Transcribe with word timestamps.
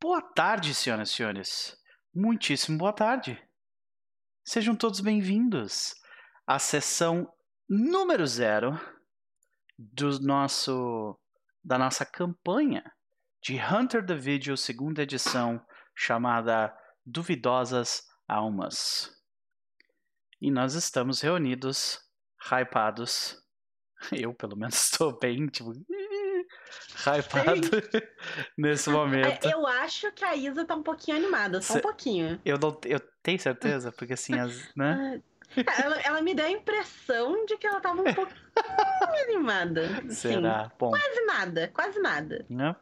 Boa 0.00 0.22
tarde, 0.22 0.76
senhoras 0.76 1.10
e 1.10 1.12
senhores. 1.12 1.76
Muitíssimo 2.14 2.78
boa 2.78 2.92
tarde. 2.92 3.36
Sejam 4.44 4.76
todos 4.76 5.00
bem-vindos 5.00 5.92
à 6.46 6.56
sessão 6.56 7.28
número 7.68 8.24
zero 8.24 8.78
do 9.76 10.20
nosso 10.20 11.18
da 11.64 11.76
nossa 11.76 12.06
campanha 12.06 12.84
de 13.42 13.56
Hunter 13.56 14.06
the 14.06 14.14
Video 14.14 14.56
segunda 14.56 15.02
edição 15.02 15.60
chamada 15.96 16.72
Duvidosas 17.04 18.04
Almas. 18.28 19.12
E 20.40 20.48
nós 20.48 20.74
estamos 20.74 21.22
reunidos, 21.22 21.98
hypados. 22.40 23.36
Eu, 24.12 24.32
pelo 24.32 24.56
menos, 24.56 24.76
estou 24.76 25.18
bem, 25.18 25.48
tipo, 25.48 25.72
hypado 27.06 27.60
nesse 28.56 28.90
momento. 28.90 29.46
É, 29.46 29.52
Eu 29.52 29.66
acho 29.66 30.10
que 30.12 30.24
a 30.24 30.34
Isa 30.36 30.64
tá 30.64 30.74
um 30.74 30.82
pouquinho 30.82 31.16
animada, 31.16 31.60
só 31.60 31.74
Cê- 31.74 31.78
um 31.78 31.82
pouquinho. 31.82 32.40
Eu 32.44 32.58
não, 32.58 32.78
eu 32.84 33.00
tenho 33.22 33.38
certeza, 33.38 33.92
porque 33.92 34.12
assim, 34.14 34.38
as, 34.38 34.74
né? 34.76 35.20
Ela, 35.82 35.98
ela 36.04 36.20
me 36.20 36.34
deu 36.34 36.44
a 36.44 36.50
impressão 36.50 37.46
de 37.46 37.56
que 37.56 37.66
ela 37.66 37.80
tava 37.80 38.02
um 38.02 38.12
pouquinho 38.14 38.36
animada. 39.24 39.86
assim. 40.04 40.10
Será? 40.10 40.70
Bom, 40.78 40.90
Quase 40.90 41.24
nada, 41.24 41.68
quase 41.72 41.98
nada. 42.00 42.44
né? 42.50 42.76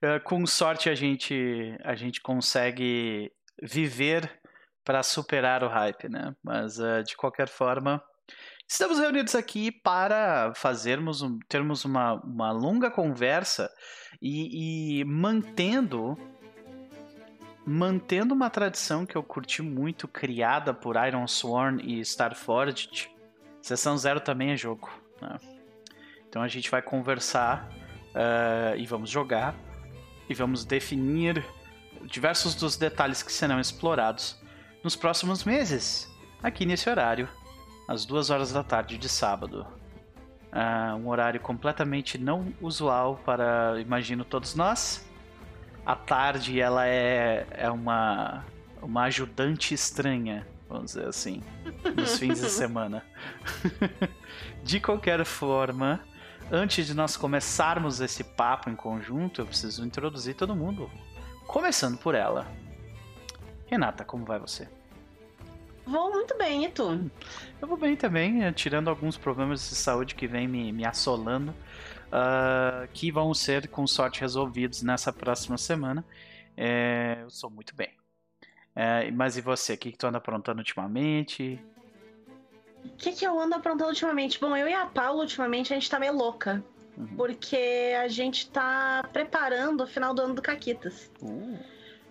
Eh, 0.00 0.18
Com 0.20 0.46
sorte 0.46 0.88
a 0.88 0.94
gente 0.94 1.76
a 1.84 1.94
gente 1.94 2.22
consegue 2.22 3.30
viver 3.62 4.30
para 4.82 5.02
superar 5.02 5.62
o 5.62 5.68
hype, 5.68 6.08
né? 6.08 6.34
Mas 6.42 6.78
eh, 6.80 7.02
de 7.02 7.14
qualquer 7.16 7.48
forma, 7.48 8.02
estamos 8.70 9.00
reunidos 9.00 9.34
aqui 9.34 9.72
para 9.72 10.52
fazermos 10.54 11.22
um, 11.22 11.40
termos 11.48 11.84
uma, 11.84 12.14
uma 12.22 12.52
longa 12.52 12.88
conversa 12.88 13.68
e, 14.22 15.00
e 15.00 15.04
mantendo 15.04 16.16
mantendo 17.66 18.32
uma 18.32 18.48
tradição 18.48 19.04
que 19.04 19.16
eu 19.16 19.24
curti 19.24 19.60
muito 19.60 20.06
criada 20.06 20.72
por 20.72 20.94
Iron 21.04 21.26
Sworn 21.26 21.82
e 21.82 22.00
Starforged. 22.00 23.10
Sessão 23.60 23.98
zero 23.98 24.20
também 24.20 24.52
é 24.52 24.56
jogo. 24.56 24.88
né? 25.20 25.36
Então 26.28 26.40
a 26.40 26.48
gente 26.48 26.70
vai 26.70 26.80
conversar 26.80 27.68
eh, 28.14 28.76
e 28.78 28.86
vamos 28.86 29.10
jogar 29.10 29.54
e 30.28 30.34
vamos 30.34 30.64
definir 30.64 31.44
diversos 32.04 32.54
dos 32.54 32.76
detalhes 32.76 33.22
que 33.22 33.32
serão 33.32 33.60
explorados 33.60 34.40
nos 34.82 34.96
próximos 34.96 35.44
meses, 35.44 36.08
aqui 36.42 36.64
nesse 36.64 36.88
horário, 36.88 37.28
às 37.90 38.06
duas 38.06 38.30
horas 38.30 38.52
da 38.52 38.62
tarde 38.62 38.96
de 38.96 39.08
sábado. 39.08 39.66
Ah, 40.52 40.94
um 40.96 41.08
horário 41.08 41.40
completamente 41.40 42.16
não 42.18 42.54
usual 42.60 43.20
para, 43.24 43.80
imagino, 43.80 44.24
todos 44.24 44.54
nós. 44.54 45.04
A 45.84 45.96
tarde 45.96 46.60
ela 46.60 46.86
é, 46.86 47.48
é 47.50 47.68
uma, 47.68 48.44
uma 48.80 49.02
ajudante 49.04 49.74
estranha, 49.74 50.46
vamos 50.68 50.92
dizer 50.92 51.08
assim, 51.08 51.42
nos 51.96 52.16
fins 52.16 52.40
de 52.40 52.48
semana. 52.48 53.04
de 54.62 54.78
qualquer 54.78 55.24
forma, 55.24 55.98
antes 56.48 56.86
de 56.86 56.94
nós 56.94 57.16
começarmos 57.16 58.00
esse 58.00 58.22
papo 58.22 58.70
em 58.70 58.76
conjunto, 58.76 59.40
eu 59.40 59.46
preciso 59.46 59.84
introduzir 59.84 60.36
todo 60.36 60.54
mundo. 60.54 60.88
Começando 61.44 61.98
por 61.98 62.14
ela. 62.14 62.46
Renata, 63.66 64.04
como 64.04 64.24
vai 64.24 64.38
você? 64.38 64.68
Vou 65.86 66.10
muito 66.10 66.36
bem, 66.36 66.64
e 66.64 66.68
tu? 66.68 67.10
Eu 67.60 67.68
vou 67.68 67.76
bem 67.76 67.96
também, 67.96 68.44
eh, 68.44 68.52
tirando 68.52 68.88
alguns 68.88 69.16
problemas 69.16 69.68
de 69.68 69.74
saúde 69.74 70.14
que 70.14 70.26
vem 70.26 70.46
me, 70.46 70.72
me 70.72 70.84
assolando, 70.84 71.54
ah, 72.12 72.86
que 72.92 73.10
vão 73.10 73.32
ser, 73.34 73.68
com 73.68 73.86
sorte, 73.86 74.20
resolvidos 74.20 74.82
nessa 74.82 75.12
próxima 75.12 75.58
semana. 75.58 76.04
Eh, 76.56 77.18
eu 77.22 77.30
sou 77.30 77.50
muito 77.50 77.74
bem. 77.74 77.90
Eh, 78.74 79.10
mas 79.10 79.36
e 79.36 79.40
você? 79.40 79.74
O 79.74 79.78
que, 79.78 79.92
que 79.92 79.98
tu 79.98 80.06
anda 80.06 80.18
aprontando 80.18 80.58
ultimamente? 80.58 81.60
O 82.84 82.96
que, 82.96 83.12
que 83.12 83.26
eu 83.26 83.38
ando 83.38 83.54
aprontando 83.54 83.90
ultimamente? 83.90 84.40
Bom, 84.40 84.56
eu 84.56 84.68
e 84.68 84.74
a 84.74 84.86
Paula, 84.86 85.22
ultimamente, 85.22 85.72
a 85.72 85.76
gente 85.76 85.90
tá 85.90 85.98
meio 85.98 86.14
louca. 86.14 86.62
Uhum. 86.96 87.06
Porque 87.16 87.94
a 87.98 88.08
gente 88.08 88.50
tá 88.50 89.08
preparando 89.12 89.82
o 89.82 89.86
final 89.86 90.12
do 90.12 90.22
ano 90.22 90.34
do 90.34 90.42
Caquitas. 90.42 91.10
Uh, 91.22 91.58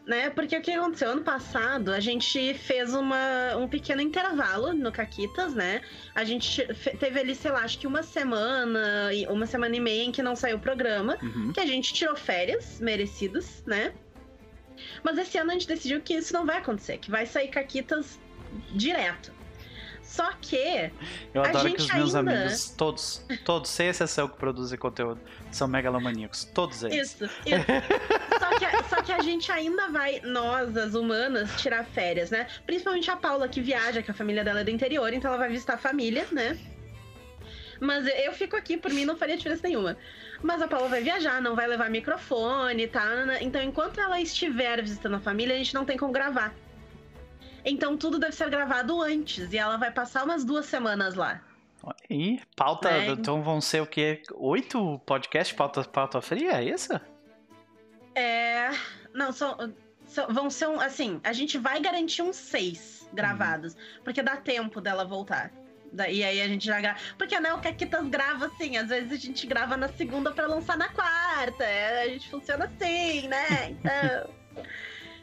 né? 0.09 0.31
Porque 0.31 0.58
o 0.58 0.62
que 0.62 0.72
aconteceu? 0.72 1.12
Ano 1.12 1.22
passado, 1.22 1.94
a 1.94 2.00
gente 2.00 2.56
fez 2.56 2.96
uma, 2.96 3.56
um 3.56 3.68
pequeno 3.68 4.02
intervalo 4.02 4.74
no 4.74 4.92
Caquitas, 4.92 5.53
né? 5.53 5.81
A 6.16 6.24
gente 6.24 6.66
teve 7.00 7.20
ali, 7.20 7.36
sei 7.36 7.52
lá, 7.52 7.59
acho 7.59 7.78
que 7.78 7.86
uma 7.86 8.02
semana, 8.02 9.14
e- 9.14 9.28
uma 9.28 9.46
semana 9.46 9.75
e 9.75 9.80
meia 9.80 10.03
em 10.03 10.12
que 10.12 10.24
não 10.24 10.36
saiu 10.36 10.58
o 10.58 10.59
programa, 10.59 11.16
uhum. 11.22 11.53
que 11.53 11.59
a 11.59 11.66
gente 11.66 11.94
tirou 11.94 12.16
férias 12.16 12.80
merecidas, 12.81 13.64
né? 13.68 13.94
Mas 15.03 15.16
esse 15.19 15.38
ano 15.38 15.52
a 15.52 15.53
gente 15.53 15.68
decidiu 15.68 16.02
que 16.02 16.16
isso 16.16 16.34
não 16.34 16.44
vai 16.44 16.58
acontecer, 16.58 16.98
que 16.98 17.12
vai 17.12 17.28
sair 17.28 17.50
Caquitas 17.50 18.19
direto. 18.72 19.31
Só 20.09 20.31
que 20.42 20.90
Eu 21.36 21.44
A 21.44 21.50
adoro 21.50 21.72
que 21.72 21.81
os 21.84 21.94
meus 21.94 22.16
ainda- 22.16 22.31
amigos, 22.31 22.72
todos, 22.75 23.24
todos, 23.46 23.70
sem 23.70 23.90
exceção 23.90 24.28
que 24.28 24.36
produzem 24.38 24.78
conteúdo, 24.78 25.22
são 25.52 25.68
megalomaníacos. 25.68 26.46
Todos 26.46 26.81
eles. 26.81 27.12
Isso, 27.12 27.25
isso. 27.25 28.40
só, 28.40 28.58
que, 28.58 28.66
a- 28.66 28.84
só 28.90 29.02
que 29.03 29.12
a 29.12 29.22
gente 29.22 29.52
ainda 29.52 29.88
vai, 29.90 30.19
nós, 30.22 30.75
as 30.75 30.96
humanas, 30.96 31.52
tirar 31.62 31.86
férias, 31.86 32.31
né? 32.31 32.48
Principalmente 32.66 33.09
a 33.12 33.16
Paula, 33.16 33.48
que 33.48 33.62
viaja, 33.62 34.02
que 34.02 34.09
a 34.09 34.14
família 34.16 34.44
dela 34.44 34.62
é 34.62 34.64
do 34.64 34.72
interior, 34.72 35.14
então 35.14 35.30
ela 35.30 35.38
vai 35.38 35.50
visitar 35.50 35.75
a 35.75 35.78
família, 35.78 36.25
né? 36.31 36.58
Mas 37.80 38.08
eu 38.08 38.34
fico 38.34 38.56
aqui, 38.58 38.78
por 38.78 38.92
mim 38.92 39.06
não 39.06 39.16
faria 39.16 39.38
diferença 39.38 39.62
nenhuma. 39.68 39.96
Mas 40.42 40.59
a 40.59 40.68
Paula 40.68 40.88
vai 40.90 41.02
viajar, 41.03 41.40
não 41.40 41.56
vai 41.56 41.68
levar 41.68 41.88
microfone, 41.90 42.88
tá? 42.88 43.06
Então, 43.42 43.62
enquanto 43.62 44.00
ela 44.02 44.19
estiver 44.19 44.81
visitando 44.81 45.16
a 45.16 45.19
família, 45.19 45.53
a 45.53 45.58
gente 45.58 45.74
não 45.75 45.86
tem 45.86 45.98
como 45.98 46.12
gravar. 46.12 46.53
Então, 47.66 47.97
tudo 47.97 48.18
deve 48.20 48.34
ser 48.36 48.50
gravado 48.50 49.02
antes. 49.02 49.52
E 49.53 49.58
ela 49.58 49.78
vai 49.78 49.92
passar 49.92 50.24
umas 50.24 50.44
duas 50.46 50.66
semanas 50.66 51.16
lá. 51.16 51.42
E 52.09 52.40
pauta, 52.56 52.90
É. 52.90 53.08
então 53.08 53.42
vão 53.42 53.62
ser 53.62 53.81
o 53.81 53.86
quê? 53.88 54.22
Oito 54.36 55.00
podcasts 55.06 55.56
pauta, 55.56 55.84
pauta 55.84 56.22
fria, 56.22 56.53
é 56.53 56.64
isso? 56.64 56.92
É. 58.16 58.69
Não, 59.14 59.31
são, 59.31 59.74
são- 60.06 60.28
vão 60.28 60.50
ser 60.50 60.68
um. 60.68 60.80
Assim, 60.80 61.22
a 61.24 61.31
gente 61.34 61.58
vai 61.58 61.80
garantir 61.80 62.22
uns 62.22 62.36
seis 62.36 63.08
gravados. 63.14 63.75
Porque 64.03 64.22
dá 64.22 64.36
tempo 64.38 64.81
dela 64.81 65.06
voltar. 65.06 65.52
E 66.09 66.24
aí 66.24 66.42
a 66.42 66.48
gente 66.48 66.66
já 66.66 66.80
grava. 66.81 67.00
Porque 67.18 67.40
né, 67.40 67.53
o 67.53 67.59
Caquitas 67.62 68.06
grava 68.08 68.48
assim. 68.48 68.78
Às 68.78 68.90
vezes 68.90 69.12
a 69.12 69.16
gente 69.16 69.48
grava 69.48 69.75
na 69.78 69.88
segunda 69.88 70.31
pra 70.31 70.46
lançar 70.48 70.78
na 70.78 70.90
quarta. 70.90 71.64
é, 71.64 72.03
a 72.03 72.08
gente 72.09 72.30
funciona 72.30 72.66
assim, 72.66 73.28
né? 73.28 73.75
Então. 73.80 74.34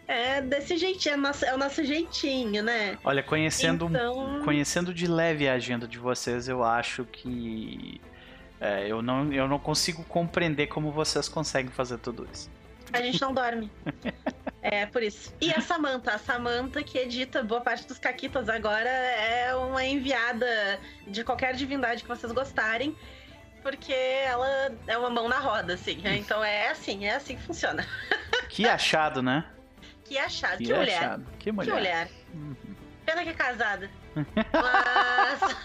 É 0.09 0.41
desse 0.41 0.77
jeitinho. 0.77 1.15
É, 1.15 1.17
nosso, 1.17 1.45
é 1.45 1.55
o 1.55 1.59
nosso 1.59 1.85
jeitinho, 1.85 2.63
né? 2.63 2.99
Olha, 3.05 3.23
conhecendo, 3.23 3.87
Então. 3.87 4.41
conhecendo 4.45 4.93
de 4.95 5.07
leve 5.07 5.49
a 5.49 5.55
agenda 5.55 5.87
de 5.87 5.99
vocês, 5.99 6.49
eu 6.49 6.63
acho 6.65 7.05
que 7.05 8.01
é, 8.61 8.87
eu, 8.89 9.03
não, 9.03 9.33
eu 9.33 9.47
não 9.49 9.59
consigo 9.59 10.03
compreender 10.05 10.67
como 10.69 10.91
vocês 10.91 11.29
conseguem 11.29 11.71
fazer 11.71 11.99
tudo 11.99 12.27
isso. 12.33 12.51
A 12.93 13.01
gente 13.03 13.21
não 13.21 13.33
dorme. 13.33 13.71
É, 14.69 14.85
por 14.85 15.01
isso. 15.01 15.33
E 15.41 15.53
a 15.53 15.61
Samantha, 15.61 16.11
a 16.13 16.19
Samantha 16.19 16.83
que 16.83 16.99
edita 16.99 17.41
boa 17.41 17.61
parte 17.61 17.87
dos 17.87 17.99
caquitas 18.01 18.49
agora 18.49 18.89
é 18.89 19.55
uma 19.55 19.85
enviada 19.85 20.45
de 21.07 21.23
qualquer 21.23 21.55
divindade 21.55 22.03
que 22.03 22.09
vocês 22.09 22.33
gostarem, 22.33 22.97
porque 23.63 23.93
ela 23.93 24.75
é 24.89 24.99
uma 24.99 25.09
mão 25.09 25.29
na 25.29 25.39
roda, 25.39 25.75
assim. 25.75 25.99
né? 25.99 26.17
Então 26.17 26.43
é 26.43 26.69
assim, 26.69 27.05
é 27.05 27.15
assim 27.15 27.37
que 27.37 27.43
funciona. 27.43 27.87
Que 28.49 28.67
achado, 28.67 29.23
né? 29.23 29.45
Que 30.09 30.19
achado, 30.19 30.59
que, 30.59 30.65
Que 30.65 30.75
mulher. 30.75 30.99
achado. 30.99 31.25
Que 31.39 31.45
Que 31.45 31.53
mulher. 31.53 31.75
mulher. 31.75 32.11
Uhum. 32.35 32.57
Pena 33.05 33.23
que 33.23 33.29
é 33.31 33.35
casada. 33.35 33.89
Mas. 34.53 35.57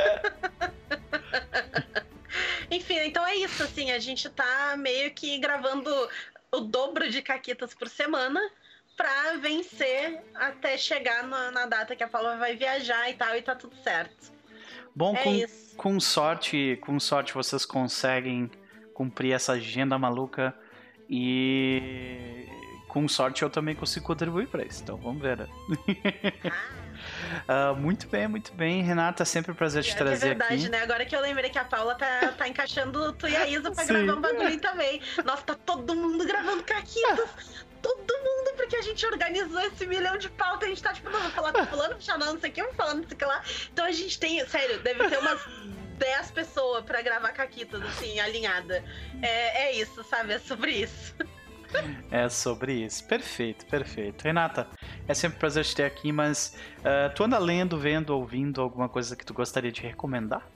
Enfim, 2.70 2.98
então 3.00 3.26
é 3.26 3.34
isso, 3.36 3.62
assim, 3.62 3.90
a 3.90 3.98
gente 3.98 4.28
tá 4.30 4.74
meio 4.78 5.10
que 5.12 5.38
gravando 5.38 5.90
o 6.52 6.60
dobro 6.60 7.10
de 7.10 7.20
caquitas 7.22 7.74
por 7.74 7.88
semana 7.88 8.40
pra 8.96 9.36
vencer 9.38 10.20
até 10.34 10.76
chegar 10.76 11.24
na, 11.26 11.50
na 11.50 11.66
data 11.66 11.96
que 11.96 12.04
a 12.04 12.08
Paula 12.08 12.36
vai 12.36 12.54
viajar 12.56 13.10
e 13.10 13.14
tal, 13.14 13.34
e 13.36 13.42
tá 13.42 13.54
tudo 13.56 13.74
certo. 13.82 14.32
Bom, 14.94 15.14
É 15.16 15.22
com, 15.24 15.34
isso. 15.34 15.76
com 15.76 15.98
sorte, 16.00 16.78
com 16.82 17.00
sorte 17.00 17.32
vocês 17.34 17.64
conseguem 17.64 18.50
cumprir 18.94 19.32
essa 19.32 19.52
agenda 19.52 19.98
maluca 19.98 20.54
e 21.08 22.46
com 22.90 23.06
sorte 23.08 23.42
eu 23.42 23.50
também 23.50 23.74
consigo 23.74 24.04
contribuir 24.04 24.48
para 24.48 24.64
isso. 24.64 24.82
Então 24.82 24.96
vamos 24.96 25.22
ver. 25.22 25.38
né? 25.38 25.48
Ah, 27.48 27.72
muito 27.72 28.06
bem, 28.08 28.28
muito 28.28 28.52
bem, 28.52 28.82
Renata. 28.82 29.24
Sempre 29.24 29.52
um 29.52 29.54
prazer 29.54 29.82
te 29.82 29.92
é 29.92 29.94
trazer 29.94 30.28
verdade, 30.28 30.54
aqui. 30.54 30.68
né? 30.68 30.82
Agora 30.82 31.04
que 31.06 31.16
eu 31.16 31.20
lembrei 31.20 31.48
que 31.48 31.58
a 31.58 31.64
Paula 31.64 31.94
tá, 31.94 32.32
tá 32.36 32.46
encaixando 32.46 33.12
tu 33.14 33.26
e 33.26 33.34
a 33.34 33.46
Isa 33.46 33.70
pra 33.70 33.84
Sim. 33.84 34.04
gravar 34.04 34.18
um 34.18 34.20
bagulho 34.20 34.60
também. 34.60 35.00
Nossa, 35.24 35.42
tá 35.42 35.54
todo 35.54 35.94
mundo 35.94 36.26
gravando 36.26 36.62
caquitas. 36.62 37.30
Todo 37.80 38.18
mundo, 38.18 38.54
porque 38.56 38.76
a 38.76 38.82
gente 38.82 39.04
organizou 39.06 39.60
esse 39.62 39.86
milhão 39.86 40.18
de 40.18 40.28
pauta. 40.28 40.66
A 40.66 40.68
gente 40.68 40.82
tá 40.82 40.92
tipo, 40.92 41.08
não, 41.08 41.20
vou 41.20 41.30
falar 41.30 41.52
com 41.52 41.66
fulano, 41.66 41.92
vou 41.94 42.02
chamar 42.02 42.26
não 42.26 42.38
sei 42.38 42.50
o 42.50 42.52
que, 42.52 42.62
vou 42.62 42.74
falar 42.74 42.94
não 42.94 43.04
sei 43.04 43.14
o 43.14 43.16
que 43.16 43.24
lá. 43.24 43.42
Então 43.72 43.84
a 43.86 43.92
gente 43.92 44.18
tem, 44.20 44.46
sério, 44.46 44.78
deve 44.80 45.08
ter 45.08 45.18
umas 45.18 45.40
10 45.96 46.30
pessoas 46.32 46.84
pra 46.84 47.00
gravar 47.00 47.32
caquitas, 47.32 47.80
assim, 47.82 48.20
alinhada. 48.20 48.84
É, 49.22 49.68
é 49.68 49.72
isso, 49.72 50.04
sabe? 50.04 50.34
É 50.34 50.38
sobre 50.38 50.72
isso. 50.72 51.14
é 52.10 52.28
sobre 52.28 52.84
isso. 52.84 53.04
Perfeito, 53.04 53.66
perfeito. 53.66 54.22
Renata, 54.22 54.68
é 55.06 55.14
sempre 55.14 55.36
um 55.36 55.40
prazer 55.40 55.64
te 55.64 55.76
ter 55.76 55.84
aqui, 55.84 56.12
mas 56.12 56.56
uh, 56.78 57.14
tu 57.14 57.24
anda 57.24 57.38
lendo, 57.38 57.78
vendo, 57.78 58.10
ouvindo 58.10 58.60
alguma 58.60 58.88
coisa 58.88 59.16
que 59.16 59.24
tu 59.24 59.34
gostaria 59.34 59.72
de 59.72 59.80
recomendar? 59.80 60.46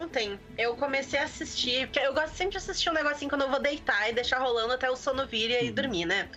Ontem 0.00 0.38
eu 0.58 0.76
comecei 0.76 1.18
a 1.18 1.24
assistir, 1.24 1.86
porque 1.86 2.00
eu 2.00 2.12
gosto 2.12 2.34
sempre 2.34 2.52
de 2.52 2.58
assistir 2.58 2.90
um 2.90 2.92
negocinho 2.92 3.30
quando 3.30 3.42
eu 3.42 3.50
vou 3.50 3.60
deitar 3.60 4.08
e 4.08 4.12
deixar 4.12 4.38
rolando 4.38 4.72
até 4.72 4.90
o 4.90 4.96
sono 4.96 5.26
vir 5.26 5.50
e 5.50 5.68
uhum. 5.68 5.74
dormir, 5.74 6.04
né? 6.04 6.28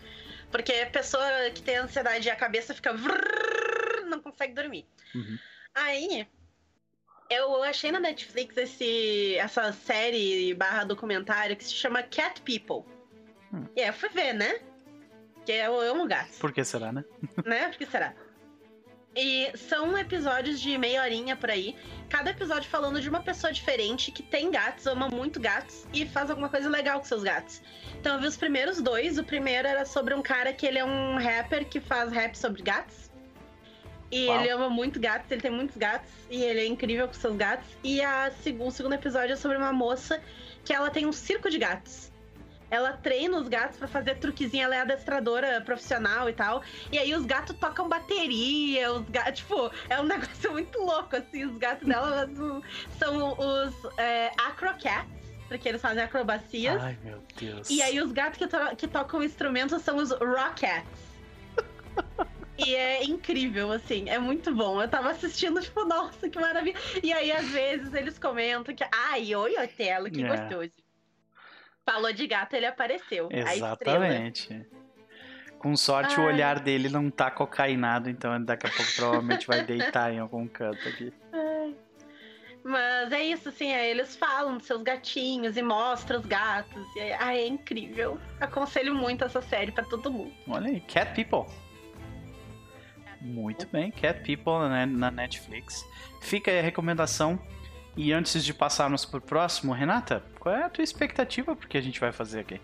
Porque 0.51 0.71
a 0.71 0.89
pessoa 0.89 1.25
que 1.53 1.61
tem 1.61 1.77
ansiedade 1.77 2.27
e 2.27 2.31
a 2.31 2.35
cabeça 2.35 2.73
fica. 2.73 2.93
Vrrr, 2.93 4.05
não 4.07 4.21
consegue 4.21 4.53
dormir. 4.53 4.85
Uhum. 5.13 5.37
Aí, 5.75 6.27
eu 7.29 7.61
achei 7.63 7.91
na 7.91 7.99
Netflix 7.99 8.55
esse, 8.55 9.35
essa 9.35 9.73
série 9.73 10.53
barra 10.53 10.85
documentário 10.85 11.55
que 11.55 11.63
se 11.63 11.73
chama 11.73 12.01
Cat 12.03 12.41
People. 12.41 12.85
Hum. 13.57 13.65
E 13.75 13.81
aí 13.81 13.87
eu 13.87 13.93
fui 13.93 14.09
ver, 14.09 14.33
né? 14.33 14.59
Porque 15.33 15.51
eu 15.51 15.79
amo 15.79 16.07
gatos. 16.07 16.37
Por 16.37 16.51
que 16.51 16.63
será, 16.63 16.91
né? 16.91 17.03
né? 17.45 17.69
Por 17.69 17.77
que 17.77 17.85
será? 17.85 18.13
E 19.15 19.51
são 19.57 19.97
episódios 19.97 20.61
de 20.61 20.77
meia 20.77 21.01
horinha 21.01 21.35
por 21.35 21.49
aí. 21.49 21.75
Cada 22.07 22.29
episódio 22.29 22.69
falando 22.69 23.01
de 23.01 23.09
uma 23.09 23.21
pessoa 23.21 23.51
diferente 23.51 24.11
que 24.11 24.21
tem 24.21 24.51
gatos, 24.51 24.85
ama 24.85 25.09
muito 25.09 25.39
gatos 25.39 25.87
e 25.91 26.05
faz 26.05 26.29
alguma 26.29 26.49
coisa 26.49 26.69
legal 26.69 26.99
com 26.99 27.05
seus 27.05 27.23
gatos. 27.23 27.61
Então 27.99 28.13
eu 28.13 28.21
vi 28.21 28.27
os 28.27 28.37
primeiros 28.37 28.79
dois. 28.79 29.17
O 29.17 29.23
primeiro 29.23 29.67
era 29.67 29.85
sobre 29.85 30.13
um 30.13 30.21
cara 30.21 30.53
que 30.53 30.67
ele 30.67 30.77
é 30.77 30.85
um 30.85 31.17
rapper 31.17 31.67
que 31.67 31.79
faz 31.79 32.11
rap 32.11 32.35
sobre 32.35 32.61
gatos. 32.61 33.09
E 34.11 34.27
Uau. 34.27 34.39
ele 34.39 34.49
ama 34.49 34.69
muito 34.69 34.99
gatos, 34.99 35.31
ele 35.31 35.41
tem 35.41 35.51
muitos 35.51 35.75
gatos 35.75 36.11
e 36.29 36.43
ele 36.43 36.59
é 36.59 36.65
incrível 36.67 37.07
com 37.07 37.13
seus 37.13 37.35
gatos. 37.35 37.67
E 37.83 38.01
a, 38.01 38.31
o 38.59 38.71
segundo 38.71 38.93
episódio 38.93 39.33
é 39.33 39.35
sobre 39.35 39.57
uma 39.57 39.73
moça 39.73 40.21
que 40.63 40.71
ela 40.71 40.91
tem 40.91 41.07
um 41.07 41.11
circo 41.11 41.49
de 41.49 41.57
gatos. 41.57 42.11
Ela 42.69 42.93
treina 42.93 43.37
os 43.37 43.47
gatos 43.47 43.77
para 43.77 43.87
fazer 43.87 44.15
truquezinho, 44.15 44.65
ela 44.65 44.75
é 44.75 44.81
adestradora 44.81 45.61
profissional 45.61 46.29
e 46.29 46.33
tal. 46.33 46.61
E 46.91 46.97
aí 46.97 47.13
os 47.13 47.25
gatos 47.25 47.55
tocam 47.57 47.87
bateria, 47.87 48.91
os 48.91 49.09
gatos, 49.09 49.39
tipo, 49.39 49.71
é 49.89 49.99
um 49.99 50.03
negócio 50.05 50.51
muito 50.51 50.79
louco, 50.79 51.15
assim. 51.15 51.45
Os 51.45 51.57
gatos 51.57 51.87
dela 51.87 52.29
são 52.99 53.37
os 53.37 53.97
é, 53.97 54.31
acrocats, 54.37 55.09
porque 55.47 55.69
eles 55.69 55.81
fazem 55.81 56.03
acrobacias. 56.03 56.81
Ai, 56.81 56.97
meu 57.03 57.23
Deus. 57.39 57.69
E 57.69 57.81
aí 57.81 58.01
os 58.01 58.11
gatos 58.11 58.37
que, 58.37 58.47
to 58.47 58.57
que 58.77 58.87
tocam 58.87 59.23
instrumentos 59.23 59.81
são 59.81 59.97
os 59.97 60.11
rockets. 60.11 61.07
E 62.59 62.73
é 62.75 63.03
incrível, 63.03 63.71
assim, 63.71 64.09
é 64.09 64.17
muito 64.17 64.51
bom. 64.51 64.81
Eu 64.81 64.87
tava 64.87 65.11
assistindo, 65.11 65.61
tipo, 65.61 65.85
nossa, 65.85 66.27
que 66.27 66.39
maravilha. 66.39 66.75
E 67.03 67.13
aí, 67.13 67.31
às 67.31 67.47
vezes, 67.49 67.93
eles 67.93 68.17
comentam 68.17 68.73
que, 68.73 68.83
ai, 68.91 69.35
oi, 69.35 69.55
Otelo, 69.63 70.09
que 70.09 70.23
é. 70.23 70.27
gostoso. 70.27 70.71
Falou 71.89 72.11
de 72.11 72.27
gato, 72.27 72.53
ele 72.53 72.65
apareceu. 72.65 73.29
Exatamente. 73.31 74.67
Com 75.57 75.73
sorte, 75.77 76.15
Ai. 76.17 76.25
o 76.25 76.27
olhar 76.27 76.59
dele 76.59 76.89
não 76.89 77.09
tá 77.09 77.31
cocainado, 77.31 78.09
então 78.09 78.43
daqui 78.43 78.67
a 78.67 78.69
pouco 78.69 78.91
provavelmente 78.93 79.47
vai 79.47 79.63
deitar 79.63 80.13
em 80.13 80.19
algum 80.19 80.45
canto 80.49 80.85
aqui. 80.85 81.13
Mas 82.61 83.13
é 83.13 83.23
isso, 83.23 83.47
assim, 83.47 83.73
aí 83.73 83.89
eles 83.89 84.17
falam 84.17 84.57
dos 84.57 84.67
seus 84.67 84.83
gatinhos 84.83 85.55
e 85.55 85.61
mostram 85.61 86.19
os 86.19 86.25
gatos. 86.25 86.85
E 86.97 86.99
é, 86.99 87.17
ah, 87.17 87.33
é 87.33 87.47
incrível. 87.47 88.19
Aconselho 88.41 88.93
muito 88.93 89.23
essa 89.23 89.41
série 89.41 89.71
para 89.71 89.85
todo 89.85 90.11
mundo. 90.11 90.33
Olha 90.49 90.67
aí, 90.67 90.81
Cat 90.81 91.15
People. 91.15 91.49
Muito 93.21 93.65
bem, 93.67 93.89
Cat 93.91 94.19
People 94.25 94.67
né, 94.67 94.85
na 94.85 95.09
Netflix. 95.09 95.85
Fica 96.21 96.51
aí 96.51 96.59
a 96.59 96.61
recomendação 96.61 97.39
e 97.97 98.13
antes 98.13 98.45
de 98.45 98.53
passarmos 98.53 99.03
pro 99.03 99.19
próximo, 99.19 99.73
Renata, 99.73 100.23
qual 100.39 100.55
é 100.55 100.63
a 100.63 100.69
tua 100.69 100.83
expectativa 100.83 101.55
pro 101.55 101.67
que 101.67 101.77
a 101.77 101.81
gente 101.81 101.99
vai 101.99 102.11
fazer 102.11 102.41
aqui? 102.41 102.61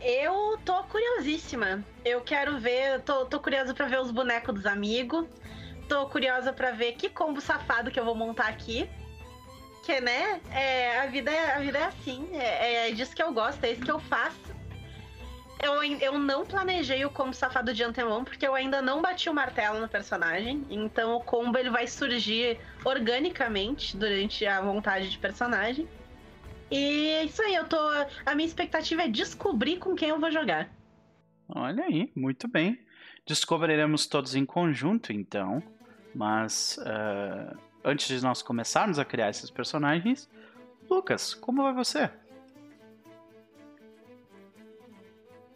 Eu 0.00 0.58
tô 0.64 0.82
curiosíssima. 0.84 1.84
Eu 2.04 2.20
quero 2.20 2.58
ver, 2.58 3.00
tô, 3.02 3.24
tô 3.26 3.38
curiosa 3.38 3.72
para 3.72 3.86
ver 3.86 4.00
os 4.00 4.10
bonecos 4.10 4.52
dos 4.52 4.66
amigos. 4.66 5.26
Tô 5.88 6.06
curiosa 6.08 6.52
para 6.52 6.72
ver 6.72 6.94
que 6.94 7.08
combo 7.08 7.40
safado 7.40 7.90
que 7.90 8.00
eu 8.00 8.04
vou 8.04 8.16
montar 8.16 8.48
aqui. 8.48 8.90
Que, 9.84 10.00
né, 10.00 10.40
é, 10.50 10.98
a, 10.98 11.06
vida 11.06 11.30
é, 11.30 11.54
a 11.54 11.60
vida 11.60 11.78
é 11.78 11.84
assim. 11.84 12.28
É, 12.32 12.88
é 12.88 12.90
disso 12.90 13.14
que 13.14 13.22
eu 13.22 13.32
gosto, 13.32 13.62
é 13.62 13.70
isso 13.70 13.82
que 13.82 13.90
eu 13.90 14.00
faço. 14.00 14.56
Eu, 15.62 15.82
eu 15.82 16.18
não 16.18 16.44
planejei 16.44 17.04
o 17.04 17.10
combo 17.10 17.32
safado 17.32 17.72
de 17.72 17.82
antemão, 17.82 18.24
porque 18.24 18.46
eu 18.46 18.54
ainda 18.54 18.82
não 18.82 19.00
bati 19.00 19.30
o 19.30 19.34
martelo 19.34 19.80
no 19.80 19.88
personagem. 19.88 20.64
Então 20.68 21.16
o 21.16 21.20
combo 21.20 21.56
ele 21.58 21.70
vai 21.70 21.86
surgir 21.86 22.58
organicamente 22.84 23.96
durante 23.96 24.46
a 24.46 24.62
montagem 24.62 25.08
de 25.08 25.18
personagem. 25.18 25.88
E 26.70 27.08
é 27.08 27.24
isso 27.24 27.40
aí, 27.42 27.54
eu 27.54 27.66
tô. 27.66 27.78
A 28.24 28.34
minha 28.34 28.46
expectativa 28.46 29.02
é 29.02 29.08
descobrir 29.08 29.78
com 29.78 29.94
quem 29.94 30.10
eu 30.10 30.20
vou 30.20 30.30
jogar. 30.30 30.68
Olha 31.48 31.84
aí, 31.84 32.10
muito 32.14 32.48
bem. 32.48 32.78
Descobriremos 33.24 34.06
todos 34.06 34.34
em 34.34 34.44
conjunto, 34.44 35.12
então. 35.12 35.62
Mas 36.14 36.78
uh, 36.78 37.56
antes 37.84 38.08
de 38.08 38.22
nós 38.22 38.42
começarmos 38.42 38.98
a 38.98 39.04
criar 39.04 39.30
esses 39.30 39.50
personagens, 39.50 40.28
Lucas, 40.90 41.34
como 41.34 41.62
vai 41.62 41.72
você? 41.72 42.10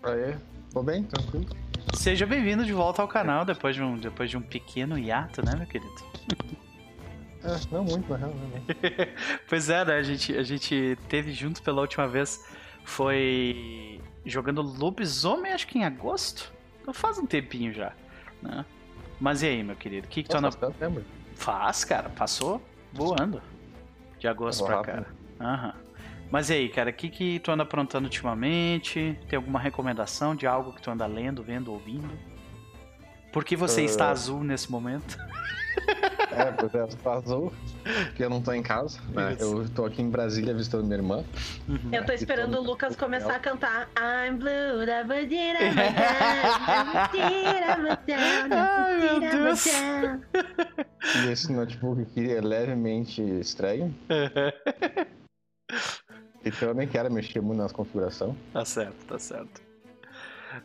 Aê, 0.02 0.35
tô 0.73 0.82
bem, 0.82 1.02
tranquilo. 1.05 1.47
Seja 1.94 2.25
bem-vindo 2.25 2.64
de 2.64 2.73
volta 2.73 3.02
ao 3.02 3.08
canal 3.08 3.44
depois 3.44 3.75
de 3.75 3.82
um, 3.82 3.99
depois 3.99 4.31
de 4.31 4.37
um 4.37 4.43
pequeno 4.43 4.99
hiato, 4.99 5.44
né, 5.44 5.55
meu 5.56 5.67
querido? 5.67 5.94
É, 7.43 7.58
não 7.73 7.82
muito, 7.82 8.06
na 8.11 8.19
real, 8.19 8.35
não. 8.35 8.50
pois 9.49 9.70
é, 9.70 9.82
né? 9.82 9.94
A 9.94 10.02
gente, 10.02 10.37
a 10.37 10.43
gente 10.43 10.99
teve 11.08 11.32
junto 11.32 11.62
pela 11.62 11.81
última 11.81 12.06
vez. 12.06 12.47
Foi 12.85 13.99
jogando 14.26 14.61
Lobisomem, 14.61 15.50
acho 15.50 15.67
que 15.67 15.79
em 15.79 15.85
agosto. 15.85 16.53
Então 16.82 16.93
faz 16.93 17.17
um 17.19 17.25
tempinho 17.25 17.73
já, 17.73 17.94
né? 18.43 18.62
Mas 19.19 19.43
e 19.43 19.46
aí, 19.46 19.62
meu 19.62 19.75
querido? 19.75 20.06
O 20.06 20.11
que, 20.11 20.23
que 20.23 20.29
tu 20.29 20.37
anda. 20.37 20.50
Faz, 21.35 21.82
cara. 21.82 22.11
Passou 22.11 22.61
voando. 22.93 23.41
De 24.19 24.29
agosto 24.29 24.62
pra 24.67 24.82
cá. 24.82 25.05
Aham. 25.41 25.75
Mas 26.31 26.49
e 26.49 26.55
aí, 26.55 26.69
cara, 26.69 26.91
o 26.91 26.93
que, 26.93 27.09
que 27.09 27.38
tu 27.41 27.50
anda 27.50 27.65
aprontando 27.65 28.05
ultimamente? 28.05 29.19
Tem 29.29 29.37
alguma 29.37 29.59
recomendação 29.59 30.37
de 30.37 30.47
algo 30.47 30.73
que 30.73 30.81
tu 30.81 30.91
anda 30.91 31.05
lendo, 31.06 31.43
vendo, 31.43 31.73
ouvindo? 31.73 32.11
Por 33.32 33.44
que 33.44 33.56
você 33.56 33.82
uh... 33.82 33.85
está 33.85 34.11
azul 34.11 34.44
nesse 34.44 34.71
momento? 34.71 35.19
É, 36.32 36.53
pois 36.53 36.75
é, 36.75 36.85
estou 36.85 37.12
azul, 37.12 37.53
porque 37.82 38.25
eu 38.25 38.31
não 38.31 38.41
tô 38.41 38.53
em 38.53 38.62
casa, 38.62 39.00
né? 39.12 39.37
Eu 39.38 39.69
tô 39.71 39.85
aqui 39.85 40.00
em 40.00 40.09
Brasília 40.09 40.55
visitando 40.55 40.85
minha 40.85 40.97
irmã. 40.97 41.25
Uhum. 41.69 41.91
Eu 41.93 42.05
tô 42.05 42.12
esperando 42.12 42.56
o 42.56 42.62
Lucas 42.62 42.94
começar 42.94 43.35
a 43.35 43.38
cantar 43.41 43.88
I'm 43.99 44.37
blue, 44.37 44.87
da 44.87 45.03
bandira, 45.03 45.58
Ai, 48.53 48.99
meu 48.99 49.20
Deus. 49.20 49.67
E 49.67 51.32
esse 51.32 51.53
notebook 51.53 52.03
aqui 52.03 52.32
é 52.32 52.41
levemente 52.41 53.20
estranho. 53.22 53.93
Então 56.44 56.69
eu 56.69 56.75
nem 56.75 56.89
quero 56.89 57.13
mexer 57.13 57.41
muito 57.41 57.59
nas 57.59 57.73
configurações. 57.73 58.35
Tá 58.53 58.65
certo, 58.65 59.06
tá 59.06 59.19
certo. 59.19 59.61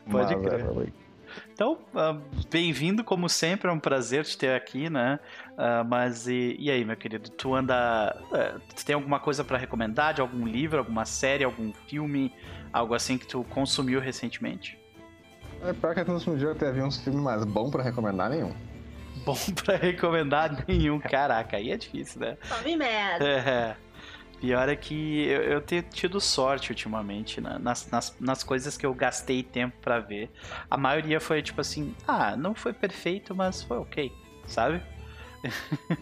Pode 0.10 0.36
Mas, 0.36 0.46
crer. 0.46 0.62
É, 0.62 1.06
então, 1.54 1.80
uh, 1.94 2.22
bem-vindo 2.50 3.04
como 3.04 3.30
sempre, 3.30 3.70
é 3.70 3.74
um 3.74 3.80
prazer 3.80 4.24
te 4.24 4.38
ter 4.38 4.56
aqui, 4.56 4.90
né? 4.90 5.20
Uh, 5.52 5.86
mas 5.88 6.28
e, 6.28 6.56
e, 6.60 6.72
aí, 6.72 6.84
meu 6.84 6.96
querido, 6.96 7.30
tu 7.30 7.54
anda. 7.54 8.16
Uh, 8.32 8.60
tu 8.76 8.86
tem 8.86 8.96
alguma 8.96 9.20
coisa 9.20 9.44
para 9.44 9.58
recomendar? 9.58 10.14
De 10.14 10.22
algum 10.22 10.46
livro, 10.46 10.80
alguma 10.80 11.06
série, 11.06 11.44
algum 11.44 11.74
filme, 11.88 12.34
algo 12.72 12.94
assim 12.94 13.18
que 13.18 13.28
tu 13.28 13.44
consumiu 13.46 14.00
recentemente? 14.00 14.80
É, 15.62 15.74
pior 15.74 15.94
que 15.94 16.02
eu 16.02 16.06
consumi 16.06 16.46
até 16.46 16.72
vi 16.72 16.82
uns 16.82 16.98
filmes, 16.98 17.22
mas 17.22 17.44
bom 17.44 17.70
para 17.70 17.84
recomendar 17.84 18.30
nenhum. 18.30 18.54
Bom 19.26 19.38
para 19.56 19.78
recomendar 19.78 20.66
nenhum, 20.68 21.00
caraca, 21.00 21.58
aí 21.58 21.72
é 21.72 21.78
difícil, 21.78 22.22
né? 22.22 22.38
Tome 22.48 22.76
merda. 22.78 23.26
É. 23.26 23.76
Pior 24.46 24.70
é 24.70 24.76
que 24.76 25.28
eu, 25.28 25.42
eu 25.42 25.62
tenho 25.62 25.82
tido 25.82 26.22
sorte 26.22 26.70
ultimamente 26.70 27.42
né? 27.42 27.58
nas, 27.60 27.90
nas, 27.90 28.16
nas, 28.20 28.44
coisas 28.44 28.78
que 28.78 28.86
eu 28.86 28.94
gastei 28.94 29.42
tempo 29.42 29.76
para 29.82 30.00
ver. 30.00 30.30
A 30.70 30.78
maioria 30.78 31.20
foi 31.20 31.42
tipo 31.42 31.62
assim: 31.62 31.96
ah, 32.08 32.38
não 32.38 32.54
foi 32.54 32.72
perfeito, 32.72 33.34
mas 33.34 33.64
foi 33.64 33.78
ok, 33.80 34.14
sabe? 34.46 34.84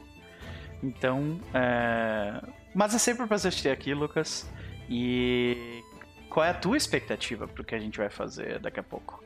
então, 0.84 1.40
é... 1.54 2.42
mas 2.76 2.94
é 2.94 2.98
sempre 2.98 3.24
um 3.24 3.28
prazer 3.30 3.54
ter 3.54 3.70
aqui, 3.70 3.94
Lucas. 3.94 4.46
E 4.90 5.82
qual 6.30 6.46
é 6.46 6.50
a 6.50 6.54
tua 6.54 6.76
expectativa 6.76 7.48
pro 7.48 7.64
que 7.64 7.74
a 7.74 7.80
gente 7.80 7.98
vai 7.98 8.10
fazer 8.10 8.60
daqui 8.60 8.82
a 8.82 8.84
pouco? 8.84 9.24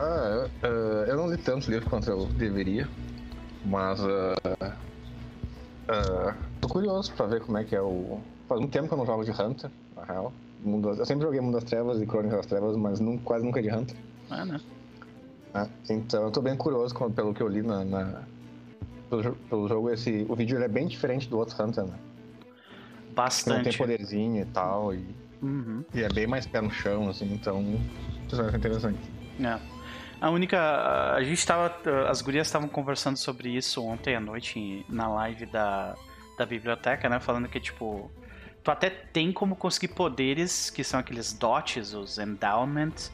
Ah, 0.00 0.48
eu, 0.64 0.70
eu 1.06 1.16
não 1.16 1.30
li 1.30 1.38
tantos 1.38 1.68
livros 1.68 1.88
quanto 1.88 2.10
eu 2.10 2.26
deveria, 2.26 2.88
mas 3.64 4.00
uh, 4.00 4.91
Uh, 5.82 6.34
tô 6.60 6.68
curioso 6.68 7.12
pra 7.14 7.26
ver 7.26 7.40
como 7.40 7.58
é 7.58 7.64
que 7.64 7.74
é 7.74 7.80
o. 7.80 8.20
Faz 8.48 8.60
muito 8.60 8.72
tempo 8.72 8.88
que 8.88 8.94
eu 8.94 8.98
não 8.98 9.06
jogo 9.06 9.24
de 9.24 9.30
Hunter, 9.30 9.70
na 9.96 10.04
real. 10.04 10.32
Mundo... 10.60 10.90
Eu 10.90 11.04
sempre 11.04 11.24
joguei 11.24 11.40
Mundo 11.40 11.54
das 11.54 11.64
Trevas 11.64 12.00
e 12.00 12.06
Crônicas 12.06 12.38
das 12.38 12.46
Trevas, 12.46 12.76
mas 12.76 13.00
não, 13.00 13.18
quase 13.18 13.44
nunca 13.44 13.60
de 13.60 13.70
Hunter. 13.70 13.96
Ah, 14.30 14.44
né? 14.44 14.60
Uh, 15.54 15.68
então 15.90 16.22
eu 16.22 16.30
tô 16.30 16.40
bem 16.40 16.56
curioso 16.56 16.94
com, 16.94 17.10
pelo 17.10 17.34
que 17.34 17.42
eu 17.42 17.48
li 17.48 17.62
na. 17.62 17.84
na... 17.84 18.22
Pelo, 19.10 19.34
pelo, 19.34 19.68
jogo, 19.68 19.90
esse, 19.90 20.24
o 20.28 20.34
vídeo 20.34 20.62
é 20.62 20.68
bem 20.68 20.86
diferente 20.86 21.28
do 21.28 21.36
outro 21.36 21.62
Hunter, 21.62 21.84
né? 21.84 21.98
Bastante. 23.14 23.56
Não 23.56 23.64
tem 23.64 23.72
poderzinho 23.76 24.42
e 24.42 24.46
tal. 24.46 24.94
E, 24.94 25.22
Uhum. 25.42 25.84
e 25.92 26.02
é 26.02 26.08
bem 26.08 26.26
mais 26.26 26.46
pé 26.46 26.60
no 26.60 26.70
chão, 26.70 27.08
assim, 27.08 27.34
então. 27.34 27.60
Isso 28.26 28.36
vai 28.36 28.50
ser 28.50 28.56
interessante. 28.56 28.98
É. 29.40 29.58
A 30.22 30.30
única. 30.30 31.14
A 31.16 31.22
gente 31.24 31.44
tava. 31.44 31.74
As 32.08 32.22
gurias 32.22 32.46
estavam 32.46 32.68
conversando 32.68 33.16
sobre 33.16 33.48
isso 33.48 33.84
ontem 33.84 34.14
à 34.14 34.20
noite 34.20 34.86
na 34.88 35.08
live 35.08 35.46
da, 35.46 35.96
da 36.38 36.46
biblioteca, 36.46 37.08
né? 37.08 37.18
Falando 37.18 37.48
que, 37.48 37.58
tipo. 37.58 38.08
Tu 38.62 38.70
até 38.70 38.88
tem 38.88 39.32
como 39.32 39.56
conseguir 39.56 39.88
poderes, 39.88 40.70
que 40.70 40.84
são 40.84 41.00
aqueles 41.00 41.32
dots, 41.32 41.92
os 41.94 42.18
endowments, 42.18 43.10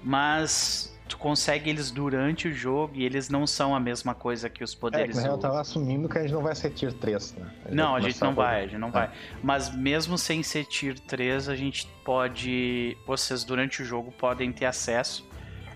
mas 0.00 0.96
tu 1.08 1.18
consegue 1.18 1.68
eles 1.68 1.90
durante 1.90 2.46
o 2.46 2.54
jogo 2.54 2.92
e 2.94 3.04
eles 3.04 3.28
não 3.28 3.44
são 3.44 3.74
a 3.74 3.80
mesma 3.80 4.14
coisa 4.14 4.48
que 4.48 4.62
os 4.62 4.72
É, 4.72 4.78
poderes. 4.78 5.10
que 5.10 5.16
na 5.16 5.22
real 5.22 5.34
eu 5.34 5.40
tava 5.40 5.60
assumindo 5.60 6.08
que 6.08 6.16
a 6.18 6.22
gente 6.22 6.32
não 6.32 6.42
vai 6.42 6.54
ser 6.54 6.70
tier 6.70 6.92
3, 6.92 7.34
né? 7.34 7.50
Não, 7.70 7.96
a 7.96 8.00
gente 8.00 8.20
não 8.20 8.32
vai, 8.32 8.60
a 8.60 8.66
gente 8.68 8.78
não 8.78 8.92
vai. 8.92 9.10
Mas 9.42 9.74
mesmo 9.74 10.16
sem 10.16 10.40
ser 10.44 10.64
tier 10.66 10.96
3, 11.00 11.48
a 11.48 11.56
gente 11.56 11.88
pode. 12.04 12.96
Vocês 13.04 13.42
durante 13.42 13.82
o 13.82 13.84
jogo 13.84 14.12
podem 14.12 14.52
ter 14.52 14.66
acesso. 14.66 15.26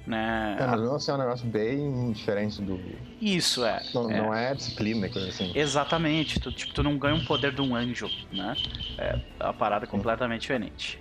Né? 0.06 0.56
É, 0.60 0.66
mas 0.66 0.80
mesmo 0.80 0.94
assim 0.94 1.10
é 1.10 1.14
um 1.14 1.18
negócio 1.18 1.46
bem 1.46 2.12
diferente 2.12 2.62
do. 2.62 2.80
Isso 3.20 3.64
é. 3.64 3.82
Não 3.92 4.08
é. 4.08 4.16
não 4.16 4.34
é 4.34 4.54
disciplina, 4.54 5.08
coisa 5.08 5.28
assim. 5.28 5.50
Exatamente, 5.52 6.38
tu, 6.38 6.52
tipo, 6.52 6.72
tu 6.72 6.82
não 6.82 6.96
ganha 6.96 7.14
um 7.14 7.24
poder 7.24 7.52
de 7.52 7.60
um 7.60 7.74
anjo, 7.74 8.08
né? 8.32 8.54
É 8.98 9.20
a 9.40 9.52
parada 9.52 9.86
completamente 9.86 10.42
diferente. 10.42 10.98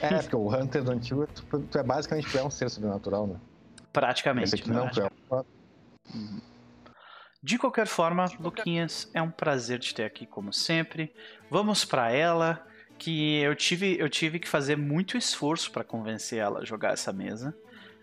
É, 0.00 0.18
porque 0.18 0.36
o 0.36 0.48
Hunter 0.48 0.84
do 0.84 0.92
antigo, 0.92 1.26
tu, 1.26 1.60
tu 1.62 1.78
é 1.78 1.82
basicamente 1.82 2.30
tu 2.30 2.38
é 2.38 2.44
um 2.44 2.50
ser 2.50 2.70
sobrenatural, 2.70 3.26
né? 3.26 3.36
Praticamente. 3.92 4.44
Esse 4.44 4.54
aqui 4.56 4.70
não, 4.70 4.84
né? 4.84 4.90
tu 4.92 5.00
é 5.00 5.06
um. 6.14 6.40
De 7.42 7.58
qualquer 7.58 7.86
forma, 7.86 8.26
Luquinhas, 8.38 9.10
é 9.14 9.22
um 9.22 9.30
prazer 9.30 9.78
te 9.78 9.94
ter 9.94 10.04
aqui 10.04 10.26
como 10.26 10.52
sempre. 10.52 11.12
Vamos 11.50 11.84
pra 11.84 12.12
ela, 12.12 12.64
que 12.98 13.40
eu 13.40 13.54
tive, 13.56 13.98
eu 13.98 14.10
tive 14.10 14.38
que 14.38 14.46
fazer 14.46 14.76
muito 14.76 15.16
esforço 15.16 15.72
pra 15.72 15.82
convencer 15.82 16.38
ela 16.38 16.60
a 16.60 16.64
jogar 16.64 16.92
essa 16.92 17.12
mesa. 17.12 17.54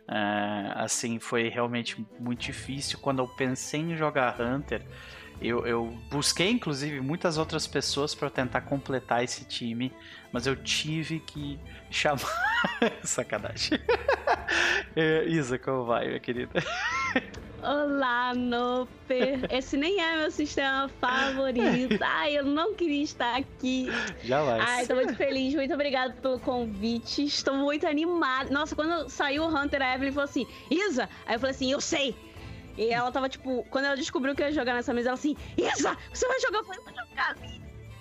É, 0.09 0.71
assim, 0.75 1.19
foi 1.19 1.49
realmente 1.49 2.03
muito 2.19 2.39
difícil. 2.39 2.97
Quando 2.99 3.19
eu 3.19 3.27
pensei 3.27 3.81
em 3.81 3.95
jogar 3.97 4.39
Hunter, 4.39 4.85
eu, 5.41 5.65
eu 5.67 5.97
busquei 6.09 6.49
inclusive 6.49 6.99
muitas 7.01 7.37
outras 7.37 7.67
pessoas 7.67 8.15
para 8.15 8.29
tentar 8.29 8.61
completar 8.61 9.23
esse 9.23 9.45
time, 9.45 9.93
mas 10.31 10.47
eu 10.47 10.55
tive 10.55 11.19
que 11.19 11.59
chamar. 11.91 12.21
Sacanagem. 13.03 13.79
É, 14.95 15.25
Isa, 15.25 15.59
como 15.59 15.85
vai, 15.85 16.07
minha 16.07 16.19
querida? 16.19 16.51
Olá, 17.67 18.33
Noper. 18.33 19.45
Esse 19.51 19.75
nem 19.75 20.00
é 20.00 20.15
meu 20.15 20.31
sistema 20.31 20.88
favorito. 21.01 22.01
Ai, 22.01 22.38
eu 22.38 22.45
não 22.45 22.74
queria 22.74 23.03
estar 23.03 23.36
aqui. 23.36 23.89
Já 24.24 24.41
vai. 24.41 24.57
Ai, 24.62 24.88
tô 24.88 24.95
muito 24.95 25.13
feliz. 25.17 25.53
Muito 25.53 25.74
obrigada 25.74 26.13
pelo 26.13 26.39
convite. 26.39 27.25
Estou 27.25 27.55
muito 27.55 27.86
animada. 27.86 28.50
Nossa, 28.51 28.74
quando 28.74 29.09
saiu 29.09 29.43
o 29.43 29.47
Hunter, 29.47 29.81
a 29.81 29.95
Evelyn 29.95 30.13
falou 30.13 30.24
assim: 30.24 30.47
Isa! 30.71 31.09
Aí 31.25 31.36
eu 31.36 31.39
falei 31.41 31.53
assim: 31.53 31.69
eu 31.69 31.81
sei! 31.81 32.15
E 32.77 32.88
ela 32.88 33.12
tava 33.12 33.27
tipo, 33.27 33.65
quando 33.69 33.83
ela 33.83 33.97
descobriu 33.97 34.33
que 34.33 34.43
eu 34.43 34.47
ia 34.47 34.53
jogar 34.53 34.74
nessa 34.74 34.93
mesa, 34.93 35.09
ela 35.09 35.15
assim: 35.15 35.36
Isa, 35.57 35.97
você 36.13 36.25
vai 36.25 36.39
jogar? 36.39 36.59
Eu 36.59 36.63
falei: 36.63 36.81
vou 36.86 36.93
jogar. 36.93 37.36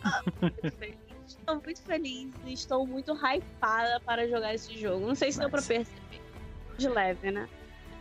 Ah, 0.05 0.23
muito 0.41 0.77
feliz. 0.77 0.97
Estou 1.27 1.61
muito 1.61 1.83
feliz 1.83 2.31
estou 2.47 2.87
muito 2.87 3.13
hypada 3.15 4.01
para 4.07 4.29
jogar 4.29 4.55
esse 4.55 4.79
jogo. 4.79 5.05
Não 5.05 5.17
sei 5.17 5.33
se 5.33 5.41
deu 5.41 5.51
pra 5.51 5.61
perceber. 5.61 5.91
De 6.79 6.89
leve, 6.89 7.33
né? 7.33 7.49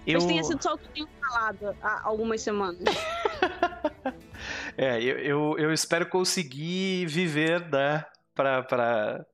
Eu... 0.06 0.16
Mas 0.16 0.26
tenha 0.26 0.44
sido 0.44 0.62
só 0.62 0.74
o 0.74 0.78
que 0.78 0.86
eu 0.86 0.92
tenho 0.94 1.10
falado 1.20 1.76
há 1.82 2.02
algumas 2.04 2.42
semanas. 2.42 2.84
É, 4.78 5.02
eu, 5.02 5.18
eu, 5.20 5.56
eu 5.58 5.74
espero 5.74 6.06
conseguir 6.08 7.06
viver, 7.08 7.68
né? 7.72 8.06
Pra, 8.34 8.62
pra, 8.62 9.26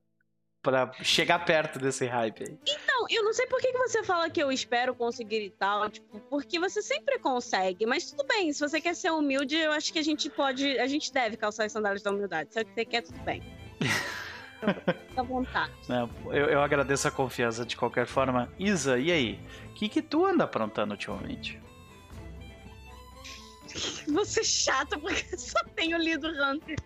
pra 0.62 0.92
chegar 1.02 1.44
perto 1.44 1.78
desse 1.78 2.06
hype 2.06 2.44
aí. 2.44 2.58
Não, 2.86 3.06
eu 3.10 3.24
não 3.24 3.32
sei 3.32 3.46
por 3.46 3.60
que, 3.60 3.72
que 3.72 3.78
você 3.78 4.04
fala 4.04 4.30
que 4.30 4.40
eu 4.40 4.52
espero 4.52 4.94
conseguir 4.94 5.44
e 5.44 5.50
tal, 5.50 5.90
tipo, 5.90 6.20
porque 6.30 6.58
você 6.58 6.80
sempre 6.80 7.18
consegue. 7.18 7.84
Mas 7.84 8.10
tudo 8.10 8.24
bem, 8.24 8.52
se 8.52 8.60
você 8.60 8.80
quer 8.80 8.94
ser 8.94 9.10
humilde, 9.10 9.56
eu 9.56 9.72
acho 9.72 9.92
que 9.92 9.98
a 9.98 10.04
gente 10.04 10.30
pode, 10.30 10.78
a 10.78 10.86
gente 10.86 11.12
deve 11.12 11.36
calçar 11.36 11.64
as 11.66 11.72
sandálias 11.72 12.02
da 12.02 12.12
humildade. 12.12 12.52
Se 12.52 12.60
é 12.60 12.62
o 12.62 12.64
que 12.64 12.74
você 12.74 12.84
quer, 12.84 13.02
tudo 13.02 13.18
bem. 13.20 13.42
Fica 15.08 15.20
à 15.20 15.24
vontade. 15.24 15.72
né? 15.88 16.08
Eu, 16.26 16.46
eu 16.46 16.62
agradeço 16.62 17.06
a 17.08 17.10
confiança 17.10 17.64
de 17.66 17.76
qualquer 17.76 18.06
forma. 18.06 18.48
Isa, 18.58 18.98
e 18.98 19.10
aí? 19.10 19.40
O 19.70 19.74
que, 19.74 19.88
que 19.88 20.00
tu 20.02 20.24
anda 20.26 20.44
aprontando 20.44 20.92
ultimamente? 20.92 21.60
Você 24.12 24.40
é 24.40 24.44
chato 24.44 24.98
porque 25.00 25.24
eu 25.32 25.38
só 25.38 25.58
tenho 25.74 25.96
lido 25.98 26.28
Hunter. 26.28 26.76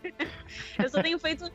Eu 0.78 0.88
só 0.88 1.02
tenho 1.02 1.18
feito 1.18 1.50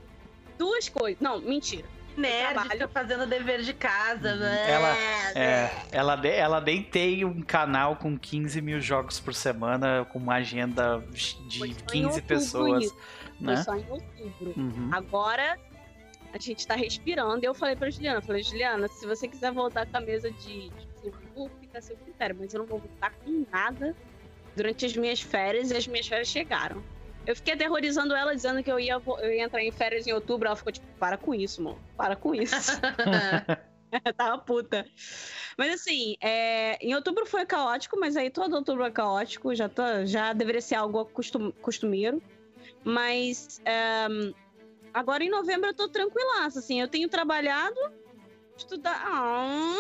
duas 0.58 0.90
coisas. 0.90 1.20
Não, 1.22 1.40
mentira. 1.40 1.88
Nerd, 2.18 2.50
trabalho. 2.56 2.72
fica 2.72 2.88
fazendo 2.90 3.26
dever 3.26 3.62
de 3.62 3.74
casa. 3.74 4.36
né? 4.36 4.70
Ela- 4.70 4.98
É, 5.34 5.72
ela, 5.94 6.18
ne- 6.18 6.36
ela 6.36 6.60
nem 6.60 6.84
tem 6.84 7.24
um 7.24 7.42
canal 7.42 7.96
com 7.96 8.18
15 8.20 8.62
mil 8.62 8.82
jogos 8.82 9.18
por 9.18 9.34
semana, 9.34 10.06
com 10.12 10.20
uma 10.20 10.36
agenda 10.36 11.02
de 11.14 11.58
só 11.60 11.66
em 11.66 11.74
15 11.74 12.06
outubro 12.06 12.22
pessoas, 12.24 12.84
isso. 12.84 12.98
Foi 13.38 13.48
né? 13.48 13.64
só 13.64 13.76
em 13.78 13.86
outubro. 13.90 14.54
Uhum. 14.58 14.90
Agora 14.92 15.58
a 16.34 16.38
gente 16.38 16.66
tá 16.66 16.76
respirando. 16.76 17.44
E 17.44 17.48
eu 17.48 17.54
falei 17.54 17.76
pra 17.76 17.90
Juliana, 17.90 18.18
eu 18.18 18.22
falei, 18.22 18.44
Juliana, 18.44 18.88
se 18.88 19.06
você 19.06 19.28
quiser 19.28 19.52
voltar 19.52 19.86
com 19.86 19.98
a 19.98 20.02
mesa 20.02 20.32
de, 20.32 20.72
jogo, 21.04 21.50
fica 21.60 21.80
a 21.80 21.82
seu 21.82 21.96
critério, 21.98 22.36
mas 22.40 22.54
eu 22.54 22.60
não 22.60 22.68
vou 22.68 22.80
voltar 22.80 23.12
com 23.12 23.46
nada 23.52 23.96
durante 24.56 24.86
as 24.86 24.96
minhas 24.96 25.22
férias 25.22 25.72
e 25.72 25.78
as 25.78 25.88
minhas 25.88 26.08
férias 26.08 26.28
chegaram. 26.28 26.84
Eu 27.26 27.36
fiquei 27.36 27.54
aterrorizando 27.54 28.16
ela, 28.16 28.36
dizendo 28.36 28.64
que 28.64 28.72
eu 28.72 28.80
ia, 28.80 29.00
eu 29.20 29.32
ia 29.32 29.44
entrar 29.44 29.64
em 29.64 29.72
férias 29.72 30.08
em 30.08 30.12
outubro. 30.12 30.48
Ela 30.48 30.56
ficou 30.56 30.72
tipo, 30.72 30.88
para 30.98 31.18
com 31.18 31.36
isso, 31.36 31.62
mano. 31.62 31.80
Para 31.96 32.16
com 32.16 32.34
isso. 32.34 32.56
Tava 34.18 34.38
puta. 34.40 34.86
Mas 35.58 35.74
assim, 35.74 36.16
é, 36.22 36.78
em 36.86 36.96
outubro 36.96 37.26
foi 37.26 37.46
caótico, 37.46 38.00
mas 38.00 38.16
aí 38.16 38.30
todo 38.30 38.56
outubro 38.56 38.84
é 38.84 38.92
caótico. 38.92 39.54
Já, 39.54 39.70
tô, 39.70 39.84
já 40.06 40.34
deveria 40.34 40.62
ser 40.62 40.76
algo 40.76 41.06
costum, 41.06 41.52
costumeiro. 41.62 42.22
Mas 42.84 43.62
é, 43.66 44.08
agora 44.94 45.24
em 45.24 45.30
novembro 45.30 45.70
eu 45.70 45.74
tô 45.74 45.88
tranquilaça, 45.90 46.60
assim. 46.60 46.80
Eu 46.80 46.88
tenho 46.88 47.08
trabalhado, 47.10 47.76
estudar. 48.58 49.02
Ah, 49.06 49.76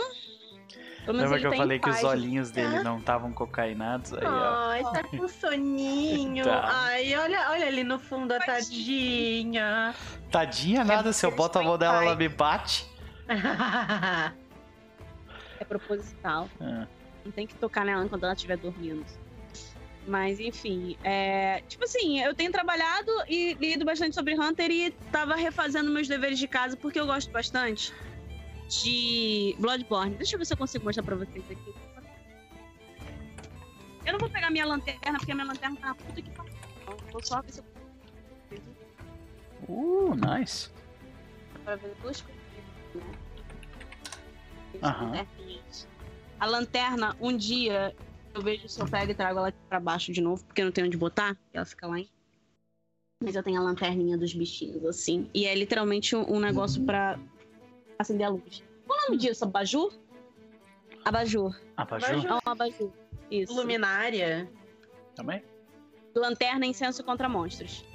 Lembra 1.07 1.39
que 1.39 1.47
eu 1.47 1.51
tá 1.51 1.57
falei 1.57 1.79
que 1.79 1.89
os 1.89 1.95
paz. 1.95 2.05
olhinhos 2.07 2.51
dele 2.51 2.83
não 2.83 2.99
estavam 2.99 3.33
cocainados? 3.33 4.13
Aí, 4.13 4.23
ó. 4.23 4.69
Ai, 4.69 4.83
tá 4.83 5.03
com 5.03 5.27
soninho. 5.27 6.45
Tá. 6.45 6.61
Ai, 6.63 7.17
olha, 7.17 7.49
olha 7.49 7.67
ali 7.67 7.83
no 7.83 7.97
fundo 7.97 8.31
a 8.33 8.39
tadinha. 8.39 9.95
Tadinha 10.29 10.83
nada, 10.83 11.11
se 11.11 11.25
eu 11.25 11.31
boto 11.31 11.57
a 11.57 11.63
mão 11.63 11.77
dela, 11.77 12.03
ela 12.03 12.15
me 12.15 12.29
bate. 12.29 12.85
É 15.59 15.63
proposital. 15.63 16.49
É. 16.59 16.87
Não 17.23 17.31
tem 17.31 17.45
que 17.45 17.53
tocar 17.53 17.85
nela 17.85 18.09
quando 18.09 18.23
ela 18.23 18.33
estiver 18.33 18.57
dormindo. 18.57 19.05
Mas, 20.11 20.41
enfim, 20.41 20.97
é... 21.05 21.61
tipo 21.69 21.85
assim, 21.85 22.19
eu 22.19 22.35
tenho 22.35 22.51
trabalhado 22.51 23.09
e 23.29 23.53
lido 23.53 23.85
bastante 23.85 24.13
sobre 24.13 24.37
Hunter 24.37 24.69
e 24.69 24.91
tava 25.09 25.35
refazendo 25.35 25.89
meus 25.89 26.05
deveres 26.05 26.37
de 26.37 26.49
casa 26.49 26.75
porque 26.75 26.99
eu 26.99 27.05
gosto 27.05 27.31
bastante 27.31 27.93
de 28.67 29.55
Bloodborne. 29.57 30.13
Deixa 30.15 30.35
eu 30.35 30.39
ver 30.39 30.43
se 30.43 30.51
eu 30.51 30.57
consigo 30.57 30.83
mostrar 30.83 31.03
pra 31.03 31.15
vocês 31.15 31.45
aqui. 31.49 31.73
Eu 34.05 34.11
não 34.11 34.19
vou 34.19 34.29
pegar 34.29 34.49
minha 34.49 34.65
lanterna 34.65 35.17
porque 35.17 35.33
minha 35.33 35.47
lanterna 35.47 35.77
tá 35.77 35.95
puta 35.95 36.21
que 36.21 36.29
pariu. 36.31 36.53
Então, 36.81 36.97
Vou 37.09 37.23
só 37.23 37.41
ver 37.41 37.53
se 37.53 37.59
eu 37.61 37.65
Uh, 39.69 40.13
nice. 40.15 40.69
pra 41.63 41.77
ver 41.77 41.95
duas 42.01 42.21
coisas. 42.21 42.41
Né? 44.83 45.25
A 46.37 46.45
lanterna, 46.45 47.15
um 47.21 47.37
dia, 47.37 47.95
eu 48.33 48.41
vejo 48.41 48.67
se 48.67 48.79
eu 48.79 48.87
pego 48.87 49.11
e 49.11 49.15
trago 49.15 49.39
ela 49.39 49.47
aqui 49.49 49.57
pra 49.67 49.79
baixo 49.79 50.11
de 50.11 50.21
novo, 50.21 50.43
porque 50.45 50.61
eu 50.61 50.65
não 50.65 50.71
tenho 50.71 50.87
onde 50.87 50.97
botar, 50.97 51.37
e 51.53 51.57
ela 51.57 51.65
fica 51.65 51.87
lá 51.87 51.99
em. 51.99 52.09
Mas 53.23 53.35
eu 53.35 53.43
tenho 53.43 53.59
a 53.59 53.63
lanterninha 53.63 54.17
dos 54.17 54.33
bichinhos, 54.33 54.83
assim. 54.85 55.29
E 55.33 55.45
é 55.45 55.53
literalmente 55.53 56.15
um, 56.15 56.37
um 56.37 56.39
negócio 56.39 56.83
pra 56.83 57.19
acender 57.99 58.25
a 58.25 58.29
luz. 58.29 58.63
Qual 58.87 58.97
o 58.97 59.03
nome 59.03 59.17
disso? 59.17 59.43
Abajur? 59.45 59.93
Abajur. 61.05 61.55
Abajur? 61.77 62.09
Abajur. 62.09 62.29
É 62.29 62.33
um 62.33 62.51
abajur. 62.51 62.91
Isso. 63.29 63.53
Luminária. 63.53 64.51
Também? 65.15 65.43
Lanterna 66.15 66.65
incenso 66.65 67.03
contra 67.03 67.29
monstros. 67.29 67.85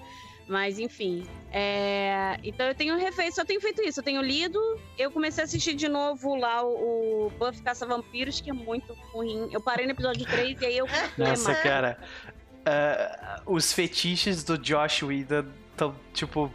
Mas 0.48 0.78
enfim. 0.78 1.26
é, 1.50 2.38
Então 2.44 2.66
eu 2.66 2.74
tenho 2.74 2.96
refeito, 2.96 3.34
só 3.34 3.44
tenho 3.44 3.60
feito 3.60 3.82
isso. 3.82 3.98
Eu 4.00 4.04
tenho 4.04 4.22
lido. 4.22 4.60
Eu 4.96 5.10
comecei 5.10 5.42
a 5.42 5.44
assistir 5.44 5.74
de 5.74 5.88
novo 5.88 6.36
lá 6.36 6.62
o, 6.64 7.26
o 7.26 7.30
Buffy 7.30 7.62
Caça 7.62 7.84
Vampiros, 7.86 8.40
que 8.40 8.50
é 8.50 8.52
muito 8.52 8.94
ruim. 9.12 9.48
Eu 9.52 9.60
parei 9.60 9.86
no 9.86 9.92
episódio 9.92 10.24
3 10.24 10.60
e 10.60 10.66
aí 10.66 10.78
eu. 10.78 10.86
Nossa, 11.18 11.54
cara. 11.56 11.98
ah, 12.64 13.40
os 13.46 13.72
fetiches 13.72 14.44
do 14.44 14.56
Josh 14.58 15.02
Whedon 15.02 15.46
estão, 15.72 15.94
tipo, 16.14 16.50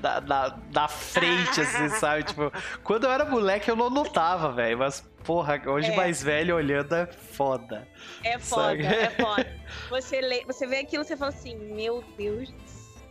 da, 0.00 0.18
da, 0.20 0.48
da 0.48 0.88
frente, 0.88 1.60
assim, 1.62 1.88
sabe? 1.90 2.24
Tipo, 2.24 2.52
quando 2.82 3.04
eu 3.04 3.10
era 3.12 3.24
moleque 3.24 3.70
eu 3.70 3.76
não 3.76 3.88
notava, 3.88 4.50
velho. 4.52 4.78
Mas, 4.78 5.00
porra, 5.22 5.60
hoje 5.66 5.92
É. 5.92 5.96
mais 5.96 6.22
velho 6.22 6.56
olhando 6.56 6.92
é 6.94 7.06
foda. 7.06 7.86
É 8.24 8.38
foda, 8.38 8.62
Sabe? 8.82 8.84
é 8.84 9.10
foda. 9.20 9.46
Você, 9.90 10.20
lê, 10.20 10.44
você 10.44 10.66
vê 10.66 10.78
aquilo 10.78 11.04
e 11.04 11.06
você 11.06 11.16
fala 11.16 11.30
assim: 11.30 11.56
Meu 11.56 12.02
Deus 12.18 12.50
do 12.50 12.63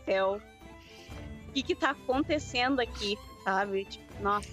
céu. 0.04 0.40
que 1.52 1.62
que 1.62 1.74
tá 1.74 1.90
acontecendo 1.90 2.80
aqui, 2.80 3.16
sabe? 3.44 3.84
Tipo, 3.84 4.22
nossa. 4.22 4.48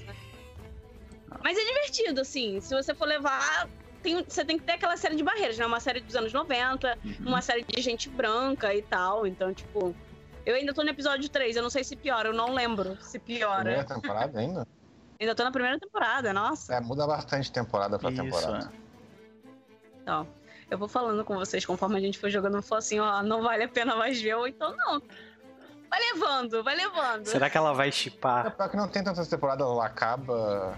Mas 1.44 1.58
é 1.58 1.64
divertido, 1.66 2.22
assim. 2.22 2.60
Se 2.62 2.76
você 2.76 2.94
for 2.94 3.08
levar. 3.08 3.68
Tem, 4.04 4.24
você 4.24 4.44
tem 4.44 4.58
que 4.58 4.64
ter 4.64 4.74
aquela 4.74 4.98
série 4.98 5.16
de 5.16 5.24
barreiras, 5.24 5.58
né? 5.58 5.66
Uma 5.66 5.80
série 5.80 6.00
dos 6.02 6.16
anos 6.16 6.34
90, 6.34 6.98
Uhum. 7.04 7.16
uma 7.28 7.42
série 7.42 7.64
de 7.64 7.82
gente 7.82 8.10
branca 8.10 8.74
e 8.74 8.82
tal. 8.82 9.26
Então, 9.28 9.54
tipo. 9.54 9.96
Eu 10.44 10.56
ainda 10.56 10.74
tô 10.74 10.84
no 10.84 10.90
episódio 10.90 11.30
3, 11.30 11.56
eu 11.56 11.62
não 11.62 11.70
sei 11.70 11.84
se 11.84 11.96
piora, 11.96 12.30
eu 12.30 12.34
não 12.34 12.52
lembro 12.54 12.98
se 13.02 13.20
piora. 13.20 13.62
Primeira 13.64 13.84
temporada 13.86 14.40
ainda? 14.40 14.68
Ainda 15.22 15.36
tô 15.36 15.44
na 15.44 15.52
primeira 15.52 15.78
temporada, 15.80 16.34
nossa. 16.34 16.74
É, 16.74 16.80
muda 16.82 17.06
bastante 17.06 17.52
temporada 17.52 18.00
pra 18.00 18.10
Isso, 18.10 18.24
temporada. 18.24 18.72
é. 18.74 20.02
Então, 20.02 20.28
eu 20.68 20.80
vou 20.80 20.88
falando 20.88 21.24
com 21.24 21.36
vocês 21.36 21.64
conforme 21.64 21.98
a 21.98 22.00
gente 22.02 22.18
for 22.18 22.28
jogando. 22.28 22.54
Não 22.54 22.62
for 22.64 22.78
assim, 22.78 23.00
ó, 23.00 23.22
não 23.22 23.44
vale 23.44 23.64
a 23.66 23.68
pena 23.68 23.96
mais 23.96 24.20
ver, 24.20 24.34
ou 24.34 24.48
então 24.48 24.76
não. 24.76 25.00
Vai 25.92 26.00
levando, 26.14 26.64
vai 26.64 26.76
levando. 26.76 27.26
Será 27.28 27.50
que 27.50 27.58
ela 27.58 27.74
vai 27.74 27.90
É 27.90 27.92
chipar? 27.92 28.50
pior 28.56 28.70
que 28.70 28.78
não 28.78 28.88
tem 28.88 29.04
tantas 29.04 29.28
temporadas, 29.28 29.68
ela 29.68 29.86
acaba 29.86 30.74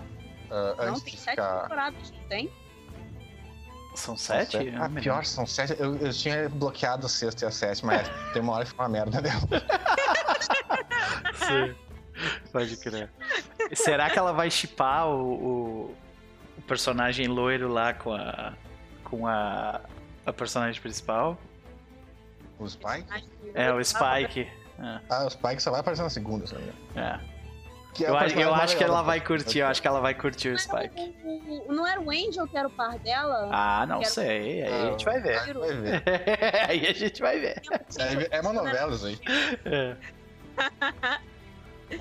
ah, 0.49 0.73
Não, 0.77 0.83
antes 0.89 1.03
tem 1.03 1.13
de 1.13 1.19
sete 1.19 1.35
ficar. 1.35 1.61
temporadas, 1.61 2.11
não 2.11 2.23
tem? 2.27 2.51
São 3.95 4.17
sete? 4.17 4.57
Ah, 4.75 4.79
Não 4.79 4.89
me 4.89 5.01
pior, 5.01 5.23
são 5.23 5.45
sete. 5.45 5.75
Eu, 5.79 5.95
eu 5.97 6.11
tinha 6.11 6.49
bloqueado 6.49 7.05
a 7.05 7.09
sexta 7.09 7.45
e 7.45 7.47
a 7.47 7.51
sétima, 7.51 7.93
mas 7.93 8.09
tem 8.33 8.41
uma 8.41 8.53
hora 8.53 8.63
que 8.63 8.71
fica 8.71 8.81
uma 8.81 8.89
merda 8.89 9.21
dela. 9.21 9.39
Sim. 11.35 11.75
Pode 12.51 12.77
crer. 12.77 13.09
Será 13.73 14.09
que 14.09 14.17
ela 14.17 14.33
vai 14.33 14.49
chipar 14.49 15.07
o, 15.07 15.33
o, 15.33 15.95
o 16.57 16.61
personagem 16.67 17.27
loiro 17.27 17.67
lá 17.71 17.93
com 17.93 18.13
a. 18.13 18.53
com 19.03 19.27
a. 19.27 19.81
a 20.25 20.33
personagem 20.33 20.81
principal? 20.81 21.37
O 22.57 22.67
Spike? 22.67 23.27
É, 23.53 23.71
o 23.71 23.83
Spike. 23.83 24.49
Ah, 24.79 25.25
o 25.25 25.29
Spike 25.29 25.61
só 25.61 25.71
vai 25.71 25.79
aparecer 25.79 26.03
na 26.03 26.09
segunda, 26.09 26.45
sabe? 26.47 26.63
É. 26.95 27.19
Que 27.93 28.05
é 28.05 28.09
Eu, 28.09 28.17
acho- 28.17 28.39
eu 28.39 28.55
acho 28.55 28.75
que 28.75 28.83
ela 28.83 29.03
vai 29.03 29.21
curtir, 29.21 29.59
eu 29.59 29.67
acho 29.67 29.79
que 29.79 29.87
ela 29.87 29.99
vai 29.99 30.15
curtir 30.15 30.49
o 30.49 30.51
Não 30.53 30.57
era 30.57 30.87
Spike. 30.89 31.15
o- 31.23 31.27
o- 31.29 31.67
o- 31.69 31.73
não 31.73 31.85
era 31.87 32.01
o 32.01 32.09
Angel 32.09 32.47
que 32.47 32.57
era 32.57 32.67
o 32.67 32.71
par 32.71 32.97
dela? 32.97 33.49
Ah, 33.51 33.85
não 33.85 34.03
sei. 34.03 34.63
Aí 34.63 34.73
a 34.87 34.91
gente 34.91 35.05
vai 35.05 35.21
ver. 35.21 35.37
Ah, 35.37 35.53
vai 35.53 35.73
ver. 35.77 36.03
aí 36.69 36.87
a 36.87 36.93
gente 36.93 37.21
vai 37.21 37.39
ver. 37.39 37.61
É, 38.31 38.37
é 38.37 38.41
uma 38.41 38.51
novela 38.53 38.95
isso 38.95 39.05
aí. 39.05 39.19
É. 39.65 39.95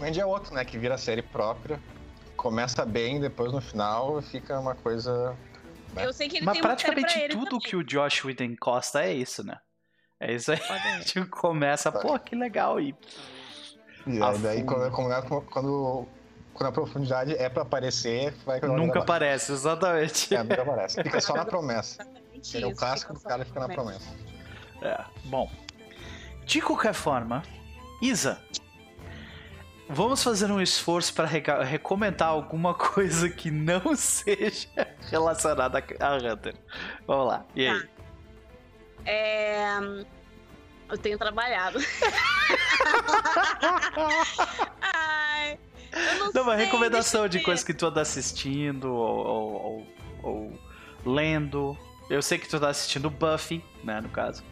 O 0.01 0.05
Andy 0.05 0.21
é 0.21 0.25
outro, 0.27 0.55
né? 0.55 0.65
Que 0.65 0.79
vira 0.79 0.97
série 0.97 1.23
própria. 1.23 1.79
Começa 2.37 2.85
bem, 2.87 3.21
depois 3.21 3.53
no 3.53 3.61
final 3.61 4.21
fica 4.23 4.59
uma 4.59 4.75
coisa. 4.75 5.37
Eu 5.97 6.13
sei 6.13 6.29
que 6.29 6.39
ele 6.39 6.47
Mas 6.47 6.55
tem 6.55 6.63
praticamente 6.63 7.19
pra 7.19 7.29
tudo 7.29 7.45
também. 7.51 7.61
que 7.61 7.77
o 7.77 7.85
Josh 7.85 8.25
Whedon 8.25 8.45
encosta 8.45 9.03
é 9.05 9.13
isso, 9.13 9.45
né? 9.45 9.59
É 10.23 10.33
isso 10.35 10.53
aí. 10.53 10.59
Pode- 10.59 11.05
Tipo, 11.11 11.27
começa, 11.29 11.91
pô, 11.91 12.17
que 12.19 12.37
legal. 12.37 12.81
E 12.81 12.95
E 14.07 14.23
A 14.23 14.31
aí, 14.31 14.39
daí, 14.39 14.63
quando, 14.65 14.91
quando, 14.93 15.43
quando, 15.43 16.09
quando 16.55 16.69
a 16.69 16.73
profundidade 16.73 17.35
é 17.37 17.49
pra 17.49 17.63
aparecer, 17.63 18.33
vai 18.47 18.61
nunca 18.61 19.01
aparece, 19.01 19.51
exatamente. 19.53 20.33
É, 20.33 20.43
nunca 20.45 20.63
aparece. 20.63 21.03
Fica 21.03 21.21
só 21.21 21.35
na 21.35 21.45
promessa. 21.45 22.03
Exatamente 22.03 22.57
Ele 22.57 22.65
é 22.65 22.69
o 22.69 22.75
clássico 22.75 23.13
do 23.15 23.21
cara 23.21 23.45
fica 23.45 23.59
na 23.61 23.69
promessa. 23.69 24.09
É, 24.81 25.05
bom. 25.25 25.51
De 26.45 26.61
qualquer 26.61 26.95
forma, 26.95 27.43
Isa, 28.01 28.41
vamos 29.89 30.23
fazer 30.23 30.51
um 30.51 30.61
esforço 30.61 31.13
para 31.15 31.27
recomendar 31.27 32.29
alguma 32.29 32.75
coisa 32.79 33.29
que 33.29 33.51
não 33.51 33.95
seja 33.97 34.69
relacionada 35.11 35.79
a 36.01 36.07
a 36.07 36.17
Hunter. 36.17 36.55
Vamos 37.07 37.27
lá. 37.27 37.45
E 37.57 37.67
aí? 37.67 37.89
É... 39.05 39.65
Eu 40.89 40.99
tenho 40.99 41.19
trabalhado. 41.19 41.79
Ai, 44.83 45.59
eu 45.93 46.19
não, 46.19 46.33
Não, 46.33 46.43
uma 46.43 46.57
sei, 46.57 46.65
recomendação 46.65 47.29
de 47.29 47.39
ver. 47.39 47.65
que 47.65 47.75
tu 47.75 47.87
anda 47.87 48.01
assistindo 48.01 48.93
ou, 48.93 49.27
ou- 49.27 49.87
ou- 50.23 50.53
ou 51.05 51.13
lendo. 51.15 51.77
Eu 52.11 52.23
sei 52.23 52.39
que 52.39 52.49
tu 52.49 52.59
tá 52.61 52.69
assistindo 52.69 53.09
Buffy, 53.11 53.65
né, 53.83 54.01
no 54.01 54.09
caso. 54.09 54.43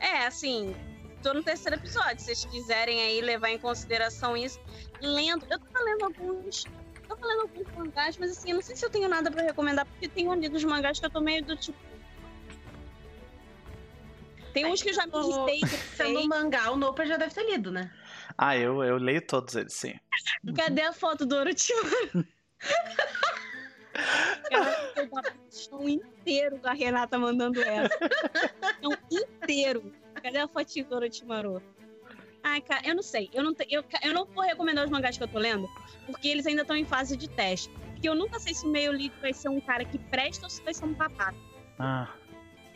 É, 0.00 0.26
assim, 0.26 0.74
tô 1.22 1.34
no 1.34 1.42
terceiro 1.42 1.76
episódio. 1.76 2.18
Se 2.20 2.26
vocês 2.26 2.44
quiserem 2.46 3.00
aí 3.02 3.20
levar 3.20 3.50
em 3.50 3.58
consideração 3.58 4.36
isso, 4.36 4.58
lendo. 5.00 5.46
Eu 5.50 5.58
tava 5.58 5.84
lendo 5.84 6.04
alguns. 6.04 6.64
Eu 7.08 7.16
tava 7.16 7.26
lendo 7.26 7.40
alguns 7.42 7.66
mangás, 7.76 8.16
mas 8.16 8.30
assim, 8.30 8.50
eu 8.50 8.54
não 8.54 8.62
sei 8.62 8.76
se 8.76 8.84
eu 8.84 8.90
tenho 8.90 9.08
nada 9.08 9.30
pra 9.30 9.42
recomendar, 9.42 9.84
porque 9.84 10.08
tem 10.08 10.28
um 10.28 10.32
ali 10.32 10.48
dos 10.48 10.64
mangás 10.64 10.98
que 10.98 11.06
eu 11.06 11.10
tô 11.10 11.20
meio 11.20 11.44
do 11.44 11.56
tipo. 11.56 11.78
Tem 14.52 14.66
uns 14.66 14.82
que 14.82 14.90
eu 14.90 14.94
já 14.94 15.06
me 15.06 15.12
O- 15.14 15.48
irritei, 15.48 15.78
Sendo 15.94 16.20
um 16.20 16.26
mangá, 16.28 16.70
o 16.70 16.76
Nopa 16.76 17.04
já 17.06 17.16
deve 17.16 17.32
ter 17.34 17.44
lido, 17.50 17.70
né? 17.70 17.90
Ah, 18.36 18.56
eu, 18.56 18.82
eu 18.82 18.96
leio 18.96 19.24
todos 19.26 19.54
eles, 19.54 19.72
sim. 19.74 19.94
Cadê 20.56 20.82
a 20.82 20.92
foto 20.92 21.24
do 21.26 21.36
Orochimaru? 21.36 22.26
Cara, 24.50 24.92
eu 24.96 25.08
chão 25.50 25.88
inteiro 25.88 26.58
da 26.58 26.72
Renata 26.72 27.18
mandando 27.18 27.60
essa. 27.62 27.98
Chão 28.82 28.96
inteiro. 29.10 29.92
Cadê 30.22 30.38
a 30.38 30.48
fotinha 30.48 30.84
do 30.84 30.94
Orochimaru? 30.96 31.62
Ai, 32.42 32.60
cara, 32.62 32.80
eu 32.86 32.94
não 32.94 33.02
sei. 33.02 33.28
Eu 33.34 33.42
não, 33.42 33.54
te- 33.54 33.66
eu, 33.70 33.84
eu 34.02 34.14
não 34.14 34.24
vou 34.26 34.42
recomendar 34.42 34.84
os 34.84 34.90
mangás 34.90 35.16
que 35.18 35.22
eu 35.22 35.28
tô 35.28 35.38
lendo, 35.38 35.68
porque 36.06 36.26
eles 36.28 36.46
ainda 36.46 36.62
estão 36.62 36.74
em 36.76 36.84
fase 36.84 37.16
de 37.16 37.28
teste. 37.28 37.70
Porque 37.92 38.08
eu 38.08 38.14
nunca 38.14 38.38
sei 38.40 38.54
se 38.54 38.66
o 38.66 38.70
meio 38.70 38.92
lead 38.92 39.12
vai 39.20 39.32
ser 39.34 39.48
um 39.50 39.60
cara 39.60 39.84
que 39.84 39.98
presta 39.98 40.46
ou 40.46 40.50
se 40.50 40.62
vai 40.62 40.72
ser 40.72 40.86
um 40.86 40.94
papaca. 40.94 41.36
Ah, 41.78 42.08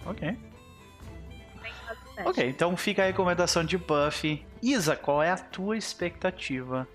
ok. 0.04 0.36
Ok, 2.24 2.48
então 2.48 2.76
fica 2.76 3.02
a 3.02 3.06
recomendação 3.06 3.64
de 3.64 3.76
Buffy. 3.76 4.44
Isa, 4.62 4.96
qual 4.96 5.22
é 5.22 5.30
a 5.30 5.36
tua 5.36 5.76
expectativa 5.76 6.88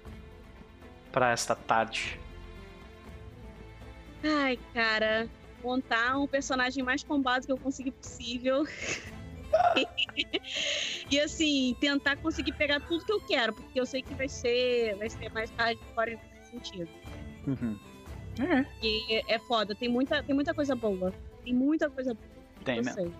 pra 1.11 1.31
esta 1.31 1.55
tarde? 1.55 2.19
Ai, 4.23 4.57
cara, 4.73 5.27
montar 5.63 6.17
um 6.17 6.27
personagem 6.27 6.83
mais 6.83 7.03
combado 7.03 7.45
que 7.45 7.51
eu 7.51 7.57
conseguir 7.57 7.91
possível. 7.91 8.65
e 11.09 11.19
assim, 11.19 11.75
tentar 11.79 12.17
conseguir 12.17 12.53
pegar 12.53 12.79
tudo 12.81 13.05
que 13.05 13.11
eu 13.11 13.21
quero, 13.21 13.53
porque 13.53 13.79
eu 13.79 13.85
sei 13.85 14.01
que 14.01 14.13
vai 14.13 14.29
ser, 14.29 14.95
vai 14.95 15.09
ser 15.09 15.31
mais 15.31 15.49
tarde 15.51 15.79
fora 15.93 16.11
nesse 16.11 16.51
sentido. 16.51 16.89
Uhum. 17.47 17.79
É, 18.39 18.65
E 18.81 19.21
é 19.27 19.39
foda, 19.39 19.75
tem 19.75 19.89
muita, 19.89 20.23
tem 20.23 20.33
muita 20.33 20.53
coisa 20.53 20.75
boa. 20.75 21.13
Tem 21.43 21.53
muita 21.53 21.89
coisa 21.89 22.13
boa. 22.13 22.27
tem 22.63 22.77
mesmo. 22.77 22.93
sei. 22.93 23.11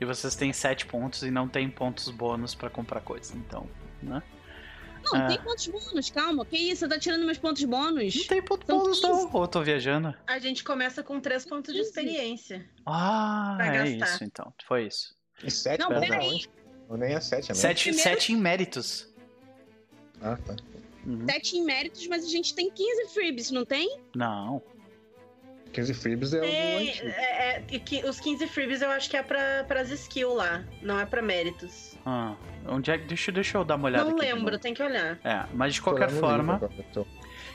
E 0.00 0.04
vocês 0.04 0.34
têm 0.36 0.52
7 0.52 0.86
pontos 0.86 1.22
e 1.22 1.30
não 1.30 1.48
tem 1.48 1.68
pontos 1.70 2.08
bônus 2.10 2.54
pra 2.54 2.68
comprar 2.70 3.00
coisa, 3.00 3.36
então, 3.36 3.68
né? 4.02 4.22
Não, 5.12 5.20
Ah. 5.20 5.26
tem 5.26 5.38
pontos 5.42 5.66
bônus, 5.66 6.08
calma. 6.10 6.46
Que 6.46 6.56
isso? 6.56 6.80
Você 6.80 6.88
tá 6.88 6.98
tirando 6.98 7.24
meus 7.26 7.36
pontos 7.36 7.62
bônus? 7.64 8.14
Não 8.16 8.24
tem 8.26 8.42
ponto 8.42 8.64
São 8.66 8.78
bônus 8.78 9.00
15. 9.00 9.12
não, 9.12 9.30
ou 9.34 9.42
eu 9.42 9.48
tô 9.48 9.62
viajando? 9.62 10.14
A 10.26 10.38
gente 10.38 10.64
começa 10.64 11.02
com 11.02 11.20
três 11.20 11.44
pontos 11.44 11.74
de 11.74 11.80
15. 11.80 11.88
experiência. 11.90 12.68
Ah, 12.86 13.54
Pra 13.56 13.66
é 13.66 13.72
gastar. 13.98 14.14
isso 14.14 14.24
então, 14.24 14.52
foi 14.66 14.86
isso. 14.86 15.14
E 15.42 15.50
sete, 15.50 15.80
Não, 15.80 15.88
peraí. 16.00 16.26
Onde? 16.28 16.50
Ou 16.88 16.96
nem 16.96 17.12
é 17.14 17.20
sete, 17.20 17.46
é 17.46 17.48
mesmo? 17.48 17.56
7 17.56 17.82
Primeiro- 17.90 18.02
sete 18.02 18.32
em 18.32 18.36
méritos. 18.36 19.12
Ah, 20.22 20.36
tá. 20.36 20.56
Uhum. 21.06 21.26
Sete 21.28 21.56
em 21.58 21.64
méritos, 21.64 22.06
mas 22.06 22.24
a 22.24 22.28
gente 22.28 22.54
tem 22.54 22.70
15 22.70 23.08
freebies, 23.12 23.50
não 23.50 23.64
tem? 23.66 24.00
Não. 24.16 24.62
15 25.74 25.94
freebies 25.94 26.32
é 26.32 26.38
o 26.38 26.40
Tem, 26.40 26.90
antigo. 26.90 27.08
é, 27.08 27.56
é, 27.56 28.08
os 28.08 28.20
15 28.20 28.46
freebies 28.46 28.80
eu 28.80 28.90
acho 28.90 29.10
que 29.10 29.16
é 29.16 29.22
pra, 29.22 29.64
pras 29.66 29.90
skills 29.90 30.36
lá, 30.36 30.64
não 30.80 30.98
é 30.98 31.04
pra 31.04 31.20
méritos. 31.20 31.96
Ah, 32.06 32.34
onde 32.66 32.90
é, 32.90 32.98
deixa, 32.98 33.32
deixa 33.32 33.58
eu 33.58 33.64
dar 33.64 33.74
uma 33.76 33.86
olhada 33.86 34.08
não 34.08 34.16
lembro, 34.16 34.58
tem 34.58 34.72
que 34.72 34.82
olhar. 34.82 35.18
É, 35.24 35.44
mas 35.52 35.74
de 35.74 35.82
qualquer 35.82 36.10
forma. 36.10 36.60
livro 36.94 37.06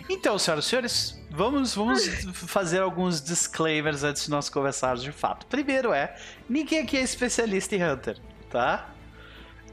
Então, 0.10 0.38
senhoras 0.38 0.66
e 0.66 0.70
senhores, 0.70 1.22
vamos, 1.30 1.76
vamos 1.76 2.06
fazer 2.34 2.82
alguns 2.82 3.22
disclaimers 3.22 4.04
antes 4.04 4.26
de 4.26 4.30
nós 4.30 4.50
conversarmos 4.50 5.02
de 5.02 5.12
fato. 5.12 5.46
Primeiro 5.46 5.94
é, 5.94 6.16
ninguém 6.48 6.80
aqui 6.80 6.98
é 6.98 7.02
especialista 7.02 7.76
em 7.76 7.84
Hunter, 7.84 8.18
tá? 8.50 8.94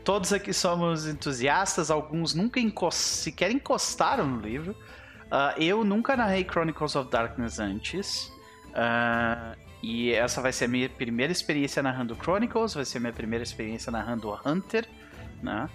Todos 0.05 0.33
aqui 0.33 0.53
somos 0.53 1.07
entusiastas, 1.07 1.91
alguns 1.91 2.33
nunca 2.33 2.61
encos 2.61 2.95
sequer 2.95 3.51
encostaram 3.51 4.27
no 4.27 4.41
livro. 4.41 4.77
Ah, 5.31 5.55
eu 5.59 5.85
nunca 5.85 6.17
narrei 6.17 6.45
Chronicles 6.45 6.95
of 6.95 7.11
Darkness 7.11 7.59
antes. 7.59 8.33
Ah, 8.79 9.57
e 9.83 10.12
essa 10.12 10.43
vai 10.43 10.53
ser 10.53 10.67
a 10.67 10.69
minha 10.69 10.89
primeira 10.89 11.33
experiência 11.33 11.83
narrando 11.83 12.15
Chronicles, 12.15 12.75
vai 12.75 12.85
ser 12.85 12.99
a 12.99 13.01
minha 13.01 13.12
primeira 13.12 13.43
experiência 13.43 13.91
narrando 13.91 14.39
Hunter, 14.45 14.87
né? 15.43 15.69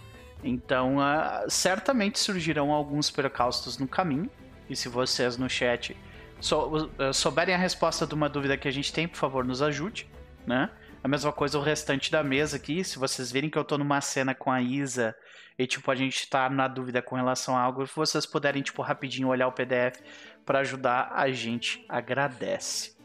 Então, 0.43 0.99
ah, 0.99 1.43
certamente 1.49 2.19
surgirão 2.19 2.71
alguns 2.71 3.09
percalços 3.09 3.77
no 3.79 3.87
caminho. 3.87 4.29
E 4.69 4.75
se 4.75 4.87
vocês 4.87 5.35
no 5.37 5.49
chat 5.49 5.97
sou- 6.39 6.89
eh, 6.97 7.11
souberem 7.13 7.53
a 7.53 7.57
resposta 7.57 8.05
de 8.07 8.13
uma 8.13 8.29
dúvida 8.29 8.55
que 8.57 8.67
a 8.67 8.71
gente 8.71 8.93
tem, 8.93 9.07
por 9.07 9.17
favor, 9.17 9.43
nos 9.43 9.61
ajude, 9.61 10.07
né? 10.45 10.69
A 11.03 11.07
mesma 11.07 11.31
coisa 11.31 11.57
o 11.57 11.61
restante 11.61 12.11
da 12.11 12.23
mesa 12.23 12.57
aqui. 12.57 12.83
Se 12.83 12.97
vocês 12.99 13.31
virem 13.31 13.49
que 13.49 13.57
eu 13.57 13.63
tô 13.63 13.77
numa 13.77 13.99
cena 14.01 14.33
com 14.35 14.51
a 14.51 14.61
Isa 14.61 15.15
e, 15.57 15.65
tipo, 15.67 15.89
a 15.91 15.95
gente 15.95 16.29
tá 16.29 16.49
na 16.49 16.67
dúvida 16.67 17.01
com 17.01 17.15
relação 17.15 17.57
a 17.57 17.61
algo, 17.61 17.85
se 17.87 17.95
vocês 17.95 18.25
puderem, 18.25 18.61
tipo, 18.61 18.81
rapidinho 18.81 19.27
olhar 19.27 19.47
o 19.47 19.51
PDF 19.51 19.99
para 20.45 20.59
ajudar, 20.59 21.11
a 21.13 21.31
gente 21.31 21.85
agradece. 21.87 22.95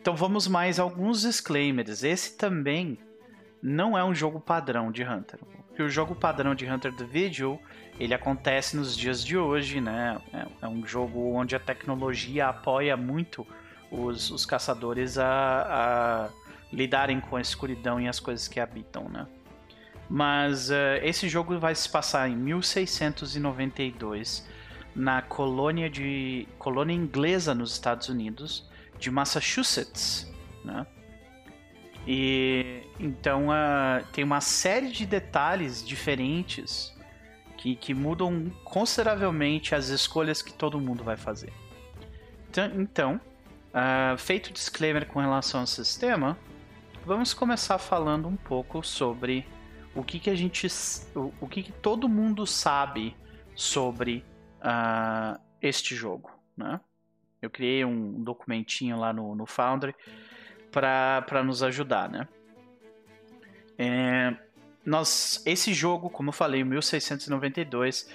Então 0.00 0.14
vamos 0.14 0.46
mais 0.46 0.78
alguns 0.78 1.22
disclaimers. 1.22 2.02
Esse 2.02 2.36
também 2.36 2.98
não 3.62 3.98
é 3.98 4.04
um 4.04 4.14
jogo 4.14 4.40
padrão 4.40 4.92
de 4.92 5.02
Hunter. 5.02 5.40
que 5.74 5.82
o 5.82 5.88
jogo 5.88 6.14
padrão 6.14 6.54
de 6.54 6.66
Hunter 6.66 6.94
the 6.94 7.04
Vigil 7.04 7.58
ele 7.98 8.14
acontece 8.14 8.76
nos 8.76 8.96
dias 8.96 9.24
de 9.24 9.36
hoje, 9.36 9.80
né? 9.80 10.20
É, 10.32 10.46
é 10.62 10.68
um 10.68 10.86
jogo 10.86 11.34
onde 11.34 11.56
a 11.56 11.60
tecnologia 11.60 12.46
apoia 12.48 12.96
muito 12.96 13.44
os, 13.90 14.30
os 14.30 14.46
caçadores 14.46 15.18
a, 15.18 15.66
a, 15.68 16.28
lidarem 16.72 17.20
com 17.20 17.34
a 17.36 17.40
escuridão 17.40 18.00
e 18.00 18.06
as 18.06 18.20
coisas 18.20 18.46
que 18.46 18.60
habitam, 18.60 19.08
né? 19.08 19.26
Mas 20.08 20.70
uh, 20.70 21.02
esse 21.02 21.28
jogo 21.28 21.58
vai 21.58 21.74
se 21.74 21.88
passar 21.88 22.30
em 22.30 22.36
1692 22.36 24.46
na 24.98 25.22
colônia 25.22 25.88
de 25.88 26.48
colônia 26.58 26.92
inglesa 26.92 27.54
nos 27.54 27.70
Estados 27.70 28.08
Unidos 28.08 28.68
de 28.98 29.12
Massachusetts, 29.12 30.28
né? 30.64 30.84
E 32.04 32.82
então 32.98 33.48
uh, 33.48 34.04
tem 34.12 34.24
uma 34.24 34.40
série 34.40 34.90
de 34.90 35.06
detalhes 35.06 35.86
diferentes 35.86 36.92
que, 37.56 37.76
que 37.76 37.94
mudam 37.94 38.50
consideravelmente 38.64 39.72
as 39.72 39.88
escolhas 39.88 40.42
que 40.42 40.52
todo 40.52 40.80
mundo 40.80 41.04
vai 41.04 41.16
fazer. 41.16 41.52
Então, 42.74 43.20
uh, 43.68 44.18
feito 44.18 44.48
o 44.48 44.52
disclaimer 44.52 45.06
com 45.06 45.20
relação 45.20 45.60
ao 45.60 45.66
sistema, 45.66 46.36
vamos 47.06 47.32
começar 47.32 47.78
falando 47.78 48.26
um 48.26 48.36
pouco 48.36 48.82
sobre 48.82 49.46
o 49.94 50.02
que, 50.02 50.18
que 50.18 50.30
a 50.30 50.34
gente. 50.34 50.66
o, 51.14 51.32
o 51.40 51.46
que, 51.46 51.62
que 51.62 51.72
todo 51.72 52.08
mundo 52.08 52.44
sabe 52.46 53.16
sobre 53.54 54.24
uh, 54.58 55.40
este 55.60 55.94
jogo. 55.94 56.30
Né? 56.56 56.80
Eu 57.40 57.50
criei 57.50 57.84
um 57.84 58.22
documentinho 58.22 58.98
lá 58.98 59.12
no, 59.12 59.34
no 59.34 59.46
Foundry 59.46 59.94
para 60.70 61.42
nos 61.42 61.62
ajudar. 61.62 62.08
Né? 62.08 62.28
É, 63.78 64.34
nós, 64.84 65.42
esse 65.46 65.72
jogo, 65.72 66.10
como 66.10 66.30
eu 66.30 66.32
falei, 66.32 66.64
1692, 66.64 68.08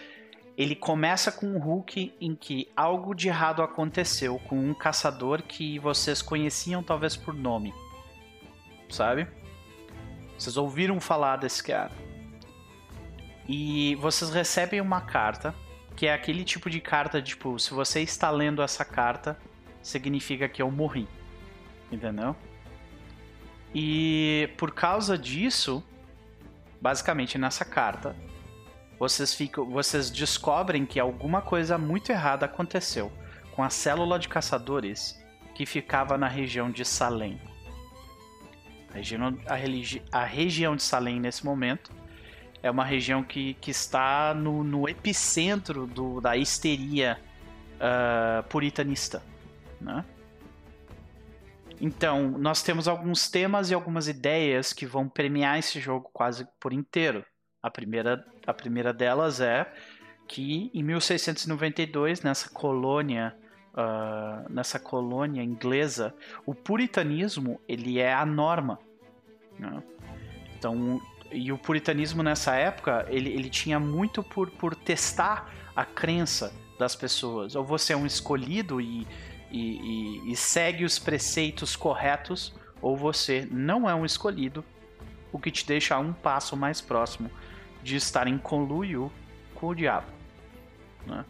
ele 0.58 0.76
começa 0.76 1.32
com 1.32 1.48
um 1.48 1.58
Hulk 1.58 2.14
em 2.20 2.36
que 2.36 2.68
algo 2.76 3.16
de 3.16 3.28
errado 3.28 3.62
aconteceu 3.62 4.40
com 4.48 4.58
um 4.58 4.74
caçador 4.74 5.42
que 5.42 5.80
vocês 5.80 6.22
conheciam 6.22 6.84
talvez 6.84 7.16
por 7.16 7.34
nome. 7.34 7.74
Sabe? 8.90 9.28
Vocês 10.38 10.58
ouviram 10.58 11.00
falar 11.00 11.38
desse 11.38 11.64
cara. 11.64 11.92
E 13.48 13.96
vocês 13.96 14.30
recebem 14.30 14.80
uma 14.80 15.02
carta, 15.02 15.54
que 15.96 16.08
é 16.08 16.14
aquele 16.14 16.44
tipo 16.44 16.70
de 16.70 16.82
carta, 16.82 17.22
tipo, 17.22 17.58
se 17.60 17.74
você 17.74 18.02
está 18.02 18.30
lendo 18.30 18.62
essa 18.62 18.84
carta, 18.84 19.38
significa 19.82 20.48
que 20.50 20.62
eu 20.62 20.72
morri. 20.72 21.08
Entendeu? 21.92 22.36
E 23.74 24.50
por 24.58 24.72
causa 24.72 25.18
disso, 25.18 25.84
basicamente 26.82 27.38
nessa 27.38 27.66
carta, 27.66 28.16
vocês 29.00 29.34
ficam, 29.34 29.70
vocês 29.70 30.10
descobrem 30.10 30.86
que 30.86 31.00
alguma 31.00 31.42
coisa 31.42 31.78
muito 31.78 32.12
errada 32.12 32.46
aconteceu 32.46 33.12
com 33.52 33.64
a 33.64 33.70
célula 33.70 34.18
de 34.18 34.28
caçadores 34.28 35.20
que 35.54 35.66
ficava 35.66 36.18
na 36.18 36.28
região 36.28 36.72
de 36.72 36.86
Salem. 36.86 37.40
A 38.92 38.96
região, 38.96 39.38
a, 39.48 40.20
a 40.20 40.24
região 40.24 40.76
de 40.76 40.84
Salem 40.84 41.20
nesse 41.20 41.46
momento 41.46 41.92
é 42.64 42.72
uma 42.72 42.86
região 42.86 43.22
que, 43.22 43.56
que 43.56 43.70
está 43.70 44.34
no, 44.34 44.64
no 44.64 44.88
epicentro 44.88 45.86
do, 45.86 46.22
da 46.22 46.38
histeria 46.38 47.20
uh, 47.76 48.42
puritanista. 48.48 49.22
Né? 49.82 50.04
Então, 51.82 52.32
nós 52.32 52.64
temos 52.64 52.88
alguns 52.88 53.30
temas 53.30 53.70
e 53.70 53.74
algumas 53.74 54.08
ideias 54.08 54.72
que 54.72 54.86
vão 54.86 55.10
premiar 55.10 55.60
esse 55.60 55.82
jogo 55.82 56.10
quase 56.14 56.48
por 56.58 56.72
inteiro. 56.72 57.26
A 57.62 57.70
primeira, 57.70 58.26
a 58.48 58.54
primeira 58.54 58.94
delas 58.94 59.42
é 59.42 59.70
que 60.26 60.72
em 60.74 60.82
1692, 60.82 62.22
nessa 62.22 62.50
colônia, 62.50 63.36
uh, 63.74 64.50
nessa 64.50 64.80
colônia 64.80 65.44
inglesa, 65.44 66.16
o 66.46 66.56
puritanismo 66.56 67.60
ele 67.68 68.00
é 68.00 68.14
a 68.14 68.26
norma. 68.26 68.80
Né? 69.60 69.84
Então, 70.58 71.02
e 71.34 71.52
o 71.52 71.58
puritanismo 71.58 72.22
nessa 72.24 72.56
época 72.56 73.06
ele, 73.10 73.30
ele 73.30 73.50
tinha 73.50 73.80
muito 73.80 74.24
por, 74.24 74.50
por 74.52 74.76
testar 74.76 75.54
a 75.76 75.84
crença 75.84 76.54
das 76.78 76.96
pessoas. 76.96 77.56
Ou 77.56 77.64
você 77.64 77.94
é 77.94 77.98
um 77.98 78.06
escolhido 78.06 78.80
e 78.80 79.08
e, 79.54 79.60
e, 80.26 80.32
e 80.32 80.36
segue 80.36 80.84
os 80.84 80.98
preceitos 80.98 81.76
corretos, 81.76 82.52
ou 82.82 82.98
você 82.98 83.48
não 83.52 83.88
é 83.88 83.94
um 83.94 84.04
escolhido, 84.04 84.66
o 85.32 85.38
que 85.40 85.52
te 85.52 85.66
deixa 85.66 85.98
um 86.00 86.12
passo 86.12 86.58
mais 86.58 86.82
próximo 86.82 87.30
de 87.84 87.96
estar 87.96 88.28
em 88.28 88.38
conluio 88.38 89.12
com 89.54 89.68
o 89.68 89.76
diabo. 89.76 90.08
Né? 91.06 91.24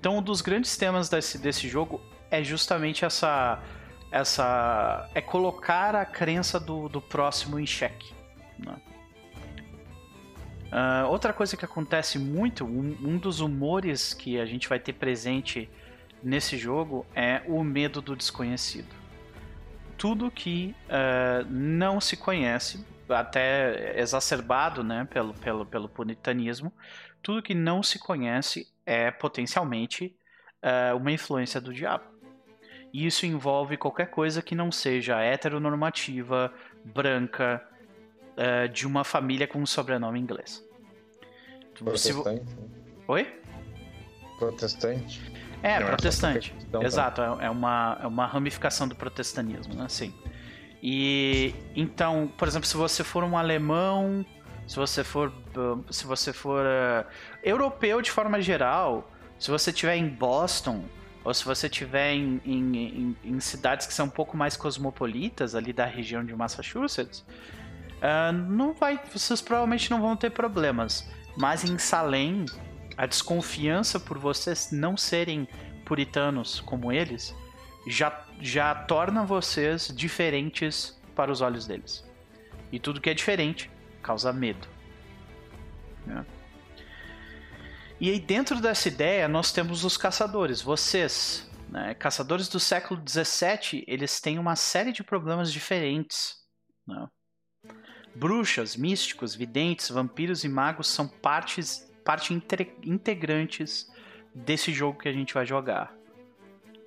Então, 0.00 0.16
um 0.16 0.22
dos 0.22 0.40
grandes 0.40 0.76
temas 0.76 1.10
desse, 1.10 1.38
desse 1.38 1.68
jogo 1.68 2.00
é 2.30 2.42
justamente 2.42 3.04
essa. 3.04 3.62
essa 4.10 5.10
é 5.14 5.20
colocar 5.20 5.94
a 5.94 6.06
crença 6.06 6.58
do, 6.58 6.88
do 6.88 7.00
próximo 7.00 7.58
em 7.58 7.66
xeque. 7.66 8.14
Né? 8.58 8.76
Uh, 10.70 11.08
outra 11.08 11.32
coisa 11.32 11.56
que 11.56 11.64
acontece 11.64 12.18
muito, 12.18 12.64
um, 12.64 12.96
um, 13.02 13.18
dos 13.18 13.40
humores 13.40 14.12
que 14.12 14.38
a 14.38 14.44
gente 14.44 14.68
vai 14.68 14.78
ter 14.78 14.92
presente 14.92 15.68
nesse 16.22 16.58
jogo 16.58 17.06
é 17.14 17.42
o 17.46 17.64
medo 17.64 18.02
do 18.02 18.14
desconhecido. 18.14 18.94
Tudo 19.96 20.30
que 20.30 20.74
uh, 20.88 21.44
não 21.50 22.00
se 22.00 22.16
conhece, 22.16 22.84
até 23.08 23.98
exacerbado 23.98 24.84
né, 24.84 25.08
pelo, 25.10 25.32
pelo, 25.34 25.64
pelo 25.64 25.88
puritanismo, 25.88 26.70
tudo 27.22 27.42
que 27.42 27.54
não 27.54 27.82
se 27.82 27.98
conhece 27.98 28.68
é 28.84 29.10
potencialmente 29.10 30.14
uh, 30.62 30.96
uma 30.96 31.10
influência 31.10 31.60
do 31.60 31.72
diabo. 31.72 32.04
E 32.92 33.06
isso 33.06 33.26
envolve 33.26 33.76
qualquer 33.76 34.10
coisa 34.10 34.42
que 34.42 34.54
não 34.54 34.70
seja 34.70 35.20
heteronormativa, 35.20 36.52
branca, 36.84 37.66
uh, 38.38 38.68
de 38.68 38.86
uma 38.86 39.04
família 39.04 39.46
com 39.46 39.58
um 39.58 39.66
sobrenome 39.66 40.18
inglês. 40.18 40.64
Protestante. 41.74 42.56
Oi? 43.06 43.40
Protestante. 44.38 45.32
É, 45.62 45.80
protestante. 45.80 46.54
Então, 46.62 46.82
Exato, 46.82 47.20
é, 47.20 47.46
é 47.46 47.50
uma, 47.50 47.98
é 48.02 48.06
uma 48.06 48.26
ramificação 48.26 48.86
do 48.86 48.94
protestantismo, 48.94 49.74
né? 49.74 49.88
Sim. 49.88 50.14
E 50.82 51.54
então, 51.74 52.32
por 52.38 52.46
exemplo, 52.46 52.66
se 52.66 52.76
você 52.76 53.02
for 53.02 53.24
um 53.24 53.36
alemão, 53.36 54.24
se 54.66 54.76
você 54.76 55.02
for, 55.02 55.32
se 55.90 56.06
você 56.06 56.32
for 56.32 56.64
uh, 56.64 57.04
europeu 57.42 58.00
de 58.00 58.10
forma 58.10 58.40
geral, 58.40 59.10
se 59.38 59.50
você 59.50 59.70
estiver 59.70 59.96
em 59.96 60.08
Boston 60.08 60.84
ou 61.24 61.34
se 61.34 61.44
você 61.44 61.66
estiver 61.66 62.12
em, 62.12 62.40
em, 62.44 62.76
em, 62.76 63.16
em, 63.24 63.40
cidades 63.40 63.86
que 63.86 63.92
são 63.92 64.06
um 64.06 64.10
pouco 64.10 64.36
mais 64.36 64.56
cosmopolitas 64.56 65.54
ali 65.54 65.72
da 65.72 65.84
região 65.84 66.24
de 66.24 66.34
Massachusetts, 66.34 67.24
uh, 67.98 68.32
não 68.32 68.72
vai, 68.72 69.00
vocês 69.12 69.40
provavelmente 69.40 69.90
não 69.90 70.00
vão 70.00 70.16
ter 70.16 70.30
problemas. 70.30 71.08
Mas 71.36 71.64
em 71.64 71.78
Salem, 71.78 72.44
a 72.96 73.06
desconfiança 73.06 74.00
por 74.00 74.18
vocês 74.18 74.70
não 74.72 74.96
serem 74.96 75.46
puritanos 75.84 76.60
como 76.60 76.92
eles 76.92 77.34
já, 77.86 78.26
já 78.40 78.74
torna 78.74 79.24
vocês 79.24 79.88
diferentes 79.94 81.00
para 81.14 81.32
os 81.32 81.40
olhos 81.40 81.66
deles. 81.66 82.04
E 82.70 82.78
tudo 82.78 83.00
que 83.00 83.10
é 83.10 83.14
diferente 83.14 83.70
causa 84.02 84.32
medo. 84.32 84.66
Né? 86.06 86.24
E 88.00 88.10
aí, 88.10 88.20
dentro 88.20 88.60
dessa 88.60 88.88
ideia, 88.88 89.26
nós 89.26 89.50
temos 89.52 89.84
os 89.84 89.96
caçadores. 89.96 90.62
Vocês, 90.62 91.50
né? 91.68 91.94
caçadores 91.94 92.48
do 92.48 92.60
século 92.60 93.02
XVII, 93.06 93.84
eles 93.88 94.20
têm 94.20 94.38
uma 94.38 94.54
série 94.54 94.92
de 94.92 95.02
problemas 95.02 95.52
diferentes. 95.52 96.36
Né? 96.86 97.08
Bruxas, 98.14 98.76
místicos, 98.76 99.34
videntes, 99.34 99.90
vampiros 99.90 100.44
e 100.44 100.48
magos 100.48 100.88
são 100.88 101.06
partes 101.06 101.88
parte 102.08 102.32
integrantes 102.84 103.92
desse 104.34 104.72
jogo 104.72 104.98
que 104.98 105.10
a 105.10 105.12
gente 105.12 105.34
vai 105.34 105.44
jogar. 105.44 105.92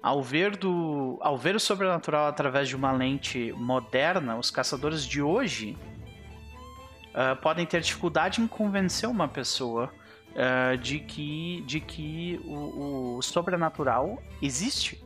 Ao 0.01 0.23
ver, 0.23 0.57
do, 0.57 1.19
ao 1.21 1.37
ver 1.37 1.55
o 1.55 1.59
sobrenatural 1.59 2.25
através 2.25 2.67
de 2.67 2.75
uma 2.75 2.91
lente 2.91 3.53
moderna, 3.55 4.35
os 4.35 4.49
caçadores 4.49 5.05
de 5.05 5.21
hoje 5.21 5.77
uh, 7.09 7.35
podem 7.39 7.67
ter 7.67 7.81
dificuldade 7.81 8.41
em 8.41 8.47
convencer 8.47 9.07
uma 9.07 9.27
pessoa 9.27 9.93
uh, 10.31 10.75
de 10.77 10.97
que, 10.97 11.63
de 11.67 11.79
que 11.79 12.41
o, 12.43 13.17
o 13.17 13.21
sobrenatural 13.21 14.19
existe. 14.41 15.05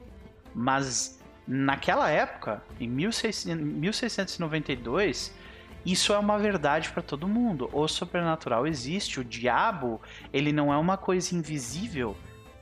Mas 0.54 1.21
naquela 1.45 2.10
época, 2.10 2.63
em 2.80 2.88
1692, 2.88 5.36
isso 5.85 6.13
é 6.13 6.17
uma 6.17 6.37
verdade 6.39 6.89
para 6.89 7.03
todo 7.03 7.27
mundo. 7.27 7.69
O 7.71 7.87
sobrenatural 7.87 8.65
existe. 8.65 9.19
O 9.19 9.23
diabo, 9.23 10.01
ele 10.33 10.51
não 10.51 10.73
é 10.73 10.77
uma 10.77 10.97
coisa 10.97 11.35
invisível. 11.35 12.17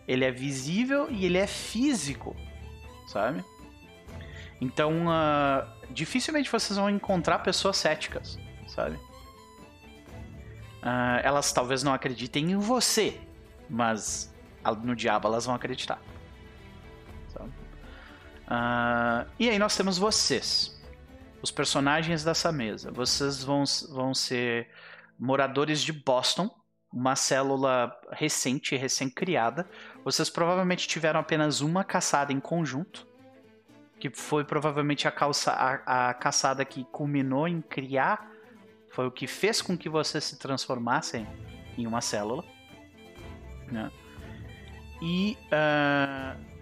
Ele 0.08 0.26
é 0.26 0.32
visível 0.32 1.08
e 1.10 1.26
ele 1.26 1.38
é 1.38 1.48
físico, 1.48 2.36
sabe? 3.08 3.44
Então, 4.60 5.08
uh, 5.08 5.66
dificilmente 5.92 6.52
vocês 6.52 6.78
vão 6.78 6.90
encontrar 6.90 7.40
pessoas 7.40 7.78
céticas, 7.78 8.38
sabe? 8.68 8.96
Uh, 10.82 11.20
elas 11.24 11.54
talvez 11.54 11.82
não 11.82 11.94
acreditem 11.94 12.52
em 12.52 12.58
você, 12.58 13.22
mas 13.70 14.34
no 14.84 14.96
diabo 14.96 15.28
elas 15.28 15.46
vão 15.46 15.56
acreditar. 15.56 16.02
Uh, 18.44 19.26
e 19.40 19.50
aí 19.50 19.58
nós 19.58 19.76
temos 19.76 19.98
vocês, 19.98 20.80
os 21.44 21.52
personagens 21.52 22.24
dessa 22.24 22.54
mesa. 22.54 22.90
Vocês 22.90 23.44
vão, 23.44 23.66
vão 23.90 24.14
ser 24.14 24.70
moradores 25.20 25.82
de 25.82 25.92
Boston, 25.92 26.50
uma 26.92 27.18
célula 27.18 27.94
recente, 28.12 28.78
recém-criada. 28.78 29.70
Vocês 30.06 30.30
provavelmente 30.30 30.88
tiveram 30.88 31.20
apenas 31.20 31.60
uma 31.60 31.84
caçada 31.84 32.32
em 32.32 32.40
conjunto, 32.40 33.06
que 34.00 34.10
foi 34.10 34.46
provavelmente 34.46 35.06
a, 35.06 35.12
calça, 35.12 35.52
a, 35.52 36.10
a 36.10 36.14
caçada 36.14 36.64
que 36.64 36.86
culminou 36.86 37.46
em 37.46 37.62
criar, 37.62 38.32
foi 38.90 39.06
o 39.06 39.12
que 39.12 39.28
fez 39.28 39.62
com 39.62 39.78
que 39.78 39.90
vocês 39.90 40.24
se 40.24 40.40
transformassem 40.40 41.28
em 41.78 41.86
uma 41.86 42.00
célula. 42.00 42.44
Né? 43.70 43.92
E, 45.02 45.38
uh, 45.48 46.53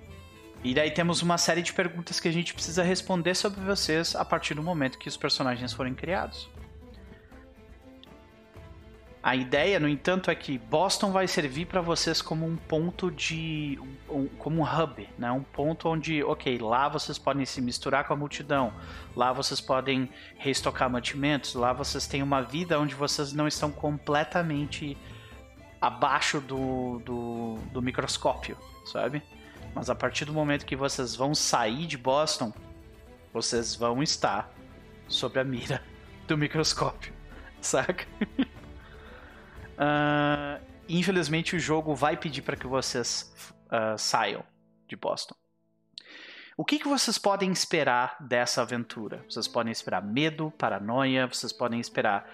e 0.63 0.73
daí 0.73 0.91
temos 0.91 1.21
uma 1.21 1.37
série 1.37 1.61
de 1.61 1.73
perguntas 1.73 2.19
que 2.19 2.27
a 2.27 2.31
gente 2.31 2.53
precisa 2.53 2.83
responder 2.83 3.33
sobre 3.35 3.61
vocês 3.61 4.15
a 4.15 4.23
partir 4.23 4.53
do 4.53 4.61
momento 4.61 4.99
que 4.99 5.07
os 5.07 5.17
personagens 5.17 5.73
forem 5.73 5.93
criados. 5.93 6.49
A 9.23 9.35
ideia, 9.35 9.79
no 9.79 9.87
entanto, 9.87 10.31
é 10.31 10.35
que 10.35 10.57
Boston 10.57 11.11
vai 11.11 11.27
servir 11.27 11.67
para 11.67 11.79
vocês 11.79 12.23
como 12.23 12.45
um 12.45 12.55
ponto 12.55 13.11
de. 13.11 13.79
Um, 14.09 14.27
como 14.27 14.61
um 14.61 14.63
hub, 14.63 15.07
né? 15.17 15.31
Um 15.31 15.43
ponto 15.43 15.87
onde, 15.87 16.23
ok, 16.23 16.57
lá 16.57 16.89
vocês 16.89 17.19
podem 17.19 17.45
se 17.45 17.61
misturar 17.61 18.07
com 18.07 18.13
a 18.13 18.15
multidão, 18.15 18.73
lá 19.15 19.31
vocês 19.31 19.61
podem 19.61 20.09
reestocar 20.37 20.89
mantimentos, 20.89 21.53
lá 21.53 21.71
vocês 21.71 22.07
têm 22.07 22.23
uma 22.23 22.41
vida 22.41 22.79
onde 22.79 22.95
vocês 22.95 23.31
não 23.31 23.47
estão 23.47 23.71
completamente 23.71 24.97
abaixo 25.79 26.41
do, 26.41 26.99
do, 27.05 27.55
do 27.71 27.81
microscópio, 27.81 28.57
sabe? 28.85 29.21
Mas 29.73 29.89
a 29.89 29.95
partir 29.95 30.25
do 30.25 30.33
momento 30.33 30.65
que 30.65 30.75
vocês 30.75 31.15
vão 31.15 31.33
sair 31.33 31.85
de 31.87 31.97
Boston, 31.97 32.53
vocês 33.33 33.75
vão 33.75 34.03
estar 34.03 34.51
sob 35.07 35.39
a 35.39 35.43
mira 35.43 35.81
do 36.27 36.37
microscópio, 36.37 37.13
saca? 37.61 38.05
Uh, 39.77 40.63
infelizmente, 40.87 41.55
o 41.55 41.59
jogo 41.59 41.95
vai 41.95 42.17
pedir 42.17 42.41
para 42.41 42.55
que 42.55 42.67
vocês 42.67 43.33
uh, 43.67 43.97
saiam 43.97 44.43
de 44.87 44.95
Boston. 44.95 45.35
O 46.57 46.65
que, 46.65 46.77
que 46.77 46.87
vocês 46.87 47.17
podem 47.17 47.51
esperar 47.51 48.17
dessa 48.19 48.61
aventura? 48.61 49.23
Vocês 49.27 49.47
podem 49.47 49.71
esperar 49.71 50.03
medo, 50.03 50.51
paranoia, 50.57 51.25
vocês 51.25 51.51
podem 51.51 51.79
esperar 51.79 52.29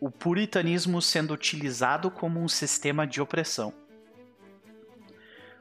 o 0.00 0.10
puritanismo 0.10 1.02
sendo 1.02 1.34
utilizado 1.34 2.10
como 2.10 2.40
um 2.40 2.46
sistema 2.46 3.06
de 3.06 3.20
opressão. 3.20 3.72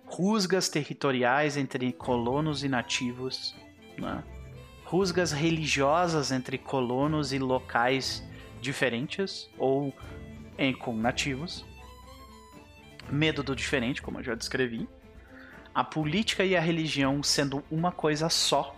Rusgas 0.07 0.69
territoriais 0.69 1.57
entre 1.57 1.91
colonos 1.93 2.63
e 2.63 2.69
nativos, 2.69 3.55
né? 3.97 4.23
rusgas 4.87 5.33
religiosas 5.33 6.31
entre 6.31 6.57
colonos 6.57 7.33
e 7.33 7.39
locais 7.39 8.23
diferentes, 8.61 9.49
ou 9.57 9.93
em, 10.57 10.73
com 10.73 10.95
nativos, 10.95 11.65
medo 13.11 13.43
do 13.43 13.53
diferente, 13.53 14.01
como 14.01 14.19
eu 14.19 14.23
já 14.23 14.33
descrevi, 14.33 14.87
a 15.75 15.83
política 15.83 16.43
e 16.43 16.55
a 16.55 16.61
religião 16.61 17.21
sendo 17.21 17.63
uma 17.69 17.91
coisa 17.91 18.29
só. 18.29 18.75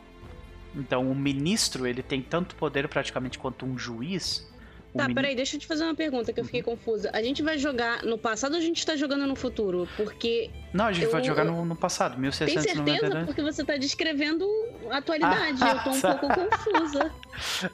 Então, 0.76 1.10
o 1.10 1.16
ministro 1.16 1.88
ele 1.88 2.02
tem 2.02 2.22
tanto 2.22 2.56
poder 2.56 2.88
praticamente 2.88 3.40
quanto 3.40 3.66
um 3.66 3.78
juiz. 3.78 4.52
Tá, 4.96 5.08
min... 5.08 5.14
peraí, 5.14 5.36
deixa 5.36 5.56
eu 5.56 5.60
te 5.60 5.68
fazer 5.68 5.84
uma 5.84 5.96
pergunta 5.96 6.34
que 6.34 6.40
eu 6.40 6.46
fiquei 6.46 6.62
uhum. 6.62 6.76
confusa. 6.76 7.10
A 7.14 7.22
gente 7.22 7.44
vai 7.44 7.58
jogar 7.58 8.04
no 8.04 8.18
passado 8.18 8.54
ou 8.54 8.58
a 8.58 8.62
gente 8.62 8.86
tá 8.86 8.96
jogando 8.96 9.28
no 9.28 9.36
futuro? 9.36 9.88
Porque. 9.96 10.50
Não, 10.74 10.86
a 10.86 10.92
gente 10.92 11.06
eu... 11.06 11.12
vai 11.12 11.24
jogar 11.24 11.46
no, 11.46 11.64
no 11.66 11.76
passado, 11.76 12.18
1692. 12.18 12.86
Tem 12.86 13.10
certeza? 13.10 13.26
Porque 13.26 13.42
você 13.42 13.64
tá 13.64 13.78
descrevendo 13.78 14.48
a 14.90 14.98
atualidade. 14.98 15.60
Ah, 15.62 15.72
eu 15.72 15.84
tô 15.84 15.90
um 15.92 16.02
pouco 16.02 16.28
confusa. 16.50 17.12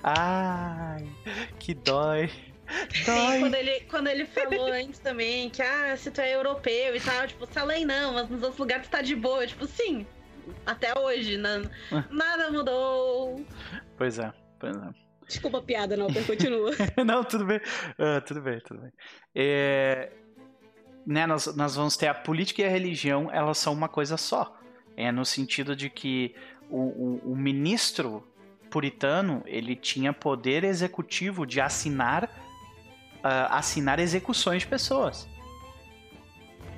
Ai, 0.04 1.08
que 1.60 1.74
dói. 1.74 2.30
Sim, 2.92 3.40
quando 3.42 3.56
ele, 3.56 3.80
quando 3.82 4.08
ele 4.08 4.26
falou 4.26 4.74
antes 4.74 5.00
também 5.00 5.52
que, 5.52 5.62
ah, 5.62 5.96
se 5.96 6.10
tu 6.10 6.20
é 6.20 6.34
europeu 6.34 6.96
e 6.96 7.00
tal, 7.00 7.28
tipo, 7.28 7.48
lei 7.64 7.86
não, 7.86 8.14
mas 8.14 8.28
nos 8.28 8.42
outros 8.42 8.60
lugares 8.60 8.88
tu 8.88 8.90
tá 8.90 9.02
de 9.02 9.16
boa. 9.16 9.46
Tipo, 9.46 9.68
sim, 9.68 10.06
até 10.66 10.98
hoje, 10.98 11.38
não, 11.38 11.70
nada 12.10 12.52
mudou. 12.52 13.46
Pois 13.96 14.18
é, 14.18 14.34
pois 14.60 14.76
é. 14.76 15.05
Desculpa 15.28 15.58
a 15.58 15.62
piada, 15.62 15.98
não, 15.98 16.08
continua. 16.08 16.72
não, 17.06 17.24
tudo 17.24 17.46
bem. 17.46 17.58
Uh, 17.58 18.22
tudo 18.26 18.42
bem, 18.42 18.60
tudo 18.60 18.82
bem. 18.82 18.92
É, 19.34 20.12
né, 21.06 21.26
nós, 21.26 21.56
nós 21.56 21.76
vamos 21.76 21.98
ter 21.98 22.08
a 22.08 22.14
política 22.14 22.62
e 22.62 22.66
a 22.66 22.70
religião, 22.70 23.30
elas 23.32 23.58
são 23.58 23.74
uma 23.74 23.90
coisa 23.90 24.18
só. 24.18 24.58
É 24.96 25.12
no 25.12 25.26
sentido 25.26 25.76
de 25.76 25.90
que 25.90 26.36
o, 26.70 26.80
o, 26.80 27.32
o 27.32 27.36
ministro 27.36 28.26
puritano, 28.70 29.42
ele 29.46 29.76
tinha 29.76 30.14
poder 30.14 30.64
executivo 30.64 31.46
de 31.46 31.62
assinar 31.62 32.30
uh, 33.26 33.50
assinar 33.50 34.00
execuções 34.00 34.62
de 34.62 34.68
pessoas. 34.68 35.28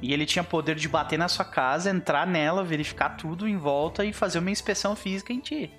E 0.02 0.14
ele 0.14 0.26
tinha 0.26 0.44
poder 0.44 0.76
de 0.76 0.88
bater 0.88 1.18
na 1.18 1.28
sua 1.28 1.44
casa, 1.44 1.90
entrar 1.90 2.26
nela, 2.26 2.64
verificar 2.64 3.18
tudo 3.18 3.48
em 3.48 3.58
volta 3.58 4.06
e 4.06 4.14
fazer 4.14 4.40
uma 4.40 4.52
inspeção 4.52 4.96
física 4.96 5.34
em 5.34 5.40
ti. 5.40 5.72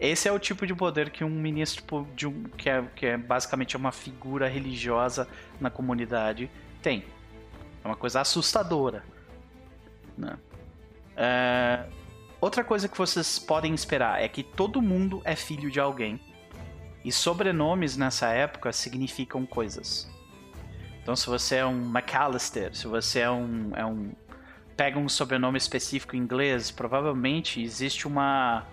Esse 0.00 0.28
é 0.28 0.32
o 0.32 0.38
tipo 0.38 0.66
de 0.66 0.74
poder 0.74 1.10
que 1.10 1.24
um 1.24 1.30
ministro 1.30 2.06
de 2.14 2.26
um, 2.26 2.44
que, 2.44 2.70
é, 2.70 2.82
que 2.94 3.06
é 3.06 3.16
basicamente 3.16 3.76
uma 3.76 3.90
figura 3.90 4.48
religiosa 4.48 5.26
na 5.60 5.70
comunidade 5.70 6.50
tem. 6.80 7.04
É 7.82 7.88
uma 7.88 7.96
coisa 7.96 8.20
assustadora. 8.20 9.04
Né? 10.16 10.38
É... 11.16 11.84
Outra 12.40 12.62
coisa 12.62 12.88
que 12.88 12.96
vocês 12.96 13.38
podem 13.38 13.74
esperar 13.74 14.22
é 14.22 14.28
que 14.28 14.44
todo 14.44 14.80
mundo 14.80 15.20
é 15.24 15.34
filho 15.34 15.70
de 15.70 15.80
alguém. 15.80 16.20
E 17.04 17.10
sobrenomes 17.10 17.96
nessa 17.96 18.28
época 18.28 18.72
significam 18.72 19.44
coisas. 19.44 20.08
Então, 21.02 21.16
se 21.16 21.26
você 21.26 21.56
é 21.56 21.66
um 21.66 21.90
McAllister, 21.90 22.76
se 22.76 22.86
você 22.86 23.20
é 23.20 23.30
um, 23.30 23.72
é 23.74 23.84
um 23.84 24.12
pega 24.76 24.96
um 24.96 25.08
sobrenome 25.08 25.58
específico 25.58 26.14
em 26.14 26.20
inglês, 26.20 26.70
provavelmente 26.70 27.60
existe 27.60 28.06
uma 28.06 28.64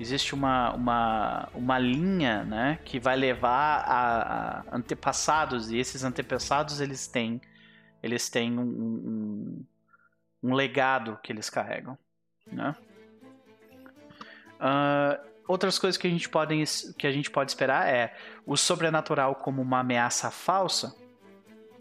existe 0.00 0.34
uma, 0.34 0.72
uma, 0.72 1.48
uma 1.54 1.78
linha 1.78 2.42
né, 2.42 2.78
que 2.84 2.98
vai 2.98 3.16
levar 3.16 3.84
a, 3.86 4.60
a 4.70 4.76
antepassados 4.76 5.70
e 5.70 5.76
esses 5.76 6.02
antepassados 6.02 6.80
eles 6.80 7.06
têm 7.06 7.40
eles 8.02 8.30
têm 8.30 8.58
um, 8.58 8.62
um, 8.62 9.64
um 10.42 10.54
legado 10.54 11.18
que 11.22 11.30
eles 11.30 11.50
carregam, 11.50 11.98
né? 12.50 12.74
Uh, 14.58 15.30
outras 15.46 15.78
coisas 15.78 15.98
que 15.98 16.06
a 16.06 16.10
gente 16.10 16.28
pode, 16.28 16.64
que 16.96 17.06
a 17.06 17.12
gente 17.12 17.30
pode 17.30 17.50
esperar 17.50 17.88
é 17.88 18.14
o 18.46 18.56
sobrenatural 18.56 19.34
como 19.34 19.60
uma 19.60 19.80
ameaça 19.80 20.30
falsa, 20.30 20.94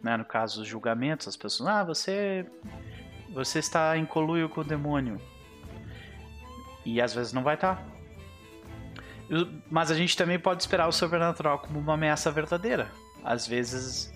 né? 0.03 0.17
no 0.17 0.25
caso, 0.25 0.61
os 0.61 0.67
julgamentos, 0.67 1.27
as 1.27 1.37
pessoas, 1.37 1.69
ah, 1.69 1.83
você, 1.83 2.45
você 3.31 3.59
está 3.59 3.97
em 3.97 4.05
coluio 4.05 4.49
com 4.49 4.61
o 4.61 4.63
demônio. 4.63 5.21
E 6.85 7.01
às 7.01 7.13
vezes 7.13 7.31
não 7.31 7.43
vai 7.43 7.55
estar. 7.55 7.98
Mas 9.69 9.91
a 9.91 9.95
gente 9.95 10.17
também 10.17 10.39
pode 10.39 10.61
esperar 10.63 10.87
o 10.87 10.91
sobrenatural 10.91 11.59
como 11.59 11.79
uma 11.79 11.93
ameaça 11.93 12.31
verdadeira. 12.31 12.91
Às 13.23 13.45
vezes, 13.45 14.13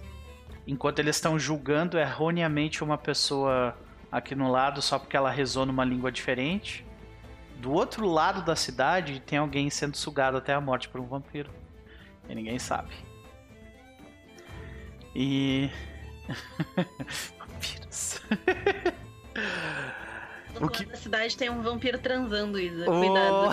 enquanto 0.66 1.00
eles 1.00 1.16
estão 1.16 1.38
julgando 1.38 2.00
erroneamente 2.00 2.84
uma 2.84 2.98
pessoa 2.98 3.78
aqui 4.12 4.34
no 4.36 4.52
lado 4.52 4.82
só 4.82 4.98
porque 4.98 5.16
ela 5.16 5.30
rezou 5.30 5.66
numa 5.66 5.86
língua 5.86 6.12
diferente, 6.12 6.86
do 7.58 7.72
outro 7.72 8.08
lado 8.08 8.44
da 8.44 8.56
cidade 8.56 9.20
tem 9.20 9.38
alguém 9.38 9.70
sendo 9.70 9.96
sugado 9.96 10.38
até 10.38 10.54
a 10.54 10.62
morte 10.62 10.90
por 10.90 11.00
um 11.00 11.06
vampiro. 11.06 11.52
E 12.28 12.34
ninguém 12.34 12.58
sabe. 12.58 12.94
E. 15.16 15.70
Vampiros. 17.38 18.22
Do 20.54 20.66
o 20.66 20.70
que... 20.70 20.86
da 20.86 20.96
cidade 20.96 21.38
tem 21.38 21.50
um 21.50 21.62
vampiro 21.62 22.00
transando, 22.00 22.60
Isa. 22.60 22.86
Oh... 22.90 23.00
Cuidado. 23.00 23.50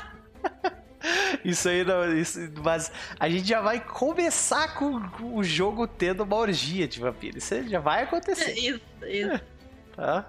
Isso 1.44 1.68
aí 1.68 1.84
não. 1.84 2.16
Isso, 2.16 2.38
mas 2.62 2.90
a 3.18 3.28
gente 3.28 3.46
já 3.46 3.60
vai 3.60 3.78
começar 3.84 4.74
com, 4.74 5.00
o 5.34 5.42
jogo 5.42 5.86
tendo 5.86 6.22
uma 6.22 6.36
orgia 6.36 6.88
de 6.88 7.00
vampiro. 7.00 7.38
Isso 7.38 7.68
já 7.68 7.80
vai 7.80 8.04
acontecer. 8.04 8.52
Isso, 8.52 8.80
isso. 9.02 9.40
Tá? 9.94 10.28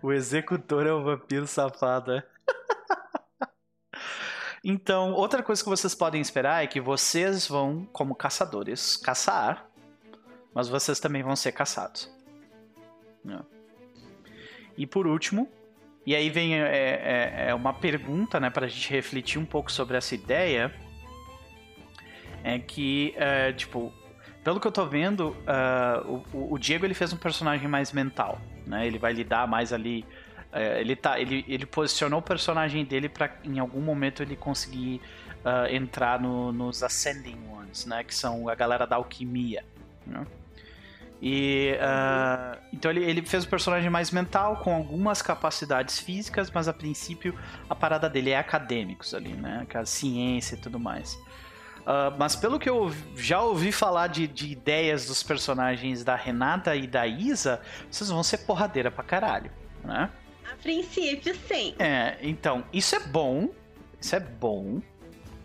o 0.00 0.12
executor 0.12 0.86
é 0.86 0.92
o 0.92 1.02
vampiro 1.02 1.46
safado. 1.46 2.12
É? 2.12 2.24
então, 4.64 5.12
outra 5.12 5.42
coisa 5.42 5.60
que 5.60 5.68
vocês 5.68 5.94
podem 5.94 6.20
esperar 6.20 6.62
é 6.62 6.66
que 6.68 6.80
vocês 6.80 7.48
vão, 7.48 7.88
como 7.92 8.14
caçadores, 8.14 8.96
caçar, 8.96 9.68
mas 10.54 10.68
vocês 10.68 11.00
também 11.00 11.24
vão 11.24 11.34
ser 11.34 11.52
caçados. 11.52 12.08
Né? 13.24 13.40
E 14.76 14.86
por 14.86 15.06
último, 15.06 15.50
e 16.06 16.16
aí 16.16 16.30
vem 16.30 16.54
é, 16.54 16.64
é, 16.66 17.44
é 17.48 17.54
uma 17.54 17.72
pergunta 17.72 18.40
né, 18.40 18.50
para 18.50 18.66
a 18.66 18.68
gente 18.68 18.90
refletir 18.90 19.38
um 19.38 19.44
pouco 19.44 19.70
sobre 19.70 19.96
essa 19.96 20.14
ideia, 20.14 20.72
é 22.42 22.58
que, 22.58 23.14
uh, 23.16 23.52
tipo, 23.52 23.92
pelo 24.42 24.58
que 24.58 24.66
eu 24.66 24.72
tô 24.72 24.86
vendo, 24.86 25.30
uh, 25.30 26.22
o, 26.32 26.54
o, 26.54 26.58
Diego 26.58 26.86
ele 26.86 26.94
fez 26.94 27.12
um 27.12 27.16
personagem 27.16 27.68
mais 27.68 27.92
mental, 27.92 28.40
né? 28.66 28.86
Ele 28.86 28.98
vai 28.98 29.12
lidar 29.12 29.46
mais 29.46 29.72
ali. 29.72 30.04
Uh, 30.52 30.78
ele, 30.78 30.96
tá, 30.96 31.20
ele, 31.20 31.44
ele 31.46 31.66
posicionou 31.66 32.20
o 32.20 32.22
personagem 32.22 32.84
dele 32.84 33.08
para 33.08 33.30
em 33.44 33.58
algum 33.58 33.80
momento 33.80 34.22
ele 34.22 34.36
conseguir 34.36 35.00
uh, 35.44 35.66
entrar 35.70 36.18
no, 36.18 36.50
nos 36.52 36.82
Ascending 36.82 37.38
Ones, 37.52 37.84
né? 37.84 38.02
Que 38.02 38.14
são 38.14 38.48
a 38.48 38.54
galera 38.54 38.86
da 38.86 38.96
alquimia. 38.96 39.62
Né? 40.06 40.24
E 41.22 41.74
uh, 41.74 42.58
então 42.72 42.90
ele, 42.90 43.04
ele 43.04 43.22
fez 43.22 43.44
o 43.44 43.48
personagem 43.48 43.90
mais 43.90 44.10
mental, 44.10 44.56
com 44.56 44.74
algumas 44.74 45.20
capacidades 45.20 45.98
físicas, 45.98 46.50
mas 46.50 46.66
a 46.66 46.72
princípio 46.72 47.38
a 47.68 47.74
parada 47.74 48.08
dele 48.08 48.30
é 48.30 48.38
acadêmicos 48.38 49.12
ali, 49.14 49.34
né? 49.34 49.66
Com 49.70 49.78
a 49.78 49.84
ciência 49.84 50.54
e 50.54 50.58
tudo 50.58 50.80
mais. 50.80 51.14
Uh, 51.80 52.12
mas 52.18 52.36
pelo 52.36 52.58
que 52.58 52.68
eu 52.68 52.94
já 53.16 53.42
ouvi 53.42 53.72
falar 53.72 54.06
de, 54.06 54.26
de, 54.26 54.52
ideias 54.52 55.06
dos 55.06 55.22
personagens 55.22 56.04
da 56.04 56.14
Renata 56.14 56.76
e 56.76 56.86
da 56.86 57.06
Isa, 57.06 57.60
vocês 57.90 58.08
vão 58.10 58.22
ser 58.22 58.38
porradeira 58.38 58.90
pra 58.90 59.02
caralho, 59.02 59.50
né? 59.84 60.10
A 60.50 60.56
princípio, 60.56 61.34
sim. 61.48 61.74
É, 61.78 62.16
então, 62.22 62.64
isso 62.72 62.94
é 62.96 63.00
bom. 63.00 63.48
Isso 64.00 64.16
é 64.16 64.20
bom. 64.20 64.80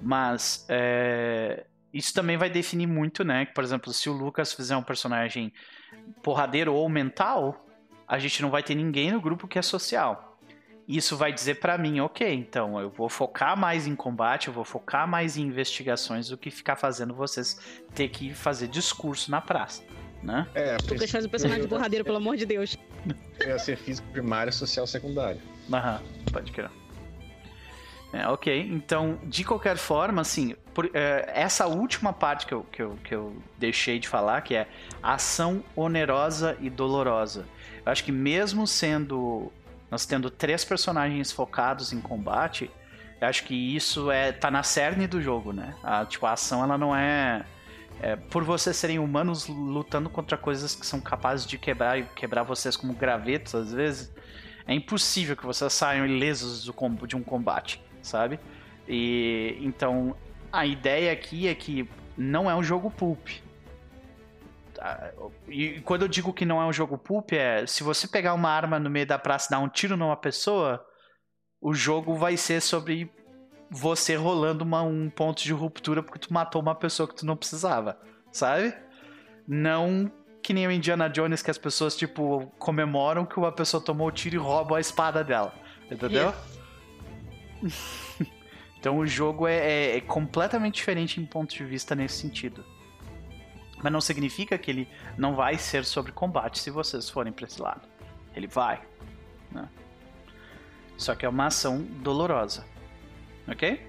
Mas 0.01 0.65
é, 0.69 1.65
isso 1.95 2.13
também 2.13 2.35
vai 2.35 2.49
definir 2.49 2.87
muito, 2.87 3.23
né? 3.23 3.45
Por 3.45 3.63
exemplo, 3.63 3.93
se 3.93 4.09
o 4.09 4.13
Lucas 4.13 4.51
fizer 4.51 4.75
um 4.75 4.83
personagem 4.83 5.53
porradeiro 6.21 6.73
ou 6.73 6.89
mental, 6.89 7.65
a 8.05 8.19
gente 8.19 8.41
não 8.41 8.49
vai 8.49 8.61
ter 8.61 8.75
ninguém 8.75 9.13
no 9.13 9.21
grupo 9.21 9.47
que 9.47 9.57
é 9.57 9.61
social. 9.61 10.37
Isso 10.85 11.15
vai 11.15 11.31
dizer 11.31 11.61
para 11.61 11.77
mim, 11.77 12.01
ok, 12.01 12.31
então 12.33 12.77
eu 12.81 12.89
vou 12.89 13.07
focar 13.07 13.57
mais 13.57 13.87
em 13.87 13.95
combate, 13.95 14.49
eu 14.49 14.53
vou 14.53 14.65
focar 14.65 15.07
mais 15.07 15.37
em 15.37 15.43
investigações 15.43 16.27
do 16.27 16.37
que 16.37 16.51
ficar 16.51 16.75
fazendo 16.75 17.15
vocês 17.15 17.57
ter 17.95 18.09
que 18.09 18.33
fazer 18.33 18.67
discurso 18.67 19.31
na 19.31 19.39
praça, 19.39 19.81
né? 20.21 20.45
É, 20.53 20.75
Lucas 20.89 21.09
faz 21.09 21.25
um 21.25 21.29
personagem 21.29 21.65
porradeiro, 21.65 22.03
pelo 22.03 22.17
amor 22.17 22.35
de 22.35 22.45
Deus. 22.45 22.77
Ia 23.39 23.57
ser 23.57 23.77
físico 23.77 24.07
primário, 24.09 24.51
social 24.51 24.85
secundário. 24.85 25.41
Aham, 25.71 26.01
pode 26.31 26.51
crer. 26.51 26.69
É, 28.13 28.27
ok, 28.27 28.69
então, 28.71 29.19
de 29.23 29.43
qualquer 29.43 29.77
forma, 29.77 30.21
assim, 30.21 30.55
por, 30.73 30.89
é, 30.93 31.31
essa 31.33 31.67
última 31.67 32.13
parte 32.13 32.45
que 32.45 32.53
eu, 32.53 32.63
que, 32.63 32.81
eu, 32.81 32.97
que 33.03 33.13
eu 33.15 33.35
deixei 33.57 33.99
de 33.99 34.07
falar, 34.07 34.41
que 34.41 34.55
é 34.55 34.67
ação 35.01 35.63
onerosa 35.75 36.57
e 36.61 36.69
dolorosa. 36.69 37.45
Eu 37.85 37.91
acho 37.91 38.03
que 38.03 38.11
mesmo 38.11 38.65
sendo. 38.65 39.51
Nós 39.91 40.05
tendo 40.05 40.29
três 40.29 40.65
personagens 40.65 41.31
focados 41.31 41.93
em 41.93 42.01
combate, 42.01 42.71
eu 43.21 43.27
acho 43.27 43.43
que 43.43 43.53
isso 43.53 44.09
é 44.09 44.31
tá 44.31 44.49
na 44.49 44.63
cerne 44.63 45.07
do 45.07 45.21
jogo, 45.21 45.53
né? 45.53 45.75
A, 45.83 46.05
tipo, 46.05 46.25
a 46.25 46.33
ação 46.33 46.63
ela 46.63 46.77
não 46.77 46.95
é, 46.95 47.45
é, 48.01 48.15
por 48.15 48.43
vocês 48.43 48.75
serem 48.75 48.97
humanos 48.97 49.47
lutando 49.47 50.09
contra 50.09 50.37
coisas 50.37 50.75
que 50.75 50.85
são 50.85 50.99
capazes 50.99 51.45
de 51.45 51.57
quebrar 51.57 52.01
quebrar 52.15 52.43
vocês 52.43 52.75
como 52.75 52.93
gravetos 52.93 53.53
às 53.53 53.71
vezes, 53.71 54.11
é 54.67 54.73
impossível 54.73 55.37
que 55.37 55.45
vocês 55.45 55.71
saiam 55.71 56.05
ilesos 56.05 56.65
do, 56.65 56.73
de 57.07 57.15
um 57.15 57.23
combate 57.23 57.84
sabe? 58.05 58.39
E 58.87 59.57
então 59.61 60.15
a 60.51 60.65
ideia 60.65 61.11
aqui 61.11 61.47
é 61.47 61.55
que 61.55 61.89
não 62.17 62.49
é 62.49 62.55
um 62.55 62.63
jogo 62.63 62.89
pulp. 62.89 63.27
Tá? 64.73 65.11
E 65.47 65.81
quando 65.81 66.03
eu 66.03 66.07
digo 66.07 66.33
que 66.33 66.45
não 66.45 66.61
é 66.61 66.65
um 66.65 66.73
jogo 66.73 66.97
pulp, 66.97 67.33
é 67.33 67.65
se 67.65 67.83
você 67.83 68.07
pegar 68.07 68.33
uma 68.33 68.49
arma 68.49 68.79
no 68.79 68.89
meio 68.89 69.05
da 69.05 69.19
praça 69.19 69.47
e 69.47 69.51
dar 69.51 69.59
um 69.59 69.69
tiro 69.69 69.97
numa 69.97 70.15
pessoa, 70.15 70.85
o 71.61 71.73
jogo 71.73 72.15
vai 72.15 72.37
ser 72.37 72.61
sobre 72.61 73.11
você 73.69 74.15
rolando 74.15 74.63
uma, 74.63 74.83
um 74.83 75.09
ponto 75.09 75.43
de 75.43 75.51
ruptura 75.51 76.03
porque 76.03 76.19
tu 76.19 76.33
matou 76.33 76.61
uma 76.61 76.75
pessoa 76.75 77.07
que 77.07 77.15
tu 77.15 77.25
não 77.25 77.35
precisava, 77.35 77.99
sabe? 78.31 78.73
Não 79.47 80.11
que 80.41 80.53
nem 80.53 80.67
o 80.67 80.71
Indiana 80.71 81.09
Jones 81.09 81.41
que 81.41 81.49
as 81.49 81.57
pessoas, 81.57 81.95
tipo, 81.95 82.45
comemoram 82.59 83.25
que 83.25 83.35
uma 83.35 83.51
pessoa 83.51 83.83
tomou 83.83 84.07
o 84.07 84.11
tiro 84.11 84.35
e 84.35 84.37
roubam 84.37 84.77
a 84.77 84.79
espada 84.79 85.23
dela. 85.23 85.51
Entendeu? 85.89 86.31
então 88.79 88.97
o 88.97 89.07
jogo 89.07 89.47
é, 89.47 89.55
é, 89.55 89.97
é, 89.97 90.01
completamente 90.01 90.75
diferente 90.75 91.19
em 91.19 91.25
ponto 91.25 91.53
de 91.55 91.63
vista 91.63 91.95
nesse 91.95 92.17
sentido. 92.17 92.63
Mas 93.83 93.91
não 93.91 94.01
significa 94.01 94.57
que 94.57 94.71
ele 94.71 94.89
não 95.17 95.35
vai 95.35 95.57
ser 95.57 95.85
sobre 95.85 96.11
combate 96.11 96.59
se 96.59 96.69
vocês 96.71 97.09
forem 97.09 97.31
para 97.31 97.45
esse 97.45 97.61
lado. 97.61 97.87
Ele 98.35 98.47
vai. 98.47 98.81
Né? 99.51 99.67
Só 100.97 101.13
que 101.13 101.25
é 101.25 101.29
uma 101.29 101.47
ação 101.47 101.81
dolorosa. 101.81 102.65
Ok? 103.47 103.85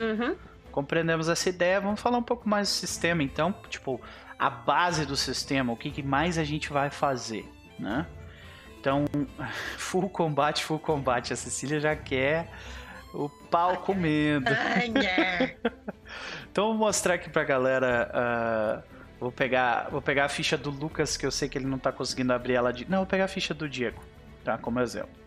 Uhum. 0.00 0.36
Compreendemos 0.72 1.28
essa 1.28 1.48
ideia. 1.48 1.80
Vamos 1.80 2.00
falar 2.00 2.18
um 2.18 2.22
pouco 2.22 2.48
mais 2.48 2.68
do 2.68 2.72
sistema, 2.72 3.22
então. 3.22 3.54
Tipo, 3.68 4.00
a 4.38 4.50
base 4.50 5.06
do 5.06 5.16
sistema, 5.16 5.72
o 5.72 5.76
que 5.76 6.02
mais 6.02 6.36
a 6.36 6.44
gente 6.44 6.72
vai 6.72 6.90
fazer, 6.90 7.48
né? 7.78 8.06
Então, 8.84 9.06
full 9.78 10.10
combate, 10.10 10.62
full 10.62 10.78
combate. 10.78 11.32
A 11.32 11.36
Cecília 11.36 11.80
já 11.80 11.96
quer 11.96 12.50
o 13.14 13.30
pau 13.30 13.78
comendo. 13.78 14.50
então, 16.50 16.66
vou 16.66 16.74
mostrar 16.74 17.14
aqui 17.14 17.30
pra 17.30 17.44
galera. 17.44 18.84
Uh, 18.84 18.94
vou, 19.18 19.32
pegar, 19.32 19.88
vou 19.90 20.02
pegar 20.02 20.26
a 20.26 20.28
ficha 20.28 20.58
do 20.58 20.68
Lucas, 20.68 21.16
que 21.16 21.24
eu 21.24 21.30
sei 21.30 21.48
que 21.48 21.56
ele 21.56 21.66
não 21.66 21.78
tá 21.78 21.90
conseguindo 21.90 22.34
abrir 22.34 22.52
ela 22.52 22.74
de. 22.74 22.88
Não, 22.90 22.98
vou 22.98 23.06
pegar 23.06 23.24
a 23.24 23.28
ficha 23.28 23.54
do 23.54 23.66
Diego, 23.66 24.02
tá? 24.44 24.58
Como 24.58 24.78
exemplo. 24.78 25.24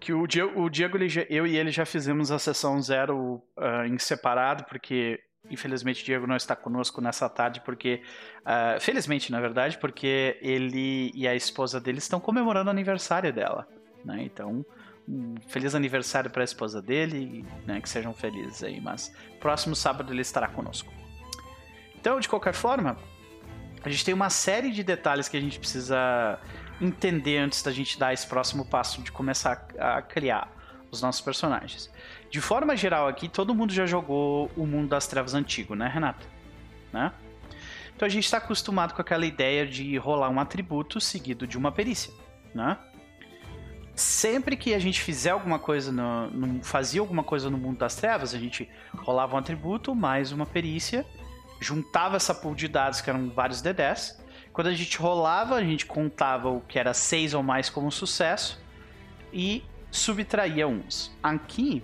Que 0.00 0.14
o 0.14 0.26
Diego, 0.26 0.58
o 0.58 0.70
Diego 0.70 0.96
ele 0.96 1.26
eu 1.28 1.46
e 1.46 1.54
ele 1.54 1.70
já 1.70 1.84
fizemos 1.84 2.30
a 2.30 2.38
sessão 2.38 2.80
zero 2.80 3.42
uh, 3.58 3.84
em 3.86 3.98
separado, 3.98 4.64
porque 4.64 5.20
Infelizmente, 5.48 6.04
Diego 6.04 6.26
não 6.26 6.36
está 6.36 6.54
conosco 6.54 7.00
nessa 7.00 7.28
tarde, 7.28 7.60
porque. 7.60 8.02
Uh, 8.40 8.80
felizmente, 8.80 9.32
na 9.32 9.40
verdade, 9.40 9.78
porque 9.78 10.38
ele 10.40 11.10
e 11.14 11.26
a 11.26 11.34
esposa 11.34 11.80
dele 11.80 11.98
estão 11.98 12.20
comemorando 12.20 12.68
o 12.68 12.70
aniversário 12.70 13.32
dela. 13.32 13.66
Né? 14.04 14.22
Então, 14.24 14.64
um 15.08 15.34
feliz 15.48 15.74
aniversário 15.74 16.30
para 16.30 16.42
a 16.42 16.44
esposa 16.44 16.80
dele, 16.80 17.44
né? 17.66 17.80
que 17.80 17.88
sejam 17.88 18.12
felizes 18.12 18.62
aí. 18.62 18.80
Mas 18.80 19.14
próximo 19.40 19.74
sábado 19.74 20.12
ele 20.12 20.22
estará 20.22 20.48
conosco. 20.48 20.92
Então, 21.98 22.20
de 22.20 22.28
qualquer 22.28 22.54
forma, 22.54 22.96
a 23.82 23.88
gente 23.88 24.04
tem 24.04 24.14
uma 24.14 24.30
série 24.30 24.70
de 24.70 24.84
detalhes 24.84 25.28
que 25.28 25.36
a 25.36 25.40
gente 25.40 25.58
precisa 25.58 26.38
entender 26.80 27.38
antes 27.38 27.62
da 27.62 27.72
gente 27.72 27.98
dar 27.98 28.12
esse 28.12 28.26
próximo 28.26 28.64
passo 28.64 29.02
de 29.02 29.12
começar 29.12 29.68
a 29.78 30.00
criar 30.00 30.50
os 30.90 31.02
nossos 31.02 31.20
personagens. 31.20 31.90
De 32.30 32.40
forma 32.40 32.76
geral 32.76 33.08
aqui, 33.08 33.28
todo 33.28 33.54
mundo 33.54 33.72
já 33.72 33.86
jogou 33.86 34.50
o 34.56 34.64
mundo 34.64 34.88
das 34.88 35.06
trevas 35.06 35.34
antigo, 35.34 35.74
né, 35.74 35.88
Renata? 35.88 36.24
Né? 36.92 37.12
Então 37.94 38.06
a 38.06 38.08
gente 38.08 38.24
está 38.24 38.38
acostumado 38.38 38.94
com 38.94 39.02
aquela 39.02 39.26
ideia 39.26 39.66
de 39.66 39.96
rolar 39.98 40.30
um 40.30 40.38
atributo 40.40 41.00
seguido 41.00 41.46
de 41.46 41.58
uma 41.58 41.72
perícia, 41.72 42.12
né? 42.54 42.78
Sempre 43.94 44.56
que 44.56 44.72
a 44.72 44.78
gente 44.78 45.00
fizer 45.00 45.30
alguma 45.30 45.58
coisa, 45.58 45.92
no, 45.92 46.30
no, 46.30 46.64
fazia 46.64 47.00
alguma 47.00 47.22
coisa 47.22 47.50
no 47.50 47.58
mundo 47.58 47.78
das 47.78 47.96
trevas, 47.96 48.34
a 48.34 48.38
gente 48.38 48.66
rolava 48.96 49.34
um 49.34 49.38
atributo 49.38 49.94
mais 49.94 50.32
uma 50.32 50.46
perícia, 50.46 51.04
juntava 51.60 52.16
essa 52.16 52.34
pool 52.34 52.54
de 52.54 52.68
dados 52.68 53.02
que 53.02 53.10
eram 53.10 53.28
vários 53.28 53.62
D10. 53.62 54.18
Quando 54.52 54.68
a 54.68 54.72
gente 54.72 54.96
rolava, 54.96 55.56
a 55.56 55.62
gente 55.62 55.84
contava 55.84 56.48
o 56.48 56.62
que 56.62 56.78
era 56.78 56.94
6 56.94 57.34
ou 57.34 57.42
mais 57.42 57.68
como 57.68 57.92
sucesso 57.92 58.58
e 59.32 59.62
subtraía 59.90 60.66
uns. 60.66 61.14
Aqui 61.22 61.82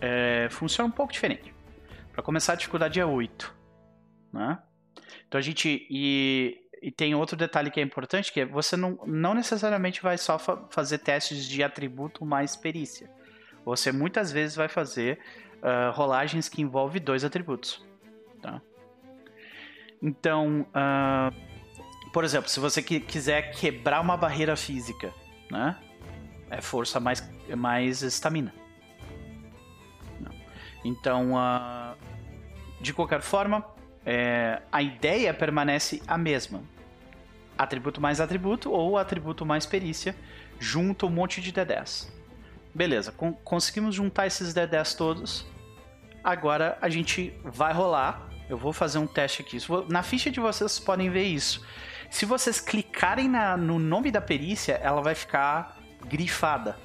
é, 0.00 0.48
funciona 0.50 0.88
um 0.88 0.92
pouco 0.92 1.12
diferente. 1.12 1.54
Para 2.12 2.22
começar, 2.22 2.54
a 2.54 2.56
dificuldade 2.56 2.98
é 2.98 3.04
8. 3.04 3.54
Né? 4.32 4.58
Então 5.26 5.38
a 5.38 5.42
gente. 5.42 5.86
E, 5.90 6.58
e 6.82 6.90
tem 6.90 7.14
outro 7.14 7.36
detalhe 7.36 7.70
que 7.70 7.80
é 7.80 7.82
importante, 7.82 8.32
que 8.32 8.40
é 8.40 8.46
você 8.46 8.76
não, 8.76 8.98
não 9.06 9.34
necessariamente 9.34 10.02
vai 10.02 10.16
só 10.16 10.38
fa 10.38 10.56
fazer 10.70 10.98
testes 10.98 11.46
de 11.46 11.62
atributo 11.62 12.24
mais 12.24 12.56
perícia. 12.56 13.10
Você 13.64 13.92
muitas 13.92 14.32
vezes 14.32 14.56
vai 14.56 14.68
fazer 14.68 15.18
uh, 15.56 15.92
rolagens 15.92 16.48
que 16.48 16.62
envolvem 16.62 17.02
dois 17.02 17.24
atributos. 17.24 17.84
Tá? 18.40 18.62
Então, 20.00 20.66
uh, 20.70 22.10
por 22.12 22.24
exemplo, 22.24 22.48
se 22.48 22.60
você 22.60 22.82
quiser 22.82 23.50
quebrar 23.52 24.00
uma 24.00 24.16
barreira 24.16 24.56
física, 24.56 25.12
né? 25.50 25.76
É 26.50 26.60
força 26.62 26.98
mais 26.98 27.22
mais 27.54 28.02
estamina. 28.02 28.54
Então, 30.88 31.34
uh, 31.34 31.94
de 32.80 32.94
qualquer 32.94 33.20
forma, 33.20 33.62
é, 34.06 34.62
a 34.72 34.80
ideia 34.82 35.34
permanece 35.34 36.02
a 36.06 36.16
mesma. 36.16 36.62
Atributo 37.58 38.00
mais 38.00 38.20
atributo 38.20 38.70
ou 38.70 38.96
atributo 38.96 39.44
mais 39.44 39.66
perícia, 39.66 40.16
junto 40.58 41.06
um 41.06 41.10
monte 41.10 41.42
de 41.42 41.52
D10. 41.52 42.08
Beleza, 42.74 43.12
con 43.12 43.32
conseguimos 43.32 43.94
juntar 43.94 44.26
esses 44.26 44.54
D10 44.54 44.96
todos. 44.96 45.46
Agora 46.24 46.78
a 46.80 46.88
gente 46.88 47.34
vai 47.44 47.72
rolar. 47.74 48.26
Eu 48.48 48.56
vou 48.56 48.72
fazer 48.72 48.98
um 48.98 49.06
teste 49.06 49.42
aqui. 49.42 49.58
Na 49.90 50.02
ficha 50.02 50.30
de 50.30 50.40
vocês, 50.40 50.72
vocês 50.72 50.84
podem 50.84 51.10
ver 51.10 51.24
isso. 51.24 51.66
Se 52.08 52.24
vocês 52.24 52.60
clicarem 52.60 53.28
na, 53.28 53.58
no 53.58 53.78
nome 53.78 54.10
da 54.10 54.22
perícia, 54.22 54.74
ela 54.82 55.02
vai 55.02 55.14
ficar 55.14 55.76
grifada. 56.06 56.78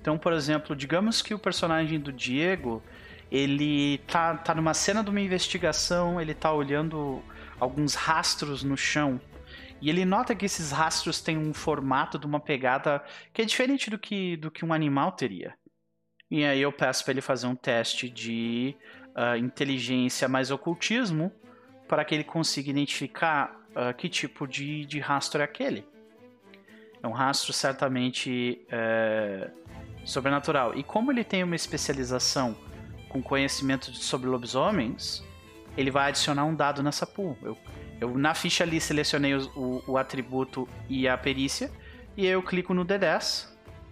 Então, 0.00 0.16
por 0.16 0.32
exemplo, 0.32 0.74
digamos 0.74 1.20
que 1.20 1.34
o 1.34 1.38
personagem 1.38 2.00
do 2.00 2.12
Diego 2.12 2.82
ele 3.34 3.98
tá, 4.06 4.36
tá 4.36 4.54
numa 4.54 4.72
cena 4.72 5.02
de 5.02 5.10
uma 5.10 5.20
investigação, 5.20 6.20
ele 6.20 6.32
tá 6.32 6.52
olhando 6.52 7.20
alguns 7.58 7.96
rastros 7.96 8.62
no 8.62 8.76
chão. 8.76 9.20
E 9.80 9.90
ele 9.90 10.04
nota 10.04 10.36
que 10.36 10.46
esses 10.46 10.70
rastros 10.70 11.20
têm 11.20 11.36
um 11.36 11.52
formato 11.52 12.16
de 12.16 12.26
uma 12.26 12.38
pegada 12.38 13.02
que 13.32 13.42
é 13.42 13.44
diferente 13.44 13.90
do 13.90 13.98
que, 13.98 14.36
do 14.36 14.52
que 14.52 14.64
um 14.64 14.72
animal 14.72 15.10
teria. 15.10 15.52
E 16.30 16.44
aí 16.44 16.62
eu 16.62 16.70
peço 16.70 17.02
para 17.02 17.10
ele 17.10 17.20
fazer 17.20 17.48
um 17.48 17.56
teste 17.56 18.08
de 18.08 18.76
uh, 19.16 19.36
inteligência 19.36 20.28
mais 20.28 20.52
ocultismo 20.52 21.32
para 21.88 22.04
que 22.04 22.14
ele 22.14 22.24
consiga 22.24 22.70
identificar 22.70 23.60
uh, 23.70 23.92
que 23.94 24.08
tipo 24.08 24.46
de, 24.46 24.86
de 24.86 25.00
rastro 25.00 25.40
é 25.40 25.44
aquele. 25.44 25.84
É 27.02 27.06
um 27.08 27.12
rastro 27.12 27.52
certamente 27.52 28.64
é, 28.70 29.50
sobrenatural. 30.04 30.74
E 30.78 30.84
como 30.84 31.10
ele 31.10 31.22
tem 31.22 31.42
uma 31.42 31.56
especialização 31.56 32.56
com 33.14 33.22
conhecimento 33.22 33.94
sobre 33.94 34.28
lobisomens, 34.28 35.22
ele 35.76 35.88
vai 35.88 36.08
adicionar 36.08 36.44
um 36.44 36.54
dado 36.54 36.82
nessa 36.82 37.06
pool. 37.06 37.38
Eu, 37.40 37.56
eu 38.00 38.18
na 38.18 38.34
ficha 38.34 38.64
ali 38.64 38.80
selecionei 38.80 39.34
o, 39.34 39.48
o, 39.54 39.84
o, 39.92 39.96
atributo 39.96 40.68
e 40.88 41.06
a 41.06 41.16
perícia, 41.16 41.70
e 42.16 42.26
eu 42.26 42.42
clico 42.42 42.74
no 42.74 42.84
D10. 42.84 43.46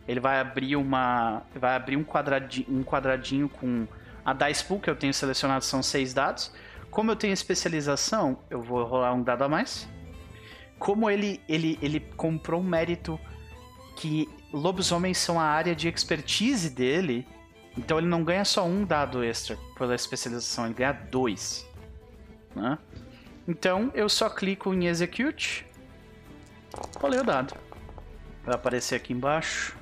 Ele 0.08 0.18
vai 0.18 0.40
abrir 0.40 0.74
uma. 0.74 1.42
Vai 1.54 1.76
abrir 1.76 1.96
um 1.96 2.02
quadradinho, 2.02 2.66
um 2.68 2.82
quadradinho 2.82 3.48
com 3.48 3.86
a 4.24 4.32
dice 4.32 4.64
pool 4.64 4.80
que 4.80 4.90
eu 4.90 4.96
tenho 4.96 5.14
selecionado 5.14 5.64
são 5.64 5.80
seis 5.80 6.12
dados. 6.12 6.52
Como 6.90 7.08
eu 7.12 7.16
tenho 7.16 7.32
especialização, 7.32 8.40
eu 8.50 8.60
vou 8.60 8.84
rolar 8.84 9.14
um 9.14 9.22
dado 9.22 9.44
a 9.44 9.48
mais 9.48 9.88
como 10.82 11.08
ele, 11.08 11.40
ele, 11.48 11.78
ele 11.80 12.00
comprou 12.00 12.60
um 12.60 12.64
mérito 12.64 13.16
que 13.94 14.28
lobisomens 14.52 15.16
são 15.16 15.38
a 15.38 15.44
área 15.44 15.76
de 15.76 15.86
expertise 15.86 16.68
dele, 16.68 17.24
então 17.76 17.98
ele 17.98 18.06
não 18.06 18.22
ganha 18.22 18.44
só 18.44 18.64
um 18.64 18.84
dado 18.84 19.24
extra 19.24 19.58
pela 19.76 19.94
especialização, 19.94 20.66
ele 20.66 20.74
ganha 20.74 20.92
dois. 20.92 21.66
Né? 22.54 22.78
Então 23.46 23.90
eu 23.94 24.08
só 24.08 24.28
clico 24.28 24.72
em 24.74 24.86
Execute, 24.86 25.66
rolei 26.96 27.20
o 27.20 27.24
dado. 27.24 27.54
Vai 28.44 28.54
aparecer 28.54 28.96
aqui 28.96 29.12
embaixo. 29.12 29.76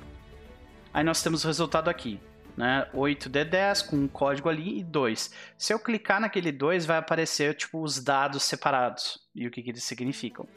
Aí 0.93 1.03
nós 1.03 1.21
temos 1.23 1.43
o 1.43 1.47
resultado 1.47 1.89
aqui. 1.89 2.19
Né? 2.55 2.87
8D10 2.93 3.87
com 3.87 3.95
um 3.95 4.07
código 4.07 4.49
ali 4.49 4.79
e 4.79 4.83
2. 4.83 5.31
Se 5.57 5.73
eu 5.73 5.79
clicar 5.79 6.19
naquele 6.19 6.51
2, 6.51 6.85
vai 6.85 6.97
aparecer 6.97 7.55
tipo, 7.55 7.81
os 7.81 8.03
dados 8.03 8.43
separados 8.43 9.19
e 9.33 9.47
o 9.47 9.51
que, 9.51 9.63
que 9.63 9.69
eles 9.69 9.83
significam 9.83 10.47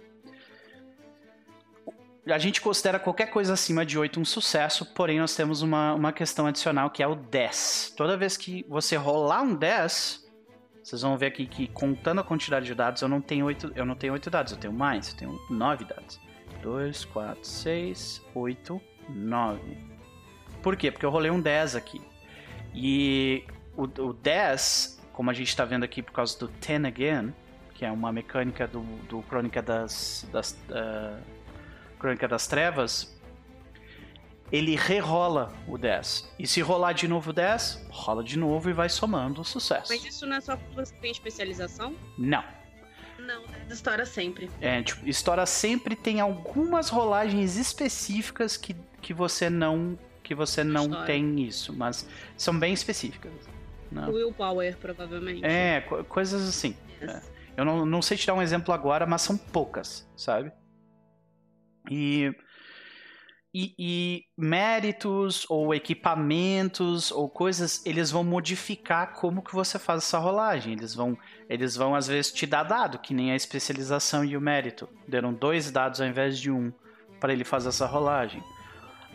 a 2.26 2.38
gente 2.38 2.60
considera 2.60 2.98
qualquer 2.98 3.26
coisa 3.26 3.52
acima 3.52 3.84
de 3.84 3.98
8 3.98 4.18
um 4.18 4.24
sucesso, 4.24 4.86
porém 4.94 5.20
nós 5.20 5.34
temos 5.36 5.60
uma, 5.62 5.94
uma 5.94 6.12
questão 6.12 6.46
adicional 6.46 6.90
que 6.90 7.02
é 7.02 7.06
o 7.06 7.14
10. 7.14 7.94
Toda 7.96 8.16
vez 8.16 8.36
que 8.36 8.64
você 8.68 8.96
rolar 8.96 9.42
um 9.42 9.54
10, 9.54 10.24
vocês 10.82 11.02
vão 11.02 11.16
ver 11.18 11.26
aqui 11.26 11.46
que 11.46 11.66
contando 11.68 12.20
a 12.20 12.24
quantidade 12.24 12.66
de 12.66 12.74
dados, 12.74 13.02
eu 13.02 13.08
não 13.08 13.20
tenho 13.20 13.46
8, 13.46 13.72
eu 13.74 13.84
não 13.84 13.94
tenho 13.94 14.12
8 14.12 14.30
dados, 14.30 14.52
eu 14.52 14.58
tenho 14.58 14.72
mais, 14.72 15.10
eu 15.10 15.16
tenho 15.16 15.40
9 15.50 15.84
dados. 15.84 16.20
2, 16.62 17.04
4, 17.06 17.44
6, 17.44 18.22
8, 18.34 18.80
9. 19.08 19.60
Por 20.62 20.76
quê? 20.76 20.90
Porque 20.90 21.04
eu 21.04 21.10
rolei 21.10 21.30
um 21.30 21.40
10 21.40 21.76
aqui. 21.76 22.00
E 22.74 23.44
o, 23.76 23.82
o 23.82 24.12
10, 24.14 25.00
como 25.12 25.30
a 25.30 25.34
gente 25.34 25.48
está 25.48 25.64
vendo 25.64 25.84
aqui 25.84 26.02
por 26.02 26.12
causa 26.12 26.38
do 26.38 26.48
10 26.48 26.86
again, 26.86 27.34
que 27.74 27.84
é 27.84 27.90
uma 27.90 28.12
mecânica 28.12 28.66
do, 28.66 28.80
do 29.08 29.22
Crônica 29.22 29.60
das, 29.60 30.26
das 30.32 30.52
uh, 30.70 31.33
Crônica 32.04 32.28
das 32.28 32.46
Trevas, 32.46 33.18
ele 34.52 34.76
rerola 34.76 35.50
o 35.66 35.78
10. 35.78 36.34
E 36.38 36.46
se 36.46 36.60
rolar 36.60 36.92
de 36.92 37.08
novo 37.08 37.30
o 37.30 37.32
10, 37.32 37.86
rola 37.88 38.22
de 38.22 38.38
novo 38.38 38.68
e 38.68 38.74
vai 38.74 38.90
somando 38.90 39.40
o 39.40 39.44
sucesso. 39.44 39.90
Mas 39.90 40.04
isso 40.04 40.26
não 40.26 40.36
é 40.36 40.40
só 40.42 40.54
porque 40.54 40.74
você 40.74 40.94
tem 40.96 41.10
especialização? 41.10 41.96
Não. 42.18 42.44
Não, 43.18 43.42
história 43.70 44.04
sempre. 44.04 44.50
É, 44.60 44.82
tipo, 44.82 45.08
história 45.08 45.46
sempre 45.46 45.96
tem 45.96 46.20
algumas 46.20 46.90
rolagens 46.90 47.56
específicas 47.56 48.58
que, 48.58 48.76
que 49.00 49.14
você 49.14 49.48
não 49.48 49.98
que 50.22 50.34
você 50.34 50.62
não 50.62 51.04
tem 51.06 51.40
isso, 51.40 51.72
mas 51.72 52.06
são 52.36 52.58
bem 52.58 52.74
específicas. 52.74 53.32
Né? 53.90 54.06
Willpower, 54.08 54.76
provavelmente. 54.76 55.42
É, 55.42 55.80
co 55.80 56.04
coisas 56.04 56.46
assim. 56.46 56.76
Yes. 57.00 57.14
É. 57.14 57.22
Eu 57.56 57.64
não, 57.64 57.86
não 57.86 58.02
sei 58.02 58.18
te 58.18 58.26
dar 58.26 58.34
um 58.34 58.42
exemplo 58.42 58.74
agora, 58.74 59.06
mas 59.06 59.22
são 59.22 59.38
poucas, 59.38 60.06
sabe? 60.14 60.52
E, 61.90 62.32
e, 63.52 63.74
e, 63.78 64.24
méritos 64.36 65.46
ou 65.48 65.74
equipamentos 65.74 67.12
ou 67.12 67.28
coisas, 67.28 67.84
eles 67.86 68.10
vão 68.10 68.24
modificar 68.24 69.12
como 69.12 69.42
que 69.42 69.54
você 69.54 69.78
faz 69.78 70.02
essa 70.02 70.18
rolagem. 70.18 70.72
Eles 70.72 70.94
vão, 70.94 71.16
eles 71.48 71.76
vão 71.76 71.94
às 71.94 72.06
vezes 72.06 72.32
te 72.32 72.46
dar 72.46 72.64
dado, 72.64 72.98
que 72.98 73.14
nem 73.14 73.30
a 73.30 73.36
especialização 73.36 74.24
e 74.24 74.36
o 74.36 74.40
mérito. 74.40 74.88
Deram 75.06 75.32
dois 75.32 75.70
dados 75.70 76.00
ao 76.00 76.06
invés 76.06 76.38
de 76.38 76.50
um 76.50 76.72
para 77.20 77.32
ele 77.32 77.44
fazer 77.44 77.68
essa 77.68 77.86
rolagem. 77.86 78.42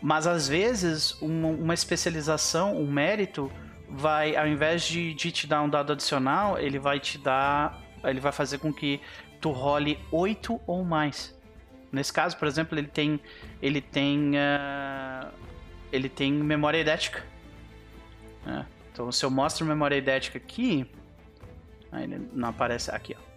Mas 0.02 0.26
às 0.26 0.48
vezes 0.48 1.12
uma, 1.22 1.50
uma 1.50 1.74
especialização, 1.74 2.78
um 2.78 2.90
mérito, 2.90 3.52
vai, 3.90 4.36
ao 4.36 4.48
invés 4.48 4.84
de, 4.84 5.14
de 5.14 5.32
te 5.32 5.48
dar 5.48 5.62
um 5.62 5.70
dado 5.70 5.94
adicional, 5.94 6.58
ele 6.58 6.80
vai 6.80 7.00
te 7.00 7.18
dar. 7.18 7.78
Ele 8.04 8.20
vai 8.20 8.32
fazer 8.32 8.60
com 8.60 8.74
que 8.74 9.02
tu 9.42 9.52
role 9.52 10.00
oito 10.12 10.60
ou 10.66 10.86
mais. 10.86 11.38
Nesse 11.92 12.14
caso, 12.14 12.38
por 12.38 12.48
exemplo, 12.48 12.78
ele 12.78 12.88
tem 12.88 13.20
ele 13.62 13.82
tem 13.82 14.32
uh, 14.32 15.32
ele 15.92 16.10
tem 16.10 16.32
memória 16.32 16.78
idética. 16.78 17.24
Né? 18.46 18.66
Então, 18.92 19.12
se 19.12 19.26
eu 19.26 19.32
mostro 19.32 19.66
memória 19.66 19.96
idética 19.96 20.38
aqui, 20.38 20.86
aí 21.92 22.04
ele 22.04 22.30
não 22.34 22.50
aparece 22.50 22.92
aqui, 22.92 23.16
ó. 23.18 23.30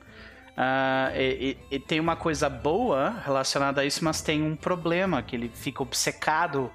Uh, 0.53 1.17
e, 1.17 1.59
e, 1.71 1.77
e, 1.77 1.79
tem 1.79 1.99
uma 1.99 2.15
coisa 2.15 2.47
boa 2.47 3.09
relacionada 3.25 3.81
a 3.81 3.87
isso, 3.87 4.05
mas 4.05 4.21
tem 4.21 4.43
um 4.43 4.55
problema 4.55 5.23
que 5.23 5.35
ele 5.35 5.49
fica 5.49 5.83
obcecado 5.83 6.71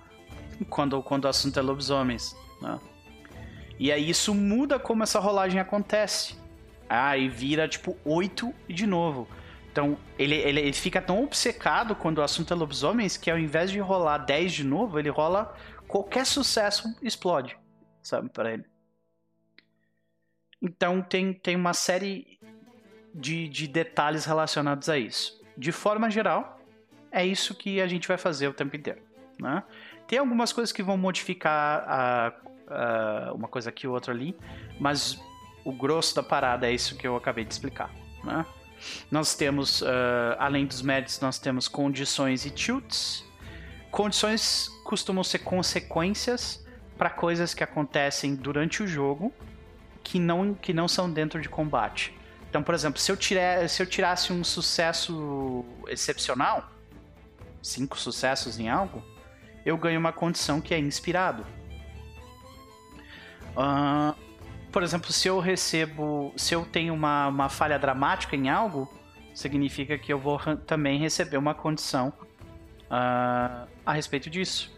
quando, 0.68 1.04
quando 1.04 1.26
o 1.26 1.28
assunto 1.28 1.60
é 1.60 1.62
lobisomens. 1.62 2.36
Né? 2.60 2.80
E 3.78 3.92
aí 3.92 4.10
isso 4.10 4.34
muda 4.34 4.80
como 4.80 5.04
essa 5.04 5.20
rolagem 5.20 5.60
acontece. 5.60 6.36
Ah, 6.90 7.14
vira 7.30 7.68
tipo 7.68 7.96
8 8.04 8.52
e 8.68 8.74
de 8.74 8.88
novo. 8.88 9.28
Então, 9.78 9.96
ele, 10.18 10.34
ele, 10.34 10.60
ele, 10.60 10.74
fica 10.74 11.00
tão 11.00 11.24
obcecado 11.24 11.96
quando 11.96 12.18
o 12.18 12.24
assunto 12.24 12.52
é 12.52 12.58
lobisomens 12.58 13.16
que 13.16 13.30
ao 13.30 13.38
invés 13.38 13.70
de 13.70 13.78
rolar 13.78 14.18
10 14.18 14.52
de 14.52 14.64
novo, 14.64 14.98
ele 14.98 15.10
rola 15.10 15.56
qualquer 15.88 16.26
sucesso 16.26 16.98
explode, 17.00 17.56
sabe, 18.02 18.28
para 18.28 18.54
ele. 18.54 18.66
Então, 20.60 21.00
tem, 21.00 21.32
tem 21.32 21.56
uma 21.56 21.76
série 21.76 22.40
de, 23.14 23.48
de 23.50 23.68
detalhes 23.68 24.26
relacionados 24.26 24.90
a 24.90 24.98
isso. 24.98 25.40
De 25.56 25.72
forma 25.72 26.10
geral, 26.10 26.60
é 27.12 27.24
isso 27.24 27.54
que 27.54 27.80
a 27.80 27.86
gente 27.86 28.08
vai 28.08 28.18
fazer 28.18 28.48
o 28.48 28.54
tempo 28.56 28.76
inteiro, 28.76 29.04
né? 29.40 29.62
Tem 30.08 30.18
algumas 30.18 30.52
coisas 30.52 30.74
que 30.74 30.82
vão 30.82 30.98
modificar 30.98 31.84
a, 31.88 32.34
a, 32.68 33.32
uma 33.32 33.48
coisa 33.48 33.70
aqui, 33.70 33.86
outra 33.86 34.12
ali, 34.12 34.36
mas 34.80 35.24
o 35.64 35.72
grosso 35.72 36.16
da 36.16 36.24
parada 36.24 36.68
é 36.68 36.74
isso 36.74 36.98
que 36.98 37.08
eu 37.08 37.16
acabei 37.16 37.46
de 37.46 37.54
explicar, 37.54 37.94
né? 38.24 38.44
Nós 39.10 39.36
temos, 39.36 39.82
uh, 39.82 39.86
além 40.38 40.66
dos 40.66 40.82
méritos, 40.82 41.20
nós 41.20 41.40
temos 41.40 41.68
condições 41.68 42.46
e 42.46 42.50
tilts. 42.50 43.24
Condições 43.92 44.70
costumam 44.84 45.24
ser 45.24 45.40
consequências 45.40 46.66
para 46.98 47.10
coisas 47.10 47.54
que 47.54 47.64
acontecem 47.64 48.36
durante 48.36 48.82
o 48.82 48.88
jogo 48.88 49.34
que 50.04 50.20
não, 50.20 50.54
que 50.54 50.74
não 50.74 50.88
são 50.88 51.12
dentro 51.12 51.42
de 51.42 51.50
combate. 51.50 52.14
Então, 52.50 52.64
por 52.64 52.74
exemplo, 52.74 53.00
se 53.00 53.12
eu, 53.12 53.18
tirar, 53.18 53.68
se 53.68 53.82
eu 53.82 53.86
tirasse 53.86 54.32
um 54.32 54.44
sucesso 54.44 55.66
excepcional, 55.88 56.72
cinco 57.62 58.00
sucessos 58.00 58.58
em 58.58 58.70
algo, 58.70 59.04
eu 59.66 59.78
ganho 59.78 60.00
uma 60.00 60.14
condição 60.14 60.62
que 60.62 60.74
é 60.74 60.80
inspirado. 60.80 61.46
Uh, 63.56 64.16
por 64.78 64.84
exemplo, 64.84 65.12
se 65.12 65.28
eu 65.28 65.40
recebo, 65.40 66.32
se 66.38 66.54
eu 66.54 66.64
tenho 66.64 66.94
uma, 66.94 67.30
uma 67.30 67.50
falha 67.50 67.80
dramática 67.80 68.36
em 68.36 68.48
algo, 68.48 68.88
significa 69.34 69.98
que 69.98 70.14
eu 70.14 70.20
vou 70.20 70.38
também 70.68 71.00
receber 71.00 71.36
uma 71.38 71.56
condição 71.56 72.14
uh, 72.84 73.68
a 73.84 73.92
respeito 73.92 74.30
disso. 74.30 74.72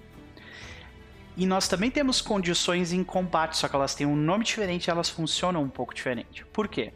E 1.36 1.46
nós 1.46 1.68
também 1.68 1.92
temos 1.92 2.22
condições 2.22 2.94
em 2.94 3.04
combate, 3.04 3.58
só 3.58 3.68
que 3.68 3.76
elas 3.76 3.94
têm 3.94 4.08
um 4.08 4.16
nome 4.16 4.46
diferente 4.46 4.88
e 4.88 4.90
elas 4.90 5.10
funcionam 5.10 5.62
um 5.64 5.70
pouco 5.70 5.94
diferente. 5.94 6.46
Por 6.46 6.70
quê? 6.70 6.94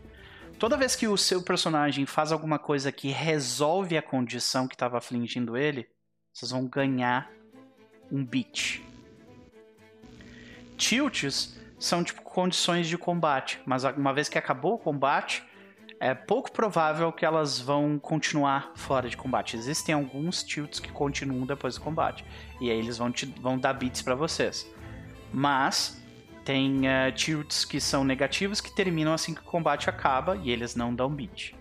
Toda 0.57 0.77
vez 0.77 0.95
que 0.95 1.05
o 1.05 1.17
seu 1.17 1.43
personagem 1.43 2.05
faz 2.05 2.31
alguma 2.31 2.57
coisa 2.57 2.89
que 2.89 3.09
resolve 3.09 3.97
a 3.97 4.01
condição 4.01 4.65
que 4.65 4.75
estava 4.75 4.97
afligindo 4.97 5.57
ele, 5.57 5.89
vocês 6.31 6.51
vão 6.51 6.65
ganhar 6.65 7.29
um 8.09 8.25
beat. 8.25 8.81
Tilts 10.77 11.61
são 11.83 12.01
tipo 12.01 12.21
condições 12.21 12.87
de 12.87 12.97
combate, 12.97 13.59
mas 13.65 13.83
uma 13.83 14.13
vez 14.13 14.29
que 14.29 14.37
acabou 14.37 14.75
o 14.75 14.77
combate, 14.77 15.43
é 15.99 16.13
pouco 16.13 16.49
provável 16.49 17.11
que 17.11 17.25
elas 17.25 17.59
vão 17.59 17.99
continuar 17.99 18.71
fora 18.73 19.09
de 19.09 19.17
combate. 19.17 19.57
Existem 19.57 19.93
alguns 19.93 20.43
tilts 20.43 20.79
que 20.79 20.89
continuam 20.89 21.45
depois 21.45 21.75
do 21.75 21.81
combate, 21.81 22.23
e 22.61 22.71
aí 22.71 22.77
eles 22.79 22.97
vão, 22.97 23.11
te, 23.11 23.25
vão 23.25 23.57
dar 23.57 23.73
bits 23.73 24.01
para 24.01 24.15
vocês. 24.15 24.65
Mas 25.33 26.01
tem 26.45 26.83
uh, 26.87 27.11
tilts 27.13 27.65
que 27.65 27.81
são 27.81 28.05
negativos 28.05 28.61
que 28.61 28.73
terminam 28.73 29.13
assim 29.13 29.33
que 29.33 29.41
o 29.41 29.45
combate 29.45 29.89
acaba 29.89 30.37
e 30.37 30.51
eles 30.51 30.77
não 30.77 30.95
dão 30.95 31.09
beat. 31.09 31.53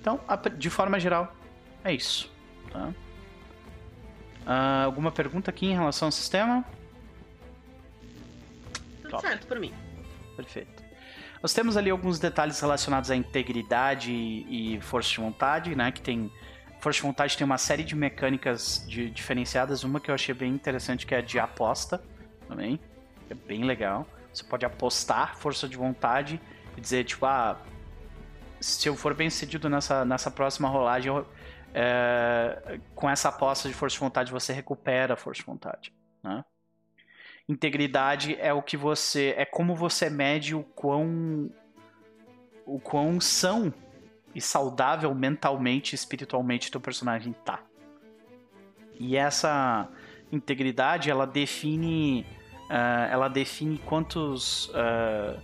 Então, 0.00 0.18
de 0.56 0.70
forma 0.70 0.98
geral, 0.98 1.36
é 1.84 1.92
isso. 1.92 2.32
Tá? 2.70 2.88
Uh, 4.46 4.86
alguma 4.86 5.12
pergunta 5.12 5.50
aqui 5.50 5.66
em 5.66 5.74
relação 5.74 6.08
ao 6.08 6.12
sistema? 6.12 6.64
Top. 9.12 9.26
certo 9.26 9.46
por 9.46 9.58
mim. 9.58 9.72
Perfeito. 10.36 10.82
Nós 11.42 11.52
temos 11.52 11.76
ali 11.76 11.90
alguns 11.90 12.18
detalhes 12.18 12.60
relacionados 12.60 13.10
à 13.10 13.16
integridade 13.16 14.12
e 14.12 14.78
força 14.80 15.10
de 15.10 15.16
vontade, 15.16 15.74
né? 15.74 15.90
Que 15.90 16.00
tem 16.00 16.30
força 16.80 16.96
de 16.96 17.02
vontade 17.02 17.36
tem 17.36 17.44
uma 17.44 17.58
série 17.58 17.84
de 17.84 17.94
mecânicas 17.94 18.84
de, 18.88 19.10
diferenciadas. 19.10 19.84
Uma 19.84 20.00
que 20.00 20.10
eu 20.10 20.14
achei 20.14 20.34
bem 20.34 20.52
interessante 20.52 21.06
que 21.06 21.14
é 21.14 21.18
a 21.18 21.20
de 21.20 21.38
aposta 21.38 22.02
também, 22.48 22.80
é 23.28 23.34
bem 23.34 23.64
legal. 23.64 24.06
Você 24.32 24.44
pode 24.44 24.64
apostar 24.64 25.36
força 25.36 25.68
de 25.68 25.76
vontade 25.76 26.40
e 26.76 26.80
dizer 26.80 27.04
tipo, 27.04 27.26
ah, 27.26 27.60
se 28.60 28.88
eu 28.88 28.96
for 28.96 29.14
bem 29.14 29.28
sucedido 29.28 29.68
nessa, 29.68 30.04
nessa 30.04 30.30
próxima 30.30 30.68
rolagem, 30.68 31.12
eu, 31.12 31.26
é, 31.74 32.80
com 32.94 33.08
essa 33.08 33.28
aposta 33.28 33.68
de 33.68 33.74
força 33.74 33.94
de 33.94 34.00
vontade 34.00 34.32
você 34.32 34.52
recupera 34.52 35.14
a 35.14 35.16
força 35.16 35.40
de 35.40 35.46
vontade, 35.46 35.92
né? 36.22 36.44
Integridade 37.48 38.36
é 38.40 38.52
o 38.52 38.62
que 38.62 38.76
você. 38.76 39.34
é 39.36 39.44
como 39.44 39.74
você 39.74 40.08
mede 40.08 40.54
o 40.54 40.62
quão. 40.62 41.50
o 42.64 42.78
quão 42.78 43.20
são 43.20 43.72
e 44.34 44.40
saudável 44.40 45.14
mentalmente 45.14 45.94
espiritualmente 45.94 46.70
teu 46.70 46.80
personagem 46.80 47.34
tá. 47.44 47.60
E 48.98 49.16
essa 49.16 49.88
integridade 50.30 51.10
ela 51.10 51.26
define. 51.26 52.26
Uh, 52.70 53.10
ela 53.10 53.28
define 53.28 53.78
quantos. 53.78 54.68
Uh, 54.68 55.38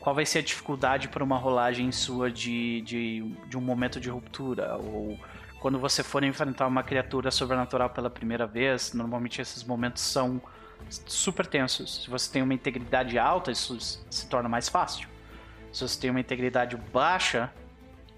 qual 0.00 0.14
vai 0.14 0.24
ser 0.24 0.38
a 0.38 0.42
dificuldade 0.42 1.08
para 1.08 1.24
uma 1.24 1.36
rolagem 1.36 1.90
sua 1.90 2.30
de, 2.30 2.80
de, 2.82 3.22
de 3.48 3.58
um 3.58 3.60
momento 3.60 3.98
de 3.98 4.08
ruptura 4.08 4.76
ou 4.76 5.18
quando 5.58 5.80
você 5.80 6.00
for 6.04 6.22
enfrentar 6.22 6.68
uma 6.68 6.84
criatura 6.84 7.28
sobrenatural 7.32 7.90
pela 7.90 8.08
primeira 8.08 8.46
vez, 8.46 8.92
normalmente 8.92 9.40
esses 9.40 9.64
momentos 9.64 10.00
são 10.02 10.40
super 10.88 11.46
tensos. 11.46 12.04
Se 12.04 12.10
você 12.10 12.30
tem 12.32 12.42
uma 12.42 12.54
integridade 12.54 13.18
alta, 13.18 13.50
isso 13.50 13.78
se 13.80 14.26
torna 14.28 14.48
mais 14.48 14.68
fácil. 14.68 15.08
Se 15.72 15.86
você 15.86 16.00
tem 16.00 16.10
uma 16.10 16.20
integridade 16.20 16.76
baixa 16.76 17.52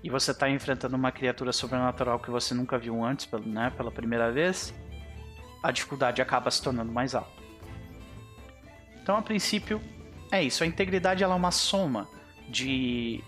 e 0.03 0.11
você 0.11 0.31
está 0.31 0.49
enfrentando 0.49 0.97
uma 0.97 1.11
criatura 1.11 1.53
sobrenatural 1.53 2.19
que 2.21 2.31
você 2.31 2.55
nunca 2.55 2.79
viu 2.79 3.05
antes, 3.05 3.29
né, 3.45 3.73
pela 3.77 3.91
primeira 3.91 4.31
vez, 4.31 4.73
a 5.63 5.73
dificuldade 5.73 6.23
acaba 6.23 6.51
se 6.51 6.63
tornando 6.63 6.93
mais 6.93 7.15
alta. 7.15 7.39
Então, 9.03 9.17
a 9.17 9.23
princípio, 9.23 9.81
é 10.31 10.43
isso. 10.43 10.63
A 10.63 10.67
integridade 10.67 11.25
ela 11.25 11.35
é 11.35 11.37
uma 11.37 11.51
soma 11.51 12.09
de 12.49 13.23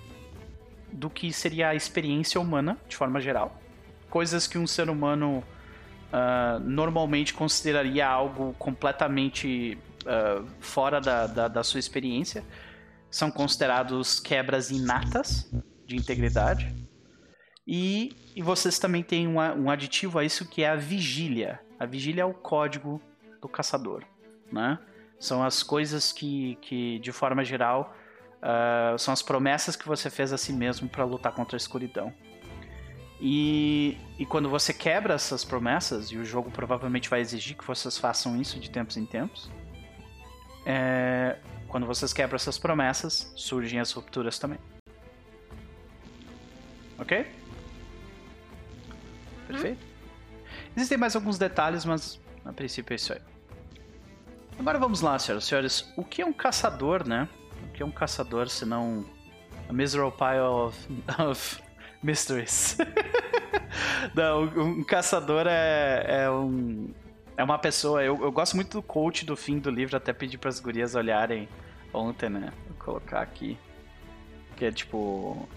do 0.93 1.09
que 1.09 1.33
seria 1.33 1.69
a 1.69 1.75
experiência 1.75 2.41
humana, 2.41 2.77
de 2.89 2.97
forma 2.97 3.21
geral. 3.21 3.61
Coisas 4.09 4.47
que 4.47 4.59
um 4.59 4.67
ser 4.67 4.91
humano 4.91 5.43
uh, 6.13 6.61
normalmente 6.61 7.33
consideraria 7.35 8.07
algo 8.07 8.55
completamente 8.59 9.79
uh, 10.03 10.47
fora 10.61 11.01
da, 11.01 11.27
da, 11.27 11.49
da, 11.49 11.65
sua 11.65 11.81
experiência. 11.81 12.45
São 13.11 13.31
considerados 13.31 14.21
quebras 14.21 14.71
inatas 14.71 15.51
de 15.87 15.97
integridade. 15.97 16.75
E, 17.67 18.33
e 18.35 18.43
vocês 18.43 18.79
também 18.79 19.03
têm 19.03 19.27
um, 19.27 19.39
um 19.39 19.71
aditivo 19.71 20.19
a 20.19 20.25
isso 20.25 20.49
que 20.49 20.63
é 20.63 20.69
a 20.69 20.77
vigília. 20.77 21.61
A 21.79 21.87
vigília 21.87 22.23
é 22.23 22.25
o 22.25 22.35
código 22.35 23.01
do 23.41 23.49
caçador, 23.49 24.05
né? 24.53 24.79
São 25.19 25.43
as 25.43 25.63
coisas 25.63 26.13
que, 26.13 26.57
que 26.63 26.99
de 26.99 27.13
forma 27.13 27.45
geral, 27.45 27.95
uh, 28.41 28.99
são 28.99 29.13
as 29.13 29.23
promessas 29.23 29.77
que 29.77 29.87
você 29.87 30.09
fez 30.09 30.33
a 30.33 30.39
si 30.39 30.53
mesmo 30.53 30.89
para 30.89 31.05
lutar 31.05 31.33
contra 31.33 31.57
a 31.57 31.59
escuridão. 31.59 32.13
E, 33.21 33.99
e 34.19 34.25
quando 34.25 34.49
você 34.49 34.73
quebra 34.73 35.15
essas 35.15 35.45
promessas, 35.45 36.11
e 36.11 36.17
o 36.17 36.25
jogo 36.25 36.51
provavelmente 36.51 37.09
vai 37.09 37.21
exigir 37.21 37.57
que 37.57 37.67
vocês 37.67 37.99
façam 37.99 38.41
isso 38.41 38.59
de 38.59 38.71
tempos 38.71 38.97
em 38.97 39.05
tempos, 39.05 39.51
é, 40.65 41.37
quando 41.69 41.87
vocês 41.87 42.13
quebram 42.13 42.37
essas 42.37 42.59
promessas, 42.59 43.31
surgem 43.37 43.79
as 43.79 43.93
rupturas 43.93 44.39
também. 44.39 44.59
Ok? 46.99 47.27
Perfeito. 49.47 49.87
Existem 50.75 50.97
mais 50.97 51.15
alguns 51.15 51.39
detalhes, 51.39 51.85
mas 51.85 52.19
a 52.45 52.53
princípio 52.53 52.95
é 52.95 52.97
isso 52.97 53.13
aí. 53.13 53.21
Agora 54.59 54.79
vamos 54.79 55.01
lá, 55.01 55.19
senhoras 55.19 55.45
e 55.45 55.47
senhores. 55.47 55.93
O 55.97 56.05
que 56.05 56.23
é 56.23 56.27
um 56.27 56.33
caçador, 56.33 57.07
né? 57.07 57.29
O 57.65 57.73
que 57.73 57.83
é 57.83 57.87
um 57.87 57.91
caçador 57.91 58.49
se 58.49 58.65
não 58.65 59.05
a 59.69 59.73
miserable 59.73 60.17
pile 60.17 60.41
of, 60.41 60.79
of 61.31 61.63
Mysteries. 62.03 62.77
Não, 64.15 64.45
um 64.45 64.85
caçador 64.85 65.47
é, 65.47 66.05
é 66.25 66.31
um. 66.31 66.93
É 67.37 67.45
uma 67.45 67.59
pessoa. 67.59 68.03
Eu, 68.03 68.23
eu 68.23 68.33
gosto 68.33 68.55
muito 68.55 68.79
do 68.79 68.83
coach 68.83 69.25
do 69.25 69.37
fim 69.37 69.59
do 69.59 69.71
livro, 69.71 69.97
até 69.97 70.13
pedi 70.13 70.37
para 70.37 70.49
as 70.49 70.61
gurias 70.61 70.95
olharem 70.95 71.49
ontem, 71.93 72.29
né? 72.29 72.53
Vou 72.67 72.77
colocar 72.79 73.21
aqui. 73.21 73.59
Que 74.57 74.67
é 74.67 74.73
tipo. 74.73 75.49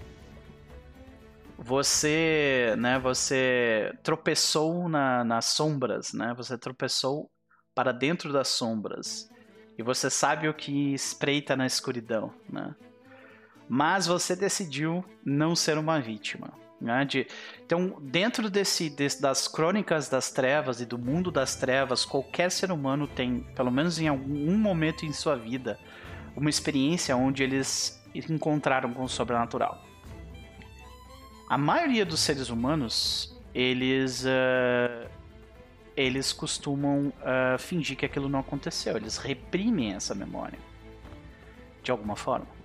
Você, 1.57 2.75
né? 2.77 2.99
Você 2.99 3.93
tropeçou 4.03 4.89
na, 4.89 5.23
nas 5.23 5.45
sombras, 5.45 6.13
né? 6.13 6.33
Você 6.35 6.57
tropeçou 6.57 7.29
para 7.73 7.91
dentro 7.91 8.31
das 8.31 8.49
sombras. 8.49 9.29
E 9.77 9.81
você 9.81 10.09
sabe 10.09 10.47
o 10.47 10.53
que 10.53 10.93
espreita 10.93 11.55
na 11.55 11.65
escuridão, 11.65 12.31
né? 12.49 12.75
Mas 13.67 14.07
você 14.07 14.35
decidiu 14.35 15.03
não 15.25 15.55
ser 15.55 15.77
uma 15.77 15.99
vítima. 15.99 16.51
Né? 16.79 17.05
De, 17.05 17.27
então, 17.65 17.95
dentro 18.01 18.49
desse, 18.49 18.89
desse, 18.89 19.21
das 19.21 19.47
crônicas 19.47 20.09
das 20.09 20.31
trevas 20.31 20.81
e 20.81 20.85
do 20.85 20.97
mundo 20.97 21.31
das 21.31 21.55
trevas, 21.55 22.03
qualquer 22.03 22.51
ser 22.51 22.71
humano 22.71 23.07
tem, 23.07 23.39
pelo 23.55 23.71
menos 23.71 23.99
em 23.99 24.07
algum 24.09 24.57
momento 24.57 25.05
em 25.05 25.13
sua 25.13 25.37
vida, 25.37 25.79
uma 26.35 26.49
experiência 26.49 27.15
onde 27.15 27.41
eles 27.41 28.03
encontraram 28.13 28.93
com 28.93 29.03
o 29.03 29.09
sobrenatural. 29.09 29.81
A 31.49 31.57
maioria 31.57 32.05
dos 32.05 32.19
seres 32.19 32.49
humanos, 32.49 33.39
eles, 33.53 34.25
uh, 34.25 35.09
eles 35.95 36.33
costumam 36.33 37.13
uh, 37.19 37.57
fingir 37.59 37.95
que 37.95 38.05
aquilo 38.05 38.27
não 38.27 38.39
aconteceu. 38.39 38.97
Eles 38.97 39.17
reprimem 39.17 39.93
essa 39.93 40.13
memória 40.13 40.59
de 41.81 41.91
alguma 41.91 42.15
forma. 42.15 42.62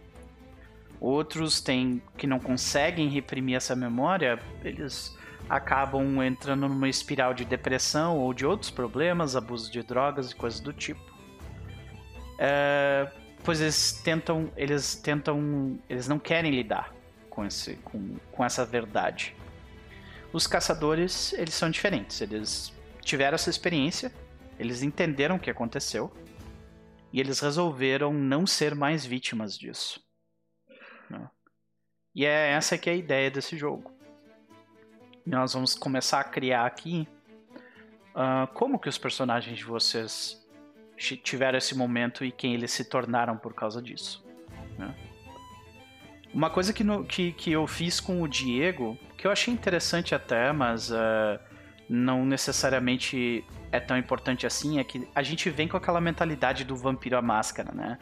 Outros 1.00 1.60
têm 1.60 2.02
que 2.16 2.26
não 2.26 2.40
conseguem 2.40 3.08
reprimir 3.08 3.56
essa 3.56 3.76
memória, 3.76 4.38
eles 4.64 5.16
acabam 5.48 6.22
entrando 6.22 6.68
numa 6.68 6.88
espiral 6.88 7.32
de 7.32 7.44
depressão 7.44 8.18
ou 8.18 8.34
de 8.34 8.44
outros 8.44 8.70
problemas, 8.70 9.36
abuso 9.36 9.70
de 9.70 9.82
drogas 9.82 10.30
e 10.30 10.34
coisas 10.34 10.60
do 10.60 10.72
tipo. 10.72 11.00
É, 12.38 13.10
pois 13.44 13.60
eles 13.60 13.92
tentam, 14.04 14.50
eles 14.56 14.94
tentam, 14.96 15.78
eles 15.88 16.08
não 16.08 16.18
querem 16.18 16.50
lidar 16.50 16.92
com 17.30 17.44
esse, 17.44 17.76
com, 17.76 18.16
com 18.30 18.44
essa 18.44 18.64
verdade. 18.64 19.34
Os 20.32 20.46
caçadores, 20.46 21.32
eles 21.32 21.54
são 21.54 21.70
diferentes. 21.70 22.20
Eles 22.20 22.72
tiveram 23.02 23.36
essa 23.36 23.48
experiência, 23.48 24.12
eles 24.58 24.82
entenderam 24.82 25.36
o 25.36 25.38
que 25.38 25.50
aconteceu 25.50 26.12
e 27.12 27.20
eles 27.20 27.40
resolveram 27.40 28.12
não 28.12 28.46
ser 28.46 28.74
mais 28.74 29.06
vítimas 29.06 29.56
disso. 29.56 30.07
E 32.18 32.26
é 32.26 32.50
essa 32.50 32.76
que 32.76 32.90
é 32.90 32.94
a 32.94 32.96
ideia 32.96 33.30
desse 33.30 33.56
jogo. 33.56 33.92
Nós 35.24 35.54
vamos 35.54 35.76
começar 35.76 36.18
a 36.18 36.24
criar 36.24 36.66
aqui 36.66 37.06
uh, 38.12 38.52
como 38.54 38.76
que 38.76 38.88
os 38.88 38.98
personagens 38.98 39.56
de 39.56 39.64
vocês 39.64 40.44
tiveram 40.96 41.58
esse 41.58 41.76
momento 41.76 42.24
e 42.24 42.32
quem 42.32 42.54
eles 42.54 42.72
se 42.72 42.84
tornaram 42.86 43.36
por 43.36 43.54
causa 43.54 43.80
disso. 43.80 44.26
Né? 44.76 44.92
Uma 46.34 46.50
coisa 46.50 46.72
que, 46.72 46.82
no, 46.82 47.04
que, 47.04 47.30
que 47.30 47.52
eu 47.52 47.68
fiz 47.68 48.00
com 48.00 48.20
o 48.20 48.26
Diego, 48.26 48.98
que 49.16 49.24
eu 49.24 49.30
achei 49.30 49.54
interessante 49.54 50.12
até, 50.12 50.50
mas 50.50 50.90
uh, 50.90 51.38
não 51.88 52.26
necessariamente 52.26 53.44
é 53.70 53.78
tão 53.78 53.96
importante 53.96 54.44
assim, 54.44 54.80
é 54.80 54.82
que 54.82 55.08
a 55.14 55.22
gente 55.22 55.48
vem 55.50 55.68
com 55.68 55.76
aquela 55.76 56.00
mentalidade 56.00 56.64
do 56.64 56.74
vampiro 56.74 57.16
à 57.16 57.22
máscara, 57.22 57.70
né? 57.72 57.96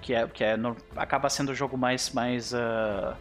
que 0.00 0.14
é, 0.14 0.26
que 0.26 0.42
é 0.42 0.56
acaba 0.96 1.28
sendo 1.28 1.52
o 1.52 1.54
jogo 1.54 1.76
mais, 1.76 2.10
mais 2.10 2.54
uh, 2.54 3.14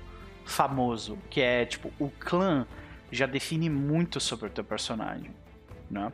famoso, 0.49 1.17
que 1.29 1.41
é 1.41 1.65
tipo 1.65 1.91
o 1.99 2.09
clã 2.09 2.65
já 3.11 3.25
define 3.25 3.69
muito 3.69 4.19
sobre 4.19 4.47
o 4.47 4.49
teu 4.49 4.63
personagem, 4.63 5.31
né? 5.89 6.11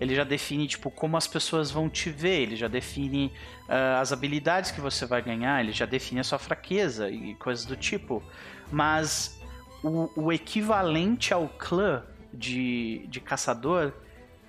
Ele 0.00 0.14
já 0.14 0.24
define 0.24 0.66
tipo 0.66 0.90
como 0.90 1.16
as 1.16 1.26
pessoas 1.26 1.70
vão 1.70 1.88
te 1.88 2.10
ver, 2.10 2.42
ele 2.42 2.56
já 2.56 2.66
define 2.66 3.32
uh, 3.68 4.00
as 4.00 4.12
habilidades 4.12 4.70
que 4.70 4.80
você 4.80 5.06
vai 5.06 5.22
ganhar, 5.22 5.60
ele 5.60 5.72
já 5.72 5.86
define 5.86 6.20
a 6.20 6.24
sua 6.24 6.38
fraqueza 6.38 7.08
e 7.08 7.34
coisas 7.36 7.64
do 7.64 7.76
tipo. 7.76 8.22
Mas 8.72 9.40
o, 9.82 10.10
o 10.16 10.32
equivalente 10.32 11.32
ao 11.32 11.48
clã 11.48 12.02
de, 12.32 13.06
de 13.08 13.20
caçador, 13.20 13.92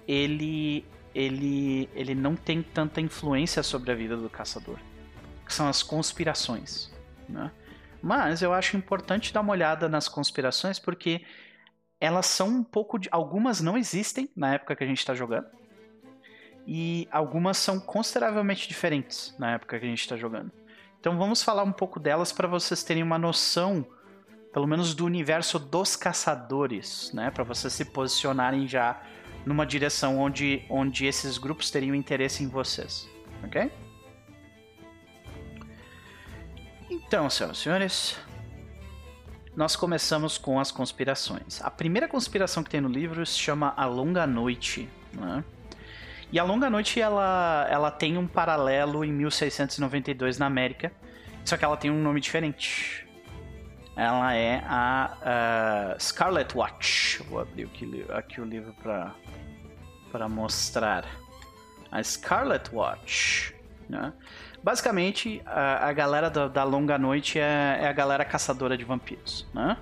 ele 0.07 0.83
ele, 1.13 1.89
ele 1.95 2.13
não 2.13 2.35
tem 2.35 2.61
tanta 2.61 2.99
influência 2.99 3.63
sobre 3.63 3.89
a 3.89 3.95
vida 3.95 4.17
do 4.17 4.29
caçador, 4.29 4.77
que 5.45 5.53
são 5.53 5.65
as 5.69 5.81
conspirações, 5.81 6.91
né? 7.29 7.49
Mas 8.06 8.43
eu 8.43 8.53
acho 8.53 8.78
importante 8.78 9.34
dar 9.34 9.41
uma 9.41 9.51
olhada 9.51 9.89
nas 9.89 10.08
conspirações 10.08 10.78
porque 10.78 11.26
elas 11.99 12.28
são 12.28 12.49
um 12.49 12.64
pouco 12.64 12.99
de. 12.99 13.10
Algumas 13.12 13.62
não 13.62 13.76
existem 13.76 14.30
na 14.36 14.53
época 14.53 14.76
que 14.76 14.84
a 14.84 14.88
gente 14.88 14.99
está 14.99 15.16
jogando. 15.16 15.47
E 16.68 17.08
algumas 17.12 17.58
são 17.58 17.80
consideravelmente 17.80 18.68
diferentes 18.68 19.34
na 19.39 19.53
época 19.53 19.80
que 19.80 19.86
a 19.88 19.89
gente 19.89 20.01
está 20.01 20.16
jogando. 20.16 20.51
Então 20.99 21.18
vamos 21.18 21.41
falar 21.41 21.64
um 21.64 21.72
pouco 21.72 21.99
delas 21.99 22.32
para 22.32 22.47
vocês 22.47 22.84
terem 22.84 23.01
uma 23.01 23.18
noção, 23.18 23.84
pelo 24.53 24.68
menos 24.68 24.93
do 24.93 25.03
universo 25.03 25.58
dos 25.58 25.95
caçadores, 25.95 27.12
né? 27.12 27.32
Para 27.32 27.43
vocês 27.43 27.74
se 27.74 27.86
posicionarem 27.86 28.68
já 28.68 29.01
numa 29.47 29.66
direção 29.66 30.20
onde, 30.20 30.64
onde 30.70 31.08
esses 31.08 31.39
grupos 31.39 31.72
teriam 31.72 31.95
interesse 31.95 32.43
em 32.43 32.47
vocês, 32.47 33.10
ok? 33.43 33.72
Então, 36.89 37.29
senhoras 37.29 37.57
e 37.57 37.61
senhores, 37.61 38.17
nós 39.55 39.75
começamos 39.75 40.38
com 40.38 40.59
as 40.59 40.71
conspirações. 40.71 41.61
A 41.61 41.71
primeira 41.71 42.07
conspiração 42.07 42.63
que 42.63 42.69
tem 42.69 42.81
no 42.81 42.89
livro 42.89 43.25
se 43.25 43.39
chama 43.39 43.73
A 43.75 43.86
Longa 43.86 44.27
Noite. 44.27 44.89
Né? 45.13 45.43
E 46.31 46.38
a 46.38 46.43
Longa 46.43 46.69
Noite 46.69 46.99
ela, 46.99 47.65
ela 47.69 47.89
tem 47.89 48.17
um 48.17 48.27
paralelo 48.27 49.05
em 49.05 49.11
1692 49.11 50.38
na 50.38 50.45
América, 50.45 50.91
só 51.43 51.55
que 51.55 51.63
ela 51.63 51.77
tem 51.77 51.89
um 51.89 52.01
nome 52.01 52.19
diferente. 52.19 53.07
Ela 53.95 54.36
é 54.36 54.61
a 54.67 55.95
uh, 55.95 56.03
Scarlet 56.03 56.55
Watch. 56.55 57.23
Vou 57.29 57.39
abrir 57.39 57.63
aqui, 57.63 58.05
aqui 58.09 58.41
o 58.41 58.45
livro 58.45 58.73
para 58.83 60.27
mostrar. 60.27 61.05
A 61.89 62.03
Scarlet 62.03 62.69
Watch. 62.75 63.55
Né? 63.88 64.13
Basicamente, 64.63 65.41
a, 65.45 65.89
a 65.89 65.93
galera 65.93 66.29
da, 66.29 66.47
da, 66.47 66.63
Longa 66.63 66.97
Noite 66.97 67.39
é, 67.39 67.79
é, 67.81 67.88
a 67.88 67.93
galera 67.93 68.25
caçadora 68.25 68.77
de 68.77 68.83
vampiros, 68.83 69.47
né? 69.53 69.77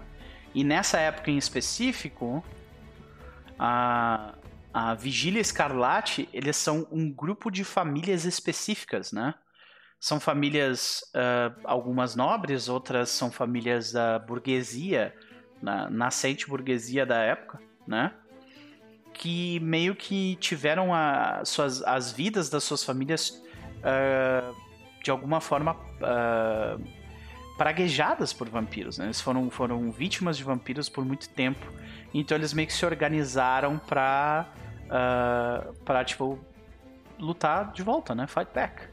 E 0.53 0.63
nessa 0.63 0.99
época 0.99 1.31
em 1.31 1.37
específico, 1.37 2.43
a, 3.57 4.35
a 4.73 4.93
Vigília 4.93 5.39
Escarlate, 5.39 6.27
eles 6.33 6.57
são 6.57 6.87
um 6.91 7.11
grupo 7.11 7.49
de 7.49 7.63
famílias 7.63 8.25
específicas, 8.25 9.11
né? 9.11 9.33
São 9.99 10.19
famílias, 10.19 11.01
uh, 11.15 11.59
algumas 11.63 12.13
nobres, 12.13 12.67
outras 12.67 13.09
são 13.09 13.31
famílias 13.31 13.93
da 13.93 14.19
burguesia, 14.19 15.15
na, 15.61 15.89
nascente 15.89 16.47
burguesia 16.47 17.05
da 17.05 17.19
época, 17.19 17.59
né? 17.87 18.13
Que 19.13 19.59
meio 19.61 19.95
que 19.95 20.35
tiveram 20.37 20.93
a, 20.93 21.45
suas, 21.45 21.81
as 21.83 22.11
vidas 22.11 22.49
das 22.49 22.63
suas 22.65 22.83
famílias 22.83 23.42
uh, 23.83 24.55
de 25.03 25.11
alguma 25.11 25.39
forma 25.41 25.73
uh, 25.75 26.83
praguejadas 27.57 28.33
por 28.33 28.49
vampiros. 28.49 28.97
Né? 28.97 29.05
Eles 29.05 29.21
foram, 29.21 29.49
foram 29.49 29.91
vítimas 29.91 30.37
de 30.37 30.43
vampiros 30.43 30.89
por 30.89 31.05
muito 31.05 31.29
tempo. 31.29 31.65
Então 32.13 32.37
eles 32.37 32.53
meio 32.53 32.67
que 32.67 32.73
se 32.73 32.85
organizaram 32.85 33.77
pra, 33.77 34.47
uh, 34.85 35.73
pra 35.83 36.03
tipo, 36.03 36.39
lutar 37.19 37.71
de 37.71 37.81
volta, 37.83 38.13
né? 38.13 38.27
Fight 38.27 38.49
back. 38.53 38.87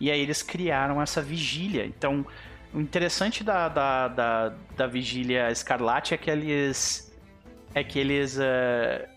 E 0.00 0.10
aí 0.10 0.20
eles 0.20 0.42
criaram 0.42 1.02
essa 1.02 1.20
vigília. 1.20 1.84
Então, 1.84 2.24
o 2.72 2.80
interessante 2.80 3.42
da, 3.42 3.68
da, 3.68 4.08
da, 4.08 4.54
da 4.76 4.86
vigília 4.86 5.50
escarlate 5.50 6.14
é 6.14 6.16
que 6.16 6.30
eles. 6.30 7.12
É 7.74 7.82
que 7.82 7.98
eles. 7.98 8.38
Uh, 8.38 9.08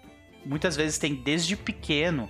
muitas 0.46 0.76
vezes 0.76 0.98
têm 0.98 1.16
desde 1.16 1.56
pequeno. 1.56 2.30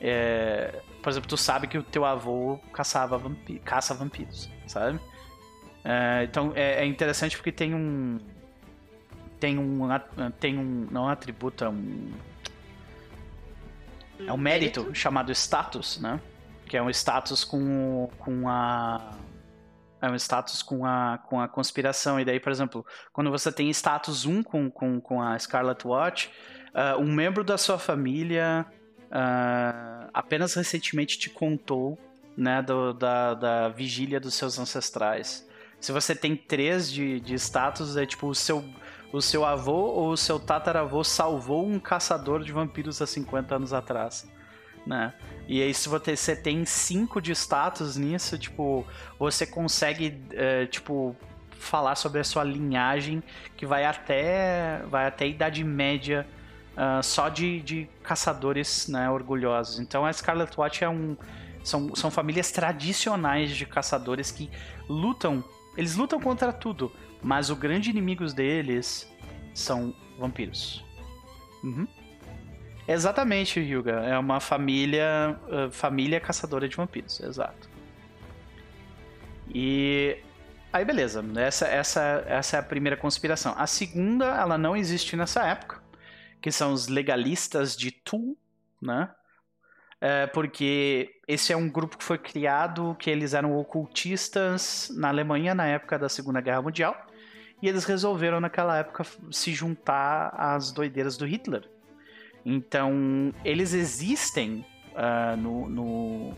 É, 0.00 0.80
por 1.02 1.10
exemplo, 1.10 1.28
tu 1.28 1.36
sabe 1.36 1.66
que 1.66 1.78
o 1.78 1.82
teu 1.82 2.04
avô 2.04 2.58
caçava 2.72 3.16
vampi 3.18 3.58
caça 3.60 3.94
vampiros, 3.94 4.50
sabe? 4.66 5.00
É, 5.84 6.24
então 6.24 6.52
é, 6.54 6.82
é, 6.82 6.86
interessante 6.86 7.36
porque 7.36 7.50
tem 7.50 7.74
um 7.74 8.18
tem 9.38 9.58
um 9.58 9.88
tem 10.38 10.58
um 10.58 10.86
não 10.90 11.04
é 11.04 11.06
um 11.06 11.08
atributo 11.08 11.64
é 11.64 11.68
um 11.68 12.10
é 14.26 14.32
um 14.32 14.36
mérito, 14.36 14.80
mérito 14.82 14.94
chamado 14.94 15.32
status, 15.32 15.98
né? 16.00 16.20
Que 16.66 16.76
é 16.76 16.82
um 16.82 16.90
status 16.90 17.44
com 17.44 18.10
com 18.18 18.48
a 18.48 19.16
é 20.02 20.08
um 20.08 20.14
status 20.14 20.62
com 20.62 20.84
a, 20.86 21.18
com 21.18 21.40
a 21.40 21.46
conspiração. 21.46 22.18
E 22.18 22.24
daí, 22.24 22.40
por 22.40 22.50
exemplo, 22.50 22.86
quando 23.12 23.30
você 23.30 23.52
tem 23.52 23.68
status 23.70 24.24
1 24.24 24.42
com, 24.42 24.70
com, 24.70 24.98
com 24.98 25.20
a 25.20 25.38
Scarlet 25.38 25.86
Watch, 25.86 26.30
uh, 26.74 26.98
um 26.98 27.12
membro 27.12 27.44
da 27.44 27.58
sua 27.58 27.78
família 27.78 28.66
uh, 29.10 30.10
apenas 30.12 30.54
recentemente 30.54 31.18
te 31.18 31.28
contou 31.28 31.98
né, 32.36 32.62
do, 32.62 32.92
da, 32.92 33.34
da 33.34 33.68
vigília 33.68 34.20
dos 34.20 34.34
seus 34.34 34.58
ancestrais. 34.58 35.46
Se 35.80 35.92
você 35.92 36.14
tem 36.14 36.36
três 36.36 36.90
de, 36.90 37.20
de 37.20 37.34
status, 37.34 37.96
é 37.96 38.06
tipo 38.06 38.28
o 38.28 38.34
seu, 38.34 38.64
o 39.12 39.20
seu 39.20 39.44
avô 39.44 39.72
ou 39.72 40.10
o 40.10 40.16
seu 40.16 40.38
tataravô 40.38 41.02
salvou 41.02 41.66
um 41.66 41.78
caçador 41.78 42.44
de 42.44 42.52
vampiros 42.52 43.00
há 43.00 43.06
50 43.06 43.56
anos 43.56 43.72
atrás. 43.72 44.30
Né? 44.86 45.12
E 45.46 45.62
aí, 45.62 45.74
se 45.74 45.88
você 45.88 46.34
tem 46.36 46.64
cinco 46.64 47.20
de 47.20 47.32
status 47.32 47.96
nisso, 47.96 48.38
tipo, 48.38 48.86
você 49.18 49.46
consegue, 49.46 50.22
é, 50.32 50.66
tipo, 50.66 51.14
falar 51.50 51.94
sobre 51.94 52.20
a 52.20 52.24
sua 52.24 52.44
linhagem 52.44 53.22
que 53.56 53.66
vai 53.66 53.84
até, 53.84 54.82
vai 54.86 55.06
até 55.06 55.24
a 55.24 55.28
Idade 55.28 55.62
Média 55.62 56.26
uh, 56.76 57.02
só 57.02 57.28
de, 57.28 57.60
de 57.60 57.88
caçadores 58.02 58.88
né, 58.88 59.08
orgulhosos. 59.10 59.78
Então 59.78 60.04
a 60.04 60.12
Scarlet 60.12 60.52
Watch 60.58 60.84
é 60.84 60.88
um, 60.88 61.16
são, 61.62 61.94
são 61.94 62.10
famílias 62.10 62.50
tradicionais 62.50 63.50
de 63.56 63.66
caçadores 63.66 64.30
que 64.30 64.50
lutam. 64.88 65.44
Eles 65.76 65.96
lutam 65.96 66.20
contra 66.20 66.52
tudo, 66.52 66.92
mas 67.22 67.50
o 67.50 67.56
grande 67.56 67.90
inimigo 67.90 68.24
deles 68.26 69.10
são 69.54 69.94
vampiros. 70.18 70.84
Uhum. 71.62 71.86
Exatamente, 72.88 73.60
Hyuga. 73.60 74.00
É 74.00 74.18
uma 74.18 74.40
família, 74.40 75.38
uh, 75.46 75.70
família 75.70 76.18
caçadora 76.18 76.68
de 76.68 76.76
vampiros, 76.76 77.20
exato. 77.20 77.68
E 79.52 80.18
aí, 80.72 80.84
beleza. 80.84 81.24
Essa, 81.36 81.66
essa, 81.66 82.24
essa 82.26 82.56
é 82.56 82.60
a 82.60 82.62
primeira 82.62 82.96
conspiração. 82.96 83.54
A 83.56 83.66
segunda, 83.66 84.26
ela 84.26 84.56
não 84.56 84.76
existe 84.76 85.16
nessa 85.16 85.44
época 85.44 85.79
que 86.40 86.50
são 86.50 86.72
os 86.72 86.88
legalistas 86.88 87.76
de 87.76 87.90
Tu, 87.90 88.36
né? 88.80 89.10
É, 90.00 90.26
porque 90.28 91.20
esse 91.28 91.52
é 91.52 91.56
um 91.56 91.68
grupo 91.68 91.98
que 91.98 92.04
foi 92.04 92.16
criado, 92.16 92.96
que 92.98 93.10
eles 93.10 93.34
eram 93.34 93.56
ocultistas 93.58 94.90
na 94.96 95.08
Alemanha 95.08 95.54
na 95.54 95.66
época 95.66 95.98
da 95.98 96.08
Segunda 96.08 96.40
Guerra 96.40 96.62
Mundial, 96.62 97.06
e 97.60 97.68
eles 97.68 97.84
resolveram 97.84 98.40
naquela 98.40 98.78
época 98.78 99.04
se 99.30 99.52
juntar 99.52 100.28
às 100.34 100.72
doideiras 100.72 101.18
do 101.18 101.26
Hitler. 101.26 101.68
Então, 102.46 103.34
eles 103.44 103.74
existem 103.74 104.64
uh, 104.92 105.36
no, 105.36 105.68
no, 105.68 106.34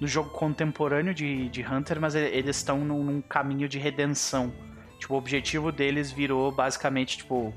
no, 0.00 0.06
jogo 0.06 0.30
contemporâneo 0.30 1.12
de, 1.12 1.48
de 1.48 1.66
Hunter, 1.66 2.00
mas 2.00 2.14
eles 2.14 2.56
estão 2.56 2.84
num, 2.84 3.02
num 3.02 3.20
caminho 3.20 3.68
de 3.68 3.80
redenção. 3.80 4.52
Tipo, 5.00 5.14
o 5.14 5.18
objetivo 5.18 5.72
deles 5.72 6.12
virou 6.12 6.52
basicamente, 6.52 7.18
tipo, 7.18 7.52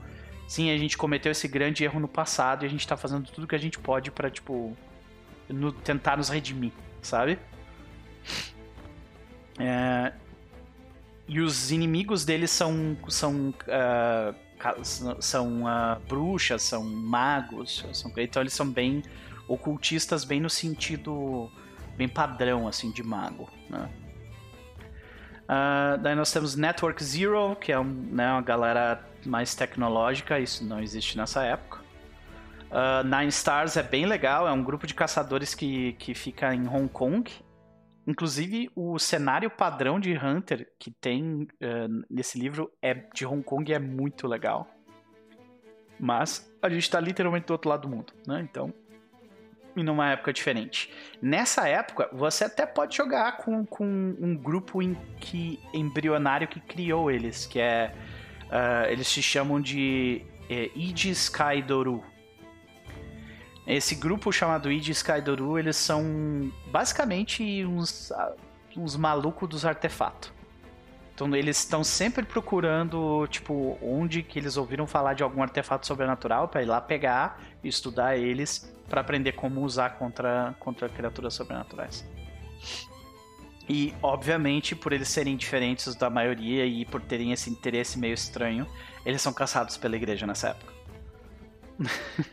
sim, 0.47 0.71
a 0.71 0.77
gente 0.77 0.97
cometeu 0.97 1.31
esse 1.31 1.47
grande 1.47 1.83
erro 1.83 1.99
no 1.99 2.07
passado 2.07 2.63
e 2.63 2.65
a 2.65 2.69
gente 2.69 2.87
tá 2.87 2.95
fazendo 2.95 3.29
tudo 3.31 3.47
que 3.47 3.55
a 3.55 3.59
gente 3.59 3.79
pode 3.79 4.11
para 4.11 4.29
tipo, 4.29 4.75
no, 5.49 5.71
tentar 5.71 6.17
nos 6.17 6.29
redimir, 6.29 6.71
sabe? 7.01 7.39
É, 9.57 10.11
e 11.27 11.39
os 11.39 11.71
inimigos 11.71 12.25
deles 12.25 12.51
são 12.51 12.97
são 13.07 13.49
uh, 13.49 14.35
são 15.19 15.63
uh, 15.63 15.99
bruxas, 16.07 16.61
são 16.61 16.83
magos, 16.83 17.85
são, 17.93 18.11
então 18.17 18.41
eles 18.41 18.53
são 18.53 18.69
bem 18.69 19.01
ocultistas, 19.47 20.23
bem 20.23 20.39
no 20.39 20.49
sentido 20.49 21.49
bem 21.95 22.07
padrão 22.07 22.67
assim 22.67 22.91
de 22.91 23.01
mago, 23.01 23.49
né? 23.69 23.89
Uh, 25.45 25.97
daí 26.01 26.15
nós 26.15 26.31
temos 26.31 26.55
Network 26.55 27.03
Zero, 27.03 27.55
que 27.55 27.71
é 27.71 27.79
um, 27.79 27.83
né, 27.83 28.31
uma 28.31 28.41
galera 28.41 29.07
mais 29.29 29.55
tecnológica, 29.55 30.39
isso 30.39 30.65
não 30.65 30.79
existe 30.81 31.17
nessa 31.17 31.43
época. 31.43 31.79
Uh, 32.65 33.03
Nine 33.03 33.29
Stars 33.29 33.77
é 33.77 33.83
bem 33.83 34.05
legal, 34.05 34.47
é 34.47 34.51
um 34.51 34.63
grupo 34.63 34.85
de 34.85 34.93
caçadores 34.93 35.53
que, 35.53 35.93
que 35.93 36.13
fica 36.13 36.53
em 36.53 36.67
Hong 36.67 36.89
Kong. 36.89 37.31
Inclusive, 38.07 38.69
o 38.75 38.99
cenário 38.99 39.49
padrão 39.49 39.99
de 39.99 40.15
Hunter 40.17 40.67
que 40.79 40.91
tem 40.91 41.43
uh, 41.43 42.05
nesse 42.09 42.39
livro 42.39 42.71
é 42.81 42.93
de 42.93 43.25
Hong 43.25 43.43
Kong 43.43 43.73
é 43.73 43.79
muito 43.79 44.27
legal. 44.27 44.67
Mas 45.99 46.51
a 46.61 46.69
gente 46.69 46.83
está 46.83 46.99
literalmente 46.99 47.47
do 47.47 47.53
outro 47.53 47.69
lado 47.69 47.83
do 47.83 47.89
mundo, 47.89 48.13
né? 48.27 48.41
Então, 48.41 48.73
e 49.75 49.83
numa 49.83 50.11
época 50.11 50.31
diferente. 50.31 50.91
Nessa 51.21 51.67
época, 51.67 52.09
você 52.13 52.45
até 52.45 52.65
pode 52.65 52.95
jogar 52.95 53.37
com, 53.37 53.65
com 53.65 53.85
um 53.85 54.35
grupo 54.35 54.81
em 54.81 54.95
que, 55.19 55.59
embrionário 55.73 56.47
que 56.47 56.59
criou 56.59 57.11
eles, 57.11 57.45
que 57.45 57.59
é. 57.59 57.93
Uh, 58.55 58.89
eles 58.89 59.07
se 59.09 59.21
chamam 59.21 59.59
de 59.59 60.21
é, 60.49 60.69
Aegis 60.73 61.27
Kaidoru. 61.27 62.01
Esse 63.67 63.95
grupo 63.95 64.31
chamado 64.31 64.71
Id 64.71 64.89
Skydoru, 64.89 65.57
eles 65.57 65.75
são 65.75 66.51
basicamente 66.71 67.65
uns, 67.65 68.11
ah, 68.11 68.33
uns 68.77 68.95
malucos 68.95 69.49
dos 69.49 69.65
artefatos. 69.65 70.31
Então 71.13 71.35
eles 71.35 71.57
estão 71.57 71.83
sempre 71.83 72.23
procurando, 72.23 73.27
tipo, 73.27 73.77
onde 73.81 74.21
que 74.21 74.37
eles 74.37 74.55
ouviram 74.55 74.85
falar 74.85 75.15
de 75.15 75.23
algum 75.23 75.41
artefato 75.41 75.87
sobrenatural 75.87 76.47
para 76.47 76.61
ir 76.61 76.65
lá 76.65 76.79
pegar 76.79 77.41
e 77.63 77.67
estudar 77.67 78.17
eles 78.17 78.71
para 78.87 79.01
aprender 79.01 79.31
como 79.31 79.61
usar 79.61 79.97
contra, 79.97 80.55
contra 80.59 80.87
criaturas 80.87 81.33
sobrenaturais. 81.33 82.05
E, 83.67 83.93
obviamente, 84.01 84.75
por 84.75 84.93
eles 84.93 85.09
serem 85.09 85.35
diferentes 85.35 85.95
da 85.95 86.09
maioria 86.09 86.65
e 86.65 86.85
por 86.85 87.01
terem 87.01 87.31
esse 87.31 87.49
interesse 87.49 87.97
meio 87.97 88.13
estranho, 88.13 88.67
eles 89.05 89.21
são 89.21 89.33
caçados 89.33 89.75
pela 89.75 89.95
igreja 89.95 90.27
nessa 90.27 90.49
época. 90.49 90.73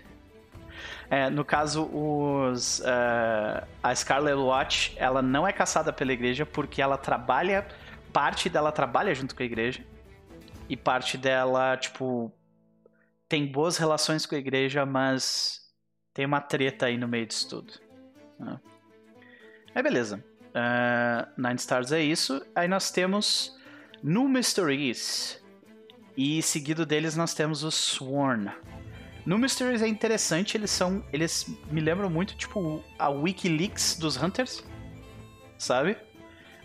é, 1.08 1.30
no 1.30 1.44
caso, 1.44 1.84
os, 1.84 2.80
uh, 2.80 3.66
a 3.82 3.94
Scarlet 3.94 4.36
Watch, 4.36 4.94
ela 4.96 5.22
não 5.22 5.48
é 5.48 5.52
caçada 5.52 5.92
pela 5.92 6.12
igreja 6.12 6.44
porque 6.44 6.82
ela 6.82 6.98
trabalha 6.98 7.66
parte 8.12 8.48
dela 8.48 8.70
trabalha 8.70 9.14
junto 9.14 9.34
com 9.34 9.42
a 9.42 9.46
igreja 9.46 9.84
e 10.68 10.76
parte 10.76 11.16
dela, 11.16 11.76
tipo, 11.76 12.32
tem 13.28 13.50
boas 13.50 13.78
relações 13.78 14.26
com 14.26 14.34
a 14.34 14.38
igreja, 14.38 14.84
mas 14.84 15.60
tem 16.12 16.26
uma 16.26 16.40
treta 16.40 16.86
aí 16.86 16.98
no 16.98 17.08
meio 17.08 17.26
disso 17.26 17.48
tudo. 17.48 17.72
Né? 18.38 18.60
Aí 19.74 19.82
beleza. 19.82 20.22
Uh, 20.54 21.40
Nine 21.40 21.56
Stars 21.56 21.92
é 21.92 22.00
isso. 22.02 22.44
Aí 22.54 22.68
nós 22.68 22.90
temos 22.90 23.58
No 24.02 24.28
Mysteries. 24.28 25.42
E 26.16 26.42
seguido 26.42 26.84
deles 26.84 27.16
nós 27.16 27.34
temos 27.34 27.64
os 27.64 27.74
Sworn. 27.74 28.50
No 29.24 29.38
Mysteries 29.38 29.82
é 29.82 29.88
interessante, 29.88 30.56
eles 30.56 30.70
são. 30.70 31.04
Eles 31.12 31.46
me 31.70 31.80
lembram 31.80 32.10
muito, 32.10 32.36
tipo, 32.36 32.84
a 32.98 33.08
Wikileaks 33.08 33.96
dos 33.98 34.16
Hunters. 34.16 34.64
Sabe? 35.56 35.96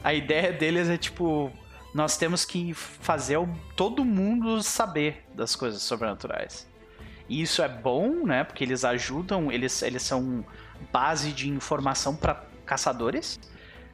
a 0.04 0.14
ideia 0.14 0.54
deles 0.54 0.90
é 0.90 0.98
tipo. 0.98 1.52
Nós 1.94 2.18
temos 2.18 2.46
que 2.46 2.74
fazer 2.74 3.40
todo 3.76 4.06
mundo 4.06 4.62
saber 4.62 5.26
das 5.34 5.56
coisas 5.56 5.82
sobrenaturais. 5.82 6.68
E 7.28 7.42
isso 7.42 7.62
é 7.62 7.68
bom, 7.68 8.26
né? 8.26 8.44
Porque 8.44 8.64
eles 8.64 8.86
ajudam, 8.86 9.52
eles, 9.52 9.82
eles 9.82 10.04
são 10.04 10.46
base 10.92 11.32
de 11.32 11.50
informação 11.50 12.16
para 12.16 12.46
caçadores, 12.66 13.40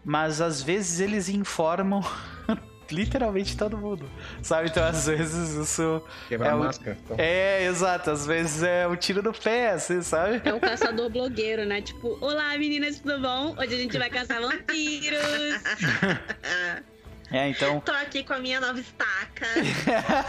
mas 0.04 0.42
às 0.42 0.62
vezes 0.62 1.00
eles 1.00 1.30
informam 1.30 2.02
literalmente 2.92 3.58
todo 3.58 3.78
mundo, 3.78 4.10
sabe? 4.42 4.70
Então, 4.70 4.84
às 4.84 5.08
vezes, 5.08 5.56
isso. 5.56 6.04
Quebrar 6.28 6.50
é 6.50 6.52
a 6.52 6.58
máscara. 6.58 6.98
Então. 7.04 7.16
É, 7.20 7.66
exato. 7.66 8.12
Às 8.12 8.26
vezes 8.26 8.64
é 8.64 8.88
um 8.88 8.96
tiro 8.96 9.22
no 9.24 9.34
pé, 9.34 9.72
assim, 9.72 10.02
sabe? 10.02 10.42
É 10.44 10.54
um 10.54 10.60
caçador 10.60 11.10
blogueiro, 11.10 11.66
né? 11.66 11.82
Tipo, 11.82 12.18
olá 12.22 12.58
meninas, 12.58 13.00
tudo 13.00 13.20
bom? 13.20 13.56
Hoje 13.58 13.76
a 13.76 13.78
gente 13.78 13.98
vai 13.98 14.10
caçar 14.10 14.42
vampiros. 14.42 15.22
É, 17.32 17.50
então. 17.50 17.80
Tô 17.80 17.92
aqui 17.92 18.24
com 18.24 18.34
a 18.34 18.40
minha 18.40 18.62
nova 18.62 18.80
estaca. 18.80 19.48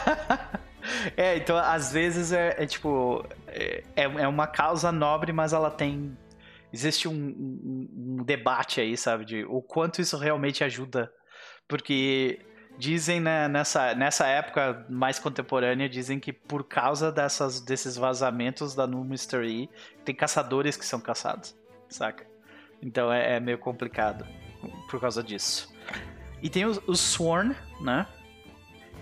é, 1.19 1.37
então 1.37 1.55
às 1.59 1.93
vezes 1.93 2.33
é, 2.33 2.55
é 2.57 2.67
tipo. 2.67 3.23
É, 3.47 3.83
é 3.95 4.27
uma 4.27 4.47
causa 4.47 4.91
nobre, 4.91 5.31
mas 5.31 5.53
ela 5.53 5.71
tem. 5.71 6.17
Existe 6.75 7.09
um, 7.09 7.13
um, 7.15 8.19
um 8.19 8.25
debate 8.25 8.81
aí, 8.81 8.97
sabe? 8.97 9.25
De 9.25 9.45
o 9.45 9.63
quanto 9.63 10.01
isso 10.01 10.17
realmente 10.17 10.65
ajuda 10.65 11.11
porque 11.69 12.41
dizem 12.79 13.21
né, 13.21 13.49
nessa, 13.49 13.95
nessa 13.95 14.27
época 14.27 14.85
mais 14.89 15.19
contemporânea, 15.19 15.89
dizem 15.89 16.19
que 16.19 16.33
por 16.33 16.65
causa 16.65 17.11
dessas, 17.11 17.61
desses 17.61 17.97
vazamentos 17.97 18.75
da 18.75 18.87
New 18.87 19.05
Mystery, 19.05 19.71
tem 20.05 20.15
caçadores 20.15 20.77
que 20.77 20.85
são 20.85 21.01
caçados, 21.01 21.55
saca? 21.89 22.27
Então 22.83 23.13
é, 23.13 23.37
é 23.37 23.41
meio 23.41 23.59
complicado 23.59 24.27
por 24.91 25.01
causa 25.01 25.23
disso. 25.23 25.73
E 26.43 26.51
tem 26.51 26.67
os, 26.67 26.81
os 26.87 27.01
Sworn, 27.01 27.55
né? 27.81 28.07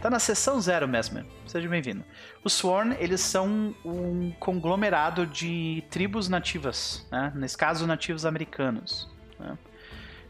Tá 0.03 0.11
na 0.11 0.19
seção 0.19 0.61
zero 0.61 0.89
mesmo. 0.89 1.25
Seja 1.47 1.69
bem-vindo. 1.69 2.05
Os 2.43 2.55
Sworn, 2.55 2.97
eles 2.99 3.21
são 3.21 3.73
um 3.85 4.33
conglomerado 4.33 5.25
de 5.25 5.85
tribos 5.91 6.29
nativas, 6.29 7.07
né? 7.09 7.33
Nesse 7.37 7.57
caso, 7.57 7.87
nativos 7.87 8.27
americanos. 8.27 9.09
Né? 9.39 9.57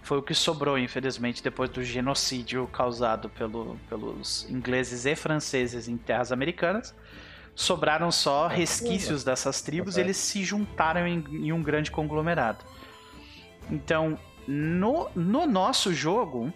foi 0.03 0.18
o 0.18 0.23
que 0.23 0.35
sobrou, 0.35 0.77
infelizmente, 0.79 1.43
depois 1.43 1.70
do 1.70 1.83
genocídio 1.83 2.66
causado 2.66 3.31
pelo, 3.31 3.79
pelos 3.89 4.47
ingleses 4.51 5.07
e 5.07 5.16
franceses 5.16 5.89
em 5.89 5.97
terras 5.97 6.33
americanas. 6.33 6.95
Sobraram 7.55 8.11
só 8.11 8.49
resquícios 8.49 9.25
dessas 9.25 9.62
tribos 9.62 9.97
e 9.97 10.01
eles 10.01 10.18
se 10.18 10.45
juntaram 10.45 11.07
em, 11.07 11.25
em 11.31 11.53
um 11.53 11.62
grande 11.62 11.91
conglomerado. 11.91 12.62
Então, 13.70 14.18
no, 14.47 15.09
no 15.14 15.47
nosso 15.47 15.95
jogo, 15.95 16.53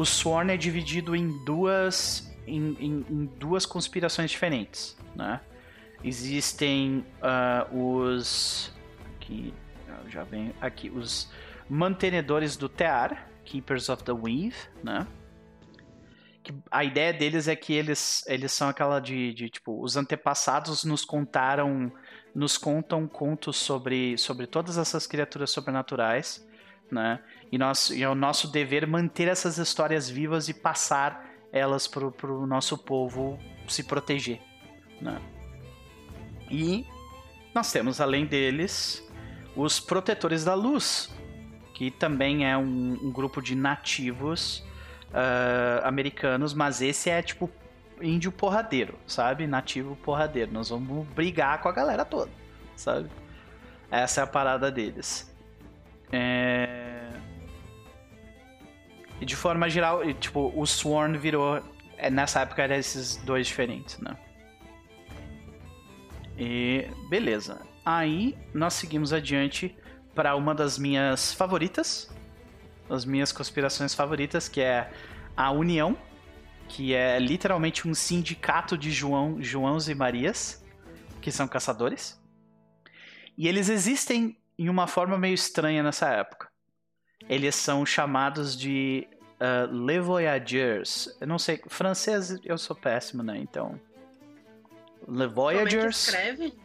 o 0.00 0.06
Sworn 0.06 0.50
é 0.50 0.56
dividido 0.56 1.14
em 1.14 1.28
duas, 1.44 2.34
em, 2.46 2.74
em, 2.80 3.06
em 3.10 3.26
duas 3.36 3.66
conspirações 3.66 4.30
diferentes. 4.30 4.96
Né? 5.14 5.38
Existem 6.02 7.04
uh, 7.20 8.02
os. 8.02 8.72
Aqui, 9.16 9.52
já 10.08 10.24
vem 10.24 10.54
aqui. 10.58 10.88
Os 10.88 11.30
mantenedores 11.68 12.56
do 12.56 12.66
Tear, 12.66 13.28
Keepers 13.44 13.90
of 13.90 14.02
the 14.02 14.12
Weave, 14.12 14.56
né? 14.82 15.06
Que 16.42 16.54
a 16.70 16.82
ideia 16.82 17.12
deles 17.12 17.46
é 17.46 17.54
que 17.54 17.74
eles, 17.74 18.24
eles 18.26 18.52
são 18.52 18.70
aquela 18.70 19.00
de, 19.00 19.34
de, 19.34 19.50
tipo, 19.50 19.82
os 19.82 19.98
antepassados 19.98 20.82
nos 20.82 21.04
contaram, 21.04 21.92
nos 22.34 22.56
contam 22.56 23.06
contos 23.06 23.58
sobre, 23.58 24.16
sobre 24.16 24.46
todas 24.46 24.78
essas 24.78 25.06
criaturas 25.06 25.50
sobrenaturais, 25.50 26.42
né? 26.90 27.20
E, 27.50 27.58
nós, 27.58 27.90
e 27.90 28.02
é 28.02 28.08
o 28.08 28.14
nosso 28.14 28.48
dever 28.48 28.86
manter 28.86 29.28
essas 29.28 29.58
histórias 29.58 30.08
vivas 30.08 30.48
e 30.48 30.54
passar 30.54 31.28
elas 31.52 31.86
pro, 31.86 32.12
pro 32.12 32.46
nosso 32.46 32.78
povo 32.78 33.38
se 33.68 33.84
proteger, 33.84 34.40
né? 35.00 35.20
E 36.50 36.86
nós 37.54 37.70
temos, 37.70 38.00
além 38.00 38.26
deles, 38.26 39.08
os 39.56 39.78
protetores 39.80 40.44
da 40.44 40.54
luz, 40.54 41.12
que 41.74 41.90
também 41.90 42.48
é 42.48 42.56
um, 42.56 42.98
um 43.02 43.12
grupo 43.12 43.40
de 43.40 43.54
nativos 43.54 44.64
uh, 45.10 45.84
americanos, 45.84 46.52
mas 46.52 46.82
esse 46.82 47.10
é 47.10 47.22
tipo 47.22 47.50
índio 48.00 48.32
porradeiro, 48.32 48.98
sabe? 49.06 49.46
Nativo 49.46 49.96
porradeiro. 49.96 50.52
Nós 50.52 50.70
vamos 50.70 51.06
brigar 51.08 51.60
com 51.60 51.68
a 51.68 51.72
galera 51.72 52.04
toda, 52.04 52.30
sabe? 52.74 53.10
Essa 53.90 54.20
é 54.22 54.24
a 54.24 54.26
parada 54.26 54.70
deles. 54.70 55.29
É... 56.12 57.12
E 59.20 59.24
de 59.24 59.36
forma 59.36 59.68
geral, 59.68 60.00
tipo, 60.14 60.52
o 60.54 60.66
Sworn 60.66 61.16
virou. 61.18 61.62
É, 61.96 62.10
nessa 62.10 62.40
época 62.40 62.62
eram 62.62 62.76
esses 62.76 63.16
dois 63.16 63.46
diferentes, 63.46 63.98
né? 63.98 64.16
E 66.38 66.88
beleza. 67.10 67.60
Aí 67.84 68.36
nós 68.54 68.74
seguimos 68.74 69.12
adiante 69.12 69.76
para 70.14 70.34
uma 70.34 70.54
das 70.54 70.78
minhas 70.78 71.34
favoritas, 71.34 72.10
as 72.88 73.04
minhas 73.04 73.30
conspirações 73.30 73.94
favoritas, 73.94 74.48
que 74.48 74.60
é 74.60 74.90
a 75.36 75.50
União, 75.50 75.96
que 76.68 76.94
é 76.94 77.18
literalmente 77.18 77.86
um 77.86 77.94
sindicato 77.94 78.78
de 78.78 78.90
João, 78.90 79.42
Joãos 79.42 79.88
e 79.88 79.94
Marias, 79.94 80.64
que 81.20 81.30
são 81.30 81.46
caçadores. 81.46 82.18
E 83.36 83.48
eles 83.48 83.68
existem 83.68 84.39
em 84.62 84.68
uma 84.68 84.86
forma 84.86 85.16
meio 85.18 85.34
estranha 85.34 85.82
nessa 85.82 86.10
época. 86.10 86.48
Eles 87.28 87.54
são 87.54 87.86
chamados 87.86 88.54
de 88.56 89.08
uh, 89.40 89.66
Le 89.86 89.98
Voyageurs. 90.00 91.16
Eu 91.20 91.26
não 91.26 91.38
sei, 91.38 91.60
francês 91.68 92.38
eu 92.44 92.58
sou 92.58 92.76
péssimo, 92.76 93.22
né? 93.22 93.38
Então. 93.38 93.80
Le 95.08 95.26
Voyageurs. 95.26 96.06
Como 96.10 96.18
é 96.18 96.22
que 96.26 96.44
escreve? 96.44 96.60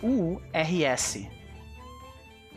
V-O-Y-A-G-E-U-R-S. 0.00 1.30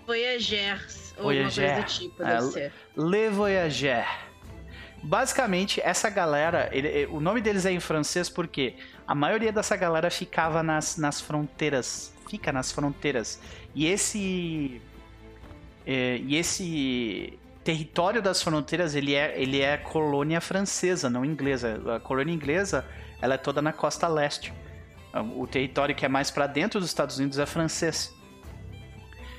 Voyagers. 0.05 1.13
Ou 1.17 1.23
Voyager. 1.23 1.63
uma 1.65 1.75
coisa 1.75 1.81
do 1.81 1.87
tipo, 1.87 2.17
deve 2.23 2.33
É, 2.33 2.41
ser. 2.51 2.73
Le 2.97 3.29
Voyager. 3.29 4.05
Basicamente, 5.03 5.81
essa 5.81 6.09
galera, 6.09 6.69
ele- 6.71 7.05
o 7.07 7.19
nome 7.19 7.41
deles 7.41 7.65
é 7.65 7.71
em 7.71 7.79
francês 7.79 8.29
porque 8.29 8.75
a 9.07 9.15
maioria 9.15 9.51
dessa 9.51 9.75
galera 9.75 10.09
ficava 10.09 10.63
nas, 10.63 10.97
nas 10.97 11.19
fronteiras. 11.19 12.13
Fica 12.29 12.51
nas 12.51 12.71
fronteiras. 12.71 13.39
E 13.75 13.85
esse. 13.85 14.81
é, 15.85 16.17
e 16.17 16.35
esse 16.35 17.37
território 17.63 18.21
das 18.21 18.43
fronteiras 18.43 18.93
ele 18.93 19.15
é, 19.15 19.41
ele 19.41 19.61
é 19.61 19.77
colônia 19.77 20.41
francesa, 20.41 21.09
não 21.09 21.23
inglesa. 21.23 21.95
A 21.95 21.99
colônia 21.99 22.33
inglesa 22.33 22.85
ela 23.21 23.35
é 23.35 23.37
toda 23.37 23.61
na 23.61 23.71
costa 23.71 24.07
leste. 24.07 24.53
O 25.35 25.45
território 25.45 25.95
que 25.95 26.05
é 26.05 26.09
mais 26.09 26.31
para 26.31 26.47
dentro 26.47 26.79
dos 26.79 26.89
Estados 26.89 27.17
Unidos 27.19 27.37
é 27.39 27.45
francês. 27.45 28.13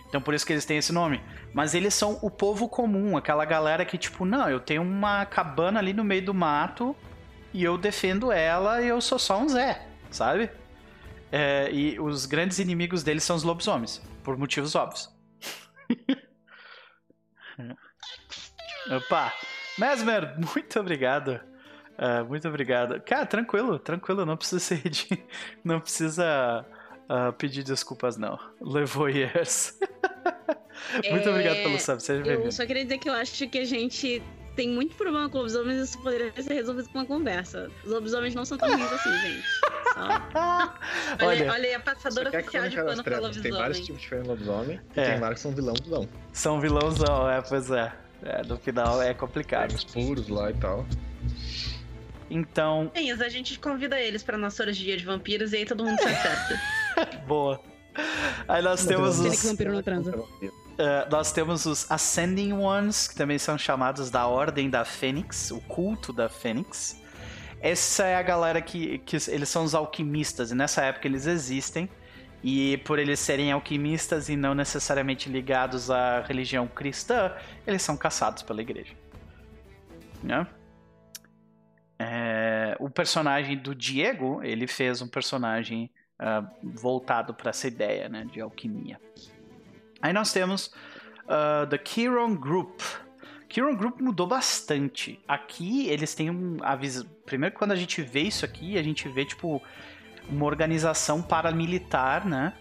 Então 0.09 0.23
por 0.23 0.33
isso 0.33 0.47
que 0.47 0.53
eles 0.53 0.65
têm 0.65 0.79
esse 0.79 0.93
nome. 0.93 1.21
Mas 1.53 1.75
eles 1.75 1.95
são 1.95 2.19
o 2.23 2.31
povo 2.31 2.69
comum, 2.69 3.17
aquela 3.17 3.45
galera 3.45 3.85
que, 3.85 3.99
tipo, 3.99 4.25
não, 4.25 4.49
eu 4.49 4.59
tenho 4.59 4.83
uma 4.83 5.25
cabana 5.27 5.79
ali 5.79 5.93
no 5.93 6.03
meio 6.03 6.25
do 6.25 6.35
mato 6.35 6.97
e 7.55 7.63
eu 7.63 7.79
defendo 7.79 8.33
ela 8.33 8.83
e 8.83 8.89
eu 8.89 9.01
sou 9.01 9.17
só 9.19 9.39
um 9.39 9.49
Zé, 9.49 9.87
sabe? 10.11 10.51
É, 11.31 11.71
e 11.73 12.01
os 12.01 12.27
grandes 12.27 12.59
inimigos 12.59 13.05
deles 13.05 13.23
são 13.23 13.37
os 13.37 13.45
lobisomens, 13.45 14.03
por 14.25 14.37
motivos 14.37 14.75
óbvios. 14.75 15.09
Opa! 18.91 19.33
Mesmer, 19.79 20.35
muito 20.37 20.81
obrigado. 20.81 21.41
Uh, 21.97 22.25
muito 22.29 22.49
obrigado. 22.49 23.01
Cara, 23.03 23.25
tranquilo, 23.25 23.79
tranquilo, 23.79 24.27
não 24.27 24.37
precisa 24.37 24.59
ser 24.59 24.89
de... 24.89 25.07
Não 25.65 25.81
precisa 25.81 26.67
uh, 27.09 27.33
pedir 27.35 27.63
desculpas, 27.63 28.17
não. 28.17 28.37
Levou 28.61 29.09
years. 29.09 29.79
muito 31.09 31.29
é... 31.29 31.31
obrigado 31.31 31.57
pelo 31.59 31.79
sub, 31.79 32.03
seja 32.03 32.23
bem-vindo. 32.23 32.49
Eu 32.49 32.53
só 32.53 32.67
queria 32.67 32.83
dizer 32.83 32.99
que 32.99 33.09
eu 33.09 33.15
acho 33.15 33.49
que 33.49 33.59
a 33.59 33.65
gente 33.65 34.21
tem 34.55 34.69
muito 34.69 34.95
problema 34.95 35.29
com 35.29 35.39
lobisomens 35.39 35.79
e 35.79 35.83
isso 35.83 35.99
poderia 36.01 36.33
ser 36.43 36.55
resolvido 36.55 36.89
com 36.89 36.99
uma 36.99 37.07
conversa. 37.07 37.71
Os 37.85 37.91
lobisomens 37.91 38.35
não 38.35 38.45
são 38.45 38.57
tão 38.57 38.71
ruins 38.77 38.93
assim, 38.93 39.13
gente. 39.21 39.47
Só... 39.93 40.79
olha, 41.27 41.53
olha 41.53 41.69
aí 41.69 41.75
a 41.75 41.81
passadora 41.81 42.29
oficial 42.29 42.69
de 42.69 42.77
pano 42.77 43.05
pra 43.05 43.19
lobisomem. 43.19 43.51
Tem 43.51 43.61
vários 43.61 43.81
tipos 43.81 44.01
diferentes 44.01 44.27
de 44.27 44.31
lobisomem 44.31 44.81
é. 44.97 45.03
e 45.03 45.11
tem 45.11 45.21
vários 45.21 45.39
que 45.39 45.43
são 45.43 45.53
vilão 45.53 45.75
vilão. 45.83 46.09
São 46.33 46.61
vilãozão, 46.61 47.31
é, 47.31 47.43
pois 47.43 47.71
é. 47.71 47.93
é. 48.23 48.43
No 48.43 48.57
final 48.57 49.03
é 49.03 49.13
complicado. 49.13 49.69
Tem 49.69 49.77
os 49.77 49.85
puros 49.85 50.29
lá 50.29 50.51
e 50.51 50.55
tal. 50.55 50.87
Então. 52.31 52.91
Sim, 52.95 53.13
a 53.13 53.29
gente 53.29 53.59
convida 53.59 54.01
eles 54.01 54.23
pra 54.23 54.39
nossa 54.39 54.63
orgia 54.63 54.97
de 54.97 55.05
vampiros 55.05 55.53
e 55.53 55.59
aí 55.59 55.67
todo 55.67 55.85
mundo 55.85 55.99
se 55.99 56.09
acerta. 56.09 56.61
Boa. 57.27 57.61
Aí 58.49 58.63
nós 58.63 58.85
temos 58.85 59.21
os. 59.21 59.41
Que 59.41 59.47
vampiro 59.47 59.73
não 59.73 59.83
transa. 59.83 60.25
Uh, 60.75 61.09
nós 61.09 61.31
temos 61.31 61.67
os 61.67 61.89
Ascending 61.91 62.53
Ones, 62.53 63.07
que 63.07 63.15
também 63.15 63.39
são 63.39 63.57
chamados 63.57 64.11
da 64.11 64.27
Ordem 64.27 64.69
da 64.69 64.85
Fênix, 64.85 65.53
o 65.53 65.61
culto 65.61 66.13
da 66.13 66.29
Fênix. 66.29 67.01
Essa 67.61 68.05
é 68.07 68.17
a 68.17 68.23
galera 68.23 68.61
que, 68.61 68.99
que 68.99 69.17
eles 69.29 69.49
são 69.49 69.63
os 69.63 69.75
alquimistas, 69.75 70.51
e 70.51 70.55
nessa 70.55 70.83
época 70.83 71.07
eles 71.07 71.27
existem. 71.27 71.89
E 72.43 72.77
por 72.79 72.99
eles 72.99 73.21
serem 73.21 73.53
alquimistas 73.53 74.29
e 74.29 74.37
não 74.37 74.55
necessariamente 74.55 75.31
ligados 75.31 75.91
à 75.91 76.21
religião 76.21 76.67
cristã, 76.67 77.33
eles 77.67 77.81
são 77.81 77.97
caçados 77.97 78.43
pela 78.43 78.61
igreja. 78.61 78.95
Né? 80.23 80.47
É, 81.99 82.77
o 82.79 82.91
personagem 82.91 83.57
do 83.57 83.75
Diego, 83.75 84.43
ele 84.43 84.67
fez 84.67 85.01
um 85.01 85.09
personagem 85.09 85.91
uh, 86.21 86.47
voltado 86.63 87.33
para 87.33 87.49
essa 87.51 87.67
ideia 87.67 88.09
né, 88.11 88.27
de 88.31 88.41
alquimia. 88.41 89.01
Aí 90.05 90.13
nós 90.13 90.35
temos 90.35 90.67
uh, 91.25 91.67
The 91.67 91.79
Kiron 91.79 92.35
Group. 92.35 92.83
Kiron 93.49 93.75
Group 93.75 94.03
mudou 94.03 94.27
bastante. 94.27 95.19
Aqui 95.27 95.89
eles 95.89 96.15
têm 96.15 96.29
um 96.29 96.59
aviso. 96.61 97.07
Primeiro, 97.25 97.55
quando 97.55 97.73
a 97.73 97.75
gente 97.75 98.03
vê 98.03 98.21
isso 98.21 98.45
aqui, 98.45 98.77
a 98.77 98.83
gente 98.83 99.09
vê 99.09 99.25
tipo 99.25 99.63
uma 100.29 100.45
organização 100.45 101.23
paramilitar, 101.23 102.29
né? 102.29 102.53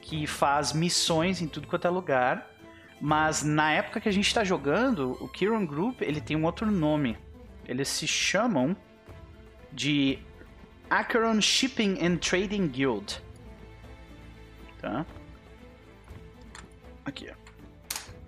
Que 0.00 0.26
faz 0.26 0.72
missões 0.72 1.42
em 1.42 1.46
tudo 1.46 1.68
quanto 1.68 1.86
é 1.86 1.90
lugar. 1.90 2.50
Mas 2.98 3.42
na 3.42 3.70
época 3.70 4.00
que 4.00 4.08
a 4.08 4.12
gente 4.12 4.26
está 4.26 4.42
jogando, 4.42 5.14
o 5.20 5.28
Kiron 5.28 5.66
Group 5.66 6.00
ele 6.00 6.22
tem 6.22 6.38
um 6.38 6.44
outro 6.46 6.70
nome. 6.70 7.18
Eles 7.66 7.88
se 7.88 8.06
chamam 8.06 8.74
de 9.70 10.18
Acheron 10.88 11.38
Shipping 11.38 11.98
and 12.02 12.16
Trading 12.16 12.66
Guild. 12.66 13.20
Tá? 14.80 15.04
Aqui, 17.08 17.26
ó. 17.30 17.34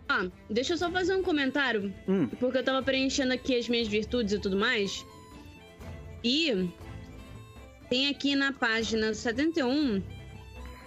Ah, 0.09 0.29
deixa 0.49 0.73
eu 0.73 0.79
só 0.79 0.91
fazer 0.91 1.15
um 1.15 1.23
comentário. 1.23 1.95
Hum. 2.09 2.27
Porque 2.27 2.59
eu 2.59 2.65
tava 2.65 2.83
preenchendo 2.83 3.33
aqui 3.33 3.57
as 3.57 3.69
minhas 3.69 3.87
virtudes 3.87 4.33
e 4.33 4.39
tudo 4.39 4.57
mais. 4.57 5.07
E 6.25 6.69
tem 7.89 8.09
aqui 8.09 8.35
na 8.35 8.53
página 8.53 9.15
71 9.15 10.03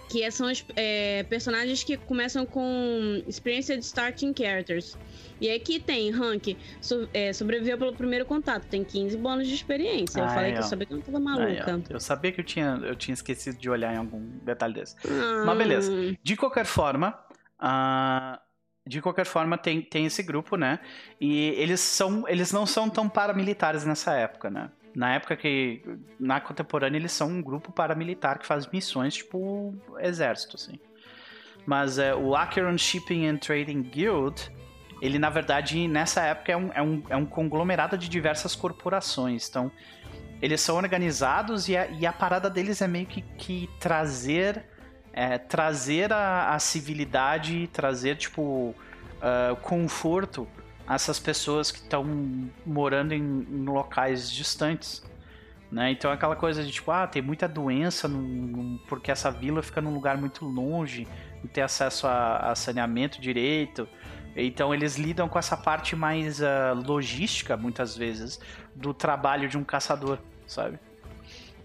que 0.08 0.30
são 0.30 0.50
os 0.50 0.64
é, 0.76 1.24
personagens 1.24 1.82
que 1.82 1.96
começam 1.96 2.46
com 2.46 3.22
Experienced 3.26 3.80
Starting 3.80 4.32
Characters. 4.36 4.96
E 5.40 5.50
aqui 5.50 5.80
tem 5.80 6.10
rank, 6.10 6.56
so, 6.80 7.08
é, 7.12 7.32
sobreviveu 7.32 7.76
pelo 7.76 7.92
primeiro 7.94 8.24
contato, 8.24 8.64
tem 8.66 8.84
15 8.84 9.16
bônus 9.16 9.48
de 9.48 9.54
experiência. 9.54 10.20
Eu 10.20 10.28
falei 10.28 10.52
que 10.52 10.58
eu 10.58 10.62
sabia 10.62 10.86
que 10.86 10.92
eu 10.92 10.98
não 10.98 11.04
tava 11.04 11.18
maluca. 11.18 11.82
eu 11.90 11.98
sabia 11.98 12.30
que 12.30 12.40
eu 12.40 12.44
tinha, 12.44 12.78
eu 12.84 12.94
tinha 12.94 13.12
esquecido 13.12 13.58
de 13.58 13.68
olhar 13.68 13.92
em 13.92 13.96
algum 13.96 14.20
detalhe 14.44 14.74
desse. 14.74 14.94
Ah. 15.04 15.42
Mas 15.46 15.58
beleza. 15.58 15.92
De 16.22 16.36
qualquer 16.36 16.64
forma, 16.64 17.18
Uh, 17.64 18.38
de 18.86 19.00
qualquer 19.00 19.24
forma, 19.24 19.56
tem, 19.56 19.80
tem 19.80 20.04
esse 20.04 20.22
grupo, 20.22 20.56
né? 20.56 20.78
E 21.18 21.48
eles 21.56 21.80
são. 21.80 22.28
Eles 22.28 22.52
não 22.52 22.66
são 22.66 22.90
tão 22.90 23.08
paramilitares 23.08 23.84
nessa 23.84 24.12
época, 24.12 24.50
né? 24.50 24.70
Na 24.94 25.14
época 25.14 25.36
que. 25.36 25.82
Na 26.20 26.40
contemporânea, 26.40 26.98
eles 26.98 27.12
são 27.12 27.28
um 27.28 27.42
grupo 27.42 27.72
paramilitar 27.72 28.38
que 28.38 28.46
faz 28.46 28.66
missões, 28.66 29.14
tipo, 29.14 29.74
exército, 30.00 30.56
assim. 30.56 30.78
Mas 31.64 31.98
é, 31.98 32.14
o 32.14 32.36
Acheron 32.36 32.76
Shipping 32.76 33.26
and 33.26 33.38
Trading 33.38 33.82
Guild, 33.82 34.52
ele, 35.00 35.18
na 35.18 35.30
verdade, 35.30 35.88
nessa 35.88 36.22
época 36.22 36.52
é 36.52 36.56
um, 36.56 36.70
é 36.74 36.82
um, 36.82 37.02
é 37.08 37.16
um 37.16 37.24
conglomerado 37.24 37.96
de 37.96 38.06
diversas 38.06 38.54
corporações. 38.54 39.48
Então, 39.48 39.72
eles 40.42 40.60
são 40.60 40.76
organizados 40.76 41.70
e 41.70 41.76
a, 41.76 41.86
e 41.86 42.04
a 42.04 42.12
parada 42.12 42.50
deles 42.50 42.82
é 42.82 42.86
meio 42.86 43.06
que, 43.06 43.22
que 43.22 43.70
trazer 43.80 44.73
é, 45.14 45.38
trazer 45.38 46.12
a, 46.12 46.54
a, 46.54 46.58
civilidade, 46.58 47.68
trazer, 47.72 48.16
tipo, 48.16 48.42
uh, 48.42 49.56
conforto 49.62 50.46
a 50.86 50.96
essas 50.96 51.20
pessoas 51.20 51.70
que 51.70 51.78
estão 51.78 52.04
morando 52.66 53.14
em, 53.14 53.22
em, 53.22 53.64
locais 53.64 54.30
distantes. 54.30 55.04
Né? 55.70 55.92
Então 55.92 56.10
é 56.10 56.14
aquela 56.14 56.34
coisa 56.34 56.64
de 56.64 56.70
tipo, 56.70 56.90
ah, 56.90 57.06
tem 57.06 57.22
muita 57.22 57.48
doença 57.48 58.08
num, 58.08 58.78
porque 58.88 59.10
essa 59.10 59.30
vila 59.30 59.62
fica 59.62 59.80
num 59.80 59.94
lugar 59.94 60.18
muito 60.18 60.44
longe, 60.44 61.06
não 61.42 61.48
tem 61.48 61.62
acesso 61.62 62.06
a, 62.08 62.50
a 62.50 62.54
saneamento 62.54 63.20
direito. 63.20 63.88
Então 64.36 64.74
eles 64.74 64.96
lidam 64.96 65.28
com 65.28 65.38
essa 65.38 65.56
parte 65.56 65.94
mais 65.94 66.40
uh, 66.40 66.74
logística, 66.84 67.56
muitas 67.56 67.96
vezes, 67.96 68.40
do 68.74 68.92
trabalho 68.92 69.48
de 69.48 69.56
um 69.56 69.62
caçador, 69.62 70.18
sabe? 70.44 70.78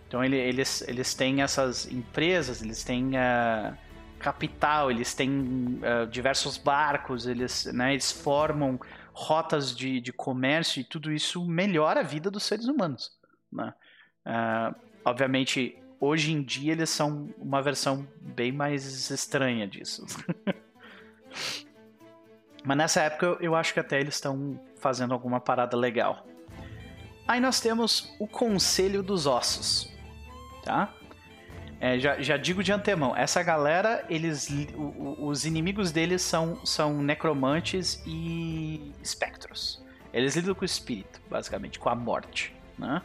Então 0.10 0.22
ele, 0.24 0.38
eles, 0.38 0.82
eles 0.88 1.14
têm 1.14 1.44
essas 1.44 1.86
empresas, 1.86 2.64
eles 2.64 2.84
têm 2.84 3.10
uh, 3.10 3.78
capital, 4.18 4.90
eles 4.90 5.14
têm 5.14 5.80
uh, 5.84 6.08
diversos 6.08 6.58
barcos, 6.58 7.28
eles, 7.28 7.66
né, 7.66 7.92
eles 7.92 8.12
formam 8.12 8.80
rotas 9.14 9.76
de, 9.76 10.02
de 10.02 10.12
comércio 10.12 10.82
e 10.82 10.84
tudo 10.84 11.12
isso 11.12 11.46
melhora 11.46 12.00
a 12.00 12.04
vida 12.04 12.32
dos 12.32 12.42
seres 12.42 12.66
humanos. 12.66 13.16
Né? 13.54 13.72
Uh, 14.26 14.76
obviamente, 15.06 15.78
hoje 16.00 16.32
em 16.32 16.42
dia 16.42 16.72
eles 16.72 16.90
são 16.90 17.30
uma 17.38 17.62
versão 17.62 18.08
bem 18.20 18.52
mais 18.52 19.12
estranha 19.12 19.68
disso. 19.68 20.08
Mas 22.66 22.78
nessa 22.78 23.04
época 23.04 23.38
eu 23.42 23.56
acho 23.56 23.76
que 23.76 23.80
até 23.80 24.00
eles 24.00 24.16
estão 24.16 24.60
fazendo 24.80 25.14
alguma 25.14 25.40
parada 25.40 25.78
legal. 25.78 26.26
Aí 27.28 27.40
nós 27.40 27.62
temos 27.62 28.12
o 28.20 28.28
Conselho 28.28 29.04
dos 29.04 29.28
Ossos 29.28 29.99
tá? 30.70 30.94
É, 31.82 31.98
já, 31.98 32.22
já, 32.22 32.38
digo 32.38 32.62
de 32.62 32.72
antemão, 32.72 33.16
essa 33.16 33.42
galera, 33.42 34.06
eles, 34.10 34.50
os 35.18 35.46
inimigos 35.46 35.92
deles 35.92 36.22
são, 36.22 36.64
são 36.66 37.02
necromantes 37.02 38.04
e 38.06 38.94
espectros. 39.02 39.84
Eles 40.14 40.36
lidam 40.36 40.54
com 40.54 40.62
o 40.62 40.66
espírito, 40.66 41.22
basicamente, 41.30 41.80
com 41.80 41.90
a 41.90 41.96
morte, 41.96 42.54
né? 42.78 43.02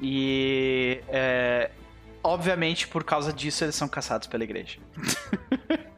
E, 0.00 1.00
é, 1.08 1.70
obviamente, 2.22 2.86
por 2.86 3.02
causa 3.02 3.32
disso, 3.32 3.64
eles 3.64 3.74
são 3.74 3.88
caçados 3.88 4.28
pela 4.28 4.44
igreja. 4.44 4.78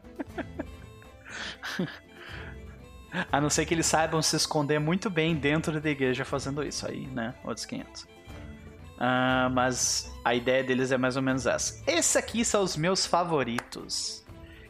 A 3.32 3.40
não 3.40 3.50
ser 3.50 3.66
que 3.66 3.74
eles 3.74 3.86
saibam 3.86 4.22
se 4.22 4.36
esconder 4.36 4.78
muito 4.78 5.10
bem 5.10 5.34
dentro 5.34 5.80
da 5.80 5.90
igreja 5.90 6.24
fazendo 6.24 6.62
isso 6.62 6.86
aí, 6.86 7.06
né? 7.08 7.34
Outros 7.42 7.66
500. 7.66 8.17
Uh, 8.98 9.48
mas 9.52 10.12
a 10.24 10.34
ideia 10.34 10.64
deles 10.64 10.90
é 10.90 10.98
mais 10.98 11.14
ou 11.14 11.22
menos 11.22 11.46
essa. 11.46 11.80
Esse 11.86 12.18
aqui 12.18 12.44
são 12.44 12.62
os 12.62 12.76
meus 12.76 13.06
favoritos. 13.06 14.24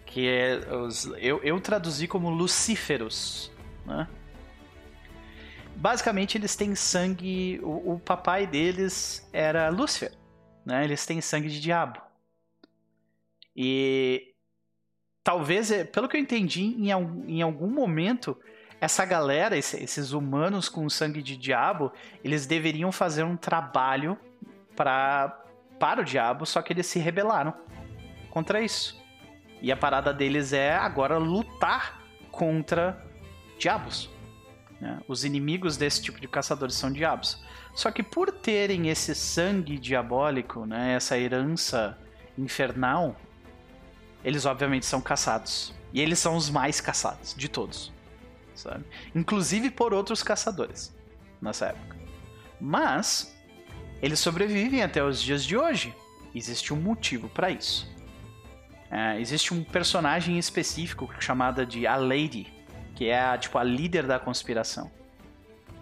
Que 0.05 0.29
é 0.29 0.75
os, 0.75 1.07
eu, 1.17 1.41
eu 1.43 1.59
traduzi 1.61 2.07
como 2.07 2.29
Lucíferos. 2.29 3.51
Né? 3.87 4.07
Basicamente, 5.75 6.37
eles 6.37 6.55
têm 6.55 6.75
sangue. 6.75 7.59
O, 7.63 7.95
o 7.95 8.01
papai 8.01 8.47
deles 8.47 9.27
era 9.33 9.71
Lúcifer. 9.71 10.13
Né? 10.65 10.85
Eles 10.85 11.07
têm 11.07 11.23
sangue 11.23 11.49
de 11.49 11.61
diabo. 11.61 11.99
E 13.57 14.35
talvez, 15.25 15.71
é, 15.71 15.85
pelo 15.85 16.07
que 16.07 16.17
eu 16.17 16.21
entendi, 16.21 16.63
em, 16.63 16.91
em 16.91 17.43
algum 17.43 17.69
momento 17.69 18.39
essa 18.81 19.05
galera, 19.05 19.57
esses 19.57 20.13
humanos 20.13 20.69
com 20.69 20.89
sangue 20.89 21.23
de 21.23 21.37
diabo, 21.37 21.93
eles 22.23 22.47
deveriam 22.47 22.93
fazer 22.93 23.25
um 23.25 23.37
trabalho 23.37 24.17
pra, 24.77 25.43
para 25.79 26.01
o 26.01 26.05
diabo, 26.05 26.47
só 26.47 26.63
que 26.63 26.73
eles 26.73 26.87
se 26.87 26.99
rebelaram 26.99 27.53
contra 28.31 28.61
isso. 28.61 28.97
E 29.61 29.73
a 29.73 29.77
parada 29.77 30.15
deles 30.15 30.53
é 30.53 30.77
agora 30.77 31.19
lutar 31.19 32.01
contra 32.31 33.05
diabos. 33.59 34.09
Né? 34.81 35.01
Os 35.09 35.25
inimigos 35.25 35.77
desse 35.77 36.01
tipo 36.01 36.21
de 36.21 36.29
caçadores 36.29 36.77
são 36.77 36.93
diabos. 36.93 37.43
Só 37.75 37.91
que 37.91 38.03
por 38.03 38.31
terem 38.31 38.89
esse 38.89 39.15
sangue 39.15 39.79
diabólico, 39.79 40.65
né, 40.65 40.95
essa 40.95 41.19
herança 41.19 41.99
infernal, 42.37 43.17
eles 44.25 44.47
obviamente 44.47 44.87
são 44.87 45.01
caçados. 45.01 45.75
E 45.93 46.01
eles 46.01 46.19
são 46.21 46.37
os 46.37 46.49
mais 46.49 46.81
caçados 46.81 47.35
de 47.35 47.49
todos. 47.49 47.93
Sabe? 48.59 48.85
Inclusive 49.15 49.71
por 49.71 49.95
outros 49.95 50.23
caçadores 50.23 50.93
nessa 51.41 51.67
época. 51.67 51.97
Mas 52.61 53.33
eles 54.03 54.19
sobrevivem 54.19 54.83
até 54.83 55.03
os 55.03 55.23
dias 55.23 55.45
de 55.45 55.57
hoje. 55.57 55.95
Existe 56.35 56.75
um 56.75 56.77
motivo 56.77 57.29
para 57.29 57.51
isso. 57.51 57.89
É, 58.91 59.21
existe 59.21 59.55
um 59.55 59.63
personagem 59.63 60.39
específico 60.39 61.09
chamada 61.21 61.65
de 61.65 61.87
A 61.87 61.97
Lady, 61.97 62.53
que 62.95 63.07
é 63.07 63.21
a, 63.21 63.39
tipo 63.39 63.59
a 63.59 63.65
líder 63.65 64.07
da 64.07 64.19
conspiração. 64.19 64.91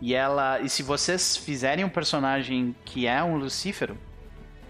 E 0.01 0.15
ela, 0.15 0.61
e 0.61 0.69
se 0.69 0.83
vocês 0.83 1.37
fizerem 1.37 1.85
um 1.85 1.89
personagem 1.89 2.77
que 2.85 3.07
é 3.07 3.23
um 3.23 3.37
Lucífero, 3.37 3.97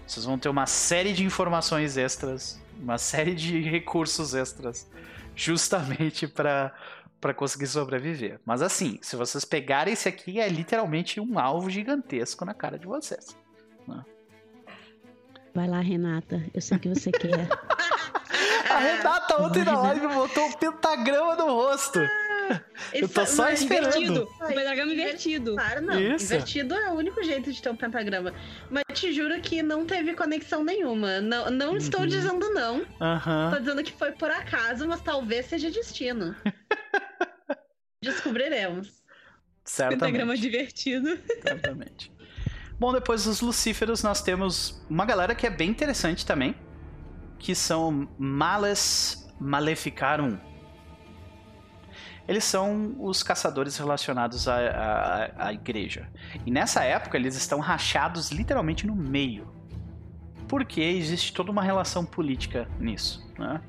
vocês 0.05 0.25
vão 0.25 0.37
ter 0.37 0.47
uma 0.47 0.65
série 0.65 1.11
de 1.11 1.25
informações 1.25 1.97
extras, 1.97 2.61
uma 2.79 2.97
série 2.97 3.35
de 3.35 3.59
recursos 3.69 4.33
extras, 4.33 4.89
justamente 5.35 6.27
para 6.27 6.73
para 7.19 7.33
conseguir 7.33 7.67
sobreviver. 7.67 8.39
Mas 8.45 8.61
assim, 8.61 8.99
se 9.01 9.15
vocês 9.15 9.43
pegarem 9.43 9.93
esse 9.93 10.07
aqui, 10.07 10.39
é 10.39 10.47
literalmente 10.47 11.19
um 11.19 11.39
alvo 11.39 11.69
gigantesco 11.69 12.45
na 12.45 12.53
cara 12.53 12.77
de 12.77 12.85
vocês. 12.85 13.35
Né? 13.87 14.03
Vai 15.53 15.67
lá, 15.67 15.79
Renata. 15.79 16.43
Eu 16.53 16.61
sei 16.61 16.77
que 16.77 16.89
você 16.89 17.11
quer. 17.11 17.47
A 18.69 18.79
Renata 18.79 19.41
ontem 19.41 19.63
na 19.63 19.79
live 19.81 20.07
botou 20.07 20.45
um 20.45 20.51
pentagrama 20.51 21.35
no 21.35 21.45
rosto. 21.47 21.99
Eu 22.93 23.09
tô 23.09 23.25
só 23.25 23.49
esperando. 23.49 23.87
Invertido. 23.97 24.29
O 24.41 24.47
pentagrama 24.47 24.93
invertido. 24.93 25.55
Claro, 25.55 25.81
não. 25.81 25.99
Isso. 25.99 26.25
Invertido 26.25 26.75
é 26.75 26.89
o 26.91 26.93
único 26.93 27.23
jeito 27.23 27.51
de 27.51 27.61
ter 27.61 27.69
um 27.69 27.75
pentagrama. 27.75 28.33
Mas 28.69 28.83
te 28.93 29.11
juro 29.13 29.39
que 29.41 29.63
não 29.63 29.85
teve 29.85 30.13
conexão 30.13 30.63
nenhuma. 30.63 31.19
Não, 31.21 31.49
não 31.49 31.75
estou 31.75 32.01
Uhum. 32.01 32.07
dizendo 32.07 32.49
não. 32.53 32.85
Aham. 33.01 33.51
Tô 33.53 33.59
dizendo 33.59 33.83
que 33.83 33.93
foi 33.93 34.11
por 34.11 34.29
acaso, 34.29 34.87
mas 34.87 35.01
talvez 35.01 35.47
seja 35.47 35.71
destino. 35.71 36.35
Descobriremos. 38.01 39.03
Certamente. 39.63 39.99
Pentagrama 39.99 40.37
divertido. 40.37 41.17
Certamente. 41.41 42.11
Bom, 42.79 42.93
depois 42.93 43.25
dos 43.25 43.41
Lucíferos, 43.41 44.03
nós 44.03 44.21
temos 44.21 44.85
uma 44.89 45.05
galera 45.05 45.33
que 45.33 45.47
é 45.47 45.49
bem 45.49 45.69
interessante 45.69 46.25
também, 46.25 46.55
que 47.39 47.55
são 47.55 48.07
Males 48.17 49.27
Maleficarum. 49.39 50.37
Eles 52.27 52.43
são 52.43 52.95
os 52.99 53.23
caçadores 53.23 53.77
relacionados 53.77 54.47
à, 54.47 54.57
à, 54.57 55.47
à 55.47 55.53
igreja. 55.53 56.09
E 56.45 56.51
nessa 56.51 56.83
época, 56.83 57.17
eles 57.17 57.35
estão 57.35 57.59
rachados 57.59 58.31
literalmente 58.31 58.85
no 58.85 58.95
meio. 58.95 59.53
Porque 60.47 60.81
existe 60.81 61.33
toda 61.33 61.51
uma 61.51 61.63
relação 61.63 62.05
política 62.05 62.69
nisso, 62.79 63.25
né? 63.37 63.61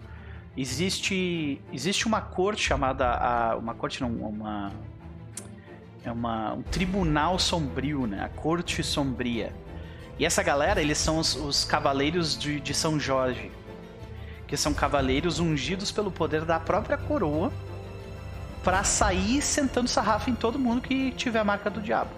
Existe, 0.61 1.61
existe 1.73 2.07
uma 2.07 2.21
corte 2.21 2.63
chamada... 2.63 3.09
A, 3.09 3.57
uma 3.57 3.75
corte 3.75 4.01
não, 4.01 4.11
uma 4.11 4.73
é 6.05 6.11
uma, 6.11 6.55
um 6.55 6.63
tribunal 6.63 7.39
sombrio, 7.39 8.07
né? 8.07 8.25
A 8.25 8.29
corte 8.29 8.83
sombria. 8.83 9.53
E 10.19 10.25
essa 10.25 10.43
galera, 10.43 10.81
eles 10.81 10.99
são 10.99 11.19
os, 11.19 11.37
os 11.37 11.65
cavaleiros 11.65 12.37
de, 12.37 12.61
de 12.61 12.75
São 12.75 12.99
Jorge. 12.99 13.53
Que 14.47 14.57
são 14.57 14.75
cavaleiros 14.75 15.39
ungidos 15.39 15.93
pelo 15.93 16.11
poder 16.11 16.45
da 16.45 16.59
própria 16.59 16.97
coroa 16.97 17.53
para 18.65 18.83
sair 18.83 19.41
sentando 19.43 19.89
sarrafo 19.89 20.31
em 20.31 20.35
todo 20.35 20.59
mundo 20.59 20.81
que 20.81 21.13
tiver 21.13 21.39
a 21.39 21.45
marca 21.45 21.71
do 21.71 21.81
diabo. 21.81 22.11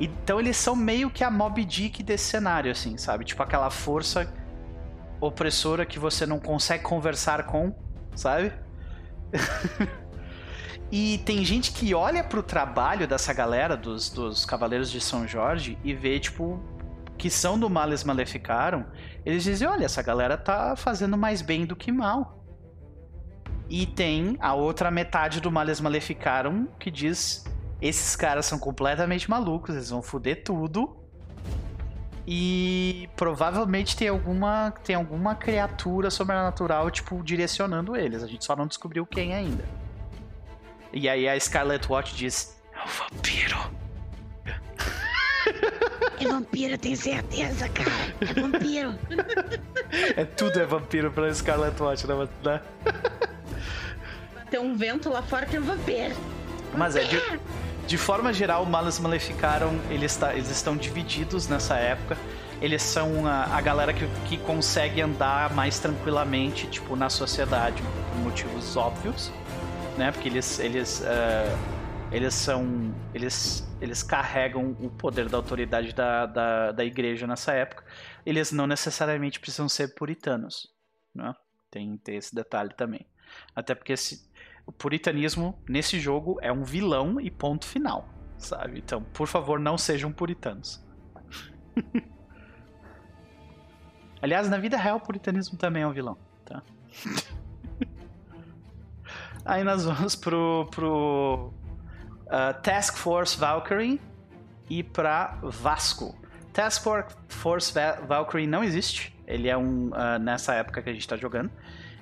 Então 0.00 0.40
eles 0.40 0.56
são 0.56 0.74
meio 0.74 1.10
que 1.10 1.22
a 1.22 1.30
Mob 1.30 1.64
Dick 1.64 2.02
desse 2.02 2.24
cenário, 2.24 2.70
assim, 2.70 2.96
sabe? 2.96 3.24
Tipo 3.24 3.42
aquela 3.42 3.70
força 3.70 4.32
opressora 5.20 5.84
que 5.84 5.98
você 5.98 6.26
não 6.26 6.38
consegue 6.38 6.82
conversar 6.82 7.44
com, 7.46 7.74
sabe? 8.14 8.52
E 10.90 11.18
tem 11.18 11.44
gente 11.44 11.72
que 11.72 11.94
olha 11.94 12.24
pro 12.24 12.42
trabalho 12.42 13.06
dessa 13.06 13.32
galera, 13.34 13.76
dos, 13.76 14.08
dos 14.08 14.46
Cavaleiros 14.46 14.90
de 14.90 15.00
São 15.00 15.28
Jorge, 15.28 15.78
e 15.84 15.92
vê, 15.92 16.18
tipo, 16.18 16.62
que 17.18 17.28
são 17.28 17.58
do 17.58 17.68
Males 17.68 18.04
Maleficaram. 18.04 18.86
Eles 19.24 19.42
dizem: 19.42 19.68
olha, 19.68 19.84
essa 19.84 20.02
galera 20.02 20.38
tá 20.38 20.74
fazendo 20.76 21.18
mais 21.18 21.42
bem 21.42 21.66
do 21.66 21.76
que 21.76 21.92
mal. 21.92 22.42
E 23.68 23.84
tem 23.84 24.38
a 24.40 24.54
outra 24.54 24.90
metade 24.90 25.42
do 25.42 25.52
Males 25.52 25.78
Maleficaram 25.78 26.66
que 26.78 26.90
diz: 26.90 27.44
esses 27.82 28.16
caras 28.16 28.46
são 28.46 28.58
completamente 28.58 29.28
malucos, 29.28 29.74
eles 29.74 29.90
vão 29.90 30.00
foder 30.00 30.42
tudo. 30.42 30.96
E 32.30 33.08
provavelmente 33.16 33.96
tem 33.96 34.08
alguma, 34.08 34.70
tem 34.84 34.94
alguma 34.94 35.34
criatura 35.34 36.10
sobrenatural, 36.10 36.90
tipo, 36.90 37.22
direcionando 37.24 37.96
eles. 37.96 38.22
A 38.22 38.26
gente 38.26 38.44
só 38.44 38.54
não 38.54 38.66
descobriu 38.66 39.06
quem 39.06 39.32
ainda. 39.32 39.64
E 40.92 41.08
aí 41.08 41.26
a 41.26 41.40
Scarlet 41.40 41.90
Watch 41.90 42.14
diz: 42.14 42.60
É 42.74 42.82
um 42.82 43.14
vampiro. 43.14 43.56
É 46.20 46.28
vampiro, 46.28 46.76
tenho 46.76 46.96
certeza, 46.98 47.66
cara. 47.70 47.90
É 48.20 48.40
vampiro. 48.40 48.94
É 50.14 50.24
tudo 50.26 50.60
é 50.60 50.66
vampiro 50.66 51.10
pra 51.10 51.32
Scarlet 51.32 51.80
Watch, 51.80 52.06
né? 52.06 52.28
né? 52.44 52.60
Tem 54.50 54.60
um 54.60 54.76
vento 54.76 55.08
lá 55.08 55.22
fora, 55.22 55.46
tem 55.46 55.60
um 55.60 55.64
vampiro. 55.64 56.14
Mas 56.76 56.94
é, 56.94 57.04
de, 57.04 57.16
de 57.88 57.96
forma 57.96 58.34
geral, 58.34 58.66
Males 58.66 58.98
Maleficaram, 58.98 59.72
eles, 59.88 60.14
tá, 60.14 60.34
eles 60.34 60.50
estão 60.50 60.76
divididos 60.76 61.48
nessa 61.48 61.76
época. 61.76 62.18
Eles 62.60 62.82
são 62.82 63.26
a, 63.26 63.44
a 63.44 63.60
galera 63.62 63.94
que, 63.94 64.06
que 64.26 64.36
consegue 64.36 65.00
andar 65.00 65.54
mais 65.54 65.78
tranquilamente, 65.78 66.66
tipo, 66.66 66.94
na 66.94 67.08
sociedade, 67.08 67.82
por 67.82 68.18
motivos 68.20 68.76
óbvios, 68.76 69.32
né? 69.96 70.12
Porque 70.12 70.28
eles, 70.28 70.58
eles, 70.58 71.02
eh, 71.02 71.56
eles 72.12 72.34
são, 72.34 72.94
eles, 73.14 73.66
eles 73.80 74.02
carregam 74.02 74.76
o 74.80 74.90
poder 74.90 75.26
da 75.30 75.38
autoridade 75.38 75.94
da, 75.94 76.26
da, 76.26 76.72
da 76.72 76.84
igreja 76.84 77.26
nessa 77.26 77.52
época. 77.52 77.84
Eles 78.26 78.52
não 78.52 78.66
necessariamente 78.66 79.40
precisam 79.40 79.66
ser 79.66 79.94
puritanos, 79.94 80.68
né? 81.14 81.34
Tem, 81.70 81.96
tem 81.96 82.16
esse 82.16 82.34
detalhe 82.34 82.74
também. 82.74 83.06
Até 83.56 83.74
porque 83.74 83.94
esse, 83.94 84.27
o 84.68 84.72
puritanismo 84.72 85.58
nesse 85.66 85.98
jogo 85.98 86.38
é 86.42 86.52
um 86.52 86.62
vilão 86.62 87.18
e 87.18 87.30
ponto 87.30 87.64
final, 87.64 88.06
sabe? 88.36 88.78
Então, 88.78 89.02
por 89.14 89.26
favor, 89.26 89.58
não 89.58 89.78
sejam 89.78 90.12
puritanos. 90.12 90.84
Aliás, 94.20 94.50
na 94.50 94.58
vida 94.58 94.76
real, 94.76 94.98
o 94.98 95.00
puritanismo 95.00 95.56
também 95.56 95.84
é 95.84 95.86
um 95.86 95.92
vilão, 95.92 96.18
tá? 96.44 96.62
Aí 99.42 99.64
nós 99.64 99.86
vamos 99.86 100.14
pro, 100.14 100.68
pro 100.70 101.50
uh, 102.26 102.60
Task 102.62 102.98
Force 102.98 103.38
Valkyrie 103.38 103.98
e 104.68 104.82
pra 104.82 105.38
Vasco. 105.42 106.14
Task 106.52 106.82
For- 106.82 107.06
Force 107.28 107.72
Va- 107.72 108.00
Valkyrie 108.06 108.46
não 108.46 108.62
existe. 108.62 109.16
Ele 109.26 109.48
é 109.48 109.56
um. 109.56 109.88
uh, 109.88 110.18
nessa 110.20 110.52
época 110.54 110.82
que 110.82 110.90
a 110.90 110.92
gente 110.92 111.08
tá 111.08 111.16
jogando. 111.16 111.50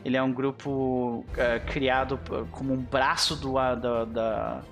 Ele 0.07 0.17
é 0.17 0.23
um 0.23 0.33
grupo 0.33 1.25
uh, 1.31 1.67
criado 1.67 2.17
como 2.53 2.73
um 2.73 2.81
braço 2.81 3.35
do, 3.35 3.55
da. 3.55 4.05
da- 4.05 4.63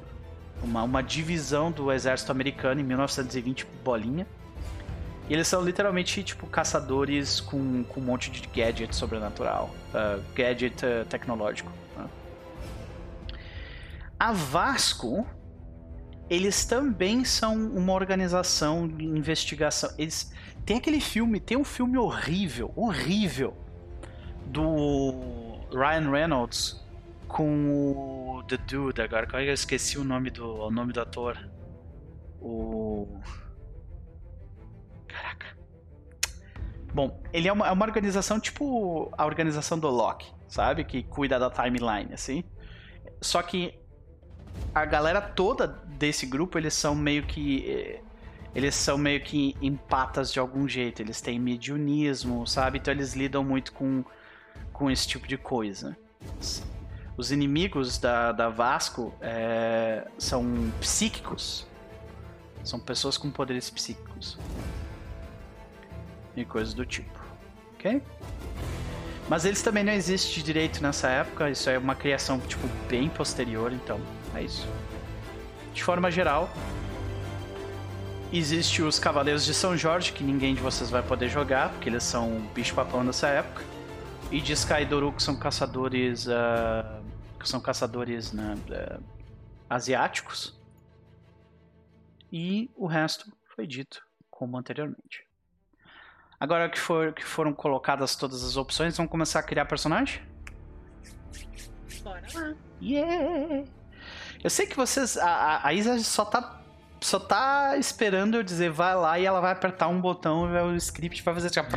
uma, 0.62 0.85
uma 0.85 1.03
divisão 1.03 1.72
do 1.72 1.91
exército 1.91 2.30
americano 2.30 2.80
em 2.80 2.85
1920, 2.85 3.66
bolinha. 3.82 4.28
E 5.28 5.35
eles 5.35 5.49
são 5.49 5.61
literalmente, 5.61 6.22
tipo, 6.22 6.47
caçadores 6.47 7.41
com, 7.41 7.82
com 7.82 8.01
um 8.01 8.05
monte 8.05 8.30
de 8.30 8.47
gadget 8.47 8.95
sobrenatural. 8.95 9.74
uh, 9.93 10.22
gadget 10.37 10.87
uh, 10.87 11.05
tecnológico. 11.07 11.70
né? 11.97 12.07
A 14.16 14.30
Vasco, 14.30 15.26
eles 16.30 16.64
também 16.64 17.24
são 17.24 17.57
uma 17.57 17.93
organização 17.93 18.87
de 18.87 19.05
investigação. 19.05 19.91
Eles 19.99 20.32
tem 20.64 20.76
aquele 20.76 21.01
filme, 21.01 21.41
tem 21.41 21.57
um 21.57 21.64
filme 21.64 21.99
horrível, 21.99 22.72
horrível 22.76 23.64
do 24.45 25.67
Ryan 25.73 26.11
Reynolds 26.11 26.85
com 27.29 28.37
o 28.39 28.45
The 28.45 28.59
Dude 28.59 29.03
agora, 29.03 29.27
que 29.27 29.37
eu 29.37 29.53
esqueci 29.53 29.99
o 29.99 30.05
nome 30.05 30.31
do 30.31 30.47
o 30.47 30.71
nome 30.71 30.93
do 30.93 31.01
ator? 31.01 31.39
O 32.41 33.21
Caraca. 35.09 35.47
Bom, 36.93 37.21
ele 37.33 37.49
é 37.49 37.53
uma, 37.53 37.67
é 37.69 37.73
uma 37.73 37.85
organização 37.85 38.39
tipo 38.39 39.11
a 39.19 39.27
organização 39.27 39.79
do 39.79 39.89
Loki, 39.91 40.33
sabe? 40.47 40.85
Que 40.85 41.03
cuida 41.03 41.39
da 41.39 41.51
timeline, 41.51 42.13
assim. 42.15 42.45
Só 43.23 43.43
que 43.43 43.75
a 44.75 44.85
galera 44.85 45.21
toda 45.23 45.67
desse 45.69 46.27
grupo, 46.27 46.59
eles 46.59 46.75
são 46.75 46.95
meio 46.95 47.27
que. 47.27 47.71
eh, 47.71 48.03
Eles 48.55 48.75
são 48.77 48.99
meio 48.99 49.23
que 49.25 49.57
empatas 49.61 50.33
de 50.33 50.39
algum 50.41 50.69
jeito. 50.69 51.03
Eles 51.03 51.21
têm 51.21 51.39
mediunismo, 51.41 52.47
sabe? 52.47 52.79
Então 52.79 52.93
eles 52.95 53.15
lidam 53.15 53.45
muito 53.45 53.73
com, 53.73 54.05
com 54.75 54.91
esse 54.91 55.07
tipo 55.07 55.27
de 55.27 55.39
coisa. 55.39 55.97
os 57.16 57.33
inimigos 57.33 57.97
da, 57.97 58.33
da 58.33 58.49
Vasco 58.51 59.14
é, 59.22 60.07
são 60.18 60.70
psíquicos. 60.81 61.66
São 62.62 62.79
pessoas 62.79 63.16
com 63.16 63.31
poderes 63.31 63.70
psíquicos. 63.70 64.37
E 66.37 66.45
coisas 66.45 66.75
do 66.75 66.85
tipo. 66.85 67.18
Ok? 67.75 68.03
Mas 69.29 69.45
eles 69.45 69.62
também 69.62 69.85
não 69.85 69.93
existem 69.93 70.35
de 70.35 70.43
direito 70.43 70.83
nessa 70.83 71.09
época. 71.09 71.49
Isso 71.49 71.70
é 71.70 71.79
uma 71.79 71.95
criação, 71.95 72.41
tipo, 72.41 72.66
bem 72.89 73.09
posterior, 73.09 73.72
então 73.72 74.01
é 74.35 74.43
isso. 74.43 74.68
De 75.72 75.85
forma 75.85 76.11
geral, 76.11 76.51
existe 78.33 78.83
os 78.83 78.99
Cavaleiros 78.99 79.45
de 79.45 79.55
São 79.55 79.77
Jorge, 79.77 80.12
que 80.12 80.25
ninguém 80.25 80.55
de 80.55 80.61
vocês 80.61 80.91
vai 80.91 81.03
poder 81.03 81.29
jogar, 81.29 81.68
porque 81.70 81.89
eles 81.89 82.03
são 82.03 82.41
bicho-papão 82.55 83.05
dessa 83.05 83.29
época. 83.29 83.74
E 84.31 84.41
de 84.41 84.53
Skydoru, 84.53 85.12
que 85.12 85.22
são 85.22 85.37
caçadores. 85.37 86.27
Uh, 86.27 87.05
que 87.39 87.49
são 87.49 87.61
caçadores 87.61 88.33
né, 88.33 88.55
uh, 88.55 89.03
asiáticos. 89.68 90.59
E 92.33 92.70
o 92.75 92.87
resto 92.87 93.31
foi 93.55 93.66
dito 93.66 94.03
como 94.31 94.57
anteriormente. 94.57 95.25
Agora 96.41 96.68
que, 96.68 96.79
for, 96.79 97.12
que 97.12 97.25
foram 97.25 97.53
colocadas 97.53 98.16
todas 98.16 98.43
as 98.43 98.57
opções, 98.57 98.97
vamos 98.97 99.12
começar 99.12 99.41
a 99.41 99.43
criar 99.43 99.66
personagem? 99.66 100.20
Bora 102.03 102.27
lá. 102.35 102.55
Yeah! 102.83 103.64
Eu 104.43 104.51
sei 104.51 104.66
que 104.66 104.77
vocês. 104.77 105.16
A, 105.16 105.66
a 105.66 105.72
Isa 105.72 105.99
só 106.01 106.25
tá. 106.25 106.61
Só 107.05 107.19
tá 107.19 107.77
esperando 107.77 108.35
eu 108.35 108.43
dizer 108.43 108.71
vai 108.71 108.97
lá 108.97 109.21
e 109.21 109.27
ela 109.27 109.39
vai 109.39 109.53
apertar 109.53 109.89
um 109.89 110.01
botão 110.01 110.49
e 110.51 110.73
o 110.73 110.75
script 110.77 111.23
vai 111.23 111.35
fazer 111.35 111.51
tipo. 111.51 111.77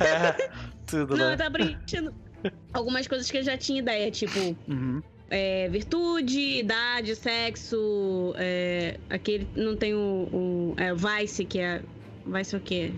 É, 0.00 0.50
tudo, 0.86 1.16
Não, 1.16 1.30
né? 1.30 1.36
tava 1.36 1.50
preenchendo 1.50 2.14
algumas 2.72 3.08
coisas 3.08 3.28
que 3.28 3.38
eu 3.38 3.42
já 3.42 3.58
tinha 3.58 3.80
ideia, 3.80 4.08
tipo, 4.08 4.38
Uhum. 4.68 5.02
é, 5.28 5.68
virtude, 5.68 6.60
idade, 6.60 7.16
sexo, 7.16 8.34
é, 8.36 9.00
aquele. 9.10 9.48
Não 9.56 9.76
tem 9.76 9.92
o. 9.94 10.28
o 10.32 10.74
é, 10.76 10.94
Vice, 10.94 11.44
que 11.44 11.58
é. 11.58 11.82
Vice 12.24 12.54
o 12.54 12.60
quê? 12.60 12.92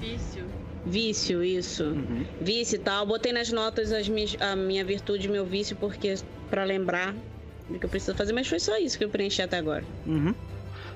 Vício. 0.00 0.44
Vício, 0.86 1.42
isso. 1.42 1.86
Uhum. 1.86 2.24
Vício 2.40 2.76
e 2.76 2.78
tal. 2.78 3.04
Botei 3.04 3.32
nas 3.32 3.50
notas 3.50 3.90
as 3.90 4.08
minhas, 4.08 4.36
a 4.40 4.54
minha 4.54 4.84
virtude 4.84 5.26
e 5.26 5.28
meu 5.30 5.44
vício, 5.44 5.74
porque 5.74 6.14
para 6.48 6.62
lembrar 6.62 7.12
do 7.68 7.78
que 7.78 7.84
eu 7.84 7.90
preciso 7.90 8.16
fazer, 8.16 8.32
mas 8.32 8.46
foi 8.48 8.58
só 8.60 8.76
isso 8.78 8.96
que 8.98 9.04
eu 9.04 9.08
preenchi 9.08 9.42
até 9.42 9.58
agora. 9.58 9.84
Uhum. 10.06 10.34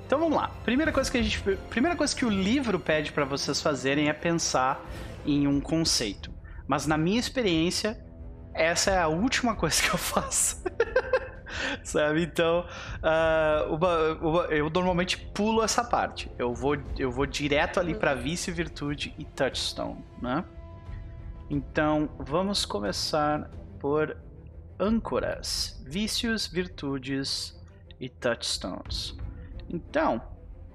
Então 0.06 0.18
vamos 0.18 0.36
lá. 0.36 0.48
Primeira 0.64 0.92
coisa 0.92 1.10
que 1.10 1.18
a 1.18 1.22
gente, 1.22 1.40
primeira 1.68 1.96
coisa 1.96 2.14
que 2.14 2.24
o 2.24 2.30
livro 2.30 2.78
pede 2.80 3.12
pra 3.12 3.24
vocês 3.24 3.60
fazerem 3.60 4.08
é 4.08 4.12
pensar 4.12 4.84
em 5.24 5.46
um 5.46 5.60
conceito. 5.60 6.32
Mas 6.66 6.86
na 6.86 6.96
minha 6.98 7.18
experiência, 7.18 7.98
essa 8.54 8.90
é 8.90 8.98
a 8.98 9.08
última 9.08 9.54
coisa 9.54 9.80
que 9.82 9.90
eu 9.90 9.98
faço. 9.98 10.62
Sabe? 11.82 12.22
Então, 12.22 12.64
ah, 13.02 13.66
uma- 13.68 14.12
uma- 14.20 14.42
eu 14.46 14.70
normalmente 14.70 15.16
pulo 15.16 15.62
essa 15.62 15.82
parte. 15.84 16.30
Eu 16.38 16.54
vou, 16.54 16.76
eu 16.98 17.10
vou 17.10 17.26
direto 17.26 17.80
ali 17.80 17.94
pra 17.94 18.14
vício, 18.14 18.54
virtude 18.54 19.14
e 19.18 19.24
touchstone, 19.24 20.04
né? 20.22 20.44
Então, 21.48 22.08
vamos 22.18 22.64
começar 22.64 23.50
por 23.80 24.16
âncoras, 24.80 25.80
vícios, 25.86 26.46
virtudes 26.46 27.54
e 28.00 28.08
touchstones. 28.08 29.14
Então, 29.68 30.22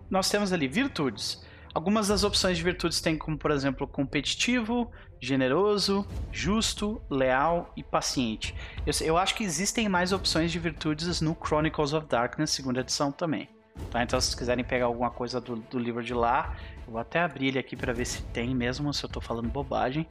nós 0.10 0.30
temos 0.30 0.54
ali 0.54 0.68
virtudes. 0.68 1.44
Algumas 1.74 2.08
das 2.08 2.24
opções 2.24 2.58
de 2.58 2.64
virtudes 2.64 3.02
tem 3.02 3.18
como, 3.18 3.38
por 3.38 3.52
exemplo, 3.52 3.86
competitivo, 3.86 4.90
generoso, 5.20 6.08
justo, 6.32 7.02
leal 7.10 7.74
e 7.76 7.84
paciente. 7.84 8.56
Eu, 8.86 8.94
eu 9.02 9.18
acho 9.18 9.36
que 9.36 9.44
existem 9.44 9.90
mais 9.90 10.14
opções 10.14 10.52
de 10.52 10.60
virtudes 10.60 11.20
no 11.20 11.36
Chronicles 11.36 11.92
of 11.92 12.08
Darkness, 12.08 12.52
segunda 12.52 12.80
edição 12.80 13.12
também. 13.12 13.50
Tá? 13.92 14.04
Então, 14.04 14.22
se 14.22 14.28
vocês 14.28 14.36
quiserem 14.36 14.64
pegar 14.64 14.86
alguma 14.86 15.10
coisa 15.10 15.42
do, 15.42 15.58
do 15.58 15.78
livro 15.78 16.02
de 16.02 16.14
lá, 16.14 16.56
eu 16.86 16.94
vou 16.94 17.02
até 17.02 17.20
abrir 17.20 17.48
ele 17.48 17.60
aqui 17.60 17.76
para 17.76 17.92
ver 17.92 18.06
se 18.06 18.22
tem 18.22 18.56
mesmo, 18.56 18.94
se 18.94 19.04
eu 19.04 19.10
tô 19.10 19.20
falando 19.20 19.50
bobagem. 19.50 20.08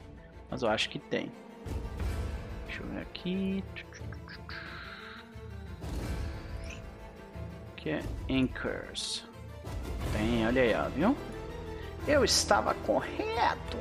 Mas 0.51 0.63
eu 0.63 0.69
acho 0.69 0.91
que 0.91 0.99
tem. 0.99 1.33
Deixa 2.75 2.83
eu 2.83 2.89
ver 2.89 3.03
aqui. 3.03 3.65
Que 7.77 7.91
é 7.91 8.03
Anchors. 8.29 9.23
Tem, 10.13 10.45
olha 10.45 10.63
aí, 10.63 10.75
ó, 10.75 10.89
viu? 10.89 11.17
Eu 12.09 12.25
estava 12.25 12.75
correto. 12.75 13.79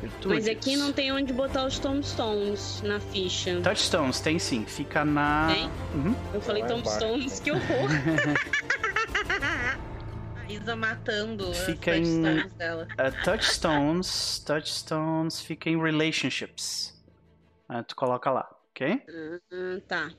Virtudes. 0.00 0.26
Mas 0.26 0.48
aqui 0.48 0.76
não 0.76 0.90
tem 0.90 1.12
onde 1.12 1.34
botar 1.34 1.66
os 1.66 1.78
tombstones 1.78 2.80
na 2.82 2.98
ficha. 2.98 3.60
Touchstones, 3.60 4.18
tem 4.20 4.38
sim. 4.38 4.64
Fica 4.64 5.04
na. 5.04 5.48
Tem? 5.52 5.70
Uhum. 5.94 6.14
Eu 6.32 6.40
falei 6.40 6.64
tombstones, 6.64 7.40
que 7.40 7.50
horror. 7.50 7.90
Isa 10.48 10.76
matando 10.76 11.52
Fica 11.54 11.92
as 11.92 11.98
em- 11.98 12.22
touchstones 12.22 12.52
dela. 12.54 12.88
Uh, 12.92 13.12
touchstones, 13.24 14.38
touchstones 14.40 15.40
fica 15.40 15.68
em 15.68 15.80
relationships. 15.80 16.94
Ah, 17.68 17.82
tu 17.82 17.96
coloca 17.96 18.30
lá, 18.30 18.48
ok? 18.70 19.02
Ah, 19.08 19.80
tá. 19.88 20.10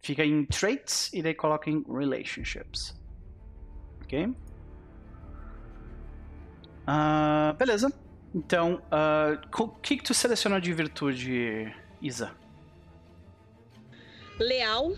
Fica 0.00 0.24
em 0.24 0.44
traits 0.44 1.12
e 1.12 1.22
daí 1.22 1.34
coloca 1.34 1.68
em 1.68 1.84
relationships. 1.88 2.96
Ok? 4.02 4.32
Ah, 6.86 7.54
beleza. 7.58 7.92
Então, 8.34 8.80
ah, 8.90 9.40
o 9.58 9.68
que, 9.68 9.96
que 9.96 10.04
tu 10.04 10.14
selecionou 10.14 10.60
de 10.60 10.72
virtude, 10.72 11.74
Isa? 12.00 12.32
Leal 14.38 14.92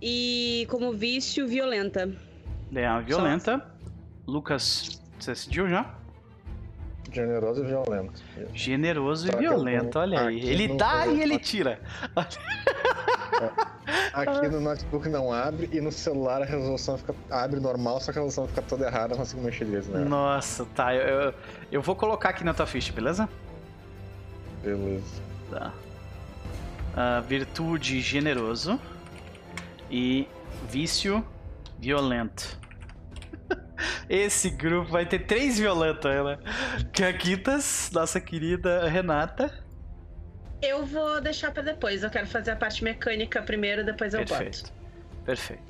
e 0.00 0.66
como 0.70 0.92
vício, 0.92 1.48
violenta. 1.48 2.25
Leal 2.70 3.02
violenta. 3.02 3.64
Lucas, 4.26 5.00
você 5.18 5.30
decidiu 5.32 5.68
já? 5.68 5.94
Generoso 7.12 7.62
e 7.64 7.66
violento. 7.66 8.22
Generoso 8.52 9.28
e 9.28 9.30
Tá, 9.30 9.36
eu 9.36 9.40
violento, 9.40 9.98
olha 9.98 10.20
aí. 10.26 10.38
aqui 10.38 10.48
Ele 10.48 10.76
dá 10.76 11.06
e 11.06 11.22
ele 11.22 11.34
aqui- 11.36 11.44
tira. 11.44 11.80
Aqui 14.12 14.48
no 14.48 14.60
notebook 14.60 15.08
não 15.08 15.32
abre 15.32 15.68
e 15.72 15.80
no 15.80 15.92
celular 15.92 16.42
a 16.42 16.44
resolução 16.44 16.98
fica, 16.98 17.14
abre 17.30 17.60
normal, 17.60 18.00
só 18.00 18.10
que 18.12 18.18
a 18.18 18.22
resolução 18.22 18.48
fica 18.48 18.62
toda 18.62 18.86
errada, 18.86 19.10
não 19.10 19.18
consigo 19.18 19.42
mexer 19.42 19.64
direito, 19.64 19.88
né? 19.90 20.04
Nossa, 20.04 20.64
tá. 20.74 20.94
Eu, 20.94 21.06
eu, 21.22 21.34
eu 21.72 21.82
vou 21.82 21.94
colocar 21.94 22.30
aqui 22.30 22.42
na 22.42 22.52
tua 22.54 22.66
ficha, 22.66 22.92
beleza? 22.92 23.28
Beleza. 24.62 25.22
Tá. 25.50 25.72
Ah, 26.96 27.20
virtude 27.26 28.00
generoso. 28.00 28.80
E 29.90 30.26
vício 30.68 31.24
violento. 31.78 32.58
Esse 34.08 34.50
grupo 34.50 34.90
vai 34.90 35.04
ter 35.06 35.20
três 35.26 35.58
violentos, 35.58 36.04
né? 36.04 36.38
Caquitas, 36.92 37.90
nossa 37.92 38.20
querida 38.20 38.88
Renata. 38.88 39.52
Eu 40.62 40.86
vou 40.86 41.20
deixar 41.20 41.50
pra 41.52 41.62
depois. 41.62 42.02
Eu 42.02 42.10
quero 42.10 42.26
fazer 42.26 42.52
a 42.52 42.56
parte 42.56 42.82
mecânica 42.82 43.42
primeiro, 43.42 43.84
depois 43.84 44.14
eu 44.14 44.24
Perfeito. 44.24 44.62
boto. 44.62 44.72
Perfeito. 45.24 45.62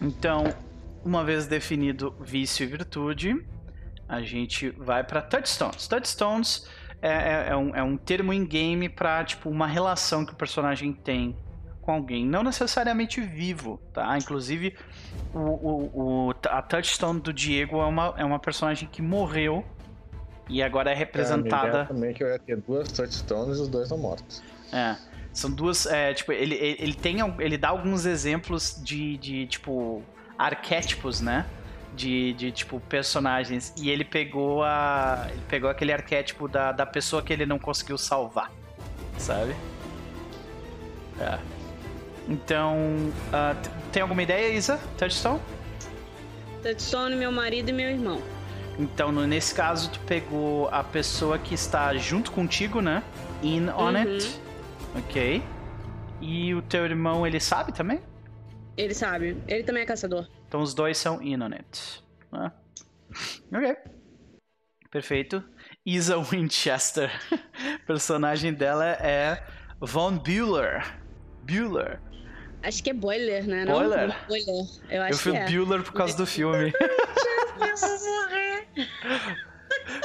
Então, 0.00 0.44
uma 1.04 1.24
vez 1.24 1.46
definido 1.46 2.14
vício 2.20 2.64
e 2.64 2.66
virtude, 2.66 3.34
a 4.08 4.20
gente 4.20 4.68
vai 4.70 5.02
para 5.02 5.22
touchstones. 5.22 5.88
Touchstones 5.88 6.68
é, 7.00 7.08
é- 7.08 7.46
é 7.50 7.56
um, 7.56 7.74
é 7.74 7.82
um 7.82 7.96
termo 7.96 8.32
em 8.32 8.44
game 8.44 8.88
para 8.88 9.24
tipo 9.24 9.48
uma 9.48 9.66
relação 9.66 10.26
que 10.26 10.32
o 10.32 10.36
personagem 10.36 10.92
tem 10.92 11.34
com 11.84 11.92
alguém, 11.92 12.24
não 12.24 12.42
necessariamente 12.42 13.20
vivo, 13.20 13.78
tá? 13.92 14.16
Inclusive 14.16 14.74
o, 15.34 15.38
o- 15.38 16.28
o- 16.30 16.34
a 16.48 16.62
touchstone 16.62 17.20
do 17.20 17.32
Diego 17.32 17.80
é 17.80 17.84
uma, 17.84 18.14
é 18.16 18.24
uma 18.24 18.38
personagem 18.38 18.88
que 18.90 19.02
morreu 19.02 19.64
e 20.48 20.62
agora 20.62 20.90
é 20.90 20.94
A 20.94 20.96
representada. 20.96 21.70
minha 21.72 21.84
também 21.86 22.14
que 22.14 22.22
eu 22.24 22.28
ia 22.28 22.38
ter 22.38 22.56
duas 22.56 22.90
touchstones 22.90 23.58
e 23.58 23.60
os 23.62 23.68
dois 23.68 23.84
estão 23.84 23.98
mortos. 23.98 24.42
É. 24.72 24.96
São 25.32 25.50
duas. 25.50 25.84
É, 25.86 26.14
tipo, 26.14 26.30
ele, 26.32 26.54
ele, 26.54 26.76
ele 26.80 26.94
tem. 26.94 27.16
Ele 27.40 27.58
dá 27.58 27.68
alguns 27.70 28.06
exemplos 28.06 28.80
de, 28.82 29.16
de 29.16 29.46
tipo, 29.48 30.00
arquétipos, 30.38 31.20
né? 31.20 31.44
De, 31.96 32.32
de, 32.34 32.52
tipo, 32.52 32.78
personagens. 32.80 33.72
E 33.76 33.90
ele 33.90 34.04
pegou 34.04 34.62
a. 34.62 35.26
Ele 35.30 35.42
pegou 35.48 35.68
aquele 35.68 35.92
arquétipo 35.92 36.46
da, 36.46 36.70
da 36.72 36.86
pessoa 36.86 37.20
que 37.20 37.32
ele 37.32 37.46
não 37.46 37.58
conseguiu 37.58 37.98
salvar. 37.98 38.50
Sabe? 39.18 39.56
É. 41.20 41.38
Então. 42.28 43.12
ah, 43.32 43.54
t- 43.54 43.70
tem 43.92 44.02
alguma 44.02 44.22
ideia, 44.22 44.52
Isa? 44.54 44.78
Touchstone? 44.98 45.40
Touchstone, 46.62 47.16
meu 47.16 47.30
marido 47.30 47.68
e 47.70 47.72
meu 47.72 47.90
irmão. 47.90 48.22
Então, 48.78 49.12
nesse 49.12 49.54
caso, 49.54 49.90
tu 49.90 50.00
pegou 50.00 50.68
a 50.70 50.82
pessoa 50.82 51.38
que 51.38 51.54
está 51.54 51.94
junto 51.94 52.32
contigo, 52.32 52.80
né? 52.80 53.02
In 53.42 53.68
on 53.68 53.90
Uhum. 53.92 53.96
it. 53.96 54.40
Ok. 54.96 55.42
E 56.20 56.54
o 56.54 56.62
teu 56.62 56.84
irmão, 56.84 57.26
ele 57.26 57.38
sabe 57.38 57.72
também? 57.72 58.00
Ele 58.76 58.94
sabe. 58.94 59.36
Ele 59.46 59.62
também 59.62 59.82
é 59.82 59.86
caçador. 59.86 60.26
Então 60.48 60.60
os 60.60 60.74
dois 60.74 60.96
são 60.98 61.22
in 61.22 61.40
on 61.42 61.52
it. 61.52 62.02
né? 62.32 62.50
Ok. 63.52 63.76
Perfeito. 64.90 65.44
Isa 65.86 66.16
Winchester. 66.22 67.10
O 67.82 67.86
personagem 67.86 68.52
dela 68.52 68.86
é 68.86 69.44
Von 69.80 70.16
Bueller. 70.18 70.98
Bueller. 71.42 72.00
Acho 72.64 72.82
que 72.82 72.90
é 72.90 72.94
Boiler, 72.94 73.46
né? 73.46 73.64
Não? 73.66 73.74
Boiler? 73.74 74.16
Boiler. 74.26 74.66
Eu 74.90 75.02
acho 75.02 75.12
Eu 75.12 75.18
fui 75.18 75.32
que 75.32 75.38
é. 75.38 75.44
Bueller 75.46 75.82
por 75.82 75.92
causa 75.92 76.16
do 76.16 76.26
filme. 76.26 76.72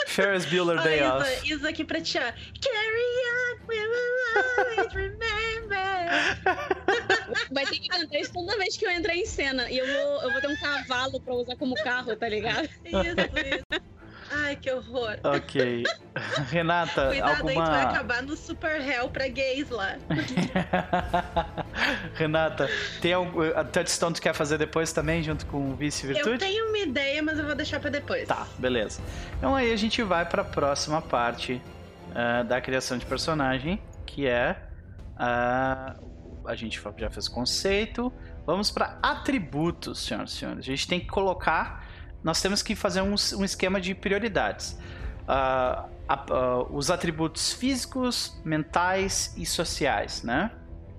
Ferris 0.08 0.46
Bueller 0.46 0.82
Day 0.84 1.02
Off. 1.04 1.26
Isa, 1.26 1.56
Isa 1.56 1.70
aqui 1.70 1.86
pra 1.86 2.02
ti, 2.02 2.18
ó. 2.18 2.22
Carry 2.22 3.10
on, 3.32 3.60
we 3.68 3.80
will 3.80 4.76
always 4.76 4.94
remember. 4.94 6.10
Vai 7.54 7.66
ter 7.66 7.80
que 7.80 7.88
cantar 7.88 8.20
isso 8.20 8.34
toda 8.34 8.58
vez 8.58 8.76
que 8.76 8.86
eu 8.86 8.92
entrar 8.92 9.16
em 9.16 9.26
cena. 9.26 9.70
E 9.70 9.78
eu 9.78 9.88
vou, 9.88 10.24
eu 10.24 10.32
vou 10.32 10.42
ter 10.42 10.48
um 10.48 10.58
cavalo 10.58 11.22
pra 11.22 11.34
usar 11.34 11.56
como 11.56 11.76
carro, 11.76 12.16
tá 12.16 12.28
ligado? 12.28 12.68
Isso, 12.86 13.16
isso. 13.46 13.82
Ai, 14.32 14.56
que 14.56 14.72
horror. 14.72 15.18
Ok. 15.24 15.84
Renata, 16.50 17.08
Cuidado, 17.08 17.10
a 17.10 17.14
gente 17.16 17.44
vai 17.44 17.56
alguma. 17.56 17.82
acabar 17.82 18.24
no 18.24 18.36
Super 18.36 18.82
Hell 18.82 19.10
pra 19.10 19.28
gays 19.28 19.70
lá. 19.70 19.96
Renata, 22.16 22.70
tem 23.02 23.14
algum. 23.14 23.42
A 23.56 23.64
Touchstone 23.64 24.16
tu 24.16 24.22
quer 24.22 24.34
fazer 24.34 24.58
depois 24.58 24.92
também, 24.92 25.24
junto 25.24 25.46
com 25.46 25.72
o 25.72 25.76
Vice 25.76 26.06
Eu 26.08 26.14
Virtude? 26.14 26.40
tenho 26.40 26.68
uma 26.68 26.78
ideia, 26.78 27.22
mas 27.24 27.38
eu 27.40 27.46
vou 27.46 27.56
deixar 27.56 27.80
pra 27.80 27.90
depois. 27.90 28.28
Tá, 28.28 28.46
beleza. 28.58 29.02
Então 29.38 29.56
aí 29.56 29.72
a 29.72 29.76
gente 29.78 30.02
vai 30.04 30.26
para 30.26 30.42
a 30.42 30.46
próxima 30.46 31.02
parte 31.02 31.62
ah, 32.16 32.44
da 32.44 32.60
criação 32.62 32.98
de 32.98 33.06
personagem, 33.06 33.82
que 34.06 34.28
é 34.28 34.58
ah, 35.18 35.96
a 36.46 36.56
gente 36.56 36.82
já 36.98 37.10
fez 37.10 37.28
conceito. 37.28 38.12
Vamos 38.46 38.72
para 38.72 38.98
atributos, 39.04 40.06
senhoras 40.06 40.32
e 40.32 40.36
senhores. 40.38 40.60
A 40.60 40.64
gente 40.64 40.88
tem 40.88 41.00
que 41.00 41.06
colocar, 41.08 41.86
nós 42.24 42.42
temos 42.42 42.62
que 42.62 42.76
fazer 42.76 43.02
um, 43.02 43.16
um 43.38 43.44
esquema 43.46 43.80
de 43.80 43.94
prioridades. 43.96 44.78
A- 45.28 45.88
ah, 46.08 46.66
os 46.72 46.90
atributos 46.90 47.54
físicos, 47.54 48.40
mentais 48.44 49.34
e 49.38 49.46
sociais, 49.46 50.24
né? 50.24 50.52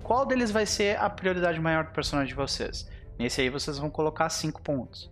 Qual 0.03 0.25
deles 0.25 0.51
vai 0.51 0.65
ser 0.65 0.97
a 0.99 1.09
prioridade 1.09 1.59
maior 1.59 1.83
do 1.85 1.91
personagem 1.91 2.29
de 2.29 2.35
vocês? 2.35 2.89
Nesse 3.19 3.41
aí 3.41 3.49
vocês 3.49 3.77
vão 3.77 3.89
colocar 3.89 4.29
cinco 4.29 4.61
pontos. 4.61 5.11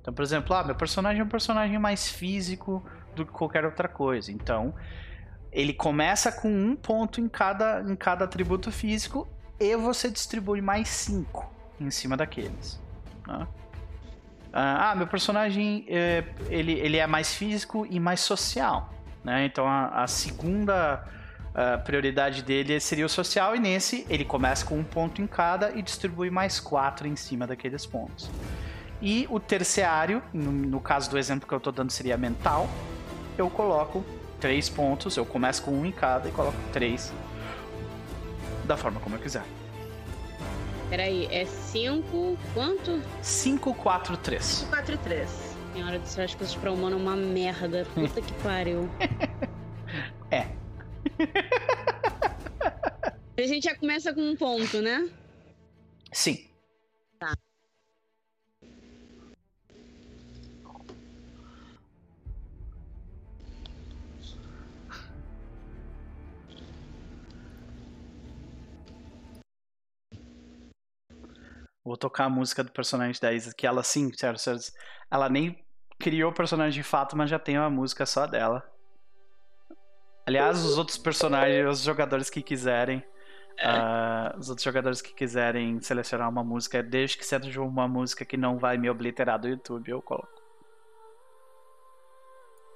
Então, 0.00 0.14
por 0.14 0.22
exemplo, 0.22 0.54
ah, 0.54 0.62
meu 0.64 0.74
personagem 0.76 1.20
é 1.20 1.24
um 1.24 1.28
personagem 1.28 1.78
mais 1.78 2.08
físico 2.08 2.82
do 3.14 3.26
que 3.26 3.32
qualquer 3.32 3.64
outra 3.64 3.88
coisa. 3.88 4.30
Então, 4.30 4.72
ele 5.52 5.72
começa 5.74 6.30
com 6.30 6.48
um 6.48 6.76
ponto 6.76 7.20
em 7.20 7.28
cada, 7.28 7.80
em 7.82 7.96
cada 7.96 8.24
atributo 8.24 8.70
físico 8.70 9.28
e 9.58 9.76
você 9.76 10.08
distribui 10.08 10.60
mais 10.62 10.88
cinco 10.88 11.52
em 11.78 11.90
cima 11.90 12.16
daqueles. 12.16 12.80
né? 13.26 13.46
Ah, 14.52 14.90
ah, 14.90 14.94
meu 14.94 15.06
personagem 15.06 15.84
é, 15.88 16.24
ele, 16.48 16.72
ele 16.72 16.96
é 16.96 17.06
mais 17.06 17.34
físico 17.34 17.86
e 17.88 18.00
mais 18.00 18.20
social. 18.20 18.92
Né? 19.22 19.44
Então, 19.44 19.66
a, 19.66 20.02
a 20.02 20.06
segunda 20.06 21.04
ah, 21.54 21.78
prioridade 21.78 22.42
dele 22.42 22.78
seria 22.80 23.06
o 23.06 23.08
social 23.08 23.54
e 23.54 23.60
nesse 23.60 24.06
ele 24.08 24.24
começa 24.24 24.64
com 24.64 24.78
um 24.78 24.84
ponto 24.84 25.22
em 25.22 25.26
cada 25.26 25.70
e 25.72 25.82
distribui 25.82 26.30
mais 26.30 26.58
quatro 26.58 27.06
em 27.06 27.16
cima 27.16 27.46
daqueles 27.46 27.86
pontos. 27.86 28.30
E 29.02 29.26
o 29.30 29.40
terciário, 29.40 30.22
no, 30.32 30.52
no 30.52 30.80
caso 30.80 31.08
do 31.10 31.16
exemplo 31.16 31.48
que 31.48 31.54
eu 31.54 31.58
estou 31.58 31.72
dando 31.72 31.90
seria 31.90 32.16
mental, 32.16 32.68
eu 33.38 33.48
coloco 33.48 34.04
três 34.38 34.68
pontos, 34.68 35.16
eu 35.16 35.24
começo 35.24 35.62
com 35.62 35.70
um 35.70 35.86
em 35.86 35.92
cada 35.92 36.28
e 36.28 36.32
coloco 36.32 36.58
três 36.72 37.12
da 38.64 38.76
forma 38.76 39.00
como 39.00 39.16
eu 39.16 39.20
quiser. 39.20 39.44
Peraí, 40.90 41.28
é 41.30 41.46
5. 41.46 42.36
Quanto? 42.52 43.00
5, 43.22 43.74
4, 43.74 44.16
3. 44.16 44.66
4 44.68 44.94
e 44.94 44.98
3. 44.98 45.30
Senhora 45.72 45.98
do 46.00 46.06
céu, 46.06 46.24
as 46.24 46.34
coisas 46.34 46.56
pra 46.56 46.72
humano 46.72 46.96
é 46.96 46.98
uma 47.00 47.14
merda. 47.14 47.86
Puta 47.94 48.20
que 48.20 48.32
pariu. 48.42 48.90
É. 50.32 50.46
A 53.36 53.46
gente 53.46 53.64
já 53.64 53.74
começa 53.74 54.14
com 54.14 54.20
um 54.20 54.36
ponto, 54.36 54.80
né? 54.80 55.10
Sim. 56.12 56.49
Vou 71.84 71.96
tocar 71.96 72.24
a 72.24 72.30
música 72.30 72.62
do 72.62 72.70
personagem 72.70 73.20
da 73.20 73.32
Isa, 73.32 73.54
que 73.54 73.66
ela 73.66 73.82
sim, 73.82 74.12
sério, 74.12 74.38
sério, 74.38 74.60
ela 75.10 75.28
nem 75.28 75.64
criou 75.98 76.30
o 76.30 76.34
personagem 76.34 76.82
de 76.82 76.86
fato, 76.86 77.16
mas 77.16 77.30
já 77.30 77.38
tem 77.38 77.58
uma 77.58 77.70
música 77.70 78.04
só 78.04 78.26
dela. 78.26 78.62
Aliás, 80.26 80.64
os 80.64 80.78
outros 80.78 80.98
personagens, 80.98 81.78
os 81.78 81.82
jogadores 81.82 82.28
que 82.28 82.42
quiserem, 82.42 83.02
ah, 83.62 84.34
os 84.38 84.48
outros 84.48 84.64
jogadores 84.64 85.02
que 85.02 85.14
quiserem 85.14 85.80
selecionar 85.80 86.28
uma 86.28 86.44
música, 86.44 86.82
desde 86.82 87.18
que 87.18 87.24
seja 87.24 87.60
uma 87.60 87.88
música 87.88 88.24
que 88.24 88.36
não 88.36 88.58
vai 88.58 88.76
me 88.76 88.88
obliterar 88.88 89.40
do 89.40 89.48
YouTube, 89.48 89.90
eu 89.90 90.02
coloco. 90.02 90.40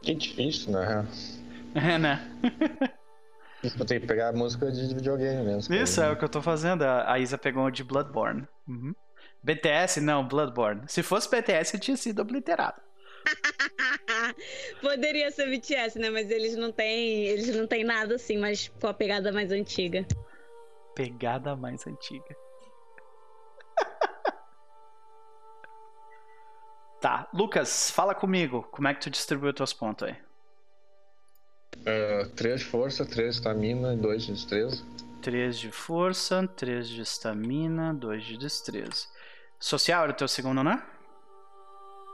Que 0.03 0.15
difícil, 0.15 0.73
né? 0.73 1.07
É, 1.77 1.99
né? 1.99 2.21
Isso 3.65 3.77
eu 3.81 3.87
tenho 3.87 4.01
que 4.01 4.07
pegar 4.07 4.29
a 4.29 4.33
música 4.33 4.71
de 4.71 4.95
videogame 4.95 5.43
mesmo. 5.43 5.75
Isso 5.75 6.01
é 6.01 6.11
o 6.11 6.17
que 6.17 6.25
eu 6.25 6.29
tô 6.29 6.43
fazendo. 6.43 6.83
A 6.83 7.19
Isa 7.19 7.39
pegou 7.39 7.71
de 7.71 7.83
Bloodborne. 7.83 8.47
Uhum. 8.69 8.95
BTS, 9.43 10.01
não, 10.01 10.27
Bloodborne. 10.27 10.83
Se 10.87 11.03
fosse 11.03 11.29
BTS, 11.29 11.75
eu 11.75 11.81
tinha 11.81 11.97
sido 11.97 12.21
obliterado. 12.21 12.81
Poderia 14.81 15.31
ser 15.31 15.49
BTS, 15.49 15.99
né? 15.99 16.11
Mas 16.11 16.31
eles 16.31 16.57
não 16.57 16.73
têm. 16.73 17.27
Eles 17.27 17.57
não 17.57 17.67
têm 17.67 17.85
nada 17.85 18.17
assim, 18.17 18.39
mas 18.39 18.69
com 18.81 18.87
a 18.87 18.95
pegada 18.95 19.33
mais 19.33 19.51
antiga. 19.51 20.07
Pegada 20.95 21.57
mais 21.57 21.87
antiga. 21.87 22.37
tá, 27.01 27.29
Lucas, 27.33 27.91
fala 27.91 28.15
comigo. 28.15 28.69
Como 28.71 28.89
é 28.89 28.95
que 28.95 29.01
tu 29.01 29.11
distribuiu 29.11 29.53
teus 29.53 29.73
pontos 29.73 30.09
aí? 30.09 30.17
3 32.35 32.61
de 32.61 32.67
força, 32.67 33.05
3 33.05 33.35
de 33.35 33.41
estamina 33.41 33.95
e 33.95 33.97
2 33.97 34.23
de 34.23 34.33
destreza. 34.33 34.85
3 35.23 35.59
de 35.59 35.71
força, 35.71 36.47
3 36.57 36.89
de 36.89 37.03
estamina, 37.03 37.95
2 37.95 38.25
de 38.25 38.39
destreza. 38.39 39.07
Social 39.59 40.03
era 40.05 40.13
o 40.13 40.15
teu 40.15 40.29
segundo, 40.29 40.63
né? 40.63 40.83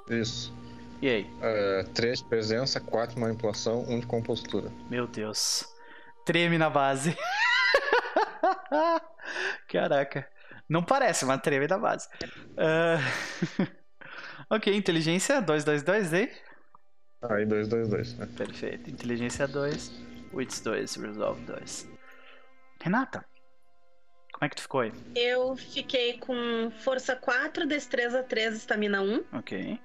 Isso. 0.08 0.52
E 1.02 1.08
aí? 1.08 1.30
3 1.94 2.18
de 2.18 2.24
presença, 2.28 2.80
4 2.80 3.14
de 3.14 3.20
manipulação, 3.20 3.84
1 3.88 4.00
de 4.00 4.06
compostura. 4.06 4.70
Meu 4.90 5.06
Deus. 5.06 5.64
Treme 6.24 6.58
na 6.58 6.68
base. 6.68 7.16
Caraca. 9.68 10.28
Não 10.68 10.82
parece, 10.84 11.24
mas 11.24 11.40
treme 11.40 11.66
na 11.66 11.78
base. 11.78 12.08
Ah, 12.56 12.98
ok, 14.50 14.74
inteligência 14.76 15.40
222 15.40 16.12
aí. 16.12 16.30
Aí 17.22 17.44
2, 17.44 17.68
2, 17.68 17.88
2. 17.88 18.18
Né? 18.18 18.28
Perfeito. 18.36 18.90
Inteligência 18.90 19.46
2, 19.46 19.92
Wits 20.32 20.60
2, 20.60 20.94
Resolve 20.96 21.42
2. 21.44 21.88
Renata, 22.82 23.24
como 24.32 24.44
é 24.46 24.48
que 24.48 24.56
tu 24.56 24.62
ficou 24.62 24.80
aí? 24.80 24.92
Eu 25.14 25.54
fiquei 25.56 26.16
com 26.18 26.70
força 26.78 27.14
4, 27.14 27.66
destreza 27.66 28.22
3, 28.22 28.56
estamina 28.56 29.02
1, 29.02 29.24
Ok, 29.34 29.78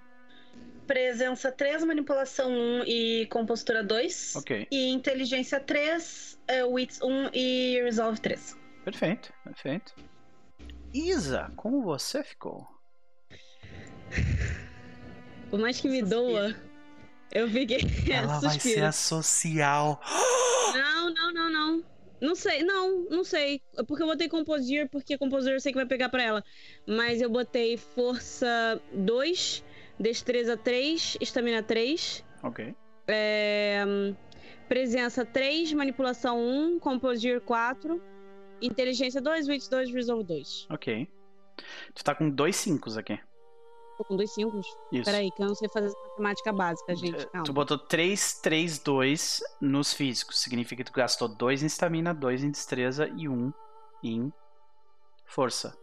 presença 0.88 1.52
3, 1.52 1.84
manipulação 1.84 2.49
1 2.49 2.84
e 2.86 3.26
compostura 3.28 3.84
2. 3.84 4.36
ok. 4.38 4.66
E 4.72 4.88
inteligência 4.91 5.60
3, 5.60 6.40
é, 6.48 6.64
wits 6.64 7.02
1 7.02 7.32
e 7.34 7.82
resolve 7.84 8.22
3. 8.22 8.56
Perfeito, 8.86 9.34
perfeito. 9.44 9.94
Isa, 10.94 11.52
como 11.57 11.82
você 11.84 12.24
ficou? 12.24 12.66
Por 15.49 15.60
mais 15.60 15.82
que 15.82 15.90
me 15.90 15.99
Suspiro. 15.99 16.22
doa, 16.22 16.56
eu 17.36 17.49
fiquei. 17.49 17.78
Ela 18.12 18.40
vai 18.40 18.60
ser 18.60 18.84
a 18.84 18.91
social. 18.91 20.02
Não, 20.74 21.14
não, 21.14 21.34
não, 21.34 21.49
não. 21.52 21.84
Não 22.22 22.34
sei, 22.34 22.64
não, 22.64 23.03
não 23.10 23.24
sei. 23.24 23.62
Porque 23.88 24.02
eu 24.02 24.07
botei 24.07 24.30
Composure, 24.30 24.88
porque 24.90 25.18
Composure 25.18 25.53
eu 25.53 25.60
sei 25.60 25.72
que 25.74 25.78
vai 25.78 25.86
pegar 25.86 26.10
pra 26.10 26.24
ela. 26.24 26.44
Mas 26.88 27.22
eu 27.22 27.30
botei 27.30 27.78
Força 27.78 28.82
2, 28.94 29.64
Destreza 29.99 30.56
3, 30.56 31.18
Estamina 31.20 31.62
3, 31.62 32.24
Ok. 32.41 32.74
é, 33.07 33.84
Presença 34.70 35.26
3, 35.26 35.74
Manipulação 35.74 36.40
1, 36.40 36.80
Composure 36.80 37.41
4, 37.41 38.02
Inteligência 38.62 39.22
2, 39.22 39.48
Wit 39.49 39.70
2, 39.70 39.91
Resolve 39.94 40.24
2. 40.24 40.68
Ok. 40.70 41.07
Tu 41.94 42.03
tá 42.03 42.16
com 42.16 42.30
dois 42.30 42.56
5 42.56 42.98
aqui. 42.98 43.20
Tô 43.98 44.04
com 44.04 44.16
dois 44.16 44.32
5. 44.34 44.60
Isso. 44.92 45.06
Peraí, 45.06 45.32
que 45.32 45.42
eu 45.42 45.48
não 45.48 45.56
sei 45.56 45.70
fazer 45.70 45.94
matemática 46.10 46.52
básica, 46.52 46.96
gente. 46.96 47.22
Eh, 47.22 47.26
Calma. 47.28 47.46
Tu 47.46 47.54
botou 47.54 47.78
3, 47.78 48.40
3, 48.42 48.80
2 48.80 49.42
nos 49.62 49.94
físicos. 49.94 50.42
Significa 50.42 50.84
que 50.84 50.92
tu 50.92 50.96
gastou 50.96 51.28
2 51.28 51.64
em 51.64 51.68
estamina, 51.68 52.14
2 52.14 52.44
em 52.44 52.52
destreza 52.52 53.08
e 53.16 53.28
1 53.30 53.34
um 53.34 53.54
em 54.04 54.34
força. 55.26 55.78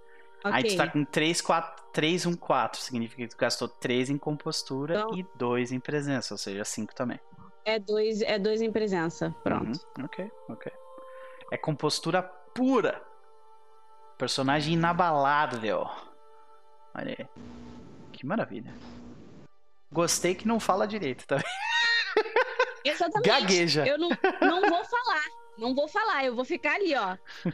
Aí 0.45 0.65
tu 0.65 0.77
tá 0.77 0.91
com 0.91 1.05
3, 1.05 1.41
4, 1.41 1.85
3, 1.93 2.27
1, 2.27 2.35
4. 2.37 2.81
Significa 2.81 3.23
que 3.23 3.29
tu 3.29 3.39
gastou 3.39 3.69
3 3.69 4.11
em 4.11 4.19
compostura 4.19 4.97
Então- 5.01 5.17
e 5.19 5.25
2 5.37 5.73
em 5.73 5.81
presença, 5.81 6.35
ou 6.35 6.39
seja, 6.39 6.65
5 6.65 6.95
também. 6.95 7.19
É 7.65 7.79
dois, 7.79 8.21
é 8.23 8.39
dois 8.41 8.61
em 8.61 8.73
presença. 8.73 9.33
Pronto. 9.45 9.81
Uhum, 9.97 10.05
Ok, 10.05 10.31
ok. 10.49 10.73
É 11.53 11.57
compostura 11.57 12.23
pura. 12.23 13.01
Personagem 14.19 14.75
inabalável. 14.75 15.89
Olha 16.95 17.17
aí. 17.19 17.27
Que 18.23 18.27
maravilha. 18.29 18.73
Gostei 19.91 20.33
que 20.37 20.47
não 20.47 20.61
fala 20.61 20.87
direito, 20.87 21.27
tá? 21.27 21.43
Exatamente. 22.85 23.27
Gagueja. 23.27 23.85
Eu 23.85 23.99
não, 23.99 24.11
não 24.41 24.61
vou 24.61 24.85
falar. 24.85 25.25
Não 25.59 25.75
vou 25.75 25.89
falar, 25.89 26.25
eu 26.25 26.37
vou 26.37 26.45
ficar 26.45 26.77
ali, 26.77 26.95
ó. 26.95 27.17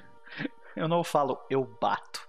Eu 0.76 0.86
não 0.86 1.02
falo, 1.02 1.40
eu 1.50 1.64
bato. 1.80 2.27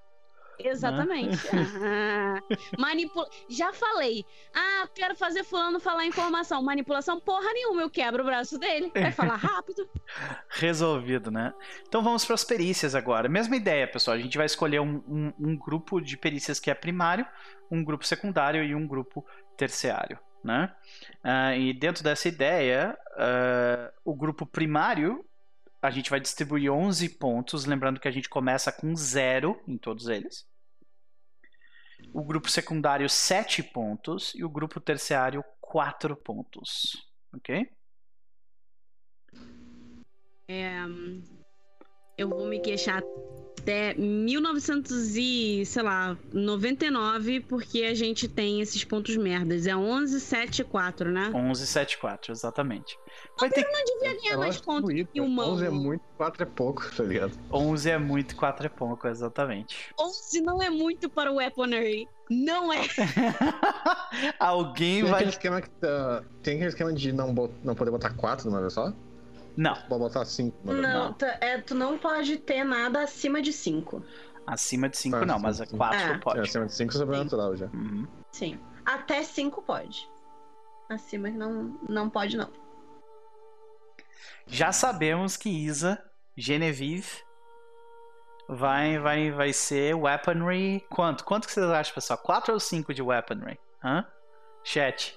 Exatamente. 0.60 1.38
Ah, 1.82 2.42
manipula... 2.78 3.28
Já 3.48 3.72
falei. 3.74 4.26
Ah, 4.54 4.88
quero 4.94 5.16
fazer 5.16 5.44
fulano 5.44 5.80
falar 5.80 6.06
informação. 6.06 6.62
Manipulação, 6.62 7.20
porra 7.20 7.52
nenhuma. 7.54 7.82
Eu 7.82 7.90
quebro 7.90 8.22
o 8.24 8.26
braço 8.26 8.58
dele. 8.60 8.92
Vai 8.96 9.12
falar 9.12 9.36
rápido. 9.36 9.88
Resolvido, 10.50 11.32
né? 11.32 11.54
Então 11.88 12.04
vamos 12.04 12.26
para 12.26 12.36
as 12.36 12.44
perícias 12.44 12.96
agora. 12.96 13.30
Mesma 13.30 13.56
ideia, 13.56 13.88
pessoal. 13.88 14.16
A 14.18 14.20
gente 14.20 14.38
vai 14.38 14.46
escolher 14.46 14.80
um, 14.82 15.02
um- 15.08 15.34
um 15.40 15.58
grupo 15.58 16.00
de 16.02 16.18
perícias 16.18 16.60
que 16.60 16.70
é 16.70 16.74
primário, 16.74 17.26
um 17.72 17.84
grupo 17.84 18.06
secundário 18.06 18.64
e 18.64 18.76
um 18.76 18.86
grupo 18.88 19.26
terciário, 19.58 20.20
né? 20.44 20.74
Ah, 21.24 21.56
e 21.56 21.74
dentro 21.74 22.04
dessa 22.04 22.28
ideia, 22.28 22.98
ah, 23.18 23.92
o 24.04 24.16
grupo 24.16 24.46
primário 24.46 25.24
a 25.82 25.90
gente 25.90 26.10
vai 26.10 26.20
distribuir 26.20 26.70
11 26.72 27.08
pontos, 27.08 27.64
lembrando 27.66 28.00
que 28.02 28.08
a 28.08 28.12
gente 28.12 28.28
começa 28.28 28.70
com 28.72 28.94
zero 28.98 29.62
em 29.66 29.78
todos 29.78 30.10
eles. 30.10 30.46
O 32.14 32.24
grupo 32.24 32.50
secundário 32.50 33.10
7 33.10 33.62
pontos 33.64 34.34
e 34.36 34.44
o 34.44 34.50
grupo 34.50 34.80
terciário 34.80 35.44
4 35.62 36.16
pontos, 36.16 37.08
ok? 37.34 37.70
É, 40.48 40.80
eu 42.18 42.28
vou 42.28 42.48
me 42.48 42.60
queixar 42.60 43.04
até 43.70 43.94
1900 43.94 45.16
e, 45.16 45.64
sei 45.66 45.84
lá, 45.84 46.18
99, 46.34 47.42
porque 47.42 47.84
a 47.84 47.94
gente 47.94 48.28
tem 48.28 48.62
esses 48.62 48.84
pontos 48.84 49.16
merdas. 49.16 49.68
É 49.68 49.76
11, 49.76 50.20
7 50.20 50.60
e 50.62 50.64
4, 50.66 51.12
né? 51.12 51.32
11, 51.34 51.68
7, 51.68 51.98
4, 52.00 52.32
exatamente. 52.32 52.98
Vai 53.40 53.50
ter 53.50 53.62
Não 53.72 53.84
devia 53.86 54.20
ganhar 54.22 54.38
mais 54.38 54.58
pontos 54.60 54.92
que 55.14 55.22
o 55.22 55.26
11 55.26 55.34
Mão. 55.36 55.64
é 55.64 55.70
muito, 55.70 56.02
4 56.18 56.44
é 56.44 56.46
pouco, 56.46 56.90
tá 56.96 57.04
ligado? 57.04 57.38
11 57.54 57.90
é 57.92 57.98
muito, 58.00 58.36
4 58.36 58.66
é 58.66 58.70
pouco, 58.70 59.08
exatamente. 59.08 59.94
11 60.00 60.42
não 60.42 60.62
é 60.62 60.70
muito 60.70 61.08
para 61.10 61.32
o 61.32 61.36
Weaponry. 61.36 62.08
Não 62.30 62.72
é. 62.74 62.82
Alguém 64.40 65.02
Tem 65.02 65.04
vai. 65.04 65.14
aquele 65.16 65.30
esquema, 65.32 65.62
que, 65.62 65.70
tá- 65.72 66.24
tem 66.44 66.56
aquele 66.56 66.70
esquema 66.70 66.94
de 66.94 67.12
não, 67.12 67.34
bot- 67.34 67.54
não 67.64 67.76
poder 67.76 67.92
botar 67.92 68.12
4 68.14 68.50
numa 68.50 68.60
vez 68.62 68.74
só? 68.74 68.94
Não, 69.58 69.74
Pode 69.88 70.00
botar 70.00 70.26
5 70.26 70.58
uma 70.64 70.74
vez 70.74 70.84
Não, 70.88 71.06
Não. 71.06 71.14
tá- 71.14 71.38
é, 71.42 71.58
tu 71.60 71.76
não 71.76 71.98
pode 71.98 72.38
ter 72.38 72.64
nada 72.64 73.02
acima 73.04 73.42
de 73.42 73.52
5. 73.54 74.04
acima 74.48 74.88
de 74.90 74.98
5 74.98 75.18
Ah, 75.18 75.26
não, 75.26 75.40
mas 75.40 75.60
a 75.62 75.66
sim. 75.66 75.78
4 75.78 76.00
É. 76.00 76.12
É, 76.14 76.18
pode. 76.18 76.40
acima 76.42 76.66
de 76.66 76.74
5 76.74 76.94
é 76.94 76.98
sobrenatural 76.98 77.56
já. 77.56 77.66
Uhum. 77.68 78.08
Sim. 78.32 78.60
Até 78.86 79.22
5 79.24 79.62
pode. 79.62 80.10
Acima 80.90 81.30
não, 81.30 81.78
não 81.88 82.10
pode, 82.10 82.36
não. 82.38 82.50
Já 84.48 84.72
sabemos 84.72 85.38
que 85.38 85.50
Isa, 85.50 86.04
Genevieve, 86.36 87.08
vai, 88.48 88.98
vai, 88.98 89.30
vai 89.32 89.54
ser 89.54 89.94
weaponry. 89.96 90.84
Quanto? 90.90 91.24
Quanto 91.24 91.46
que 91.48 91.54
vocês 91.54 91.70
acham, 91.70 91.94
pessoal? 91.94 92.18
4 92.18 92.54
ou 92.54 92.60
5 92.60 92.94
de 92.94 93.02
weaponry? 93.04 93.60
Hã? 93.84 94.06
Chat. 94.64 95.16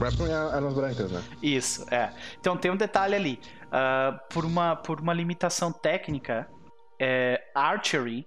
Weapon 0.00 0.26
é 0.26 0.34
armas 0.34 0.74
brancas, 0.74 1.10
né? 1.10 1.22
Isso, 1.42 1.86
é. 1.92 2.12
Então 2.40 2.56
tem 2.56 2.70
um 2.70 2.76
detalhe 2.76 3.14
ali. 3.14 3.40
Ah, 3.70 4.20
por, 4.28 4.44
uma, 4.44 4.76
por 4.76 5.00
uma 5.00 5.14
limitação 5.14 5.72
técnica, 5.72 6.46
é, 7.00 7.42
Archery 7.54 8.26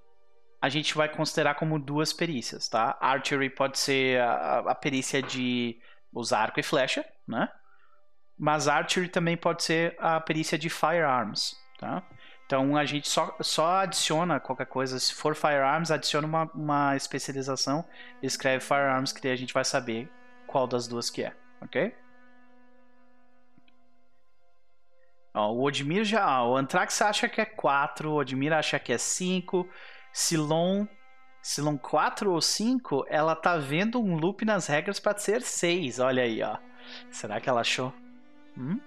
a 0.60 0.70
gente 0.70 0.96
vai 0.96 1.08
considerar 1.08 1.54
como 1.54 1.78
duas 1.78 2.12
perícias, 2.12 2.68
tá? 2.68 2.98
Archery 3.00 3.52
pode 3.52 3.78
ser 3.78 4.20
a, 4.20 4.72
a 4.72 4.74
perícia 4.74 5.22
de 5.22 5.78
usar 6.12 6.40
arco 6.40 6.60
e 6.60 6.64
flecha, 6.64 7.06
né? 7.28 7.48
Mas 8.36 8.68
Archery 8.68 9.08
também 9.08 9.38
pode 9.38 9.64
ser 9.64 9.96
a 10.00 10.20
perícia 10.20 10.58
de 10.58 10.68
Firearms, 10.68 11.56
tá? 11.78 12.02
Então 12.48 12.76
a 12.76 12.84
gente 12.84 13.08
só, 13.08 13.36
só 13.42 13.68
adiciona 13.78 14.40
qualquer 14.40 14.66
coisa, 14.66 15.00
se 15.00 15.14
for 15.14 15.36
Firearms, 15.36 15.92
adiciona 15.92 16.26
uma, 16.26 16.52
uma 16.56 16.96
especialização, 16.96 17.86
escreve 18.24 18.64
Firearms, 18.64 19.12
que 19.12 19.22
daí 19.22 19.32
a 19.32 19.38
gente 19.38 19.54
vai 19.54 19.64
saber 19.64 20.12
qual 20.48 20.66
das 20.66 20.88
duas 20.88 21.12
que 21.12 21.24
é, 21.24 21.36
ok? 21.62 21.94
Ó, 25.34 25.52
o 25.52 25.64
Odmir 25.64 26.06
já. 26.06 26.42
ó, 26.42 26.54
o 26.54 26.58
Antrax 26.58 27.02
acha 27.02 27.28
que 27.28 27.42
é 27.42 27.46
4, 27.46 28.10
o 28.10 28.16
Odmir 28.16 28.54
acha 28.54 28.80
que 28.80 28.94
é 28.94 28.98
5. 28.98 29.68
Silon. 30.14 30.88
Silon 31.42 31.78
4 31.78 32.32
ou 32.32 32.42
5, 32.42 33.06
ela 33.08 33.36
tá 33.36 33.58
vendo 33.58 34.02
um 34.02 34.16
loop 34.16 34.44
nas 34.46 34.66
regras 34.66 35.00
pra 35.00 35.16
ser 35.16 35.42
6. 35.42 36.00
Olha 36.00 36.24
aí, 36.24 36.42
ó. 36.42 36.58
Será 37.12 37.40
que 37.40 37.50
ela 37.50 37.62
achou? 37.62 37.94
Hum? 38.58 38.80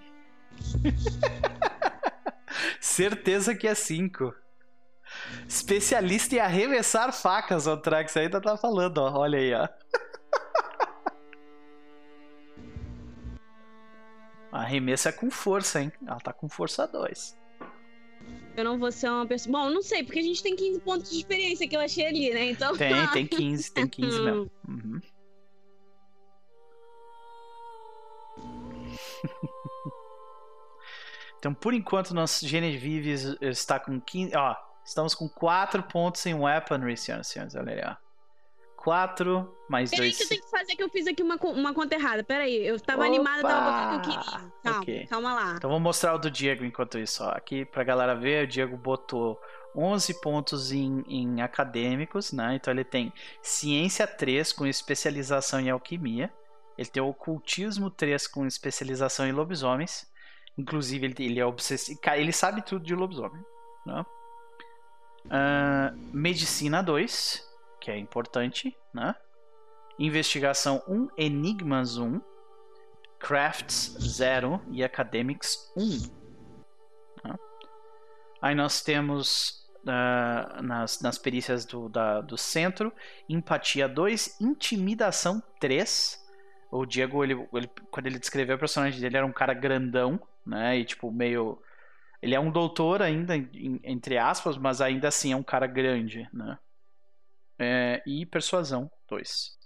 Certeza 2.81 3.55
que 3.55 3.67
é 3.67 3.75
5. 3.75 4.33
Especialista 5.47 6.35
em 6.35 6.39
arremessar 6.39 7.13
facas, 7.13 7.65
o 7.65 7.71
Antrax 7.71 8.17
ainda 8.17 8.41
tá 8.41 8.57
falando, 8.57 8.97
ó. 8.97 9.19
Olha 9.19 9.39
aí, 9.39 9.53
ó. 9.53 9.67
Arremessa 14.51 15.11
com 15.13 15.29
força, 15.29 15.81
hein? 15.81 15.91
Ela 16.05 16.19
tá 16.19 16.33
com 16.33 16.49
força 16.49 16.87
2. 16.87 17.37
Eu 18.57 18.63
não 18.63 18.79
vou 18.79 18.91
ser 18.91 19.09
uma 19.09 19.25
pessoa. 19.25 19.51
Bom, 19.51 19.69
não 19.69 19.81
sei, 19.81 20.03
porque 20.03 20.19
a 20.19 20.23
gente 20.23 20.43
tem 20.43 20.55
15 20.55 20.79
pontos 20.81 21.09
de 21.09 21.17
experiência 21.17 21.67
que 21.67 21.75
eu 21.75 21.79
achei 21.79 22.05
ali, 22.05 22.33
né? 22.33 22.49
Então. 22.51 22.75
Tem, 22.75 23.07
tem 23.13 23.25
15, 23.27 23.73
tem 23.73 23.87
15 23.87 24.21
mesmo. 24.21 24.51
Uhum. 24.67 24.99
então, 31.37 31.53
por 31.53 31.73
enquanto, 31.73 32.13
nosso 32.13 32.47
Genevieve 32.47 33.37
está 33.41 33.79
com 33.79 34.01
15. 34.01 34.35
Ó, 34.35 34.55
estamos 34.83 35.15
com 35.15 35.29
4 35.29 35.83
pontos 35.83 36.25
em 36.25 36.33
Weaponry, 36.33 36.97
senhoras 36.97 37.27
e 37.27 37.31
senhores. 37.31 37.55
Olha 37.55 37.73
aí, 37.73 37.81
ó. 37.85 38.08
4 38.83 39.55
mais 39.69 39.89
Peraí 39.91 40.09
2. 40.09 40.17
que 40.17 40.23
eu 40.23 40.27
tenho 40.29 40.41
que 40.41 40.49
fazer 40.49 40.75
que 40.75 40.83
eu 40.83 40.89
fiz 40.89 41.05
aqui 41.05 41.21
uma, 41.21 41.35
uma 41.35 41.73
conta 41.73 41.95
errada. 41.95 42.23
Peraí, 42.23 42.65
eu 42.65 42.79
tava 42.79 43.01
Opa! 43.01 43.07
animada, 43.07 43.41
tava 43.41 43.71
botando 43.71 43.97
o 43.97 44.01
que 44.01 44.09
eu 44.09 44.23
queria. 44.23 44.51
Calma, 44.63 44.79
Ok. 44.81 45.07
calma 45.07 45.33
lá. 45.33 45.53
Então, 45.57 45.69
vou 45.69 45.79
mostrar 45.79 46.15
o 46.15 46.17
do 46.17 46.31
Diego 46.31 46.63
enquanto 46.63 46.97
isso. 46.97 47.23
Ó. 47.23 47.29
Aqui, 47.29 47.65
pra 47.65 47.83
galera 47.83 48.15
ver, 48.15 48.45
o 48.45 48.47
Diego 48.47 48.77
botou 48.77 49.39
11 49.75 50.21
pontos 50.21 50.71
em, 50.71 51.03
em 51.07 51.41
acadêmicos, 51.41 52.31
né? 52.31 52.55
Então, 52.55 52.73
ele 52.73 52.83
tem 52.85 53.11
Ciência 53.41 54.07
3 54.07 54.53
com 54.53 54.65
especialização 54.65 55.59
em 55.59 55.69
Alquimia. 55.69 56.33
Ele 56.77 56.87
tem 56.89 57.03
Ocultismo 57.03 57.89
3 57.91 58.27
com 58.27 58.45
especialização 58.45 59.27
em 59.27 59.33
Lobisomens. 59.33 60.07
Inclusive, 60.57 61.05
ele, 61.05 61.15
ele 61.19 61.39
é 61.39 61.45
obsessivo. 61.45 61.99
Ele 62.15 62.31
sabe 62.31 62.61
tudo 62.61 62.83
de 62.85 62.95
lobisomem. 62.95 63.41
Né? 63.85 64.05
Ah, 65.29 65.93
Medicina 66.13 66.81
2, 66.81 67.48
que 67.89 67.93
é 67.93 67.97
importante, 67.97 68.77
né? 68.93 69.15
Investigação 69.97 70.83
1, 70.87 71.07
Enigmas 71.17 71.97
1, 71.97 72.21
Crafts 73.19 73.97
0 73.99 74.61
e 74.71 74.83
Academics 74.83 75.57
1. 75.75 75.99
Tá? 77.23 77.39
Aí 78.41 78.53
nós 78.53 78.81
temos 78.81 79.67
ah, 79.87 80.59
nas, 80.61 81.01
nas 81.01 81.17
perícias 81.17 81.65
do, 81.65 81.89
da- 81.89 82.21
do 82.21 82.37
centro, 82.37 82.93
Empatia 83.27 83.89
2, 83.89 84.39
Intimidação 84.39 85.41
3. 85.59 86.23
O 86.71 86.85
Diego, 86.85 87.23
ele, 87.23 87.33
ele- 87.51 87.71
quando 87.89 88.05
ele 88.05 88.19
descreveu 88.19 88.55
o 88.55 88.59
personagem 88.59 89.01
dele, 89.01 89.17
era 89.17 89.25
um 89.25 89.33
cara 89.33 89.53
grandão, 89.55 90.21
né? 90.45 90.77
E 90.77 90.85
tipo, 90.85 91.11
meio. 91.11 91.59
Ele 92.21 92.35
é 92.35 92.39
um 92.39 92.51
doutor 92.51 93.01
ainda, 93.01 93.35
entre 93.35 94.17
aspas, 94.19 94.57
mas 94.57 94.79
ainda 94.79 95.07
assim 95.07 95.31
é 95.31 95.35
um 95.35 95.43
cara 95.43 95.65
grande, 95.65 96.29
né? 96.31 96.57
É, 97.59 98.01
e 98.05 98.25
Persuasão 98.25 98.89
2. 99.09 99.59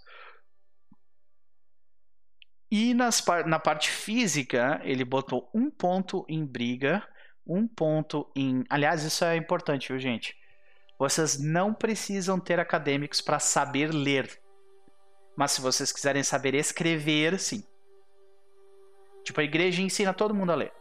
E 2.70 2.92
nas 2.92 3.24
na 3.46 3.60
parte 3.60 3.88
física, 3.88 4.80
ele 4.82 5.04
botou 5.04 5.48
um 5.54 5.70
ponto 5.70 6.24
em 6.28 6.44
briga, 6.44 7.06
um 7.46 7.68
ponto 7.68 8.28
em. 8.34 8.64
Aliás, 8.68 9.04
isso 9.04 9.24
é 9.24 9.36
importante, 9.36 9.88
viu, 9.88 9.98
gente? 9.98 10.36
Vocês 10.98 11.38
não 11.38 11.72
precisam 11.72 12.40
ter 12.40 12.58
acadêmicos 12.58 13.20
para 13.20 13.38
saber 13.38 13.92
ler. 13.92 14.40
Mas 15.36 15.52
se 15.52 15.60
vocês 15.60 15.92
quiserem 15.92 16.22
saber 16.22 16.54
escrever, 16.54 17.38
sim. 17.38 17.62
Tipo, 19.24 19.40
a 19.40 19.44
igreja 19.44 19.82
ensina 19.82 20.12
todo 20.12 20.34
mundo 20.34 20.52
a 20.52 20.56
ler. 20.56 20.72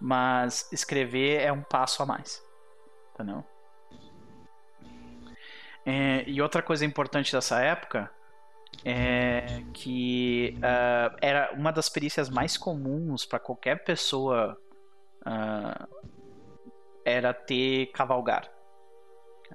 Mas 0.00 0.68
escrever 0.72 1.40
é 1.40 1.52
um 1.52 1.62
passo 1.62 2.02
a 2.02 2.06
mais. 2.06 2.42
Entendeu? 3.14 3.44
É, 5.90 6.22
e 6.28 6.42
outra 6.42 6.60
coisa 6.60 6.84
importante 6.84 7.32
dessa 7.32 7.62
época 7.62 8.10
é 8.84 9.62
que 9.72 10.54
uh, 10.58 11.16
era 11.18 11.50
uma 11.54 11.72
das 11.72 11.88
perícias 11.88 12.28
mais 12.28 12.58
comuns 12.58 13.24
para 13.24 13.38
qualquer 13.38 13.82
pessoa 13.84 14.54
uh, 15.22 15.88
era 17.06 17.32
ter 17.32 17.86
cavalgar. 17.86 18.52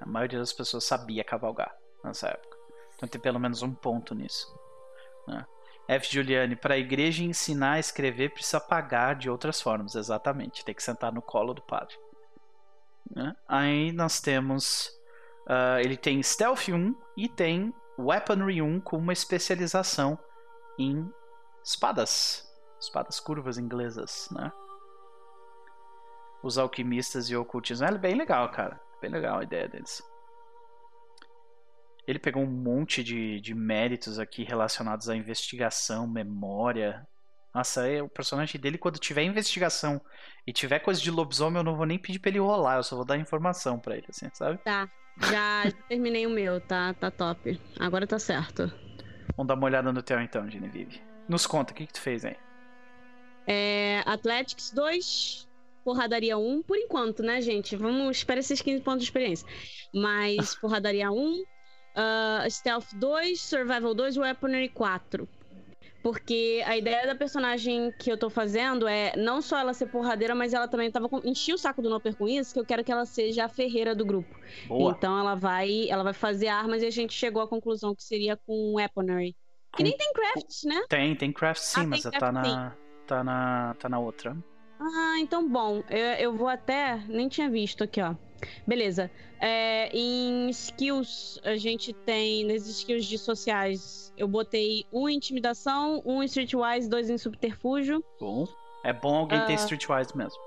A 0.01 0.07
maioria 0.07 0.39
das 0.39 0.51
pessoas 0.51 0.85
sabia 0.85 1.23
cavalgar 1.23 1.71
nessa 2.03 2.29
época. 2.29 2.57
Então 2.95 3.07
tem 3.07 3.21
pelo 3.21 3.39
menos 3.39 3.61
um 3.61 3.71
ponto 3.71 4.15
nisso. 4.15 4.47
Né? 5.27 5.45
F. 5.87 6.11
Giuliani, 6.11 6.55
para 6.55 6.73
a 6.73 6.79
igreja 6.79 7.23
ensinar 7.23 7.73
a 7.73 7.79
escrever 7.79 8.33
precisa 8.33 8.59
pagar 8.59 9.13
de 9.13 9.29
outras 9.29 9.61
formas, 9.61 9.93
exatamente. 9.93 10.65
Tem 10.65 10.73
que 10.73 10.81
sentar 10.81 11.13
no 11.13 11.21
colo 11.21 11.53
do 11.53 11.61
padre. 11.61 11.95
Né? 13.15 13.35
Aí 13.47 13.91
nós 13.91 14.19
temos. 14.19 14.89
Uh, 15.47 15.79
ele 15.79 15.97
tem 15.97 16.21
Stealth 16.23 16.69
1 16.69 16.95
e 17.17 17.27
tem 17.27 17.73
Weaponry 17.99 18.61
1 18.61 18.79
com 18.81 18.97
uma 18.97 19.13
especialização 19.13 20.17
em 20.79 21.09
espadas. 21.63 22.49
Espadas 22.79 23.19
curvas 23.19 23.57
inglesas, 23.57 24.27
né? 24.31 24.51
Os 26.41 26.57
alquimistas 26.57 27.29
e 27.29 27.35
ocultismo. 27.35 27.85
É 27.85 27.97
bem 27.97 28.15
legal, 28.15 28.49
cara. 28.51 28.79
Bem 29.01 29.11
legal 29.11 29.39
a 29.39 29.43
ideia 29.43 29.67
deles. 29.67 30.01
Ele 32.05 32.19
pegou 32.19 32.43
um 32.43 32.51
monte 32.51 33.01
de, 33.01 33.39
de 33.39 33.53
méritos 33.53 34.19
aqui 34.19 34.43
relacionados 34.43 35.07
à 35.07 35.15
investigação, 35.15 36.05
memória. 36.05 37.07
Nossa, 37.53 37.87
é, 37.87 38.01
o 38.01 38.09
personagem 38.09 38.59
dele, 38.59 38.77
quando 38.77 38.99
tiver 38.99 39.23
investigação 39.23 40.01
e 40.45 40.51
tiver 40.51 40.79
coisa 40.79 40.99
de 40.99 41.11
lobisomem, 41.11 41.59
eu 41.59 41.63
não 41.63 41.77
vou 41.77 41.85
nem 41.85 41.99
pedir 41.99 42.19
pra 42.19 42.29
ele 42.29 42.39
rolar, 42.39 42.77
eu 42.77 42.83
só 42.83 42.95
vou 42.95 43.05
dar 43.05 43.17
informação 43.17 43.79
pra 43.79 43.95
ele, 43.95 44.07
assim, 44.09 44.29
sabe? 44.33 44.57
Tá. 44.63 44.89
Já 45.17 45.71
terminei 45.87 46.25
o 46.25 46.29
meu, 46.29 46.59
tá, 46.59 46.93
tá 46.93 47.11
top. 47.11 47.59
Agora 47.79 48.07
tá 48.07 48.17
certo. 48.17 48.71
Vamos 49.35 49.47
dar 49.47 49.55
uma 49.55 49.65
olhada 49.65 49.91
no 49.91 50.01
teu 50.01 50.19
então, 50.19 50.49
Genevieve. 50.49 51.01
Nos 51.27 51.45
conta, 51.45 51.71
o 51.71 51.75
que, 51.75 51.87
que 51.87 51.93
tu 51.93 52.01
fez 52.01 52.25
aí? 52.25 52.35
É, 53.47 54.01
Athletics 54.05 54.71
2, 54.71 55.47
Porradaria 55.83 56.37
1, 56.37 56.63
por 56.63 56.77
enquanto, 56.77 57.23
né, 57.23 57.41
gente? 57.41 57.75
Vamos 57.75 58.17
esperar 58.17 58.39
esses 58.39 58.61
15 58.61 58.81
pontos 58.81 59.01
de 59.01 59.05
experiência. 59.05 59.47
Mas 59.93 60.55
Porradaria 60.59 61.11
1, 61.11 61.15
uh, 61.15 62.49
Stealth 62.49 62.93
2, 62.93 63.39
Survival 63.39 63.93
2 63.93 64.17
Weaponry 64.17 64.69
4. 64.69 65.27
Porque 66.03 66.61
a 66.67 66.77
ideia 66.77 67.07
da 67.07 67.15
personagem 67.15 67.89
que 67.97 68.11
eu 68.11 68.17
tô 68.17 68.29
fazendo 68.29 68.85
é 68.85 69.15
não 69.15 69.41
só 69.41 69.57
ela 69.57 69.73
ser 69.73 69.85
porradeira, 69.85 70.35
mas 70.35 70.53
ela 70.53 70.67
também 70.67 70.91
tava 70.91 71.07
com... 71.07 71.21
enchi 71.23 71.53
o 71.53 71.57
saco 71.57 71.81
do 71.81 71.89
Noper 71.89 72.13
com 72.17 72.27
isso, 72.27 72.53
que 72.53 72.59
eu 72.59 72.65
quero 72.65 72.83
que 72.83 72.91
ela 72.91 73.05
seja 73.05 73.45
a 73.45 73.47
ferreira 73.47 73.95
do 73.95 74.05
grupo. 74.05 74.37
Boa. 74.67 74.91
Então 74.91 75.17
ela 75.17 75.33
vai, 75.33 75.89
ela 75.89 76.03
vai 76.03 76.13
fazer 76.13 76.49
armas 76.49 76.83
e 76.83 76.85
a 76.85 76.91
gente 76.91 77.13
chegou 77.13 77.41
à 77.41 77.47
conclusão 77.47 77.95
que 77.95 78.03
seria 78.03 78.35
com 78.35 78.73
weaponry. 78.73 79.33
Com... 79.71 79.77
Que 79.77 79.83
nem 79.83 79.95
tem 79.95 80.11
crafts, 80.11 80.63
né? 80.65 80.83
Tem, 80.89 81.15
tem 81.15 81.31
craft 81.31 81.61
sim, 81.61 81.81
ah, 81.81 81.87
mas 81.87 82.01
craft, 82.01 82.19
tá 82.19 82.31
na 82.33 82.75
tá 83.07 83.23
na 83.23 83.75
tá 83.79 83.89
na 83.89 83.99
outra. 83.99 84.35
Ah, 84.77 85.15
então 85.19 85.47
bom. 85.47 85.83
Eu, 85.89 86.05
eu 86.19 86.33
vou 86.35 86.49
até 86.49 87.01
nem 87.07 87.29
tinha 87.29 87.49
visto 87.49 87.81
aqui, 87.81 88.01
ó. 88.01 88.13
Beleza. 88.65 89.11
É, 89.39 89.89
em 89.95 90.49
skills, 90.49 91.39
a 91.43 91.55
gente 91.55 91.93
tem, 91.93 92.45
nas 92.45 92.67
skills 92.67 93.05
de 93.05 93.17
sociais, 93.17 94.13
eu 94.17 94.27
botei 94.27 94.85
um 94.91 95.09
em 95.09 95.15
intimidação, 95.15 96.01
um 96.05 96.23
em 96.23 96.25
streetwise, 96.25 96.89
dois 96.89 97.09
em 97.09 97.17
subterfúgio. 97.17 98.03
Bom. 98.19 98.47
É 98.83 98.93
bom 98.93 99.15
alguém 99.15 99.45
ter 99.45 99.53
uh... 99.53 99.55
streetwise 99.55 100.15
mesmo. 100.15 100.39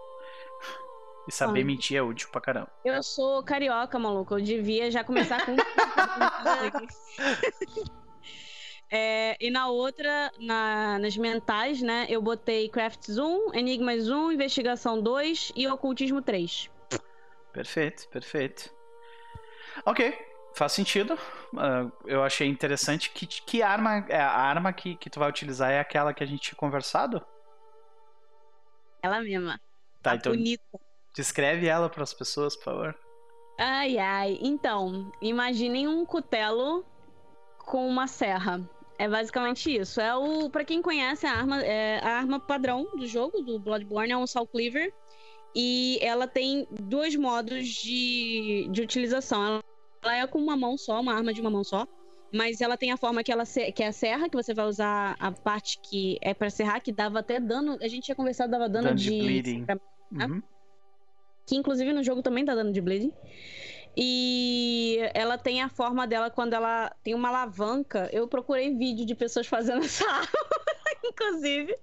E 1.28 1.32
saber 1.32 1.62
ah. 1.62 1.64
mentir 1.64 1.96
é 1.96 2.02
útil 2.02 2.28
pra 2.30 2.40
caramba. 2.40 2.70
Eu 2.84 3.02
sou 3.02 3.42
carioca, 3.42 3.98
maluco. 3.98 4.34
Eu 4.34 4.40
devia 4.40 4.90
já 4.90 5.02
começar 5.02 5.44
com. 5.44 5.56
É, 8.88 9.36
e 9.40 9.50
na 9.50 9.68
outra, 9.68 10.30
na, 10.38 10.98
nas 11.00 11.16
mentais, 11.16 11.82
né, 11.82 12.06
eu 12.08 12.22
botei 12.22 12.68
Crafts 12.68 13.18
1, 13.18 13.54
Enigmas 13.54 14.08
1, 14.08 14.30
Investigação 14.32 15.02
2 15.02 15.52
e 15.56 15.66
Ocultismo 15.66 16.22
3. 16.22 16.70
Perfeito, 17.56 18.06
perfeito. 18.10 18.70
Ok, 19.86 20.14
faz 20.54 20.72
sentido. 20.72 21.14
Uh, 21.54 21.90
eu 22.04 22.22
achei 22.22 22.46
interessante. 22.46 23.08
Que, 23.08 23.26
que 23.26 23.62
arma 23.62 24.04
é 24.10 24.20
a 24.20 24.30
arma 24.30 24.74
que, 24.74 24.94
que 24.96 25.08
tu 25.08 25.18
vai 25.18 25.30
utilizar 25.30 25.70
é 25.70 25.80
aquela 25.80 26.12
que 26.12 26.22
a 26.22 26.26
gente 26.26 26.42
tinha 26.42 26.56
conversado? 26.56 27.24
Ela 29.02 29.22
mesma. 29.22 29.58
Tá, 30.02 30.10
a 30.10 30.16
então. 30.16 30.32
Bonita. 30.32 30.78
Descreve 31.14 31.66
ela 31.66 31.88
para 31.88 32.02
as 32.02 32.12
pessoas, 32.12 32.54
por 32.54 32.64
favor. 32.64 32.98
Ai, 33.58 33.96
ai. 33.96 34.38
Então, 34.42 35.10
imaginem 35.22 35.88
um 35.88 36.04
cutelo 36.04 36.84
com 37.56 37.88
uma 37.88 38.06
serra. 38.06 38.60
É 38.98 39.08
basicamente 39.08 39.74
isso. 39.74 39.98
É 39.98 40.14
o, 40.14 40.50
para 40.50 40.62
quem 40.62 40.82
conhece 40.82 41.26
a 41.26 41.32
arma, 41.32 41.62
é 41.62 42.04
a 42.04 42.18
arma 42.18 42.38
padrão 42.38 42.86
do 42.94 43.06
jogo 43.06 43.40
do 43.40 43.58
Bloodborne 43.58 44.12
é 44.12 44.16
um 44.16 44.26
Soul 44.26 44.46
Cleaver 44.46 44.92
e 45.58 45.98
ela 46.02 46.28
tem 46.28 46.68
dois 46.70 47.16
modos 47.16 47.66
de, 47.66 48.68
de 48.70 48.82
utilização. 48.82 49.62
Ela 50.02 50.16
é 50.18 50.26
com 50.26 50.38
uma 50.38 50.54
mão 50.54 50.76
só, 50.76 51.00
uma 51.00 51.14
arma 51.14 51.32
de 51.32 51.40
uma 51.40 51.48
mão 51.48 51.64
só. 51.64 51.88
Mas 52.30 52.60
ela 52.60 52.76
tem 52.76 52.92
a 52.92 52.96
forma 52.98 53.24
que 53.24 53.32
ela 53.32 53.44
que 53.46 53.82
é 53.82 53.86
a 53.86 53.92
serra, 53.92 54.28
que 54.28 54.36
você 54.36 54.52
vai 54.52 54.66
usar 54.66 55.16
a 55.18 55.32
parte 55.32 55.78
que 55.78 56.18
é 56.20 56.34
para 56.34 56.50
serrar, 56.50 56.82
que 56.82 56.92
dava 56.92 57.20
até 57.20 57.40
dano. 57.40 57.78
A 57.80 57.88
gente 57.88 58.04
tinha 58.04 58.14
conversado, 58.14 58.50
dava 58.50 58.68
dano, 58.68 58.88
dano 58.88 58.96
de. 58.96 59.08
de 59.08 59.18
bleeding. 59.18 59.66
Uhum. 60.12 60.42
Que 61.46 61.56
inclusive 61.56 61.90
no 61.94 62.02
jogo 62.02 62.20
também 62.20 62.44
dá 62.44 62.54
dano 62.54 62.70
de 62.70 62.80
bleeding. 62.82 63.14
E 63.96 64.98
ela 65.14 65.38
tem 65.38 65.62
a 65.62 65.70
forma 65.70 66.06
dela 66.06 66.28
quando 66.28 66.52
ela 66.52 66.94
tem 67.02 67.14
uma 67.14 67.28
alavanca. 67.28 68.10
Eu 68.12 68.28
procurei 68.28 68.76
vídeo 68.76 69.06
de 69.06 69.14
pessoas 69.14 69.46
fazendo 69.46 69.80
essa 69.86 70.04
arma, 70.06 70.28
inclusive. 71.02 71.74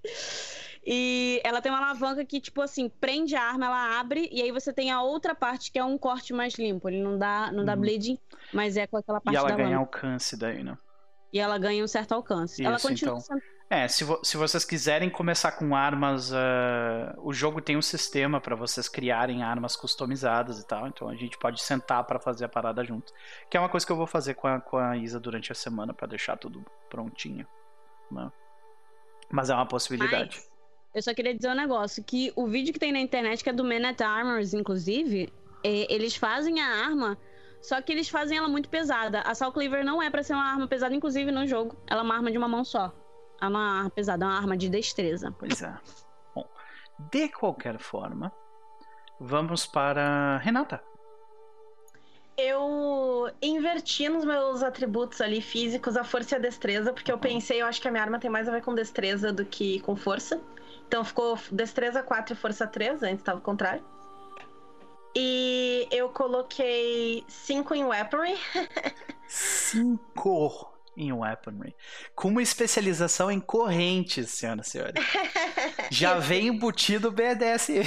E 0.85 1.39
ela 1.43 1.61
tem 1.61 1.71
uma 1.71 1.79
alavanca 1.79 2.25
que, 2.25 2.41
tipo 2.41 2.61
assim, 2.61 2.89
prende 2.89 3.35
a 3.35 3.43
arma, 3.43 3.67
ela 3.67 3.99
abre, 3.99 4.27
e 4.31 4.41
aí 4.41 4.51
você 4.51 4.73
tem 4.73 4.91
a 4.91 5.01
outra 5.01 5.33
parte 5.33 5.71
que 5.71 5.79
é 5.79 5.83
um 5.83 5.97
corte 5.97 6.33
mais 6.33 6.55
limpo. 6.55 6.89
Ele 6.89 7.01
não 7.01 7.17
dá, 7.17 7.51
não 7.51 7.63
dá 7.63 7.73
uhum. 7.73 7.79
bleeding, 7.79 8.19
mas 8.53 8.75
é 8.75 8.85
com 8.85 8.97
aquela 8.97 9.21
parte 9.21 9.33
da 9.33 9.39
E 9.39 9.45
ela 9.45 9.49
ganha 9.49 9.63
lâmina. 9.63 9.79
alcance 9.79 10.35
daí, 10.35 10.63
né? 10.63 10.77
E 11.31 11.39
ela 11.39 11.57
ganha 11.57 11.83
um 11.83 11.87
certo 11.87 12.13
alcance. 12.13 12.61
Isso, 12.61 12.67
ela 12.67 12.79
continua 12.79 13.13
então... 13.13 13.21
sendo... 13.21 13.53
É, 13.69 13.87
se, 13.87 14.03
vo 14.03 14.19
se 14.23 14.37
vocês 14.37 14.63
quiserem 14.63 15.09
começar 15.09 15.53
com 15.53 15.75
armas, 15.75 16.31
uh, 16.31 16.35
o 17.17 17.33
jogo 17.33 17.59
tem 17.59 17.75
um 17.75 17.81
sistema 17.81 18.39
para 18.39 18.55
vocês 18.55 18.87
criarem 18.87 19.41
armas 19.41 19.75
customizadas 19.75 20.59
e 20.59 20.67
tal, 20.67 20.87
então 20.87 21.09
a 21.09 21.15
gente 21.15 21.39
pode 21.39 21.59
sentar 21.59 22.03
para 22.03 22.19
fazer 22.19 22.45
a 22.45 22.49
parada 22.49 22.83
junto. 22.83 23.11
Que 23.49 23.57
é 23.57 23.59
uma 23.59 23.69
coisa 23.69 23.83
que 23.83 23.91
eu 23.91 23.95
vou 23.95 24.05
fazer 24.05 24.35
com 24.35 24.47
a, 24.47 24.61
com 24.61 24.77
a 24.77 24.95
Isa 24.95 25.19
durante 25.19 25.51
a 25.51 25.55
semana 25.55 25.91
para 25.91 26.07
deixar 26.07 26.37
tudo 26.37 26.63
prontinho. 26.87 27.47
Né? 28.11 28.31
Mas 29.31 29.49
é 29.49 29.55
uma 29.55 29.65
possibilidade. 29.65 30.35
Mas 30.35 30.52
eu 30.93 31.01
só 31.01 31.13
queria 31.13 31.33
dizer 31.33 31.49
um 31.49 31.55
negócio, 31.55 32.03
que 32.03 32.31
o 32.35 32.45
vídeo 32.45 32.71
que 32.71 32.79
tem 32.79 32.91
na 32.91 32.99
internet, 32.99 33.43
que 33.43 33.49
é 33.49 33.53
do 33.53 33.63
Man 33.63 33.87
at 33.87 33.99
Armors, 34.01 34.53
inclusive, 34.53 35.33
é, 35.63 35.91
eles 35.93 36.15
fazem 36.15 36.61
a 36.61 36.67
arma, 36.85 37.17
só 37.61 37.81
que 37.81 37.91
eles 37.91 38.09
fazem 38.09 38.37
ela 38.37 38.47
muito 38.47 38.69
pesada. 38.69 39.21
A 39.21 39.33
Soul 39.33 39.51
Cleaver 39.51 39.83
não 39.83 40.01
é 40.01 40.09
para 40.09 40.21
ser 40.21 40.33
uma 40.33 40.43
arma 40.43 40.67
pesada, 40.67 40.93
inclusive 40.93 41.31
no 41.31 41.47
jogo. 41.47 41.75
Ela 41.87 42.01
é 42.01 42.03
uma 42.03 42.15
arma 42.15 42.29
de 42.29 42.37
uma 42.37 42.47
mão 42.47 42.63
só. 42.63 42.93
É 43.41 43.47
uma 43.47 43.77
arma 43.79 43.89
pesada, 43.89 44.25
é 44.25 44.27
uma 44.27 44.37
arma 44.37 44.57
de 44.57 44.69
destreza. 44.69 45.33
Pois 45.39 45.61
é. 45.61 45.73
Bom, 46.35 46.45
de 47.11 47.29
qualquer 47.29 47.79
forma, 47.79 48.31
vamos 49.19 49.65
para 49.65 50.37
Renata. 50.39 50.83
Eu 52.37 53.29
inverti 53.41 54.09
nos 54.09 54.25
meus 54.25 54.63
atributos 54.63 55.21
ali 55.21 55.39
físicos 55.39 55.95
a 55.95 56.03
força 56.03 56.35
e 56.35 56.37
a 56.37 56.41
destreza, 56.41 56.91
porque 56.91 57.11
eu 57.11 57.17
pensei, 57.17 57.61
eu 57.61 57.67
acho 57.67 57.81
que 57.81 57.87
a 57.87 57.91
minha 57.91 58.03
arma 58.03 58.19
tem 58.19 58.29
mais 58.29 58.49
a 58.49 58.51
ver 58.51 58.61
com 58.61 58.73
destreza 58.75 59.31
do 59.31 59.45
que 59.45 59.79
com 59.81 59.95
força. 59.95 60.41
Então 60.87 61.03
ficou 61.03 61.37
destreza 61.51 62.03
4 62.03 62.33
e 62.33 62.37
força 62.37 62.67
3, 62.67 63.03
antes 63.03 63.19
estava 63.19 63.39
o 63.39 63.41
contrário. 63.41 63.83
E 65.15 65.87
eu 65.91 66.09
coloquei 66.09 67.23
5 67.27 67.75
em 67.75 67.85
weaponry. 67.85 68.35
5 69.27 70.73
em 70.97 71.13
weaponry. 71.13 71.75
Com 72.15 72.29
uma 72.29 72.41
especialização 72.41 73.31
em 73.31 73.39
correntes, 73.39 74.31
senhora 74.31 74.61
e 74.61 74.63
senhora. 74.63 74.93
Já 75.91 76.17
vem 76.17 76.47
embutido 76.47 77.09
o 77.09 77.11
BDSM. 77.11 77.83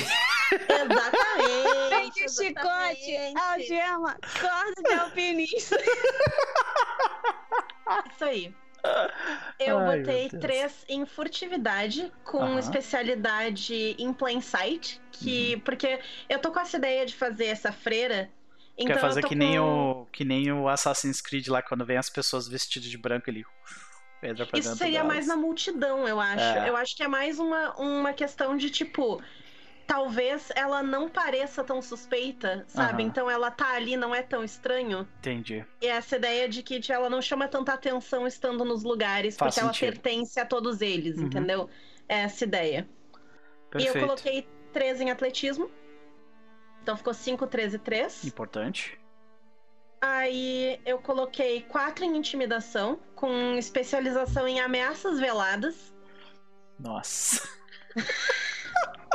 Exatamente. 0.52 1.88
Vem 1.90 2.10
de 2.10 2.28
chicote, 2.32 3.34
algema, 3.36 4.16
corda 4.40 4.82
de 4.82 4.92
alpinista. 4.94 5.76
Isso 8.12 8.24
aí. 8.24 8.54
Eu 9.58 9.78
Ai, 9.78 9.98
botei 9.98 10.28
três 10.28 10.84
em 10.88 11.06
furtividade, 11.06 12.12
com 12.24 12.58
especialidade 12.58 13.96
em 13.98 14.12
plain 14.12 14.40
sight, 14.40 15.00
que. 15.12 15.54
Uhum. 15.54 15.60
Porque 15.60 16.00
eu 16.28 16.38
tô 16.38 16.50
com 16.52 16.60
essa 16.60 16.76
ideia 16.76 17.06
de 17.06 17.14
fazer 17.14 17.46
essa 17.46 17.72
freira. 17.72 18.30
Então 18.78 18.94
Quer 18.94 19.00
fazer 19.00 19.22
que, 19.22 19.28
com... 19.28 19.34
nem 19.34 19.58
o, 19.58 20.06
que 20.12 20.24
nem 20.24 20.52
o 20.52 20.68
Assassin's 20.68 21.20
Creed 21.20 21.48
lá, 21.48 21.62
quando 21.62 21.84
vem 21.86 21.96
as 21.96 22.10
pessoas 22.10 22.46
vestidas 22.46 22.90
de 22.90 22.98
branco 22.98 23.30
ali. 23.30 23.44
Isso 24.54 24.76
seria 24.76 25.00
delas. 25.00 25.06
mais 25.06 25.26
na 25.26 25.36
multidão, 25.36 26.06
eu 26.08 26.18
acho. 26.18 26.42
É. 26.42 26.68
Eu 26.68 26.76
acho 26.76 26.96
que 26.96 27.02
é 27.02 27.08
mais 27.08 27.38
uma, 27.38 27.74
uma 27.76 28.12
questão 28.12 28.56
de 28.56 28.70
tipo. 28.70 29.22
Talvez 29.86 30.50
ela 30.54 30.82
não 30.82 31.08
pareça 31.08 31.62
tão 31.62 31.80
suspeita, 31.80 32.64
sabe? 32.68 33.02
Aham. 33.02 33.08
Então 33.08 33.30
ela 33.30 33.50
tá 33.50 33.74
ali, 33.74 33.96
não 33.96 34.14
é 34.14 34.22
tão 34.22 34.42
estranho. 34.42 35.08
Entendi. 35.18 35.64
E 35.80 35.86
essa 35.86 36.16
ideia 36.16 36.48
de 36.48 36.62
que 36.62 36.80
tipo, 36.80 36.92
ela 36.92 37.08
não 37.08 37.22
chama 37.22 37.46
tanta 37.48 37.72
atenção 37.72 38.26
estando 38.26 38.64
nos 38.64 38.82
lugares, 38.82 39.36
Faz 39.36 39.54
porque 39.54 39.60
ela 39.64 39.72
sentido. 39.72 40.00
pertence 40.00 40.40
a 40.40 40.44
todos 40.46 40.80
eles, 40.80 41.16
Uhum. 41.18 41.26
entendeu? 41.26 41.70
É 42.08 42.20
essa 42.20 42.44
ideia. 42.44 42.88
E 43.78 43.84
eu 43.84 43.92
Perfeito. 43.92 44.00
coloquei 44.06 44.48
13 44.72 45.04
em 45.04 45.10
atletismo. 45.10 45.70
Então 46.82 46.96
ficou 46.96 47.12
5, 47.14 47.46
13, 47.46 47.78
3. 47.78 48.24
Importante. 48.24 48.98
Aí 50.00 50.80
eu 50.84 50.98
coloquei 50.98 51.62
4 51.62 52.04
em 52.04 52.16
intimidação, 52.16 53.00
com 53.14 53.54
especialização 53.56 54.46
em 54.46 54.60
ameaças 54.60 55.18
veladas. 55.18 55.92
Nossa. 56.78 57.42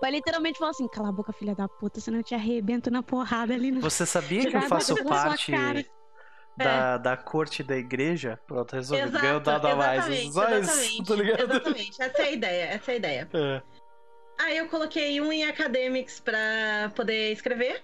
Vai 0.00 0.12
literalmente 0.12 0.58
falar 0.58 0.70
assim: 0.70 0.88
cala 0.88 1.08
a 1.08 1.12
boca, 1.12 1.32
filha 1.32 1.54
da 1.54 1.68
puta, 1.68 2.00
senão 2.00 2.18
eu 2.18 2.24
te 2.24 2.34
arrebento 2.34 2.90
na 2.90 3.02
porrada 3.02 3.54
ali 3.54 3.70
no. 3.70 3.80
Você 3.80 4.06
sabia 4.06 4.48
que 4.48 4.56
eu 4.56 4.62
faço 4.62 4.94
parte 5.04 5.52
da, 6.56 6.98
da 6.98 7.16
corte 7.16 7.62
da 7.62 7.76
igreja? 7.76 8.38
Pronto, 8.46 8.74
resolvido. 8.74 9.08
Exato, 9.08 9.22
Ganhou 9.22 9.40
nada 9.40 9.72
a 9.72 9.76
mais. 9.76 10.04
Só 10.32 10.58
isso, 10.58 11.04
tá 11.04 11.14
ligado? 11.14 11.42
exatamente. 11.42 12.02
Essa 12.02 12.22
é 12.22 12.24
a 12.24 12.30
ideia, 12.30 12.64
essa 12.64 12.90
é 12.90 12.94
a 12.94 12.96
ideia. 12.96 13.28
É. 13.32 13.62
Aí 14.40 14.56
eu 14.56 14.68
coloquei 14.68 15.20
um 15.20 15.32
em 15.32 15.44
academics 15.44 16.20
pra 16.20 16.92
poder 16.94 17.32
escrever, 17.32 17.82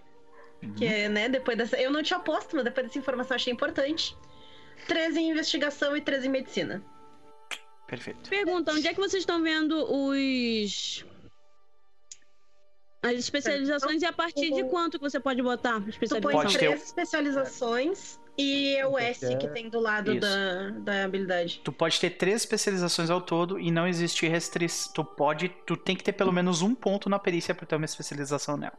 Uhum. 0.63 0.75
que 0.75 0.87
é, 0.87 1.09
né, 1.09 1.29
depois 1.29 1.59
dessa... 1.59 1.77
Eu 1.77 1.91
não 1.91 2.03
tinha 2.03 2.19
posto, 2.19 2.55
mas 2.57 2.65
depois 2.65 2.87
dessa 2.87 2.99
informação 2.99 3.35
eu 3.35 3.37
achei 3.37 3.53
importante. 3.53 4.17
13 4.87 5.21
em 5.21 5.31
investigação 5.31 5.97
e 5.97 6.01
13 6.01 6.29
em 6.29 6.31
medicina. 6.31 6.83
Perfeito. 7.87 8.29
Pergunta: 8.31 8.73
onde 8.73 8.87
é 8.89 8.95
que 8.95 9.01
vocês 9.01 9.23
estão 9.23 9.43
vendo 9.43 9.75
os. 9.91 11.05
As 13.03 13.13
especializações 13.19 14.01
e 14.01 14.07
a 14.07 14.13
partir 14.13 14.51
de 14.51 14.65
quanto 14.65 14.99
que 14.99 15.05
você 15.05 15.21
pode 15.21 15.43
botar 15.43 15.79
Tu 15.79 15.83
põe 15.83 15.91
especialização? 15.91 16.33
Pode 16.33 16.59
ter- 16.59 16.69
três 16.69 16.83
especializações 16.85 18.19
e 18.39 18.75
é 18.77 18.87
o 18.87 18.99
S 18.99 19.37
que 19.37 19.47
tem 19.49 19.69
do 19.69 19.79
lado 19.79 20.19
da, 20.19 20.71
da 20.71 21.05
habilidade. 21.05 21.61
Tu 21.63 21.71
pode 21.71 22.01
ter 22.01 22.11
três 22.11 22.37
especializações 22.37 23.11
ao 23.11 23.21
todo 23.21 23.61
e 23.61 23.71
não 23.71 23.87
existe 23.87 24.27
restrição. 24.27 24.91
Tu 24.95 25.05
pode. 25.05 25.51
Tu 25.67 25.77
tem 25.77 25.95
que 25.95 26.03
ter 26.03 26.13
pelo 26.15 26.33
menos 26.33 26.63
um 26.63 26.75
ponto 26.75 27.11
na 27.11 27.19
perícia 27.19 27.55
pra 27.55 27.67
ter 27.67 27.77
uma 27.77 27.85
especialização 27.85 28.57
nela. 28.57 28.79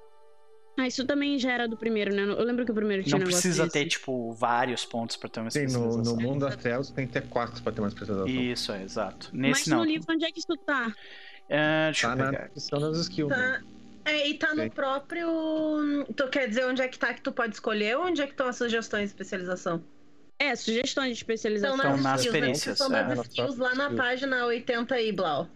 Ah, 0.77 0.87
isso 0.87 1.05
também 1.05 1.39
já 1.39 1.51
era 1.53 1.67
do 1.67 1.77
primeiro, 1.77 2.13
né? 2.13 2.23
Eu 2.23 2.43
lembro 2.43 2.65
que 2.65 2.71
o 2.71 2.75
primeiro 2.75 3.01
tinha 3.03 3.11
Não 3.13 3.17
um 3.17 3.27
negócio 3.27 3.41
precisa 3.41 3.63
desse. 3.63 3.73
ter, 3.73 3.85
tipo, 3.87 4.33
vários 4.33 4.83
pontos 4.85 5.15
pra 5.15 5.29
ter 5.29 5.39
uma 5.39 5.49
Sim, 5.49 5.59
no, 5.59 5.65
especialização. 5.67 6.15
no 6.15 6.21
mundo 6.21 6.39
das 6.41 6.55
trevas 6.57 6.89
tem 6.91 7.07
que 7.07 7.13
ter 7.13 7.21
quatro 7.27 7.61
pra 7.63 7.71
ter 7.71 7.79
uma 7.81 7.87
especialização. 7.87 8.27
Isso, 8.29 8.71
é, 8.73 8.83
exato. 8.83 9.29
Mas 9.31 9.41
Nesse 9.41 9.69
no 9.69 9.77
não. 9.77 9.85
livro, 9.85 10.05
onde 10.13 10.25
é 10.25 10.31
que 10.31 10.39
isso 10.39 10.57
tá? 10.65 10.93
É, 11.47 11.85
deixa 11.85 12.07
Tá 12.07 12.13
eu 12.13 12.17
na 12.17 12.25
pegar. 12.31 12.43
descrição 12.43 12.79
das 12.81 12.97
skills. 12.99 13.29
Tá. 13.29 13.37
né? 13.37 13.63
É, 14.07 14.27
e 14.29 14.33
tá 14.35 14.53
no 14.53 14.63
Sim. 14.63 14.69
próprio. 14.69 16.05
Tu 16.15 16.27
quer 16.27 16.47
dizer 16.49 16.65
onde 16.65 16.81
é 16.81 16.87
que 16.87 16.99
tá 16.99 17.13
que 17.13 17.21
tu 17.21 17.31
pode 17.31 17.53
escolher 17.55 17.97
ou 17.97 18.05
onde 18.05 18.21
é 18.21 18.25
que 18.25 18.33
estão 18.33 18.47
as 18.47 18.55
sugestões 18.57 19.03
de 19.03 19.07
especialização? 19.15 19.81
É, 20.37 20.55
sugestões 20.55 21.07
de 21.09 21.23
especialização. 21.23 21.75
Estão 21.77 21.91
nas, 21.91 21.97
Estão 21.99 22.11
nas 22.11 22.19
skills, 22.21 22.33
na 22.35 22.45
perícias, 22.45 22.77
descrição 22.77 22.97
é. 22.97 23.03
das 23.07 23.17
Nas 23.17 23.27
skills 23.27 23.57
lá 23.57 23.73
na 23.75 23.91
página 23.95 24.45
80 24.45 24.99
e 25.01 25.11
Blau. 25.11 25.47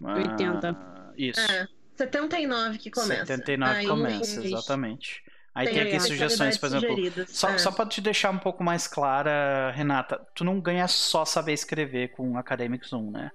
80. 0.00 0.70
Ah, 0.70 1.10
isso. 1.18 1.40
É, 1.40 1.66
79 1.98 2.78
que 2.78 2.90
começa. 2.90 3.26
79 3.26 3.78
Aí, 3.78 3.86
começa, 3.86 4.44
exatamente. 4.44 5.22
Aí 5.54 5.66
tem, 5.66 5.74
Tem 5.74 5.82
aqui 5.88 6.00
sugestões, 6.00 6.56
por 6.56 6.66
exemplo. 6.66 6.88
sugeridas. 6.90 7.30
Só, 7.30 7.48
É. 7.50 7.58
só 7.58 7.72
pra 7.72 7.84
te 7.84 8.00
deixar 8.00 8.30
um 8.30 8.38
pouco 8.38 8.62
mais 8.62 8.86
clara, 8.86 9.72
Renata, 9.74 10.20
tu 10.34 10.44
não 10.44 10.60
ganha 10.60 10.86
só 10.86 11.24
saber 11.24 11.52
escrever 11.52 12.08
com 12.12 12.38
Academics 12.38 12.92
1, 12.92 13.10
né? 13.10 13.30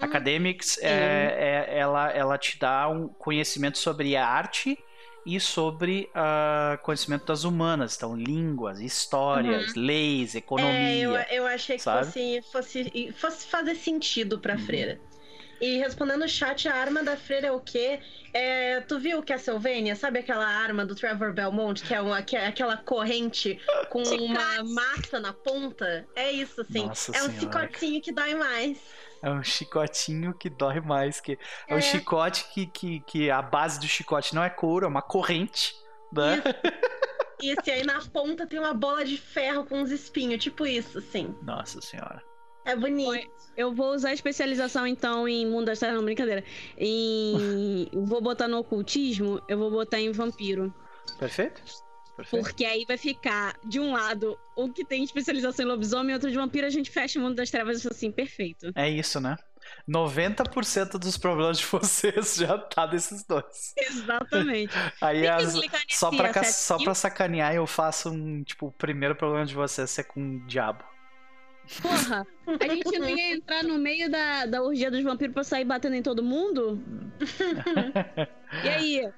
Hum. 0.00 0.04
Academics, 0.04 0.78
é, 0.82 1.66
é- 1.68 1.78
ela, 1.78 2.10
ela 2.10 2.38
te 2.38 2.58
dá 2.58 2.88
um 2.88 3.08
conhecimento 3.08 3.76
sobre 3.78 4.16
a 4.16 4.26
arte 4.26 4.78
e 5.26 5.38
sobre 5.40 6.08
ah, 6.14 6.78
conhecimento 6.82 7.26
das 7.26 7.44
humanas. 7.44 7.96
Então, 7.96 8.16
línguas, 8.16 8.80
histórias, 8.80 9.74
leis, 9.74 10.34
economia. 10.34 10.78
É, 10.78 10.98
eu, 10.98 11.12
eu 11.42 11.46
achei 11.46 11.76
que 11.76 11.82
sabe? 11.82 12.06
fosse, 12.06 12.42
fosse, 12.52 13.12
fosse 13.12 13.46
fazer 13.48 13.74
sentido 13.74 14.38
pra 14.38 14.54
Uhum. 14.54 14.60
freira. 14.60 14.98
E 15.60 15.78
respondendo 15.78 16.24
o 16.24 16.28
chat, 16.28 16.68
a 16.68 16.74
arma 16.74 17.02
da 17.02 17.16
freira 17.16 17.46
é 17.48 17.52
o 17.52 17.60
quê? 17.60 18.00
É, 18.32 18.80
tu 18.82 18.98
viu 18.98 19.18
o 19.18 19.22
Castlevania? 19.22 19.96
Sabe 19.96 20.18
aquela 20.18 20.46
arma 20.46 20.84
do 20.84 20.94
Trevor 20.94 21.32
Belmont, 21.32 21.82
que 21.82 21.94
é, 21.94 22.00
uma, 22.00 22.20
que 22.22 22.36
é 22.36 22.46
aquela 22.46 22.76
corrente 22.76 23.58
com 23.88 24.02
uma 24.02 24.62
massa 24.64 25.18
na 25.18 25.32
ponta? 25.32 26.06
É 26.14 26.30
isso, 26.30 26.60
assim. 26.60 26.86
Nossa 26.86 27.12
é 27.12 27.22
um 27.22 27.30
Senhora. 27.30 27.40
chicotinho 27.40 28.02
que 28.02 28.12
dói 28.12 28.34
mais. 28.34 28.78
É 29.22 29.30
um 29.30 29.42
chicotinho 29.42 30.34
que 30.34 30.50
dói 30.50 30.80
mais. 30.80 31.20
Que... 31.20 31.38
É, 31.66 31.74
um 31.74 31.78
É. 31.78 31.80
chicote 31.80 32.44
que, 32.52 32.66
que, 32.66 33.00
que 33.00 33.30
a 33.30 33.40
base 33.40 33.80
do 33.80 33.88
chicote 33.88 34.34
não 34.34 34.44
é 34.44 34.50
couro, 34.50 34.84
é 34.84 34.88
uma 34.88 35.02
corrente. 35.02 35.74
Né? 36.12 36.42
Isso, 37.42 37.60
e 37.66 37.70
aí 37.70 37.84
na 37.84 38.00
ponta 38.12 38.46
tem 38.46 38.58
uma 38.58 38.74
bola 38.74 39.04
de 39.04 39.16
ferro 39.16 39.64
com 39.64 39.80
uns 39.80 39.90
espinhos, 39.90 40.42
tipo 40.42 40.66
isso, 40.66 40.98
assim. 40.98 41.34
Nossa 41.42 41.80
senhora. 41.80 42.22
É 42.66 42.76
bonito. 42.76 43.30
Eu 43.56 43.74
vou 43.74 43.94
usar 43.94 44.10
a 44.10 44.12
especialização, 44.12 44.86
então, 44.86 45.26
em 45.26 45.46
mundo 45.46 45.66
das 45.66 45.78
trevas, 45.78 45.96
não, 45.96 46.04
brincadeira. 46.04 46.44
Em... 46.76 47.88
vou 48.04 48.20
botar 48.20 48.48
no 48.48 48.58
ocultismo, 48.58 49.40
eu 49.48 49.56
vou 49.58 49.70
botar 49.70 49.98
em 49.98 50.12
vampiro. 50.12 50.74
Perfeito? 51.18 51.62
Perfeito. 52.16 52.42
Porque 52.44 52.64
aí 52.64 52.84
vai 52.86 52.96
ficar, 52.96 53.56
de 53.64 53.78
um 53.78 53.92
lado, 53.92 54.38
o 54.56 54.70
que 54.72 54.84
tem 54.84 55.04
especialização 55.04 55.64
em 55.64 55.68
lobisomem, 55.68 56.10
e 56.10 56.14
outro 56.14 56.30
de 56.30 56.36
vampiro, 56.36 56.66
a 56.66 56.70
gente 56.70 56.90
fecha 56.90 57.18
o 57.18 57.22
mundo 57.22 57.34
das 57.36 57.50
trevas 57.50 57.86
assim, 57.86 58.10
perfeito. 58.10 58.72
É 58.74 58.88
isso, 58.88 59.20
né? 59.20 59.36
90% 59.88 60.98
dos 60.98 61.16
problemas 61.16 61.58
de 61.58 61.66
vocês 61.70 62.36
já 62.36 62.58
tá 62.58 62.86
desses 62.86 63.24
dois. 63.24 63.72
Exatamente. 63.76 64.72
Aí 65.00 65.26
as- 65.26 65.54
só, 65.90 66.10
pra, 66.10 66.30
ca- 66.32 66.44
só 66.44 66.78
pra 66.78 66.94
sacanear, 66.94 67.54
eu 67.54 67.66
faço 67.66 68.10
um. 68.10 68.42
Tipo, 68.42 68.66
o 68.68 68.72
primeiro 68.72 69.14
problema 69.14 69.44
de 69.46 69.54
vocês 69.54 69.98
é 69.98 70.02
com 70.02 70.36
o 70.36 70.46
diabo. 70.46 70.84
Porra, 71.82 72.26
a 72.60 72.68
gente 72.68 72.98
não 72.98 73.08
ia 73.08 73.34
entrar 73.34 73.62
no 73.64 73.78
meio 73.78 74.10
da, 74.10 74.46
da 74.46 74.62
orgia 74.62 74.90
dos 74.90 75.02
vampiros 75.02 75.34
pra 75.34 75.42
sair 75.44 75.64
batendo 75.64 75.96
em 75.96 76.02
todo 76.02 76.22
mundo? 76.22 76.80
e 78.64 78.68
aí? 78.68 79.12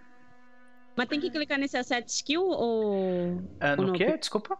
Mas 0.96 1.06
tem 1.08 1.20
que 1.20 1.30
clicar 1.30 1.58
nesse 1.58 1.76
asset 1.76 2.08
skill 2.10 2.42
ou. 2.42 2.92
Ou 2.92 3.76
no 3.76 3.86
não? 3.88 3.92
quê? 3.92 4.16
Desculpa? 4.16 4.58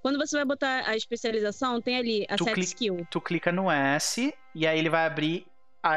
Quando 0.00 0.18
você 0.18 0.36
vai 0.36 0.44
botar 0.44 0.88
a 0.88 0.96
especialização, 0.96 1.80
tem 1.80 1.96
ali 1.96 2.26
asset 2.28 2.44
clica- 2.52 2.60
skill. 2.60 3.06
Tu 3.10 3.20
clica 3.20 3.52
no 3.52 3.70
S 3.70 4.34
e 4.54 4.66
aí 4.66 4.78
ele 4.78 4.88
vai 4.90 5.06
abrir. 5.06 5.46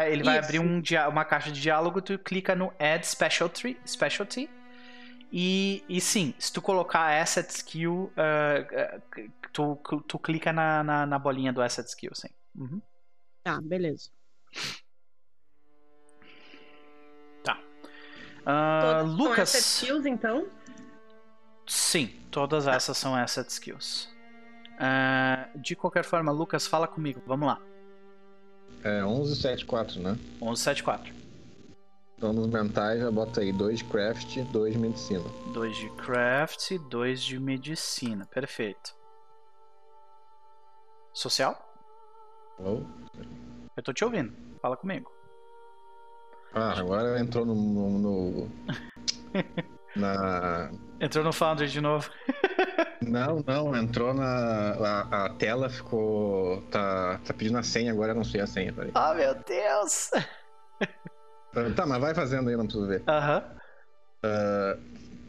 ele 0.07 0.23
vai 0.23 0.37
Isso. 0.39 0.45
abrir 0.45 0.59
um 0.59 0.81
uma 1.09 1.25
caixa 1.25 1.51
de 1.51 1.61
diálogo, 1.61 2.01
tu 2.01 2.17
clica 2.19 2.53
no 2.55 2.71
Add 2.77 3.07
Specialty. 3.07 3.77
specialty 3.87 4.49
e, 5.31 5.84
e 5.89 5.99
sim, 5.99 6.34
se 6.39 6.52
tu 6.52 6.61
colocar 6.61 7.22
Asset 7.22 7.49
Skill, 7.52 8.11
ah, 8.18 8.99
tu, 9.52 9.77
tu 10.07 10.19
clica 10.19 10.53
na, 10.53 10.84
na, 10.84 11.06
na 11.06 11.19
bolinha 11.19 11.52
do 11.52 11.61
Asset 11.61 11.88
Skill, 11.89 12.11
sim. 12.14 12.30
Uhum. 12.56 12.81
Tá, 13.43 13.60
beleza. 13.61 14.10
Todas 18.45 19.07
são 19.07 19.15
Lucas. 19.15 19.56
asset 19.56 19.64
skills, 19.64 20.06
então? 20.06 20.47
Sim, 21.65 22.07
todas 22.30 22.68
essas 22.68 22.95
são 22.95 23.15
asset 23.15 23.49
skills. 23.49 24.07
Ah, 24.77 25.49
de 25.56 25.76
qualquer 25.76 26.03
forma, 26.03 26.31
Lucas, 26.31 26.68
fala 26.68 26.88
comigo. 26.88 27.22
Vamos 27.26 27.47
lá. 27.47 27.60
É 28.84 29.02
1174, 29.02 29.99
né? 29.99 30.11
1174. 30.39 31.11
Então 32.17 32.31
nos 32.31 32.47
mentais 32.47 32.99
já 33.01 33.11
bota 33.11 33.41
aí 33.41 33.51
2 33.51 33.79
de 33.79 33.83
craft, 33.85 34.37
2 34.51 34.73
de 34.73 34.79
medicina. 34.79 35.23
2 35.53 35.75
de 35.75 35.89
craft, 35.91 36.71
2 36.89 37.21
de 37.21 37.39
medicina. 37.39 38.25
Perfeito. 38.27 38.95
Social? 41.13 41.57
Alô? 42.59 42.83
Eu 43.75 43.83
tô 43.83 43.91
te 43.93 44.03
ouvindo. 44.05 44.33
Fala 44.61 44.77
comigo. 44.77 45.11
Ah, 46.53 46.79
agora 46.79 47.19
entrou 47.19 47.45
no. 47.45 47.53
no- 47.53 47.99
no- 47.99 48.51
na. 49.95 50.71
Entrou 51.01 51.23
no 51.23 51.33
Foundry 51.33 51.67
de 51.67 51.81
novo. 51.81 52.09
Não, 53.01 53.43
não, 53.45 53.75
entrou 53.75 54.13
na. 54.15 54.71
A, 54.71 55.25
a 55.25 55.29
tela 55.35 55.69
ficou. 55.69 56.61
Tá, 56.71 57.19
tá 57.23 57.33
pedindo 57.33 57.57
a 57.57 57.61
senha 57.61 57.91
agora, 57.91 58.13
eu 58.13 58.15
não 58.15 58.23
sei 58.23 58.41
a 58.41 58.47
senha, 58.47 58.73
peraí. 58.73 58.91
Ah, 58.95 59.13
meu 59.13 59.35
Deus! 59.43 60.09
Ah, 61.56 61.73
Tá, 61.76 61.86
mas 61.86 62.02
vai 62.02 62.14
fazendo 62.14 62.49
aí, 62.49 62.56
não 62.57 62.65
preciso 62.65 62.88
ver. 62.88 63.03
Aham. 63.07 63.44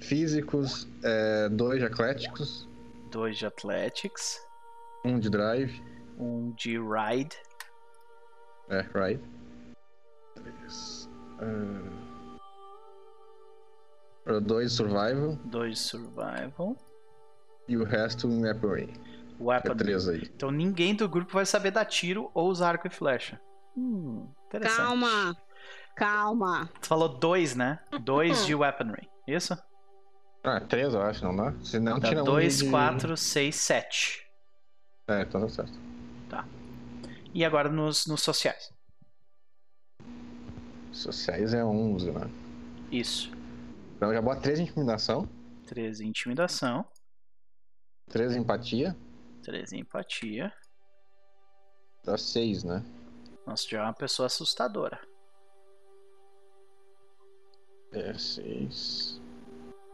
Físicos, 0.01 0.87
2 1.53 1.79
de 1.81 1.87
atléticos, 1.87 2.69
2 3.11 3.37
de 3.39 3.47
Athletics. 3.47 4.39
1 5.05 5.11
um 5.11 5.19
de 5.19 5.31
drive. 5.31 5.81
1 6.19 6.25
um 6.25 6.53
de 6.55 6.79
Ride. 6.79 7.37
É, 8.69 8.81
right. 8.95 9.23
Três. 10.35 11.09
Uh, 14.27 14.41
dois 14.41 14.73
survival 14.73 15.37
2 15.45 15.71
de 15.75 15.79
Survival. 15.79 16.77
e 17.69 17.77
o 17.77 17.85
resto 17.85 18.27
em 18.27 18.43
weaponry. 18.43 18.91
É 19.39 19.43
Weapon. 19.43 19.77
três 19.77 20.09
aí. 20.09 20.23
Então 20.35 20.51
ninguém 20.51 20.95
do 20.95 21.09
grupo 21.09 21.33
vai 21.35 21.45
saber 21.47 21.71
dar 21.71 21.85
tiro 21.85 22.31
ou 22.35 22.49
usar 22.49 22.71
arco 22.71 22.87
e 22.87 22.91
flecha. 22.91 23.39
Hum, 23.77 24.29
interessante. 24.47 24.79
Calma. 24.79 25.37
Calma. 25.97 26.69
Tu 26.81 26.87
falou 26.87 27.09
dois, 27.09 27.55
né? 27.57 27.81
Dois 28.03 28.45
de 28.47 28.55
weaponry. 28.55 29.09
Isso? 29.27 29.57
Ah, 30.45 30.61
três 30.61 30.95
eu 30.95 31.03
acho, 31.03 31.25
não 31.25 31.35
dá? 31.35 31.53
Se 31.65 31.81
não, 31.81 31.99
Dá 31.99 32.09
tira 32.09 32.23
um 32.23 32.25
dois, 32.25 32.59
de... 32.59 32.71
quatro, 32.71 33.17
seis, 33.17 33.57
sete. 33.57 34.25
É, 35.09 35.23
então 35.23 35.41
tá 35.41 35.49
certo. 35.49 35.87
E 37.35 37.45
agora 37.45 37.69
nos, 37.69 38.07
nos 38.07 38.23
sociais. 38.23 38.73
Sociais 40.93 41.53
é 41.53 41.63
11, 41.65 42.11
né? 42.11 42.31
Isso. 42.91 43.31
Então 43.97 44.13
já 44.13 44.37
três 44.37 44.59
de 44.59 44.65
intimidação, 44.65 45.29
Três 45.67 46.01
em 46.01 46.09
intimidação. 46.09 46.87
três 48.09 48.35
em 48.35 48.41
empatia, 48.41 48.97
Três 49.43 49.73
em 49.73 49.81
empatia. 49.81 50.53
dá 52.05 52.17
seis, 52.17 52.65
né? 52.65 52.83
Nossa, 53.47 53.69
já 53.69 53.81
é 53.81 53.83
uma 53.83 53.93
pessoa 53.93 54.27
assustadora. 54.27 54.99
É, 57.93 58.15
seis. 58.15 59.21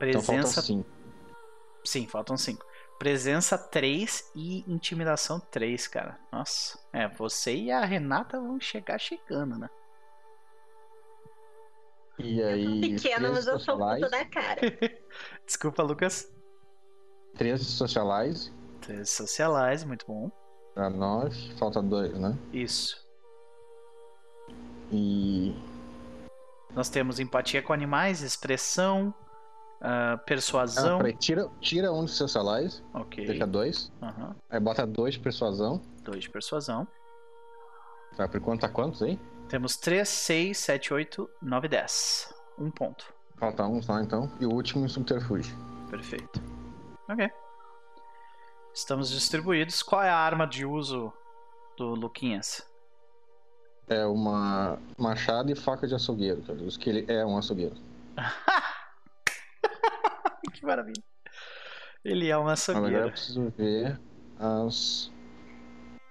Então 0.00 0.20
falta 0.22 0.40
Presença. 0.42 0.62
cinco. 0.62 0.90
Sim, 1.84 2.06
faltam 2.06 2.36
cinco. 2.36 2.64
Presença 2.98 3.58
3 3.58 4.30
e 4.34 4.60
intimidação 4.72 5.40
3, 5.40 5.88
cara. 5.88 6.18
Nossa. 6.32 6.78
É, 6.92 7.08
você 7.08 7.54
e 7.54 7.70
a 7.72 7.84
Renata 7.84 8.40
vão 8.40 8.60
chegar 8.60 8.98
chegando, 9.00 9.58
né? 9.58 9.68
E 12.18 12.40
aí. 12.42 12.80
Pequena, 12.80 13.30
mas 13.32 13.46
eu 13.46 13.58
sou 13.58 13.76
puta 13.76 14.08
da 14.08 14.24
cara. 14.26 14.60
Desculpa, 15.44 15.82
Lucas. 15.82 16.32
Três 17.34 17.60
de 17.60 17.66
socialize, 17.66 18.52
3 18.82 19.08
socialize, 19.08 19.86
muito 19.86 20.06
bom. 20.06 20.30
dá 20.76 20.90
nove, 20.90 21.34
falta 21.58 21.82
dois, 21.82 22.12
né? 22.18 22.38
Isso. 22.52 23.02
E. 24.92 25.54
Nós 26.74 26.88
temos 26.88 27.20
empatia 27.20 27.62
com 27.62 27.72
animais, 27.72 28.22
expressão, 28.22 29.14
ah, 29.80 30.12
Ah, 30.12 30.18
persuasão. 30.18 30.98
peraí, 30.98 31.14
tira, 31.16 31.48
tira 31.60 31.92
um 31.92 32.04
de 32.04 32.10
socialize, 32.12 32.82
ok. 32.94 33.26
deixa 33.26 33.46
dois. 33.46 33.92
Aham. 34.00 34.34
Aí 34.48 34.60
bota 34.60 34.86
dois 34.86 35.14
de 35.14 35.20
persuasão. 35.20 35.82
Dois 36.02 36.22
de 36.24 36.30
persuasão. 36.30 36.86
Tá, 38.16 38.28
por 38.28 38.40
quanto 38.40 38.60
tá 38.60 38.68
quantos 38.68 39.02
aí? 39.02 39.18
Temos 39.48 39.76
3, 39.76 40.08
6, 40.08 40.56
7, 40.58 40.94
8, 40.94 41.28
9, 41.42 41.68
10. 41.68 42.32
Um 42.58 42.70
ponto. 42.70 43.12
Falta 43.36 43.66
um 43.66 43.82
só 43.82 43.98
então. 44.00 44.30
E 44.40 44.46
o 44.46 44.50
último 44.52 44.84
em 44.84 44.88
subterfúgio. 44.88 45.54
Perfeito. 45.90 46.40
Ok. 47.08 47.30
Estamos 48.72 49.10
distribuídos. 49.10 49.82
Qual 49.82 50.02
é 50.02 50.08
a 50.08 50.16
arma 50.16 50.46
de 50.46 50.64
uso 50.64 51.12
do 51.76 51.94
Luquinhas? 51.94 52.66
É 53.88 54.06
uma 54.06 54.78
machado 54.96 55.50
e 55.50 55.54
faca 55.54 55.86
de 55.86 55.94
açougueiro, 55.94 56.42
que 56.42 56.50
eu 56.50 56.56
digo 56.56 56.78
que 56.78 56.88
ele 56.88 57.12
é 57.12 57.24
um 57.24 57.36
açougueiro. 57.36 57.76
que 60.52 60.64
maravilha. 60.64 61.02
Ele 62.04 62.28
é 62.28 62.36
uma 62.36 62.50
Mas 62.50 62.68
agora 62.68 63.06
eu 63.06 63.10
preciso 63.10 63.52
ver 63.56 63.98
as 64.38 65.10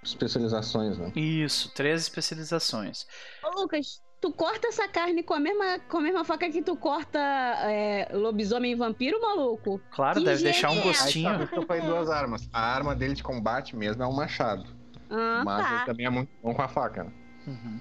especializações, 0.04 0.98
né? 0.98 1.12
Isso, 1.16 1.74
três 1.74 2.02
especializações. 2.02 3.06
Ô, 3.44 3.62
Lucas, 3.62 4.02
tu 4.22 4.32
corta 4.32 4.68
essa 4.68 4.88
carne 4.88 5.22
com 5.22 5.34
a 5.34 5.40
mesma, 5.40 5.80
com 5.80 5.98
a 5.98 6.02
mesma 6.02 6.24
faca 6.24 6.50
que 6.50 6.62
tu 6.62 6.78
corta 6.78 7.20
é, 7.20 8.10
lobisomem 8.14 8.72
e 8.72 8.76
vampiro, 8.76 9.22
maluco? 9.22 9.82
Claro, 9.92 10.20
Que 10.20 10.26
deve 10.26 10.44
deixar 10.44 10.70
um! 10.70 10.74
Aí 10.74 10.84
gostinho. 10.84 11.48
que 11.48 11.58
eu 11.58 11.66
falei 11.66 11.82
duas 11.82 12.10
armas. 12.10 12.48
A 12.54 12.62
arma 12.62 12.96
dele 12.96 13.14
de 13.14 13.24
combate 13.24 13.76
mesmo 13.76 14.02
é 14.02 14.08
um 14.08 14.14
machado. 14.14 14.66
Ah, 15.10 15.44
mas 15.44 15.68
ele 15.68 15.80
tá. 15.80 15.86
também 15.86 16.06
é 16.06 16.10
muito 16.10 16.32
bom 16.42 16.54
com 16.54 16.62
a 16.62 16.70
faca, 16.70 17.04
né? 17.04 17.12
Uhum. 17.48 17.80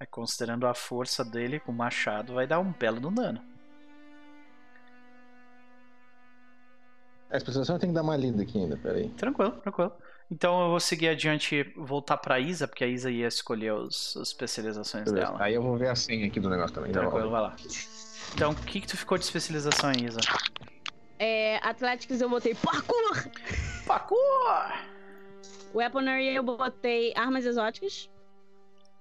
É, 0.00 0.06
considerando 0.06 0.66
a 0.66 0.74
força 0.74 1.24
dele 1.24 1.60
com 1.60 1.72
o 1.72 1.74
machado, 1.74 2.34
vai 2.34 2.46
dar 2.46 2.58
um 2.60 2.72
belo 2.72 3.00
do 3.00 3.10
dano. 3.10 3.40
A 7.30 7.36
especialização 7.36 7.78
tem 7.78 7.88
que 7.90 7.94
dar 7.94 8.02
uma 8.02 8.16
lida 8.16 8.42
aqui 8.42 8.58
ainda, 8.58 8.76
peraí. 8.76 9.08
Tranquilo, 9.10 9.52
tranquilo. 9.60 9.92
Então 10.30 10.62
eu 10.62 10.70
vou 10.70 10.80
seguir 10.80 11.08
adiante 11.08 11.54
e 11.56 11.62
voltar 11.76 12.16
pra 12.16 12.38
Isa, 12.38 12.66
porque 12.66 12.84
a 12.84 12.86
Isa 12.86 13.10
ia 13.10 13.26
escolher 13.26 13.72
os, 13.72 14.16
as 14.16 14.28
especializações 14.28 15.04
Beleza. 15.04 15.32
dela. 15.32 15.42
Aí 15.42 15.54
eu 15.54 15.62
vou 15.62 15.76
ver 15.76 15.88
a 15.88 15.96
senha 15.96 16.26
aqui 16.26 16.40
do 16.40 16.48
negócio 16.48 16.74
também. 16.74 16.92
já 16.92 17.00
Tranquilo, 17.00 17.30
vai 17.30 17.42
lá. 17.42 17.56
Então, 18.34 18.52
o 18.52 18.54
que, 18.54 18.80
que 18.80 18.86
tu 18.86 18.96
ficou 18.96 19.18
de 19.18 19.24
especialização 19.24 19.90
aí, 19.90 20.06
Isa? 20.06 20.20
É, 21.18 21.58
Athletics 21.58 22.20
eu 22.20 22.28
botei 22.28 22.54
parkour. 22.54 23.28
Parkour! 23.86 24.93
Weaponry 25.74 26.34
eu 26.34 26.42
botei 26.42 27.12
armas 27.16 27.44
exóticas. 27.44 28.08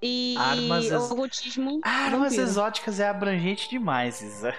E 0.02 0.36
Armas 0.38 0.86
ex- 0.92 1.12
ocultismo. 1.12 1.80
Armas 1.84 2.30
vampiro. 2.32 2.42
exóticas 2.42 3.00
é 3.00 3.08
abrangente 3.08 3.70
demais, 3.70 4.22
Isa. 4.22 4.54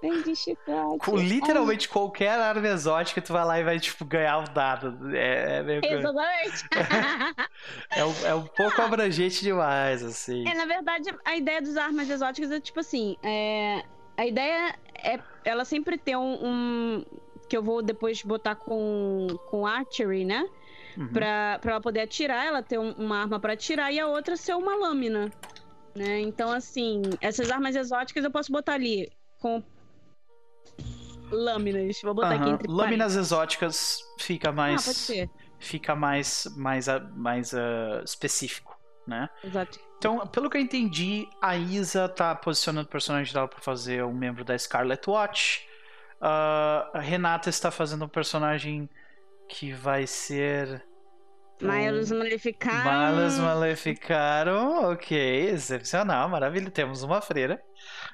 Tem 0.00 0.20
de 0.22 0.34
chiclete. 0.34 0.98
Com 0.98 1.16
literalmente 1.16 1.88
qualquer 1.88 2.30
arma 2.38 2.66
exótica, 2.66 3.20
tu 3.22 3.32
vai 3.32 3.44
lá 3.44 3.60
e 3.60 3.62
vai, 3.64 3.78
tipo, 3.78 4.04
ganhar 4.04 4.38
um 4.38 4.44
dado. 4.52 5.14
É, 5.14 5.58
é, 5.58 5.62
meio 5.62 5.80
Ai, 5.84 5.92
Exatamente. 5.92 6.64
é, 7.90 8.04
um, 8.04 8.26
é 8.26 8.34
um 8.34 8.44
pouco 8.46 8.82
abrangente 8.82 9.42
demais, 9.42 10.02
assim. 10.02 10.48
É, 10.48 10.54
na 10.54 10.64
verdade, 10.64 11.14
a 11.24 11.36
ideia 11.36 11.60
das 11.62 11.76
armas 11.76 12.08
exóticas 12.10 12.50
é 12.50 12.58
tipo 12.58 12.80
assim, 12.80 13.16
é, 13.22 13.84
a 14.16 14.26
ideia 14.26 14.74
é 15.04 15.20
ela 15.44 15.64
sempre 15.64 15.96
ter 15.98 16.16
um, 16.16 16.38
um- 16.46 17.04
que 17.48 17.56
eu 17.56 17.62
vou 17.62 17.80
depois 17.82 18.22
botar 18.22 18.54
com 18.56 19.26
com 19.50 19.66
archery, 19.66 20.24
né? 20.24 20.48
Uhum. 20.96 21.08
Pra, 21.08 21.58
pra 21.60 21.72
ela 21.72 21.80
poder 21.80 22.00
atirar, 22.00 22.44
ela 22.46 22.62
ter 22.62 22.78
um- 22.78 22.92
uma 22.92 23.20
arma 23.20 23.40
pra 23.40 23.52
atirar 23.54 23.92
e 23.92 23.98
a 24.00 24.06
outra 24.06 24.36
ser 24.36 24.54
uma 24.54 24.74
lâmina, 24.76 25.30
né? 25.94 26.20
Então 26.20 26.50
assim, 26.52 27.02
essas 27.20 27.50
armas 27.50 27.74
exóticas 27.76 28.24
eu 28.24 28.30
posso 28.30 28.52
botar 28.52 28.74
ali 28.74 29.10
com 29.40 29.62
lâminas. 31.30 32.00
Vou 32.02 32.14
botar 32.14 32.34
aqui 32.34 32.44
Aham. 32.44 32.54
entre 32.54 32.68
Lâminas 32.70 33.16
exóticas 33.16 34.00
fica 34.18 34.52
parênteses. 34.52 34.86
mais. 34.86 34.86
Ah, 34.86 34.90
pode 34.90 34.98
ser. 34.98 35.30
fica 35.58 35.94
mais, 35.94 36.46
mais, 36.56 36.88
ah, 36.88 37.00
mais 37.14 37.54
ah, 37.54 38.02
específico, 38.04 38.78
né? 39.06 39.28
Exato. 39.44 39.78
Então, 39.98 40.26
pelo 40.26 40.50
que 40.50 40.56
eu 40.56 40.60
entendi, 40.60 41.28
a 41.40 41.56
Isa 41.56 42.08
tá 42.08 42.34
posicionando 42.34 42.86
o 42.88 42.90
personagem 42.90 43.32
dela 43.32 43.46
pra 43.46 43.60
fazer 43.60 44.04
um 44.04 44.12
membro 44.12 44.44
da 44.44 44.58
Scarlet 44.58 45.08
Watch. 45.08 45.66
Ah, 46.20 46.90
a 46.94 47.00
Renata 47.00 47.48
está 47.48 47.70
fazendo 47.70 48.04
um 48.04 48.08
personagem 48.08 48.88
que 49.52 49.70
vai 49.72 50.06
ser. 50.06 50.82
Malus 51.60 52.10
Maleficaram. 52.10 52.84
Malas 52.84 53.38
Maleficaram, 53.38 54.90
ok, 54.92 55.50
excepcional, 55.50 56.28
maravilha. 56.28 56.70
Temos 56.70 57.02
uma 57.02 57.20
freira. 57.20 57.62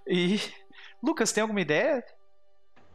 E. 0.06 0.40
Lucas, 1.02 1.30
tem 1.32 1.42
alguma 1.42 1.60
ideia? 1.60 2.04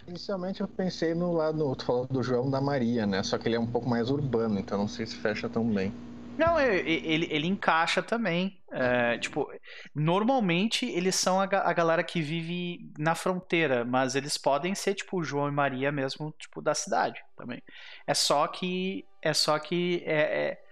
Inicialmente 0.05 0.59
eu 0.59 0.67
pensei 0.67 1.15
no 1.15 1.31
lado, 1.31 1.73
tu 1.77 1.85
falou 1.85 2.05
do 2.05 2.21
João 2.21 2.51
da 2.51 2.59
Maria, 2.59 3.07
né? 3.07 3.23
Só 3.23 3.37
que 3.37 3.47
ele 3.47 3.55
é 3.55 3.59
um 3.59 3.65
pouco 3.65 3.87
mais 3.89 4.09
urbano, 4.09 4.59
então 4.59 4.77
não 4.77 4.87
sei 4.89 5.05
se 5.05 5.15
fecha 5.15 5.47
tão 5.47 5.65
bem. 5.65 5.93
Não, 6.37 6.59
e- 6.59 7.01
ele, 7.05 7.27
ele 7.29 7.47
encaixa 7.47 8.01
também. 8.01 8.59
É, 8.71 9.17
tipo, 9.19 9.47
normalmente 9.93 10.85
eles 10.85 11.15
são 11.15 11.39
a, 11.39 11.43
a 11.43 11.73
galera 11.73 12.03
que 12.03 12.21
vive 12.21 12.91
na 12.97 13.13
fronteira, 13.13 13.85
mas 13.85 14.15
eles 14.15 14.37
podem 14.37 14.73
ser 14.73 14.95
tipo 14.95 15.23
João 15.23 15.47
e 15.47 15.51
Maria 15.51 15.91
mesmo, 15.91 16.33
tipo 16.39 16.61
da 16.61 16.73
cidade 16.73 17.21
também. 17.37 17.61
É 18.07 18.13
só 18.13 18.47
que 18.47 19.05
é 19.21 19.33
só 19.33 19.59
que 19.59 20.01
é, 20.05 20.47
é- 20.47 20.63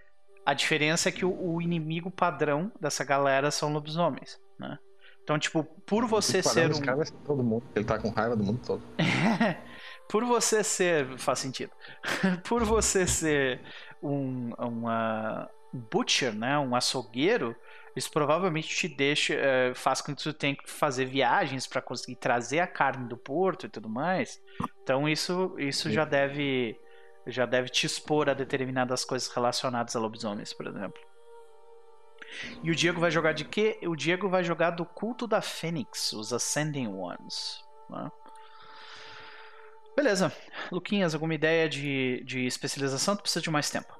a 0.45 0.53
diferença 0.55 1.09
é 1.09 1.11
que 1.11 1.23
o, 1.23 1.53
o 1.53 1.61
inimigo 1.61 2.09
padrão 2.09 2.71
dessa 2.81 3.03
galera 3.03 3.51
são 3.51 3.71
lobisomens, 3.71 4.39
né? 4.59 4.77
Então, 5.23 5.37
tipo, 5.37 5.63
por 5.63 6.05
você 6.07 6.41
ser 6.41 6.73
um 6.73 6.81
cara 6.81 7.05
ser 7.05 7.13
todo 7.25 7.43
mundo. 7.43 7.63
Ele 7.75 7.85
tá 7.85 7.99
com 7.99 8.09
raiva 8.09 8.35
do 8.35 8.43
mundo 8.43 8.59
todo. 8.65 8.81
por 10.09 10.25
você 10.25 10.63
ser. 10.63 11.17
Faz 11.19 11.39
sentido. 11.39 11.71
por 12.49 12.63
você 12.65 13.05
ser 13.05 13.61
um 14.01 14.51
uma, 14.57 15.49
um 15.73 15.79
butcher, 15.79 16.33
né? 16.33 16.57
Um 16.59 16.75
açougueiro, 16.75 17.55
isso 17.95 18.11
provavelmente 18.11 18.69
te 18.69 18.87
deixa. 18.87 19.33
eh, 19.35 19.73
faz 19.75 20.01
com 20.01 20.15
que 20.15 20.23
tu 20.23 20.33
tenha 20.33 20.55
que 20.55 20.69
fazer 20.69 21.05
viagens 21.05 21.67
para 21.67 21.81
conseguir 21.81 22.15
trazer 22.17 22.59
a 22.59 22.67
carne 22.67 23.07
do 23.07 23.17
porto 23.17 23.65
e 23.65 23.69
tudo 23.69 23.89
mais. 23.89 24.41
Então 24.83 25.07
isso, 25.07 25.55
isso 25.57 25.89
Sim. 25.89 25.93
já 25.95 26.05
deve. 26.05 26.79
Já 27.27 27.45
deve 27.45 27.69
te 27.69 27.85
expor 27.85 28.29
a 28.29 28.33
determinadas 28.33 29.05
coisas 29.05 29.27
relacionadas 29.29 29.95
a 29.95 29.99
lobisomens, 29.99 30.53
por 30.53 30.65
exemplo. 30.65 30.99
E 32.63 32.71
o 32.71 32.75
Diego 32.75 32.99
vai 32.99 33.11
jogar 33.11 33.33
de 33.33 33.45
quê? 33.45 33.77
O 33.83 33.95
Diego 33.95 34.27
vai 34.27 34.43
jogar 34.43 34.71
do 34.71 34.85
culto 34.85 35.27
da 35.27 35.39
Fênix, 35.41 36.13
os 36.13 36.33
Ascending 36.33 36.87
Ones. 36.87 37.63
né? 37.89 38.09
Beleza. 39.95 40.31
Luquinhas, 40.71 41.13
alguma 41.13 41.33
ideia 41.33 41.67
de, 41.67 42.23
de 42.25 42.45
especialização? 42.45 43.15
Tu 43.15 43.21
precisa 43.23 43.41
de 43.41 43.49
mais 43.49 43.69
tempo. 43.69 43.93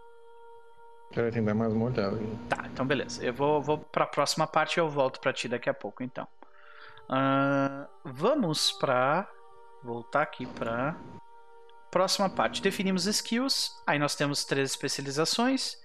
Já 1.13 1.23
vai 1.23 1.31
ter 1.31 1.39
que 1.39 1.45
dar 1.45 1.53
mais 1.53 1.73
uma 1.73 1.85
olhada. 1.85 2.17
Tá, 2.49 2.65
então 2.71 2.85
beleza. 2.85 3.23
Eu 3.23 3.33
vou, 3.33 3.61
vou 3.61 3.77
pra 3.77 4.05
próxima 4.05 4.47
parte 4.47 4.77
e 4.77 4.79
eu 4.79 4.89
volto 4.89 5.19
pra 5.19 5.33
ti 5.33 5.47
daqui 5.49 5.69
a 5.69 5.73
pouco, 5.73 6.01
então. 6.03 6.27
Ahn, 7.09 7.85
vamos 8.05 8.71
pra. 8.71 9.29
Voltar 9.83 10.21
aqui 10.21 10.45
pra. 10.45 10.95
próxima 11.89 12.29
parte. 12.29 12.61
Definimos 12.61 13.05
skills, 13.05 13.71
aí 13.85 13.99
nós 13.99 14.15
temos 14.15 14.45
três 14.45 14.69
especializações, 14.69 15.75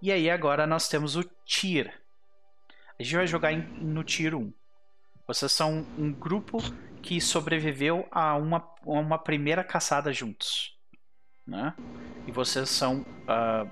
e 0.00 0.10
aí 0.10 0.28
agora 0.28 0.66
nós 0.66 0.88
temos 0.88 1.14
o 1.14 1.22
tier. 1.44 2.02
A 2.98 3.02
gente 3.02 3.14
vai 3.14 3.26
jogar 3.26 3.52
em, 3.52 3.60
no 3.80 4.02
tier 4.02 4.34
1. 4.34 4.52
Vocês 5.26 5.52
são 5.52 5.86
um 5.96 6.12
grupo 6.12 6.58
que 7.02 7.20
sobreviveu 7.20 8.06
a 8.10 8.36
uma, 8.36 8.58
a 8.58 8.90
uma 8.90 9.18
primeira 9.18 9.64
caçada 9.64 10.12
juntos. 10.12 10.78
Né? 11.46 11.74
E 12.26 12.32
vocês 12.32 12.70
são 12.70 13.00
uh, 13.00 13.68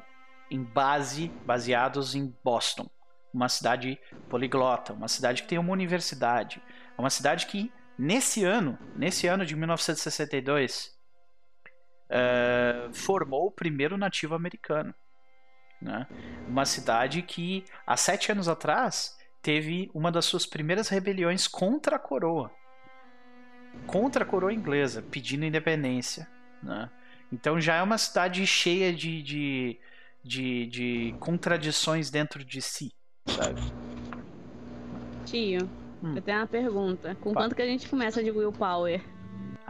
em 0.50 0.62
base, 0.62 1.28
baseados 1.46 2.14
em 2.14 2.34
Boston. 2.42 2.90
Uma 3.32 3.48
cidade 3.48 3.98
poliglota, 4.28 4.92
uma 4.92 5.06
cidade 5.06 5.42
que 5.42 5.48
tem 5.48 5.58
uma 5.58 5.72
universidade. 5.72 6.60
Uma 6.98 7.10
cidade 7.10 7.46
que, 7.46 7.72
nesse 7.96 8.44
ano, 8.44 8.76
nesse 8.96 9.28
ano 9.28 9.46
de 9.46 9.54
1962, 9.54 10.90
uh, 12.10 12.92
formou 12.92 13.46
o 13.46 13.52
primeiro 13.52 13.96
nativo 13.96 14.34
americano. 14.34 14.92
Né? 15.80 16.06
Uma 16.48 16.66
cidade 16.66 17.22
que, 17.22 17.64
há 17.86 17.96
sete 17.96 18.32
anos 18.32 18.48
atrás, 18.48 19.16
teve 19.40 19.90
uma 19.94 20.10
das 20.10 20.24
suas 20.24 20.44
primeiras 20.44 20.88
rebeliões 20.88 21.46
contra 21.46 21.96
a 21.96 21.98
coroa. 21.98 22.52
Contra 23.86 24.24
a 24.24 24.26
coroa 24.26 24.52
inglesa, 24.52 25.02
pedindo 25.02 25.44
independência. 25.44 26.28
Né? 26.62 26.88
Então 27.32 27.60
já 27.60 27.76
é 27.76 27.82
uma 27.82 27.98
cidade 27.98 28.46
cheia 28.46 28.92
de, 28.92 29.22
de, 29.22 29.78
de, 30.22 30.66
de 30.66 31.14
contradições 31.18 32.10
dentro 32.10 32.44
de 32.44 32.60
si, 32.60 32.92
sabe? 33.26 33.60
Tio, 35.24 35.68
hum. 36.02 36.14
eu 36.16 36.22
tenho 36.22 36.38
uma 36.38 36.46
pergunta. 36.46 37.14
Com 37.20 37.32
quanto 37.32 37.54
que 37.54 37.62
a 37.62 37.66
gente 37.66 37.88
começa 37.88 38.22
de 38.22 38.30
willpower? 38.30 39.02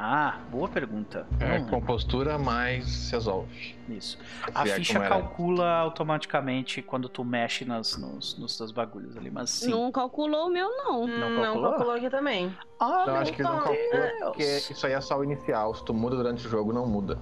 Ah, 0.02 0.39
boa 0.51 0.66
pergunta. 0.66 1.27
É, 1.39 1.59
hum. 1.59 1.66
compostura 1.66 2.39
mais 2.39 3.10
resolve. 3.10 3.77
Isso. 3.86 4.18
A 4.55 4.66
é 4.66 4.72
ficha 4.72 4.98
calcula 4.98 5.72
automaticamente 5.72 6.81
quando 6.81 7.06
tu 7.06 7.22
mexe 7.22 7.66
nas, 7.66 7.98
nos, 7.98 8.39
nos 8.39 8.56
teus 8.56 8.72
bagulhos 8.72 9.14
ali, 9.18 9.31
mas 9.31 9.51
sim. 9.51 9.70
Não 9.70 9.93
calculou 9.93 10.47
o 10.47 10.48
meu, 10.48 10.70
não. 10.70 11.06
Não, 11.06 11.31
não 11.31 11.43
calculou? 11.43 11.70
calculou 11.72 11.94
aqui 11.97 12.09
também. 12.09 12.56
Ah, 12.81 13.05
Eu 13.09 13.14
acho 13.16 13.32
que 13.35 13.43
não 13.43 13.59
calcula, 13.59 14.10
porque 14.24 14.43
isso 14.43 14.86
aí 14.86 14.94
é 14.94 15.01
só 15.02 15.18
o 15.18 15.22
inicial. 15.22 15.74
Se 15.74 15.85
tu 15.85 15.93
muda 15.93 16.16
durante 16.16 16.47
o 16.47 16.48
jogo, 16.48 16.72
não 16.72 16.86
muda. 16.86 17.18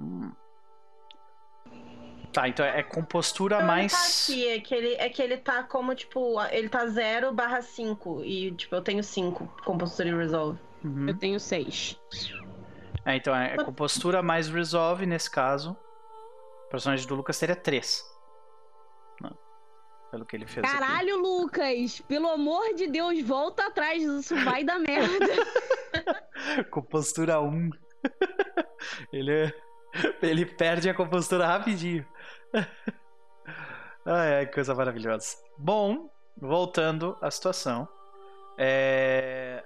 Hum. 0.00 0.32
Tá, 2.32 2.48
então 2.48 2.64
é 2.64 2.82
compostura 2.82 3.56
então 3.56 3.66
mais. 3.66 3.92
Ele 4.30 4.40
tá 4.40 4.48
aqui, 4.48 4.48
é 4.48 4.60
que 4.60 4.74
ele, 4.74 4.94
é 4.94 5.08
que 5.10 5.20
ele 5.20 5.36
tá 5.36 5.62
como, 5.62 5.94
tipo, 5.94 6.40
ele 6.50 6.70
tá 6.70 6.86
0 6.86 7.34
barra 7.34 7.60
5. 7.60 8.24
E, 8.24 8.50
tipo, 8.52 8.74
eu 8.74 8.80
tenho 8.80 9.04
5 9.04 9.46
compostura 9.62 10.08
e 10.08 10.14
resolve. 10.14 10.58
Uhum. 10.84 11.08
Eu 11.08 11.18
tenho 11.18 11.38
6. 11.38 11.98
É, 13.04 13.16
então 13.16 13.34
é, 13.34 13.56
compostura 13.64 14.22
mais 14.22 14.48
resolve 14.48 15.06
nesse 15.06 15.30
caso. 15.30 15.76
O 16.66 16.70
personagem 16.70 17.06
do 17.06 17.14
Lucas 17.14 17.38
teria 17.38 17.56
3. 17.56 18.12
Pelo 20.12 20.26
que 20.26 20.36
ele 20.36 20.46
fez. 20.46 20.70
Caralho, 20.70 21.14
aqui. 21.14 21.22
Lucas! 21.22 22.00
Pelo 22.02 22.28
amor 22.28 22.74
de 22.74 22.86
Deus, 22.86 23.18
volta 23.22 23.66
atrás, 23.68 24.02
isso 24.02 24.36
vai 24.44 24.62
dar 24.62 24.76
merda. 24.78 25.26
compostura 26.70 27.40
1. 27.40 27.70
ele, 29.10 29.54
ele 30.20 30.44
perde 30.44 30.90
a 30.90 30.94
compostura 30.94 31.46
rapidinho. 31.46 32.06
ai, 34.04 34.34
ai, 34.34 34.46
coisa 34.48 34.74
maravilhosa. 34.74 35.34
Bom, 35.56 36.10
voltando 36.36 37.16
à 37.22 37.30
situação. 37.30 37.88
É... 38.58 39.64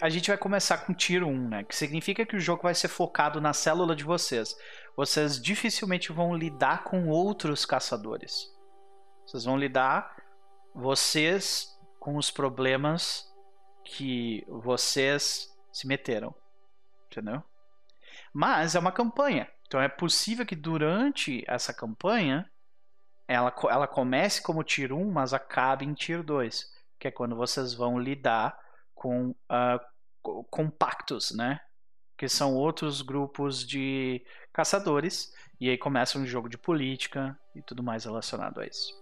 A 0.00 0.08
gente, 0.10 0.28
vai 0.28 0.36
começar 0.36 0.78
com 0.78 0.92
tiro 0.92 1.26
1, 1.26 1.48
né? 1.48 1.64
Que 1.64 1.74
significa 1.74 2.26
que 2.26 2.36
o 2.36 2.40
jogo 2.40 2.64
vai 2.64 2.74
ser 2.74 2.88
focado 2.88 3.40
na 3.40 3.52
célula 3.52 3.96
de 3.96 4.04
vocês. 4.04 4.54
Vocês 4.96 5.40
dificilmente 5.40 6.12
vão 6.12 6.34
lidar 6.34 6.84
com 6.84 7.08
outros 7.08 7.64
caçadores. 7.64 8.52
Vocês 9.24 9.44
vão 9.44 9.56
lidar 9.56 10.14
vocês 10.74 11.74
com 11.98 12.16
os 12.16 12.30
problemas 12.30 13.26
que 13.84 14.44
vocês 14.48 15.50
se 15.72 15.86
meteram. 15.86 16.34
Entendeu? 17.06 17.42
Mas 18.32 18.74
é 18.74 18.78
uma 18.78 18.92
campanha. 18.92 19.48
Então 19.66 19.80
é 19.80 19.88
possível 19.88 20.44
que 20.44 20.56
durante 20.56 21.42
essa 21.48 21.72
campanha 21.72 22.50
ela, 23.26 23.54
ela 23.70 23.86
comece 23.86 24.42
como 24.42 24.62
Tier 24.62 24.92
1, 24.92 25.10
mas 25.10 25.32
acabe 25.32 25.84
em 25.84 25.94
Tier 25.94 26.22
2. 26.22 26.70
Que 26.98 27.08
é 27.08 27.10
quando 27.10 27.34
vocês 27.34 27.72
vão 27.72 27.98
lidar 27.98 28.63
com 29.04 29.34
uh, 29.52 30.44
compactos, 30.50 31.30
né? 31.36 31.60
Que 32.16 32.26
são 32.26 32.54
outros 32.54 33.02
grupos 33.02 33.66
de 33.66 34.24
caçadores. 34.50 35.30
E 35.60 35.68
aí 35.68 35.76
começa 35.76 36.18
um 36.18 36.24
jogo 36.24 36.48
de 36.48 36.56
política 36.56 37.38
e 37.54 37.60
tudo 37.60 37.82
mais 37.82 38.06
relacionado 38.06 38.60
a 38.62 38.66
isso. 38.66 38.94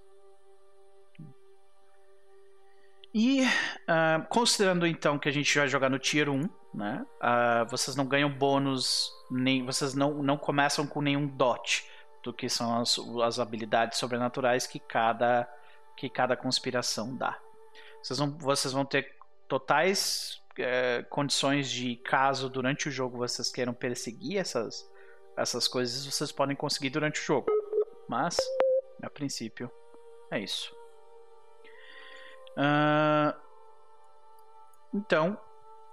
E 3.15 3.43
uh, 3.43 4.27
considerando 4.29 4.89
então 4.89 5.21
que 5.21 5.29
a 5.29 5.33
gente 5.33 5.57
vai 5.57 5.69
jogar 5.69 5.89
no 5.89 6.01
Tier 6.01 6.29
1, 6.29 6.49
né? 6.75 7.07
Uh, 7.23 7.71
vocês 7.71 7.95
não 7.95 8.05
ganham 8.05 8.29
bônus, 8.29 9.09
nem 9.31 9.65
vocês 9.65 9.95
não, 9.95 10.21
não 10.21 10.37
começam 10.37 10.85
com 10.85 11.01
nenhum 11.01 11.29
dot 11.29 11.87
do 12.25 12.33
que 12.33 12.49
são 12.49 12.81
as, 12.81 12.99
as 13.25 13.39
habilidades 13.39 13.99
sobrenaturais 13.99 14.67
que 14.67 14.81
cada, 14.81 15.49
que 15.97 16.11
cada 16.11 16.37
conspiração 16.37 17.17
dá. 17.17 17.39
Vocês 18.03 18.19
vão, 18.19 18.37
vocês 18.39 18.73
vão 18.73 18.85
ter 18.85 19.22
totais 19.53 20.41
é, 20.59 21.05
condições 21.11 21.71
de 21.71 21.97
caso 21.97 22.49
durante 22.49 22.89
o 22.89 22.91
jogo 22.91 23.19
vocês 23.19 23.51
queiram 23.51 23.75
perseguir 23.75 24.39
essas, 24.39 24.91
essas 25.37 25.69
coisas, 25.69 26.07
vocês 26.07 26.33
podem 26.33 26.57
conseguir 26.57 26.89
durante 26.89 27.21
o 27.21 27.23
jogo. 27.23 27.51
Mas, 28.09 28.39
a 29.03 29.11
princípio, 29.11 29.71
é 30.31 30.41
isso. 30.41 30.75
Uh, 32.57 33.39
então, 34.95 35.39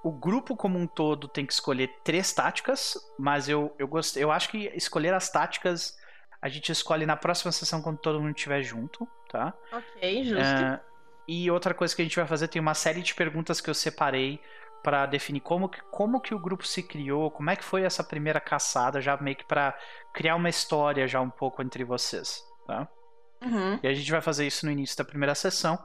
o 0.03 0.11
grupo 0.11 0.55
como 0.55 0.79
um 0.79 0.87
todo 0.87 1.27
tem 1.27 1.45
que 1.45 1.51
escolher 1.51 1.89
três 2.01 2.31
táticas, 2.31 2.97
mas 3.17 3.49
eu, 3.49 3.75
eu 3.77 3.89
gostei. 3.89 4.23
Eu 4.23 4.31
acho 4.31 4.47
que 4.47 4.71
escolher 4.73 5.13
as 5.13 5.29
táticas 5.29 5.97
a 6.41 6.47
gente 6.47 6.71
escolhe 6.71 7.05
na 7.05 7.17
próxima 7.17 7.51
sessão 7.51 7.81
quando 7.81 7.97
todo 7.97 8.21
mundo 8.21 8.35
estiver 8.35 8.61
junto, 8.61 9.05
tá? 9.29 9.53
Ok, 9.73 10.23
justo. 10.23 10.41
Uh, 10.41 10.88
e 11.31 11.51
outra 11.51 11.75
coisa 11.75 11.95
que 11.95 12.01
a 12.01 12.05
gente 12.05 12.15
vai 12.15 12.25
fazer, 12.25 12.47
tem 12.47 12.59
uma 12.59 12.73
série 12.73 13.03
de 13.03 13.13
perguntas 13.13 13.61
que 13.61 13.69
eu 13.69 13.73
separei 13.75 14.41
para 14.81 15.05
definir 15.05 15.41
como 15.41 15.69
que, 15.69 15.79
como 15.91 16.19
que 16.19 16.33
o 16.33 16.39
grupo 16.39 16.65
se 16.65 16.81
criou, 16.81 17.29
como 17.29 17.51
é 17.51 17.55
que 17.55 17.63
foi 17.63 17.83
essa 17.83 18.03
primeira 18.03 18.39
caçada, 18.39 18.99
já 18.99 19.15
meio 19.17 19.35
que 19.35 19.45
para 19.45 19.77
criar 20.11 20.35
uma 20.35 20.49
história 20.49 21.07
já 21.07 21.21
um 21.21 21.29
pouco 21.29 21.61
entre 21.61 21.83
vocês, 21.83 22.43
tá? 22.65 22.87
Uhum. 23.43 23.79
E 23.83 23.87
a 23.87 23.93
gente 23.93 24.09
vai 24.09 24.21
fazer 24.21 24.47
isso 24.47 24.65
no 24.65 24.71
início 24.71 24.97
da 24.97 25.05
primeira 25.05 25.35
sessão. 25.35 25.77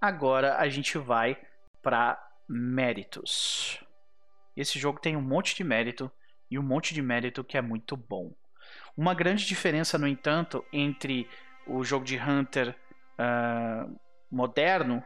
Agora 0.00 0.56
a 0.56 0.68
gente 0.68 0.96
vai 0.98 1.36
para 1.82 2.16
méritos. 2.48 3.84
Esse 4.56 4.78
jogo 4.78 5.00
tem 5.00 5.16
um 5.16 5.20
monte 5.20 5.56
de 5.56 5.64
mérito 5.64 6.08
e 6.48 6.60
um 6.60 6.62
monte 6.62 6.94
de 6.94 7.02
mérito 7.02 7.42
que 7.42 7.58
é 7.58 7.60
muito 7.60 7.96
bom. 7.96 8.32
Uma 8.96 9.14
grande 9.14 9.44
diferença, 9.44 9.98
no 9.98 10.06
entanto, 10.06 10.64
entre 10.72 11.28
o 11.66 11.82
jogo 11.82 12.04
de 12.04 12.16
Hunter 12.16 12.76
uh, 13.18 14.00
moderno, 14.32 15.04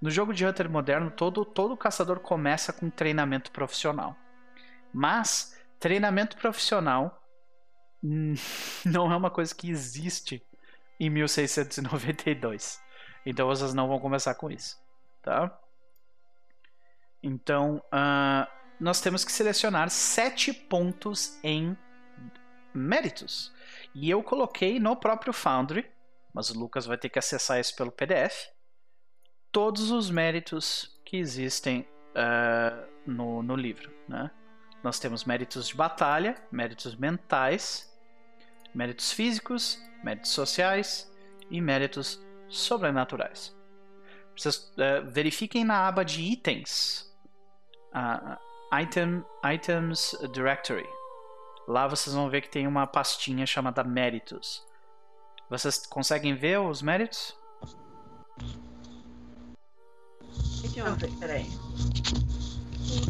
no 0.00 0.10
jogo 0.10 0.34
de 0.34 0.46
Hunter 0.46 0.70
moderno, 0.70 1.10
todo, 1.10 1.44
todo 1.44 1.76
caçador 1.76 2.20
começa 2.20 2.72
com 2.72 2.90
treinamento 2.90 3.50
profissional. 3.50 4.14
Mas 4.92 5.58
treinamento 5.78 6.36
profissional 6.36 7.22
não 8.84 9.10
é 9.10 9.16
uma 9.16 9.30
coisa 9.30 9.54
que 9.54 9.70
existe 9.70 10.42
em 10.98 11.08
1692. 11.08 12.80
Então 13.24 13.46
vocês 13.46 13.72
não 13.72 13.88
vão 13.88 13.98
começar 13.98 14.34
com 14.34 14.50
isso, 14.50 14.78
tá? 15.22 15.58
Então 17.22 17.82
uh, 17.86 18.46
nós 18.78 19.00
temos 19.00 19.24
que 19.24 19.32
selecionar 19.32 19.90
sete 19.90 20.52
pontos 20.52 21.38
em 21.42 21.76
méritos. 22.74 23.52
E 23.94 24.08
eu 24.08 24.22
coloquei 24.22 24.78
no 24.78 24.96
próprio 24.96 25.32
Foundry 25.32 25.90
mas 26.34 26.50
o 26.50 26.58
Lucas 26.58 26.86
vai 26.86 26.96
ter 26.96 27.08
que 27.08 27.18
acessar 27.18 27.60
isso 27.60 27.74
pelo 27.76 27.92
PDF. 27.92 28.48
Todos 29.52 29.90
os 29.90 30.10
méritos 30.10 31.00
que 31.04 31.16
existem 31.16 31.88
uh, 32.10 32.88
no, 33.06 33.42
no 33.42 33.56
livro. 33.56 33.92
Né? 34.08 34.30
Nós 34.82 34.98
temos 34.98 35.24
méritos 35.24 35.68
de 35.68 35.74
batalha, 35.74 36.36
méritos 36.50 36.94
mentais, 36.94 37.90
méritos 38.74 39.12
físicos, 39.12 39.78
méritos 40.04 40.30
sociais 40.30 41.10
e 41.50 41.60
méritos 41.60 42.20
sobrenaturais. 42.48 43.54
Vocês 44.36 44.56
uh, 44.56 45.10
verifiquem 45.10 45.64
na 45.64 45.86
aba 45.86 46.04
de 46.04 46.22
itens, 46.22 47.12
uh, 47.94 48.38
item, 48.80 49.24
Items 49.44 50.16
Directory. 50.32 50.88
Lá 51.66 51.86
vocês 51.86 52.14
vão 52.14 52.30
ver 52.30 52.40
que 52.40 52.48
tem 52.48 52.66
uma 52.66 52.86
pastinha 52.86 53.46
chamada 53.46 53.84
Méritos. 53.84 54.64
Vocês 55.50 55.84
conseguem 55.84 56.34
ver 56.36 56.60
os 56.60 56.80
méritos? 56.80 57.36
Peraí. 61.18 61.46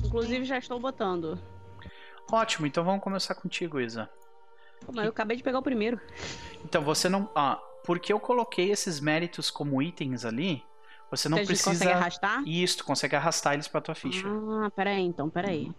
Inclusive 0.05 0.45
já 0.47 0.57
estou 0.57 0.81
botando. 0.81 1.39
Ótimo, 2.33 2.67
então 2.67 2.83
vamos 2.83 3.03
começar 3.03 3.35
contigo, 3.35 3.79
Isa. 3.79 4.09
Pô, 4.87 4.93
mas 4.95 5.05
eu 5.05 5.11
acabei 5.11 5.37
de 5.37 5.43
pegar 5.43 5.59
o 5.59 5.63
primeiro. 5.63 6.01
Então 6.65 6.83
você 6.83 7.09
não. 7.09 7.31
Ah, 7.35 7.61
porque 7.85 8.13
eu 8.13 8.19
coloquei 8.19 8.71
esses 8.71 9.01
méritos 9.01 9.51
como 9.51 9.83
itens 9.83 10.25
ali, 10.25 10.65
você 11.11 11.29
não 11.29 11.39
Você 11.39 11.45
precisa. 11.47 11.71
consegue 11.71 11.93
arrastar? 11.93 12.43
Isso, 12.47 12.79
tu 12.79 12.85
consegue 12.85 13.17
arrastar 13.17 13.53
eles 13.55 13.69
pra 13.69 13.81
tua 13.81 13.95
ficha. 13.95 14.27
Ah, 14.65 14.71
peraí, 14.71 15.03
então, 15.03 15.29
peraí. 15.29 15.71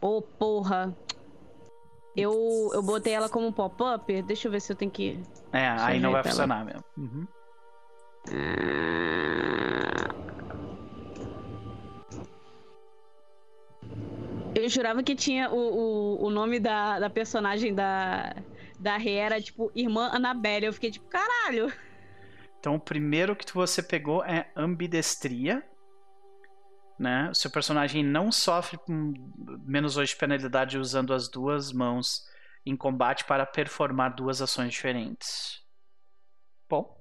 Ô, 0.00 0.20
porra. 0.20 0.96
Eu, 2.16 2.70
eu 2.72 2.82
botei 2.82 3.12
ela 3.12 3.28
como 3.28 3.52
pop-up. 3.52 4.22
Deixa 4.22 4.48
eu 4.48 4.52
ver 4.52 4.60
se 4.60 4.72
eu 4.72 4.76
tenho 4.76 4.90
que. 4.90 5.20
É, 5.52 5.68
aí 5.68 6.00
não 6.00 6.12
vai 6.12 6.22
tela. 6.22 6.32
funcionar 6.32 6.64
mesmo. 6.64 6.84
Uhum. 6.96 7.26
Eu 14.54 14.68
jurava 14.70 15.02
que 15.02 15.14
tinha 15.14 15.50
o, 15.50 15.56
o, 15.58 16.24
o 16.26 16.30
nome 16.30 16.58
da, 16.58 16.98
da 16.98 17.10
personagem 17.10 17.74
da, 17.74 18.34
da 18.80 18.96
Rê 18.96 19.12
era 19.12 19.40
tipo 19.40 19.70
Irmã 19.74 20.08
Annabelle. 20.12 20.66
Eu 20.66 20.72
fiquei 20.72 20.90
tipo, 20.90 21.06
caralho. 21.08 21.70
Então 22.58 22.74
o 22.74 22.80
primeiro 22.80 23.36
que 23.36 23.52
você 23.52 23.82
pegou 23.82 24.24
é 24.24 24.50
ambidestria. 24.56 25.62
Né? 26.98 27.28
O 27.30 27.34
seu 27.34 27.50
personagem 27.50 28.02
não 28.02 28.32
sofre 28.32 28.78
menos 28.88 29.94
2 29.94 30.10
de 30.10 30.16
penalidade 30.16 30.78
usando 30.78 31.12
as 31.12 31.28
duas 31.28 31.72
mãos 31.72 32.26
em 32.64 32.76
combate 32.76 33.24
para 33.24 33.44
performar 33.44 34.14
duas 34.14 34.40
ações 34.40 34.72
diferentes. 34.72 35.62
Bom. 36.68 36.96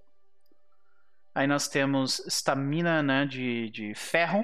Aí 1.33 1.47
nós 1.47 1.67
temos 1.67 2.19
estamina 2.19 3.01
né, 3.01 3.25
de, 3.25 3.69
de 3.69 3.95
ferro. 3.95 4.43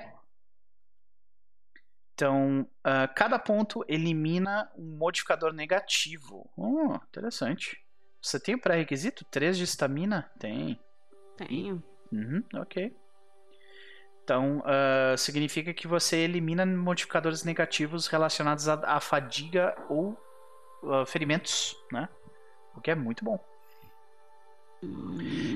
Então, 2.13 2.67
ah, 2.83 3.07
cada 3.07 3.39
ponto 3.39 3.85
elimina 3.87 4.71
um 4.77 4.97
modificador 4.97 5.53
negativo. 5.53 6.49
Oh, 6.57 6.95
interessante. 7.07 7.81
Você 8.21 8.39
tem 8.39 8.55
o 8.55 8.61
pré-requisito? 8.61 9.25
3 9.25 9.57
de 9.57 9.63
estamina? 9.63 10.31
Tem. 10.37 10.79
Tenho. 11.37 11.83
Uhum, 12.11 12.43
ok. 12.55 12.95
Então, 14.31 14.63
ah, 14.65 15.13
significa 15.17 15.73
que 15.73 15.85
você 15.87 16.15
elimina 16.19 16.65
modificadores 16.65 17.43
negativos 17.43 18.07
relacionados 18.07 18.69
à, 18.69 18.99
fadiga 19.01 19.75
ou 19.89 20.17
ah, 20.85 21.05
ferimentos, 21.05 21.75
né? 21.91 22.07
O 22.73 22.79
que 22.79 22.89
é 22.91 22.95
muito 22.95 23.25
bom. 23.25 23.37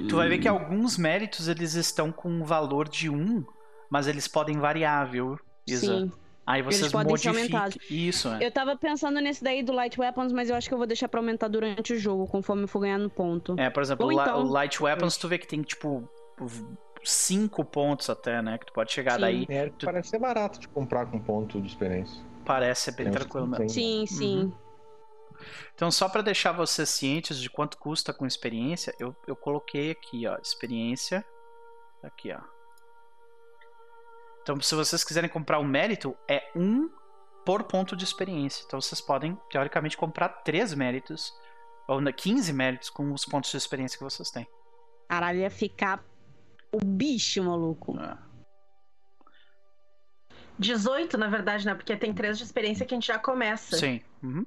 Tu 0.09 0.15
vai 0.15 0.27
ver 0.27 0.39
que 0.39 0.47
alguns 0.47 0.97
méritos 0.97 1.47
eles 1.47 1.73
estão 1.73 2.11
com 2.11 2.29
um 2.29 2.43
valor 2.43 2.89
de 2.89 3.09
1, 3.09 3.45
mas 3.89 4.07
eles 4.07 4.27
podem 4.27 4.57
variar, 4.59 5.09
viu, 5.09 5.39
Isa? 5.65 5.85
Sim. 6.01 6.11
Aí 6.45 6.61
Eles 6.61 6.75
vocês 6.77 6.91
podem 6.91 7.17
ser 7.17 7.29
modificam. 7.29 7.59
aumentados. 7.61 7.89
Isso, 7.89 8.27
é. 8.27 8.45
Eu 8.45 8.51
tava 8.51 8.75
pensando 8.75 9.19
nesse 9.19 9.43
daí 9.43 9.63
do 9.63 9.71
Light 9.71 9.97
Weapons, 9.99 10.31
mas 10.31 10.47
eu 10.49 10.55
acho 10.55 10.67
que 10.67 10.73
eu 10.75 10.77
vou 10.77 10.85
deixar 10.85 11.07
pra 11.07 11.19
aumentar 11.19 11.47
durante 11.47 11.93
o 11.93 11.97
jogo, 11.97 12.27
conforme 12.27 12.63
eu 12.63 12.67
for 12.67 12.81
ganhando 12.81 13.09
ponto. 13.09 13.55
É, 13.57 13.67
por 13.69 13.81
exemplo, 13.81 14.05
Ou 14.05 14.11
o 14.11 14.21
então- 14.21 14.43
o 14.43 14.47
Light 14.51 14.79
Weapons, 14.83 15.17
tu 15.17 15.27
vê 15.27 15.39
que 15.39 15.47
tem, 15.47 15.63
tipo, 15.63 16.07
5 17.05 17.63
pontos 17.65 18.09
até, 18.09 18.41
né? 18.41 18.57
Que 18.57 18.65
tu 18.65 18.73
pode 18.73 18.91
chegar 18.91 19.15
Sim. 19.15 19.21
daí. 19.21 19.45
É, 19.49 19.69
Tu- 19.69 19.85
parece 19.85 20.09
ser 20.09 20.19
barato 20.19 20.59
de 20.59 20.67
comprar 20.67 21.05
com 21.05 21.19
ponto 21.19 21.61
de 21.61 21.67
experiência. 21.67 22.23
Parece 22.45 22.81
ser 22.83 22.91
bem 22.91 23.11
tranquilo 23.11 23.47
mesmo. 23.47 23.69
Sim, 23.69 24.05
sim. 24.05 24.53
Então, 25.73 25.91
só 25.91 26.07
para 26.07 26.21
deixar 26.21 26.51
vocês 26.53 26.89
cientes 26.89 27.39
de 27.39 27.49
quanto 27.49 27.77
custa 27.77 28.13
com 28.13 28.25
experiência, 28.25 28.93
eu, 28.99 29.15
eu 29.27 29.35
coloquei 29.35 29.91
aqui, 29.91 30.25
ó, 30.27 30.37
experiência. 30.37 31.25
Aqui, 32.03 32.31
ó. 32.31 32.39
Então, 34.41 34.61
se 34.61 34.75
vocês 34.75 35.03
quiserem 35.03 35.29
comprar 35.29 35.59
o 35.59 35.63
mérito, 35.63 36.15
é 36.29 36.51
um 36.55 36.89
por 37.43 37.63
ponto 37.63 37.95
de 37.95 38.03
experiência. 38.03 38.63
Então, 38.65 38.79
vocês 38.79 39.01
podem, 39.01 39.37
teoricamente, 39.49 39.97
comprar 39.97 40.29
três 40.29 40.73
méritos, 40.73 41.33
ou 41.87 41.99
né, 41.99 42.11
15 42.11 42.53
méritos 42.53 42.89
com 42.89 43.11
os 43.11 43.25
pontos 43.25 43.51
de 43.51 43.57
experiência 43.57 43.97
que 43.97 44.03
vocês 44.03 44.29
têm. 44.31 44.47
Caralho, 45.09 45.39
ia 45.39 45.49
ficar 45.51 46.03
o 46.71 46.83
bicho, 46.83 47.43
maluco. 47.43 47.95
Ah, 47.99 48.17
18, 50.57 51.17
na 51.17 51.27
verdade, 51.27 51.65
né? 51.65 51.75
Porque 51.75 51.95
tem 51.97 52.13
3 52.13 52.37
de 52.37 52.43
experiência 52.43 52.85
que 52.85 52.93
a 52.93 52.97
gente 52.97 53.07
já 53.07 53.19
começa. 53.19 53.77
Sim. 53.77 54.01
Uhum. 54.23 54.45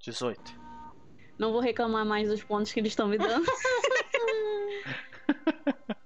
18. 0.00 0.40
Não 1.38 1.52
vou 1.52 1.60
reclamar 1.60 2.04
mais 2.04 2.28
dos 2.28 2.42
pontos 2.42 2.72
que 2.72 2.80
eles 2.80 2.92
estão 2.92 3.08
me 3.08 3.18
dando. 3.18 3.46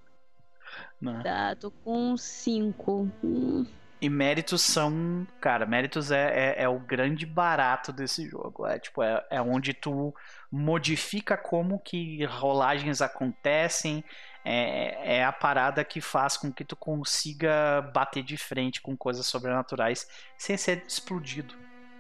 Né? 0.99 1.23
tá, 1.23 1.55
tô 1.55 1.71
com 1.71 2.17
5. 2.17 3.13
Hum, 3.23 3.67
E 4.01 4.11
méritos 4.11 4.61
são. 4.63 5.27
Cara, 5.41 5.65
méritos 5.65 6.11
é, 6.11 6.55
é, 6.59 6.63
é 6.65 6.69
o 6.69 6.79
grande 6.79 7.25
barato 7.25 7.93
desse 7.93 8.29
jogo. 8.29 8.67
É 8.67 8.79
tipo, 8.79 9.03
é, 9.03 9.25
é 9.31 9.41
onde 9.41 9.73
tu 9.73 10.15
modifica 10.53 11.37
como 11.37 11.79
que 11.81 12.25
rolagens 12.27 13.01
acontecem. 13.01 14.05
É, 14.45 15.17
é 15.19 15.25
a 15.25 15.33
parada 15.33 15.83
que 15.85 16.01
faz 16.01 16.37
com 16.37 16.53
que 16.53 16.65
tu 16.65 16.77
consiga 16.77 17.83
bater 17.93 18.23
de 18.23 18.37
frente 18.37 18.81
com 18.81 18.97
coisas 18.97 19.27
sobrenaturais 19.27 20.07
sem 20.39 20.57
ser 20.57 20.85
explodido. 20.87 21.55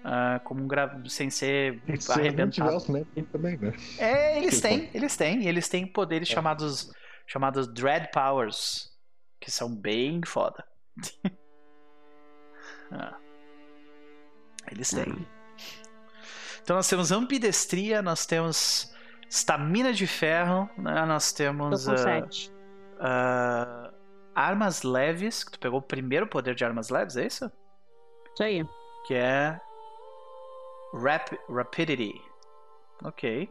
ah, 0.05 0.40
como 0.44 0.62
um 0.62 0.68
gra... 0.68 1.02
sem 1.09 1.31
ser 1.31 1.82
se 1.98 2.12
não 2.12 2.36
tiver 2.47 2.70
arrebentado. 2.70 2.77
os 2.77 2.85
também, 3.32 3.56
né? 3.59 3.73
É, 3.98 4.39
eles 4.39 4.60
têm, 4.62 4.90
eles 4.94 5.16
têm. 5.16 5.47
Eles 5.48 5.68
têm 5.68 5.86
poderes 5.86 6.28
É. 6.28 6.32
chamados 6.32 6.93
chamados 7.27 7.66
Dread 7.66 8.10
Powers, 8.12 8.90
que 9.40 9.51
são 9.51 9.74
bem 9.74 10.20
foda. 10.24 10.64
Ah. 12.91 13.17
Eles 14.71 14.91
têm. 14.91 15.27
Então 16.63 16.77
nós 16.77 16.89
temos 16.89 17.13
ambidestria, 17.13 18.03
nós 18.03 18.27
temos 18.27 18.93
estamina 19.29 19.93
de 19.93 20.07
ferro, 20.07 20.69
né? 20.77 21.05
Nós 21.05 21.33
temos 21.33 21.83
7. 21.83 22.53
ah, 22.99 23.93
armas 24.35 24.83
leves, 24.83 25.45
que 25.45 25.53
tu 25.53 25.59
pegou 25.61 25.79
o 25.79 25.83
primeiro 25.83 26.27
poder 26.27 26.55
de 26.55 26.65
armas 26.65 26.91
leves, 26.91 27.17
é 27.17 27.27
isso? 27.27 27.51
Isso 28.35 28.43
aí. 28.43 28.67
que 29.07 29.15
é 29.15 29.61
Rap 30.93 31.39
Rapidity. 31.49 32.21
Ok. 33.05 33.51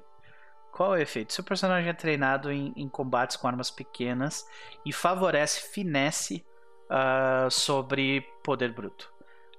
Qual 0.71 0.93
é 0.93 0.99
o 0.99 1.01
efeito? 1.01 1.31
Seu 1.31 1.43
personagem 1.43 1.89
é 1.89 1.93
treinado 1.93 2.51
em, 2.51 2.73
em 2.75 2.89
combates 2.89 3.37
com 3.37 3.47
armas 3.47 3.71
pequenas 3.71 4.45
e 4.85 4.91
favorece 4.91 5.69
finesse 5.71 6.45
ah, 6.89 7.47
sobre 7.49 8.27
poder 8.45 8.71
bruto. 8.71 9.11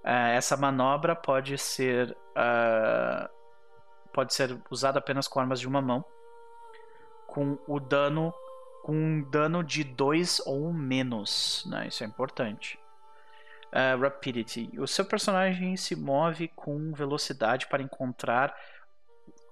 Ah, 0.04 0.28
essa 0.28 0.56
manobra 0.56 1.16
pode 1.16 1.58
ser 1.58 2.16
ah, 2.36 3.28
pode 4.12 4.32
ser 4.32 4.56
usada 4.70 5.00
apenas 5.00 5.26
com 5.26 5.40
armas 5.40 5.58
de 5.58 5.66
uma 5.66 5.82
mão, 5.82 6.04
com 7.26 7.58
o 7.66 7.80
dano 7.80 8.32
com 8.84 8.94
um 8.94 9.22
dano 9.22 9.64
de 9.64 9.82
2 9.82 10.46
ou 10.46 10.72
menos. 10.72 11.64
Né? 11.66 11.88
Isso 11.88 12.04
é 12.04 12.06
importante. 12.06 12.78
Uh, 13.72 14.00
rapidity. 14.00 14.70
O 14.78 14.86
seu 14.86 15.04
personagem 15.04 15.76
se 15.76 15.96
move 15.96 16.46
com 16.54 16.92
velocidade 16.92 17.66
para 17.66 17.82
encontrar 17.82 18.56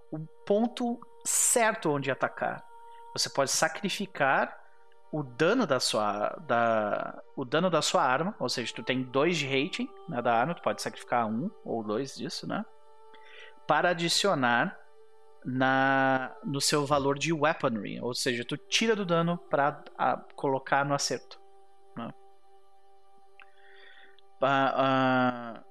o 0.09 0.20
ponto 0.47 1.01
certo 1.24 1.90
onde 1.90 2.12
atacar. 2.12 2.65
Você 3.12 3.28
pode 3.28 3.51
sacrificar 3.51 4.64
o 5.15 5.23
dano 5.23 5.65
da 5.65 5.78
sua 5.78 6.31
da 6.45 7.23
o 7.36 7.45
dano 7.45 7.70
da 7.70 7.81
sua 7.81 8.03
arma, 8.03 8.35
ou 8.41 8.49
seja, 8.49 8.74
tu 8.74 8.82
tem 8.82 9.05
dois 9.05 9.36
de 9.36 9.47
rating 9.47 9.89
né, 10.09 10.20
da 10.20 10.35
arma, 10.35 10.57
tu 10.57 10.62
pode 10.62 10.82
sacrificar 10.82 11.24
um 11.28 11.49
ou 11.65 11.85
dois 11.85 12.16
disso, 12.16 12.49
né? 12.49 12.65
Para 13.65 13.91
adicionar 13.91 14.77
na 15.45 16.35
no 16.43 16.61
seu 16.61 16.85
valor 16.85 17.16
de 17.16 17.32
weaponry, 17.32 18.01
ou 18.01 18.12
seja, 18.12 18.45
tu 18.45 18.57
tira 18.57 18.97
do 18.97 19.07
dano 19.07 19.39
para 19.39 19.85
colocar 20.35 20.85
no 20.85 20.95
acerto. 20.95 21.41
Né? 21.97 22.12
Ah, 24.43 24.74
ah, 24.77 25.65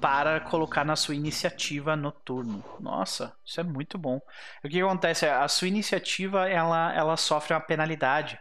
para 0.00 0.40
colocar 0.40 0.84
na 0.84 0.96
sua 0.96 1.14
iniciativa 1.14 1.96
no 1.96 2.12
turno. 2.12 2.64
Nossa, 2.80 3.36
isso 3.44 3.60
é 3.60 3.64
muito 3.64 3.98
bom. 3.98 4.20
O 4.64 4.68
que 4.68 4.80
acontece? 4.80 5.26
A 5.26 5.48
sua 5.48 5.68
iniciativa 5.68 6.48
ela, 6.48 6.92
ela 6.94 7.16
sofre 7.16 7.54
uma 7.54 7.60
penalidade 7.60 8.38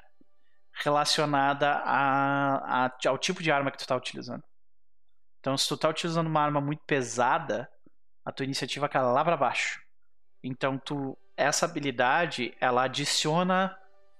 relacionada 0.74 1.72
a, 1.84 2.86
a- 2.86 2.92
ao 3.08 3.18
tipo 3.18 3.42
de 3.42 3.52
arma 3.52 3.72
que 3.72 3.78
tu 3.78 3.82
está 3.82 3.96
utilizando. 3.96 4.44
Então, 5.40 5.58
se 5.58 5.68
tu 5.68 5.76
está 5.76 5.90
utilizando 5.90 6.28
uma 6.28 6.42
arma 6.42 6.62
muito 6.62 6.84
pesada, 6.86 7.70
a 8.26 8.32
tua 8.32 8.44
iniciativa 8.44 8.90
cai 8.90 9.02
lá 9.02 9.24
para 9.24 9.38
baixo. 9.38 9.80
Então, 10.44 10.78
tu 10.78 11.18
essa 11.36 11.66
habilidade 11.66 12.56
ela 12.60 12.84
adiciona 12.84 13.78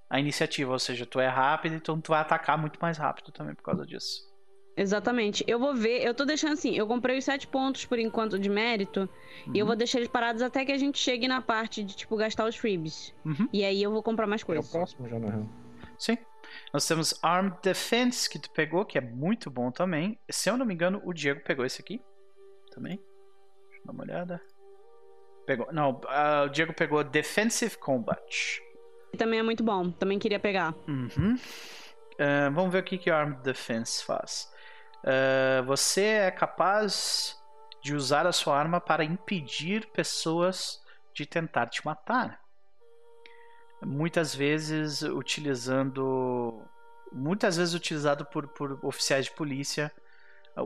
a 0.10 0.20
iniciativa, 0.20 0.72
ou 0.72 0.80
seja, 0.80 1.06
tu 1.06 1.20
é 1.20 1.28
rápido, 1.28 1.76
então 1.76 2.00
tu 2.00 2.10
vai 2.12 2.22
atacar 2.22 2.58
muito 2.58 2.80
mais 2.80 2.98
rápido 2.98 3.32
também 3.32 3.56
por 3.56 3.64
causa 3.64 3.86
disso. 3.86 4.22
Exatamente. 4.78 5.44
Eu 5.48 5.58
vou 5.60 5.74
ver, 5.74 6.06
eu 6.06 6.14
tô 6.14 6.24
deixando 6.24 6.54
assim, 6.54 6.76
eu 6.76 6.86
comprei 6.86 7.18
os 7.18 7.26
7 7.26 7.48
pontos 7.48 7.84
por 7.86 7.98
enquanto 7.98 8.38
de 8.38 8.48
mérito, 8.48 9.10
e 9.54 9.58
eu 9.58 9.64
Uhum. 9.66 9.68
vou 9.70 9.76
deixar 9.76 9.98
eles 9.98 10.08
parados 10.10 10.42
até 10.44 10.64
que 10.64 10.72
a 10.72 10.78
gente 10.78 11.00
chegue 11.00 11.28
na 11.28 11.42
parte 11.42 11.84
de, 11.84 11.96
tipo, 11.96 12.16
gastar 12.16 12.46
os 12.48 12.56
freebies. 12.56 13.14
Uhum. 13.26 13.50
E 13.52 13.66
aí 13.66 13.82
eu 13.82 13.92
vou 13.92 14.04
comprar 14.04 14.28
mais 14.28 14.42
É 14.42 14.44
o 14.44 14.46
coisas. 14.46 14.72
próximo 14.72 15.10
já, 15.10 15.18
na 15.20 15.30
real. 15.30 15.50
Sim. 15.98 16.18
Nós 16.72 16.88
temos 16.88 17.18
Armed 17.24 17.58
Defense, 17.62 18.30
que 18.30 18.38
tu 18.40 18.52
pegou, 18.52 18.86
que 18.86 18.98
é 18.98 19.02
muito 19.02 19.50
bom 19.50 19.72
também. 19.72 20.20
Se 20.30 20.50
eu 20.50 20.56
não 20.56 20.66
me 20.66 20.74
engano, 20.76 21.02
o 21.04 21.12
Diego 21.12 21.42
pegou 21.44 21.66
esse 21.66 21.82
aqui 21.82 22.00
também. 22.72 22.98
Deixa 22.98 23.82
eu 23.82 23.86
dar 23.88 23.92
uma 23.94 24.04
olhada. 24.04 24.42
Pegou. 25.46 25.68
Não, 25.74 25.92
uh, 26.04 26.46
o 26.46 26.50
Diego 26.50 26.74
pegou 26.74 27.04
Defensive 27.04 27.78
Combat. 27.78 28.62
Também 29.18 29.40
é 29.40 29.44
muito 29.44 29.64
bom. 29.64 29.90
Também 29.92 30.20
queria 30.20 30.40
pegar. 30.40 30.74
Uhum. 30.88 31.34
Uh, 31.36 32.52
vamos 32.54 32.72
ver 32.72 32.80
o 32.80 32.84
que, 32.84 32.98
que 32.98 33.10
Armed 33.10 33.42
Defense 33.44 34.06
faz. 34.06 34.52
Uh, 35.04 35.64
você 35.66 36.04
é 36.04 36.32
capaz 36.32 37.38
de 37.82 37.96
usar 37.96 38.28
a 38.28 38.32
sua 38.32 38.58
arma 38.58 38.82
para 38.82 39.04
impedir 39.04 39.88
pessoas 39.88 40.82
de 41.14 41.26
tentar 41.26 41.68
te 41.68 41.86
matar. 41.86 42.40
Muitas 43.82 44.36
vezes 44.36 45.02
utilizando. 45.02 46.62
Muitas 47.12 47.58
vezes 47.58 47.74
utilizado 47.74 48.26
por, 48.26 48.48
por 48.50 48.80
oficiais 48.84 49.26
de 49.26 49.32
polícia 49.32 49.92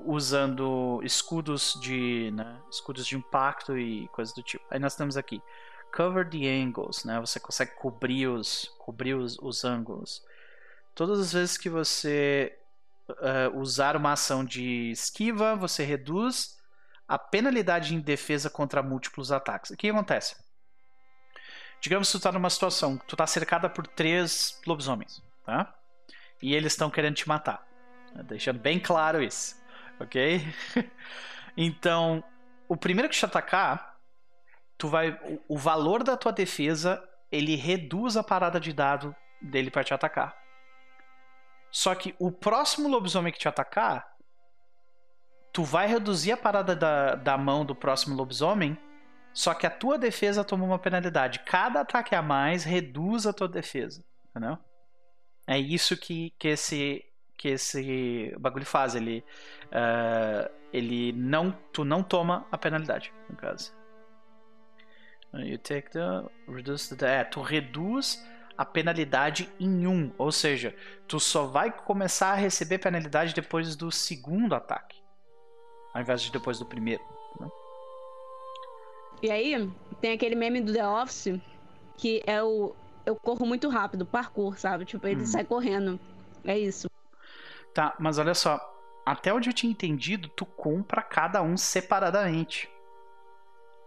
usando 0.06 1.02
escudos 1.04 1.78
de 1.82 2.32
né, 2.32 2.58
escudos 2.72 3.06
de 3.06 3.18
impacto 3.18 3.78
e 3.78 4.08
coisas 4.10 4.34
do 4.34 4.42
tipo. 4.42 4.64
Aí 4.70 4.80
nós 4.80 4.96
temos 4.96 5.18
aqui 5.18 5.42
cover 5.96 6.28
the 6.30 6.48
angles, 6.48 7.04
né? 7.04 7.20
Você 7.20 7.40
consegue 7.40 7.72
cobrir 7.76 8.28
os 8.28 8.74
cobrir 8.80 9.14
os, 9.14 9.38
os 9.40 9.64
ângulos. 9.66 10.26
Todas 10.96 11.20
as 11.20 11.34
vezes 11.34 11.58
que 11.58 11.70
você 11.70 12.58
uh, 13.12 13.58
usar 13.58 13.96
uma 13.96 14.14
ação 14.14 14.44
de 14.44 14.92
esquiva, 14.92 15.56
você 15.56 15.84
reduz 15.84 16.58
a 17.08 17.18
penalidade 17.18 17.94
em 17.94 18.00
defesa 18.00 18.50
contra 18.50 18.82
múltiplos 18.82 19.32
ataques. 19.32 19.72
O 19.72 19.78
que 19.78 19.90
acontece? 19.90 20.36
Digamos 21.82 22.08
que 22.08 22.14
tu 22.14 22.18
está 22.18 22.32
numa 22.32 22.50
situação, 22.50 22.98
tu 22.98 23.16
está 23.16 23.26
cercada 23.26 23.70
por 23.70 23.88
três 23.88 24.60
lobisomens, 24.66 25.22
tá? 25.46 25.74
E 26.42 26.54
eles 26.54 26.74
estão 26.74 26.90
querendo 26.90 27.16
te 27.16 27.28
matar. 27.28 27.66
Deixando 28.28 28.60
bem 28.60 28.80
claro 28.80 29.22
isso 29.22 29.62
ok? 30.04 30.42
então, 31.56 32.24
o 32.68 32.76
primeiro 32.76 33.10
que 33.10 33.16
te 33.16 33.26
atacar, 33.26 33.98
tu 34.78 34.88
vai, 34.88 35.12
o, 35.24 35.56
o 35.56 35.58
valor 35.58 36.04
da 36.04 36.18
tua 36.18 36.32
defesa 36.32 37.02
ele 37.32 37.56
reduz 37.56 38.18
a 38.18 38.24
parada 38.24 38.60
de 38.60 38.74
dado 38.74 39.16
dele 39.42 39.72
para 39.72 39.84
te 39.84 39.94
atacar. 39.94 40.36
Só 41.72 41.96
que 41.96 42.14
o 42.20 42.32
próximo 42.32 42.90
lobisomem 42.90 43.32
que 43.32 43.40
te 43.40 43.48
atacar, 43.48 44.16
tu 45.54 45.64
vai 45.64 45.88
reduzir 45.88 46.32
a 46.32 46.38
parada 46.38 46.76
da, 46.76 47.16
da 47.16 47.38
mão 47.38 47.66
do 47.66 47.76
próximo 47.76 48.16
lobisomem, 48.16 48.78
só 49.34 49.54
que 49.54 49.66
a 49.66 49.70
tua 49.70 49.98
defesa 49.98 50.44
toma 50.44 50.66
uma 50.66 50.80
penalidade. 50.80 51.40
Cada 51.40 51.82
ataque 51.82 52.14
a 52.14 52.22
mais 52.22 52.64
reduz 52.64 53.26
a 53.26 53.34
tua 53.34 53.48
defesa, 53.48 54.04
entendeu? 54.30 54.58
É 55.48 55.58
isso 55.58 55.96
que, 55.98 56.34
que 56.38 56.50
esse 56.50 57.06
que 57.42 57.48
esse 57.48 58.36
bagulho 58.40 58.66
faz. 58.66 58.94
Ele, 58.94 59.26
uh, 59.68 60.52
ele 60.72 61.12
não, 61.14 61.52
tu 61.74 61.84
não 61.84 62.04
toma 62.04 62.46
a 62.52 62.58
penalidade, 62.58 63.12
no 63.28 63.36
caso. 63.36 63.74
You 65.34 65.58
take 65.58 65.90
the, 65.90 66.24
reduce 66.48 66.96
the, 66.96 67.22
é, 67.22 67.24
tu 67.24 67.42
reduz 67.42 68.24
a 68.58 68.66
penalidade 68.66 69.50
em 69.60 69.88
um, 69.88 70.12
ou 70.18 70.32
seja, 70.32 70.76
tu 71.08 71.20
só 71.20 71.46
vai 71.46 71.72
começar 71.72 72.32
a 72.32 72.36
receber 72.36 72.78
penalidade 72.78 73.34
depois 73.34 73.76
do 73.76 73.92
segundo 73.92 74.54
ataque, 74.54 75.02
ao 75.94 76.02
invés 76.02 76.22
de 76.22 76.32
depois 76.32 76.60
do 76.60 76.66
primeiro. 76.66 77.04
Né? 77.40 77.50
E 79.24 79.32
aí, 79.32 79.72
tem 80.00 80.14
aquele 80.14 80.36
meme 80.36 80.62
do 80.62 80.74
The 80.74 80.88
Office 80.88 81.40
que 81.98 82.24
é 82.26 82.42
o 82.42 82.76
eu 83.06 83.16
corro 83.16 83.46
muito 83.46 83.70
rápido, 83.70 84.06
parkour, 84.06 84.58
sabe? 84.58 84.86
Tipo, 84.86 85.08
ele 85.08 85.22
hum. 85.22 85.26
sai 85.26 85.44
correndo. 85.44 86.00
É 86.44 86.58
isso. 86.58 86.90
Tá, 87.74 87.96
mas 88.00 88.18
olha 88.18 88.34
só. 88.34 88.60
Até 89.06 89.34
onde 89.34 89.50
eu 89.50 89.54
tinha 89.54 89.72
entendido, 89.72 90.30
tu 90.30 90.46
compra 90.46 91.02
cada 91.02 91.42
um 91.42 91.58
separadamente. 91.58 92.70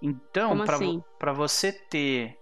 Então, 0.03 0.65
para 0.65 0.74
assim? 0.74 1.03
você 1.36 1.73
ter 1.73 2.36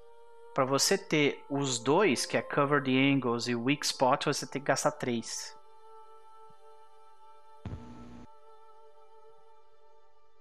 para 0.55 0.65
você 0.65 0.99
ter 0.99 1.45
os 1.49 1.79
dois, 1.79 2.27
que 2.27 2.37
é 2.37 2.43
Cover 2.43 2.83
the 2.83 2.91
Angles 2.91 3.49
e 3.49 3.55
Weak 3.55 3.85
Spot, 3.87 4.27
você 4.27 4.47
tem 4.47 4.61
que 4.61 4.69
gastar 4.69 4.93
três. 4.93 5.57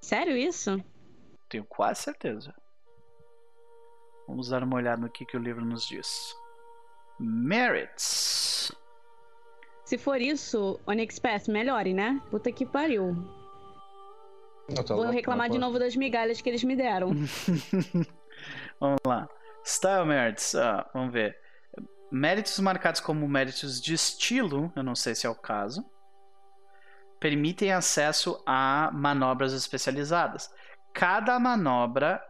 Sério 0.01 0.35
isso? 0.35 0.83
Tenho 1.47 1.63
quase 1.63 2.01
certeza. 2.01 2.53
Vamos 4.27 4.49
dar 4.49 4.63
uma 4.63 4.75
olhada 4.75 5.01
no 5.01 5.09
que, 5.09 5.25
que 5.25 5.37
o 5.37 5.39
livro 5.39 5.63
nos 5.63 5.85
diz. 5.85 6.35
Merits. 7.19 8.71
Se 9.85 9.97
for 9.97 10.19
isso, 10.19 10.79
Onyx 10.87 11.19
Path, 11.19 11.47
melhore, 11.47 11.93
né? 11.93 12.21
Puta 12.29 12.51
que 12.51 12.65
pariu. 12.65 13.15
Vou 14.87 15.09
reclamar 15.09 15.49
de 15.49 15.59
novo 15.59 15.77
das 15.77 15.95
migalhas 15.95 16.41
que 16.41 16.49
eles 16.49 16.63
me 16.63 16.75
deram. 16.75 17.11
vamos 18.79 18.99
lá. 19.05 19.29
Style 19.63 20.05
Merits, 20.05 20.55
ah, 20.55 20.89
vamos 20.93 21.13
ver. 21.13 21.37
Méritos 22.11 22.59
marcados 22.59 22.99
como 22.99 23.27
méritos 23.27 23.79
de 23.81 23.93
estilo, 23.93 24.71
eu 24.75 24.83
não 24.83 24.95
sei 24.95 25.15
se 25.15 25.25
é 25.25 25.29
o 25.29 25.35
caso, 25.35 25.85
permitem 27.19 27.71
acesso 27.71 28.41
a 28.45 28.89
manobras 28.91 29.53
especializadas. 29.53 30.53
Cada 30.93 31.39
manobra 31.39 32.21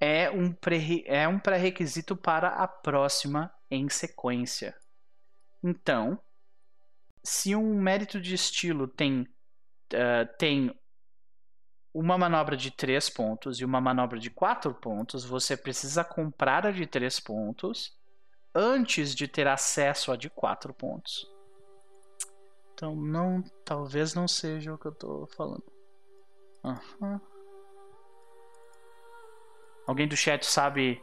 é 0.00 0.30
um 0.30 0.54
é 1.06 1.26
um 1.26 1.38
pré-requisito 1.38 2.14
para 2.14 2.48
a 2.48 2.68
próxima 2.68 3.52
em 3.70 3.88
sequência. 3.88 4.76
Então, 5.62 6.20
se 7.22 7.56
um 7.56 7.80
mérito 7.80 8.20
de 8.20 8.34
estilo 8.34 8.86
tem, 8.86 9.22
uh, 9.22 10.36
tem 10.38 10.78
uma 11.94 12.18
manobra 12.18 12.56
de 12.56 12.70
3 12.70 13.08
pontos 13.08 13.60
e 13.60 13.64
uma 13.64 13.80
manobra 13.80 14.18
de 14.18 14.28
4 14.28 14.74
pontos, 14.74 15.24
você 15.24 15.56
precisa 15.56 16.02
comprar 16.04 16.66
a 16.66 16.72
de 16.72 16.86
3 16.86 17.20
pontos 17.20 17.96
antes 18.54 19.14
de 19.14 19.28
ter 19.28 19.46
acesso 19.46 20.10
a 20.12 20.16
de 20.16 20.28
4 20.28 20.74
pontos. 20.74 21.30
Então, 22.74 22.96
não, 22.96 23.42
talvez 23.64 24.14
não 24.14 24.26
seja 24.26 24.74
o 24.74 24.78
que 24.78 24.86
eu 24.86 24.92
estou 24.92 25.26
falando. 25.28 25.64
Uhum. 26.64 27.20
Alguém 29.86 30.08
do 30.08 30.16
chat 30.16 30.44
sabe 30.44 31.00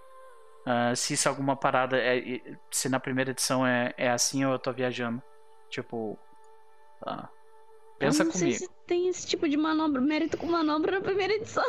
Uh, 0.61 0.95
se 0.95 1.15
isso 1.15 1.27
é 1.27 1.29
alguma 1.29 1.55
parada, 1.55 1.97
é, 1.97 2.39
se 2.69 2.87
na 2.87 2.99
primeira 2.99 3.31
edição 3.31 3.65
é, 3.65 3.93
é 3.97 4.11
assim 4.11 4.45
ou 4.45 4.53
eu 4.53 4.59
tô 4.59 4.71
viajando. 4.71 5.21
Tipo. 5.69 6.19
Uh, 7.01 7.40
pensa 8.01 8.23
eu 8.23 8.25
não 8.25 8.31
comigo. 8.31 8.57
Sei 8.57 8.67
se 8.67 8.73
tem 8.87 9.07
esse 9.07 9.27
tipo 9.27 9.47
de 9.47 9.57
manobra, 9.57 10.01
mérito 10.01 10.37
com 10.37 10.47
manobra 10.47 10.93
na 10.93 11.01
primeira 11.01 11.33
edição. 11.33 11.63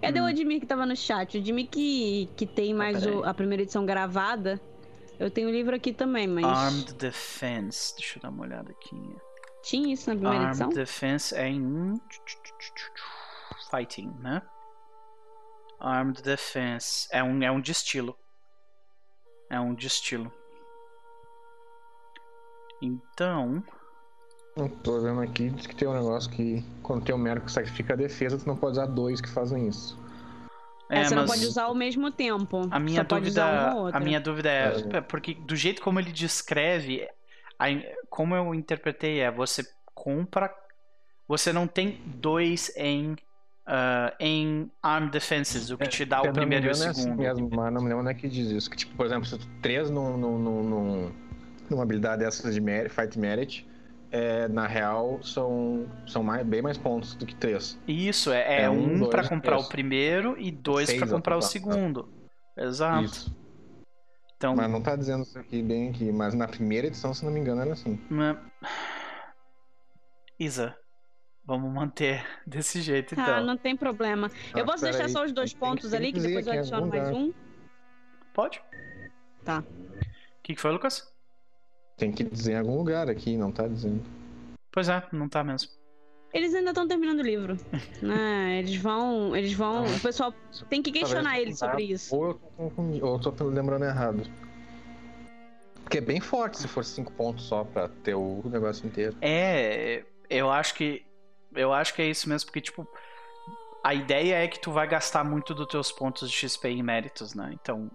Cadê 0.00 0.20
hum. 0.20 0.24
o 0.24 0.26
Admir 0.26 0.60
que 0.60 0.66
tava 0.66 0.84
no 0.84 0.96
chat? 0.96 1.36
O 1.36 1.40
Admir 1.40 1.68
que, 1.68 2.28
que 2.36 2.46
tem 2.46 2.74
mais 2.74 3.06
ah, 3.06 3.10
o, 3.10 3.24
a 3.24 3.32
primeira 3.32 3.62
edição 3.62 3.86
gravada. 3.86 4.60
Eu 5.18 5.30
tenho 5.30 5.48
o 5.48 5.52
livro 5.52 5.74
aqui 5.76 5.92
também, 5.92 6.26
mas. 6.26 6.44
Armed 6.44 6.94
Defense. 6.94 7.94
Deixa 7.96 8.18
eu 8.18 8.22
dar 8.22 8.30
uma 8.30 8.42
olhada 8.42 8.72
aqui. 8.72 8.96
Tinha 9.62 9.94
isso 9.94 10.10
na 10.10 10.16
primeira 10.16 10.38
Armed 10.38 10.50
edição? 10.50 10.66
Armed 10.66 10.80
Defense 10.80 11.34
é 11.34 11.48
em. 11.48 12.00
Fighting, 13.70 14.10
né? 14.20 14.42
Armed 15.78 16.22
Defense. 16.22 17.08
É 17.12 17.22
um, 17.22 17.42
é 17.42 17.50
um 17.50 17.60
de 17.60 17.70
estilo. 17.70 18.18
É 19.48 19.60
um 19.60 19.74
de 19.74 19.86
estilo. 19.86 20.32
Então. 22.80 23.62
Eu 24.56 24.68
tô 24.68 25.00
vendo 25.00 25.20
aqui, 25.20 25.48
diz 25.50 25.66
que 25.66 25.74
tem 25.74 25.88
um 25.88 25.94
negócio 25.94 26.30
que 26.30 26.62
quando 26.82 27.04
tem 27.04 27.14
um 27.14 27.18
médico 27.18 27.46
que 27.46 27.52
sacrifica 27.52 27.94
a 27.94 27.96
defesa, 27.96 28.38
tu 28.38 28.46
não 28.46 28.56
pode 28.56 28.72
usar 28.72 28.86
dois 28.86 29.20
que 29.20 29.28
fazem 29.28 29.68
isso. 29.68 29.98
É, 30.90 31.00
é 31.00 31.04
você 31.04 31.14
não 31.14 31.24
pode 31.24 31.46
usar 31.46 31.64
ao 31.64 31.74
mesmo 31.74 32.10
tempo. 32.10 32.68
A 32.70 32.78
minha 32.78 33.02
dúvida, 33.02 33.44
a 33.92 34.00
minha 34.00 34.20
dúvida 34.20 34.50
é, 34.50 34.96
é, 34.96 35.00
porque 35.00 35.34
do 35.34 35.56
jeito 35.56 35.80
como 35.80 35.98
ele 35.98 36.12
descreve, 36.12 37.08
a, 37.58 37.66
como 38.10 38.34
eu 38.34 38.54
interpretei 38.54 39.20
é, 39.20 39.30
você 39.30 39.66
compra, 39.94 40.54
você 41.26 41.50
não 41.50 41.66
tem 41.66 41.98
dois 42.04 42.70
em 42.76 43.16
uh, 43.66 44.14
em 44.20 44.70
Armed 44.82 45.12
Defenses, 45.12 45.70
o 45.70 45.78
que 45.78 45.88
te 45.88 46.04
dá 46.04 46.18
é, 46.18 46.30
o 46.30 46.32
primeiro 46.32 46.66
e 46.66 46.70
o 46.70 46.74
segundo. 46.74 47.22
É 47.22 47.28
assim 47.28 47.40
mesmo, 47.40 47.50
mas 47.50 47.72
não 47.72 47.80
me 47.80 47.88
lembro 47.88 48.00
onde 48.00 48.10
é 48.10 48.14
que 48.14 48.28
diz 48.28 48.50
isso. 48.50 48.70
Que, 48.70 48.76
tipo, 48.76 48.94
por 48.94 49.06
exemplo, 49.06 49.24
se 49.24 49.38
tu 49.38 49.46
três 49.60 49.90
num, 49.90 50.16
num, 50.16 50.38
num, 50.38 51.12
numa 51.70 51.82
habilidade 51.82 52.22
dessas 52.22 52.54
de 52.54 52.60
merit, 52.60 52.90
Fight 52.90 53.18
Merit, 53.18 53.66
é, 54.12 54.46
na 54.46 54.66
real, 54.66 55.20
são, 55.22 55.86
são 56.06 56.22
mais, 56.22 56.46
bem 56.46 56.60
mais 56.62 56.76
pontos 56.76 57.14
do 57.14 57.26
que 57.26 57.34
três. 57.34 57.80
Isso, 57.88 58.30
é, 58.30 58.58
é, 58.58 58.62
é 58.62 58.70
um, 58.70 59.04
um 59.04 59.10
para 59.10 59.26
comprar 59.26 59.56
três. 59.56 59.66
o 59.66 59.68
primeiro 59.68 60.38
e 60.38 60.52
dois 60.52 60.92
para 60.92 61.08
comprar 61.08 61.36
o 61.36 61.42
segundo. 61.42 62.08
Exato. 62.56 63.04
Isso. 63.04 63.42
Então, 64.36 64.54
mas 64.54 64.70
não 64.70 64.82
tá 64.82 64.94
dizendo 64.94 65.22
isso 65.22 65.38
aqui 65.38 65.62
bem 65.62 65.90
aqui, 65.90 66.12
mas 66.12 66.34
na 66.34 66.46
primeira 66.46 66.88
edição, 66.88 67.14
se 67.14 67.24
não 67.24 67.32
me 67.32 67.40
engano, 67.40 67.62
era 67.62 67.72
assim. 67.72 67.98
Mas... 68.10 68.36
Isa, 70.38 70.76
Vamos 71.44 71.72
manter 71.72 72.24
desse 72.46 72.80
jeito, 72.80 73.16
tá, 73.16 73.22
então. 73.22 73.34
Ah, 73.34 73.40
não 73.40 73.56
tem 73.56 73.76
problema. 73.76 74.30
Ah, 74.52 74.58
eu 74.58 74.64
posso 74.64 74.84
deixar 74.84 75.04
aí. 75.04 75.08
só 75.08 75.24
os 75.24 75.32
dois 75.32 75.52
pontos 75.52 75.92
ali, 75.92 76.12
que 76.12 76.20
depois 76.20 76.46
eu 76.46 76.52
adiciono 76.52 76.86
mais 76.86 77.08
um? 77.10 77.32
Pode. 78.32 78.62
Tá. 79.44 79.58
O 79.58 80.42
que, 80.42 80.54
que 80.54 80.60
foi, 80.60 80.70
Lucas? 80.70 81.11
Tem 81.96 82.10
que 82.10 82.24
dizer 82.24 82.52
em 82.52 82.58
algum 82.58 82.76
lugar 82.76 83.08
aqui, 83.08 83.36
não 83.36 83.52
tá 83.52 83.66
dizendo. 83.66 84.02
Pois 84.70 84.88
é, 84.88 85.02
não 85.12 85.28
tá 85.28 85.44
mesmo. 85.44 85.70
Eles 86.32 86.54
ainda 86.54 86.70
estão 86.70 86.88
terminando 86.88 87.20
o 87.20 87.22
livro. 87.22 87.56
né? 88.00 88.58
Eles 88.58 88.76
vão. 88.76 89.36
Eles 89.36 89.52
vão. 89.52 89.84
Ah. 89.84 89.96
O 89.96 90.00
pessoal 90.00 90.34
tem 90.70 90.82
que 90.82 90.90
questionar 90.90 91.38
eles 91.38 91.60
não 91.60 91.68
sobre 91.68 91.84
isso. 91.84 92.16
Ou 92.16 92.28
eu 92.28 92.34
tô, 92.34 93.06
ou 93.06 93.20
eu 93.22 93.32
tô 93.32 93.44
lembrando 93.44 93.84
errado. 93.84 94.22
Porque 95.82 95.98
é 95.98 96.00
bem 96.00 96.20
forte 96.20 96.58
se 96.58 96.66
for 96.66 96.84
5 96.84 97.12
pontos 97.12 97.44
só 97.44 97.64
pra 97.64 97.88
ter 97.88 98.14
o 98.14 98.42
negócio 98.46 98.86
inteiro. 98.86 99.14
É, 99.20 100.04
eu 100.30 100.50
acho 100.50 100.74
que. 100.74 101.04
Eu 101.54 101.70
acho 101.70 101.92
que 101.94 102.00
é 102.00 102.06
isso 102.06 102.28
mesmo, 102.28 102.46
porque, 102.46 102.62
tipo. 102.62 102.88
A 103.84 103.94
ideia 103.94 104.36
é 104.36 104.48
que 104.48 104.60
tu 104.60 104.70
vai 104.70 104.86
gastar 104.86 105.24
muito 105.24 105.52
dos 105.52 105.66
teus 105.66 105.90
pontos 105.90 106.30
de 106.30 106.36
XP 106.36 106.68
em 106.68 106.82
méritos, 106.82 107.34
né? 107.34 107.50
Então. 107.52 107.90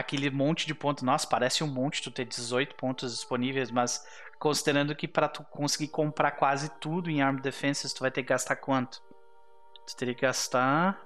Aquele 0.00 0.30
monte 0.30 0.66
de 0.66 0.74
pontos. 0.74 1.02
Nossa, 1.02 1.26
parece 1.26 1.62
um 1.62 1.66
monte 1.66 2.00
tu 2.00 2.10
ter 2.10 2.24
18 2.24 2.74
pontos 2.74 3.12
disponíveis, 3.12 3.70
mas 3.70 4.02
considerando 4.38 4.96
que 4.96 5.06
pra 5.06 5.28
tu 5.28 5.44
conseguir 5.44 5.88
comprar 5.88 6.30
quase 6.30 6.70
tudo 6.80 7.10
em 7.10 7.20
Armed 7.20 7.42
Defenses, 7.42 7.92
tu 7.92 8.00
vai 8.00 8.10
ter 8.10 8.22
que 8.22 8.30
gastar 8.30 8.56
quanto? 8.56 9.02
Tu 9.86 9.94
teria 9.94 10.14
que 10.14 10.22
gastar. 10.22 10.98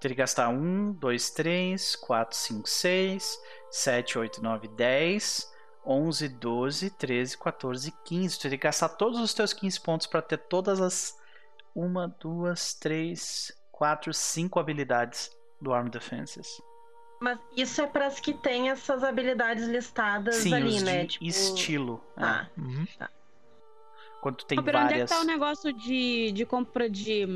Teria 0.00 0.16
que 0.16 0.22
gastar 0.22 0.48
1, 0.48 0.94
2, 0.94 1.30
3, 1.30 1.96
4, 1.96 2.36
5, 2.36 2.68
6, 2.68 3.38
7, 3.70 4.18
8, 4.18 4.42
9, 4.42 4.68
10, 4.68 5.52
11, 5.86 6.28
12, 6.28 6.90
13, 6.90 7.38
14, 7.38 7.94
15. 8.04 8.36
Tu 8.36 8.42
teria 8.42 8.58
que 8.58 8.64
gastar 8.64 8.88
todos 8.88 9.20
os 9.20 9.32
teus 9.32 9.52
15 9.52 9.80
pontos 9.80 10.08
pra 10.08 10.20
ter 10.20 10.38
todas 10.38 10.80
as 10.80 11.16
1, 11.76 11.92
2, 12.18 12.74
3, 12.74 13.52
4, 13.70 14.12
5 14.12 14.58
habilidades 14.58 15.30
do 15.60 15.72
Armed 15.72 15.92
Defenses. 15.92 16.60
Mas 17.24 17.38
isso 17.56 17.80
é 17.80 17.86
para 17.86 18.06
as 18.06 18.20
que 18.20 18.34
têm 18.34 18.68
essas 18.68 19.02
habilidades 19.02 19.66
listadas 19.66 20.36
Sim, 20.36 20.52
ali, 20.52 20.76
os 20.76 20.82
né? 20.82 21.00
de 21.04 21.06
Tipo, 21.08 21.24
estilo. 21.24 22.04
é. 22.18 22.20
Tá. 22.20 22.50
Uhum. 22.58 22.86
Quando 24.20 24.36
tu 24.36 24.46
tem 24.46 24.56
Mas, 24.56 24.64
pera, 24.66 24.78
onde 24.84 24.86
é 24.88 24.90
que 24.90 24.94
várias. 25.04 25.10
tá 25.10 25.20
o 25.20 25.24
negócio 25.24 25.72
de, 25.72 26.32
de 26.32 26.44
compra 26.44 26.88
de. 26.90 27.26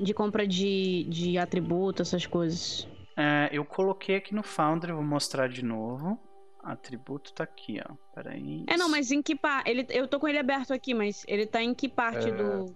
De 0.00 0.14
compra 0.14 0.46
de, 0.46 1.04
de 1.04 1.36
atributo, 1.38 2.02
essas 2.02 2.24
coisas? 2.24 2.88
É, 3.16 3.48
eu 3.52 3.64
coloquei 3.64 4.16
aqui 4.16 4.34
no 4.34 4.42
Foundry, 4.42 4.92
vou 4.92 5.02
mostrar 5.02 5.48
de 5.48 5.62
novo. 5.64 6.18
Atributo 6.62 7.32
tá 7.32 7.44
aqui, 7.44 7.80
ó. 7.88 7.94
Peraí. 8.14 8.64
É, 8.68 8.76
não, 8.76 8.88
mas 8.88 9.10
em 9.10 9.20
que 9.20 9.34
parte? 9.34 9.68
Ele, 9.70 9.86
eu 9.90 10.06
tô 10.08 10.18
com 10.20 10.28
ele 10.28 10.38
aberto 10.38 10.72
aqui, 10.72 10.94
mas 10.94 11.24
ele 11.26 11.46
tá 11.46 11.62
em 11.62 11.74
que 11.74 11.88
parte 11.88 12.28
É. 12.28 12.32
do. 12.32 12.74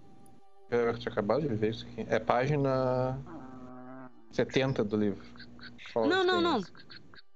Eu 0.69 0.97
tinha 0.99 1.11
acabado 1.11 1.41
de 1.41 1.55
ver 1.55 1.69
isso 1.71 1.85
aqui. 1.87 2.05
É 2.09 2.19
página 2.19 3.19
Ah, 3.25 3.42
70 4.33 4.83
do 4.83 4.97
livro. 4.97 5.23
Fala 5.93 6.07
Não, 6.07 6.23
não, 6.23 6.41
não. 6.41 6.61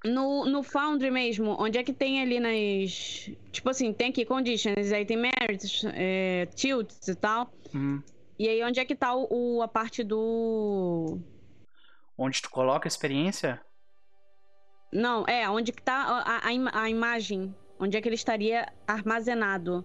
No, 0.06 0.46
no 0.46 0.64
Foundry 0.64 1.10
mesmo, 1.12 1.56
onde 1.60 1.78
é 1.78 1.84
que 1.84 1.92
tem 1.94 2.22
ali 2.22 2.40
nas. 2.40 3.30
Tipo 3.52 3.70
assim, 3.70 3.92
tem 3.94 4.10
aqui 4.10 4.26
conditions, 4.26 4.92
aí 4.92 5.06
tem 5.06 5.18
merits, 5.18 5.84
é, 5.94 6.46
tilts 6.56 7.08
e 7.08 7.16
tal. 7.16 7.52
hum. 7.74 8.02
E 8.40 8.48
aí, 8.48 8.64
onde 8.64 8.80
é 8.80 8.86
que 8.86 8.96
tá 8.96 9.16
o, 9.16 9.28
o- 9.58 9.62
a 9.64 9.68
parte 9.68 10.04
do. 10.04 11.20
Onde 12.18 12.42
tu 12.42 12.50
coloca 12.52 12.88
a 12.88 12.90
experiência? 12.90 13.60
Não, 14.94 15.26
é, 15.28 15.50
onde 15.50 15.72
que 15.72 15.82
tá 15.82 15.96
a, 16.26 16.48
a, 16.48 16.82
a 16.84 16.90
imagem? 16.90 17.54
Onde 17.80 17.98
é 17.98 18.02
que 18.02 18.08
ele 18.08 18.16
estaria 18.16 18.72
armazenado? 18.88 19.84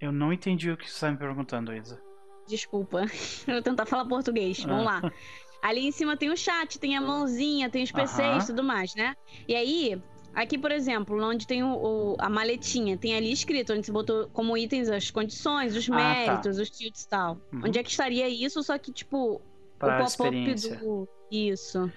Eu 0.00 0.10
não 0.12 0.32
entendi 0.32 0.70
o 0.70 0.76
que 0.76 0.90
você 0.90 1.00
tá 1.06 1.12
me 1.12 1.18
perguntando, 1.18 1.72
Isa. 1.74 2.00
Desculpa. 2.48 3.02
Eu 3.46 3.54
vou 3.54 3.62
tentar 3.62 3.86
falar 3.86 4.06
português. 4.06 4.62
Vamos 4.64 4.86
Ah. 4.86 5.00
lá. 5.02 5.12
Ali 5.66 5.86
em 5.86 5.90
cima 5.92 6.14
tem 6.14 6.30
o 6.30 6.36
chat, 6.36 6.78
tem 6.78 6.94
a 6.94 7.00
mãozinha, 7.00 7.70
tem 7.70 7.82
os 7.82 7.90
PCs 7.90 8.44
e 8.44 8.46
tudo 8.48 8.62
mais, 8.62 8.94
né? 8.94 9.14
E 9.48 9.54
aí, 9.54 9.98
aqui, 10.34 10.58
por 10.58 10.70
exemplo, 10.70 11.18
onde 11.24 11.46
tem 11.46 11.62
o, 11.64 11.72
o- 11.74 12.16
a 12.18 12.28
maletinha, 12.28 12.98
tem 12.98 13.16
ali 13.16 13.32
escrito, 13.32 13.72
onde 13.72 13.86
você 13.86 13.90
botou 13.90 14.28
como 14.28 14.58
itens 14.58 14.90
as 14.90 15.10
condições, 15.10 15.74
os 15.74 15.88
Ah, 15.88 15.92
tá. 15.92 15.96
méritos, 15.96 16.58
os 16.58 16.68
tilts 16.68 17.04
e 17.04 17.08
tal. 17.08 17.38
Uhum. 17.50 17.62
Onde 17.64 17.78
é 17.78 17.82
que 17.82 17.88
estaria 17.88 18.28
isso? 18.28 18.62
Só 18.62 18.76
que, 18.76 18.92
tipo, 18.92 19.36
o 19.36 19.40
pop-up 19.78 20.54
do. 20.54 21.08
Isso. 21.30 21.90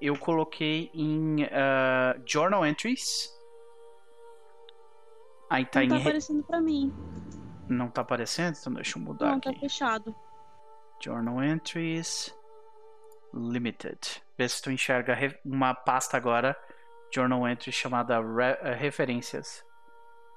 Eu 0.00 0.18
coloquei 0.18 0.90
em 0.92 1.44
ah, 1.52 2.20
Journal 2.26 2.66
Entries. 2.66 3.32
Aí 5.48 5.64
tá 5.64 5.80
Não 5.80 5.84
em. 5.86 5.88
tá 5.90 5.94
re- 5.96 6.00
aparecendo 6.02 6.42
pra 6.42 6.60
mim. 6.60 6.92
Não 7.68 7.88
tá 7.88 8.00
aparecendo? 8.02 8.56
Então 8.58 8.72
deixa 8.74 8.98
eu 8.98 9.02
mudar 9.02 9.26
Não, 9.30 9.36
aqui. 9.36 9.52
tá 9.52 9.60
fechado. 9.60 10.14
Journal 11.02 11.42
Entries 11.44 12.34
Limited. 13.34 13.98
Vê 14.38 14.48
se 14.48 14.62
tu 14.62 14.70
enxerga 14.70 15.16
uma 15.44 15.74
pasta 15.74 16.16
agora. 16.16 16.56
Journal 17.14 17.46
Entries 17.48 17.74
chamada 17.74 18.20
re- 18.20 18.58
eh, 18.62 18.74
Referências. 18.74 19.64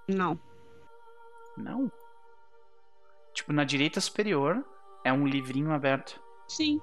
Não. 0.07 0.40
Não. 1.57 1.91
Tipo, 3.34 3.53
na 3.53 3.64
direita 3.64 3.99
superior 4.02 4.64
é 5.03 5.11
um 5.11 5.26
livrinho 5.28 5.72
aberto. 5.72 6.22
Sim. 6.48 6.80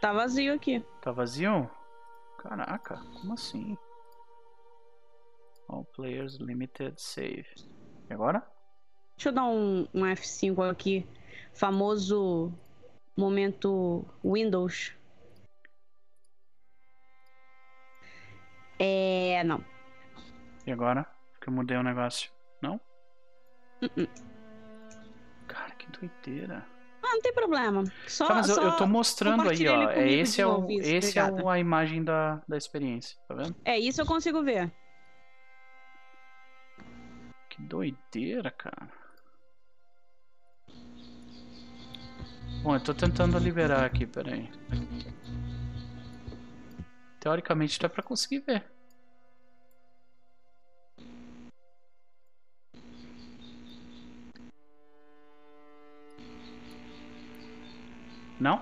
Tá 0.00 0.12
vazio 0.12 0.54
aqui. 0.54 0.84
Tá 1.00 1.12
vazio? 1.12 1.70
Caraca, 2.38 2.96
como 3.20 3.34
assim? 3.34 3.76
All 5.68 5.84
Players 5.94 6.36
Limited 6.36 7.00
Save. 7.00 7.46
E 8.10 8.12
agora? 8.12 8.44
Deixa 9.16 9.28
eu 9.28 9.32
dar 9.32 9.44
um, 9.44 9.86
um 9.94 10.02
F5 10.02 10.68
aqui. 10.70 11.06
Famoso 11.54 12.52
momento 13.16 14.04
Windows. 14.24 14.94
É. 18.78 19.42
Não. 19.44 19.64
E 20.66 20.72
agora? 20.72 21.06
Que 21.40 21.48
eu 21.48 21.52
mudei 21.52 21.76
o 21.76 21.82
negócio. 21.82 22.30
Não? 22.60 22.80
Uh-uh. 23.82 24.08
Cara, 25.46 25.70
que 25.72 25.90
doideira. 25.90 26.64
Ah, 27.02 27.14
não 27.14 27.20
tem 27.20 27.32
problema. 27.32 27.84
Só, 28.06 28.28
Tá, 28.28 28.34
mas 28.36 28.48
eu, 28.48 28.54
só 28.54 28.62
eu 28.62 28.76
tô 28.76 28.86
mostrando 28.86 29.48
aí, 29.48 29.66
ó. 29.68 29.90
É, 29.90 29.94
comigo 29.94 30.10
esse 30.22 30.40
é, 30.40 30.46
o, 30.46 30.70
isso, 30.70 30.94
esse 30.94 31.18
é 31.18 31.24
o, 31.24 31.48
a 31.48 31.58
imagem 31.58 32.02
da, 32.04 32.40
da 32.48 32.56
experiência, 32.56 33.18
tá 33.28 33.34
vendo? 33.34 33.56
É, 33.64 33.78
isso 33.78 34.00
eu 34.00 34.06
consigo 34.06 34.42
ver. 34.42 34.72
Que 37.50 37.60
doideira, 37.60 38.50
cara. 38.50 38.88
Bom, 42.62 42.76
eu 42.76 42.80
tô 42.80 42.94
tentando 42.94 43.36
liberar 43.38 43.84
aqui, 43.84 44.06
peraí. 44.06 44.48
Teoricamente 47.22 47.78
dá 47.78 47.88
pra 47.88 48.02
conseguir 48.02 48.40
ver. 48.40 48.64
Não? 58.40 58.60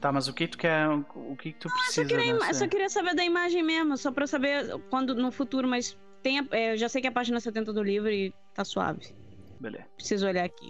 Tá, 0.00 0.12
mas 0.12 0.28
o 0.28 0.34
que 0.34 0.46
tu 0.46 0.58
quer. 0.58 0.86
O 0.88 1.36
que 1.36 1.52
tu 1.54 1.68
Eu 1.68 1.72
precisa 1.72 2.02
só 2.02 2.08
queria, 2.08 2.30
ima- 2.30 2.38
dessa- 2.40 2.58
só 2.60 2.68
queria 2.68 2.88
saber 2.90 3.14
da 3.14 3.24
imagem 3.24 3.62
mesmo, 3.62 3.96
só 3.96 4.12
pra 4.12 4.24
eu 4.24 4.28
saber 4.28 4.78
quando 4.90 5.14
no 5.14 5.32
futuro, 5.32 5.66
mas 5.66 5.96
tem 6.22 6.38
a- 6.40 6.46
é, 6.50 6.72
eu 6.74 6.76
já 6.76 6.88
sei 6.88 7.00
que 7.00 7.06
é 7.06 7.10
a 7.10 7.12
página 7.12 7.40
70 7.40 7.72
do 7.72 7.82
livro 7.82 8.10
e 8.10 8.32
tá 8.52 8.64
suave. 8.64 9.14
Beleza. 9.58 9.86
Preciso 9.96 10.26
olhar 10.26 10.44
aqui. 10.44 10.68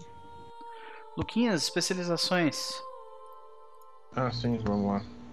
Luquinhas, 1.16 1.65
especializações. 1.65 2.71
Ah, 4.15 4.31
sim, 4.31 4.57
vamos 4.59 4.87
lá. 4.87 5.23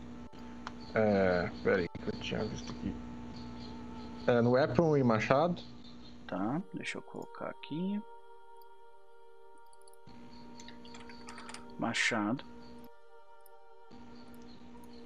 É. 0.95 1.49
Peraí, 1.63 1.87
que 1.87 2.07
eu 2.15 2.19
tinha 2.19 2.43
visto 2.45 2.71
aqui. 2.71 2.95
É, 4.27 4.41
no 4.41 4.51
Weapon 4.51 4.97
e 4.97 5.03
Machado. 5.03 5.61
Tá, 6.27 6.61
deixa 6.73 6.97
eu 6.97 7.01
colocar 7.01 7.49
aqui. 7.49 8.01
Machado. 11.79 12.45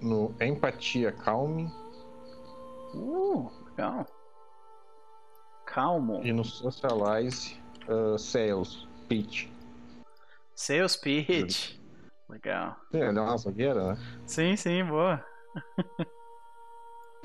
No 0.01 0.35
Empatia 0.41 1.11
Calming. 1.11 1.71
Uh, 2.93 3.49
legal. 3.65 4.05
Calmo. 5.65 6.21
E 6.23 6.31
no 6.31 6.43
Socialize 6.43 7.57
uh, 7.87 8.17
Sales 8.17 8.87
Pitch. 9.07 9.47
Sales 10.53 10.95
pitch. 10.95 11.77
Legal. 12.29 12.77
É 12.93 13.09
uma 13.09 13.37
zagueira, 13.37 13.93
né? 13.93 13.97
Sim, 14.25 14.55
sim, 14.55 14.83
boa. 14.85 15.23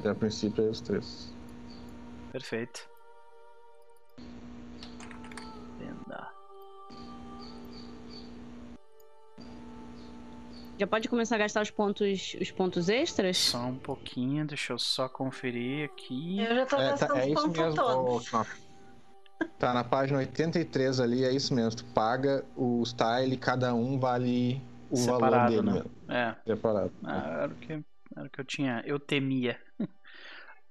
E 0.02 0.08
a 0.08 0.14
princípio 0.14 0.64
é 0.66 0.68
os 0.70 0.80
três. 0.80 1.32
Perfeito. 2.32 2.88
Venda. 5.78 6.28
Já 10.78 10.86
pode 10.86 11.08
começar 11.08 11.34
a 11.34 11.38
gastar 11.38 11.60
os 11.62 11.70
pontos, 11.70 12.34
os 12.40 12.50
pontos 12.50 12.88
extras? 12.88 13.36
Só 13.36 13.58
um 13.66 13.76
pouquinho, 13.76 14.46
deixa 14.46 14.72
eu 14.72 14.78
só 14.78 15.08
conferir 15.08 15.84
aqui. 15.84 16.40
Eu 16.40 16.54
já 16.56 16.66
tô 16.66 16.76
É, 16.76 16.90
gastando 16.90 17.08
tá, 17.14 17.18
é 17.18 17.20
os 17.20 17.26
isso 17.32 17.42
pontos 17.42 17.60
mesmo. 17.60 17.76
todos. 17.76 18.30
Tá 19.58 19.74
na 19.74 19.84
página 19.84 20.18
83 20.18 21.00
ali, 21.00 21.24
é 21.24 21.32
isso 21.32 21.52
mesmo. 21.54 21.76
Tu 21.76 21.84
paga 21.92 22.44
os 22.56 22.92
tile, 22.94 23.36
cada 23.36 23.74
um 23.74 23.98
vale 23.98 24.62
o 24.90 24.96
valor 24.96 25.14
Separado, 25.20 25.50
dele 25.62 25.70
né? 25.70 25.84
É, 26.08 26.50
Separado. 26.50 26.92
claro 27.02 27.54
que 27.56 27.84
Era 28.16 28.26
o 28.26 28.30
que 28.30 28.40
eu 28.40 28.44
tinha. 28.44 28.82
Eu 28.86 28.98
temia. 28.98 29.58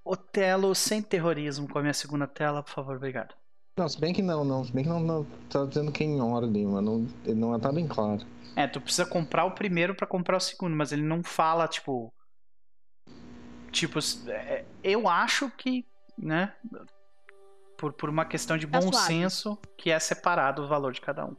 Otelo 0.03 0.73
sem 0.73 1.01
terrorismo 1.01 1.67
com 1.67 1.77
a 1.77 1.81
minha 1.81 1.93
segunda 1.93 2.27
tela, 2.27 2.63
por 2.63 2.71
favor, 2.73 2.95
obrigado. 2.95 3.35
Não, 3.77 3.87
se 3.87 3.99
bem 3.99 4.13
que 4.13 4.21
não, 4.21 4.43
não. 4.43 4.63
Se 4.63 4.71
bem 4.73 4.83
que 4.83 4.89
não, 4.89 4.99
não 4.99 5.23
tá 5.49 5.65
dizendo 5.65 5.91
que 5.91 6.03
é 6.03 6.07
em 6.07 6.19
ordem, 6.21 6.65
mas 6.65 6.83
não, 6.83 7.07
ele 7.23 7.35
não 7.35 7.59
tá 7.59 7.71
bem 7.71 7.87
claro. 7.87 8.25
É, 8.55 8.67
tu 8.67 8.81
precisa 8.81 9.05
comprar 9.05 9.45
o 9.45 9.51
primeiro 9.51 9.95
pra 9.95 10.07
comprar 10.07 10.37
o 10.37 10.39
segundo, 10.41 10.75
mas 10.75 10.91
ele 10.91 11.03
não 11.03 11.23
fala, 11.23 11.67
tipo. 11.67 12.13
Tipo, 13.71 13.99
é, 14.27 14.65
eu 14.83 15.07
acho 15.07 15.49
que, 15.51 15.85
né? 16.17 16.53
Por, 17.77 17.93
por 17.93 18.09
uma 18.09 18.25
questão 18.25 18.57
de 18.57 18.67
Tá 18.67 18.79
bom 18.79 18.91
suave. 18.91 19.07
senso, 19.07 19.57
que 19.77 19.91
é 19.91 19.99
separado 19.99 20.63
o 20.63 20.67
valor 20.67 20.91
de 20.91 20.99
cada 20.99 21.25
um. 21.25 21.35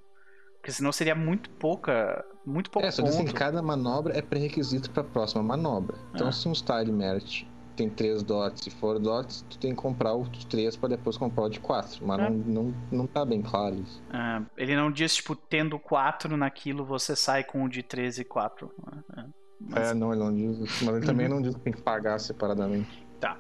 Porque 0.61 0.73
senão 0.73 0.93
seria 0.93 1.15
muito 1.15 1.49
pouca. 1.51 2.25
Muito 2.45 2.71
pouco 2.71 2.87
É, 2.87 2.91
só 2.91 3.03
ponto. 3.03 3.25
que 3.25 3.33
cada 3.33 3.63
manobra 3.63 4.17
é 4.17 4.21
pré-requisito 4.23 4.91
pra 4.91 5.03
próxima 5.03 5.43
manobra. 5.43 5.97
Então, 6.15 6.29
Ah. 6.29 6.33
se 6.33 6.47
um 6.49 6.55
style 6.55 6.93
merit 6.93 7.49
tem 7.77 7.89
3 7.89 8.23
dots 8.23 8.67
e 8.67 8.71
4 8.71 8.99
dots, 8.99 9.43
tu 9.49 9.59
tem 9.59 9.71
que 9.75 9.77
comprar 9.81 10.13
o 10.15 10.25
de 10.29 10.47
3 10.47 10.77
pra 10.77 10.89
depois 10.91 11.17
comprar 11.17 11.45
o 11.45 11.49
de 11.49 11.61
4. 11.61 12.07
Mas 12.07 12.21
Ah. 12.21 12.29
não, 12.31 12.37
não, 12.39 12.75
não 12.93 13.07
tá 13.07 13.25
bem 13.25 13.41
claro 13.41 13.75
isso. 13.77 14.03
Ah, 14.13 14.43
ele 14.57 14.77
não 14.77 14.91
diz, 14.91 15.15
tipo, 15.17 15.35
tendo 15.35 15.79
4 15.79 16.37
naquilo, 16.37 16.85
você 16.85 17.17
sai 17.17 17.43
com 17.45 17.65
o 17.65 17.69
de 17.69 17.83
13 17.83 18.21
e 18.21 18.25
4. 18.25 18.71
É, 19.17 19.25
mas- 19.61 19.91
É, 19.91 19.95
não, 19.95 20.13
ele 20.13 20.23
não 20.23 20.35
diz. 20.35 20.59
Mas 20.83 20.97
ele 20.97 21.07
também 21.07 21.27
não 21.29 21.41
diz 21.41 21.55
que 21.55 21.61
tem 21.63 21.73
que 21.73 21.81
pagar 21.83 22.19
separadamente. 22.21 23.07
Tá. 23.19 23.39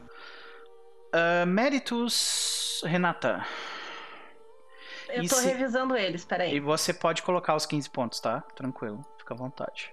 Ah, 1.12 1.44
méritos, 1.46 2.82
Renata. 2.86 3.44
Eu 5.12 5.22
E 5.24 5.28
tô 5.28 5.36
se- 5.36 5.46
revisando 5.48 5.96
eles, 5.96 6.22
E 6.22 6.26
peraí. 6.26 6.60
você 6.60 6.92
pode 6.94 7.22
colocar 7.22 7.54
os 7.54 7.66
15 7.66 7.88
pontos, 7.90 8.20
tá? 8.20 8.40
Tranquilo, 8.54 9.04
fica 9.18 9.34
à 9.34 9.36
vontade. 9.36 9.92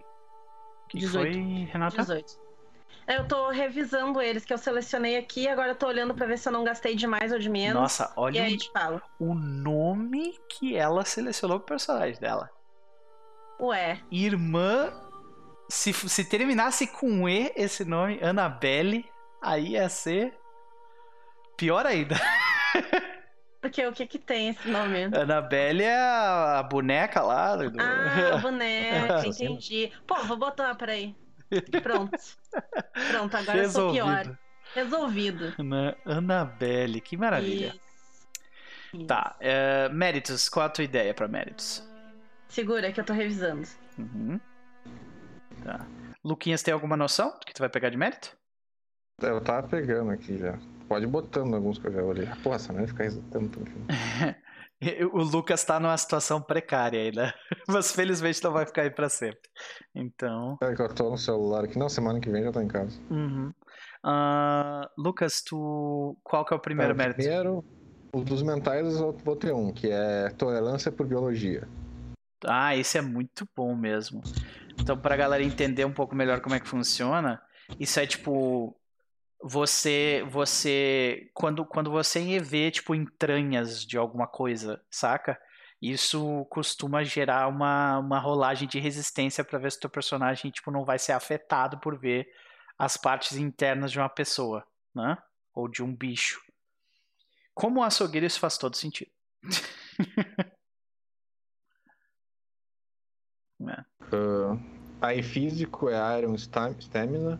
O 0.86 0.88
que 0.90 1.00
que 1.00 1.08
foi, 1.08 1.32
18. 1.32 1.72
Renata? 1.72 1.98
18. 2.02 2.48
Eu 3.08 3.26
tô 3.28 3.50
revisando 3.50 4.22
eles, 4.22 4.44
que 4.44 4.52
eu 4.54 4.58
selecionei 4.58 5.16
aqui, 5.18 5.48
agora 5.48 5.70
eu 5.70 5.76
tô 5.76 5.88
olhando 5.88 6.14
pra 6.14 6.26
ver 6.28 6.38
se 6.38 6.48
eu 6.50 6.52
não 6.52 6.64
gastei 6.66 6.94
de 6.96 7.08
mais 7.08 7.32
ou 7.32 7.40
de 7.40 7.50
menos. 7.50 7.82
Nossa, 7.82 8.06
E 8.06 8.20
olha 8.20 8.44
aí 8.44 8.54
o, 8.56 8.58
te 8.58 8.70
falo. 8.72 9.02
o 9.20 9.34
nome 9.34 10.38
que 10.50 10.76
ela 10.76 11.06
selecionou 11.06 11.58
pro 11.60 11.68
personagem 11.68 12.20
dela. 12.20 12.50
Ué, 13.62 14.00
Irmã. 14.12 14.92
Se, 15.70 15.92
se 15.94 16.24
terminasse 16.26 16.88
com 16.88 17.28
E 17.28 17.52
esse 17.56 17.84
nome, 17.84 18.20
Annabelle, 18.22 19.06
aí 19.42 19.70
ia 19.72 19.88
ser. 19.90 20.38
Pior 21.58 21.86
ainda. 21.86 22.16
porque 23.70 23.86
o 23.86 23.94
que 23.94 24.06
que 24.08 24.18
tem 24.20 24.50
esse 24.50 24.68
nome? 24.70 25.06
Annabelle 25.06 25.84
é 25.84 25.96
a, 25.98 26.60
a 26.60 26.64
boneca 26.64 27.22
lá. 27.22 27.56
do- 27.56 27.82
Ah, 27.82 28.38
boneca, 28.38 29.16
Assassino. 29.18 29.52
entendi. 29.56 29.92
Pô, 30.06 30.16
vou 30.24 30.38
botar, 30.38 30.74
peraí. 30.76 31.16
Pronto. 31.82 32.18
Pronto, 33.12 33.38
agora 33.38 33.58
eu 33.58 33.70
sou 33.70 33.92
pior. 33.94 34.08
Resolvido. 34.16 34.38
Resolvido. 34.76 35.64
Né? 35.64 35.96
Annabelle, 36.06 37.00
que 37.02 37.16
maravilha. 37.18 37.74
Isso. 38.94 39.06
Tá, 39.06 39.36
é, 39.40 39.90
méritos, 39.90 40.48
qual 40.50 40.66
a 40.66 40.70
tua 40.70 40.84
ideia 40.84 41.14
pra 41.14 41.28
méritos? 41.28 41.84
Segura 42.48 42.92
que 42.92 43.00
eu 43.00 43.04
tô 43.06 43.14
revisando. 43.14 43.68
Uhum. 43.98 44.40
Tá. 45.64 45.86
Luquinhas, 46.24 46.64
tem 46.64 46.74
alguma 46.74 46.96
noção 46.98 47.30
do 47.32 47.46
que 47.46 47.54
tu 47.54 47.60
vai 47.60 47.70
pegar 47.70 47.90
de 47.90 47.98
mérito? 47.98 48.36
Eu 49.22 49.42
tava 49.42 49.68
pegando 49.68 50.12
aqui 50.12 50.38
já. 50.38 50.58
Pode 50.88 51.06
ir 51.06 51.08
botando 51.08 51.54
alguns 51.54 51.78
que 51.78 51.88
eu 51.88 51.92
já 51.92 52.04
olhei. 52.04 52.28
Porra, 52.44 52.56
essa 52.56 52.72
merda 52.72 52.88
fica 52.88 53.10
tanto. 53.32 53.60
o 55.12 55.24
Lucas 55.24 55.64
tá 55.64 55.80
numa 55.80 55.98
situação 55.98 56.42
precária 56.42 57.00
aí, 57.00 57.12
né? 57.14 57.34
Mas 57.68 57.92
felizmente 57.92 58.44
não 58.44 58.52
vai 58.52 58.66
ficar 58.66 58.84
aí 58.84 58.90
pra 58.90 59.10
sempre. 59.10 59.42
Então. 59.94 60.58
É 60.62 60.74
que 60.74 60.82
eu 60.82 60.94
tô 60.94 61.10
no 61.10 61.18
celular 61.18 61.66
aqui. 61.66 61.78
Não, 61.78 61.90
semana 61.90 62.20
que 62.20 62.30
vem 62.30 62.44
já 62.44 62.52
tô 62.52 62.62
em 62.62 62.68
casa. 62.68 62.98
Uhum. 63.10 63.52
Ah, 64.04 64.90
Lucas, 64.98 65.42
tu. 65.42 66.18
Qual 66.24 66.46
que 66.46 66.54
é 66.54 66.58
o 66.58 66.60
primeiro 66.60 66.92
É, 66.92 66.96
o 66.96 66.98
mérito? 66.98 67.18
Primeiro, 67.18 67.66
os 68.14 68.24
dos 68.24 68.42
mentais 68.42 68.96
eu 68.96 69.12
vou 69.24 69.36
ter 69.36 69.54
um, 69.54 69.72
que 69.72 69.90
é 69.90 70.30
tolerância 70.38 70.92
por 70.92 71.06
biologia. 71.06 71.68
Ah, 72.46 72.76
esse 72.76 72.98
é 72.98 73.02
muito 73.02 73.48
bom 73.56 73.76
mesmo. 73.76 74.22
Então, 74.80 74.98
pra 74.98 75.18
galera 75.18 75.44
entender 75.44 75.86
um 75.86 75.92
pouco 75.92 76.16
melhor 76.16 76.40
como 76.40 76.56
é 76.56 76.60
que 76.60 76.68
funciona, 76.68 77.42
isso 77.80 78.00
é 78.00 78.06
tipo. 78.06 78.76
Você. 79.42 80.26
Você. 80.30 81.30
Quando, 81.34 81.66
quando 81.66 81.92
você 81.92 82.40
vê, 82.40 82.72
tipo, 82.72 82.96
entranhas 82.96 83.84
de 83.86 83.98
alguma 83.98 84.28
coisa, 84.28 84.82
saca? 84.90 85.40
Isso 85.82 86.46
costuma 86.50 87.04
gerar 87.04 87.48
uma, 87.48 88.00
uma 88.00 88.20
rolagem 88.20 88.68
de 88.68 88.80
resistência 88.80 89.44
pra 89.44 89.60
ver 89.60 89.72
se 89.72 89.78
o 89.78 89.82
teu 89.82 89.90
personagem, 89.90 90.50
tipo, 90.50 90.72
não 90.72 90.84
vai 90.84 90.98
ser 90.98 91.12
afetado 91.12 91.78
por 91.80 91.98
ver 91.98 92.28
as 92.78 92.98
partes 92.98 93.38
internas 93.38 93.92
de 93.92 94.00
uma 94.00 94.10
pessoa, 94.10 94.66
né? 94.94 95.18
Ou 95.54 95.68
de 95.68 95.84
um 95.84 95.96
bicho. 95.96 96.42
Como 97.54 97.84
açougueiro, 97.84 98.26
isso 98.26 98.40
faz 98.40 98.58
todo 98.58 98.76
sentido. 98.76 99.12
É. 103.60 103.84
Ah, 104.14 104.58
aí 105.02 105.24
físico 105.24 105.90
é 105.90 106.20
Iron 106.20 106.36
Stam- 106.38 106.76
Stamina, 106.80 107.40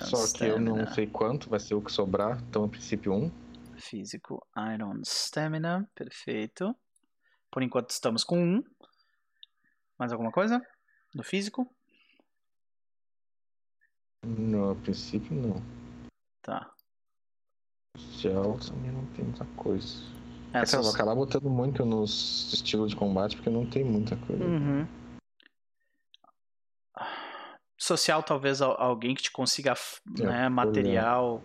só 0.00 0.32
que 0.32 0.44
eu 0.44 0.60
não 0.60 0.86
sei 0.92 1.06
quanto, 1.06 1.50
vai 1.50 1.60
ser 1.60 1.74
o 1.74 1.82
que 1.82 1.92
sobrar, 1.92 2.42
então 2.48 2.64
a 2.64 2.68
princípio 2.68 3.12
um. 3.12 3.30
Físico, 3.76 4.44
Iron 4.74 5.00
Stamina, 5.04 5.88
perfeito. 5.94 6.74
Por 7.50 7.62
enquanto 7.62 7.90
estamos 7.90 8.24
com 8.24 8.42
um. 8.42 8.62
Mais 9.98 10.12
alguma 10.12 10.32
coisa? 10.32 10.60
No 11.14 11.22
físico? 11.22 11.68
No 14.24 14.70
a 14.70 14.74
princípio 14.74 15.34
não. 15.34 15.62
Tá. 16.42 16.72
Social 17.96 18.58
também 18.58 18.90
não 18.90 19.06
tem 19.06 19.24
muita 19.24 19.44
coisa. 19.56 19.98
É, 20.52 20.58
Essa 20.58 20.72
cara, 20.72 20.80
eu 20.80 20.82
vou 20.84 20.94
acabar 20.94 21.14
botando 21.14 21.50
muito 21.50 21.84
nos 21.84 22.52
estilos 22.52 22.90
de 22.90 22.96
combate, 22.96 23.36
porque 23.36 23.50
não 23.50 23.66
tem 23.66 23.84
muita 23.84 24.16
coisa. 24.16 24.44
Uhum. 24.44 24.86
Social, 27.84 28.22
talvez 28.22 28.62
al- 28.62 28.80
alguém 28.80 29.14
que 29.14 29.22
te 29.24 29.30
consiga 29.30 29.74
É, 30.18 30.22
né, 30.22 30.48
material, 30.48 31.42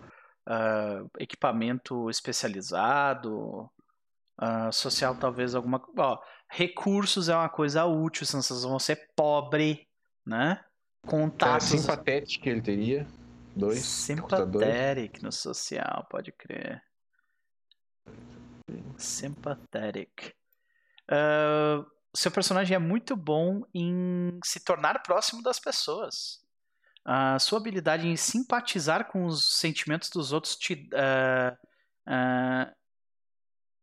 ah, 0.47 1.03
equipamento 1.17 2.09
especializado. 2.09 3.69
Ah, 4.37 4.71
social, 4.71 5.15
talvez 5.15 5.53
alguma. 5.53 5.81
Ó, 5.97 6.17
recursos 6.49 7.27
é 7.27 7.35
uma 7.35 7.49
coisa 7.49 7.83
útil, 7.85 8.25
senão 8.25 8.41
vocês 8.41 8.63
vão 8.63 8.79
ser 8.79 9.09
pobre, 9.15 9.85
né? 10.25 10.63
É, 11.03 11.09
Contatos. 11.09 11.67
simpatético 11.67 12.43
que 12.43 12.49
ele 12.49 12.61
teria. 12.61 13.05
Dois. 13.55 13.79
Sympathetic 13.79 15.21
no 15.21 15.31
social, 15.31 16.07
pode 16.09 16.31
crer. 16.31 16.81
Sympathetic. 18.97 20.33
Ah, 21.09 21.83
seu 22.15 22.31
personagem 22.31 22.75
é 22.75 22.79
muito 22.79 23.15
bom 23.15 23.63
em 23.73 24.39
se 24.43 24.63
tornar 24.63 25.01
próximo 25.03 25.41
das 25.43 25.59
pessoas. 25.59 26.41
A 27.05 27.39
sua 27.39 27.59
habilidade 27.59 28.07
em 28.07 28.15
simpatizar 28.15 29.05
com 29.11 29.25
os 29.25 29.59
sentimentos 29.59 30.09
dos 30.09 30.31
outros 30.33 30.55
te 30.55 30.89
ah, 30.93 31.57
ah, 32.07 32.73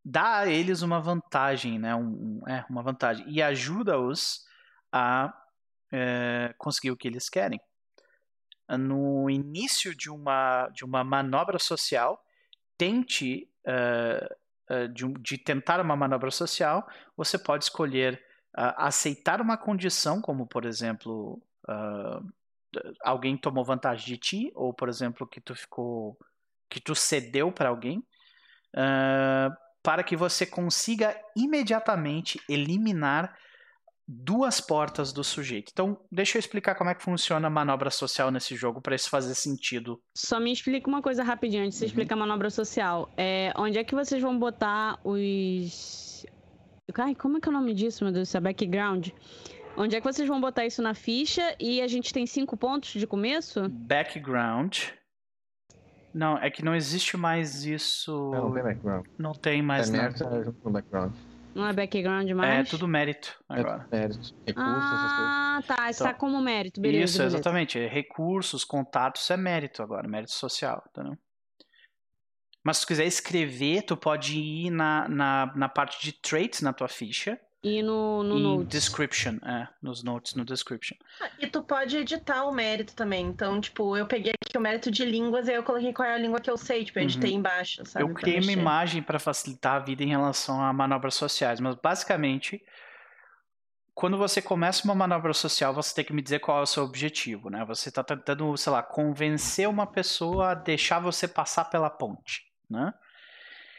dá 0.03 0.37
a 0.39 0.47
eles 0.47 0.81
uma 0.81 0.99
vantagem, 1.01 1.79
né? 1.79 1.95
Um, 1.95 2.41
um- 2.41 2.47
é, 2.47 2.65
uma 2.69 2.81
vantagem. 2.81 3.25
E 3.29 3.41
ajuda-os 3.41 4.45
a 4.91 5.33
eh, 5.91 6.53
conseguir 6.57 6.91
o 6.91 6.97
que 6.97 7.07
eles 7.07 7.29
querem 7.29 7.59
no 8.77 9.29
início 9.29 9.95
de 9.95 10.09
uma, 10.09 10.67
de 10.69 10.83
uma 10.83 11.03
manobra 11.03 11.59
social, 11.59 12.21
tente 12.77 13.49
de, 14.87 15.05
um- 15.05 15.13
de 15.13 15.37
tentar 15.37 15.79
uma 15.79 15.95
manobra 15.95 16.31
social, 16.31 16.87
você 17.15 17.37
pode 17.37 17.63
escolher 17.65 18.21
ah, 18.55 18.87
aceitar 18.87 19.41
uma 19.41 19.57
condição, 19.57 20.21
como 20.21 20.45
por 20.47 20.65
exemplo 20.65 21.41
ah, 21.67 22.21
alguém 23.03 23.37
tomou 23.37 23.63
vantagem 23.63 24.05
de 24.05 24.17
ti, 24.17 24.51
ou 24.55 24.73
por 24.73 24.89
exemplo 24.89 25.27
que 25.27 25.41
tu 25.41 25.55
ficou 25.55 26.17
que 26.69 26.81
tu 26.81 26.93
cedeu 26.93 27.51
para 27.51 27.69
alguém, 27.69 28.03
ah, 28.75 29.55
para 29.81 30.03
que 30.03 30.15
você 30.17 30.45
consiga 30.45 31.15
imediatamente 31.35 32.39
eliminar 32.49 33.33
duas 34.07 34.61
portas 34.61 35.11
do 35.11 35.23
sujeito. 35.23 35.69
Então, 35.73 35.99
deixa 36.11 36.37
eu 36.37 36.39
explicar 36.39 36.75
como 36.75 36.89
é 36.89 36.95
que 36.95 37.03
funciona 37.03 37.47
a 37.47 37.49
manobra 37.49 37.89
social 37.89 38.31
nesse 38.31 38.55
jogo 38.55 38.81
para 38.81 38.95
isso 38.95 39.09
fazer 39.09 39.35
sentido. 39.35 39.99
Só 40.15 40.39
me 40.39 40.51
explica 40.51 40.87
uma 40.87 41.01
coisa 41.01 41.23
rapidinho 41.23 41.63
antes 41.65 41.73
de 41.73 41.79
você 41.79 41.85
Uhum. 41.85 41.89
explicar 41.89 42.15
a 42.15 42.19
manobra 42.19 42.49
social. 42.49 43.09
É, 43.17 43.51
onde 43.57 43.77
é 43.77 43.83
que 43.83 43.93
vocês 43.93 44.21
vão 44.21 44.37
botar 44.39 44.97
os. 45.03 46.25
Ai, 46.95 47.13
como 47.15 47.37
é 47.37 47.41
que 47.41 47.49
é 47.49 47.51
o 47.51 47.53
nome 47.53 47.73
disso, 47.73 48.03
meu 48.05 48.13
Deus? 48.13 48.29
Isso 48.29 48.37
é 48.37 48.39
background. 48.39 49.09
Onde 49.75 49.95
é 49.95 49.99
que 50.01 50.05
vocês 50.11 50.27
vão 50.27 50.39
botar 50.41 50.65
isso 50.65 50.81
na 50.81 50.93
ficha 50.93 51.55
e 51.59 51.81
a 51.81 51.87
gente 51.87 52.11
tem 52.13 52.25
cinco 52.25 52.55
pontos 52.57 52.91
de 52.93 53.05
começo? 53.05 53.67
Background. 53.69 54.79
Não, 56.13 56.37
é 56.37 56.49
que 56.49 56.63
não 56.63 56.73
existe 56.73 57.15
mais 57.17 57.63
isso. 57.65 58.31
Não 58.31 58.51
tem 58.53 58.63
background. 58.63 59.05
Não 59.19 59.33
tem 59.33 59.61
mais, 59.61 59.89
é 59.89 59.91
não. 59.91 59.99
merda 60.01 60.25
é 60.39 60.43
junto 60.45 60.59
no 60.63 60.71
background. 60.71 61.13
Não 61.57 61.67
é 61.67 61.73
background 61.73 62.29
É 62.29 62.33
mais? 62.35 62.69
tudo 62.69 62.87
mérito 62.87 63.35
agora. 63.49 63.87
É, 63.91 63.97
mérito, 63.97 64.31
recursos, 64.45 64.83
essas 64.93 65.13
coisas. 65.13 65.31
Ah, 65.33 65.59
tá. 65.65 65.89
Está 65.89 66.05
Então, 66.09 66.19
como 66.19 66.39
mérito, 66.39 66.79
beleza. 66.79 67.03
Isso, 67.05 67.17
beleza. 67.17 67.37
exatamente. 67.37 67.79
Recursos, 67.87 68.63
contatos 68.63 69.29
é 69.31 69.35
mérito 69.37 69.81
agora, 69.81 70.07
mérito 70.07 70.31
social, 70.33 70.83
entendeu? 70.89 71.17
Mas 72.63 72.77
se 72.77 72.83
tu 72.83 72.87
quiser 72.89 73.05
escrever, 73.05 73.81
tu 73.83 73.97
pode 73.97 74.37
ir 74.37 74.69
na, 74.69 75.07
na, 75.07 75.53
na 75.55 75.69
parte 75.69 75.99
de 76.03 76.11
traits 76.11 76.61
na 76.61 76.73
tua 76.73 76.87
ficha 76.87 77.39
E 77.67 77.83
no, 77.83 78.23
no 78.23 78.37
e 78.37 78.41
notes. 78.41 78.67
description, 78.67 79.35
é, 79.43 79.67
nos 79.81 80.03
notes, 80.03 80.35
no 80.35 80.45
description. 80.45 80.95
Ah, 81.21 81.29
E 81.39 81.47
tu 81.47 81.61
pode 81.61 81.97
editar 81.97 82.45
o 82.45 82.51
mérito 82.51 82.95
também. 82.95 83.25
Então, 83.25 83.59
tipo, 83.59 83.97
eu 83.97 84.05
peguei 84.07 84.33
aqui 84.41 84.57
o 84.57 84.61
mérito 84.61 84.89
de 84.89 85.03
línguas 85.03 85.47
e 85.47 85.51
aí 85.51 85.57
eu 85.57 85.63
coloquei 85.63 85.91
qual 85.91 86.07
é 86.07 86.13
a 86.13 86.17
língua 86.17 86.39
que 86.39 86.49
eu 86.49 86.57
sei. 86.57 86.85
Tipo, 86.85 86.99
eu 86.99 87.03
editei 87.03 87.33
embaixo, 87.33 87.85
sabe? 87.85 88.03
Uhum. 88.05 88.11
Eu 88.11 88.15
criei 88.15 88.39
uma 88.39 88.51
imagem 88.51 89.01
para 89.01 89.19
facilitar 89.19 89.75
a 89.75 89.79
vida 89.79 90.03
em 90.03 90.09
relação 90.09 90.61
a 90.61 90.71
manobras 90.71 91.15
sociais, 91.15 91.59
mas 91.59 91.75
basicamente, 91.75 92.61
quando 93.93 94.17
você 94.17 94.41
começa 94.41 94.83
uma 94.85 94.95
manobra 94.95 95.33
social, 95.33 95.73
você 95.73 95.93
tem 95.95 96.05
que 96.05 96.13
me 96.13 96.21
dizer 96.21 96.39
qual 96.39 96.59
é 96.59 96.61
o 96.61 96.67
seu 96.67 96.83
objetivo, 96.83 97.49
né? 97.49 97.65
Você 97.65 97.89
está 97.89 98.03
tentando, 98.03 98.55
sei 98.55 98.71
lá, 98.71 98.83
convencer 98.83 99.67
uma 99.67 99.87
pessoa 99.87 100.51
a 100.51 100.53
deixar 100.53 100.99
você 100.99 101.27
passar 101.27 101.65
pela 101.65 101.89
ponte, 101.89 102.43
né? 102.69 102.93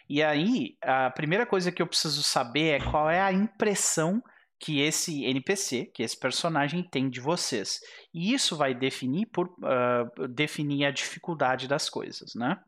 E 0.08 0.22
aí, 0.22 0.76
a 0.82 1.10
primeira 1.10 1.44
coisa 1.44 1.70
que 1.70 1.82
eu 1.82 1.86
preciso 1.86 2.22
saber 2.22 2.80
é 2.80 2.90
qual 2.90 3.10
é 3.10 3.20
a 3.20 3.32
impressão 3.32 4.22
que 4.58 4.80
esse 4.80 5.24
NPC, 5.24 5.86
que 5.94 6.02
esse 6.02 6.18
personagem 6.18 6.82
tem 6.82 7.08
de 7.08 7.20
vocês. 7.20 7.80
E 8.12 8.32
isso 8.32 8.56
vai 8.56 8.74
definir 8.74 9.26
por 9.26 9.54
ah, 9.62 10.04
definir 10.30 10.84
a 10.86 10.90
dificuldade 10.90 11.68
das 11.68 11.88
coisas, 11.88 12.34
né? 12.34 12.58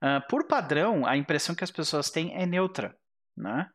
Ah, 0.00 0.20
por 0.28 0.46
padrão, 0.46 1.04
a 1.06 1.16
impressão 1.16 1.54
que 1.54 1.64
as 1.64 1.70
pessoas 1.70 2.10
têm 2.10 2.34
é 2.36 2.46
neutra, 2.46 2.96
né? 3.36 3.68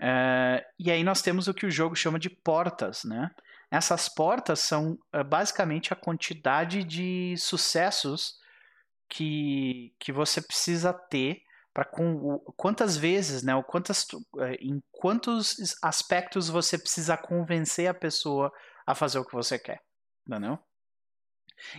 Ah, 0.00 0.62
e 0.78 0.90
aí 0.90 1.02
nós 1.02 1.22
temos 1.22 1.48
o 1.48 1.54
que 1.54 1.66
o 1.66 1.70
jogo 1.70 1.96
chama 1.96 2.18
de 2.18 2.30
portas, 2.30 3.02
né? 3.04 3.30
Essas 3.70 4.08
portas 4.08 4.60
são 4.60 4.96
basicamente 5.26 5.92
a 5.92 5.96
quantidade 5.96 6.84
de 6.84 7.34
sucessos 7.36 8.34
que, 9.08 9.92
que 9.98 10.12
você 10.12 10.40
precisa 10.40 10.92
ter 10.92 11.43
para 11.74 11.90
quantas 12.56 12.96
vezes, 12.96 13.42
né? 13.42 13.60
Quantas, 13.66 14.06
eh, 14.38 14.54
em 14.60 14.80
quantos 14.92 15.76
aspectos 15.82 16.48
você 16.48 16.78
precisa 16.78 17.16
convencer 17.16 17.88
a 17.88 17.94
pessoa 17.94 18.52
a 18.86 18.94
fazer 18.94 19.18
o 19.18 19.24
que 19.24 19.34
você 19.34 19.58
quer, 19.58 19.80
entendeu? 20.24 20.56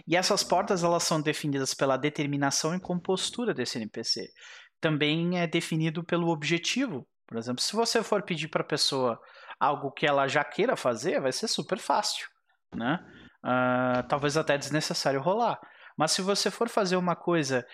E 0.06 0.18
essas 0.18 0.44
portas 0.44 0.84
elas 0.84 1.04
são 1.04 1.22
definidas 1.22 1.74
pela 1.74 1.96
determinação 1.96 2.76
e 2.76 2.80
compostura 2.80 3.54
desse 3.54 3.78
NPC. 3.78 4.30
Também 4.82 5.40
é 5.40 5.48
definido 5.48 6.04
pelo 6.04 6.28
objetivo. 6.28 7.08
Por 7.26 7.38
exemplo, 7.38 7.62
se 7.62 7.74
você 7.74 8.04
for 8.04 8.22
pedir 8.22 8.50
para 8.50 8.64
a 8.64 8.68
pessoa 8.68 9.18
algo 9.58 9.92
que 9.92 10.06
ela 10.06 10.28
já 10.28 10.44
queira 10.44 10.76
fazer, 10.76 11.22
vai 11.22 11.32
ser 11.32 11.48
super 11.48 11.80
fácil, 11.80 12.28
né? 12.76 13.00
Ah, 13.42 14.04
talvez 14.10 14.36
até 14.36 14.58
desnecessário 14.58 15.22
rolar. 15.22 15.58
Mas 15.98 16.12
se 16.12 16.22
você 16.22 16.52
for 16.52 16.68
fazer 16.68 16.98
uma 16.98 17.16
coisa, 17.16 17.66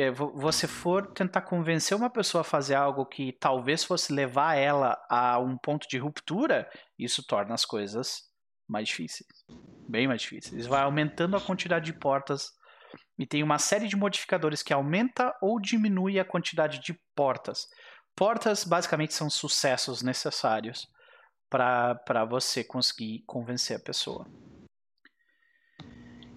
é, 0.00 0.10
vo- 0.10 0.32
você 0.34 0.66
for 0.66 1.06
tentar 1.12 1.42
convencer 1.42 1.96
uma 1.96 2.10
pessoa 2.10 2.40
a 2.42 2.44
fazer 2.44 2.74
algo 2.74 3.06
que 3.06 3.32
talvez 3.32 3.84
fosse 3.84 4.12
levar 4.12 4.54
ela 4.56 4.96
a 5.08 5.38
um 5.38 5.56
ponto 5.56 5.86
de 5.88 5.98
ruptura, 5.98 6.68
isso 6.98 7.24
torna 7.26 7.54
as 7.54 7.64
coisas 7.64 8.22
mais 8.68 8.88
difíceis. 8.88 9.28
Bem 9.88 10.08
mais 10.08 10.22
difíceis. 10.22 10.66
Vai 10.66 10.82
aumentando 10.82 11.36
a 11.36 11.40
quantidade 11.40 11.86
de 11.86 11.98
portas 11.98 12.50
e 13.18 13.26
tem 13.26 13.42
uma 13.42 13.58
série 13.58 13.86
de 13.86 13.96
modificadores 13.96 14.62
que 14.62 14.72
aumenta 14.72 15.32
ou 15.42 15.60
diminui 15.60 16.18
a 16.18 16.24
quantidade 16.24 16.80
de 16.80 16.98
portas. 17.14 17.66
Portas 18.16 18.64
basicamente 18.64 19.12
são 19.14 19.28
sucessos 19.28 20.02
necessários 20.02 20.86
para 21.50 22.24
você 22.28 22.64
conseguir 22.64 23.22
convencer 23.26 23.76
a 23.76 23.80
pessoa. 23.80 24.26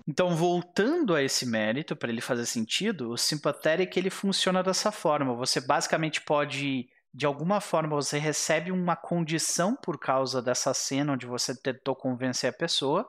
Então, 0.07 0.34
voltando 0.35 1.13
a 1.13 1.21
esse 1.21 1.45
mérito, 1.45 1.93
para 1.93 2.09
ele 2.09 2.21
fazer 2.21 2.45
sentido, 2.45 3.11
o 3.11 3.17
Sympathetic 3.17 3.97
ele 3.97 4.09
funciona 4.09 4.63
dessa 4.63 4.89
forma. 4.89 5.35
Você 5.35 5.59
basicamente 5.59 6.21
pode, 6.21 6.88
de 7.13 7.25
alguma 7.25 7.59
forma, 7.59 7.89
você 7.89 8.17
recebe 8.17 8.71
uma 8.71 8.95
condição 8.95 9.75
por 9.75 9.99
causa 9.99 10.41
dessa 10.41 10.73
cena 10.73 11.11
onde 11.11 11.25
você 11.25 11.53
tentou 11.59 11.93
convencer 11.93 12.49
a 12.49 12.53
pessoa, 12.53 13.05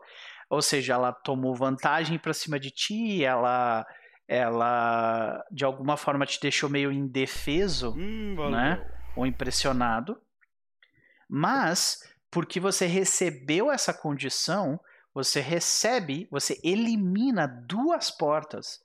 ou 0.50 0.60
seja, 0.60 0.94
ela 0.94 1.12
tomou 1.12 1.54
vantagem 1.54 2.18
para 2.18 2.34
cima 2.34 2.58
de 2.58 2.72
ti, 2.72 3.22
ela, 3.22 3.86
ela 4.26 5.44
de 5.52 5.64
alguma 5.64 5.96
forma 5.96 6.26
te 6.26 6.40
deixou 6.40 6.68
meio 6.68 6.90
indefeso, 6.90 7.94
né? 8.50 8.84
Ou 9.14 9.24
impressionado. 9.24 10.20
Mas, 11.28 12.00
porque 12.28 12.58
você 12.58 12.86
recebeu 12.86 13.70
essa 13.70 13.94
condição, 13.94 14.80
você 15.19 15.40
recebe, 15.40 16.28
você 16.31 16.61
elimina 16.62 17.49
duas 17.49 18.09
portas. 18.09 18.81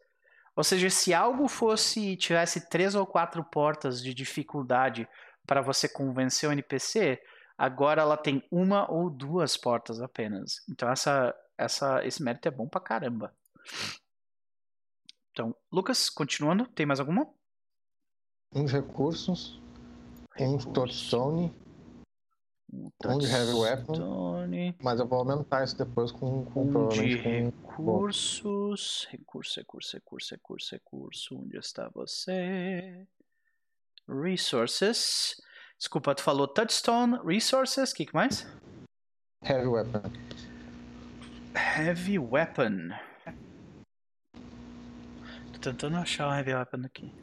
Ou 0.56 0.64
seja, 0.64 0.90
se 0.90 1.14
algo 1.14 1.48
fosse 1.48 2.18
tivesse 2.18 2.68
três 2.70 2.96
ou 2.96 3.06
quatro 3.06 3.44
portas 3.44 4.02
de 4.02 4.16
dificuldade 4.16 5.08
para 5.46 5.62
você 5.62 5.88
convencer 5.88 6.50
o 6.50 6.52
NPC, 6.52 7.22
agora 7.56 8.02
ela 8.02 8.18
tem 8.18 8.44
uma 8.50 8.92
ou 8.92 9.12
duas 9.12 9.56
portas 9.56 10.02
apenas. 10.02 10.64
Então 10.68 10.90
essa, 10.90 11.36
essa, 11.56 12.04
esse 12.04 12.24
mérito 12.24 12.48
é 12.48 12.52
bom 12.52 12.68
pra 12.68 12.82
caramba. 12.82 13.32
Então, 15.32 15.56
Lucas, 15.72 16.10
continuando, 16.10 16.66
tem 16.66 16.84
mais 16.84 17.00
alguma? 17.00 17.28
Uns 18.52 18.72
recursos, 18.72 19.62
um 20.40 20.58
touchstone, 20.58 21.54
um 23.06 23.18
de 23.18 23.28
heavy 23.28 23.54
weapon, 23.54 23.94
mas 24.82 25.00
eu 25.00 25.08
vou 25.08 25.20
aumentar 25.20 25.64
isso 25.64 25.78
depois 25.78 26.12
com, 26.12 26.46
com 26.46 26.62
Um 26.62 26.66
de 26.66 26.72
provavelmente 26.72 27.22
com 27.22 27.68
recursos. 27.70 29.08
Recurso, 29.12 29.60
recurso, 29.60 29.96
recurso, 29.96 30.34
recurso, 30.34 30.76
recurso. 30.76 31.40
Onde 31.40 31.58
está 31.58 31.90
você? 31.94 33.08
Resources. 34.08 35.42
Desculpa, 35.78 36.16
tu 36.16 36.24
falou 36.24 36.48
Touchstone, 36.48 37.20
Resources. 37.26 37.92
O 37.92 37.96
que, 37.96 38.06
que 38.06 38.14
mais? 38.14 38.48
heavy 39.44 39.68
weapon. 39.68 40.02
Heavy 41.56 42.18
Weapon. 42.18 42.90
Tô 45.54 45.60
tentando 45.60 45.98
achar 45.98 46.28
o 46.28 46.34
Heavy 46.34 46.54
Weapon 46.54 46.86
aqui. 46.86 47.14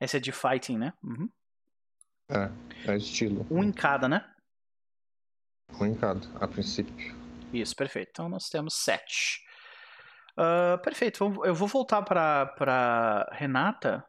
Esse 0.00 0.18
é 0.18 0.20
de 0.20 0.32
Fighting, 0.32 0.78
né? 0.78 0.92
Uhum. 1.02 1.28
É, 2.30 2.92
é 2.92 2.96
estilo. 2.96 3.46
Um 3.50 3.62
em 3.62 3.72
cada, 3.72 4.08
né? 4.08 4.24
Um 5.80 5.86
em 5.86 5.94
cada, 5.94 6.20
a 6.40 6.48
princípio. 6.48 7.16
Isso, 7.52 7.74
perfeito. 7.74 8.10
Então 8.12 8.28
nós 8.28 8.48
temos 8.48 8.74
sete. 8.74 9.44
Ah, 10.36 10.78
perfeito. 10.82 11.22
Eu 11.44 11.54
vou 11.54 11.68
voltar 11.68 12.02
para 12.02 12.46
para 12.46 13.28
Renata. 13.32 14.04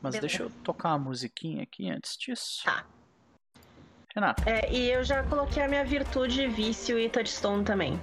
Mas 0.00 0.14
Beleza. 0.14 0.20
deixa 0.20 0.42
eu 0.42 0.50
tocar 0.64 0.90
uma 0.90 0.98
musiquinha 1.10 1.62
aqui 1.62 1.88
antes 1.90 2.16
disso. 2.16 2.64
Tá. 2.64 2.84
Renata. 4.14 4.42
É, 4.48 4.72
e 4.72 4.90
eu 4.90 5.04
já 5.04 5.22
coloquei 5.22 5.62
a 5.62 5.68
minha 5.68 5.84
virtude, 5.84 6.48
vício 6.48 6.98
e 6.98 7.08
touchstone 7.08 7.64
também. 7.64 8.00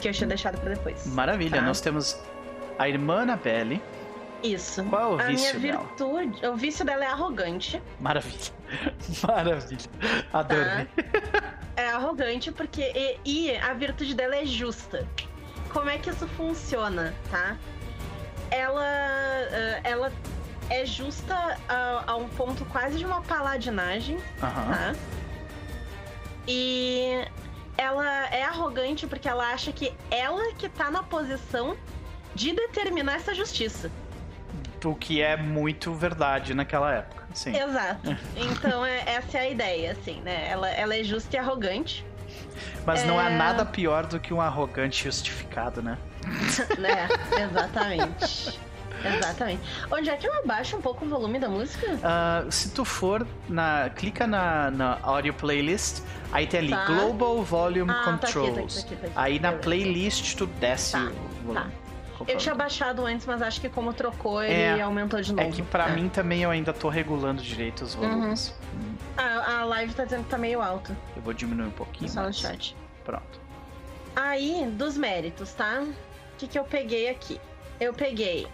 Que 0.00 0.08
eu 0.08 0.12
tinha 0.12 0.26
deixado 0.26 0.58
pra 0.60 0.74
depois. 0.74 1.06
Maravilha. 1.06 1.60
Tá. 1.60 1.66
Nós 1.66 1.80
temos 1.80 2.18
a 2.78 2.88
irmã 2.88 3.22
Annabelle. 3.22 3.80
Isso. 4.44 4.84
Qual 4.84 5.02
é 5.12 5.16
o 5.16 5.20
a 5.20 5.24
vício 5.24 5.58
minha 5.58 5.72
dela? 5.72 5.86
virtude. 5.88 6.46
O 6.46 6.56
vício 6.56 6.84
dela 6.84 7.04
é 7.04 7.08
arrogante. 7.08 7.82
Maravilha. 7.98 8.52
Maravilha. 9.26 9.90
Adorei. 10.32 10.88
É 11.76 11.88
arrogante 11.88 12.52
porque. 12.52 12.82
E, 12.94 13.18
e 13.24 13.56
a 13.56 13.72
virtude 13.72 14.14
dela 14.14 14.36
é 14.36 14.44
justa. 14.44 15.08
Como 15.72 15.88
é 15.88 15.98
que 15.98 16.10
isso 16.10 16.28
funciona, 16.28 17.14
tá? 17.30 17.56
Ela. 18.50 18.82
ah, 18.84 19.80
ela 19.82 20.12
é 20.70 20.84
justa 20.86 21.58
a, 21.68 22.04
a 22.12 22.16
um 22.16 22.28
ponto 22.28 22.64
quase 22.66 22.98
de 22.98 23.04
uma 23.04 23.20
paladinagem, 23.22 24.18
Aham. 24.42 24.72
tá? 24.72 24.94
E 26.46 27.24
ela 27.76 28.26
é 28.28 28.44
arrogante 28.44 29.06
porque 29.06 29.28
ela 29.28 29.50
acha 29.52 29.72
que 29.72 29.92
ela 30.10 30.52
que 30.54 30.68
tá 30.68 30.90
na 30.90 31.02
posição 31.02 31.76
de 32.34 32.52
determinar 32.52 33.14
essa 33.16 33.34
justiça. 33.34 33.90
O 34.84 34.94
que 34.94 35.20
é 35.22 35.36
muito 35.36 35.92
verdade 35.94 36.54
naquela 36.54 36.92
época. 36.92 37.24
Sim. 37.34 37.56
Exato. 37.56 38.16
Então 38.36 38.84
é, 38.84 39.02
essa 39.06 39.38
é 39.38 39.40
a 39.42 39.48
ideia, 39.48 39.92
assim, 39.92 40.20
né? 40.20 40.48
Ela, 40.48 40.68
ela 40.70 40.94
é 40.96 41.02
justa 41.02 41.34
e 41.36 41.38
arrogante, 41.38 42.04
Mas 42.86 43.04
não 43.04 43.18
há 43.18 43.30
É. 43.30 43.36
nada 43.36 43.64
pior 43.64 44.06
do 44.06 44.18
que 44.20 44.32
um 44.34 44.40
arrogante 44.40 45.04
justificado, 45.04 45.82
né? 45.82 45.96
né? 46.78 47.08
Exatamente. 47.42 48.58
Exatamente. 49.04 49.60
Onde 49.90 50.08
é 50.08 50.16
que 50.16 50.26
eu 50.26 50.32
abaixo 50.38 50.76
um 50.76 50.80
pouco 50.80 51.04
o 51.04 51.08
volume 51.08 51.38
da 51.38 51.48
música? 51.48 51.86
Ah, 52.02 52.44
se 52.50 52.70
tu 52.70 52.84
for 52.84 53.26
na. 53.48 53.90
Clica 53.90 54.26
na, 54.26 54.70
na 54.70 54.98
audio 55.02 55.34
playlist, 55.34 56.00
aí 56.32 56.46
tem 56.46 56.60
ali 56.60 56.70
Tá. 56.70 56.84
Global 56.86 57.42
Volume 57.42 57.90
Ah, 57.90 57.94
tá 57.94 58.00
aqui, 58.00 58.04
tá 58.20 58.26
aqui, 58.28 58.32
Controls. 58.38 58.74
tá 58.74 58.80
aqui, 58.80 58.96
tá 58.96 59.06
aqui. 59.08 59.12
Aí 59.16 59.38
na 59.38 59.52
playlist 59.52 60.34
tu 60.36 60.46
desce 60.46 60.92
Tá, 60.92 61.10
o 61.10 61.46
volume. 61.46 61.54
tá. 61.66 61.83
É 62.26 62.32
Eu 62.32 62.38
tinha 62.38 62.54
baixado 62.54 63.04
antes, 63.06 63.26
mas 63.26 63.42
acho 63.42 63.60
que 63.60 63.68
como 63.68 63.92
trocou, 63.92 64.42
ele 64.42 64.52
É, 64.78 64.80
aumentou 64.82 65.20
de 65.20 65.32
novo. 65.32 65.48
É 65.48 65.50
que 65.52 65.62
pra 65.62 65.88
É. 65.88 65.92
mim 65.94 66.08
também 66.08 66.42
eu 66.42 66.50
ainda 66.50 66.72
tô 66.72 66.88
regulando 66.88 67.42
direito 67.42 67.82
os 67.84 67.94
volumes. 67.94 68.54
Hum, 68.74 68.94
A, 69.16 69.60
a 69.60 69.64
live 69.64 69.94
tá 69.94 70.04
dizendo 70.04 70.24
que 70.24 70.30
tá 70.30 70.38
meio 70.38 70.60
alto. 70.60 70.96
Eu 71.16 71.22
vou 71.22 71.32
diminuir 71.32 71.66
um 71.68 71.70
pouquinho. 71.72 72.10
Só 72.10 72.22
no 72.22 72.32
chat. 72.32 72.76
Pronto. 73.04 73.40
Aí, 74.16 74.66
dos 74.72 74.96
méritos, 74.96 75.52
tá? 75.52 75.82
O 75.82 76.36
que, 76.38 76.46
que 76.46 76.58
eu 76.58 76.64
peguei 76.64 77.08
aqui? 77.08 77.40
Eu 77.80 77.92
peguei 77.92 78.46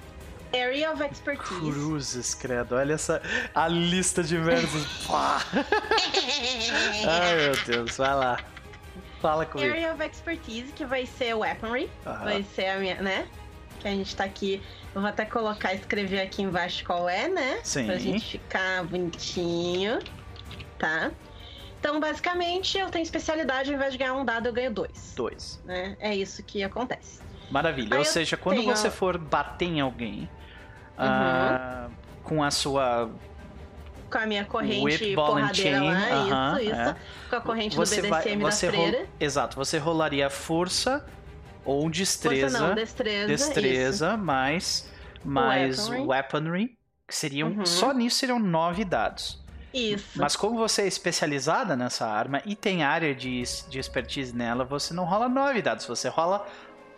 Area 0.52 0.90
of 0.92 1.02
Expertise. 1.02 1.60
Cruzes, 1.60 2.34
credo. 2.34 2.74
Olha 2.74 2.94
essa 2.94 3.22
a 3.54 3.68
lista 3.68 4.22
de 4.22 4.36
verbos. 4.36 4.84
Pá. 5.06 5.40
Ai, 7.06 7.36
meu 7.36 7.56
Deus. 7.64 7.96
Vai 7.96 8.14
lá. 8.14 8.38
Fala 9.20 9.44
comigo. 9.46 9.70
Area 9.70 9.92
of 9.92 10.02
Expertise, 10.02 10.72
que 10.72 10.84
vai 10.84 11.04
ser 11.06 11.34
Weaponry. 11.34 11.90
Vai 12.04 12.42
ser 12.54 12.68
a 12.70 12.78
minha, 12.78 12.94
né? 13.02 13.26
Que 13.80 13.88
a 13.88 13.90
gente 13.92 14.14
tá 14.14 14.24
aqui. 14.24 14.62
Eu 14.94 15.00
vou 15.00 15.08
até 15.10 15.24
colocar, 15.24 15.72
escrever 15.74 16.20
aqui 16.20 16.42
embaixo 16.42 16.84
qual 16.84 17.08
é, 17.08 17.28
né? 17.28 17.60
Sim. 17.64 17.86
Pra 17.86 17.96
gente 17.98 18.24
ficar 18.38 18.84
bonitinho. 18.84 19.98
Tá? 20.78 21.10
Então, 21.78 21.98
basicamente, 21.98 22.78
eu 22.78 22.90
tenho 22.90 23.02
especialidade, 23.02 23.70
ao 23.70 23.76
invés 23.76 23.92
de 23.92 23.98
ganhar 23.98 24.14
um 24.14 24.24
dado, 24.24 24.46
eu 24.46 24.52
ganho 24.52 24.70
dois. 24.70 25.14
Dois. 25.16 25.60
Né? 25.64 25.96
É 25.98 26.14
isso 26.14 26.42
que 26.42 26.62
acontece. 26.62 27.20
Maravilha. 27.50 27.88
Aí 27.94 27.98
Ou 27.98 28.04
seja, 28.04 28.36
quando 28.36 28.56
tenho- 28.58 28.68
Uhum. 28.70 28.76
você 28.76 28.90
for 28.90 29.16
bater 29.18 29.66
em 29.66 29.80
alguém 29.80 30.28
ah, 30.98 31.88
com 32.22 32.42
a 32.42 32.50
sua 32.50 33.10
Com 34.10 34.18
a 34.18 34.26
minha 34.26 34.44
corrente 34.44 35.14
porradeira 35.14 35.78
Chain, 35.78 35.90
lá, 35.92 36.08
aham, 36.10 36.60
isso, 36.60 36.70
isso. 36.70 36.80
é. 36.80 36.96
Com 37.30 37.36
a 37.36 37.40
corrente 37.40 37.76
você 37.76 38.02
do 38.02 38.08
vai, 38.08 38.22
BDSM 38.22 38.42
você 38.42 38.66
da 38.66 38.72
freira. 38.72 39.06
Exato, 39.20 39.56
você 39.56 39.78
rolaria 39.78 40.28
força 40.28 41.06
ou 41.64 41.88
destreza, 41.90 42.50
Força 42.58 42.68
não, 42.68 42.74
destreza. 42.74 43.26
destreza 43.26 44.16
mais 44.16 44.88
mais 45.24 45.88
weaponry, 45.88 46.06
Weaponry. 46.08 46.78
que 47.06 47.14
seriam 47.14 47.48
Uhum. 47.50 47.66
só 47.66 47.92
nisso 47.92 48.16
seriam 48.18 48.38
nove 48.38 48.84
dados. 48.84 49.38
Isso. 49.72 49.94
isso. 49.94 50.20
Mas 50.20 50.34
como 50.34 50.56
você 50.58 50.82
é 50.82 50.86
especializada 50.86 51.76
nessa 51.76 52.06
arma 52.06 52.42
e 52.44 52.56
tem 52.56 52.82
área 52.82 53.14
de, 53.14 53.42
de 53.68 53.78
expertise 53.78 54.34
nela, 54.34 54.64
você 54.64 54.92
não 54.94 55.04
rola 55.04 55.28
nove 55.28 55.60
dados, 55.62 55.86
você 55.86 56.08
rola 56.08 56.46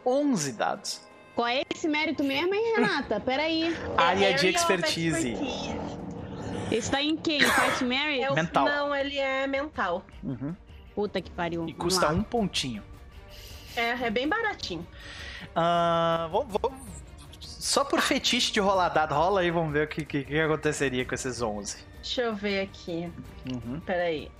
11 0.07 0.53
dados. 0.53 1.01
Qual 1.35 1.47
é 1.49 1.63
esse 1.75 1.89
mérito 1.89 2.23
mesmo, 2.23 2.55
hein, 2.55 2.75
Renata? 2.77 3.19
Peraí. 3.25 3.75
É 3.75 4.01
área 4.01 4.35
de 4.35 4.35
Area 4.35 4.37
of 4.37 4.47
expertise. 4.49 5.35
Esse 6.71 6.91
tá 6.91 7.03
em 7.03 7.17
quem? 7.17 7.41
Fight 7.45 7.85
Mary? 7.85 8.21
É 8.23 8.31
o- 8.31 8.35
Mental. 8.35 8.65
Não, 8.65 8.95
ele 8.95 9.19
é 9.19 9.47
mental. 9.47 10.05
Uhum. 10.23 10.55
Puta 10.95 11.21
que 11.21 11.31
pariu. 11.31 11.67
E 11.69 11.75
custa 11.75 12.09
um 12.09 12.23
pontinho. 12.23 12.83
É, 13.77 13.91
é 14.07 14.11
bem 14.11 14.29
baratinho. 14.29 14.87
Vou- 16.31 16.47
vou- 16.47 16.73
Só 17.41 17.85
por 17.85 18.01
fetiche 18.01 18.53
de 18.53 18.59
rolar 18.61 18.89
dado, 18.89 19.15
rola 19.15 19.41
aí, 19.41 19.51
vamos 19.51 19.73
ver 19.73 19.85
o 19.87 19.89
que, 19.89 20.05
que, 20.05 20.25
que 20.25 20.41
aconteceria 20.41 21.05
com 21.05 21.15
esses 21.15 21.41
11. 21.41 21.85
Deixa 22.03 22.23
eu 22.23 22.35
ver 22.35 22.61
aqui. 22.63 23.11
Uhum. 23.51 23.81
Peraí. 23.81 24.31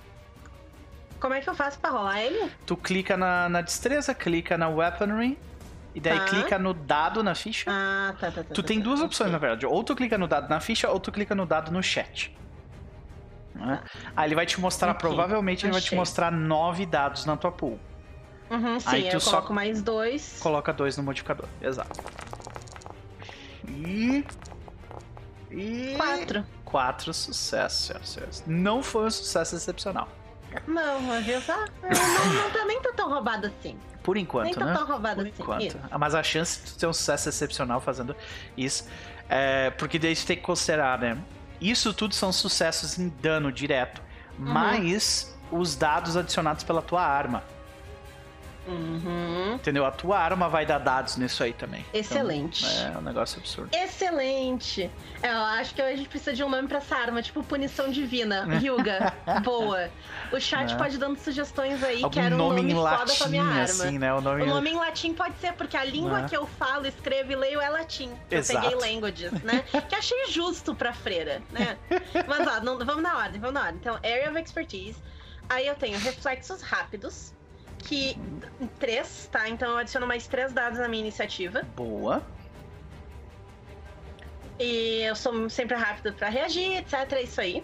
Como 1.21 1.33
é 1.33 1.39
que 1.39 1.49
eu 1.49 1.55
faço 1.55 1.79
pra 1.79 1.89
rolar 1.89 2.21
ele? 2.21 2.51
Tu 2.65 2.75
clica 2.75 3.15
na, 3.15 3.47
na 3.47 3.61
destreza, 3.61 4.13
clica 4.13 4.57
na 4.57 4.67
weaponry, 4.67 5.37
e 5.95 6.01
daí 6.01 6.19
Tá. 6.19 6.25
clica 6.25 6.59
no 6.59 6.73
dado 6.73 7.23
na 7.23 7.33
ficha. 7.33 7.71
Ah, 7.71 8.13
tá, 8.19 8.29
tá, 8.29 8.43
tá. 8.43 8.53
tu 8.53 8.61
tá, 8.61 8.67
tem 8.67 8.79
tá, 8.79 8.83
duas 8.83 8.99
opções, 8.99 9.31
na 9.31 9.37
verdade. 9.37 9.65
Ou 9.65 9.83
tu 9.85 9.95
clica 9.95 10.17
no 10.17 10.27
dado 10.27 10.49
na 10.49 10.59
ficha, 10.59 10.89
ou 10.91 10.99
tu 10.99 11.09
clica 11.11 11.33
no 11.33 11.45
dado 11.45 11.71
no 11.71 11.81
chat. 11.81 12.35
Né? 13.55 13.81
Aí 14.17 14.27
ele 14.27 14.35
vai 14.35 14.45
te 14.45 14.59
mostrar, 14.59 14.91
Ok, 14.91 14.99
provavelmente 14.99 15.65
ele 15.65 15.71
vai 15.71 15.81
te 15.81 15.95
mostrar 15.95 16.29
nove 16.29 16.85
dados 16.85 17.25
na 17.25 17.37
tua 17.37 17.51
pool. 17.53 17.79
Uhum, 18.49 18.79
sim, 18.79 18.87
Aí 18.89 19.09
tu 19.09 19.15
eu 19.15 19.19
só- 19.19 19.31
coloco 19.31 19.53
mais 19.53 19.81
dois. 19.81 20.37
Coloca 20.41 20.71
dois 20.73 20.95
no 20.97 21.03
modificador. 21.03 21.47
Exato. 21.61 21.99
E. 23.67 24.25
E. 25.51 25.93
Quatro. 25.97 26.45
Quatro 26.65 27.13
sucessos, 27.13 27.85
senhoras 27.85 28.07
e 28.09 28.11
senhores. 28.13 28.43
Não 28.47 28.81
foi 28.83 29.05
um 29.05 29.11
sucesso 29.11 29.55
excepcional. 29.55 30.07
Não, 30.67 31.01
mas 31.01 31.27
eu 31.27 31.41
já- 31.41 31.65
não, 31.81 32.33
não 32.43 32.51
tá, 32.51 32.65
nem 32.65 32.79
tá 32.81 32.91
tão 32.95 33.09
roubado 33.09 33.47
assim. 33.47 33.77
Por 34.03 34.15
nem 34.15 34.23
enquanto, 34.23 34.53
tá 34.59 34.65
né? 34.65 34.73
tão 34.73 34.85
roubado 34.85 35.15
Por 35.21 35.27
assim. 35.27 35.41
enquanto. 35.41 35.61
Isso. 35.63 35.79
Ah, 35.89 35.97
Mas 35.97 36.13
a 36.13 36.21
chance 36.21 36.59
de 36.63 36.71
tu 36.73 36.77
ter 36.79 36.87
um 36.87 36.93
sucesso 36.93 37.29
excepcional 37.29 37.79
fazendo 37.81 38.15
isso. 38.57 38.87
É, 39.29 39.69
porque 39.71 39.97
daí 39.97 40.15
você 40.15 40.25
tem 40.27 40.37
que 40.37 40.43
considerar, 40.43 40.99
né? 40.99 41.17
Isso 41.61 41.93
tudo 41.93 42.13
são 42.13 42.31
sucessos 42.31 42.99
em 42.99 43.07
dano 43.09 43.51
direto. 43.51 44.01
Uhum. 44.37 44.45
Mais 44.45 45.33
os 45.51 45.75
dados 45.75 46.17
adicionados 46.17 46.63
pela 46.63 46.81
tua 46.81 47.01
arma. 47.03 47.43
Uhum. 48.67 49.53
Entendeu? 49.55 49.85
A 49.85 49.91
tua 49.91 50.17
arma 50.19 50.47
vai 50.49 50.65
dar 50.65 50.77
dados 50.79 51.17
nisso 51.17 51.43
aí 51.43 51.53
também. 51.53 51.81
Então, 51.89 51.99
Excelente. 51.99 52.65
é 52.65 52.97
um 52.97 53.01
negócio 53.01 53.39
absurdo. 53.39 53.75
Excelente! 53.75 54.89
É, 55.21 55.31
eu 55.31 55.37
acho 55.37 55.73
que 55.75 55.81
a 55.81 55.95
gente 55.95 56.07
precisa 56.09 56.33
de 56.33 56.43
um 56.43 56.49
nome 56.49 56.67
pra 56.67 56.77
essa 56.79 56.95
arma, 56.95 57.21
tipo 57.21 57.43
punição 57.43 57.89
divina. 57.89 58.45
Ryuga. 58.59 59.13
Boa. 59.43 59.89
O 60.31 60.39
chat 60.39 60.71
Né? 60.71 60.77
pode 60.77 60.97
dando 60.97 61.17
sugestões 61.19 61.83
aí, 61.83 62.03
Algum 62.03 62.09
quero 62.09 62.35
um 62.35 62.37
nome, 62.37 62.55
nome, 62.61 62.71
em 62.71 62.75
foda 62.75 62.89
latim, 62.97 63.17
pra 63.17 63.27
minha 63.27 63.43
arma. 63.43 63.63
assim, 63.63 63.97
né? 63.99 64.13
O 64.13 64.21
nome, 64.21 64.41
O 64.43 64.45
nome 64.45 64.69
em 64.71 64.75
latim 64.75 65.13
pode 65.13 65.35
ser, 65.39 65.53
porque 65.53 65.77
a 65.77 65.83
língua 65.83 66.21
Né? 66.21 66.29
que 66.29 66.35
eu 66.37 66.45
falo, 66.45 66.87
escrevo 66.87 67.31
e 67.31 67.35
leio 67.35 67.61
é 67.61 67.69
latim. 67.69 68.11
Eu 68.31 68.39
Exato. 68.39 68.69
peguei 68.69 68.93
languages, 68.93 69.31
né? 69.43 69.63
que 69.89 69.95
achei 69.95 70.27
justo 70.29 70.73
pra 70.73 70.93
freira, 70.93 71.41
né? 71.51 71.77
Mas 72.27 72.47
ó, 72.47 72.59
não- 72.61 72.77
vamos 72.79 73.03
na 73.03 73.17
ordem, 73.17 73.39
vamos 73.39 73.53
na 73.53 73.61
ordem. 73.61 73.77
Então, 73.79 73.95
Area 73.97 74.29
of 74.29 74.39
Expertise. 74.39 74.97
Aí 75.49 75.67
eu 75.67 75.75
tenho 75.75 75.97
reflexos 75.99 76.61
rápidos, 76.61 77.33
que. 77.83 78.17
Três, 78.79 79.27
tá? 79.31 79.47
Então 79.49 79.71
eu 79.71 79.77
adiciono 79.77 80.07
mais 80.07 80.25
três 80.27 80.51
dados 80.53 80.79
na 80.79 80.87
minha 80.87 81.01
iniciativa. 81.01 81.61
Boa. 81.75 82.21
E 84.59 85.01
eu 85.03 85.15
sou 85.15 85.49
sempre 85.49 85.75
rápido 85.75 86.13
pra 86.13 86.29
reagir, 86.29 86.77
etc. 86.77 87.11
É 87.13 87.21
isso 87.23 87.41
aí. 87.41 87.63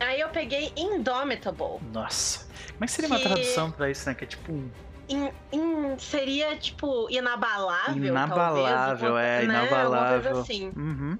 Aí 0.00 0.20
eu 0.20 0.28
peguei 0.28 0.72
Indomitable. 0.76 1.78
Nossa. 1.92 2.46
Como 2.72 2.84
é 2.84 2.86
que 2.86 2.92
seria 2.92 3.08
uma 3.10 3.16
Que- 3.18 3.24
tradução 3.24 3.70
pra 3.70 3.90
isso, 3.90 4.08
né? 4.08 4.14
Que 4.14 4.24
é 4.24 4.26
tipo 4.26 4.52
um. 4.52 4.70
In- 5.08 5.32
in- 5.52 5.98
seria, 5.98 6.54
tipo, 6.56 7.08
inabalável, 7.10 8.04
Inabalável, 8.04 9.08
talvez. 9.08 9.44
é, 9.44 9.46
né? 9.46 9.58
Alguma 9.60 9.78
inabalável. 9.80 10.22
coisa 10.22 10.40
assim. 10.42 10.68
Uhum. 10.76 11.18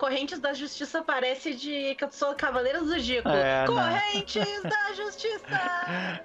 Correntes 0.00 0.38
da 0.38 0.54
Justiça 0.54 1.02
parece 1.02 1.54
de 1.54 1.94
que 1.94 2.04
eu 2.04 2.10
sou 2.10 2.34
Cavaleiro 2.34 2.80
do 2.80 2.88
Zodíaco. 2.88 3.28
É, 3.28 3.66
não. 3.66 3.74
Correntes 3.74 4.62
da 4.62 4.94
Justiça! 4.94 6.24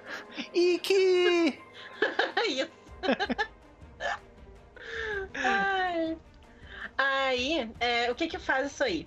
E 0.54 0.78
que. 0.78 1.60
Isso. 2.48 2.70
Ai. 5.34 6.16
Aí, 6.96 7.70
é, 7.78 8.10
o 8.10 8.14
que 8.14 8.26
que 8.26 8.38
faz 8.38 8.72
isso 8.72 8.82
aí? 8.82 9.06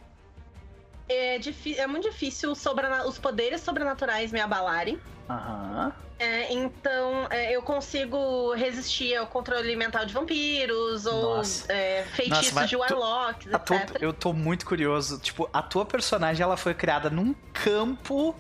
É, 1.07 1.39
é 1.77 1.87
muito 1.87 2.07
difícil 2.07 2.51
os 2.51 3.17
poderes 3.17 3.61
sobrenaturais 3.61 4.31
me 4.31 4.39
abalarem. 4.39 5.01
Aham. 5.27 5.91
É, 6.19 6.51
então, 6.53 7.27
é, 7.29 7.55
eu 7.55 7.61
consigo 7.61 8.53
resistir 8.53 9.15
ao 9.15 9.25
controle 9.27 9.73
mental 9.75 10.05
de 10.05 10.13
vampiros 10.13 11.05
ou 11.05 11.41
é, 11.69 12.03
feitiços 12.13 12.51
Nossa, 12.51 12.67
de 12.67 12.75
tu- 12.75 12.79
warlocks, 12.79 13.53
A 13.53 13.57
tua- 13.59 13.77
etc. 13.77 13.97
eu 14.01 14.11
tô 14.11 14.33
muito 14.33 14.65
curioso. 14.65 15.17
Tipo, 15.19 15.49
a 15.53 15.61
tua 15.61 15.85
personagem 15.85 16.43
ela 16.43 16.57
foi 16.57 16.73
criada 16.73 17.09
num 17.09 17.33
campo, 17.53 18.35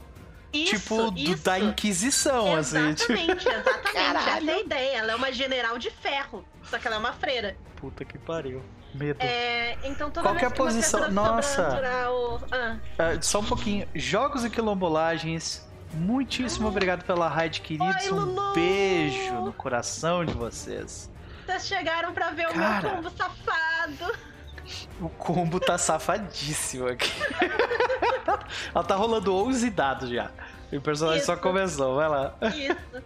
Isso, 0.51 0.75
tipo, 0.75 1.09
do- 1.11 1.17
isso. 1.19 1.43
da 1.45 1.57
Inquisição, 1.57 2.53
assim. 2.57 2.93
Tipo, 2.95 3.13
Exatamente, 3.13 3.47
exatamente. 3.47 3.93
Caralho. 3.93 4.27
Essa 4.27 4.51
é 4.51 4.53
a 4.55 4.59
ideia. 4.59 4.97
Ela 4.97 5.11
é 5.13 5.15
uma 5.15 5.31
general 5.31 5.77
de 5.77 5.89
ferro. 5.89 6.43
Só 6.69 6.77
que 6.77 6.85
ela 6.85 6.97
é 6.97 6.99
uma 6.99 7.13
freira. 7.13 7.55
puta 7.77 8.03
que 8.03 8.17
pariu. 8.17 8.61
Medo. 8.93 9.21
É, 9.21 9.77
então 9.85 10.09
toda 10.11 10.27
Qual 10.27 10.35
que 10.35 10.43
é 10.43 10.47
a 10.47 10.51
posição? 10.51 11.09
Nossa. 11.11 11.69
sobrenatural- 11.71 12.41
Ah, 12.51 12.75
Ah, 12.97 13.21
só 13.21 13.39
um 13.39 13.45
pouquinho. 13.45 13.87
Jogos 13.95 14.43
e 14.43 14.49
quilombolagens. 14.49 15.68
Muitíssimo 15.93 16.67
obrigado 16.67 17.03
pela 17.03 17.27
raid, 17.27 17.61
queridos. 17.61 18.05
Oi, 18.05 18.11
um 18.13 18.53
beijo 18.53 19.33
no 19.41 19.51
coração 19.53 20.23
de 20.23 20.33
vocês. 20.33 21.09
vocês 21.45 21.67
chegaram 21.67 22.13
pra 22.13 22.29
ver 22.31 22.47
Cara. 22.49 22.79
o 22.79 22.81
meu 22.81 22.91
combo 22.91 23.09
safado. 23.17 24.15
O 25.01 25.09
combo 25.09 25.59
tá 25.59 25.77
safadíssimo 25.77 26.87
aqui. 26.87 27.11
Ela 28.73 28.83
tá 28.83 28.95
rolando 28.95 29.35
11 29.35 29.69
dados 29.71 30.09
já. 30.09 30.29
E 30.71 30.77
o 30.77 30.81
personagem 30.81 31.23
só 31.23 31.33
Isso. 31.33 31.41
começou, 31.41 31.95
vai 31.95 32.07
lá. 32.07 32.35
Isso. 32.55 33.03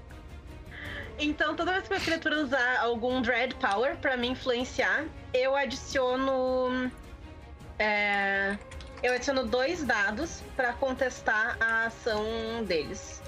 Então, 1.17 1.55
toda 1.55 1.71
vez 1.71 1.87
que 1.87 1.93
uma 1.93 1.99
criatura 2.01 2.41
usar 2.43 2.79
algum 2.81 3.21
Dread 3.21 3.55
Power 3.55 3.95
pra 3.97 4.17
me 4.17 4.27
influenciar, 4.27 5.05
eu 5.33 5.55
adiciono. 5.55 6.91
é, 7.79 8.57
eu 9.03 9.13
adiciono 9.13 9.45
dois 9.45 9.83
dados 9.83 10.41
pra 10.55 10.73
contestar 10.73 11.57
a 11.59 11.85
ação 11.87 12.23
deles. 12.65 13.21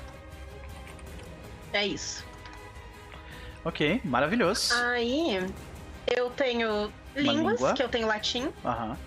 É 1.73 1.85
isso. 1.85 2.23
Ok, 3.64 3.99
maravilhoso. 4.03 4.73
Aí, 4.76 5.45
eu 6.15 6.30
tenho 6.30 6.91
línguas, 7.15 7.56
língua. 7.60 7.73
que 7.73 7.84
eu 7.84 7.89
tenho 7.89 8.07
latim. 8.07 8.52
Aham. 8.64 8.97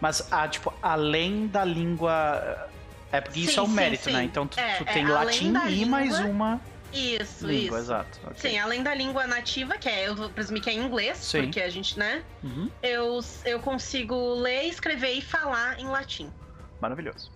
Mas, 0.00 0.26
ah, 0.30 0.48
tipo, 0.48 0.72
além 0.82 1.46
da 1.46 1.64
língua. 1.64 2.68
É 3.10 3.20
porque 3.20 3.40
isso 3.40 3.52
Sim, 3.52 3.58
é 3.60 3.62
um 3.62 3.68
mérito, 3.68 4.04
sim. 4.04 4.12
né? 4.12 4.24
Então 4.24 4.46
tu, 4.46 4.58
É, 4.60 4.76
tu 4.76 4.82
é, 4.86 4.92
tem 4.92 5.04
além 5.04 5.14
latim 5.14 5.54
e 5.70 5.84
mais 5.86 6.18
língua- 6.18 6.30
uma. 6.30 6.60
Isso, 6.92 7.46
Língua, 7.46 7.78
isso. 7.78 7.86
exato. 7.86 8.18
ok. 8.24 8.50
Sim, 8.50 8.58
além 8.58 8.82
da 8.82 8.94
língua 8.94 9.26
nativa, 9.26 9.76
que 9.76 9.88
é, 9.88 10.08
eu 10.08 10.14
vou 10.16 10.30
presumir 10.30 10.62
que 10.62 10.70
é 10.70 10.74
inglês, 10.74 11.18
Sim. 11.18 11.42
porque 11.42 11.60
a 11.60 11.68
gente, 11.68 11.98
né? 11.98 12.22
Uhum, 12.42 12.70
Eu, 12.82 13.20
eu 13.44 13.60
consigo 13.60 14.34
ler, 14.34 14.64
escrever 14.64 15.12
e 15.12 15.20
falar 15.22 15.78
em 15.78 15.86
latim. 15.86 16.32
Maravilhoso. 16.80 17.30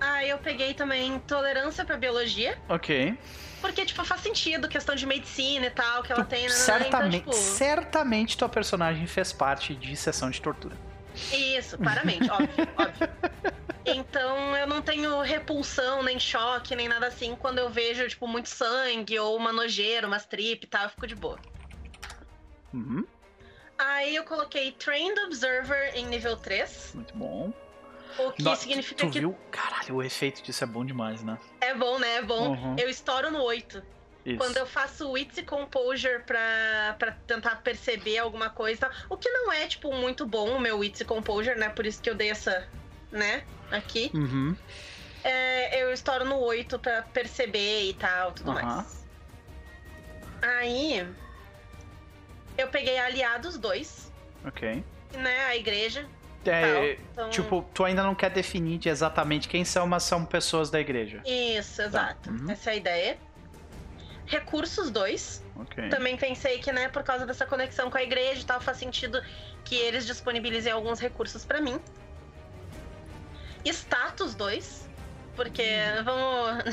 Aí 0.00 0.28
eu 0.28 0.38
peguei 0.38 0.74
também 0.74 1.18
tolerância 1.20 1.84
pra 1.84 1.96
biologia, 1.96 2.58
Ok. 2.68 3.16
porque, 3.60 3.84
tipo, 3.86 4.04
faz 4.04 4.20
sentido, 4.20 4.68
questão 4.68 4.94
de 4.94 5.06
medicina 5.06 5.66
e 5.66 5.70
tal, 5.70 6.02
que 6.02 6.12
ela 6.12 6.24
Tu- 6.24 6.28
tem, 6.28 6.42
né? 6.42 6.48
certamente, 6.50 7.16
Então, 7.18 7.32
tipo, 7.32 7.42
certamente 7.44 8.36
tua 8.36 8.48
personagem 8.48 9.06
fez 9.06 9.32
parte 9.32 9.74
de 9.74 9.96
sessão 9.96 10.30
de 10.30 10.40
tortura. 10.42 10.76
Isso, 11.32 11.76
claramente, 11.78 12.30
óbvio, 12.30 12.66
óbvio. 12.76 13.08
Então 13.86 14.56
eu 14.56 14.66
não 14.66 14.80
tenho 14.80 15.20
repulsão, 15.20 16.02
nem 16.02 16.18
choque, 16.18 16.74
nem 16.74 16.88
nada 16.88 17.06
assim 17.06 17.36
quando 17.36 17.58
eu 17.58 17.68
vejo, 17.68 18.08
tipo, 18.08 18.26
muito 18.26 18.48
sangue 18.48 19.18
ou 19.18 19.36
uma 19.36 19.52
nojeira, 19.52 20.06
umas 20.06 20.24
trip 20.24 20.64
e 20.64 20.66
tal, 20.66 20.84
eu 20.84 20.90
fico 20.90 21.06
de 21.06 21.14
boa. 21.14 21.38
Uhum, 22.72 23.06
Aí 23.78 24.14
eu 24.16 24.24
coloquei 24.24 24.72
Trained 24.72 25.18
Observer 25.26 25.92
em 25.96 26.06
nível 26.06 26.36
3, 26.36 26.92
muito 26.94 27.14
bom. 27.16 27.52
o 28.18 28.32
que 28.32 28.42
No- 28.42 28.56
significa 28.56 29.04
Tu 29.06 29.10
que 29.10 29.18
viu? 29.20 29.36
Caralho, 29.50 29.96
o 29.96 30.02
efeito 30.02 30.42
disso 30.42 30.62
é 30.64 30.66
bom 30.66 30.84
demais, 30.84 31.22
né? 31.22 31.38
é 31.60 31.74
bom, 31.74 31.98
né? 31.98 32.16
É 32.16 32.22
bom. 32.22 32.50
Uhum. 32.52 32.76
Eu 32.78 32.88
estouro 32.88 33.30
no 33.30 33.42
8. 33.42 33.82
Isso. 34.24 34.38
Quando 34.38 34.56
eu 34.56 34.66
faço 34.66 35.10
Wits 35.10 35.36
e 35.36 35.42
Composure 35.42 36.20
pra, 36.20 36.96
pra 36.98 37.12
tentar 37.26 37.56
perceber 37.56 38.18
alguma 38.18 38.48
coisa, 38.48 38.90
o 39.10 39.16
que 39.16 39.28
não 39.28 39.52
é, 39.52 39.66
tipo, 39.66 39.92
muito 39.92 40.26
bom 40.26 40.56
o 40.56 40.60
meu 40.60 40.78
Wits 40.78 41.00
e 41.00 41.04
Composure, 41.04 41.58
né? 41.58 41.68
Por 41.68 41.84
isso 41.84 42.00
que 42.00 42.08
eu 42.08 42.14
dei 42.14 42.30
essa, 42.30 42.66
né, 43.12 43.44
aqui. 43.70 44.10
Uhum. 44.14 44.56
É, 45.22 45.82
eu 45.82 45.92
estouro 45.92 46.24
no 46.24 46.38
8 46.38 46.78
pra 46.78 47.02
perceber 47.02 47.88
e 47.90 47.94
tal, 47.94 48.32
tudo 48.32 48.50
Aham. 48.52 48.62
mais. 48.62 49.04
Aí, 50.40 51.06
eu 52.56 52.68
peguei 52.68 52.98
Aliados 52.98 53.58
2, 53.58 54.10
Ok. 54.46 54.82
né, 55.14 55.44
a 55.44 55.56
igreja. 55.56 56.06
É, 56.46 56.60
tal. 56.60 56.84
Então, 57.12 57.30
tipo, 57.30 57.70
tu 57.74 57.84
ainda 57.84 58.02
não 58.02 58.14
quer 58.14 58.30
definir 58.30 58.78
de 58.78 58.88
exatamente 58.88 59.48
quem 59.48 59.64
são, 59.64 59.86
mas 59.86 60.02
são 60.02 60.24
pessoas 60.24 60.70
da 60.70 60.80
igreja. 60.80 61.22
Isso, 61.26 61.80
exato. 61.80 62.30
Uhum. 62.30 62.50
Essa 62.50 62.70
é 62.70 62.72
a 62.72 62.76
ideia. 62.76 63.18
Recursos 64.26 64.90
2. 64.90 65.44
Ok. 65.56 65.88
Também 65.88 66.16
pensei 66.16 66.58
que, 66.58 66.72
né, 66.72 66.88
por 66.88 67.02
causa 67.02 67.26
dessa 67.26 67.44
conexão 67.44 67.90
com 67.90 67.98
a 67.98 68.02
igreja 68.02 68.40
e 68.40 68.44
tal, 68.44 68.60
faz 68.60 68.78
sentido 68.78 69.22
que 69.64 69.74
eles 69.74 70.06
disponibilizem 70.06 70.72
alguns 70.72 70.98
recursos 70.98 71.44
pra 71.44 71.60
mim. 71.60 71.80
Status 73.64 74.34
2. 74.34 74.84
Porque 75.36 75.62
Hum. 75.62 76.04
vamos. 76.04 76.64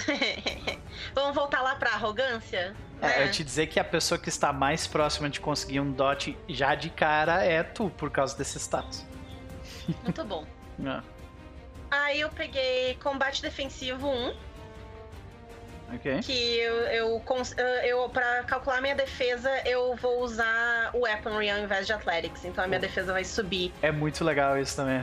vamos 1.15 1.36
voltar 1.36 1.61
lá 1.61 1.76
pra 1.76 1.91
arrogância? 1.91 2.76
É, 3.02 3.07
né? 3.07 3.28
eu 3.28 3.32
te 3.32 3.44
dizer 3.44 3.68
que 3.68 3.80
a 3.80 3.84
pessoa 3.84 4.19
que 4.19 4.30
está 4.30 4.53
mais 4.53 4.86
próxima 4.86 5.30
de 5.30 5.40
conseguir 5.40 5.80
um 5.80 5.91
dot 5.91 6.38
já 6.48 6.76
de 6.76 6.91
cara 6.91 7.44
é 7.44 7.64
tu, 7.64 7.90
por 7.90 8.11
causa 8.11 8.38
desse 8.38 8.60
status. 8.60 9.03
Muito 10.03 10.23
bom. 10.23 10.45
Ah, 10.86 11.02
Aí 11.90 12.22
eu 12.22 12.30
peguei 12.30 12.95
combate 13.02 13.41
defensivo 13.41 14.07
1, 14.07 14.36
ok. 15.95 16.19
que 16.22 16.57
eu, 16.57 16.76
eu, 16.88 17.23
eu 17.84 18.09
para 18.09 18.43
calcular 18.43 18.81
minha 18.81 18.95
defesa, 18.95 19.49
eu 19.65 19.95
vou 19.95 20.22
usar 20.23 20.91
o 20.93 21.01
weaponry 21.01 21.49
ao 21.49 21.59
invés 21.59 21.88
de 21.88 21.93
athletics, 21.93 22.45
então 22.45 22.63
a 22.63 22.68
minha 22.68 22.80
defesa 22.80 23.13
vai 23.13 23.23
subir. 23.23 23.73
É 23.81 23.91
muito 23.91 24.23
legal 24.23 24.57
isso 24.57 24.76
também. 24.76 25.01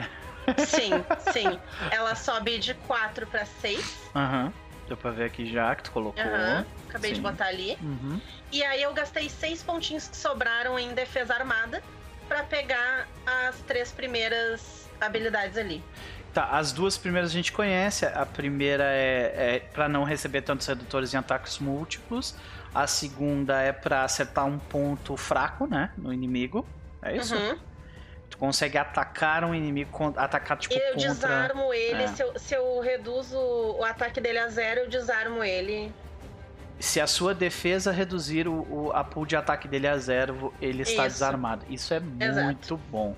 Sim, 0.66 1.04
sim. 1.32 1.58
Ela 1.90 2.14
sobe 2.14 2.58
de 2.58 2.74
4 2.74 3.26
pra 3.26 3.44
6. 3.44 4.10
Aham. 4.14 4.52
Deu 4.86 4.96
pra 4.96 5.10
ver 5.10 5.24
aqui 5.24 5.44
já 5.44 5.74
que 5.74 5.82
tu 5.82 5.92
colocou. 5.92 6.22
Aham. 6.22 6.64
Acabei 6.88 7.10
de 7.10 7.16
Sim. 7.18 7.22
botar 7.22 7.46
ali. 7.46 7.76
Uhum. 7.82 8.18
E 8.50 8.64
aí 8.64 8.82
eu 8.82 8.94
gastei 8.94 9.28
6 9.28 9.62
pontinhos 9.62 10.08
que 10.08 10.16
sobraram 10.16 10.78
em 10.78 10.94
defesa 10.94 11.34
armada 11.34 11.82
pra 12.26 12.42
pegar 12.42 13.06
as 13.26 13.60
três 13.60 13.92
primeiras 13.92 14.88
habilidades 15.00 15.58
ali. 15.58 15.82
Tá, 16.34 16.44
as 16.50 16.72
duas 16.72 16.96
primeiras 16.98 17.30
a 17.30 17.32
gente 17.32 17.52
conhece. 17.52 18.04
A 18.06 18.24
primeira 18.26 18.84
é, 18.84 19.56
é 19.56 19.60
para 19.72 19.88
não 19.88 20.04
receber 20.04 20.42
tantos 20.42 20.66
redutores 20.66 21.12
em 21.14 21.16
ataques 21.16 21.58
múltiplos. 21.58 22.34
A 22.74 22.86
segunda 22.86 23.60
é 23.60 23.72
pra 23.72 24.04
acertar 24.04 24.44
um 24.46 24.58
ponto 24.58 25.16
fraco, 25.16 25.66
né, 25.66 25.90
no 25.96 26.12
inimigo. 26.12 26.66
É 27.02 27.16
isso? 27.16 27.34
Uhum. 27.34 27.56
Tu 28.28 28.36
consegue 28.36 28.76
atacar 28.76 29.42
um 29.42 29.54
inimigo, 29.54 30.12
atacar 30.16 30.58
tipo 30.58 30.74
Eu 30.74 30.92
contra. 30.92 31.08
desarmo 31.08 31.72
ele, 31.72 32.02
É. 32.02 32.08
se, 32.08 32.22
eu, 32.22 32.38
se 32.38 32.54
eu 32.54 32.78
reduzo 32.80 33.38
o 33.38 33.82
ataque 33.82 34.20
dele 34.20 34.38
a 34.38 34.48
zero, 34.48 34.80
eu 34.80 34.88
desarmo 34.88 35.42
ele. 35.42 35.90
Se 36.78 37.00
a 37.00 37.06
sua 37.06 37.34
defesa 37.34 37.90
reduzir 37.90 38.46
o, 38.46 38.52
o- 38.70 38.92
a 38.92 39.02
pool 39.02 39.24
de 39.24 39.34
ataque 39.34 39.66
dele 39.66 39.88
a 39.88 39.96
zero, 39.96 40.52
ele 40.60 40.82
está 40.82 41.06
Isso. 41.06 41.14
desarmado. 41.16 41.64
Isso 41.70 41.92
é 41.94 42.02
Exato. 42.20 42.44
muito 42.44 42.76
bom. 42.90 43.16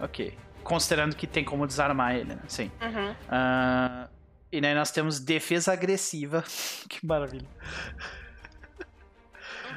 Ok. 0.00 0.38
Considerando 0.68 1.16
que 1.16 1.26
tem 1.26 1.42
como 1.42 1.66
desarmar 1.66 2.14
ele, 2.14 2.34
né? 2.34 2.38
Sim. 2.46 2.70
Uhum. 2.82 3.14
Ah, 3.26 4.06
e 4.52 4.60
daí 4.60 4.74
nós 4.74 4.90
temos 4.90 5.18
defesa 5.18 5.72
agressiva. 5.72 6.44
que 6.86 7.04
maravilha. 7.06 7.48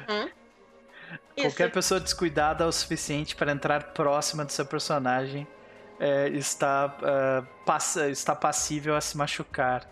Uhum. 0.06 0.28
Qualquer 1.34 1.64
Isso. 1.68 1.74
pessoa 1.74 1.98
descuidada 1.98 2.66
o 2.66 2.72
suficiente 2.72 3.34
para 3.34 3.50
entrar 3.52 3.92
próxima 3.94 4.44
do 4.44 4.52
seu 4.52 4.66
personagem 4.66 5.46
é, 5.98 6.28
está, 6.28 6.94
ah, 7.02 7.42
passa- 7.64 8.10
está 8.10 8.36
passível 8.36 8.94
a 8.94 9.00
se 9.00 9.16
machucar. 9.16 9.88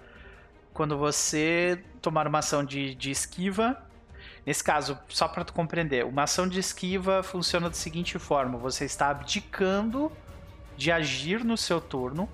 Quando 0.75 0.99
você 0.99 1.83
tomar 2.03 2.27
uma 2.27 2.41
ação 2.41 2.63
de, 2.63 2.95
de 2.95 3.11
esquiva, 3.11 3.83
nesse 4.45 4.63
caso, 4.63 4.99
só 5.09 5.27
para 5.29 5.45
tu 5.45 5.55
compreender, 5.55 6.05
uma 6.05 6.25
ação 6.25 6.47
de 6.47 6.61
esquiva 6.61 7.23
funciona 7.23 7.69
da 7.71 7.75
seguinte 7.75 8.19
forma: 8.19 8.59
você 8.59 8.85
está 8.85 9.09
abdicando 9.09 10.13
de 10.81 10.91
agir 10.91 11.45
no 11.45 11.59
seu 11.59 11.79
turno 11.79 12.27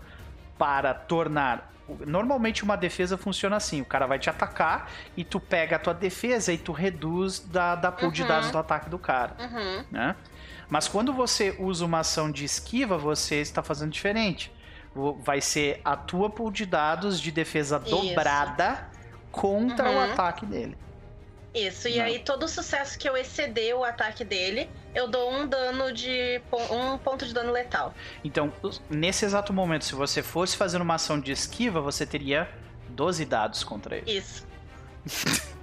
para 0.56 0.94
tornar. 0.94 1.73
Normalmente 2.06 2.62
uma 2.62 2.77
defesa 2.77 3.18
funciona 3.18 3.56
assim: 3.56 3.81
o 3.81 3.85
cara 3.85 4.06
vai 4.06 4.20
te 4.20 4.31
atacar 4.31 4.89
e 5.16 5.24
tu 5.24 5.40
pega 5.40 5.74
a 5.74 5.78
tua 5.81 5.93
defesa 5.93 6.52
e 6.52 6.59
tu 6.59 6.70
reduz 6.70 7.40
da, 7.40 7.74
da 7.74 7.90
pool 7.90 8.12
de 8.12 8.23
Uhum. 8.23 8.28
dados 8.28 8.51
do 8.52 8.59
ataque 8.59 8.89
do 8.89 8.98
cara 9.01 9.35
Uhum. 9.40 9.85
né? 9.90 10.14
Mas 10.70 10.86
quando 10.86 11.12
você 11.12 11.56
usa 11.59 11.85
uma 11.85 12.01
ação 12.01 12.31
de 12.31 12.44
esquiva, 12.44 12.97
você 12.97 13.36
está 13.40 13.62
fazendo 13.64 13.90
diferente. 13.90 14.52
Vai 15.24 15.40
ser 15.40 15.81
a 15.85 15.97
tua 15.97 16.31
pool 16.31 16.51
de 16.51 16.64
dados 16.66 17.20
de 17.20 17.31
defesa 17.32 17.78
Isso. 17.85 17.90
dobrada 17.90 18.89
contra 19.32 19.90
o 19.90 19.94
Uhum. 19.94 20.12
ataque 20.12 20.47
dele. 20.47 20.77
Isso, 21.57 21.89
e 21.89 21.97
Não. 21.97 22.05
aí 22.05 22.19
todo 22.19 22.47
sucesso 22.47 22.99
que 22.99 23.09
eu 23.09 23.16
exceder 23.16 23.74
o 23.74 23.83
ataque 23.83 24.23
dele, 24.24 24.69
eu 24.95 25.09
dou 25.09 25.33
um 25.33 25.47
dano 25.47 25.91
de. 25.91 26.41
um 26.70 26.99
ponto 26.99 27.24
de 27.27 27.33
dano 27.33 27.51
letal. 27.51 27.95
Então, 28.23 28.53
nesse 28.91 29.24
exato 29.24 29.53
momento, 29.55 29.87
se 29.87 29.95
você 29.95 30.23
fosse 30.23 30.55
fazer 30.57 30.83
uma 30.83 30.97
ação 30.97 31.19
de 31.19 31.33
esquiva, 31.33 31.81
você 31.81 32.05
teria 32.05 32.47
12 32.91 33.24
dados 33.24 33.65
contra 33.65 33.97
ele. 33.97 34.11
Isso. 34.19 34.47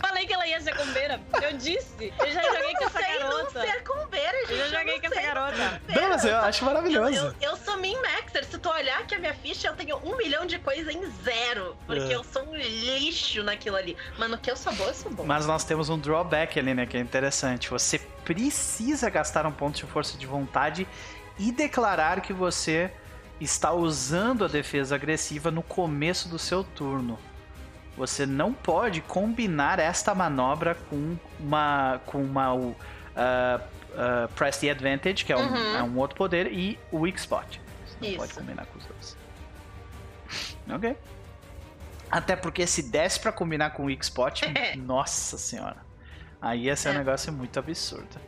Falei 0.00 0.26
que 0.26 0.32
ela 0.34 0.46
ia 0.46 0.60
ser 0.60 0.76
combeira. 0.76 1.20
Eu 1.42 1.56
disse. 1.56 2.12
Eu 2.18 2.30
já 2.30 2.42
joguei 2.42 2.74
com 2.74 2.84
essa 2.84 2.98
sei 2.98 3.18
não 3.20 3.28
garota. 3.30 3.60
ser 3.62 3.84
combeira. 3.84 4.21
Eu 4.52 4.68
já 4.68 4.78
joguei 4.78 5.00
com 5.00 5.06
essa 5.06 5.22
garota. 5.22 5.82
Não, 5.88 6.08
mas 6.10 6.24
eu 6.24 6.36
acho 6.38 6.62
Eu, 6.62 6.66
maravilhoso. 6.66 7.34
eu, 7.40 7.50
eu 7.50 7.56
sou 7.56 7.76
min 7.78 7.96
maxer. 8.02 8.44
Se 8.44 8.58
tu 8.58 8.68
olhar 8.68 9.00
aqui 9.00 9.14
a 9.14 9.18
minha 9.18 9.34
ficha, 9.34 9.68
eu 9.68 9.74
tenho 9.76 9.96
um 10.04 10.16
milhão 10.16 10.44
de 10.46 10.58
coisa 10.58 10.92
em 10.92 11.04
zero. 11.22 11.76
Porque 11.86 12.12
É. 12.12 12.16
eu 12.16 12.24
sou 12.24 12.42
um 12.48 12.54
lixo 12.56 13.42
naquilo 13.42 13.76
ali. 13.76 13.96
Mas 14.18 14.30
no 14.30 14.38
que 14.38 14.50
eu 14.50 14.56
sou 14.56 14.72
boa, 14.74 14.90
eu 14.90 14.94
sou 14.94 15.10
boa. 15.12 15.26
Mas 15.26 15.46
nós 15.46 15.64
temos 15.64 15.88
um 15.88 15.98
drawback 15.98 16.58
ali, 16.58 16.74
né? 16.74 16.86
Que 16.86 16.96
é 16.96 17.00
interessante. 17.00 17.70
Você 17.70 17.98
precisa 17.98 19.08
gastar 19.10 19.46
um 19.46 19.52
ponto 19.52 19.76
de 19.76 19.84
força 19.84 20.16
de 20.18 20.26
vontade 20.26 20.86
e 21.38 21.50
declarar 21.50 22.20
que 22.20 22.32
você 22.32 22.90
está 23.40 23.72
usando 23.72 24.44
a 24.44 24.48
defesa 24.48 24.94
agressiva 24.94 25.50
no 25.50 25.62
começo 25.62 26.28
do 26.28 26.38
seu 26.38 26.62
turno. 26.62 27.18
Você 27.96 28.24
não 28.24 28.52
pode 28.52 29.00
combinar 29.02 29.78
esta 29.78 30.14
manobra 30.14 30.76
com 30.88 31.16
uma 31.40 32.00
com 32.06 32.22
uma 32.22 32.54
o, 32.54 32.74
ah, 33.96 34.28
Press 34.34 34.58
the 34.58 34.70
Advantage, 34.70 35.24
que 35.24 35.32
é 35.32 35.36
um, 35.36 35.40
Uhum. 35.40 35.76
é 35.76 35.82
um 35.82 35.98
outro 35.98 36.16
poder, 36.16 36.52
e 36.52 36.78
o 36.90 37.00
Weak 37.00 37.18
Spot. 37.18 37.46
Você 37.86 37.96
não 38.00 38.08
Isso. 38.08 38.16
pode 38.18 38.34
combinar 38.34 38.66
com 38.66 38.78
os 38.78 38.84
dois. 38.86 39.16
Ok. 40.74 40.96
Até 42.10 42.36
porque 42.36 42.66
se 42.66 42.82
desse 42.84 43.18
pra 43.20 43.32
combinar 43.32 43.70
com 43.70 43.82
o 43.84 43.86
Weak 43.86 44.02
Spot, 44.04 44.42
nossa 44.78 45.36
senhora. 45.38 45.76
Aí 46.40 46.64
ia 46.64 46.76
ser 46.76 46.90
um 46.90 46.92
É. 46.92 46.98
negócio 46.98 47.32
muito 47.32 47.58
absurdo. 47.58 48.20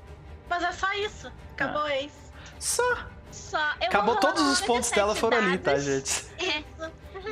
Mas 0.49 0.62
é 0.62 0.73
só 0.73 0.93
isso. 0.95 1.32
Acabou 1.53 1.82
Ah. 1.82 1.97
isso. 2.01 2.32
Só. 2.59 2.97
Só. 3.31 3.59
Eu 3.81 3.89
Acabou 3.89 4.16
todos 4.16 4.43
os 4.43 4.61
pontos 4.61 4.86
57 4.89 4.95
dela 4.95 5.15
foram 5.15 5.39
ali, 5.39 5.59
tá, 5.59 5.77
gente? 5.78 6.24
É. 6.39 6.62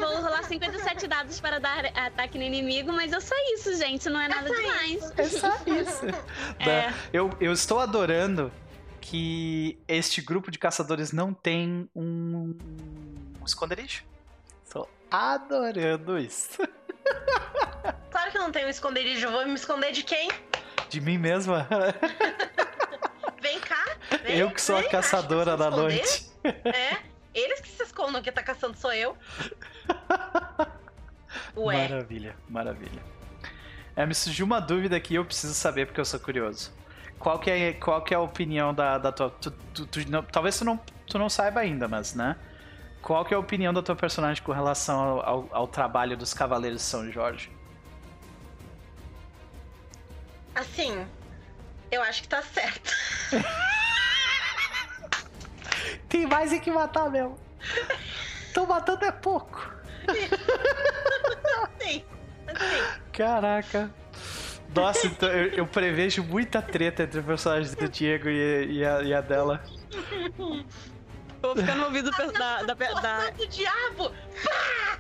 Vou 0.03 0.21
rolar 0.21 0.43
57 0.43 1.07
dados 1.07 1.39
para 1.41 1.61
dar 1.61 1.87
ataque 1.97 2.37
no 2.37 2.43
inimigo, 2.45 2.93
mas 2.93 3.13
é 3.13 3.21
só 3.21 3.35
isso, 3.55 3.77
gente. 3.77 4.09
Não 4.11 4.21
é 4.21 4.27
nada 4.27 4.49
só 4.49 4.55
demais. 4.55 5.13
É 5.17 5.25
só 5.25 5.49
isso. 5.67 6.07
É. 6.59 6.93
Eu, 7.13 7.31
eu 7.41 7.53
estou 7.53 7.79
adorando 7.79 8.53
que 9.01 9.79
este 9.87 10.21
grupo 10.21 10.51
de 10.51 10.59
caçadores 10.59 11.13
não 11.13 11.33
tem 11.33 11.89
um, 11.95 12.57
um 13.41 13.45
esconderijo. 13.45 14.03
Tô, 14.71 14.89
adorando 15.11 16.19
isso. 16.19 16.59
Claro 18.11 18.31
que 18.31 18.39
eu 18.39 18.43
não 18.43 18.53
tenho 18.53 18.67
um 18.67 18.71
esconderijo. 18.71 19.31
Vou 19.31 19.45
me 19.47 19.55
esconder 19.55 19.91
de 19.91 20.03
quem? 20.03 20.31
De 20.89 21.01
mim 21.01 21.19
mesma. 21.19 21.67
Vem 23.41 23.59
cá. 23.61 23.97
Vem, 24.23 24.37
Eu 24.39 24.51
que 24.51 24.61
sou 24.61 24.77
vem, 24.77 24.87
a 24.87 24.91
caçadora 24.91 25.57
da 25.57 25.71
noite. 25.71 26.31
É. 26.45 27.12
Eles 27.35 27.61
que 27.61 27.69
se 27.69 27.83
escondam, 27.83 28.21
quem 28.23 28.33
tá 28.33 28.43
caçando 28.43 28.77
sou 28.77 28.93
eu. 28.93 29.17
Ué. 31.57 31.89
Maravilha, 31.89 32.37
maravilha. 32.49 33.03
É, 33.97 34.05
me 34.07 34.15
surgiu 34.15 34.45
uma 34.47 34.61
dúvida 34.61 34.97
aqui 34.97 35.15
eu 35.15 35.25
preciso 35.25 35.55
saber 35.55 35.87
porque 35.87 36.01
eu 36.01 36.05
sou 36.05 36.21
curioso. 36.21 36.73
Qual 37.19 37.39
que 37.39 37.51
é, 37.51 37.73
qual 37.75 38.03
que 38.03 38.13
é 38.13 38.17
a 38.17 38.21
opinião 38.21 38.75
da, 38.75 38.99
da 38.99 39.13
tua. 39.13 39.31
tu- 39.31 39.51
tu- 39.51 39.87
tu 39.87 40.11
não- 40.11 40.23
talvez 40.23 40.59
tu 40.59 40.65
não, 40.65 40.77
tu 41.07 41.19
não 41.19 41.29
saiba 41.29 41.61
ainda, 41.61 41.87
mas, 41.89 42.15
né? 42.15 42.37
Qual 43.01 43.25
que 43.25 43.33
é 43.35 43.37
a 43.37 43.41
opinião 43.41 43.73
da 43.73 43.83
tua 43.83 43.97
personagem 43.97 44.43
com 44.43 44.53
relação 44.53 44.99
ao, 45.01 45.21
ao- 45.27 45.49
ao 45.53 45.67
trabalho 45.69 46.17
dos 46.17 46.33
Cavaleiros 46.35 46.81
de 46.83 46.87
São 46.89 47.11
Jorge? 47.11 47.51
Assim, 50.55 51.07
eu 51.91 52.03
acho 52.03 52.23
que 52.23 52.29
tá 52.29 52.43
certo. 52.43 52.93
Tem 56.13 56.27
mais 56.27 56.53
é 56.53 56.59
que 56.59 56.71
matar 56.71 57.09
mesmo. 57.11 57.39
Tô 58.53 58.67
matando 58.67 59.03
é 59.07 59.11
pouco. 59.11 59.73
Sim. 61.81 62.05
Caraca. 63.15 63.91
Nossa, 64.75 65.07
então 65.07 65.31
eu, 65.31 65.47
eu 65.55 65.67
prevejo 65.67 66.23
muita 66.23 66.61
treta 66.61 67.05
entre 67.05 67.19
os 67.21 67.25
personagens 67.25 67.75
do 67.75 67.89
Diego 67.89 68.29
e, 68.29 68.73
e 68.81 68.85
a, 68.85 69.01
e 69.03 69.15
a 69.15 69.23
dela. 69.23 69.63
Eu 69.91 70.67
vou 71.43 71.57
ficar 71.57 71.75
no 71.77 71.85
ouvido 71.85 72.11
pe- 72.15 72.31
da, 72.33 72.63
da, 72.63 72.75
da- 72.75 73.01
da- 73.01 73.31
do 73.31 73.47
diabo! 73.49 74.13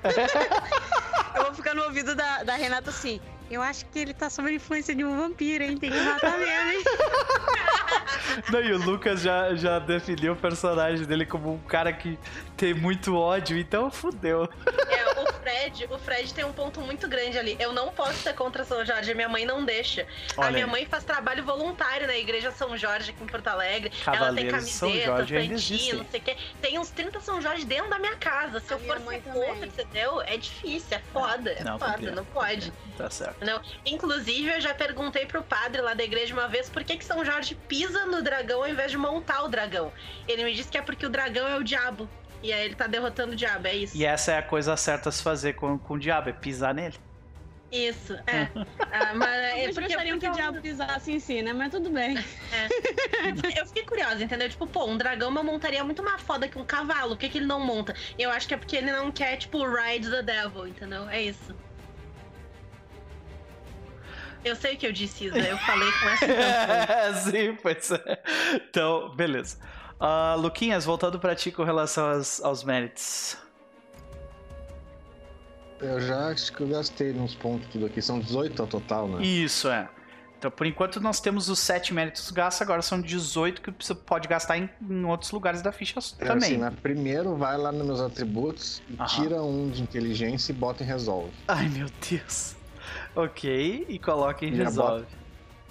Eu 1.37 1.45
vou 1.45 1.55
ficar 1.55 1.75
no 1.75 1.83
ouvido 1.85 2.15
da, 2.15 2.43
da 2.43 2.55
Renata 2.57 2.89
assim. 2.89 3.21
Eu 3.53 3.63
acho 3.63 3.85
que 3.87 3.99
ele 3.99 4.15
tá 4.15 4.31
sob 4.31 4.49
a 4.49 4.53
influência 4.53 4.95
de 4.95 5.05
um 5.05 5.17
vampiro, 5.17 5.63
hein? 5.63 5.77
Tem 5.77 5.91
que 5.91 6.01
matar 6.01 6.39
mesmo, 6.39 6.71
hein? 6.71 6.85
Não, 8.51 8.61
e 8.61 8.73
o 8.73 8.79
Lucas 8.79 9.21
já, 9.21 9.55
já 9.55 9.79
definiu 9.79 10.33
o 10.33 10.37
personagem 10.37 11.05
dele 11.05 11.27
como 11.27 11.53
um 11.53 11.59
cara 11.59 11.93
que 11.93 12.19
tem 12.57 12.73
muito 12.73 13.15
ódio, 13.17 13.59
então 13.59 13.91
fudeu. 13.91 14.49
É, 14.89 15.21
o 15.21 15.33
Fred, 15.35 15.89
o 15.91 15.99
Fred 15.99 16.33
tem 16.33 16.45
um 16.45 16.53
ponto 16.53 16.81
muito 16.81 17.09
grande 17.09 17.39
ali. 17.39 17.57
Eu 17.59 17.73
não 17.73 17.93
posso 17.93 18.15
ser 18.15 18.35
contra 18.35 18.65
São 18.65 18.85
Jorge, 18.85 19.15
minha 19.15 19.29
mãe 19.29 19.45
não 19.45 19.65
deixa. 19.65 20.07
Olha 20.37 20.49
a 20.49 20.51
minha 20.53 20.65
aí. 20.65 20.71
mãe 20.71 20.87
faz 20.87 21.05
trabalho 21.05 21.45
voluntário 21.45 22.07
na 22.07 22.17
igreja 22.17 22.51
São 22.51 22.77
Jorge 22.77 23.11
aqui 23.11 23.23
em 23.23 23.27
Porto 23.27 23.49
Alegre. 23.49 23.91
Cavaleiros 24.05 24.53
Ela 24.53 24.63
tem 24.63 24.73
São 24.73 24.89
camiseta, 24.89 25.27
santinho, 25.27 25.97
não 25.99 26.07
sei 26.07 26.21
o 26.21 26.23
quê. 26.23 26.37
Tem 26.61 26.79
uns 26.79 26.91
30 26.91 27.21
São 27.21 27.41
Jorge 27.41 27.65
dentro 27.65 27.91
da 27.91 27.99
minha 27.99 28.17
casa. 28.17 28.61
Se 28.61 28.73
A 28.73 28.77
eu 28.77 28.81
for 28.81 29.01
ser 29.01 29.23
contra, 29.23 29.67
entendeu? 29.67 30.23
É 30.23 30.37
difícil, 30.37 30.97
é 30.97 31.01
foda, 31.13 31.51
é 31.51 31.65
Não, 31.65 31.79
foda, 31.79 32.11
não 32.13 32.25
pode. 32.27 32.73
Tá 32.97 33.11
certo. 33.11 33.42
Não. 33.45 33.61
Inclusive, 33.85 34.49
eu 34.49 34.61
já 34.61 34.75
perguntei 34.75 35.27
pro 35.27 35.43
padre 35.43 35.81
lá 35.81 35.95
da 35.95 36.05
igreja 36.05 36.33
uma 36.33 36.49
vez 36.49 36.69
por 36.69 36.85
que, 36.85 36.97
que 36.97 37.05
São 37.05 37.25
Jorge 37.25 37.55
pisa 37.69 38.07
no 38.07 38.23
dragão 38.23 38.63
ao 38.63 38.69
invés 38.69 38.91
de 38.91 38.97
montar 38.97 39.43
o 39.45 39.49
dragão. 39.49 39.93
Ele 40.29 40.45
me 40.45 40.55
disse 40.55 40.69
que 40.69 40.79
é 40.79 40.83
porque 40.83 41.07
o 41.07 41.11
dragão 41.11 41.47
é 41.47 41.57
o 41.57 41.63
diabo. 41.63 42.09
E 42.43 42.53
aí 42.53 42.65
ele 42.65 42.75
tá 42.75 42.87
derrotando 42.87 43.33
o 43.33 43.37
diabo, 43.37 43.69
é 43.69 43.75
isso. 43.75 43.97
E 43.97 44.05
essa 44.05 44.33
é 44.33 44.39
a 44.39 44.43
coisa 44.43 44.77
certa 44.77 45.09
a 45.09 45.13
se 45.13 45.23
fazer 45.23 45.53
com, 45.53 45.79
com 45.79 45.95
o 45.95 45.99
diabo, 45.99 46.29
é 46.29 46.33
pisar 46.33 46.75
nele. 46.75 46.97
Isso, 47.71 48.15
é. 48.27 48.49
ah, 48.93 49.15
mas 49.15 49.31
é 49.31 49.73
porque, 49.73 49.89
gostariam 49.89 50.19
que 50.19 50.29
o 50.29 50.33
diabo 50.33 50.61
pisasse 50.61 51.11
em 51.11 51.19
si, 51.19 51.41
né? 51.41 51.55
Mas 51.55 51.71
tudo 51.71 51.89
bem. 51.89 52.17
eu, 52.17 53.51
eu 53.61 53.67
fiquei 53.67 53.85
curiosa, 53.85 54.23
entendeu? 54.23 54.49
Tipo, 54.49 54.67
pô, 54.67 54.85
um 54.85 54.99
dragão 54.99 55.35
eu 55.35 55.45
montaria 55.45 55.83
muito 55.83 56.03
mais 56.03 56.21
foda 56.21 56.47
que 56.47 56.59
um 56.59 56.65
cavalo. 56.65 57.11
Por 57.11 57.19
que, 57.19 57.31
que 57.31 57.39
ele 57.39 57.47
não 57.47 57.61
monta? 57.61 57.95
Eu 58.19 58.31
acho 58.31 58.47
que 58.47 58.53
é 58.53 58.57
porque 58.59 58.77
ele 58.77 58.93
não 58.93 59.11
quer, 59.11 59.39
tipo, 59.39 59.65
ride 59.65 60.11
the 60.11 60.23
devil, 60.23 60.67
entendeu? 60.67 61.09
É 61.09 61.23
isso. 61.23 61.57
Eu 64.45 64.57
sei 64.57 64.75
o 64.75 64.77
que 64.77 64.87
eu 64.87 64.93
disse, 64.93 65.27
Isa. 65.27 65.39
Eu 65.39 65.57
falei 65.59 65.89
com 65.93 66.09
essa. 66.09 67.15
Sim, 67.31 67.57
pois 67.63 67.91
é. 67.93 68.23
Então, 68.69 69.15
beleza. 69.15 69.57
Ah, 70.01 70.35
Luquinhas, 70.37 70.85
voltando 70.85 71.19
pra 71.21 71.35
ti 71.35 71.51
com 71.53 71.63
relação 71.63 72.11
aos, 72.11 72.41
aos 72.43 72.65
méritos. 72.65 73.37
Eu 75.81 76.01
já 76.01 76.29
acho 76.29 76.53
que 76.53 76.61
eu 76.61 76.69
gastei 76.69 77.13
uns 77.13 77.35
pontos 77.35 77.69
tudo 77.71 77.87
aqui. 77.87 78.01
São 78.03 78.21
18 78.21 78.63
ao 78.63 78.69
total, 78.69 79.09
né? 79.09 79.25
Isso, 79.25 79.69
é. 79.69 79.89
Então, 80.39 80.51
por 80.51 80.67
enquanto, 80.67 81.01
nós 81.01 81.21
temos 81.21 81.49
os 81.49 81.61
7 81.61 81.95
méritos 81.95 82.29
gastos, 82.33 82.63
agora 82.63 82.83
são 82.83 83.01
18 83.01 83.63
que 83.63 83.73
você 83.79 83.95
pode 83.95 84.27
gastar 84.27 84.59
em, 84.59 84.69
em 84.81 85.05
outros 85.05 85.31
lugares 85.31 85.63
da 85.63 85.71
ficha 85.71 86.01
É 86.19 86.25
também. 86.27 86.51
assim, 86.51 86.57
né? 86.57 86.73
Primeiro 86.83 87.37
vai 87.37 87.57
lá 87.57 87.71
nos 87.71 87.87
meus 87.87 88.01
atributos, 88.01 88.83
e 88.91 88.95
Aham. 89.01 89.07
tira 89.07 89.41
um 89.41 89.71
de 89.71 89.83
inteligência 89.83 90.51
e 90.51 90.55
bota 90.55 90.83
em 90.83 90.87
resolve. 90.87 91.31
Ai, 91.47 91.69
meu 91.69 91.87
Deus. 92.11 92.57
Ok, 93.15 93.87
e 93.89 93.99
coloca 93.99 94.45
em 94.47 94.55
Já 94.55 94.65
resolve. 94.65 95.07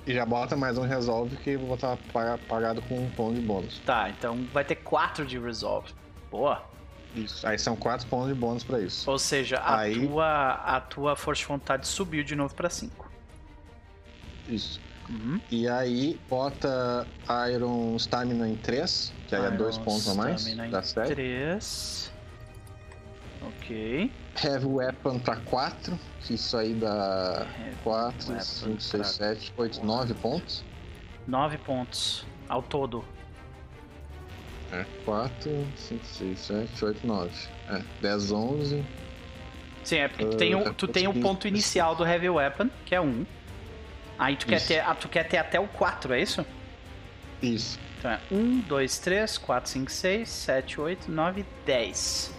E 0.05 0.13
já 0.13 0.26
bota 0.26 0.55
mais 0.55 0.77
um 0.77 0.81
resolve 0.84 1.38
que 1.38 1.51
eu 1.51 1.59
vou 1.59 1.75
estar 1.75 1.98
paga- 2.11 2.38
pagado 2.48 2.82
com 2.83 2.99
um 2.99 3.09
ponto 3.11 3.35
de 3.35 3.41
bônus. 3.41 3.80
Tá, 3.85 4.09
então 4.09 4.45
vai 4.53 4.64
ter 4.64 4.75
4 4.75 5.25
de 5.25 5.38
resolve. 5.40 5.91
Boa. 6.30 6.64
Isso. 7.15 7.45
Aí 7.45 7.59
são 7.59 7.75
quatro 7.75 8.07
pontos 8.07 8.30
de 8.30 8.33
bônus 8.33 8.64
pra 8.64 8.80
isso. 8.80 9.09
Ou 9.09 9.19
seja, 9.19 9.57
a, 9.57 9.80
Aí- 9.80 10.07
tua, 10.07 10.51
a 10.53 10.80
tua 10.82 11.15
força 11.15 11.41
de 11.41 11.48
vontade 11.48 11.88
subiu 11.88 12.24
de 12.24 12.35
novo 12.35 12.53
pra 12.56 12.69
5. 12.69 13.11
Isso. 14.48 14.80
Uhum. 15.09 15.40
E 15.51 15.67
aí 15.67 16.19
bota 16.30 17.06
Iron 17.53 17.95
Stamina 17.98 18.48
em 18.48 18.56
3, 18.56 19.11
que 19.27 19.35
aí 19.35 19.45
é 19.45 19.51
dois 19.51 19.75
Iron 19.75 19.83
pontos 19.85 20.07
a 20.07 20.14
mais, 20.15 20.56
dá 20.72 20.82
7. 20.82 21.14
3. 21.14 22.11
Ok. 23.41 24.11
Heavy 24.43 24.65
Weapon 24.65 25.19
pra 25.19 25.35
4, 25.38 25.99
que 26.24 26.35
isso 26.35 26.56
aí 26.58 26.74
dá 26.74 27.45
Heavy 27.59 27.75
4, 27.83 28.30
Weapon 28.30 28.43
5, 28.43 28.72
pra 28.72 29.03
6, 29.03 29.08
7, 29.08 29.53
8, 29.58 29.85
9 29.85 30.14
pontos. 30.16 30.64
9 31.27 31.58
pontos 31.59 32.25
ao 32.48 32.61
todo. 32.61 33.03
É, 34.72 34.85
4, 35.06 35.67
5, 35.75 36.06
6, 36.06 36.40
7, 36.40 36.85
8, 36.85 37.08
9. 37.08 37.32
É, 37.69 37.82
10, 38.01 38.32
11. 38.32 38.85
Sim, 39.83 39.98
é 39.98 40.08
porque 40.08 40.25
tu 40.25 40.38
tem, 40.38 40.56
o, 40.56 40.64
já 40.64 40.74
tu 40.74 40.88
tem 40.88 41.08
o 41.08 41.14
ponto 41.14 41.48
inicial 41.48 41.95
do 41.95 42.06
Heavy 42.06 42.30
Weapon, 42.30 42.69
que 42.85 42.93
é 42.93 43.01
1. 43.01 43.25
Aí 44.17 44.35
tu 44.35 44.45
quer, 44.45 44.61
ter, 44.66 44.95
tu 44.98 45.09
quer 45.09 45.27
ter 45.27 45.38
até 45.38 45.59
o 45.59 45.67
4, 45.67 46.14
é 46.14 46.22
isso? 46.22 46.45
Isso. 47.41 47.80
Então 47.98 48.11
é 48.11 48.19
1, 48.32 48.59
2, 48.61 49.00
3, 49.00 49.38
4, 49.40 49.69
5, 49.72 49.91
6, 49.91 50.30
7, 50.30 50.82
8, 50.82 51.11
9, 51.11 51.45
10. 51.66 52.33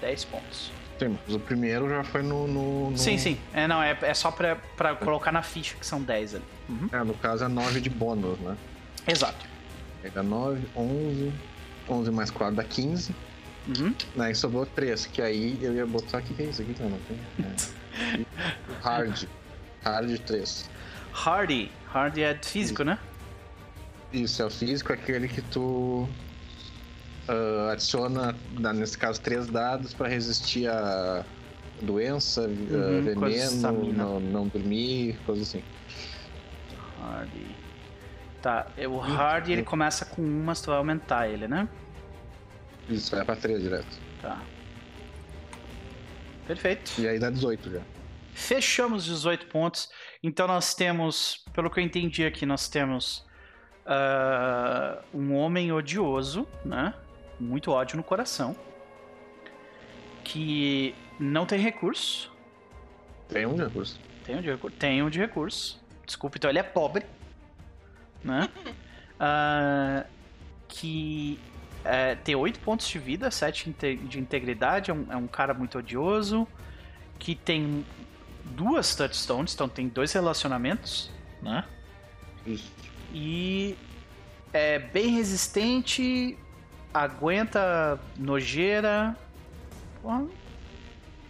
10 0.00 0.24
pontos. 0.24 0.77
Sim, 0.98 1.16
mas 1.26 1.34
o 1.34 1.38
primeiro 1.40 1.88
já 1.88 2.02
foi 2.04 2.22
no. 2.22 2.46
no, 2.48 2.90
no- 2.90 2.98
Sim, 2.98 3.16
sim. 3.18 3.38
É, 3.52 3.66
não, 3.68 3.82
é, 3.82 3.96
é 4.02 4.14
só 4.14 4.30
pra, 4.30 4.56
pra 4.76 4.94
colocar 4.96 5.30
na 5.30 5.42
ficha, 5.42 5.76
que 5.78 5.86
são 5.86 6.02
10 6.02 6.34
ali. 6.36 6.44
Uhum. 6.68 6.88
É, 6.92 7.04
no 7.04 7.14
caso 7.14 7.44
é 7.44 7.48
9 7.48 7.80
de 7.80 7.88
bônus, 7.90 8.38
né? 8.40 8.56
Exato. 9.06 9.46
Dá 10.14 10.22
9, 10.22 10.60
11. 10.76 11.32
11 11.88 12.10
mais 12.10 12.30
4 12.30 12.56
dá 12.56 12.64
15. 12.64 13.14
Uhum. 13.68 13.94
Aí 14.18 14.34
sobrou 14.34 14.64
3, 14.66 15.06
que 15.06 15.20
aí 15.22 15.58
eu 15.62 15.74
ia 15.74 15.86
botar. 15.86 16.18
O 16.18 16.22
que, 16.22 16.34
que 16.34 16.42
é 16.42 16.46
isso 16.46 16.62
aqui, 16.62 16.74
cara? 16.74 16.90
Não 16.90 16.98
tem. 17.00 17.18
É. 17.44 18.24
Hard. 18.82 19.24
Hard 19.84 20.18
3. 20.20 20.70
Hardy. 21.12 21.70
Hardy 21.92 22.22
é 22.22 22.34
físico, 22.42 22.82
né? 22.84 22.98
Isso, 24.12 24.40
é 24.40 24.44
o 24.44 24.50
físico, 24.50 24.92
aquele 24.92 25.28
que 25.28 25.42
tu 25.42 26.08
ah, 27.28 27.70
adiciona, 27.72 28.34
na- 28.58 28.72
nesse 28.72 28.96
caso, 28.98 29.20
três 29.20 29.46
dados 29.46 29.92
pra 29.94 30.08
resistir 30.08 30.68
a 30.68 31.24
doença, 31.82 32.42
ah, 32.42 32.46
Uhum, 32.46 33.02
veneno, 33.02 33.92
não, 33.92 34.20
não 34.20 34.46
dormir, 34.48 35.18
coisa 35.26 35.42
assim. 35.42 35.62
Hardy. 37.00 37.46
Tá, 38.42 38.66
o 38.88 39.00
Hardy 39.00 39.52
ele 39.52 39.62
começa 39.64 40.04
com 40.04 40.22
1, 40.22 40.44
mas 40.44 40.60
tu 40.60 40.66
vai 40.70 40.76
aumentar 40.78 41.28
ele, 41.28 41.48
né? 41.48 41.68
Isso, 42.88 43.14
vai 43.14 43.24
pra 43.24 43.36
3 43.36 43.60
direto. 43.60 43.98
Tá. 44.22 44.40
Perfeito. 46.46 46.92
E 46.98 47.06
aí 47.06 47.18
dá 47.18 47.30
18 47.30 47.70
já. 47.70 47.80
Fechamos 48.32 49.04
18 49.04 49.46
pontos. 49.46 49.90
Então 50.22 50.46
nós 50.46 50.74
temos, 50.74 51.44
pelo 51.52 51.68
que 51.70 51.80
eu 51.80 51.84
entendi 51.84 52.24
aqui, 52.24 52.46
nós 52.46 52.68
temos 52.68 53.26
ah, 53.84 55.02
um 55.12 55.34
homem 55.34 55.72
odioso, 55.72 56.46
né? 56.64 56.94
Muito 57.38 57.70
ódio 57.70 57.96
no 57.96 58.02
coração. 58.02 58.56
Que 60.24 60.94
não 61.18 61.46
tem 61.46 61.58
recurso. 61.58 62.30
Tem 63.28 63.46
um 63.46 63.54
de 63.54 63.62
recurso. 63.62 64.00
Tem 64.24 64.36
um 64.36 64.40
de 64.40 64.50
recurso. 64.50 64.76
Tem 64.76 65.02
um 65.02 65.10
de 65.10 65.18
recurso. 65.18 65.80
Desculpa, 66.04 66.36
então 66.36 66.50
ele 66.50 66.58
é 66.58 66.62
pobre. 66.62 67.04
Né? 68.22 68.48
Ah, 69.20 70.06
que 70.68 71.40
é, 71.84 72.14
tem 72.14 72.36
8 72.36 72.60
pontos 72.60 72.86
de 72.86 73.00
vida, 73.00 73.32
7 73.32 73.74
de 74.04 74.20
integridade. 74.20 74.92
É 74.92 74.94
um, 74.94 75.06
é 75.10 75.16
um 75.16 75.26
cara 75.26 75.52
muito 75.52 75.76
odioso. 75.76 76.46
Que 77.18 77.34
tem 77.34 77.84
duas 78.44 78.94
touchstones, 78.94 79.54
então 79.54 79.68
tem 79.68 79.88
dois 79.88 80.12
relacionamentos. 80.12 81.10
Né? 81.42 81.64
Isso. 82.46 82.72
E 83.12 83.76
é 84.52 84.78
bem 84.78 85.08
resistente, 85.08 86.38
aguenta 86.92 87.98
nojeira. 88.16 89.16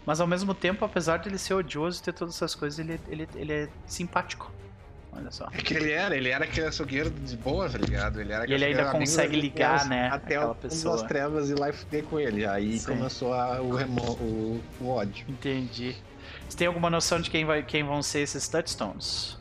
Mas 0.06 0.20
ao 0.20 0.26
mesmo 0.26 0.54
tempo, 0.54 0.84
apesar 0.84 1.18
de 1.18 1.28
ele 1.28 1.38
ser 1.38 1.54
odioso 1.54 2.00
e 2.00 2.02
ter 2.02 2.12
todas 2.12 2.34
essas 2.36 2.54
coisas, 2.54 2.78
ele, 2.78 2.98
ele, 3.08 3.28
ele 3.34 3.52
é 3.52 3.68
simpático. 3.86 4.50
Olha 5.12 5.30
só. 5.30 5.48
É 5.52 5.56
que 5.58 5.74
ele 5.74 5.90
era, 5.90 6.16
ele 6.16 6.28
era 6.28 6.44
aquele 6.44 6.66
açougueiro 6.66 7.10
de 7.10 7.36
boa, 7.36 7.68
tá 7.68 7.76
ligado? 7.78 8.20
Ele 8.20 8.32
era 8.32 8.48
E 8.48 8.52
ele 8.52 8.64
ainda 8.64 8.90
consegue 8.90 9.38
ligar, 9.40 9.86
né, 9.86 10.08
Até 10.08 10.36
aquela 10.36 10.54
pessoa. 10.54 10.96
das 10.96 11.06
trevas 11.06 11.50
e 11.50 11.54
lá 11.54 11.70
e 11.70 12.02
com 12.02 12.20
ele. 12.20 12.46
Aí 12.46 12.78
Sim. 12.78 12.86
começou 12.92 13.34
a- 13.34 13.60
o, 13.60 13.74
remo, 13.74 14.00
o, 14.20 14.60
o 14.80 14.88
ódio. 14.88 15.26
Entendi. 15.28 15.96
Você 16.48 16.56
tem 16.56 16.66
alguma 16.66 16.88
noção 16.88 17.20
de 17.20 17.30
quem, 17.30 17.44
vai, 17.44 17.62
quem 17.62 17.82
vão 17.82 18.02
ser 18.02 18.20
esses 18.20 18.46
Touchstones? 18.48 19.36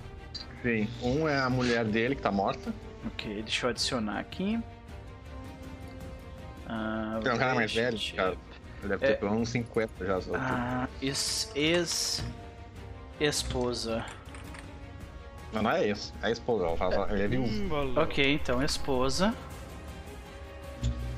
Sim. 0.63 0.89
Um 1.01 1.27
é 1.27 1.37
a 1.39 1.49
mulher 1.49 1.85
dele 1.85 2.15
que 2.15 2.21
tá 2.21 2.31
morta. 2.31 2.73
Ok, 3.05 3.41
deixa 3.43 3.67
eu 3.67 3.69
adicionar 3.69 4.19
aqui. 4.19 4.59
Ah, 6.67 7.19
é 7.23 7.33
um 7.33 7.37
cara 7.37 7.55
mais 7.55 7.73
velho, 7.73 7.97
cara. 8.15 8.35
Ele 8.79 8.89
deve 8.89 9.05
ter 9.05 9.13
É. 9.13 9.15
pelo 9.15 9.31
menos 9.31 9.47
uns 9.47 9.51
50 9.51 10.05
já. 10.05 10.21
Só. 10.21 10.31
Ah, 10.35 10.87
ex, 11.01 11.51
ex 11.55 12.23
esposa. 13.19 14.05
Não, 15.53 15.63
não 15.63 15.71
é 15.71 15.87
esse. 15.87 16.11
É 16.21 16.27
a 16.27 16.31
esposa. 16.31 16.75
Fala- 16.77 17.07
Ele 17.11 17.23
é 17.23 17.27
viúvo. 17.27 17.99
Ok, 17.99 18.33
então 18.33 18.61
esposa. 18.61 19.33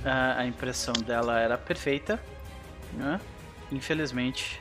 Ah, 0.06 0.36
a 0.40 0.46
impressão 0.46 0.94
dela 0.94 1.40
era 1.40 1.58
perfeita. 1.58 2.20
né? 2.94 3.20
Infelizmente, 3.72 4.60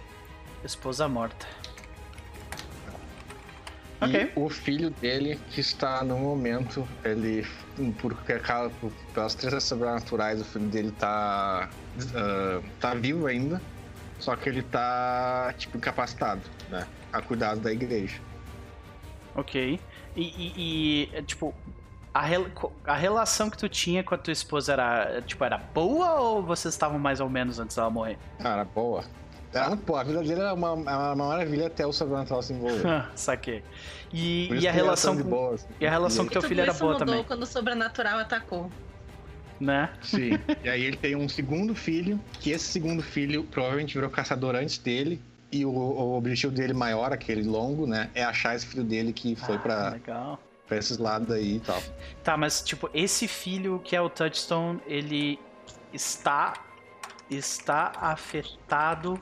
esposa 0.65 1.08
morta. 1.08 1.47
Ok. 4.01 4.15
E 4.15 4.33
o 4.39 4.49
filho 4.49 4.91
dele, 4.91 5.41
que 5.51 5.60
está 5.60 6.05
no 6.05 6.18
momento, 6.18 6.86
ele, 7.05 7.44
por, 8.01 8.15
causa- 8.43 8.73
por- 8.81 8.93
pelas 9.12 9.35
três 9.35 9.62
sobrenaturais, 9.65 10.41
o 10.41 10.44
filho 10.44 10.67
dele 10.67 10.93
tá, 10.93 11.68
ah, 12.15 12.60
tá 12.78 12.94
vivo 12.94 13.27
ainda, 13.27 13.60
só 14.20 14.36
que 14.36 14.49
ele 14.49 14.62
tá, 14.62 15.52
tipo, 15.59 15.77
incapacitado, 15.77 16.43
né? 16.68 16.86
A 17.12 17.20
cuidado 17.20 17.60
da 17.60 17.73
igreja. 17.73 18.20
Ok. 19.35 19.81
E, 20.17 20.23
e- 20.23 20.52
e, 20.57 21.10
é, 21.12 21.23
tipo, 21.23 21.55
a, 22.15 22.23
rel- 22.23 22.47
a 22.85 22.94
relação 22.94 23.49
que 23.51 23.57
tu 23.59 23.68
tinha 23.68 24.02
com 24.05 24.15
a 24.15 24.18
tua 24.18 24.33
esposa 24.33 24.73
era, 24.73 25.23
tipo, 25.23 25.44
era 25.44 25.59
boa 25.59 26.20
ou 26.20 26.43
vocês 26.43 26.75
estavam 26.75 26.99
mais 26.99 27.20
ou 27.20 27.28
menos 27.28 27.59
antes 27.59 27.77
dela 27.77 27.91
morrer? 27.91 28.18
Cara, 28.41 28.65
boa. 28.65 29.05
Muito 29.68 29.85
boa. 29.86 30.01
A 30.01 30.05
vida 30.05 30.20
dele 30.23 30.41
era 30.41 30.55
uma, 30.55 30.68
era 30.91 31.15
uma 31.15 31.27
maravilha 31.28 31.67
até 31.68 31.86
o 31.86 31.93
sobrenatural 31.93 32.43
se 32.43 32.52
envolver. 32.52 33.07
Saquei. 33.17 33.62
E, 34.12 34.49
e 34.55 34.68
a 34.68 34.73
relação 34.73 35.17
com, 35.17 35.23
boa, 35.23 35.55
assim. 35.55 35.67
e 35.81 35.86
a 35.86 35.91
relação 35.91 36.25
com 36.25 36.33
teu 36.33 36.43
filho 36.43 36.60
era 36.62 36.73
boa 36.73 36.93
mudou 36.93 37.07
também, 37.07 37.25
quando 37.25 37.43
o 37.43 37.47
sobrenatural 37.47 38.18
atacou. 38.18 38.70
né? 39.60 39.91
Sim. 40.02 40.39
E 40.65 40.68
aí 40.68 40.83
ele 40.85 40.97
tem 40.97 41.15
um 41.17 41.28
segundo 41.28 41.75
filho, 41.75 42.18
que 42.41 42.51
esse 42.51 42.65
segundo 42.67 43.02
filho 43.02 43.44
provavelmente 43.44 43.94
virou 43.94 44.09
caçador 44.10 44.55
antes 44.55 44.78
dele. 44.78 45.20
E 45.51 45.65
o, 45.65 45.70
o 45.70 46.17
objetivo 46.18 46.52
dele 46.52 46.75
maior, 46.75 47.10
aquele 47.12 47.43
longo, 47.43 47.86
né? 47.86 48.10
É 48.15 48.23
achar 48.23 48.55
esse 48.55 48.67
filho 48.67 48.85
dele 48.85 49.15
que 49.15 49.35
foi 49.35 49.57
Ah, 49.57 49.59
pra, 49.59 49.89
Legal. 49.91 50.39
pra 50.67 50.77
esses 50.77 50.99
lados 50.99 51.31
aí 51.31 51.57
e 51.57 51.60
tal. 51.60 51.83
Tá, 52.23 52.36
mas 52.36 52.60
tipo, 52.62 52.91
esse 52.93 53.27
filho 53.27 53.81
que 53.83 53.97
é 53.97 54.01
o 54.01 54.10
Touchstone, 54.10 54.78
ele 54.86 55.39
está 55.93 56.52
está 57.31 57.93
afetado 58.01 59.21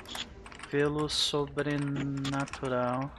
pelo 0.70 1.09
sobrenatural 1.09 3.10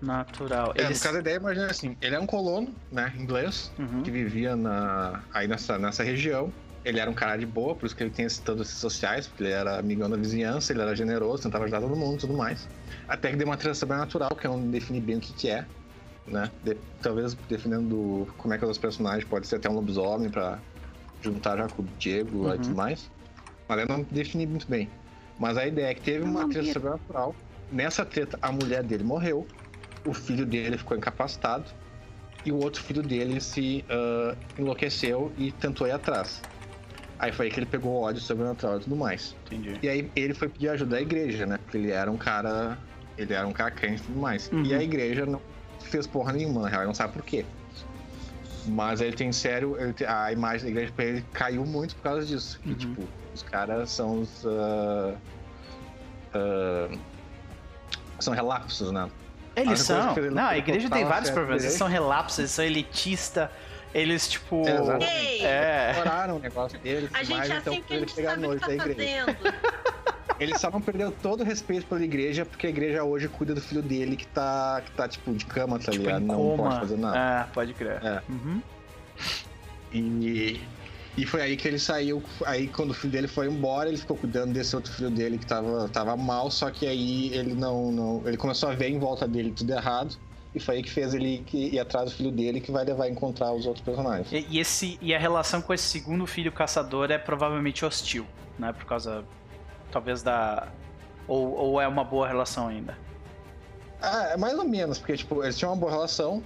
natural. 0.00 0.72
É, 0.76 0.82
Ele 0.84 0.94
no 0.94 1.00
caso 1.00 1.16
a 1.16 1.20
ideia, 1.20 1.36
imagina 1.36 1.66
assim, 1.66 1.96
ele 2.00 2.14
é 2.14 2.20
um 2.20 2.26
colono, 2.26 2.74
né, 2.90 3.12
inglês, 3.18 3.70
Uhum. 3.78 4.02
que 4.02 4.10
vivia 4.10 4.56
na, 4.56 5.22
aí 5.32 5.46
nessa, 5.46 5.78
nessa 5.78 6.02
região. 6.02 6.52
Ele 6.82 6.98
era 6.98 7.10
um 7.10 7.14
cara 7.14 7.36
de 7.36 7.44
boa, 7.44 7.74
por 7.74 7.84
isso 7.84 7.94
que 7.94 8.02
ele 8.02 8.10
tem 8.10 8.24
esses 8.24 8.42
sociais, 8.70 9.26
porque 9.26 9.42
ele 9.44 9.52
era 9.52 9.78
amigão 9.78 10.08
da 10.08 10.16
vizinhança, 10.16 10.72
ele 10.72 10.80
era 10.80 10.96
generoso, 10.96 11.42
tentava 11.42 11.64
ajudar 11.64 11.82
todo 11.82 11.94
mundo 11.94 12.16
e 12.16 12.20
tudo 12.20 12.32
mais. 12.32 12.66
Até 13.06 13.30
que 13.30 13.36
deu 13.36 13.46
uma 13.46 13.56
treta 13.58 13.74
sobrenatural, 13.74 14.30
que 14.30 14.46
é 14.46 14.50
onde 14.50 14.68
definir 14.68 15.02
bem 15.02 15.18
o 15.18 15.20
que, 15.20 15.34
que 15.34 15.50
é, 15.50 15.66
né? 16.26 16.50
De- 16.62 16.78
talvez 17.02 17.34
definindo 17.34 18.26
como 18.38 18.54
é 18.54 18.58
que 18.58 18.64
os 18.64 18.78
personagens 18.78 19.24
pode 19.24 19.46
ser 19.46 19.56
até 19.56 19.68
um 19.68 19.74
lobisomem 19.74 20.30
pra 20.30 20.58
juntar 21.20 21.58
já 21.58 21.68
com 21.68 21.82
o 21.82 21.86
Diego 21.98 22.44
lá 22.44 22.54
e 22.54 22.56
Uhum. 22.56 22.62
tudo 22.62 22.76
mais. 22.76 23.10
Mas 23.70 23.78
eu 23.78 23.86
não 23.86 24.02
defini 24.10 24.46
muito 24.48 24.68
bem. 24.68 24.90
Mas 25.38 25.56
a 25.56 25.64
ideia 25.64 25.86
é 25.92 25.94
que 25.94 26.00
teve 26.00 26.24
uma 26.24 26.48
treta 26.48 26.72
sobrenatural. 26.72 27.36
Nessa 27.70 28.04
treta, 28.04 28.36
a 28.42 28.50
mulher 28.50 28.82
dele 28.82 29.04
morreu, 29.04 29.46
o 30.04 30.12
filho 30.12 30.44
dele 30.44 30.76
ficou 30.76 30.96
incapacitado 30.96 31.66
e 32.44 32.50
o 32.50 32.56
outro 32.56 32.82
filho 32.82 33.00
dele 33.00 33.40
se 33.40 33.84
ah, 33.88 34.34
enlouqueceu 34.58 35.32
e 35.38 35.52
tentou 35.52 35.86
ir 35.86 35.92
atrás. 35.92 36.42
Aí 37.16 37.30
foi 37.30 37.46
aí 37.46 37.52
que 37.52 37.60
ele 37.60 37.66
pegou 37.66 37.92
o 37.92 38.00
ódio 38.02 38.20
sobrenatural 38.20 38.78
e 38.78 38.80
tudo 38.80 38.96
mais. 38.96 39.36
Entendi. 39.46 39.78
E 39.80 39.88
aí 39.88 40.10
ele 40.16 40.34
foi 40.34 40.48
pedir 40.48 40.68
ajuda 40.70 40.96
à 40.96 41.00
igreja, 41.00 41.46
né? 41.46 41.56
Porque 41.58 41.76
ele 41.78 41.92
era 41.92 42.10
um 42.10 42.16
cara. 42.16 42.76
Ele 43.16 43.32
era 43.32 43.46
um 43.46 43.52
cara 43.52 43.70
crente 43.70 44.02
e 44.02 44.06
tudo 44.06 44.18
mais. 44.18 44.50
Uhum. 44.50 44.64
E 44.64 44.74
a 44.74 44.82
igreja 44.82 45.24
não 45.24 45.40
fez 45.80 46.08
porra 46.08 46.32
nenhuma, 46.32 46.62
na 46.62 46.68
real, 46.68 46.80
ele 46.80 46.88
não 46.88 46.94
sabe 46.94 47.12
por 47.12 47.22
quê. 47.22 47.44
Mas 48.66 49.00
ele 49.00 49.14
tem 49.14 49.30
sério. 49.32 49.76
ele 49.80 49.92
tem- 49.92 50.08
a 50.08 50.32
imagem 50.32 50.64
da 50.64 50.70
igreja 50.70 50.92
pra 50.96 51.04
ele 51.04 51.24
caiu 51.32 51.64
muito 51.64 51.94
por 51.94 52.02
causa 52.02 52.26
disso. 52.26 52.58
Que, 52.62 52.70
Uhum. 52.70 52.74
tipo, 52.74 53.08
os 53.34 53.42
caras 53.42 53.90
são 53.90 54.20
os. 54.20 54.44
ah, 54.46 55.14
ah, 56.34 56.88
são 58.18 58.34
relapsos, 58.34 58.92
né? 58.92 59.10
Eles 59.56 59.80
são. 59.80 60.14
que 60.14 60.20
ele 60.20 60.30
Não, 60.30 60.46
a 60.46 60.58
igreja 60.58 60.88
tem 60.90 61.04
vários 61.04 61.30
problemas. 61.30 61.64
Eles 61.64 61.74
são 61.76 61.88
relapsos, 61.88 62.38
eles 62.38 62.50
são 62.50 62.64
elitistas. 62.64 63.48
Eles, 63.92 64.28
tipo. 64.28 64.62
É. 64.68 64.98
Ei! 65.04 65.42
É. 65.44 65.96
Oraram 65.98 66.36
o 66.36 66.38
negócio 66.38 66.78
dele, 66.78 67.08
A 67.12 67.24
gente 67.24 67.36
mas 67.36 67.50
é 67.50 67.56
então 67.56 67.72
assim 67.72 67.82
a 67.88 67.92
ele 67.92 68.00
gente 68.00 68.14
pegar 68.14 68.30
sabe 68.30 68.48
que 68.48 68.54
da 68.54 68.66
tá 68.66 68.72
igreja. 68.74 69.24
fazendo. 69.34 69.54
Ele 70.38 70.58
só 70.58 70.70
não 70.70 70.80
perdeu 70.80 71.10
todo 71.12 71.40
o 71.42 71.44
respeito 71.44 71.86
pela 71.86 72.02
igreja, 72.02 72.46
porque 72.46 72.66
a 72.66 72.70
igreja 72.70 73.04
hoje 73.04 73.28
cuida 73.28 73.52
do 73.54 73.60
filho 73.60 73.82
dele 73.82 74.16
que 74.16 74.26
tá, 74.28 74.80
que 74.84 74.90
tá 74.92 75.06
tipo, 75.08 75.34
de 75.34 75.44
cama, 75.44 75.78
tá 75.78 75.90
Tipo, 75.90 76.04
ligado? 76.04 76.22
Não 76.24 76.56
pode 76.56 76.78
fazer 76.78 76.96
nada. 76.96 77.18
Ah, 77.18 77.48
pode 77.52 77.74
crer. 77.74 78.02
É. 78.02 78.22
Uhum. 78.28 78.62
E, 79.92 80.60
e 81.16 81.26
foi 81.26 81.42
aí 81.42 81.56
que 81.56 81.66
ele 81.66 81.78
saiu. 81.78 82.22
Aí 82.46 82.68
quando 82.68 82.90
o 82.90 82.94
filho 82.94 83.12
dele 83.12 83.28
foi 83.28 83.46
embora, 83.46 83.88
ele 83.88 83.98
ficou 83.98 84.16
cuidando 84.16 84.52
desse 84.52 84.74
outro 84.76 84.92
filho 84.92 85.10
dele 85.10 85.38
que 85.38 85.46
tava, 85.46 85.88
tava 85.88 86.16
mal, 86.16 86.50
só 86.50 86.70
que 86.70 86.86
aí 86.86 87.32
ele 87.34 87.54
não, 87.54 87.90
não. 87.90 88.22
Ele 88.26 88.36
começou 88.36 88.68
a 88.68 88.74
ver 88.74 88.88
em 88.88 88.98
volta 88.98 89.26
dele 89.26 89.52
tudo 89.52 89.72
errado. 89.72 90.16
E 90.54 90.58
foi 90.58 90.76
aí 90.76 90.82
que 90.82 90.90
fez 90.90 91.14
ele 91.14 91.44
ir 91.52 91.78
atrás 91.78 92.10
do 92.10 92.16
filho 92.16 92.32
dele 92.32 92.60
que 92.60 92.72
vai 92.72 92.84
levar 92.84 93.04
a 93.04 93.08
encontrar 93.08 93.52
os 93.52 93.66
outros 93.66 93.84
personagens. 93.84 94.32
E, 94.32 94.46
e 94.50 94.58
esse, 94.58 94.98
e 95.00 95.14
a 95.14 95.18
relação 95.18 95.62
com 95.62 95.72
esse 95.72 95.84
segundo 95.84 96.26
filho 96.26 96.50
caçador 96.50 97.10
é 97.10 97.18
provavelmente 97.18 97.84
hostil, 97.84 98.26
né? 98.58 98.72
Por 98.72 98.84
causa. 98.84 99.24
Talvez 99.92 100.22
da. 100.22 100.68
Ou, 101.28 101.52
ou 101.52 101.80
é 101.80 101.86
uma 101.86 102.02
boa 102.02 102.26
relação 102.26 102.68
ainda. 102.68 102.98
Ah, 104.02 104.30
é 104.32 104.36
mais 104.36 104.58
ou 104.58 104.64
menos, 104.64 104.98
porque 104.98 105.16
tipo, 105.16 105.42
eles 105.42 105.56
tinham 105.56 105.72
uma 105.72 105.78
boa 105.78 105.92
relação, 105.92 106.42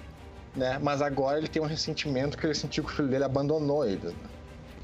né? 0.56 0.78
Mas 0.82 1.00
agora 1.00 1.38
ele 1.38 1.48
tem 1.48 1.62
um 1.62 1.66
ressentimento 1.66 2.36
que 2.36 2.44
ele 2.44 2.54
sentiu 2.54 2.84
que 2.84 2.90
o 2.90 2.94
filho 2.94 3.08
dele 3.08 3.24
abandonou 3.24 3.86
eles. 3.86 4.12
Né? 4.12 4.33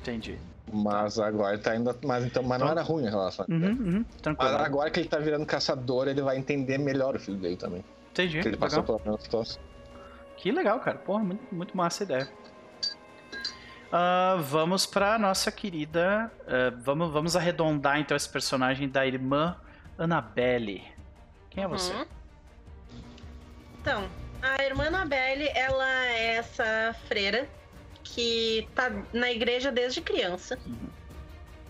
Entendi. 0.00 0.38
Mas 0.72 1.18
agora 1.18 1.54
ele 1.54 1.62
tá 1.62 1.72
ainda. 1.72 1.96
Mas, 2.04 2.24
então, 2.24 2.42
mas 2.42 2.58
não 2.60 2.66
Então- 2.68 2.78
era 2.78 2.82
ruim 2.82 3.06
a 3.06 3.10
relação. 3.10 3.44
Uhum, 3.48 3.56
uhum. 3.66 4.04
Mas 4.12 4.22
Tranquilo. 4.22 4.56
agora 4.56 4.90
que 4.90 5.00
ele 5.00 5.08
tá 5.08 5.18
virando 5.18 5.44
caçador, 5.44 6.06
ele 6.08 6.22
vai 6.22 6.36
entender 6.36 6.78
melhor 6.78 7.16
o 7.16 7.18
filho 7.20 7.36
dele 7.38 7.56
também. 7.56 7.84
Entendi. 8.12 8.34
Porque 8.36 8.48
ele 8.48 8.56
passou 8.56 8.80
Legal. 8.80 8.98
pela 8.98 9.10
mesma 9.12 9.24
situação. 9.24 9.62
Que 10.36 10.50
legal, 10.52 10.80
cara. 10.80 10.98
Porra, 10.98 11.22
muito, 11.24 11.54
muito 11.54 11.76
massa 11.76 12.02
a 12.02 12.04
ideia. 12.04 12.28
Ah, 13.92 14.36
vamos 14.40 14.86
pra 14.86 15.18
nossa 15.18 15.50
querida. 15.50 16.30
ah, 16.46 16.72
vamos, 16.82 17.10
vamos 17.12 17.36
arredondar 17.36 17.98
então 17.98 18.16
esse 18.16 18.28
personagem 18.28 18.88
da 18.88 19.04
irmã 19.06 19.56
Annabelle. 19.98 20.82
Quem 21.50 21.64
é 21.64 21.68
você? 21.68 21.92
Uhum. 21.92 22.04
Então, 23.80 24.08
a 24.40 24.62
irmã 24.62 24.86
Annabelle, 24.86 25.48
ela 25.54 25.88
é 26.06 26.36
essa 26.36 26.94
freira 27.08 27.48
que 28.14 28.68
tá 28.74 28.90
na 29.12 29.30
igreja 29.30 29.70
desde 29.70 30.00
criança. 30.00 30.58
Uhum. 30.66 30.88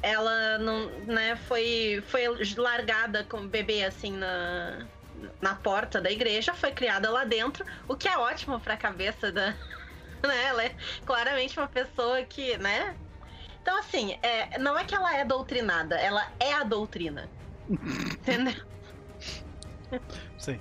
Ela 0.02 0.58
não, 0.58 0.88
né, 1.00 1.36
foi, 1.36 2.02
foi 2.06 2.22
largada 2.56 3.24
como 3.24 3.48
bebê 3.48 3.84
assim 3.84 4.12
na, 4.12 4.86
na 5.40 5.54
porta 5.54 6.00
da 6.00 6.10
igreja, 6.10 6.54
foi 6.54 6.72
criada 6.72 7.10
lá 7.10 7.24
dentro, 7.24 7.64
o 7.86 7.94
que 7.94 8.08
é 8.08 8.16
ótimo 8.16 8.58
pra 8.60 8.76
cabeça 8.76 9.30
da. 9.30 9.54
Né? 10.22 10.48
Ela 10.48 10.64
é 10.66 10.74
claramente 11.06 11.58
uma 11.58 11.66
pessoa 11.66 12.22
que, 12.24 12.58
né? 12.58 12.94
Então, 13.62 13.78
assim, 13.78 14.18
é, 14.22 14.58
não 14.58 14.78
é 14.78 14.84
que 14.84 14.94
ela 14.94 15.16
é 15.16 15.24
doutrinada, 15.24 15.96
ela 15.96 16.30
é 16.38 16.52
a 16.52 16.62
doutrina. 16.62 17.26
Entendeu? 17.70 18.62
Sim. 20.38 20.60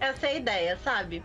Essa 0.00 0.28
é 0.28 0.30
a 0.30 0.34
ideia, 0.34 0.78
sabe? 0.82 1.22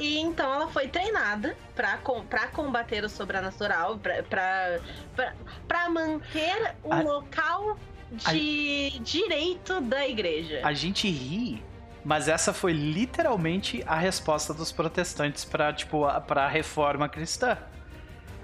E 0.00 0.18
então 0.18 0.52
ela 0.52 0.68
foi 0.68 0.88
treinada 0.88 1.56
pra, 1.74 1.98
com, 1.98 2.24
pra 2.24 2.46
combater 2.48 3.04
o 3.04 3.08
sobrenatural, 3.08 3.98
pra, 3.98 4.22
pra, 4.22 4.80
pra, 5.14 5.32
pra 5.68 5.90
manter 5.90 6.74
o 6.82 6.92
A- 6.92 7.00
local 7.02 7.78
de 8.12 8.98
direito 9.00 9.80
da 9.82 10.06
igreja. 10.08 10.60
A 10.64 10.72
gente 10.72 11.08
ri, 11.08 11.62
mas 12.04 12.28
essa 12.28 12.52
foi 12.52 12.72
literalmente 12.72 13.84
a 13.86 13.94
resposta 13.96 14.52
dos 14.54 14.72
protestantes 14.72 15.44
pra, 15.44 15.72
tipo, 15.72 16.04
a- 16.04 16.20
pra 16.20 16.48
reforma 16.48 17.08
cristã. 17.08 17.56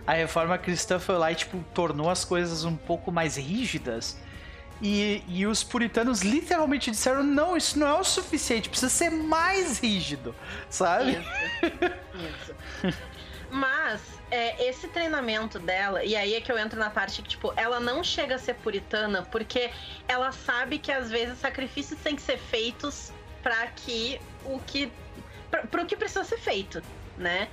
A 0.06 0.12
reforma 0.12 0.56
cristã 0.56 1.00
foi 1.00 1.16
lá 1.16 1.32
e, 1.32 1.34
tipo, 1.34 1.58
tornou 1.74 2.08
as 2.08 2.24
coisas 2.24 2.64
um 2.64 2.76
pouco 2.76 3.10
mais 3.10 3.36
rígidas. 3.36 4.16
E, 4.80 5.22
e 5.26 5.46
os 5.46 5.64
puritanos 5.64 6.22
literalmente 6.22 6.90
disseram: 6.90 7.22
não, 7.22 7.56
isso 7.56 7.78
não 7.78 7.86
é 7.86 7.94
o 7.94 8.04
suficiente, 8.04 8.68
precisa 8.68 8.90
ser 8.90 9.10
mais 9.10 9.78
rígido, 9.78 10.34
sabe? 10.68 11.12
Isso. 12.14 12.54
Isso. 12.84 12.98
Mas 13.50 14.02
é, 14.30 14.68
esse 14.68 14.88
treinamento 14.88 15.58
dela, 15.58 16.04
e 16.04 16.16
aí 16.16 16.34
é 16.34 16.40
que 16.40 16.50
eu 16.50 16.58
entro 16.58 16.78
na 16.78 16.90
parte 16.90 17.22
que, 17.22 17.28
tipo, 17.28 17.52
ela 17.56 17.78
não 17.78 18.02
chega 18.02 18.34
a 18.34 18.38
ser 18.38 18.54
puritana 18.54 19.22
porque 19.22 19.70
ela 20.08 20.32
sabe 20.32 20.78
que 20.78 20.90
às 20.90 21.10
vezes 21.10 21.38
sacrifícios 21.38 21.98
têm 22.00 22.16
que 22.16 22.22
ser 22.22 22.38
feitos 22.38 23.12
para 23.42 23.68
que 23.68 24.20
o 24.44 24.58
que. 24.60 24.90
para 25.70 25.82
o 25.82 25.86
que 25.86 25.96
precisa 25.96 26.24
ser 26.24 26.38
feito, 26.38 26.82
né? 27.16 27.48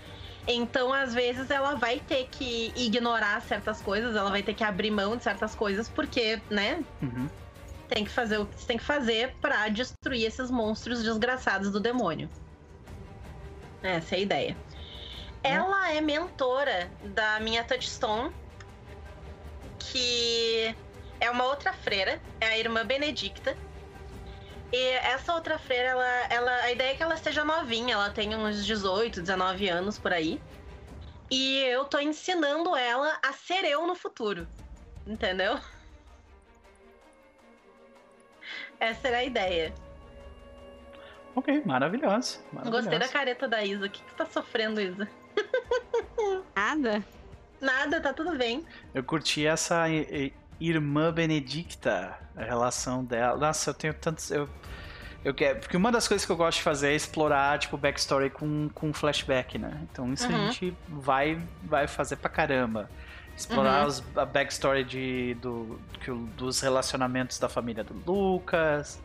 Então, 0.47 0.91
às 0.91 1.13
vezes, 1.13 1.49
ela 1.49 1.75
vai 1.75 1.99
ter 1.99 2.27
que 2.29 2.73
ignorar 2.75 3.41
certas 3.41 3.81
coisas, 3.81 4.15
ela 4.15 4.29
vai 4.29 4.43
ter 4.43 4.53
que 4.53 4.63
abrir 4.63 4.91
mão 4.91 5.15
de 5.15 5.23
certas 5.23 5.55
coisas, 5.55 5.87
porque, 5.87 6.41
né? 6.49 6.83
Uhum. 7.01 7.29
Tem 7.87 8.03
que 8.03 8.11
fazer 8.11 8.39
o 8.39 8.45
que 8.45 8.59
você 8.59 8.67
tem 8.67 8.77
que 8.77 8.83
fazer 8.83 9.35
para 9.39 9.69
destruir 9.69 10.25
esses 10.25 10.51
monstros 10.51 11.01
desgraçados 11.03 11.71
do 11.71 11.79
demônio. 11.79 12.29
Essa 13.81 14.15
é 14.15 14.17
a 14.17 14.21
ideia. 14.21 14.57
Ela 15.43 15.91
é 15.91 16.01
mentora 16.01 16.89
da 17.03 17.39
minha 17.39 17.63
Touchstone, 17.63 18.31
que 19.77 20.73
é 21.19 21.29
uma 21.29 21.45
outra 21.45 21.73
freira, 21.73 22.21
é 22.39 22.47
a 22.47 22.57
irmã 22.57 22.85
Benedicta. 22.85 23.55
E 24.73 24.87
essa 24.87 25.35
outra 25.35 25.59
freira, 25.59 25.89
ela, 25.89 26.19
ela, 26.31 26.55
a 26.63 26.71
ideia 26.71 26.93
é 26.93 26.95
que 26.95 27.03
ela 27.03 27.13
esteja 27.13 27.45
novinha, 27.45 27.93
ela 27.93 28.09
tem 28.09 28.33
uns 28.35 28.65
18, 28.65 29.21
19 29.21 29.69
anos 29.69 29.99
por 29.99 30.11
aí. 30.11 30.41
E 31.29 31.59
eu 31.65 31.85
tô 31.85 31.99
ensinando 31.99 32.75
ela 32.75 33.19
a 33.23 33.31
ser 33.33 33.63
eu 33.65 33.85
no 33.85 33.93
futuro. 33.93 34.47
Entendeu? 35.05 35.59
Essa 38.79 39.09
era 39.09 39.17
a 39.17 39.23
ideia. 39.23 39.71
Ok, 41.35 41.61
maravilhoso. 41.65 42.39
maravilhoso. 42.51 42.83
Gostei 42.83 42.97
da 42.97 43.07
careta 43.07 43.47
da 43.47 43.63
Isa. 43.63 43.85
O 43.85 43.89
que, 43.91 44.01
que 44.01 44.09
você 44.09 44.17
tá 44.17 44.25
sofrendo, 44.25 44.81
Isa? 44.81 45.07
Nada. 46.55 47.05
Nada, 47.61 48.01
tá 48.01 48.11
tudo 48.11 48.35
bem. 48.35 48.65
Eu 48.91 49.03
curti 49.03 49.45
essa 49.45 49.85
irmã 50.59 51.11
Benedicta, 51.11 52.17
a 52.35 52.43
relação 52.43 53.03
dela. 53.03 53.37
Nossa, 53.37 53.69
eu 53.69 53.73
tenho 53.73 53.93
tantos. 53.93 54.31
Eu, 54.31 54.47
eu 55.23 55.33
quero. 55.33 55.59
Porque 55.59 55.77
uma 55.77 55.91
das 55.91 56.07
coisas 56.07 56.25
que 56.25 56.31
eu 56.31 56.35
gosto 56.37 56.57
de 56.57 56.63
fazer 56.63 56.89
é 56.91 56.95
explorar, 56.95 57.57
tipo, 57.59 57.77
backstory 57.77 58.29
com, 58.29 58.69
com 58.73 58.93
flashback, 58.93 59.57
né? 59.57 59.79
Então 59.91 60.11
isso 60.13 60.25
a 60.25 60.29
Uhum. 60.29 60.51
gente 60.51 60.75
vai, 60.87 61.41
vai 61.63 61.87
fazer 61.87 62.15
pra 62.17 62.29
caramba. 62.29 62.89
Explorar 63.35 63.81
Uhum. 63.81 63.87
os- 63.87 64.03
a 64.17 64.25
backstory 64.25 64.83
de, 64.83 65.33
do, 65.41 65.79
dos 66.37 66.61
relacionamentos 66.61 67.39
da 67.39 67.49
família 67.49 67.83
do 67.83 67.93
Lucas. 68.05 69.01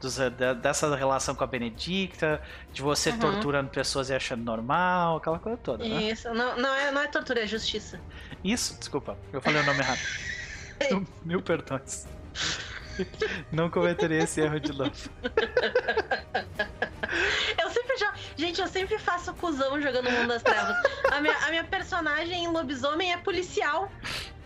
dos- 0.00 0.16
da- 0.18 0.52
dessa 0.52 0.94
relação 0.94 1.34
com 1.34 1.44
a 1.44 1.46
Benedicta, 1.46 2.42
de 2.74 2.82
você 2.82 3.08
Uhum. 3.10 3.18
torturando 3.20 3.70
pessoas 3.70 4.10
e 4.10 4.14
achando 4.14 4.44
normal, 4.44 5.16
aquela 5.16 5.38
coisa 5.38 5.56
toda, 5.56 5.82
né? 5.82 6.02
Isso, 6.10 6.28
não, 6.34 6.58
não, 6.58 6.74
é, 6.74 6.90
não 6.90 7.00
é 7.00 7.06
tortura, 7.06 7.42
é 7.42 7.46
justiça. 7.46 7.98
Isso, 8.44 8.78
desculpa, 8.78 9.16
eu 9.32 9.40
falei 9.40 9.62
o 9.62 9.64
nome 9.64 9.78
errado. 9.80 9.98
Mil 11.24 11.42
perdões. 11.42 12.06
Não 13.50 13.68
cometeria 13.70 14.18
esse 14.22 14.40
erro 14.40 14.60
de 14.60 14.72
novo. 14.72 14.92
Eu 17.60 17.70
sempre 17.70 17.96
jogo. 17.98 18.12
Gente, 18.36 18.60
eu 18.60 18.68
sempre 18.68 18.98
faço 18.98 19.34
cuzão 19.34 19.80
jogando 19.80 20.10
Mundo 20.10 20.28
das 20.28 20.42
Trevas. 20.42 20.76
A 21.10 21.20
minha, 21.20 21.36
a 21.38 21.50
minha 21.50 21.64
personagem 21.64 22.44
em 22.44 22.48
lobisomem 22.48 23.12
é 23.12 23.16
policial. 23.16 23.90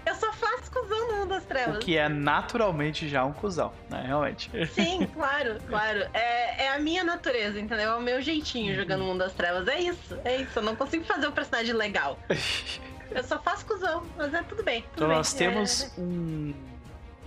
Eu 0.06 0.14
só 0.14 0.32
faço 0.32 0.70
cuzão 0.70 1.08
no 1.08 1.16
Mundo 1.18 1.28
das 1.30 1.44
O 1.44 1.46
Trevas. 1.46 1.84
que 1.84 1.98
é 1.98 2.08
naturalmente 2.08 3.06
já 3.06 3.24
um 3.26 3.32
cuzão, 3.32 3.74
né? 3.90 4.04
Realmente. 4.06 4.50
Sim, 4.68 5.06
claro, 5.12 5.58
claro. 5.68 6.08
É, 6.14 6.64
é 6.64 6.68
a 6.70 6.78
minha 6.78 7.04
natureza, 7.04 7.60
entendeu? 7.60 7.90
É 7.90 7.96
o 7.96 8.00
meu 8.00 8.22
jeitinho 8.22 8.74
jogando 8.74 9.04
Mundo 9.04 9.18
das 9.18 9.34
Trevas. 9.34 9.68
É 9.68 9.78
isso, 9.78 10.18
é 10.24 10.36
isso. 10.36 10.58
Eu 10.58 10.62
não 10.62 10.74
consigo 10.74 11.04
fazer 11.04 11.26
um 11.28 11.32
personagem 11.32 11.74
legal. 11.74 12.18
Eu 13.10 13.24
só 13.24 13.38
faço 13.38 13.64
cuzão, 13.66 14.02
mas 14.16 14.32
é 14.34 14.42
tudo 14.42 14.62
bem. 14.62 14.82
Tudo 14.82 14.92
Então 14.96 15.08
bem. 15.08 15.16
nós 15.16 15.34
É- 15.34 15.38
temos 15.38 15.92
um. 15.98 16.54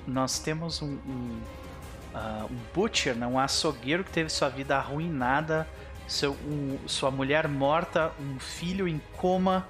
Nós 0.07 0.39
temos 0.39 0.81
um. 0.81 0.93
um, 1.07 1.39
ah, 2.13 2.45
um 2.49 2.57
butcher, 2.73 3.15
né? 3.15 3.25
um 3.27 3.39
açougueiro 3.39 4.03
que 4.03 4.11
teve 4.11 4.29
sua 4.29 4.49
vida 4.49 4.77
arruinada, 4.77 5.67
seu, 6.07 6.33
um- 6.45 6.77
sua 6.87 7.09
mulher 7.11 7.47
morta, 7.47 8.11
um 8.19 8.39
filho 8.39 8.87
em 8.87 9.01
coma 9.17 9.65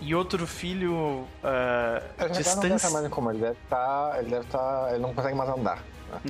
e 0.00 0.14
outro 0.14 0.46
filho 0.46 1.26
ah, 1.44 2.00
Ele 2.00 2.02
já 2.02 2.10
tá- 2.10 2.16
não 2.18 2.32
deve 2.32 2.38
estar 2.40 2.52
distância. 2.68 2.90
mais 2.90 3.04
em 3.06 3.10
coma, 3.10 3.30
ele 3.32 3.40
deve 3.40 3.58
estar. 3.64 4.18
Ele 4.18 4.30
deve 4.30 4.46
estar. 4.46 4.88
Ele 4.90 4.98
não 4.98 5.14
consegue 5.14 5.34
mais 5.36 5.50
andar. 5.50 5.78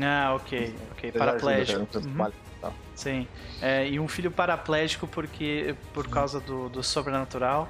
Ah, 0.02 0.34
ok, 0.34 0.76
ok. 0.92 1.08
Ele 1.08 1.08
ele 1.08 1.18
Paraplégico. 1.18 1.78
não 1.78 2.02
Uhum. 2.02 2.16
e. 2.16 2.34
Sim. 2.94 3.26
É, 3.62 3.88
e 3.88 3.98
um 3.98 4.06
filho 4.06 4.30
paraplégico 4.30 5.06
porque 5.06 5.74
por 5.94 6.06
causa 6.08 6.38
do, 6.40 6.68
do 6.68 6.82
sobrenatural. 6.82 7.66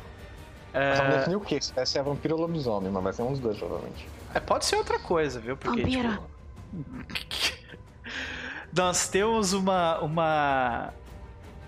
É, 0.73 0.97
Só 0.97 1.05
não 1.05 1.11
definiu 1.11 1.39
o 1.39 1.41
que? 1.41 1.61
Se 1.61 1.99
é 1.99 2.03
vampiro 2.03 2.37
ou 2.37 2.43
lobisomem, 2.43 2.91
mas 2.91 3.03
vai 3.03 3.13
ser 3.13 3.23
um 3.23 3.31
dos 3.33 3.41
dois, 3.41 3.59
provavelmente. 3.59 4.09
é, 4.35 4.41
pode 4.41 4.65
ser 4.65 4.77
outra 4.77 4.99
coisa, 4.99 5.41
viu? 5.41 5.57
Porque, 5.57 5.83
Vampiro. 5.83 6.11
tipo, 6.11 7.61
nós 8.73 9.09
temos 9.09 9.53
uma. 9.53 9.99
uma 10.01 10.93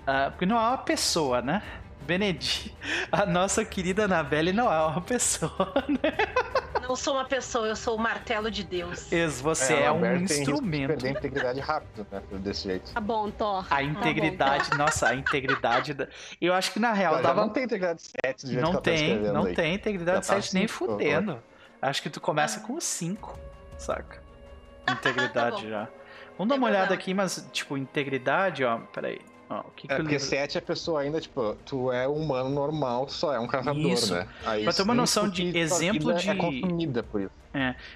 ah, 0.07 0.31
porque 0.31 0.47
não 0.47 0.57
é 0.57 0.69
uma 0.69 0.79
pessoa, 0.79 1.43
né? 1.43 1.63
Benedi, 2.03 2.75
a 3.11 3.25
nossa 3.27 3.65
querida 3.65 4.05
Anabelle 4.05 4.53
não 4.53 4.71
é 4.73 4.87
uma 4.87 5.01
pessoa, 5.01 5.73
né? 5.89 6.13
Não 6.83 6.97
sou 6.97 7.15
uma 7.15 7.25
pessoa, 7.25 7.67
eu 7.69 7.77
sou 7.77 7.97
o 7.97 7.99
martelo 7.99 8.51
de 8.51 8.65
Deus. 8.65 9.11
Ex- 9.13 9.41
Você 9.41 9.75
é, 9.75 9.87
a 9.87 9.93
um 9.93 10.17
instrumento. 10.17 10.89
perder 10.89 11.09
a 11.09 11.11
integridade 11.13 11.61
rápido, 11.61 12.07
né? 12.11 12.21
Desse 12.33 12.65
jeito. 12.65 12.93
Tá 12.93 13.01
bom, 13.01 13.31
Thor. 13.31 13.65
A 13.71 13.83
integridade, 13.83 14.77
nossa, 14.77 15.09
a 15.09 15.15
integridade. 15.15 15.95
Da... 15.95 16.09
Eu 16.41 16.53
acho 16.53 16.73
que 16.73 16.81
na 16.81 16.93
real 16.93 17.15
já 17.17 17.23
dava 17.23 17.43
não 17.43 17.49
tem 17.51 17.65
integridade 17.65 18.03
7 18.25 18.47
do 18.47 18.53
jeito 18.53 18.63
Não 18.65 18.73
tá 18.73 18.81
tem, 18.81 19.19
não 19.21 19.45
aí. 19.45 19.55
tem 19.55 19.75
integridade 19.75 20.27
Já 20.27 20.35
tá 20.35 20.43
7 20.43 20.55
nem 20.55 20.67
cinco, 20.69 20.79
fudendo. 20.91 21.43
Acho 21.81 22.03
que 22.03 22.11
tu 22.11 22.21
começa 22.21 22.61
com 22.61 22.81
5, 22.81 23.39
saca? 23.79 24.21
Integridade 24.91 25.57
Tá 25.57 25.63
bom. 25.63 25.69
já. 25.69 25.89
Vamos 26.37 26.49
dar 26.49 26.57
uma 26.57 26.67
olhada 26.67 26.93
aqui, 26.95 27.15
mas, 27.15 27.49
tipo, 27.53 27.77
integridade, 27.77 28.65
ó, 28.65 28.79
peraí. 28.93 29.21
O 29.61 29.71
que 29.71 29.87
que 29.87 29.93
É 29.93 29.97
porque 29.97 30.13
livro... 30.13 30.27
7 30.27 30.57
é 30.57 30.59
a 30.59 30.63
pessoa 30.63 31.01
ainda, 31.01 31.21
tipo, 31.21 31.55
tu 31.67 31.91
é 31.93 32.07
humano 32.09 32.49
normal, 32.49 33.07
tu 33.07 33.13
só 33.13 33.33
é 33.35 33.39
um 33.39 33.47
caçador, 33.47 33.81
Isso. 33.93 34.15
né? 34.15 34.27
Aí, 34.45 34.65
Pra 34.65 34.73
ter 34.73 34.83
uma 34.83 34.95
noção 34.95 35.29
de 35.29 35.57
exemplo 35.57 36.09
vida 36.15 36.21
de- 36.21 36.31
É 36.31 36.35
consumida 36.35 37.03
por 37.03 37.21
isso. 37.21 37.31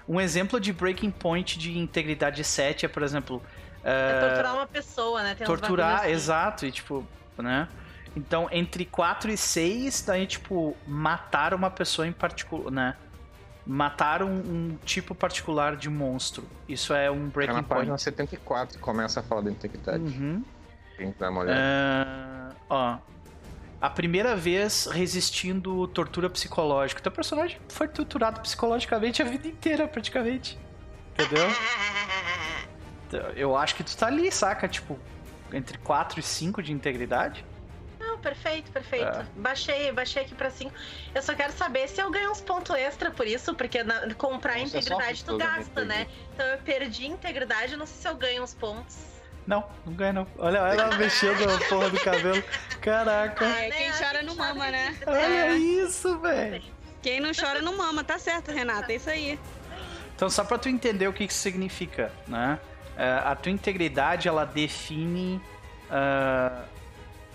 Um 0.09 0.21
exemplo 0.21 0.61
de 0.61 0.73
breaking 0.73 1.11
point 1.11 1.59
de 1.59 1.79
integridade 1.79 2.45
7 2.45 2.85
é, 2.85 2.89
por 2.89 3.03
exemplo, 3.03 3.43
É 3.83 4.17
eh, 4.17 4.21
torturar 4.29 4.55
uma 4.55 4.67
pessoa, 4.67 5.23
né? 5.23 5.35
Tem 5.35 5.47
torturar, 5.47 6.01
assim. 6.03 6.11
exato, 6.11 6.67
e 6.67 6.73
tipo, 6.73 7.07
né? 7.39 7.69
Então, 8.17 8.49
entre 8.51 8.85
4 8.85 9.31
e 9.31 9.37
6, 9.37 10.03
daí, 10.07 10.27
tipo, 10.27 10.75
matar 10.87 11.53
uma 11.55 11.71
pessoa 11.71 12.07
em 12.07 12.13
particular, 12.13 12.71
né? 12.71 12.97
Matar 13.67 14.23
um, 14.23 14.29
um 14.31 14.79
tipo 14.85 15.15
particular 15.15 15.77
de 15.77 15.91
monstro. 15.91 16.45
Isso 16.69 16.95
é 16.95 17.11
um 17.11 17.27
É 17.27 17.31
breaking 17.31 17.55
na 17.57 17.63
página 17.63 17.89
point. 17.89 18.03
74 18.03 18.77
que 18.77 18.83
começa 18.83 19.21
a 19.21 19.23
falar 19.23 19.41
da 19.43 19.51
integridade. 19.51 20.03
Uhum. 20.05 20.43
Que 20.97 21.07
dar 21.19 21.31
uma 21.31 21.41
olhada. 21.43 21.61
Ah, 21.61 22.51
ó. 22.69 22.99
A 23.81 23.91
primeira 23.91 24.35
vez 24.35 24.87
resistindo 24.87 25.87
tortura 25.89 26.31
psicológica. 26.31 27.01
Teu 27.01 27.13
personagem 27.13 27.59
foi 27.69 27.87
torturado 27.87 28.41
psicologicamente 28.41 29.21
a 29.21 29.25
vida 29.25 29.47
inteira, 29.47 29.87
praticamente. 29.87 30.59
Entendeu? 31.13 31.47
Então, 33.07 33.21
Eu 33.37 33.57
acho 33.57 33.75
que 33.75 33.85
tu 33.85 33.97
tá 33.97 34.07
ali, 34.07 34.33
saca? 34.33 34.67
Tipo, 34.67 34.99
entre 35.53 35.79
4 35.79 36.19
e 36.19 36.23
5 36.23 36.63
de 36.63 36.73
integridade. 36.73 37.45
Não, 38.01 38.19
perfeito, 38.19 38.71
perfeito. 38.73 39.05
É. 39.07 39.25
Baixei, 39.37 39.93
baixei 39.93 40.23
aqui 40.23 40.35
pra 40.35 40.51
5. 40.51 40.73
Eu 41.15 41.23
só 41.23 41.35
quero 41.35 41.53
saber 41.53 41.87
se 41.89 42.01
eu 42.01 42.11
ganho 42.11 42.31
uns 42.31 42.41
pontos 42.41 42.75
extra 42.75 43.11
por 43.11 43.27
isso, 43.27 43.55
porque 43.55 43.83
na- 43.83 44.13
comprar 44.15 44.55
Você 44.59 44.79
integridade 44.79 45.25
tu 45.25 45.37
gasta, 45.37 45.85
né? 45.85 46.07
Então 46.33 46.47
eu 46.47 46.59
perdi 46.59 47.07
integridade, 47.07 47.77
não 47.77 47.87
sei 47.87 48.01
se 48.03 48.09
eu 48.09 48.17
ganho 48.17 48.43
uns 48.43 48.55
pontos. 48.55 48.97
Não, 49.47 49.65
não 49.85 49.93
ganha 49.93 50.13
não. 50.13 50.27
Olha 50.39 50.59
ela 50.59 50.97
mexendo 50.97 51.43
a 51.49 51.69
porra 51.69 51.91
do 51.91 52.01
cabelo. 52.01 52.43
Caraca. 52.81 53.45
É, 53.45 53.69
Né? 53.69 53.71
quem 53.77 53.91
chora 53.93 54.23
não 54.23 54.35
mama, 54.35 54.71
né? 54.71 54.97
Olha 55.07 55.19
É. 55.21 55.57
isso, 55.57 56.19
velho. 56.19 56.63
Quem 57.03 57.21
não 57.21 57.31
chora 57.33 57.63
não 57.63 57.77
mama, 57.77 58.03
tá 58.03 58.19
certo, 58.19 58.51
Renata, 58.51 58.93
é 58.93 58.97
isso 58.97 59.09
aí. 59.09 59.39
Então, 60.17 60.29
só 60.29 60.43
pra 60.43 60.59
tu 60.59 60.69
entender 60.69 61.07
o 61.07 61.13
que 61.13 61.25
isso 61.25 61.39
significa, 61.39 62.11
né? 62.27 62.59
É, 62.97 63.21
a 63.25 63.35
tua 63.37 63.53
integridade, 63.53 64.27
ela 64.27 64.45
define... 64.45 65.41
ah, 65.91 66.65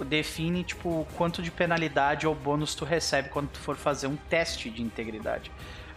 define, 0.03 0.63
tipo, 0.63 1.07
quanto 1.15 1.43
de 1.43 1.51
penalidade 1.51 2.25
ou 2.25 2.33
bônus 2.33 2.73
tu 2.73 2.83
recebe 2.83 3.29
quando 3.29 3.49
tu 3.49 3.59
for 3.59 3.75
fazer 3.77 4.07
um 4.07 4.15
teste 4.15 4.67
de 4.71 4.81
integridade. 4.81 5.51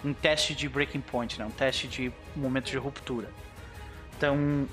Um 0.04 0.12
teste 0.12 0.54
de 0.54 0.68
breaking 0.68 1.00
point, 1.00 1.38
né? 1.38 1.46
Um 1.46 1.50
teste 1.50 1.88
de 1.88 2.12
momento 2.36 2.66
de 2.70 2.76
ruptura. 2.76 3.30
Então, 4.14 4.68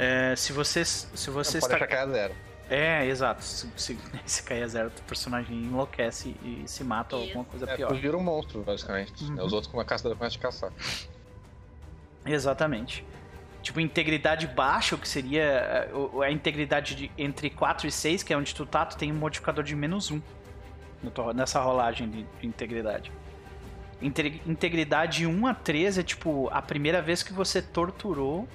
é, 0.00 0.34
se 0.36 0.52
você, 0.52 0.84
se 0.84 1.30
você 1.30 1.60
Pode 1.60 1.64
está... 1.74 1.76
achar 1.76 1.86
que 1.86 1.94
é 1.94 2.06
zero. 2.08 2.34
É, 2.70 3.04
exato. 3.06 3.42
Se, 3.44 3.68
se, 3.76 3.98
se 4.24 4.42
cair 4.44 4.62
a 4.62 4.68
zero, 4.68 4.88
o 4.96 5.02
personagem 5.02 5.56
enlouquece 5.56 6.36
e 6.42 6.62
se 6.66 6.82
mata 6.84 7.16
ou 7.16 7.22
alguma 7.22 7.44
coisa 7.44 7.68
É, 7.70 7.76
pior. 7.76 7.88
tu 7.88 7.94
vira 7.96 8.16
um 8.16 8.22
monstro, 8.22 8.62
basicamente. 8.62 9.24
Uhum. 9.24 9.44
Os 9.44 9.52
outros 9.52 9.70
com 9.72 9.80
a 9.80 9.84
caçadora 9.84 10.14
começam 10.16 10.36
a 10.36 10.38
te 10.38 10.42
caçar. 10.42 10.72
Exatamente. 12.24 13.04
Tipo, 13.62 13.80
integridade 13.80 14.46
baixa, 14.46 14.94
o 14.94 14.98
que 14.98 15.08
seria 15.08 15.90
o- 15.92 16.22
a 16.22 16.30
integridade 16.30 16.94
de, 16.94 17.10
entre 17.18 17.50
4 17.50 17.86
e 17.86 17.92
6, 17.92 18.22
que 18.22 18.32
é 18.32 18.36
onde 18.36 18.54
tu 18.54 18.64
tá, 18.64 18.86
tu 18.86 18.96
tem 18.96 19.12
um 19.12 19.16
modificador 19.16 19.62
de 19.64 19.74
menos 19.76 20.10
1 20.10 20.20
no 21.02 21.10
tua- 21.10 21.34
nessa 21.34 21.60
rolagem 21.60 22.08
de, 22.08 22.22
de 22.40 22.46
integridade. 22.46 23.12
Inte- 24.00 24.40
Integridade 24.46 25.26
1 25.26 25.46
a 25.46 25.54
3 25.54 25.98
é 25.98 26.02
tipo 26.02 26.48
a 26.52 26.62
primeira 26.62 27.02
vez 27.02 27.22
que 27.22 27.32
você 27.34 27.60
torturou 27.60 28.48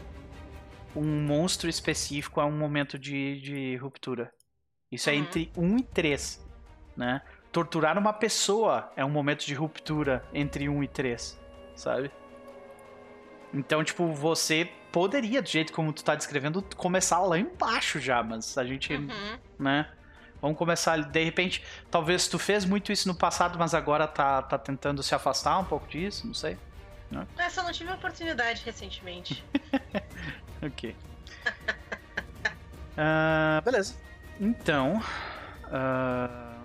um 0.96 1.26
monstro 1.26 1.70
específico 1.70 2.40
a 2.40 2.46
um 2.46 2.52
momento 2.58 2.98
de, 2.98 3.40
de 3.42 3.76
ruptura. 3.78 4.32
Isso 4.92 5.10
é 5.10 5.14
Uhum. 5.14 5.20
entre 5.20 5.52
1 5.58 5.78
e 5.78 5.84
3, 5.84 6.46
né? 6.96 7.22
Torturar 7.52 7.98
uma 7.98 8.14
pessoa 8.14 8.92
é 8.96 9.04
um 9.04 9.10
momento 9.10 9.46
de 9.46 9.54
ruptura 9.54 10.24
entre 10.34 10.68
1 10.70 10.84
e 10.84 10.88
3, 10.88 11.40
sabe? 11.76 12.12
Então, 13.54 13.84
tipo, 13.84 14.08
você 14.14 14.70
poderia, 14.92 15.42
do 15.42 15.48
jeito 15.50 15.72
como 15.72 15.94
tu 15.94 16.04
tá 16.04 16.16
descrevendo, 16.16 16.62
começar 16.76 17.20
lá 17.20 17.38
embaixo 17.38 18.00
já, 18.00 18.22
mas 18.24 18.58
a 18.58 18.66
gente, 18.66 18.94
Uhum. 18.94 19.38
né? 19.60 19.90
Vamos 20.42 20.58
começar, 20.58 20.98
de 21.02 21.24
repente, 21.24 21.64
talvez 21.90 22.28
tu 22.28 22.38
fez 22.38 22.66
muito 22.66 22.92
isso 22.92 23.08
no 23.08 23.16
passado, 23.16 23.58
mas 23.58 23.74
agora 23.74 24.06
tá, 24.08 24.42
tá 24.42 24.58
tentando 24.58 25.02
se 25.02 25.16
afastar 25.16 25.58
um 25.58 25.64
pouco 25.66 25.88
disso, 25.88 26.28
não 26.28 26.34
sei. 26.34 26.58
É, 27.38 27.50
só 27.50 27.64
não 27.64 27.72
tive 27.72 27.90
a 27.92 27.96
oportunidade 27.96 28.62
recentemente. 28.66 29.44
Ok. 30.66 30.96
Ah, 32.98 33.62
beleza. 33.64 33.96
Então, 34.40 35.02
ah, 35.66 36.58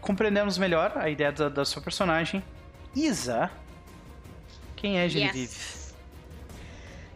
compreendemos 0.00 0.56
melhor 0.58 0.92
a 0.96 1.08
ideia 1.08 1.30
da, 1.30 1.48
da 1.48 1.64
sua 1.64 1.82
personagem. 1.82 2.42
Isa, 2.94 3.50
quem 4.76 4.98
é 4.98 5.08
Genevieve? 5.08 5.52
Yes. 5.52 5.94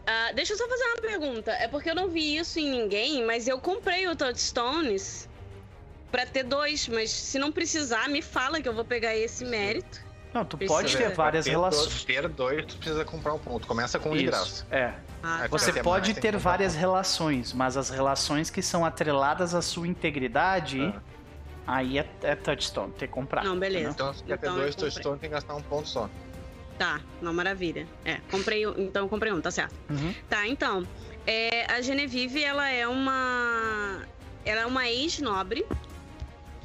Ah, 0.07 0.32
deixa 0.34 0.55
eu 0.55 0.57
só 0.57 0.68
fazer 0.68 0.84
uma 0.84 0.97
pergunta. 0.97 1.50
É 1.52 1.68
porque 1.68 1.90
eu 1.90 1.94
não 1.94 2.08
vi 2.08 2.36
isso 2.36 2.58
em 2.58 2.70
ninguém, 2.70 3.24
mas 3.24 3.47
eu 3.47 3.58
comprei 3.58 4.07
o 4.08 4.16
Touchstones 4.16 5.28
pra 6.10 6.24
ter 6.24 6.44
dois. 6.44 6.89
Mas 6.89 7.10
se 7.10 7.39
não 7.39 7.52
precisar, 7.52 8.08
me 8.08 8.23
fala 8.23 8.60
que 8.60 8.68
eu 8.68 8.73
vou 8.74 8.84
pegar 8.84 9.15
esse 9.16 9.44
mérito. 9.44 10.00
Não, 10.32 10.44
tu 10.44 10.57
Precisa. 10.58 10.81
pode 10.81 10.97
ter 10.97 11.15
várias 11.15 11.47
relações. 11.47 12.05
Ter 12.05 12.28
dois, 12.28 12.66
tu 12.66 12.76
precisa 12.76 13.05
comprar 13.05 13.32
um 13.34 13.39
ponto. 13.39 13.66
Começa 13.66 13.98
com 13.98 14.10
um 14.10 14.16
de 14.16 14.24
graça. 14.24 14.47
Isso, 14.47 14.66
é. 14.70 14.94
Ah, 15.22 15.36
Aí 15.42 15.48
tá. 15.48 15.58
Você 15.58 15.82
pode 15.82 16.14
ter 16.14 16.36
várias 16.36 16.74
relações, 16.74 17.52
mas 17.52 17.76
as 17.76 17.90
relações 17.90 18.50
que 18.50 18.62
são 18.62 18.84
atreladas 18.84 19.55
à 19.55 19.60
sua 19.62 19.86
integridade, 19.88 20.80
Ah. 20.82 21.00
aí 21.66 21.98
é, 21.98 22.08
é 22.22 22.34
touchstone, 22.36 22.92
ter 22.92 23.06
que 23.08 23.12
comprar. 23.12 23.44
Não, 23.44 23.58
beleza. 23.58 23.90
Então, 23.90 24.14
se 24.14 24.22
quer 24.22 24.38
ter 24.38 24.47
Então 24.47 24.55
eu 24.56 24.62
dois 24.62 24.74
comprei. 24.74 24.90
touchstones, 24.92 25.20
tem 25.20 25.30
que 25.30 25.34
gastar 25.34 25.55
um 25.56 25.62
ponto 25.62 25.88
só. 25.88 26.08
Tá, 26.78 27.00
não, 27.20 27.32
maravilha. 27.34 27.86
É, 28.05 28.18
comprei, 28.30 28.64
um- 28.66 28.74
então 28.78 29.02
eu 29.05 29.08
comprei 29.08 29.32
um, 29.32 29.40
tá 29.40 29.50
certo. 29.50 29.74
Uhum. 29.90 30.14
Tá, 30.28 30.47
então, 30.47 30.86
é, 31.26 31.66
a 31.72 31.80
Genevieve, 31.80 32.42
ela 32.42 32.68
é 32.70 32.86
uma... 32.86 34.02
Ela 34.44 34.60
é 34.62 34.66
uma 34.66 34.88
ex-nobre. 34.88 35.66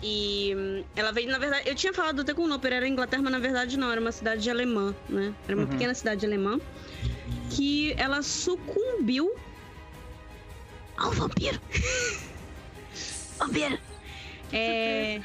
E 0.06 0.53
hum, 0.56 0.83
ela 0.95 1.11
veio, 1.11 1.30
na 1.32 1.38
verdade... 1.40 1.67
Eu 1.67 1.75
tinha 1.75 1.93
falado 1.93 2.22
até 2.22 2.33
com 2.33 2.43
o 2.43 2.48
Noper, 2.48 2.73
era 2.73 2.88
Inglaterra, 2.88 3.22
mas 3.23 3.32
na 3.32 3.40
verdade 3.40 3.77
não, 3.77 3.90
era 3.91 3.99
uma 4.01 4.11
cidade 4.11 4.49
alemã, 4.49 4.93
né? 5.09 5.33
Era 5.48 5.56
uma 5.56 5.64
Uhum. 5.64 5.69
pequena 5.69 5.93
cidade 5.95 6.25
alemã. 6.25 6.59
Que 7.50 7.93
ela 7.93 8.22
sucumbiu 8.22 9.34
ao 10.98 11.11
vampiro. 11.11 11.60
vampiro. 13.38 13.80
É... 14.52 15.22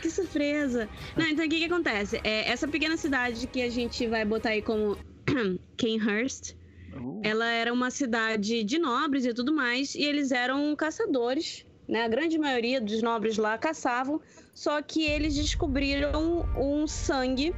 Que 0.00 0.10
surpresa! 0.10 0.88
Não, 1.16 1.26
então 1.26 1.46
o 1.46 1.48
que 1.48 1.58
que 1.58 1.64
acontece? 1.64 2.20
É, 2.24 2.50
essa 2.50 2.66
pequena 2.66 2.96
cidade 2.96 3.46
que 3.46 3.62
a 3.62 3.70
gente 3.70 4.06
vai 4.08 4.24
botar 4.24 4.50
aí 4.50 4.60
como 4.60 4.98
Kenhurst, 5.76 6.54
Uh, 6.94 7.20
ela 7.22 7.46
era 7.46 7.72
uma 7.72 7.90
cidade 7.90 8.62
de 8.62 8.78
nobres 8.78 9.24
e 9.24 9.32
tudo 9.32 9.52
mais, 9.52 9.94
e 9.94 10.02
eles 10.02 10.30
eram 10.30 10.74
caçadores, 10.76 11.64
né? 11.88 12.04
A 12.04 12.08
grande 12.08 12.38
maioria 12.38 12.80
dos 12.80 13.02
nobres 13.02 13.38
lá 13.38 13.56
caçavam, 13.56 14.20
só 14.54 14.80
que 14.82 15.02
eles 15.04 15.34
descobriram 15.34 16.46
um 16.56 16.86
sangue 16.86 17.54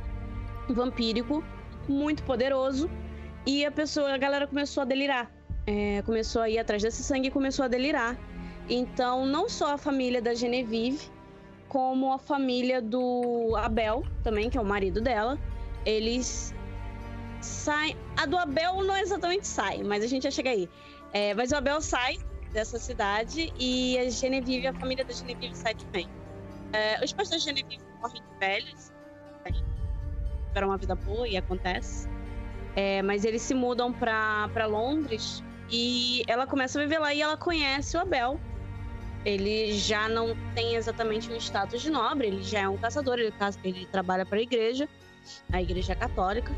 vampírico 0.69 1.45
muito 1.89 2.23
poderoso 2.23 2.89
e 3.47 3.65
a 3.65 3.71
pessoa, 3.71 4.13
a 4.13 4.19
galera 4.19 4.47
começou 4.47 4.83
a 4.83 4.85
delirar. 4.85 5.31
É, 5.67 6.03
começou 6.03 6.43
a 6.43 6.49
ir 6.49 6.59
atrás 6.59 6.83
desse 6.83 7.03
sangue 7.03 7.29
e 7.29 7.31
começou 7.31 7.65
a 7.65 7.69
delirar. 7.69 8.17
Então, 8.69 9.27
não 9.27 9.49
só 9.49 9.75
a 9.75 9.79
família 9.79 10.21
da 10.21 10.35
Genevieve, 10.35 11.11
como 11.69 12.13
a 12.13 12.19
família 12.19 12.81
do 12.81 13.55
Abel, 13.57 14.05
também, 14.23 14.49
que 14.49 14.57
é 14.57 14.61
o 14.61 14.65
marido 14.65 15.01
dela, 15.01 15.39
eles 15.85 16.55
saem. 17.41 17.97
A 18.17 18.27
do 18.27 18.39
Abel 18.39 18.83
não 18.83 18.97
exatamente 18.97 19.47
sai, 19.47 19.83
mas 19.83 20.03
a 20.03 20.07
gente 20.07 20.23
já 20.23 20.31
chega 20.31 20.51
aí. 20.51 20.69
É, 21.13 21.35
mas 21.35 21.53
o 21.53 21.57
Abel 21.57 21.81
sai 21.81 22.17
dessa 22.53 22.79
cidade 22.79 23.53
e 23.59 23.99
a 23.99 24.09
Genevieve, 24.09 24.67
a 24.67 24.75
família 24.75 25.05
da 25.05 25.13
Genevieve 25.13 25.55
sai 25.55 25.75
também. 25.75 26.09
É, 26.73 27.05
os 27.05 27.13
pais 27.13 27.29
da 27.29 27.39
Genevieve 27.39 27.85
morrem 28.01 28.23
velhos, 28.41 28.93
tiveram 30.49 30.69
uma 30.69 30.79
vida 30.79 30.95
boa 30.95 31.27
e 31.29 31.37
acontece. 31.37 32.09
É, 32.77 33.03
mas 33.03 33.25
eles 33.25 33.43
se 33.43 33.55
mudam 33.55 33.93
pra 33.93 34.67
Londres 34.67 35.43
e 35.71 36.23
ela 36.27 36.47
começa 36.47 36.79
a 36.79 36.83
viver 36.83 36.99
lá 36.99 37.15
e 37.15 37.23
ela 37.23 37.37
conhece 37.37 37.97
o 37.97 38.01
Abel. 38.01 38.41
Ele 39.25 39.73
já 39.73 40.09
não 40.09 40.37
tem 40.55 40.75
exatamente 40.75 41.33
um 41.33 41.37
status 41.37 41.81
de 41.81 41.91
nobre, 41.91 42.27
ele 42.27 42.43
já 42.43 42.61
é 42.61 42.69
um 42.69 42.77
caçador, 42.77 43.19
ele, 43.19 43.33
ele 43.63 43.87
trabalha 43.87 44.27
para 44.27 44.39
a 44.39 44.43
igreja, 44.43 44.89
a 45.53 45.63
igreja 45.63 45.95
católica. 45.95 46.55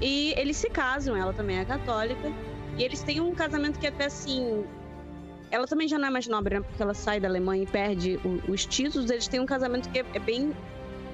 E 0.00 0.34
eles 0.36 0.56
se 0.56 0.70
casam, 0.70 1.16
ela 1.16 1.32
também 1.32 1.58
é 1.58 1.64
católica. 1.64 2.32
E 2.78 2.82
eles 2.82 3.02
têm 3.02 3.20
um 3.20 3.34
casamento 3.34 3.78
que 3.78 3.86
até 3.86 4.06
assim. 4.06 4.64
Ela 5.50 5.66
também 5.66 5.88
já 5.88 5.98
não 5.98 6.08
é 6.08 6.10
mais 6.10 6.26
nobre, 6.26 6.54
né? 6.56 6.60
Porque 6.60 6.82
ela 6.82 6.92
sai 6.94 7.18
da 7.20 7.28
Alemanha 7.28 7.62
e 7.62 7.66
perde 7.66 8.18
o- 8.24 8.50
os 8.52 8.66
títulos. 8.66 9.10
Eles 9.10 9.26
têm 9.28 9.40
um 9.40 9.46
casamento 9.46 9.88
que 9.90 10.00
é, 10.00 10.04
é 10.14 10.18
bem 10.18 10.54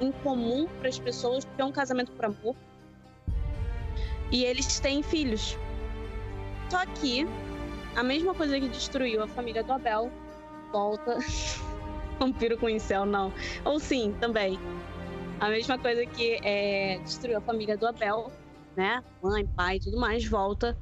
incomum 0.01 0.67
para 0.81 0.89
as 0.89 0.99
pessoas, 0.99 1.45
porque 1.45 1.63
é 1.63 1.65
um 1.65 1.71
casamento 1.73 2.11
por 2.13 2.25
amor. 2.25 2.57
E 4.33 4.45
eles 4.45 4.81
têm 4.81 5.03
filhos. 5.03 5.57
Só 6.71 6.85
que 6.87 7.27
a 7.95 8.03
mesma 8.03 8.35
coisa 8.35 8.59
que 8.59 8.69
destruiu 8.69 9.23
a 9.23 9.29
família 9.29 9.63
do 9.63 9.73
Abel 9.73 10.11
volta. 10.73 11.19
Vampiro 12.19 12.57
com 12.57 12.69
incel, 12.69 13.05
não. 13.05 13.33
Ou 13.65 13.79
sim, 13.79 14.17
também. 14.21 14.59
A 15.39 15.49
mesma 15.49 15.79
coisa 15.79 16.07
que 16.07 16.39
é, 16.43 16.99
destruiu 17.01 17.37
a 17.39 17.41
família 17.41 17.77
do 17.77 17.87
Abel, 17.87 18.33
né? 18.75 19.03
Mãe, 19.23 19.47
pai 19.47 19.77
e 19.77 19.81
tudo 19.81 19.99
mais, 19.99 20.25
volta 20.25 20.77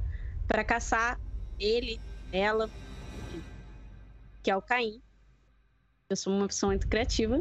para 0.47 0.63
caçar 0.63 1.19
ele, 1.59 2.01
ela, 2.33 2.69
que 4.43 4.51
é 4.51 4.57
o 4.57 4.63
Caim. 4.63 5.01
Eu 6.09 6.17
sou 6.17 6.33
uma 6.33 6.47
pessoa 6.47 6.71
muito 6.71 6.89
criativa. 6.89 7.41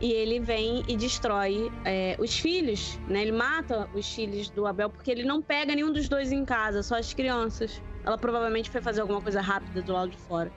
E 0.00 0.12
ele 0.12 0.38
vem 0.38 0.84
e 0.86 0.96
destrói 0.96 1.72
é, 1.84 2.16
os 2.20 2.38
filhos, 2.38 2.98
né? 3.08 3.22
Ele 3.22 3.32
mata 3.32 3.88
os 3.92 4.08
filhos 4.08 4.48
do 4.48 4.64
Abel 4.64 4.88
porque 4.90 5.10
ele 5.10 5.24
não 5.24 5.42
pega 5.42 5.74
nenhum 5.74 5.92
dos 5.92 6.08
dois 6.08 6.30
em 6.30 6.44
casa, 6.44 6.82
só 6.84 6.96
as 6.96 7.12
crianças. 7.12 7.82
Ela 8.04 8.16
provavelmente 8.16 8.70
foi 8.70 8.80
fazer 8.80 9.00
alguma 9.00 9.20
coisa 9.20 9.40
rápida 9.40 9.82
do 9.82 9.92
lado 9.92 10.10
de 10.10 10.16
fora. 10.18 10.52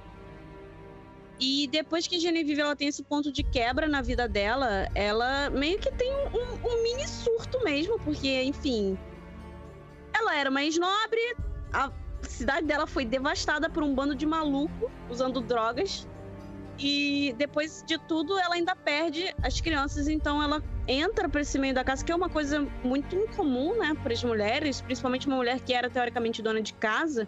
E 1.40 1.68
depois 1.72 2.06
que 2.06 2.20
Genevieve 2.20 2.62
ela 2.62 2.76
tem 2.76 2.88
esse 2.88 3.02
ponto 3.04 3.32
de 3.32 3.42
quebra 3.42 3.88
na 3.88 4.04
vida 4.04 4.28
dela, 4.28 4.88
ela 4.94 5.50
meio 5.50 5.80
que 5.80 5.92
tem 5.92 6.14
um, 6.14 6.28
um- 6.38 6.68
um 6.70 6.84
mini 6.84 7.08
surto 7.08 7.64
mesmo, 7.64 7.98
porque, 8.00 8.44
enfim. 8.44 8.96
Ela 10.14 10.36
era 10.38 10.52
uma 10.52 10.64
ex-nobre, 10.64 11.20
a 11.74 11.92
cidade 12.22 12.68
dela 12.68 12.86
foi 12.86 13.06
devastada 13.06 13.72
por 13.72 13.82
um 13.82 13.96
bando 13.96 14.14
de 14.14 14.26
maluco 14.28 14.92
usando 15.10 15.42
drogas. 15.42 16.08
E 16.84 17.36
depois 17.38 17.84
de 17.86 18.00
tudo, 18.00 18.40
ela 18.40 18.56
ainda 18.56 18.76
perde 18.76 19.32
as 19.44 19.62
crianças, 19.62 20.08
então 20.08 20.42
ela 20.42 20.64
entra 20.88 21.30
pra 21.30 21.42
esse 21.42 21.60
meio 21.60 21.76
da 21.76 21.84
casa, 21.84 22.04
que 22.04 22.12
é 22.12 22.16
uma 22.16 22.30
coisa 22.30 22.68
muito 22.84 23.16
incomum, 23.16 23.78
né, 23.78 23.96
para 24.02 24.12
as 24.12 24.24
mulheres, 24.24 24.82
principalmente 24.82 25.28
uma 25.28 25.36
mulher 25.36 25.60
que 25.60 25.74
era 25.74 25.92
teoricamente 25.92 26.42
dona 26.42 26.60
de 26.60 26.74
casa. 26.74 27.28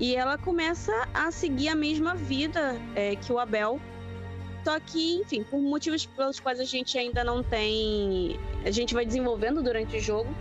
E 0.00 0.16
ela 0.16 0.38
começa 0.38 0.92
a 1.12 1.30
seguir 1.30 1.68
a 1.68 1.74
mesma 1.74 2.14
vida 2.14 2.80
é, 2.94 3.14
que 3.16 3.30
o 3.30 3.38
Abel. 3.38 3.78
Só 4.64 4.80
que, 4.80 5.16
enfim, 5.16 5.42
por 5.42 5.60
motivos 5.60 6.06
pelos 6.06 6.40
quais 6.40 6.58
a 6.58 6.64
gente 6.64 6.98
ainda 6.98 7.22
não 7.22 7.42
tem. 7.42 8.40
A 8.64 8.70
gente 8.70 8.94
vai 8.94 9.04
desenvolvendo 9.04 9.62
durante 9.62 9.96
o 9.96 10.00
jogo. 10.00 10.34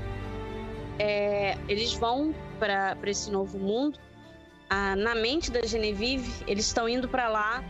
é, 0.97 1.57
eles 1.67 1.93
vão 1.93 2.33
para 2.59 2.97
esse 3.05 3.29
novo 3.29 3.57
mundo. 3.57 3.99
Ah, 4.69 4.95
na 4.95 5.13
mente 5.13 5.51
da 5.51 5.61
Genevieve, 5.65 6.31
eles 6.47 6.65
estão 6.65 6.89
indo 6.89 7.07
para 7.07 7.27
lá 7.27 7.63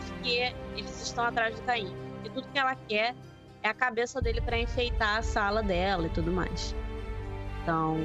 porque 0.00 0.54
eles 0.76 1.02
estão 1.02 1.24
atrás 1.24 1.54
do 1.54 1.62
Caim. 1.62 1.92
E 2.24 2.30
tudo 2.30 2.48
que 2.48 2.58
ela 2.58 2.74
quer 2.74 3.14
é 3.62 3.68
a 3.68 3.74
cabeça 3.74 4.20
dele 4.20 4.40
para 4.40 4.58
enfeitar 4.58 5.18
a 5.18 5.22
sala 5.22 5.62
dela 5.62 6.06
e 6.06 6.10
tudo 6.10 6.30
mais. 6.30 6.74
Então, 7.62 7.96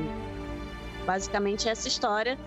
basicamente 1.06 1.68
essa 1.68 1.88
história. 1.88 2.38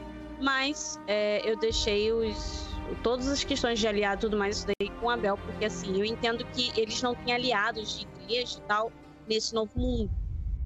Mas 0.40 0.98
é, 1.06 1.48
eu 1.48 1.56
deixei 1.56 2.10
os, 2.10 2.66
todas 3.02 3.28
as 3.28 3.44
questões 3.44 3.78
de 3.78 3.86
aliado 3.86 4.20
e 4.20 4.22
tudo 4.22 4.36
mais 4.36 4.56
isso 4.58 4.66
daí 4.66 4.90
com 4.98 5.08
Abel, 5.08 5.36
porque 5.36 5.64
assim, 5.64 5.98
eu 5.98 6.04
entendo 6.04 6.44
que 6.46 6.72
eles 6.78 7.00
não 7.00 7.14
têm 7.14 7.34
aliados 7.34 8.00
de 8.00 8.06
igreja 8.24 8.58
e 8.58 8.62
tal 8.62 8.92
nesse 9.26 9.54
novo 9.54 9.70
mundo. 9.78 10.10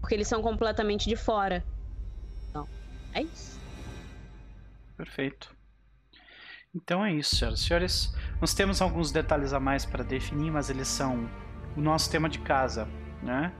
Porque 0.00 0.14
eles 0.14 0.28
são 0.28 0.40
completamente 0.40 1.08
de 1.08 1.16
fora. 1.16 1.64
Então, 2.48 2.66
É 3.12 3.22
isso. 3.22 3.60
Perfeito. 4.96 5.55
Então 6.76 7.02
é 7.02 7.10
isso, 7.10 7.36
senhoras 7.36 7.60
e 7.60 7.64
senhores. 7.64 8.14
Nós 8.38 8.52
temos 8.52 8.82
alguns 8.82 9.10
detalhes 9.10 9.54
a 9.54 9.58
mais 9.58 9.86
para 9.86 10.04
definir, 10.04 10.50
mas 10.52 10.68
eles 10.68 10.86
são 10.86 11.28
o 11.74 11.80
nosso 11.80 12.10
tema 12.10 12.28
de 12.28 12.38
casa, 12.38 12.86
né? 13.22 13.50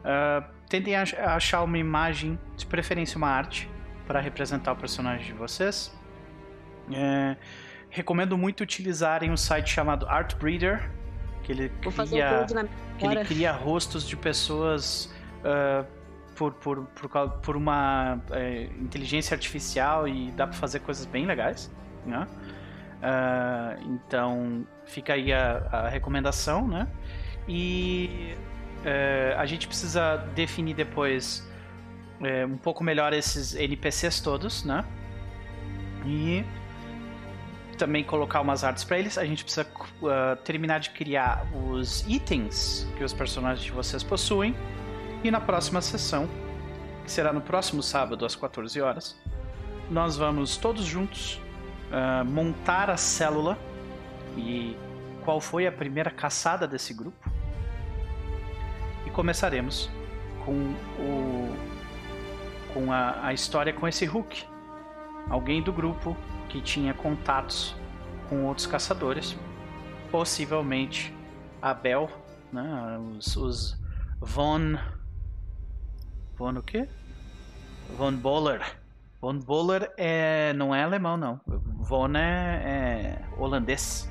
Uh, 0.00 0.44
tentem 0.68 0.94
ach 0.94 1.14
achar 1.14 1.62
uma 1.62 1.76
imagem, 1.76 2.38
de 2.56 2.64
preferência 2.64 3.18
uma 3.18 3.28
arte, 3.28 3.68
para 4.06 4.20
representar 4.20 4.72
o 4.72 4.76
personagem 4.76 5.26
de 5.26 5.32
vocês. 5.32 5.92
É, 6.92 7.36
recomendo 7.88 8.38
muito 8.38 8.62
utilizarem 8.62 9.30
um 9.30 9.36
site 9.36 9.70
chamado 9.70 10.06
Artbreeder, 10.08 10.90
que 11.42 11.52
ele 11.52 11.68
cria, 11.68 12.46
que 12.98 13.06
ele 13.06 13.24
cria 13.24 13.52
rostos 13.52 14.06
de 14.06 14.16
pessoas 14.16 15.12
uh, 15.40 15.86
por, 16.34 16.54
por, 16.54 16.86
por, 16.86 17.30
por 17.42 17.56
uma 17.56 18.16
uh, 18.16 18.82
inteligência 18.82 19.34
artificial 19.34 20.06
e 20.06 20.30
dá 20.32 20.46
para 20.46 20.56
fazer 20.56 20.80
coisas 20.80 21.04
bem 21.04 21.26
legais, 21.26 21.70
né? 22.06 22.26
Uh, 23.00 23.82
então 23.94 24.66
fica 24.84 25.14
aí 25.14 25.32
a, 25.32 25.66
a 25.72 25.88
recomendação, 25.88 26.68
né? 26.68 26.86
E 27.48 28.34
uh, 28.80 29.38
a 29.38 29.46
gente 29.46 29.66
precisa 29.66 30.18
definir 30.34 30.74
depois 30.74 31.48
uh, 32.20 32.46
um 32.46 32.58
pouco 32.58 32.84
melhor 32.84 33.12
esses 33.14 33.54
NPCs 33.54 34.20
todos, 34.20 34.64
né? 34.64 34.84
E 36.04 36.44
também 37.78 38.04
colocar 38.04 38.42
umas 38.42 38.62
artes 38.62 38.84
para 38.84 38.98
eles. 38.98 39.16
A 39.16 39.24
gente 39.24 39.42
precisa 39.42 39.66
terminar 40.44 40.80
de 40.80 40.90
criar 40.90 41.46
os 41.54 42.04
itens 42.06 42.86
que 42.98 43.04
os 43.04 43.14
personagens 43.14 43.64
de 43.64 43.72
vocês 43.72 44.02
possuem. 44.02 44.54
E 45.24 45.30
na 45.30 45.40
próxima 45.40 45.80
sessão, 45.80 46.28
que 47.04 47.10
será 47.10 47.32
no 47.32 47.40
próximo 47.40 47.82
sábado 47.82 48.26
às 48.26 48.34
14 48.34 48.80
horas, 48.80 49.18
nós 49.90 50.16
vamos 50.16 50.58
todos 50.58 50.84
juntos 50.84 51.40
uh, 51.90 52.24
montar 52.24 52.90
a 52.90 52.96
célula 52.96 53.58
e 54.36 54.76
qual 55.24 55.40
foi 55.40 55.66
a 55.66 55.72
primeira 55.72 56.10
caçada 56.10 56.66
desse 56.66 56.94
grupo. 56.94 57.30
E 59.06 59.10
começaremos 59.10 59.90
com 60.44 60.74
o 60.98 61.70
com 62.72 62.92
a, 62.92 63.26
a 63.26 63.32
história 63.32 63.72
com 63.72 63.86
esse 63.88 64.06
Hulk, 64.06 64.46
alguém 65.28 65.60
do 65.60 65.72
grupo 65.72 66.16
que 66.48 66.60
tinha 66.60 66.94
contatos 66.94 67.74
com 68.28 68.44
outros 68.44 68.66
caçadores, 68.66 69.36
possivelmente 70.10 71.12
Abel, 71.60 72.08
né, 72.52 72.98
os, 73.16 73.36
os 73.36 73.78
Von 74.20 74.78
Von 76.36 76.58
o 76.58 76.62
quê? 76.62 76.88
Von 77.96 78.14
Boller 78.14 78.79
Von 79.20 79.38
Boller 79.38 79.92
é, 79.96 80.52
não 80.54 80.74
é 80.74 80.82
alemão, 80.82 81.16
não. 81.16 81.40
Von 81.78 82.16
é, 82.16 82.62
é 82.64 83.22
holandês. 83.38 84.08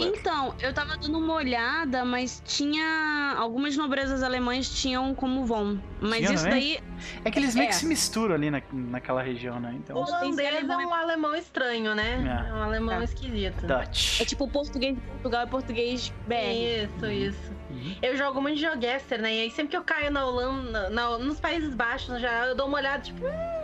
Então, 0.00 0.54
eu 0.60 0.74
tava 0.74 0.96
dando 0.96 1.18
uma 1.18 1.34
olhada, 1.34 2.04
mas 2.04 2.42
tinha. 2.44 3.34
Algumas 3.38 3.76
nobrezas 3.76 4.22
alemães 4.22 4.68
tinham 4.68 5.14
como 5.14 5.44
Von. 5.46 5.78
Mas 6.00 6.18
tinha, 6.18 6.34
isso 6.34 6.46
é? 6.46 6.50
daí. 6.50 6.78
É 7.24 7.30
que 7.30 7.38
eles 7.38 7.54
meio 7.54 7.66
é. 7.66 7.68
que 7.68 7.76
se 7.76 7.86
misturam 7.86 8.34
ali 8.34 8.50
na, 8.50 8.60
naquela 8.72 9.22
região, 9.22 9.58
né? 9.58 9.74
Então... 9.76 9.96
O 9.96 10.00
holandês 10.00 10.68
é 10.68 10.76
um 10.76 10.94
alemão 10.94 11.34
estranho, 11.34 11.94
né? 11.94 12.44
É, 12.46 12.50
é 12.50 12.52
um 12.52 12.62
alemão 12.62 13.00
é. 13.00 13.04
esquisito. 13.04 13.66
Dutch. 13.66 14.20
É 14.20 14.24
tipo 14.24 14.46
português 14.48 14.96
de 14.96 15.00
Portugal 15.00 15.46
e 15.46 15.50
português 15.50 16.12
BR. 16.26 16.34
Isso, 16.34 17.06
isso. 17.06 17.52
Uhum. 17.70 17.96
Eu 18.02 18.16
jogo 18.16 18.40
muito 18.40 18.56
de 18.56 18.62
Geoguessr, 18.62 19.20
né? 19.20 19.34
E 19.34 19.40
aí 19.42 19.50
sempre 19.50 19.70
que 19.70 19.76
eu 19.76 19.84
caio 19.84 20.10
na 20.10 20.26
Holanda, 20.26 20.90
na, 20.90 21.18
nos 21.18 21.40
Países 21.40 21.74
Baixos, 21.74 22.20
já 22.20 22.46
eu 22.46 22.54
dou 22.54 22.66
uma 22.68 22.78
olhada, 22.78 23.02
tipo, 23.02 23.24
hum, 23.24 23.63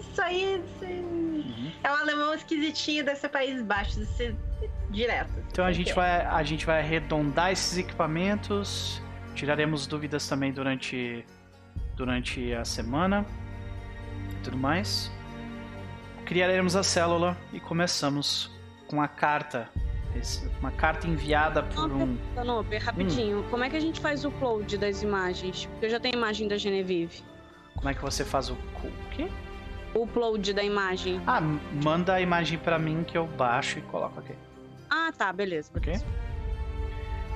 isso 0.00 0.20
aí. 0.20 0.62
Uhum. 0.82 1.72
É 1.82 1.90
um 1.90 1.96
alemão 1.96 2.34
esquisitinho 2.34 3.04
desse 3.04 3.28
Países 3.28 3.62
Baixos. 3.62 3.98
Esse 3.98 4.36
direto. 4.90 5.32
Então 5.50 5.64
a 5.64 5.72
gente, 5.72 5.92
vai, 5.92 6.24
a 6.24 6.42
gente 6.42 6.64
vai 6.64 6.80
arredondar 6.80 7.52
esses 7.52 7.76
equipamentos, 7.76 9.02
tiraremos 9.34 9.86
dúvidas 9.86 10.26
também 10.26 10.52
durante, 10.52 11.24
durante 11.94 12.52
a 12.54 12.64
semana 12.64 13.26
tudo 14.42 14.56
mais. 14.56 15.10
Criaremos 16.24 16.76
a 16.76 16.82
célula 16.82 17.36
e 17.52 17.60
começamos 17.60 18.50
com 18.86 19.00
a 19.00 19.08
carta. 19.08 19.68
Uma 20.58 20.72
carta 20.72 21.06
enviada 21.06 21.62
por 21.62 21.92
um. 21.92 22.16
Não, 22.34 22.64
rapidinho. 22.80 23.40
Hum. 23.40 23.44
Como 23.50 23.62
é 23.62 23.70
que 23.70 23.76
a 23.76 23.80
gente 23.80 24.00
faz 24.00 24.24
o 24.24 24.28
upload 24.28 24.76
das 24.76 25.02
imagens? 25.02 25.66
Porque 25.66 25.86
eu 25.86 25.90
já 25.90 26.00
tenho 26.00 26.16
a 26.16 26.18
imagem 26.18 26.48
da 26.48 26.56
Genevieve. 26.56 27.22
Como 27.78 27.88
é 27.88 27.94
que 27.94 28.02
você 28.02 28.24
faz 28.24 28.50
o. 28.50 28.54
O 28.54 29.08
quê? 29.12 29.30
O 29.94 30.02
upload 30.02 30.52
da 30.52 30.64
imagem. 30.64 31.22
Ah, 31.26 31.40
manda 31.40 32.14
a 32.14 32.20
imagem 32.20 32.58
para 32.58 32.76
mim 32.76 33.04
que 33.04 33.16
eu 33.16 33.24
baixo 33.24 33.78
e 33.78 33.82
coloco 33.82 34.18
aqui. 34.18 34.34
Ah, 34.90 35.12
tá, 35.16 35.32
beleza. 35.32 35.70
Ok. 35.76 35.94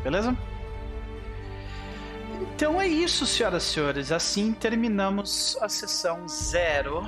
Beleza? 0.03 0.37
Então 2.41 2.81
é 2.81 2.89
isso, 2.89 3.25
senhoras 3.25 3.63
e 3.63 3.67
senhores. 3.67 4.11
Assim 4.11 4.53
terminamos 4.53 5.57
a 5.61 5.69
sessão 5.69 6.27
zero 6.27 7.03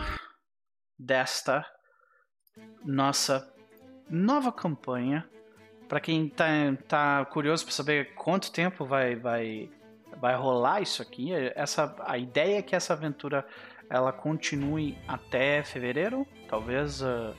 desta 0.96 1.66
nossa 2.84 3.52
nova 4.08 4.52
campanha. 4.52 5.28
Para 5.88 5.98
quem 6.00 6.28
tá, 6.28 6.46
tá 6.86 7.24
curioso 7.24 7.64
para 7.64 7.74
saber 7.74 8.14
quanto 8.14 8.52
tempo 8.52 8.84
vai, 8.84 9.16
vai, 9.16 9.68
vai 10.20 10.34
rolar 10.36 10.81
isso 10.81 11.02
aqui, 11.02 11.33
essa, 11.55 11.94
a 12.07 12.17
ideia 12.18 12.59
é 12.59 12.62
que 12.62 12.75
essa 12.75 12.93
aventura 12.93 13.47
ela 13.89 14.12
continue 14.12 14.97
até 15.07 15.62
fevereiro, 15.62 16.26
talvez 16.49 17.02
uh, 17.02 17.34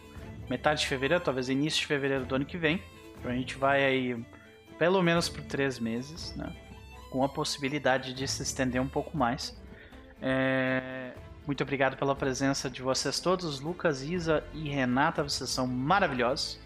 metade 0.50 0.82
de 0.82 0.88
fevereiro, 0.88 1.24
talvez 1.24 1.50
início 1.50 1.82
de 1.82 1.88
fevereiro 1.88 2.26
do 2.26 2.36
ano 2.36 2.46
que 2.46 2.58
vem. 2.58 2.82
Então 3.18 3.32
a 3.32 3.36
gente 3.36 3.56
vai 3.58 3.84
aí 3.84 4.26
pelo 4.78 5.02
menos 5.02 5.30
por 5.30 5.42
três 5.44 5.80
meses, 5.80 6.36
né? 6.36 6.54
Com 7.10 7.24
a 7.24 7.30
possibilidade 7.30 8.14
de 8.14 8.28
se 8.28 8.44
estender 8.44 8.82
um 8.82 8.88
pouco 8.88 9.18
mais. 9.18 9.60
É... 10.22 11.14
Muito 11.46 11.62
obrigado 11.62 11.96
pela 11.96 12.16
presença 12.16 12.70
de 12.70 12.82
vocês 12.82 13.20
todos, 13.20 13.60
Lucas, 13.60 14.02
Isa 14.02 14.44
e 14.54 14.68
Renata, 14.68 15.22
vocês 15.22 15.50
são 15.50 15.68
maravilhosos. 15.68 16.60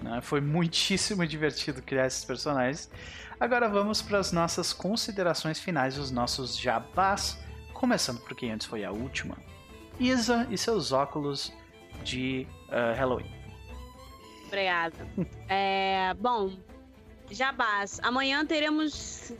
Né? 0.00 0.20
Foi 0.20 0.40
muitíssimo 0.40 1.26
divertido 1.26 1.82
criar 1.82 2.06
esses 2.06 2.24
personagens. 2.24 2.90
Agora 3.42 3.68
vamos 3.68 4.00
para 4.00 4.20
as 4.20 4.30
nossas 4.30 4.72
considerações 4.72 5.58
finais, 5.58 5.98
os 5.98 6.12
nossos 6.12 6.56
jabás, 6.56 7.36
começando 7.72 8.20
por 8.20 8.36
quem 8.36 8.52
antes 8.52 8.68
foi 8.68 8.84
a 8.84 8.92
última. 8.92 9.36
Isa 9.98 10.46
e 10.48 10.56
seus 10.56 10.92
óculos 10.92 11.52
de 12.04 12.46
uh, 12.68 12.96
Halloween. 12.96 13.26
Obrigada. 14.46 14.94
É, 15.48 16.14
bom, 16.20 16.52
Jabás. 17.32 17.98
Amanhã 18.04 18.46
teremos. 18.46 19.32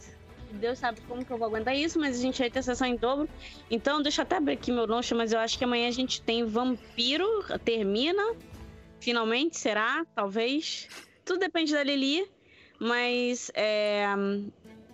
Deus 0.51 0.81
sabe 0.81 1.01
como 1.03 1.25
que 1.25 1.33
eu 1.33 1.39
vou 1.39 1.47
aguentar 1.47 1.77
isso, 1.77 1.97
mas 2.01 2.19
a 2.19 2.23
gente 2.23 2.41
vai 2.41 2.51
ter 2.51 2.61
sessão 2.61 2.89
em 2.89 2.97
dobro. 2.97 3.29
Então, 3.71 4.03
deixa 4.03 4.23
eu 4.23 4.25
até 4.25 4.37
abrir 4.37 4.55
aqui 4.55 4.73
meu 4.73 4.85
lanche, 4.85 5.15
mas 5.15 5.33
eu 5.33 5.39
acho 5.39 5.57
que 5.57 5.63
amanhã 5.63 5.87
a 5.87 5.93
gente 5.93 6.21
tem 6.23 6.45
Vampiro, 6.45 7.29
termina. 7.65 8.35
Finalmente, 8.99 9.57
será? 9.57 10.05
Talvez. 10.13 10.89
Tudo 11.25 11.39
depende 11.39 11.73
da 11.73 11.85
Lili. 11.85 12.29
Mas 12.83 13.49
é. 13.55 14.07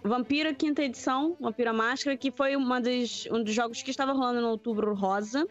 Vampiro, 0.05 0.55
quinta 0.55 0.83
edição, 0.83 1.37
Vampiro 1.41 1.75
Máscara, 1.75 2.17
que 2.17 2.31
foi 2.31 2.55
uma 2.55 2.81
dos, 2.81 3.27
um 3.33 3.43
dos 3.43 3.53
jogos 3.53 3.83
que 3.83 3.91
estava 3.91 4.13
rolando 4.13 4.41
no 4.41 4.49
Outubro 4.49 4.95
Rosa. 4.95 5.47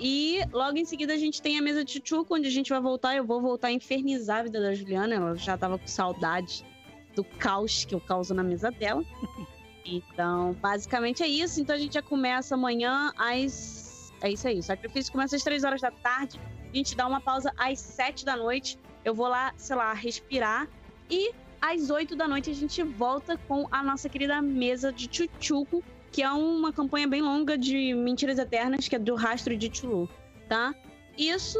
E 0.00 0.40
logo 0.50 0.76
em 0.76 0.84
seguida 0.84 1.12
a 1.12 1.16
gente 1.16 1.40
tem 1.40 1.58
a 1.58 1.62
mesa 1.62 1.84
de 1.84 1.92
Chuchuco, 1.92 2.34
onde 2.34 2.48
a 2.48 2.50
gente 2.50 2.70
vai 2.70 2.80
voltar. 2.80 3.14
Eu 3.14 3.24
vou 3.24 3.40
voltar 3.40 3.68
a 3.68 3.72
infernizar 3.72 4.40
a 4.40 4.42
vida 4.44 4.60
da 4.60 4.74
Juliana. 4.74 5.14
Ela 5.14 5.34
já 5.36 5.56
tava 5.56 5.78
com 5.78 5.86
saudade 5.86 6.66
do 7.14 7.22
caos 7.22 7.84
que 7.84 7.94
eu 7.94 8.00
causo 8.00 8.34
na 8.34 8.42
mesa 8.42 8.70
dela. 8.70 9.04
Então, 9.84 10.52
basicamente 10.60 11.24
é 11.24 11.26
isso. 11.26 11.60
Então 11.60 11.74
a 11.74 11.78
gente 11.78 11.94
já 11.94 12.02
começa 12.02 12.54
amanhã 12.54 13.12
às. 13.18 14.12
É 14.20 14.30
isso 14.30 14.46
aí. 14.46 14.60
O 14.60 14.62
sacrifício 14.62 15.10
começa 15.10 15.34
às 15.34 15.42
3 15.42 15.64
horas 15.64 15.80
da 15.80 15.90
tarde. 15.90 16.40
A 16.72 16.76
gente 16.76 16.96
dá 16.96 17.04
uma 17.04 17.20
pausa 17.20 17.52
às 17.58 17.80
7 17.80 18.24
da 18.24 18.36
noite. 18.36 18.78
Eu 19.04 19.12
vou 19.12 19.26
lá, 19.26 19.52
sei 19.56 19.74
lá, 19.74 19.92
respirar. 19.92 20.68
E 21.10 21.32
às 21.62 21.90
8 21.90 22.16
da 22.16 22.26
noite 22.26 22.50
a 22.50 22.54
gente 22.54 22.82
volta 22.82 23.38
com 23.46 23.68
a 23.70 23.84
nossa 23.84 24.08
querida 24.08 24.42
mesa 24.42 24.92
de 24.92 25.08
Chuchuco, 25.08 25.82
que 26.10 26.20
é 26.20 26.28
uma 26.28 26.72
campanha 26.72 27.06
bem 27.06 27.22
longa 27.22 27.56
de 27.56 27.94
Mentiras 27.94 28.36
Eternas, 28.36 28.88
que 28.88 28.96
é 28.96 28.98
do 28.98 29.14
Rastro 29.14 29.56
de 29.56 29.70
Tulu, 29.70 30.10
tá? 30.48 30.74
Isso, 31.16 31.58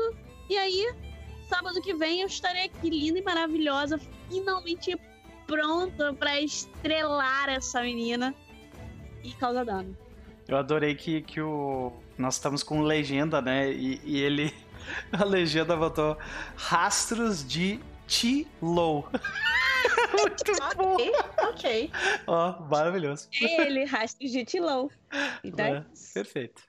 e 0.51 0.59
aí, 0.59 0.93
sábado 1.49 1.81
que 1.81 1.95
vem 1.95 2.21
eu 2.21 2.27
estarei 2.27 2.65
aqui 2.65 2.91
linda 2.91 3.21
e 3.21 3.23
maravilhosa, 3.23 4.01
finalmente 4.29 4.99
pronta 5.47 6.13
para 6.13 6.41
estrelar 6.41 7.49
essa 7.49 7.81
menina 7.81 8.35
e 9.23 9.31
causar 9.35 9.65
dano. 9.65 9.97
Eu 10.49 10.57
adorei 10.57 10.97
que, 10.97 11.23
que 11.23 11.41
o. 11.41 11.93
Nós 12.19 12.35
estamos 12.35 12.65
com 12.65 12.83
legenda, 12.83 13.41
né? 13.41 13.71
E, 13.71 14.01
e 14.05 14.21
ele. 14.21 14.53
A 15.13 15.25
legenda 15.25 15.77
botou 15.77 16.19
rastros 16.57 17.47
de 17.47 17.79
T-Low. 18.09 19.09
Muito 20.13 20.77
bom. 20.77 20.97
Ok. 21.49 21.91
Ó, 22.27 22.51
oh, 22.51 22.63
maravilhoso. 22.65 23.29
Ele, 23.41 23.85
rastros 23.87 24.31
de 24.31 24.45
Tilão. 24.45 24.91
Então, 25.43 25.67
é, 25.67 25.85
perfeito. 26.15 26.63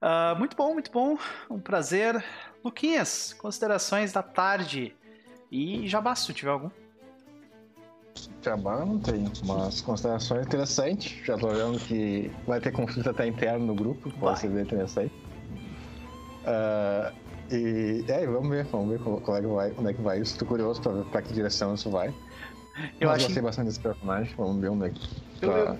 Uh, 0.00 0.38
muito 0.38 0.54
bom, 0.56 0.74
muito 0.74 0.90
bom. 0.92 1.16
Um 1.50 1.58
prazer. 1.58 2.22
Luquinhas, 2.62 3.32
considerações 3.32 4.12
da 4.12 4.22
tarde. 4.22 4.94
E 5.50 5.88
jabá, 5.88 6.14
se 6.14 6.26
tu 6.26 6.34
tiver 6.34 6.50
algum. 6.50 6.70
Jabá 8.42 8.84
não 8.84 8.98
tem, 8.98 9.24
mas 9.44 9.80
considerações 9.80 10.46
interessantes. 10.46 11.24
Já 11.24 11.38
tô 11.38 11.48
vendo 11.48 11.78
que 11.80 12.30
vai 12.46 12.60
ter 12.60 12.72
conflito 12.72 13.08
até 13.08 13.26
interno 13.26 13.66
no 13.66 13.74
grupo, 13.74 14.10
pode 14.18 14.40
ser 14.40 14.48
bem 14.48 14.62
interessante. 14.62 15.14
Uh, 16.44 17.23
e, 17.50 18.04
é, 18.08 18.26
vamos 18.26 18.48
ver, 18.48 18.64
vamos 18.64 18.90
ver 18.90 18.98
qual 19.00 19.36
é 19.36 19.40
que 19.40 19.46
vai, 19.46 19.74
onde 19.78 19.90
é 19.90 19.92
que 19.92 20.02
vai 20.02 20.20
isso. 20.20 20.38
Tô 20.38 20.46
curioso 20.46 20.80
pra 20.80 20.92
ver 20.92 21.04
pra 21.04 21.22
que 21.22 21.32
direção 21.32 21.74
isso 21.74 21.90
vai. 21.90 22.08
Eu 23.00 23.08
mas 23.08 23.18
acho... 23.18 23.26
gostei 23.26 23.42
bastante 23.42 23.66
desse 23.66 23.80
personagem, 23.80 24.34
vamos 24.36 24.60
ver 24.60 24.68
onde 24.68 24.86
é 24.86 24.90
que. 24.90 25.08
Eu, 25.42 25.52
eu, 25.52 25.78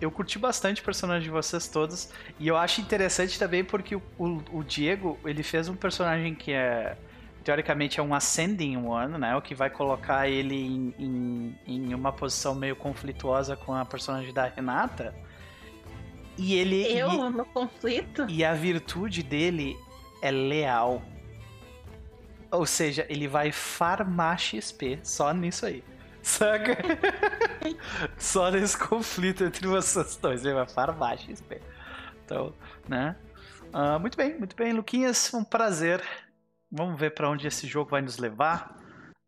eu 0.00 0.10
curti 0.10 0.38
bastante 0.38 0.80
o 0.80 0.84
personagem 0.84 1.24
de 1.24 1.30
vocês 1.30 1.68
todos. 1.68 2.10
E 2.38 2.48
eu 2.48 2.56
acho 2.56 2.80
interessante 2.80 3.38
também 3.38 3.64
porque 3.64 3.96
o, 3.96 4.02
o, 4.18 4.42
o 4.52 4.64
Diego, 4.64 5.18
ele 5.24 5.42
fez 5.42 5.68
um 5.68 5.76
personagem 5.76 6.34
que 6.34 6.52
é 6.52 6.96
teoricamente 7.44 8.00
é 8.00 8.02
um 8.02 8.14
ascending 8.14 8.76
one, 8.78 9.18
né? 9.18 9.36
O 9.36 9.42
que 9.42 9.54
vai 9.54 9.68
colocar 9.68 10.28
ele 10.28 10.54
em, 10.56 10.94
em, 10.98 11.58
em, 11.66 11.94
uma 11.94 12.10
posição 12.10 12.54
meio 12.54 12.74
conflituosa 12.74 13.54
com 13.54 13.74
a 13.74 13.84
personagem 13.84 14.32
da 14.32 14.46
Renata. 14.46 15.14
E 16.36 16.54
ele. 16.54 16.82
Eu 16.86 17.12
e, 17.12 17.30
no 17.30 17.44
conflito? 17.44 18.26
E 18.28 18.44
a 18.44 18.54
virtude 18.54 19.22
dele 19.22 19.76
é 20.26 20.30
leal. 20.30 21.02
Ou 22.50 22.66
seja, 22.66 23.06
ele 23.08 23.28
vai 23.28 23.52
farmar 23.52 24.38
XP 24.38 25.00
só 25.02 25.32
nisso 25.32 25.66
aí. 25.66 25.84
Saca? 26.22 26.78
só 28.16 28.50
nesse 28.50 28.78
conflito 28.78 29.44
entre 29.44 29.66
vocês 29.66 30.16
dois. 30.16 30.44
Ele 30.44 30.54
vai 30.54 30.66
farmar 30.66 31.18
XP. 31.18 31.60
Então, 32.24 32.54
né? 32.88 33.16
Uh, 33.72 33.98
muito 34.00 34.16
bem, 34.16 34.38
muito 34.38 34.56
bem, 34.56 34.72
Luquinhas. 34.72 35.32
Um 35.34 35.44
prazer 35.44 36.02
Vamos 36.76 36.98
ver 36.98 37.14
para 37.14 37.30
onde 37.30 37.46
esse 37.46 37.68
jogo 37.68 37.92
vai 37.92 38.02
nos 38.02 38.18
levar. 38.18 38.76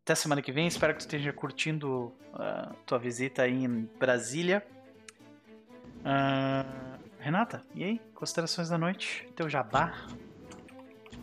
Até 0.03 0.13
semana 0.15 0.41
que 0.41 0.51
vem. 0.51 0.67
Espero 0.67 0.93
que 0.93 0.99
tu 0.99 1.03
esteja 1.03 1.31
curtindo 1.31 2.13
a 2.33 2.73
uh, 2.73 2.75
tua 2.85 2.99
visita 2.99 3.43
aí 3.43 3.63
em 3.63 3.89
Brasília. 3.97 4.67
Uh, 5.99 6.99
Renata, 7.19 7.63
e 7.73 7.85
aí? 7.85 8.01
Considerações 8.13 8.67
da 8.67 8.77
noite? 8.77 9.29
Teu 9.33 9.49
jabá? 9.49 9.93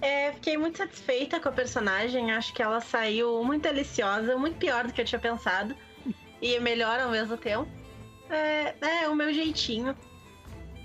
É, 0.05 0.33
fiquei 0.33 0.59
muito 0.59 0.77
satisfeita 0.77 1.41
com 1.41 1.49
a 1.49 1.53
personagem. 1.53 2.31
Acho 2.31 2.53
que 2.53 2.63
ela 2.63 2.79
saiu 2.79 3.43
muito 3.43 3.63
deliciosa, 3.63 4.37
muito 4.37 4.59
pior 4.59 4.87
do 4.87 4.93
que 4.93 5.01
eu 5.01 5.05
tinha 5.07 5.19
pensado. 5.19 5.75
E 6.43 6.61
melhor 6.61 7.01
ao 7.01 7.09
mesmo 7.09 7.39
tempo. 7.39 7.67
É, 8.29 8.75
é 9.03 9.09
o 9.09 9.15
meu 9.15 9.33
jeitinho. 9.33 9.97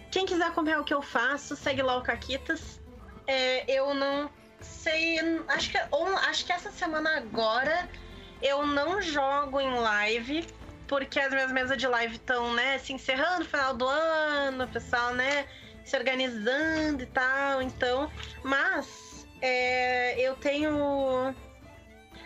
Quem 0.10 0.26
quiser 0.26 0.46
acompanhar 0.46 0.80
o 0.80 0.86
que 0.86 0.94
eu 0.94 1.02
faço, 1.02 1.54
segue 1.58 1.82
lá 1.82 1.98
o 1.98 2.02
Caquitas. 2.02 2.80
É, 3.28 3.70
eu 3.70 3.94
não 3.94 4.30
sei. 4.62 5.20
Acho 5.50 5.70
que, 5.70 5.78
acho 6.30 6.46
que 6.46 6.54
essa 6.54 6.72
semana 6.72 7.18
agora 7.18 7.90
eu 8.42 8.66
não 8.66 9.02
jogo 9.02 9.60
em 9.60 9.80
live, 9.82 10.48
porque 10.88 11.20
as 11.20 11.30
minhas 11.34 11.52
mesas 11.52 11.78
de 11.78 11.88
live 11.88 12.16
estão, 12.16 12.54
né, 12.54 12.78
se 12.78 12.94
encerrando 12.94 13.44
final 13.44 13.74
do 13.74 13.86
ano, 13.86 14.64
o 14.64 14.68
pessoal, 14.70 15.14
né, 15.14 15.46
se 15.84 15.98
organizando 15.98 17.04
e 17.04 17.08
tal. 17.08 17.62
Então. 17.62 18.10
Mas 18.44 19.09
é, 19.42 20.20
eu 20.20 20.36
tenho. 20.36 21.36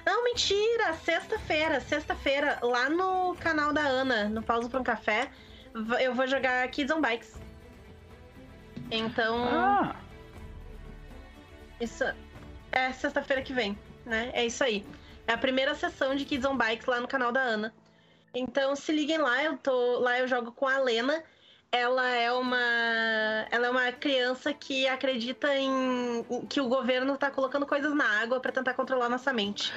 Não, 0.05 0.23
mentira! 0.23 0.93
Sexta-feira, 1.03 1.79
sexta-feira, 1.79 2.59
lá 2.61 2.89
no 2.89 3.35
canal 3.35 3.71
da 3.71 3.81
Ana, 3.81 4.27
no 4.29 4.41
Pausa 4.43 4.69
para 4.69 4.79
um 4.79 4.83
Café, 4.83 5.29
eu 6.01 6.13
vou 6.13 6.27
jogar 6.27 6.67
Kids 6.69 6.93
on 6.95 7.01
Bikes. 7.01 7.35
Então. 8.91 9.43
Ah. 9.45 9.95
Isso 11.79 12.03
é 12.71 12.91
sexta-feira 12.93 13.41
que 13.41 13.53
vem, 13.53 13.77
né? 14.05 14.31
É 14.33 14.45
isso 14.45 14.63
aí. 14.63 14.85
É 15.27 15.33
a 15.33 15.37
primeira 15.37 15.73
sessão 15.75 16.15
de 16.15 16.25
Kids 16.25 16.45
on 16.45 16.57
Bikes 16.57 16.85
lá 16.85 16.99
no 16.99 17.07
canal 17.07 17.31
da 17.31 17.41
Ana. 17.41 17.73
Então 18.33 18.75
se 18.75 18.91
liguem 18.91 19.19
lá, 19.19 19.43
eu 19.43 19.57
tô 19.57 19.99
lá 19.99 20.19
eu 20.19 20.27
jogo 20.27 20.51
com 20.51 20.67
a 20.67 20.79
Lena 20.79 21.23
ela 21.73 22.07
é 22.07 22.31
uma 22.31 23.47
ela 23.49 23.65
é 23.65 23.69
uma 23.71 23.91
criança 23.91 24.53
que 24.53 24.87
acredita 24.87 25.57
em, 25.57 26.23
que 26.47 26.61
o 26.61 26.67
governo 26.67 27.15
está 27.15 27.31
colocando 27.31 27.65
coisas 27.65 27.95
na 27.95 28.21
água 28.21 28.39
para 28.39 28.51
tentar 28.51 28.75
controlar 28.75 29.09
nossa 29.09 29.33
mente. 29.33 29.73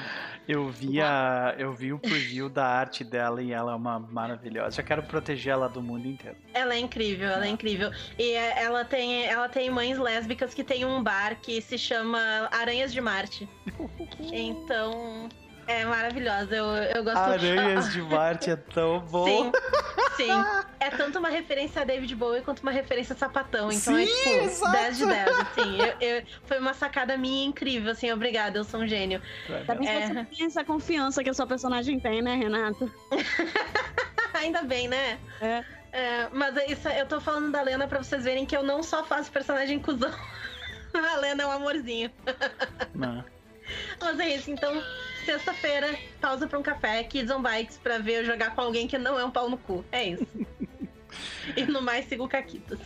Eu 0.46 0.68
vi 0.68 1.00
a, 1.00 1.54
eu 1.58 1.72
vi 1.72 1.94
o 1.94 1.98
preview 1.98 2.50
da 2.50 2.66
arte 2.66 3.02
dela 3.02 3.42
e 3.42 3.50
ela 3.50 3.72
é 3.72 3.74
uma 3.74 3.98
maravilhosa. 3.98 4.76
Já 4.76 4.82
quero 4.82 5.02
proteger 5.04 5.54
ela 5.54 5.68
do 5.70 5.80
mundo 5.80 6.06
inteiro. 6.06 6.36
Ela 6.52 6.74
é 6.74 6.78
incrível, 6.78 7.30
ela 7.30 7.46
é 7.46 7.48
incrível. 7.48 7.90
E 8.18 8.32
é, 8.32 8.62
ela 8.62 8.84
tem 8.84 9.24
ela 9.24 9.48
tem 9.48 9.70
mães 9.70 9.98
lésbicas 9.98 10.52
que 10.52 10.62
tem 10.62 10.84
um 10.84 11.02
bar 11.02 11.40
que 11.40 11.62
se 11.62 11.78
chama 11.78 12.20
Aranhas 12.52 12.92
de 12.92 13.00
Marte. 13.00 13.48
então, 14.20 15.30
é 15.66 15.84
maravilhosa, 15.84 16.54
eu, 16.54 16.66
eu 16.66 17.04
gosto 17.04 17.18
Aranhas 17.18 17.92
de 17.92 18.00
Marte 18.02 18.50
é 18.50 18.56
tão 18.56 19.00
bom. 19.00 19.26
Sim, 19.26 19.52
sim. 20.16 20.30
É 20.78 20.90
tanto 20.90 21.18
uma 21.18 21.28
referência 21.28 21.82
a 21.82 21.84
David 21.84 22.14
Bowie 22.14 22.42
quanto 22.42 22.60
uma 22.60 22.70
referência 22.70 23.14
a 23.14 23.16
sapatão. 23.16 23.72
Então 23.72 23.96
é, 23.96 24.06
sim, 24.06 24.12
é 24.12 24.38
tipo 24.38 24.44
exato. 24.44 24.72
10 24.72 24.98
de 24.98 25.06
10, 25.06 25.28
assim. 25.40 25.78
Eu, 25.80 26.08
eu, 26.08 26.22
foi 26.44 26.58
uma 26.60 26.74
sacada 26.74 27.16
minha 27.16 27.46
incrível, 27.46 27.90
assim, 27.90 28.12
obrigada, 28.12 28.58
eu 28.58 28.62
sou 28.62 28.80
um 28.80 28.86
gênio. 28.86 29.20
Também 29.66 29.88
é. 29.88 30.06
você 30.06 30.24
tem 30.24 30.46
essa 30.46 30.62
confiança 30.62 31.24
que 31.24 31.30
a 31.30 31.34
sua 31.34 31.46
personagem 31.46 31.98
tem, 31.98 32.22
né, 32.22 32.36
Renata? 32.36 32.88
Ainda 34.34 34.62
bem, 34.62 34.86
né? 34.86 35.18
É. 35.40 35.64
é. 35.92 36.28
Mas 36.30 36.56
é 36.56 36.70
isso, 36.70 36.88
eu 36.88 37.06
tô 37.06 37.20
falando 37.20 37.50
da 37.50 37.62
Lena 37.62 37.88
pra 37.88 38.00
vocês 38.00 38.22
verem 38.22 38.46
que 38.46 38.56
eu 38.56 38.62
não 38.62 38.84
só 38.84 39.02
faço 39.02 39.32
personagem 39.32 39.80
cuzão. 39.80 40.14
a 40.94 41.16
Lena 41.16 41.42
é 41.42 41.46
um 41.46 41.50
amorzinho. 41.50 42.12
Não. 42.94 43.24
Mas 44.00 44.20
é 44.20 44.28
isso, 44.36 44.50
então 44.52 44.80
sexta-feira, 45.26 45.98
pausa 46.20 46.46
pra 46.46 46.58
um 46.58 46.62
café, 46.62 47.02
Kids 47.02 47.30
on 47.30 47.42
Bikes 47.42 47.76
pra 47.76 47.98
ver 47.98 48.20
eu 48.20 48.24
jogar 48.24 48.54
com 48.54 48.60
alguém 48.60 48.86
que 48.86 48.96
não 48.96 49.18
é 49.18 49.24
um 49.24 49.30
pau 49.30 49.50
no 49.50 49.58
cu. 49.58 49.84
É 49.90 50.04
isso. 50.04 50.26
e 51.56 51.64
no 51.64 51.82
mais, 51.82 52.06
siga 52.06 52.22
o 52.22 52.28
Caquitas. 52.28 52.78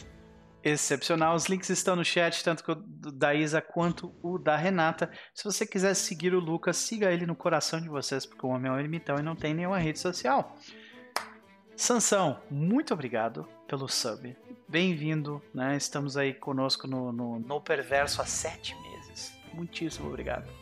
Excepcional. 0.62 1.34
Os 1.34 1.46
links 1.46 1.70
estão 1.70 1.96
no 1.96 2.04
chat, 2.04 2.42
tanto 2.42 2.64
o 2.72 2.74
da 3.12 3.34
Isa 3.34 3.60
quanto 3.60 4.14
o 4.22 4.38
da 4.38 4.56
Renata. 4.56 5.10
Se 5.34 5.44
você 5.44 5.66
quiser 5.66 5.94
seguir 5.94 6.34
o 6.34 6.40
Lucas, 6.40 6.76
siga 6.76 7.12
ele 7.12 7.26
no 7.26 7.34
coração 7.36 7.80
de 7.80 7.88
vocês, 7.88 8.26
porque 8.26 8.44
o 8.44 8.50
homem 8.50 8.70
é 8.70 8.74
um 8.74 8.80
limitão 8.80 9.16
e 9.18 9.22
não 9.22 9.36
tem 9.36 9.54
nenhuma 9.54 9.78
rede 9.78 9.98
social. 9.98 10.56
Sansão, 11.76 12.38
muito 12.50 12.92
obrigado 12.92 13.48
pelo 13.66 13.88
sub. 13.88 14.36
Bem-vindo, 14.68 15.42
né? 15.54 15.76
Estamos 15.76 16.16
aí 16.16 16.34
conosco 16.34 16.86
no, 16.86 17.10
no, 17.10 17.38
no 17.38 17.60
Perverso 17.60 18.20
há 18.20 18.26
sete 18.26 18.74
meses. 18.82 19.34
Muitíssimo 19.54 20.08
obrigado. 20.08 20.59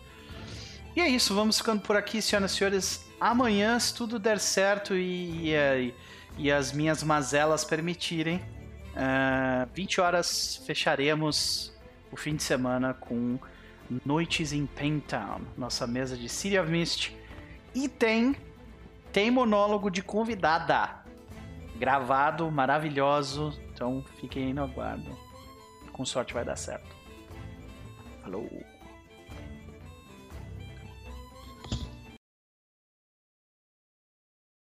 E 0.97 1.00
é 1.00 1.08
isso, 1.08 1.34
vamos 1.34 1.58
ficando 1.58 1.83
por 1.83 1.97
aqui, 1.97 2.20
senhoras 2.20 2.52
e 2.52 2.57
senhores. 2.57 3.08
Amanhã, 3.20 3.78
se 3.78 3.94
tudo 3.94 4.18
der 4.18 4.39
certo 4.39 4.94
e, 4.94 5.52
e, 5.52 5.94
e 6.36 6.52
as 6.52 6.73
minhas 6.73 7.02
mazelas 7.02 7.65
permitirem, 7.65 8.36
uh, 8.36 9.62
é, 9.65 9.68
20 9.75 10.00
horas 10.00 10.62
fecharemos 10.67 11.73
o 12.10 12.17
fim 12.17 12.36
de 12.36 12.42
semana 12.42 12.94
com 12.94 13.39
Noites 14.05 14.52
em 14.52 14.67
Paintown, 14.67 15.41
nossa 15.57 15.86
mesa 15.86 16.17
de 16.17 16.28
City 16.28 16.58
of 16.58 16.70
Mist. 16.70 17.17
E 17.75 17.89
tem, 17.89 18.36
tem 19.12 19.31
monólogo 19.31 19.91
de 19.91 20.02
convidada, 20.02 21.02
gravado, 21.78 22.50
maravilhoso. 22.50 23.58
Então 23.73 24.05
fiquem 24.20 24.47
aí 24.47 24.52
no 24.52 24.65
aguardo. 24.65 25.17
Com 25.92 26.05
sorte 26.05 26.34
vai 26.34 26.44
dar 26.44 26.57
certo. 26.57 26.94
Falou! 28.23 28.49